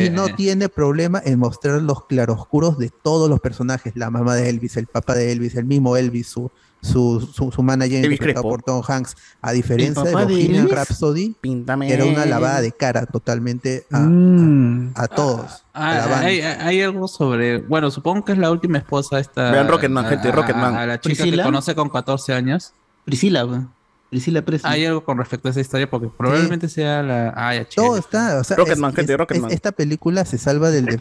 y 0.06 0.10
no 0.12 0.28
tiene 0.36 0.70
problema 0.70 1.22
en 1.24 1.40
mostrar 1.40 1.82
los 1.82 2.06
claroscuros 2.06 2.78
de 2.78 2.90
todos 2.90 3.30
los 3.30 3.40
personajes. 3.40 3.96
La 3.96 4.10
mamá 4.10 4.36
de 4.36 4.50
Elvis, 4.50 4.78
el 4.78 4.88
papá 4.88 5.16
de 5.16 5.32
Elvis, 5.32 5.56
el 5.56 5.66
mismo 5.66 5.96
Elvis, 5.98 6.28
su, 6.28 6.52
su, 6.82 7.22
su, 7.34 7.50
su 7.52 7.64
manager 7.64 8.04
Elvis 8.04 8.20
interpretado 8.20 8.44
Crespo. 8.44 8.50
por 8.50 8.62
Tom 8.62 8.84
Hanks. 8.86 9.16
A 9.42 9.54
diferencia 9.54 10.04
de 10.04 10.12
Bohemian? 10.14 10.70
Rhapsody, 10.70 11.34
Píntame. 11.40 11.92
era 11.92 12.04
una 12.06 12.26
lavada 12.26 12.60
de 12.62 12.72
cara 12.74 13.06
totalmente 13.06 13.86
a, 13.92 14.00
Mm. 14.02 14.92
a 14.96 15.08
todos. 15.08 15.64
a 15.74 15.94
la 15.94 16.04
Ah, 16.04 16.08
banda. 16.08 16.28
hay, 16.28 16.42
hay 16.42 16.82
algo 16.82 17.08
sobre. 17.08 17.60
Bueno, 17.60 17.90
supongo 17.90 18.26
que 18.26 18.34
es 18.34 18.38
la 18.38 18.52
última 18.52 18.78
esposa 18.78 19.18
esta. 19.20 19.50
Vean 19.52 19.68
Rocketman, 19.70 20.06
gente, 20.08 20.30
Rocketman. 20.32 20.76
A, 20.76 20.86
la 20.86 21.00
chica 21.00 21.16
¿Priscila? 21.24 21.44
que 21.44 21.48
conoce 21.48 21.74
con 21.74 21.90
14 21.90 22.34
años. 22.34 22.74
Priscila. 23.06 23.70
Priscila 24.10 24.42
Presley. 24.44 24.72
Hay 24.74 24.86
algo 24.86 25.04
con 25.04 25.18
respecto 25.18 25.48
a 25.48 25.52
esa 25.52 25.62
historia 25.62 25.90
porque 25.90 26.08
probablemente 26.16 26.68
sea 26.68 27.04
la. 27.04 27.34
Ah, 27.36 27.56
ya, 27.56 27.66
Todo 27.66 27.98
está. 27.98 28.40
O 28.40 28.44
sea, 28.44 28.58
Rocketman, 28.58 28.90
es- 28.92 28.96
gente, 28.96 29.14
es- 29.14 29.20
Rocketman. 29.20 29.50
es- 29.52 29.56
esta 29.56 29.72
película 29.72 30.26
se 30.26 30.38
salva 30.38 30.72
del, 30.72 30.86
de- 30.86 31.00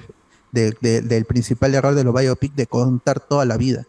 de- 0.52 0.76
de- 0.80 1.00
del 1.02 1.24
principal 1.24 1.74
error 1.74 1.94
de 1.94 2.04
los 2.04 2.14
biopic 2.14 2.54
de 2.54 2.66
contar 2.66 3.20
toda 3.20 3.44
la 3.44 3.56
vida. 3.56 3.86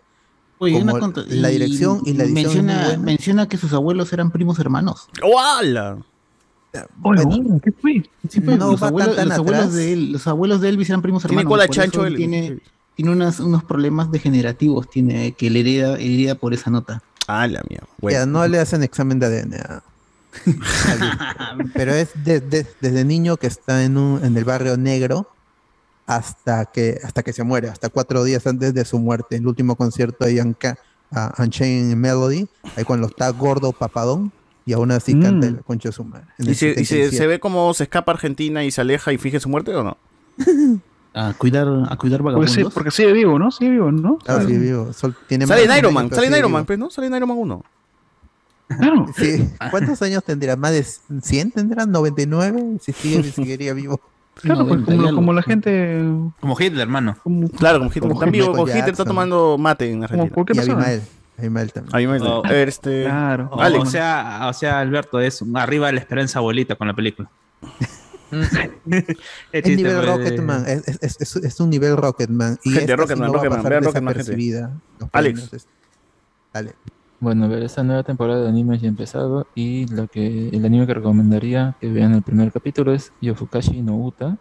Oye, 0.62 0.74
Como 0.74 0.92
una 0.92 1.00
contra- 1.00 1.24
la 1.28 1.48
dirección 1.50 2.02
y 2.06 2.14
la 2.14 2.26
edición 2.26 2.66
menciona, 2.66 2.98
menciona 2.98 3.48
que 3.48 3.58
sus 3.58 3.72
abuelos 3.74 4.12
eran 4.14 4.30
primos 4.32 4.60
hermanos. 4.60 5.08
Oye, 7.02 7.24
bueno, 7.26 7.60
¿qué 7.64 7.72
fue? 7.72 8.04
Sí, 8.30 8.42
pues, 8.42 8.58
No 8.58 8.72
los, 8.72 8.84
abuelos, 8.84 9.16
tan, 9.16 9.30
los, 9.30 9.38
abuelos 9.38 9.74
de 9.74 9.94
él, 9.94 10.12
los 10.12 10.28
abuelos 10.28 10.62
de 10.62 10.70
Elvis 10.70 10.90
eran 10.90 11.02
primos 11.02 11.24
Tiene 11.24 11.42
hermanos. 11.42 11.50
cola 11.52 11.64
y 11.64 11.68
por 11.68 11.76
chancho. 11.76 12.06
Tiene, 12.16 12.60
tiene 12.96 13.12
unas, 13.12 13.40
unos 13.40 13.64
problemas 13.64 14.12
degenerativos 14.12 14.90
tiene, 14.90 15.32
que 15.32 15.50
le 15.50 15.62
hereda, 15.62 15.98
hereda 15.98 16.36
por 16.36 16.54
esa 16.54 16.70
nota. 16.70 17.02
Ah, 17.32 17.46
la. 17.48 17.62
Ya, 17.70 17.82
Bueno. 18.02 18.26
no 18.26 18.48
le 18.48 18.60
hacen 18.60 18.82
examen 18.84 19.20
de 19.20 19.26
ADN. 19.28 19.82
Pero 21.74 21.94
es 21.94 22.10
de- 22.24 22.40
de- 22.40 22.66
desde 22.82 23.06
niño 23.06 23.38
que 23.38 23.48
está 23.48 23.84
en, 23.84 23.98
un, 23.98 24.24
en 24.24 24.36
el 24.38 24.44
barrio 24.46 24.78
negro 24.78 25.28
hasta 26.08 26.66
que, 26.66 27.00
hasta 27.04 27.22
que 27.24 27.34
se 27.34 27.44
muere, 27.44 27.70
hasta 27.70 27.90
cuatro 27.90 28.24
días 28.24 28.46
antes 28.48 28.74
de 28.74 28.84
su 28.86 28.98
muerte. 29.00 29.36
El 29.36 29.46
último 29.48 29.76
concierto 29.76 30.26
de 30.26 30.36
Yanka, 30.36 30.78
a 31.12 31.34
Unchained 31.38 31.96
Melody, 31.96 32.48
ahí 32.76 32.84
cuando 32.84 33.08
está 33.08 33.30
gordo 33.30 33.72
papadón, 33.74 34.32
y 34.66 34.74
aún 34.74 34.92
así 34.92 35.14
Mm. 35.16 35.22
canta 35.24 35.48
el 35.48 35.60
concho 35.64 35.90
de 35.90 35.94
su 35.94 36.04
madre. 36.04 36.26
¿Y, 36.40 36.44
se, 36.46 36.52
y 36.52 36.56
se- 36.56 36.86
77. 36.86 37.18
se 37.18 37.28
ve 37.28 37.40
cómo 37.40 37.74
se 37.74 37.84
escapa 37.84 38.12
a 38.12 38.16
Argentina 38.16 38.64
y 38.64 38.72
se 38.72 38.82
aleja 38.82 39.12
y 39.14 39.18
finge 39.18 39.40
su 39.40 39.50
muerte 39.50 39.74
o 39.76 39.84
no? 39.84 39.98
A 41.14 41.34
cuidar, 41.34 41.68
a 41.68 41.96
cuidar 41.98 42.20
Porque, 42.20 42.36
vagabundos. 42.36 42.52
sí, 42.52 42.64
porque 42.74 42.92
sigue 42.92 43.12
vivo, 43.14 43.40
¿no? 43.40 43.50
Sigue 43.52 43.72
vivo, 43.72 43.92
¿no? 43.92 44.20
Ah, 44.28 44.42
sí, 44.46 44.58
vivo. 44.58 44.94
Sol- 44.94 45.16
tiene 45.28 45.48
Sale 45.48 45.64
en 45.66 45.78
Iron 45.78 45.94
Man, 45.94 46.10
sale 46.12 46.28
en 46.28 46.36
Iron 46.36 46.52
Man, 46.52 46.62
vivo. 46.62 46.68
pues, 46.68 46.80
¿no? 46.80 46.90
Sale 46.90 47.08
en 47.08 47.16
Iron 47.16 47.30
Man 47.30 47.38
1. 47.40 47.64
Claro. 48.80 49.06
Sí. 49.16 49.50
¿Cuántos 49.72 50.02
años 50.04 50.24
tendrá? 50.24 50.56
¿Más 50.56 50.72
de 50.72 50.84
100 51.22 51.52
tendrá? 51.52 51.86
¿99? 51.86 52.80
Si 52.80 52.94
sigue, 52.94 53.24
seguiría 53.24 53.74
vivo. 53.74 54.00
Claro, 54.36 54.68
pues, 54.68 54.82
90 54.82 54.94
y 54.94 54.98
como, 54.98 55.16
como 55.16 55.34
la 55.34 55.42
gente. 55.42 56.02
Como 56.40 56.56
Hitler, 56.60 56.82
hermano. 56.82 57.18
Como, 57.24 57.50
Claro, 57.50 57.80
como 57.80 57.90
Hitler. 57.90 58.10
Como 58.12 58.22
Michael 58.28 58.52
con 58.56 58.70
Hitler 58.70 58.90
está 58.90 59.04
tomando 59.06 59.58
mate 59.58 59.86
en 59.88 59.94
como 59.94 60.04
Argentina. 60.06 60.34
cualquier 60.34 60.56
Y 60.56 60.60
persona. 60.60 60.84
Abimael. 60.86 61.02
Abimael 61.40 61.74
también. 61.74 61.96
A 61.96 61.98
mí 61.98 62.08
me 62.08 62.28
Oh. 62.28 62.46
A 62.46 62.50
ver, 62.50 62.70
este. 62.70 63.04
Claro. 63.06 63.50
O, 63.52 63.60
Alex. 63.60 63.84
o 63.84 63.86
sea, 63.88 64.42
o 64.50 64.54
sea, 64.54 64.80
Alberto, 64.80 65.20
es 65.20 65.44
arriba 65.56 65.88
de 65.88 65.94
la 65.94 66.00
esperanza 66.00 66.40
abuelita 66.40 66.76
con 66.76 66.88
la 66.88 66.94
película. 66.94 67.30
Es 69.52 69.66
nivel 69.66 70.06
Rocketman, 70.06 70.66
es, 70.68 70.88
es- 70.88 70.98
es- 71.02 71.22
es- 71.22 71.36
es 71.44 71.60
un 71.60 71.70
nivel 71.70 71.98
Rocketman. 71.98 72.58
Y 72.64 72.72
Gente, 72.72 72.92
esta 72.92 72.94
sí 72.94 73.00
Rocketman, 73.02 73.28
no 73.28 73.34
va 73.34 73.40
a 73.40 73.44
Rocketman, 73.44 73.58
pasar 73.60 73.72
vean 73.72 73.84
Rocketman, 73.84 74.14
gente. 74.16 74.32
Los 75.00 75.10
Alex. 75.14 75.68
Dale. 76.54 76.74
Bueno, 77.20 77.46
a 77.46 77.48
ver, 77.50 77.64
esta 77.64 77.84
nueva 77.84 78.04
temporada 78.04 78.44
de 78.44 78.50
anime 78.50 78.78
ya 78.80 78.86
ha 78.86 78.90
empezado 78.90 79.46
y 79.54 79.88
lo 79.88 80.08
que 80.08 80.50
el 80.50 80.64
anime 80.66 80.88
que 80.88 80.94
recomendaría 80.94 81.76
que 81.82 81.90
vean 81.92 82.14
el 82.14 82.22
primer 82.22 82.52
capítulo 82.52 82.94
es 82.94 83.12
Yofukashi 83.22 83.82
no 83.82 83.98
Uta. 83.98 84.38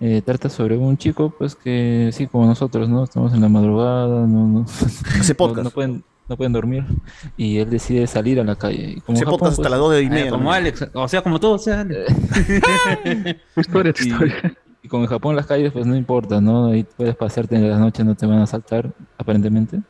Eh, 0.00 0.22
trata 0.24 0.48
sobre 0.48 0.76
un 0.78 0.96
chico, 0.96 1.30
pues 1.36 1.54
que 1.56 2.10
sí, 2.12 2.26
como 2.28 2.46
nosotros, 2.46 2.88
¿no? 2.88 3.04
Estamos 3.04 3.34
en 3.34 3.40
la 3.40 3.48
madrugada, 3.48 4.26
no, 4.26 4.46
no, 4.46 4.60
Hace 4.62 5.32
no- 5.32 5.36
podcast. 5.36 5.64
no 5.64 5.70
pueden, 5.70 6.04
no 6.28 6.36
pueden 6.36 6.52
dormir 6.52 6.84
y 7.36 7.58
él 7.58 7.70
decide 7.70 8.06
salir 8.06 8.38
a 8.40 8.44
la 8.44 8.56
calle. 8.56 8.94
Y 8.96 9.00
como 9.00 9.16
Hace 9.16 9.24
Japón, 9.24 9.48
hasta 9.48 9.56
pues, 9.62 9.70
las 9.70 9.78
2 9.80 10.02
y 10.02 10.04
Eh, 10.06 10.10
media. 10.10 10.30
como 10.30 10.52
Alex, 10.52 10.88
o 10.92 11.08
sea, 11.08 11.22
como 11.22 11.40
todo, 11.40 11.52
o 11.54 11.58
sea, 11.58 11.80
Alex. 11.80 12.06
historia, 13.56 13.92
tu 13.92 14.04
y, 14.04 14.08
historia. 14.08 14.54
y 14.82 14.88
como 14.88 15.04
en 15.04 15.08
Japón 15.08 15.36
las 15.36 15.46
calles 15.46 15.72
pues 15.72 15.86
no 15.86 15.96
importa, 15.96 16.40
¿no? 16.40 16.66
Ahí 16.68 16.84
puedes 16.96 17.16
pasearte 17.16 17.56
en 17.56 17.68
las 17.68 17.78
noches, 17.80 18.04
no 18.04 18.14
te 18.14 18.26
van 18.26 18.38
a 18.38 18.42
asaltar, 18.44 18.90
aparentemente. 19.16 19.80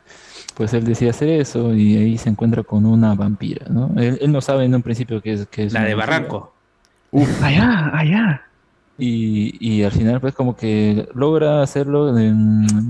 Pues 0.55 0.75
él 0.75 0.85
decide 0.85 1.11
hacer 1.11 1.29
eso 1.29 1.73
y 1.75 1.97
ahí 1.97 2.19
se 2.19 2.29
encuentra 2.31 2.63
con 2.65 2.85
una 2.85 3.15
vampira, 3.15 3.67
¿no? 3.71 3.93
Él, 3.97 4.19
él 4.21 4.33
no 4.33 4.41
sabe 4.41 4.65
en 4.65 4.75
un 4.75 4.83
principio 4.83 5.21
que 5.23 5.33
es, 5.35 5.47
que 5.47 5.65
es 5.65 5.73
La 5.73 5.85
de 5.85 5.95
vampira. 5.95 6.17
Barranco. 6.19 6.55
Allá, 7.43 7.91
allá. 7.97 8.43
Y, 9.01 9.55
y 9.61 9.85
al 9.85 9.93
final 9.93 10.21
pues 10.21 10.35
como 10.35 10.57
que 10.57 11.09
logra 11.15 11.63
hacerlo, 11.63 12.13
de- 12.13 12.33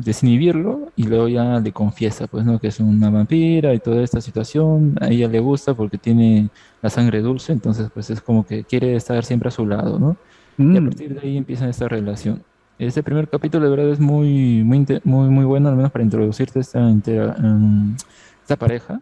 desinhibirlo 0.04 0.90
y 0.96 1.02
luego 1.04 1.28
ya 1.28 1.60
le 1.60 1.72
confiesa 1.72 2.26
pues 2.26 2.46
no 2.46 2.58
que 2.58 2.68
es 2.68 2.80
una 2.80 3.10
vampira 3.10 3.74
y 3.74 3.78
toda 3.78 4.02
esta 4.02 4.20
situación, 4.22 4.96
a 5.02 5.08
ella 5.08 5.28
le 5.28 5.38
gusta 5.40 5.74
porque 5.74 5.98
tiene 5.98 6.48
la 6.80 6.88
sangre 6.88 7.20
dulce, 7.20 7.52
entonces 7.52 7.90
pues 7.92 8.08
es 8.08 8.22
como 8.22 8.46
que 8.46 8.64
quiere 8.64 8.96
estar 8.96 9.22
siempre 9.24 9.48
a 9.48 9.52
su 9.52 9.66
lado, 9.66 9.98
¿no? 9.98 10.16
Y 10.56 10.76
a 10.78 10.80
partir 10.82 11.14
de 11.14 11.20
ahí 11.20 11.36
empieza 11.36 11.68
esta 11.68 11.88
relación. 11.88 12.42
Este 12.78 13.02
primer 13.02 13.28
capítulo 13.28 13.64
de 13.64 13.70
verdad 13.76 13.90
es 13.92 14.00
muy, 14.00 14.62
muy, 14.64 14.86
muy, 15.04 15.28
muy 15.28 15.44
bueno, 15.44 15.68
al 15.68 15.76
menos 15.76 15.90
para 15.92 16.04
introducirte 16.04 16.58
a 16.60 16.62
esta, 16.62 16.80
intera- 16.90 17.36
em, 17.38 17.94
esta 18.42 18.56
pareja. 18.56 19.00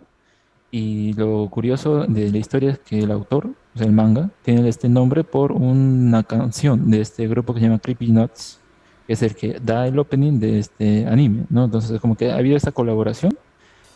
Y 0.70 1.12
lo 1.14 1.48
curioso 1.50 2.04
de 2.06 2.30
la 2.30 2.38
historia 2.38 2.70
es 2.72 2.78
que 2.80 2.98
el 3.00 3.10
autor, 3.10 3.50
o 3.76 3.78
sea, 3.78 3.86
el 3.86 3.92
manga, 3.92 4.30
tiene 4.42 4.66
este 4.70 4.88
nombre 4.88 5.22
por 5.22 5.52
una 5.52 6.22
canción 6.22 6.90
de 6.90 7.02
este 7.02 7.28
grupo 7.28 7.52
que 7.52 7.60
se 7.60 7.66
llama 7.66 7.78
Creepy 7.78 8.10
Nuts, 8.10 8.58
que 9.06 9.12
es 9.12 9.22
el 9.22 9.36
que 9.36 9.60
da 9.62 9.86
el 9.86 9.98
opening 9.98 10.40
de 10.40 10.60
este 10.60 11.06
anime, 11.06 11.44
¿no? 11.50 11.66
Entonces 11.66 11.90
es 11.90 12.00
como 12.00 12.16
que 12.16 12.30
ha 12.30 12.36
habido 12.36 12.56
esta 12.56 12.72
colaboración 12.72 13.36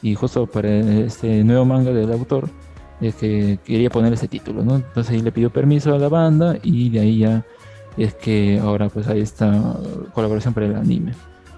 y 0.02 0.14
justo 0.16 0.46
para 0.46 0.68
este 0.68 1.42
nuevo 1.44 1.64
manga 1.64 1.92
del 1.92 2.12
autor 2.12 2.50
es 3.00 3.14
que 3.14 3.58
quería 3.64 3.88
poner 3.88 4.12
ese 4.12 4.28
título, 4.28 4.62
¿no? 4.62 4.76
Entonces 4.76 5.14
ahí 5.14 5.22
le 5.22 5.32
pidió 5.32 5.48
permiso 5.48 5.94
a 5.94 5.98
la 5.98 6.10
banda 6.10 6.58
y 6.62 6.90
de 6.90 7.00
ahí 7.00 7.18
ya 7.20 7.46
es 7.96 8.12
que 8.12 8.58
ahora 8.58 8.90
pues 8.90 9.08
hay 9.08 9.20
esta 9.20 9.78
colaboración 10.12 10.52
para 10.52 10.66
el 10.66 10.76
anime. 10.76 11.14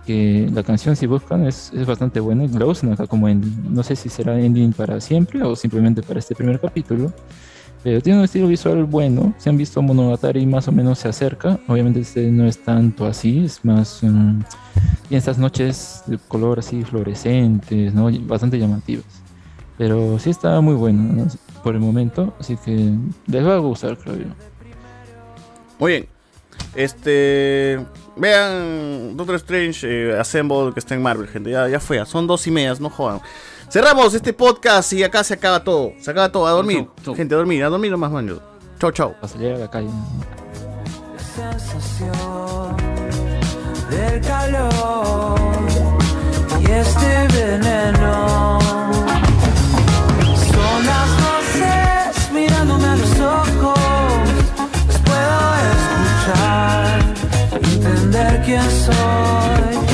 Que 0.07 0.49
la 0.53 0.63
canción 0.63 0.95
si 0.95 1.07
buscan 1.07 1.45
es, 1.45 1.73
es 1.75 1.87
bastante 1.87 2.21
buena, 2.21 2.47
la 2.47 2.67
usan 2.67 2.93
acá 2.93 3.09
como 3.09 3.29
ending. 3.29 3.75
No 3.75 3.83
sé 3.83 3.97
si 3.97 4.09
será 4.09 4.39
ending 4.41 4.73
para 4.73 5.01
siempre 5.01 5.43
o 5.43 5.57
simplemente 5.57 6.03
para 6.03 6.21
este 6.21 6.37
primer 6.37 6.61
capítulo. 6.61 7.13
Pero 7.83 8.01
tiene 8.01 8.21
un 8.21 8.25
estilo 8.25 8.47
visual 8.47 8.85
bueno. 8.85 9.35
Si 9.39 9.49
han 9.49 9.57
visto 9.57 9.83
Monogatari 9.83 10.47
más 10.47 10.69
o 10.69 10.73
menos 10.73 11.01
se 11.01 11.09
acerca. 11.09 11.59
Obviamente 11.67 12.01
este 12.01 12.31
no 12.31 12.47
es 12.47 12.63
tanto 12.63 13.07
así, 13.07 13.45
es 13.45 13.65
más... 13.65 14.01
tiene 14.01 14.45
estas 15.11 15.39
noches 15.39 16.03
de 16.07 16.19
color 16.29 16.61
así 16.61 16.83
fluorescentes, 16.85 17.93
¿no? 17.93 18.09
Bastante 18.21 18.59
llamativas. 18.59 19.05
Pero 19.79 20.19
sí 20.19 20.31
está 20.31 20.61
muy 20.61 20.75
bueno 20.75 21.03
¿no? 21.03 21.27
por 21.63 21.75
el 21.75 21.81
momento, 21.81 22.35
así 22.39 22.57
que 22.57 22.95
les 23.27 23.45
va 23.45 23.55
a 23.55 23.59
gustar, 23.59 23.97
creo 23.99 24.17
yo. 24.17 24.27
Muy 25.79 25.93
bien. 25.93 26.07
Este. 26.75 27.81
Vean 28.15 29.17
Doctor 29.17 29.37
Strange 29.37 29.87
eh, 29.89 30.19
Assemble 30.19 30.73
que 30.73 30.81
está 30.81 30.95
en 30.95 31.03
Marvel, 31.03 31.27
gente. 31.27 31.51
Ya, 31.51 31.69
ya 31.69 31.81
fue. 31.81 32.05
Son 32.07 32.27
dos 32.27 32.47
y 32.47 32.51
medias, 32.51 32.81
no 32.81 32.91
jodan. 32.91 33.21
Cerramos 33.73 34.13
este 34.13 34.35
podcast 34.35 34.93
y 34.93 35.03
acá 35.03 35.25
se 35.25 35.33
acaba 35.33 35.65
todo. 35.65 35.95
Se 35.99 36.11
acaba 36.11 36.31
todo. 36.31 36.47
A 36.47 36.51
dormir. 36.51 36.85
Chau, 36.97 37.05
chau. 37.07 37.15
Gente, 37.15 37.35
a 37.35 37.39
dormir. 37.39 37.65
A 37.65 37.71
dormir 37.71 37.91
nomás, 37.91 38.13
man. 38.13 38.39
Chau, 38.79 38.93
chau. 38.93 39.15
A 39.23 39.27
salir 39.27 39.55
a 39.55 39.57
la 39.57 39.71
calle. 39.71 39.89
La 41.39 41.59
sensación 41.59 42.77
del 43.89 44.21
calor 44.21 45.41
y 46.61 46.71
este 46.71 47.29
veneno. 47.33 48.59
Son 50.53 50.85
las 50.85 51.09
voces 51.23 52.31
mirándome 52.31 52.87
a 52.89 52.97
los 52.97 53.21
ojos. 53.21 53.81
Los 54.87 54.99
puedo 54.99 55.55
escuchar, 56.21 57.01
entender 57.55 58.43
quién 58.45 58.71
soy. 58.71 59.92